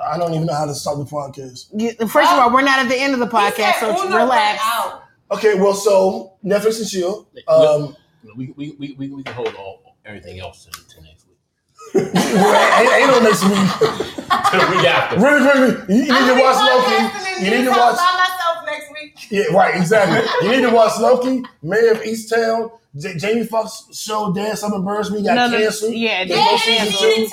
I 0.05 0.19
don't 0.19 0.35
even 0.35 0.47
know 0.47 0.55
how 0.55 0.67
to 0.67 0.75
start 0.75 0.99
the 0.99 1.05
podcast. 1.05 1.69
You- 1.75 1.93
First 2.07 2.31
of 2.31 2.39
all, 2.39 2.53
we're 2.53 2.61
not 2.63 2.79
at 2.81 2.89
the 2.89 2.97
end 3.01 3.15
of 3.15 3.19
the 3.21 3.27
podcast, 3.27 3.81
so 3.81 4.05
Uno 4.07 4.17
relax. 4.17 4.63
Okay, 5.33 5.55
well, 5.59 5.75
so 5.75 6.35
Netflix 6.45 6.79
and 6.81 6.89
chill. 6.89 7.27
Um, 7.49 7.97
we, 8.37 8.53
we, 8.57 8.77
we, 8.79 8.93
we, 8.99 9.09
we 9.09 9.23
can 9.23 9.35
hold 9.35 9.55
all 9.55 9.97
everything 10.05 10.39
else 10.39 10.65
to, 10.67 10.71
to 10.71 10.79
next 10.79 10.86
week. 10.86 10.86
Ain't, 11.95 12.93
ain't 12.93 13.11
no 13.11 13.21
next 13.21 13.43
week. 13.45 13.53
To 14.51 14.59
the 14.59 14.67
week 14.71 14.87
after. 14.87 15.19
Really, 15.19 15.41
really, 15.47 15.95
you, 15.95 16.03
you 16.03 16.03
need 16.05 16.11
I'm 16.13 16.37
to 16.37 16.43
watch 16.43 16.57
Loki. 16.67 17.45
You 17.45 17.51
need 17.51 17.57
to 17.59 17.65
this 17.65 17.73
house 17.73 17.97
watch. 17.97 17.97
by 17.97 18.27
myself 18.29 18.67
next 18.67 18.93
week. 18.93 19.31
Yeah, 19.31 19.45
right, 19.57 19.75
exactly. 19.77 20.47
You 20.49 20.55
need 20.57 20.63
to 20.63 20.71
watch 20.75 20.99
Loki, 21.01 21.43
Mare 21.63 21.93
of 21.93 21.99
Easttown, 22.03 22.71
J- 22.97 23.17
Jamie 23.17 23.45
Foxx 23.47 23.85
show 23.93 24.33
Dad 24.33 24.57
Stop 24.59 24.73
Embarrassing 24.75 25.17
Me 25.17 25.23
got 25.25 25.35
No, 25.35 25.49
no, 25.49 25.59
canceled. 25.59 25.95
yeah, 25.95 26.25
There's 26.25 26.39
yeah, 26.41 26.45
no 26.45 26.57
season 26.57 26.99
two. 26.99 27.29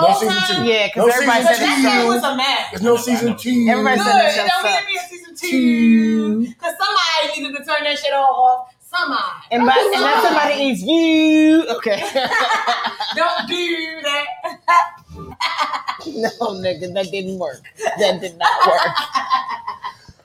No 0.00 0.12
season 0.18 0.56
two. 0.56 0.64
Yeah, 0.64 0.86
because 0.88 1.06
No 1.06 1.12
everybody 1.12 1.40
season 1.42 1.54
said 1.56 1.66
that 1.66 1.82
that 1.82 2.00
show. 2.02 2.06
was 2.08 2.22
a 2.22 2.36
mess. 2.36 2.70
There's 2.70 2.82
no 2.82 2.96
season 2.96 3.36
two. 3.36 3.66
Everybody 3.70 3.96
Good. 3.98 4.04
said 4.06 4.12
that 4.12 4.28
It 4.30 4.34
show 4.36 4.62
don't 4.62 4.64
need 4.72 4.80
to 4.80 4.86
be 4.86 4.96
a 4.96 5.08
season 5.08 5.34
two. 5.36 6.40
Because 6.48 6.74
somebody 6.78 7.40
needed 7.40 7.56
to 7.56 7.64
turn 7.64 7.84
that 7.84 7.98
shit 7.98 8.12
all 8.12 8.34
off. 8.34 8.72
Somebody. 8.88 9.22
And, 9.50 9.66
by, 9.66 9.72
and 9.94 10.02
that 10.02 10.22
somebody 10.22 10.70
is 10.70 10.82
you. 10.82 11.66
Okay. 11.76 11.98
Don't 13.16 13.48
do 13.48 14.00
that. 14.02 14.26
no, 16.06 16.54
nigga, 16.60 16.92
that 16.94 17.08
didn't 17.10 17.38
work. 17.38 17.62
That 17.98 18.20
did 18.20 18.36
not 18.38 18.66
work. 18.66 18.96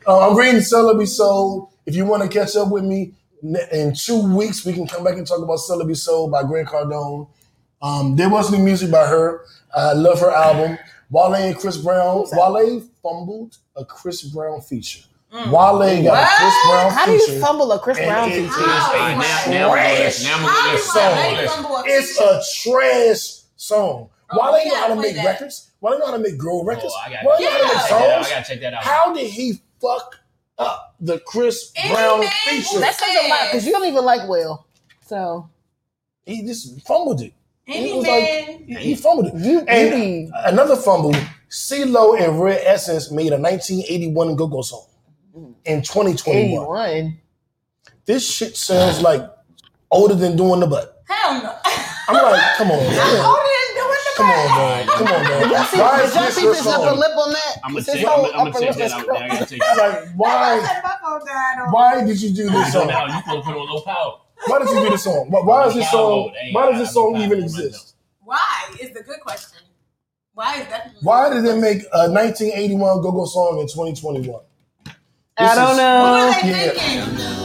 Uh, 0.07 0.27
I'm 0.31 0.35
reading 0.35 0.61
Sell 0.61 0.89
or 0.89 0.97
Be 0.97 1.05
Sold. 1.05 1.69
If 1.85 1.95
you 1.95 2.05
want 2.05 2.23
to 2.23 2.27
catch 2.27 2.55
up 2.55 2.69
with 2.69 2.83
me 2.83 3.13
in 3.71 3.93
two 3.93 4.35
weeks, 4.35 4.65
we 4.65 4.73
can 4.73 4.87
come 4.87 5.03
back 5.03 5.15
and 5.15 5.27
talk 5.27 5.43
about 5.43 5.57
Sell 5.57 5.79
or 5.79 5.85
Be 5.85 5.93
Sold 5.93 6.31
by 6.31 6.41
Grant 6.41 6.69
Cardone. 6.69 7.27
Um, 7.83 8.15
there 8.15 8.27
was 8.27 8.51
new 8.51 8.57
music 8.57 8.89
by 8.89 9.05
her. 9.05 9.45
I 9.75 9.93
love 9.93 10.19
her 10.21 10.31
album. 10.31 10.79
Wale 11.11 11.35
and 11.35 11.55
Chris 11.55 11.77
Brown. 11.77 12.25
Wale 12.31 12.81
fumbled 13.03 13.57
a 13.75 13.85
Chris 13.85 14.23
Brown 14.23 14.59
feature. 14.61 15.03
Mm. 15.31 15.49
Wale 15.49 16.03
got 16.03 16.23
a 16.23 16.35
Chris 16.35 16.55
Brown 16.67 16.91
How 16.91 17.05
do 17.05 17.11
you 17.13 17.39
fumble 17.39 17.71
a 17.71 17.79
Chris 17.79 17.97
Brown 17.99 18.29
it 18.29 18.33
feature? 18.33 18.47
is 18.47 18.55
Hey, 18.55 19.13
a 19.13 19.17
now, 19.17 19.43
now, 19.47 19.69
we're 19.71 19.77
gonna- 19.77 19.95
trash 19.95 20.23
now 20.23 20.43
we're 20.43 20.51
gonna 20.51 20.71
get 20.73 20.83
song. 20.83 21.13
How 21.13 21.41
you 21.41 21.47
fumble 21.47 21.75
a 21.77 21.83
It's 21.85 22.19
a 22.19 22.41
trash 22.69 23.39
oh, 23.39 23.47
song. 23.55 24.09
Oh, 24.29 24.37
Wale 24.37 24.53
we 24.63 24.69
know 24.69 24.75
how 24.75 24.81
gotta 24.81 24.93
to 24.95 24.99
play 24.99 25.07
make 25.07 25.15
that. 25.15 25.25
records. 25.25 25.71
Wale 25.79 25.99
know 25.99 26.05
how 26.07 26.11
to 26.11 26.19
make 26.19 26.37
girl 26.37 26.65
records. 26.65 26.93
Oh, 26.93 27.09
Wale 27.09 27.21
know 27.23 27.31
how 27.31 27.37
to 27.37 27.43
Yeah. 27.43 28.17
make 28.19 28.27
I 28.27 28.29
gotta 28.29 28.45
check 28.45 28.59
that 28.61 28.73
out. 28.73 28.83
How 28.83 29.13
did 29.13 29.27
he 29.29 29.61
fuck 29.81 30.19
up 30.57 30.95
the 30.99 31.19
Chris 31.19 31.71
Any 31.77 31.93
Brown 31.93 32.23
feature? 32.45 32.79
That 32.79 32.95
says 32.95 33.25
a 33.25 33.29
lot 33.29 33.39
because 33.51 33.65
you 33.65 33.71
don't 33.71 33.85
even 33.85 34.03
like 34.03 34.27
Will. 34.27 34.65
So 35.05 35.49
he 36.25 36.45
just 36.45 36.81
fumbled 36.81 37.21
it. 37.21 37.31
Any 37.67 37.91
It 37.91 37.95
was 37.95 38.05
man. 38.05 38.65
like 38.69 38.77
he 38.79 38.95
fumbled 38.95 39.27
it. 39.27 39.35
you, 39.35 39.51
you 39.51 39.65
And 39.65 39.91
be 39.91 40.31
another 40.43 40.75
fumble. 40.75 41.13
CeeLo 41.49 42.19
and 42.21 42.41
Red 42.41 42.61
Essence 42.65 43.11
made 43.11 43.31
a 43.31 43.37
1981 43.37 44.35
go-go 44.35 44.61
song 44.61 44.85
in 45.65 45.81
2021. 45.81 46.51
81. 46.51 47.17
This 48.05 48.29
shit 48.29 48.57
sounds 48.57 49.01
like 49.01 49.21
older 49.91 50.15
than 50.15 50.35
doing 50.35 50.59
the 50.59 50.67
butt. 50.67 51.03
Hell 51.07 51.41
no. 51.43 51.55
I'm 52.07 52.15
like, 52.31 52.55
come 52.57 52.71
on, 52.71 52.77
man. 52.83 53.25
Older 53.25 53.41
than 53.41 53.75
doing 53.75 54.01
the 54.05 54.13
Come 54.17 54.29
on, 54.31 54.47
butt. 54.47 54.57
man. 54.57 54.87
Come 54.87 55.07
on, 55.07 55.23
man. 55.23 55.41
Did 55.41 55.51
y'all 55.51 55.63
see, 55.65 55.79
Why 55.79 55.97
did 55.97 56.05
is 56.07 56.15
y'all 56.15 56.23
this 56.25 56.35
see 56.35 56.43
your 56.43 56.55
his 56.55 56.67
upper 56.67 56.83
song? 56.89 56.99
lip 56.99 57.17
on 57.17 57.31
that? 57.31 57.55
I'm 57.63 57.71
gonna 57.73 57.85
His 57.85 57.93
check. 57.95 58.05
whole 58.05 58.25
I'm 58.25 58.31
gonna 58.31 58.49
upper 58.49 58.59
check 58.59 58.69
lip 58.69 58.77
that 58.77 58.85
is 58.85 58.91
out. 58.93 59.05
curled. 59.05 59.21
I 59.21 59.27
gotta 59.29 59.45
check 59.45 59.59
that 59.59 59.79
out. 59.79 60.03
Like, 60.03 60.09
why? 60.15 60.81
My 60.83 60.95
phone 61.01 61.25
died 61.25 61.59
on. 61.61 61.71
Why 61.71 62.03
did 62.05 62.21
you 62.21 62.29
do 62.29 62.43
this 62.43 62.45
You 62.45 62.49
know 62.51 62.69
song? 62.71 62.87
now 62.87 63.05
you 63.05 63.13
supposed 63.21 63.45
to 63.45 63.51
put 63.51 63.59
on 63.61 63.67
low 63.69 63.81
power. 63.81 64.17
Why 64.47 64.59
did 64.59 64.69
you 64.69 64.79
do 64.83 64.89
this 64.89 65.03
song? 65.03 65.25
Why, 65.29 65.39
why 65.41 65.67
is 65.67 65.75
this 65.75 65.91
song? 65.91 66.33
Why 66.51 66.71
does 66.71 66.79
this 66.79 66.93
song 66.93 67.15
even 67.17 67.43
exist? 67.43 67.95
Why 68.23 68.39
is 68.79 68.91
the 68.93 69.03
good 69.03 69.19
question. 69.21 69.59
Why 70.33 70.61
is 70.61 70.67
that? 70.67 70.91
Why 71.01 71.29
did 71.29 71.45
they 71.45 71.59
make 71.59 71.83
a 71.93 72.09
1981 72.09 73.01
go-go 73.01 73.25
song 73.25 73.59
in 73.59 73.67
2021? 73.67 74.41
I 75.49 75.55
don't 75.55 75.71
is- 75.71 75.77
know. 75.77 76.01
What 76.01 76.11
were 76.35 76.41
they 76.41 76.49
Yeah. 76.49 76.69
thinking? 76.71 77.37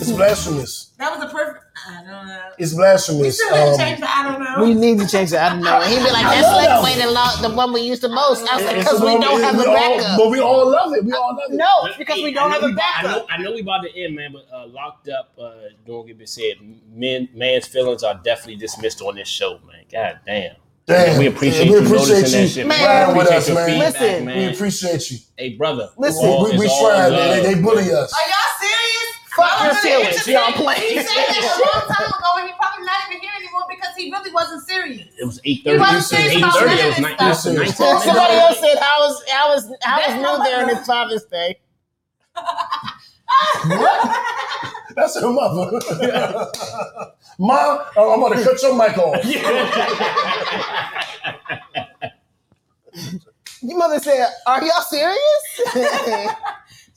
It's 0.00 0.12
blasphemous. 0.12 0.90
That 0.98 1.16
was 1.18 1.24
a 1.24 1.32
perfect. 1.34 1.64
I 1.88 1.94
don't 2.04 2.26
know. 2.26 2.40
It's 2.58 2.72
We 2.72 2.78
blasphemous. 2.78 3.38
should 3.38 3.54
have 3.54 3.68
Um, 3.70 3.78
changed 3.78 4.02
the 4.02 4.08
I 4.10 4.22
don't 4.22 4.42
know. 4.42 4.64
We 4.64 4.74
need 4.74 4.98
to 5.00 5.06
change 5.08 5.32
it. 5.32 5.38
I 5.38 5.48
don't 5.50 5.60
know. 5.62 5.80
He'd 5.80 5.96
be 5.96 6.10
like, 6.10 6.24
I 6.26 6.40
that's 6.40 6.56
like 6.56 6.68
that 6.68 6.82
way 6.84 6.94
the, 7.00 7.10
lo- 7.10 7.48
the 7.48 7.54
one 7.54 7.72
we 7.72 7.80
use 7.80 8.00
the 8.00 8.08
most. 8.10 8.46
I 8.50 8.56
was 8.56 8.64
like, 8.66 8.76
it's 8.76 8.84
because 8.84 9.00
we 9.00 9.18
don't 9.18 9.40
have 9.42 9.56
we 9.56 9.64
a 9.64 9.68
all- 9.68 9.74
backup. 9.74 10.18
But 10.18 10.30
we 10.30 10.40
all 10.40 10.70
love 10.70 10.92
it. 10.94 11.04
We 11.04 11.12
all 11.12 11.34
love 11.34 11.50
it. 11.50 11.54
No, 11.56 11.66
it's 11.86 11.96
because 11.96 12.22
we 12.22 12.32
don't 12.34 12.50
have 12.50 12.62
a 12.62 12.66
we- 12.66 12.72
I 12.72 12.74
know, 13.02 13.08
backup. 13.08 13.26
I 13.30 13.36
know 13.38 13.52
we 13.52 13.60
about 13.60 13.82
to 13.84 13.96
end, 13.98 14.14
man, 14.14 14.32
but 14.32 14.46
uh, 14.54 14.66
locked 14.66 15.08
up. 15.08 15.32
Uh, 15.40 15.52
don't 15.86 16.06
get 16.06 16.18
me 16.18 16.26
said. 16.26 16.54
Men, 16.92 17.28
man's 17.34 17.66
feelings 17.66 18.02
are 18.02 18.14
definitely 18.22 18.56
dismissed 18.56 19.00
on 19.00 19.16
this 19.16 19.28
show, 19.28 19.58
man. 19.66 19.84
God 19.90 20.20
damn. 20.26 20.56
Damn. 20.86 21.18
We 21.18 21.26
appreciate 21.28 21.68
we 21.70 21.76
you 21.76 21.84
appreciate 21.84 22.16
noticing 22.28 22.42
you 22.42 22.48
shit, 22.48 22.66
man. 22.66 22.78
man. 22.82 23.08
We 23.08 23.14
with 23.18 23.26
appreciate 23.28 23.38
us, 23.40 23.54
man. 23.56 23.66
feedback, 23.70 23.92
Listen, 24.02 24.24
man. 24.26 24.36
We 24.38 24.54
appreciate 24.54 25.10
you. 25.10 25.18
Hey, 25.38 25.48
brother. 25.56 25.88
Listen, 25.96 26.24
it's 26.24 26.34
all- 26.34 26.44
we 26.44 26.58
we 26.58 26.64
it's 26.66 26.74
all 26.74 26.88
try. 26.90 27.08
love. 27.08 27.42
They, 27.42 27.54
they 27.54 27.60
bully 27.62 27.90
us. 27.92 28.12
Are 28.12 28.28
y'all 28.28 28.52
serious? 28.60 29.10
Fuck 29.34 29.50
Y'all 29.58 29.64
your 29.66 29.74
feelings. 29.82 30.26
Y'all 30.28 30.52
playing. 30.52 30.80
He 30.82 30.96
said 30.98 31.06
that 31.06 31.40
a 31.40 31.58
long 31.58 31.88
time 31.96 32.06
ago, 32.06 32.30
and 32.38 32.46
he's 32.46 32.56
probably 32.60 32.84
not 32.86 33.00
even 33.10 33.20
here 33.22 33.32
anymore 33.40 33.62
because 33.68 33.96
he 33.96 34.10
really 34.12 34.30
wasn't 34.30 34.62
serious. 34.68 35.08
It 35.18 35.24
was 35.24 35.40
eight 35.44 35.58
You 35.64 35.64
thirty. 35.64 35.78
wasn't 35.80 36.04
serious 36.04 36.34
Eight 36.36 36.52
thirty. 36.52 36.74
It 36.78 36.86
was 36.86 36.96
of 36.98 37.02
nine- 37.02 37.16
this 37.18 37.46
it 37.46 37.58
was 37.58 37.74
stuff. 37.74 37.88
nineteen. 37.88 38.00
Somebody 38.14 38.34
else 38.34 38.60
said, 38.60 38.76
how 38.78 38.96
was, 39.00 39.24
how 39.28 39.48
was, 39.54 39.62
how 39.82 39.96
was 40.06 40.14
New 40.14 40.44
there 40.44 40.60
on 40.60 40.66
mother. 40.66 40.76
his 40.76 40.86
Father's 40.86 41.24
Day? 41.24 41.58
What? 43.66 44.10
That's 44.96 45.20
her 45.20 45.30
mother. 45.30 45.80
Mom, 47.38 47.80
oh, 47.96 48.12
I'm 48.14 48.20
going 48.20 48.38
to 48.38 48.44
cut 48.44 48.62
your 48.62 48.76
mic 48.76 48.96
off. 48.98 49.24
Your 53.62 53.78
mother 53.78 53.98
said, 53.98 54.26
are 54.46 54.62
y'all 54.64 54.82
serious? 54.82 55.74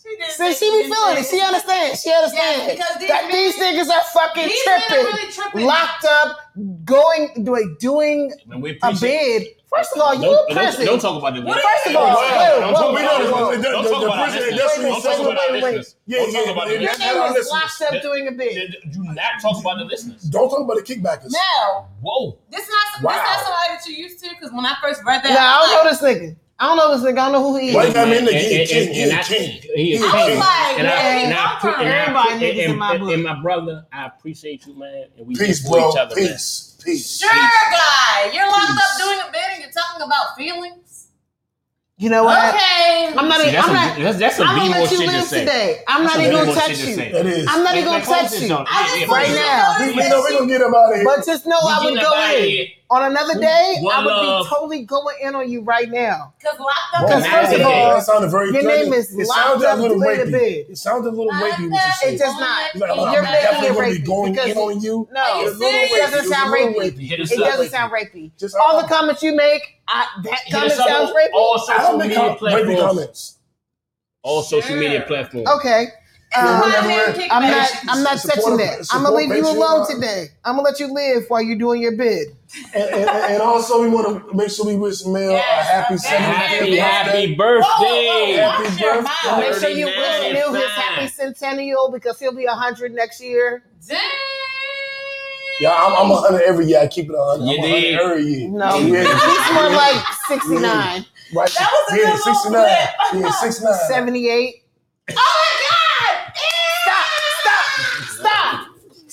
She 0.08 0.16
didn't 0.44 0.56
she 0.58 0.70
be 0.72 0.84
feeling 0.84 1.18
it. 1.18 1.26
She 1.26 1.42
understands. 1.42 2.02
She 2.02 2.10
understands. 2.14 2.80
Yeah, 2.80 2.86
these 2.98 3.10
that 3.10 3.24
men- 3.24 3.32
these 3.34 3.56
niggas 3.58 3.90
are 3.90 4.04
fucking 4.14 4.48
These 4.48 4.66
men 4.66 4.80
are 4.80 4.88
tripping. 4.88 5.06
really 5.06 5.32
tripping. 5.34 5.66
Locked 5.66 6.06
up, 6.06 6.38
going, 6.86 7.44
doing, 7.44 7.76
doing 7.78 8.32
a 8.50 8.56
appreciate- 8.88 9.40
bid. 9.40 9.48
First 9.78 9.96
of 9.96 10.02
all, 10.02 10.16
you 10.16 10.22
Don't, 10.22 10.52
a 10.52 10.56
don't, 10.56 10.86
don't 10.86 11.00
talk 11.02 11.18
about 11.22 11.34
the 11.36 11.42
First 11.42 11.88
of 11.88 11.96
all, 11.96 12.08
Wow. 12.08 12.16
whoa, 12.18 12.60
Don't 12.60 12.74
whoa, 12.74 12.82
talk 12.82 12.92
about 12.92 13.02
know 13.02 13.18
the- 13.18 13.58
listeners. 13.58 13.64
Don't 13.64 13.84
talk 13.84 14.04
about 14.04 14.18
our 14.18 14.26
president- 14.26 14.56
listeners. 14.58 14.58
that's 14.58 14.78
what 14.78 14.86
he 14.86 14.92
Don't 14.92 15.02
talk 15.04 15.20
about 15.20 15.38
our 15.38 15.52
Wait, 15.52 15.64
wait, 15.64 15.76
listeners. 15.78 15.96
Yeah, 16.08 16.18
Don't 16.18 16.32
yeah, 16.34 16.40
talk 16.42 16.50
about 16.52 16.68
yeah, 16.68 16.74
the 16.74 16.74
Your 16.74 16.82
yeah. 16.82 16.90
listeners. 16.92 17.14
name 17.14 17.24
is 17.24 17.34
listeners. 17.34 17.52
locked 17.52 17.82
up 17.96 18.02
doing 18.02 18.28
a 18.28 18.32
bid. 18.32 18.76
Do 18.92 19.04
not 19.04 19.32
talk 19.42 19.58
about 19.62 19.78
the 19.78 19.86
listeners. 19.86 20.22
Don't 20.24 20.50
talk 20.50 20.60
about 20.62 20.78
the 20.78 20.84
kickbackers. 20.84 21.30
No, 21.32 21.86
Whoa. 22.02 22.38
this 22.50 22.68
not 22.70 23.04
Wow. 23.04 23.14
this 23.14 23.22
not 23.24 23.40
somebody 23.46 23.70
that 23.78 23.82
you're 23.88 23.98
used 23.98 24.24
to. 24.24 24.30
Because 24.30 24.52
when 24.54 24.66
I 24.66 24.76
first 24.82 25.02
read 25.06 25.24
that, 25.24 25.30
Nah, 25.34 25.40
I 25.40 25.60
don't 25.62 25.84
know 25.86 25.90
this 25.92 26.02
nigga. 26.02 26.36
I 26.60 26.66
don't 26.70 26.78
know 26.78 26.98
this 26.98 27.06
nigga. 27.06 27.20
I 27.20 27.26
don't 27.30 27.32
know 27.34 27.44
who 27.54 27.58
he 27.60 27.70
is. 27.70 27.76
Why 27.76 27.86
you 27.86 27.94
got 27.94 28.08
me 28.10 28.18
in 28.18 28.26
the 28.26 28.32
king? 28.32 28.60
and- 28.62 28.70
King, 28.70 28.88
and- 28.88 28.96
he 28.96 29.02
and 29.12 29.26
king. 29.26 29.62
He 29.76 29.94
is 29.94 30.02
He 30.02 30.08
a 30.08 30.12
king. 30.12 30.28
king. 30.28 30.40
like, 30.40 30.80
And 30.80 30.88
I, 30.88 30.92
where 30.92 31.26
and 31.26 31.34
I, 31.34 31.38
come 31.38 31.60
from? 31.60 31.82
and 31.82 31.90
I, 31.90 31.98
Everybody 32.02 32.32
and, 32.32 32.42
niggas 32.42 32.64
in 32.64 32.70
and, 32.72 32.80
my 32.80 32.92
and, 32.92 33.00
book. 33.00 33.14
and 33.14 33.24
my 33.24 33.42
brother, 33.42 33.86
I 33.94 34.06
appreciate 34.08 34.66
you, 34.66 34.74
man. 34.80 35.06
And 35.18 35.28
we 35.28 35.36
Peace, 35.36 35.70
bro. 35.70 35.92
each 35.92 35.98
other, 35.98 36.16
man. 36.16 36.38
Peace. 36.88 37.20
Peace. 37.20 37.20
Sure, 37.20 37.30
guy. 37.72 38.32
You're 38.34 38.48
locked 38.48 38.68
Peace. 38.72 38.80
up 38.80 38.98
doing 39.04 39.20
a 39.28 39.32
bid 39.32 39.42
and 39.54 39.62
you're 39.64 39.72
talking 39.72 40.02
about 40.02 40.36
feelings. 40.38 41.08
You 42.00 42.10
know 42.12 42.24
what? 42.26 42.54
Okay. 42.54 43.08
I'm 43.18 43.28
not. 43.28 43.42
See, 43.42 43.50
even- 43.50 43.54
that's 43.56 43.68
I'm 43.68 43.74
some- 43.74 43.74
not. 43.74 43.96
that's- 43.98 44.20
that's 44.20 44.36
some 44.38 44.48
I'm 44.48 44.56
gonna 44.56 44.70
B-more 44.70 44.82
let 44.84 44.92
you 44.92 44.98
shit 44.98 45.10
to 45.30 45.40
today. 45.40 45.84
I'm 45.88 46.04
That's 46.04 46.16
not 46.16 46.24
even 46.26 46.38
gonna 46.46 46.54
touch 46.54 46.78
you. 46.78 46.96
That 46.96 47.26
is. 47.26 47.48
I'm 47.50 47.64
not 47.64 47.76
even 47.76 47.86
gonna 47.90 48.06
touch 48.06 48.40
you. 48.40 48.56
I 48.56 49.00
just 49.00 49.12
Right 49.12 49.30
now. 49.34 49.76
We, 49.80 49.92
we 49.94 50.10
know 50.10 50.22
we're 50.22 50.30
going 50.38 50.48
to 50.48 50.54
get 50.54 50.62
him 50.62 50.76
out 50.76 50.90
of 50.92 50.96
here. 50.96 51.04
But 51.04 51.26
just 51.26 51.46
know 51.48 51.58
I 51.60 51.84
would 51.84 51.96
getting 51.96 52.04
go 52.10 52.36
in 52.38 52.44
here. 52.50 52.66
On 52.90 53.04
another 53.12 53.40
day. 53.40 53.78
One 53.82 53.94
I 53.94 54.00
would 54.00 54.08
love. 54.08 54.46
be 54.46 54.50
totally 54.50 54.84
going 54.84 55.16
in 55.22 55.36
on 55.36 55.50
you 55.52 55.62
right 55.62 55.90
now. 55.90 56.34
Because 56.40 56.60
locked 56.60 56.72
up. 56.96 57.02
Because 57.08 57.28
first 57.28 57.54
of 57.60 57.62
all, 57.66 57.90
that 57.96 58.04
sounded 58.04 58.30
very 58.32 58.52
your 58.54 58.64
name 58.64 58.94
is 58.94 59.12
It 59.14 59.28
locked 59.28 59.40
sounded 59.62 59.66
a 59.66 59.70
up 59.72 59.80
little 59.80 60.00
doing 60.00 60.20
a 60.20 60.24
rapey. 60.24 60.70
It 60.70 60.78
sounded 60.78 61.10
a 61.10 61.12
little 61.12 61.32
rapey. 61.34 61.42
What 61.42 61.54
up. 61.54 61.60
you 61.60 61.70
It 61.76 62.20
said. 62.20 62.26
does 62.26 62.40
not. 62.40 62.72
He's 62.72 62.82
like, 62.82 62.92
I'm, 62.92 62.98
You're 62.98 63.08
I'm 63.08 63.24
making 63.24 63.42
definitely 63.42 63.76
going 63.76 63.94
to 63.94 64.00
be 64.00 64.02
rapey 64.02 64.06
going 64.08 64.32
because 64.34 64.50
in 64.52 64.58
on 64.58 64.82
you. 64.82 65.08
No, 65.12 65.40
you 65.42 65.48
It's 65.48 65.56
a 65.56 65.60
little 65.60 65.72
serious? 65.72 65.92
rapey. 65.92 65.96
It 65.96 66.00
doesn't 66.00 66.20
It's 66.20 66.28
a 66.28 66.34
sound 66.34 66.52
little 66.52 66.74
rapey. 66.82 67.00
Hit 67.08 67.20
us 67.20 67.32
It 67.32 67.40
up. 67.42 67.46
doesn't 67.46 67.70
sound 67.70 67.92
rapey. 67.92 68.32
Just- 68.38 68.56
All 68.56 68.76
uh, 68.78 68.82
the 68.82 68.88
comments 68.88 69.22
you 69.24 69.36
make, 69.36 69.82
I, 69.88 70.08
that 70.24 70.40
Hit 70.46 70.54
comment 70.54 70.72
us 70.72 70.80
up 70.80 70.88
sounds 70.88 71.10
on 71.10 71.16
rapey. 71.16 71.30
All 71.34 71.54
I 71.56 71.66
social 71.66 71.78
don't 71.84 71.98
make 72.00 72.08
media 72.10 72.18
com- 72.24 72.38
rapey 72.38 72.40
platforms. 72.40 72.80
comments. 72.82 73.34
All 74.24 74.42
social 74.44 74.76
media 74.78 75.02
platforms. 75.08 75.48
Okay. 75.50 75.86
Uh, 76.36 76.62
whatever. 76.62 77.22
I'm 77.32 77.50
not. 77.50 77.70
I'm 77.88 78.04
not 78.04 78.18
touching 78.20 78.58
that. 78.58 78.88
I'm 78.92 79.04
gonna 79.04 79.16
leave 79.16 79.30
you 79.30 79.48
alone 79.48 79.88
today. 79.90 80.28
I'm 80.44 80.56
gonna 80.58 80.68
let 80.68 80.80
you 80.80 80.94
live 80.94 81.24
while 81.30 81.42
you're 81.42 81.58
doing 81.58 81.82
your 81.82 81.94
bid. 81.94 82.28
And, 82.74 82.84
and, 82.84 83.10
and 83.10 83.42
also, 83.42 83.82
we 83.82 83.90
want 83.90 84.30
to 84.30 84.36
make 84.36 84.50
sure 84.52 84.66
we 84.66 84.76
wish 84.76 85.06
Mel 85.06 85.36
a 85.36 85.40
happy 85.40 85.96
75th 85.96 86.08
Happy, 86.08 86.66
birthday. 86.68 86.76
happy 86.78 87.36
birthday. 87.36 88.34
Happy 88.36 88.82
birthday. 88.82 89.40
Make 89.50 89.54
sure 89.60 89.70
you 89.70 89.86
wish 89.88 89.96
39 89.96 90.34
Neil 90.34 90.54
his 90.54 90.66
happy 90.72 91.08
centennial 91.08 91.92
because 91.92 92.20
he'll 92.20 92.36
be 92.36 92.46
hundred 92.46 92.94
next 92.94 93.22
year. 93.22 93.64
Damn. 93.88 94.00
Yeah, 95.60 95.74
I'm, 95.74 95.94
I'm 96.04 96.10
100 96.10 96.42
every 96.44 96.68
year. 96.68 96.80
I 96.82 96.88
keep 96.88 97.10
it 97.10 97.14
100. 97.14 97.44
You 97.46 97.52
I'm 97.58 97.62
100 97.62 97.82
did. 97.82 98.00
every 98.00 98.24
year. 98.24 98.50
No, 98.50 98.78
Yeah. 98.78 99.04
he's 99.04 99.54
more 99.54 99.70
like 99.72 100.06
sixty 100.28 100.60
nine. 100.60 101.06
Right. 101.34 101.50
That 101.58 101.72
was 101.72 101.94
a 101.94 101.96
yeah, 101.98 102.12
good 102.12 102.26
little 102.26 102.34
69. 102.36 102.52
flip. 103.12 103.24
Yeah, 103.24 103.32
69. 103.32 103.74
78. 103.90 104.56
Oh 105.10 105.14
my 105.16 105.64
God! 106.86 107.08
Stop! 108.10 108.10
Stop! 108.10 108.68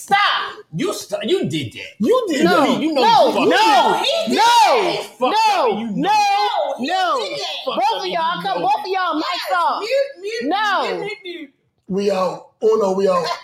Stop! 0.05 0.19
Stop! 0.19 0.65
You 0.75 0.93
st- 0.93 1.31
you 1.31 1.49
did 1.49 1.73
that. 1.73 1.91
You 1.99 2.25
did 2.29 2.45
No, 2.45 2.61
that. 2.61 2.81
You 2.83 2.93
know 2.93 3.01
no, 3.03 3.27
you 3.29 3.33
fucked 3.33 3.49
no, 3.49 3.57
up. 3.57 4.05
He 4.05 4.13
did 4.29 4.37
no, 4.37 4.45
that. 4.45 5.17
Fuck 5.19 5.35
no, 5.49 5.79
you 5.79 5.87
know. 5.91 6.09
no, 6.09 6.75
no. 6.81 7.19
did 7.25 7.39
that. 7.39 7.47
Fuck 7.65 7.75
Both 7.81 8.01
of 8.01 8.07
you 8.07 8.13
y'all, 8.13 8.43
come, 8.43 8.61
both 8.63 8.81
of 8.81 8.87
y'all, 8.87 9.21
mics 9.21 9.57
off. 9.57 9.81
Mute, 9.81 9.91
mute, 10.21 10.51
No. 10.51 10.83
mute, 10.83 11.01
mute, 11.01 11.19
mute. 11.25 11.55
We 11.89 12.11
out. 12.11 12.51
Oh, 12.63 12.77
Uno, 12.77 12.93
we 12.93 13.09
out. 13.09 13.25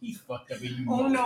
He 0.00 0.12
fucked 0.12 0.52
up. 0.52 0.58
and 0.60 0.70
You 0.70 0.86
Oh 0.88 0.96
know. 0.96 1.08
no. 1.08 1.14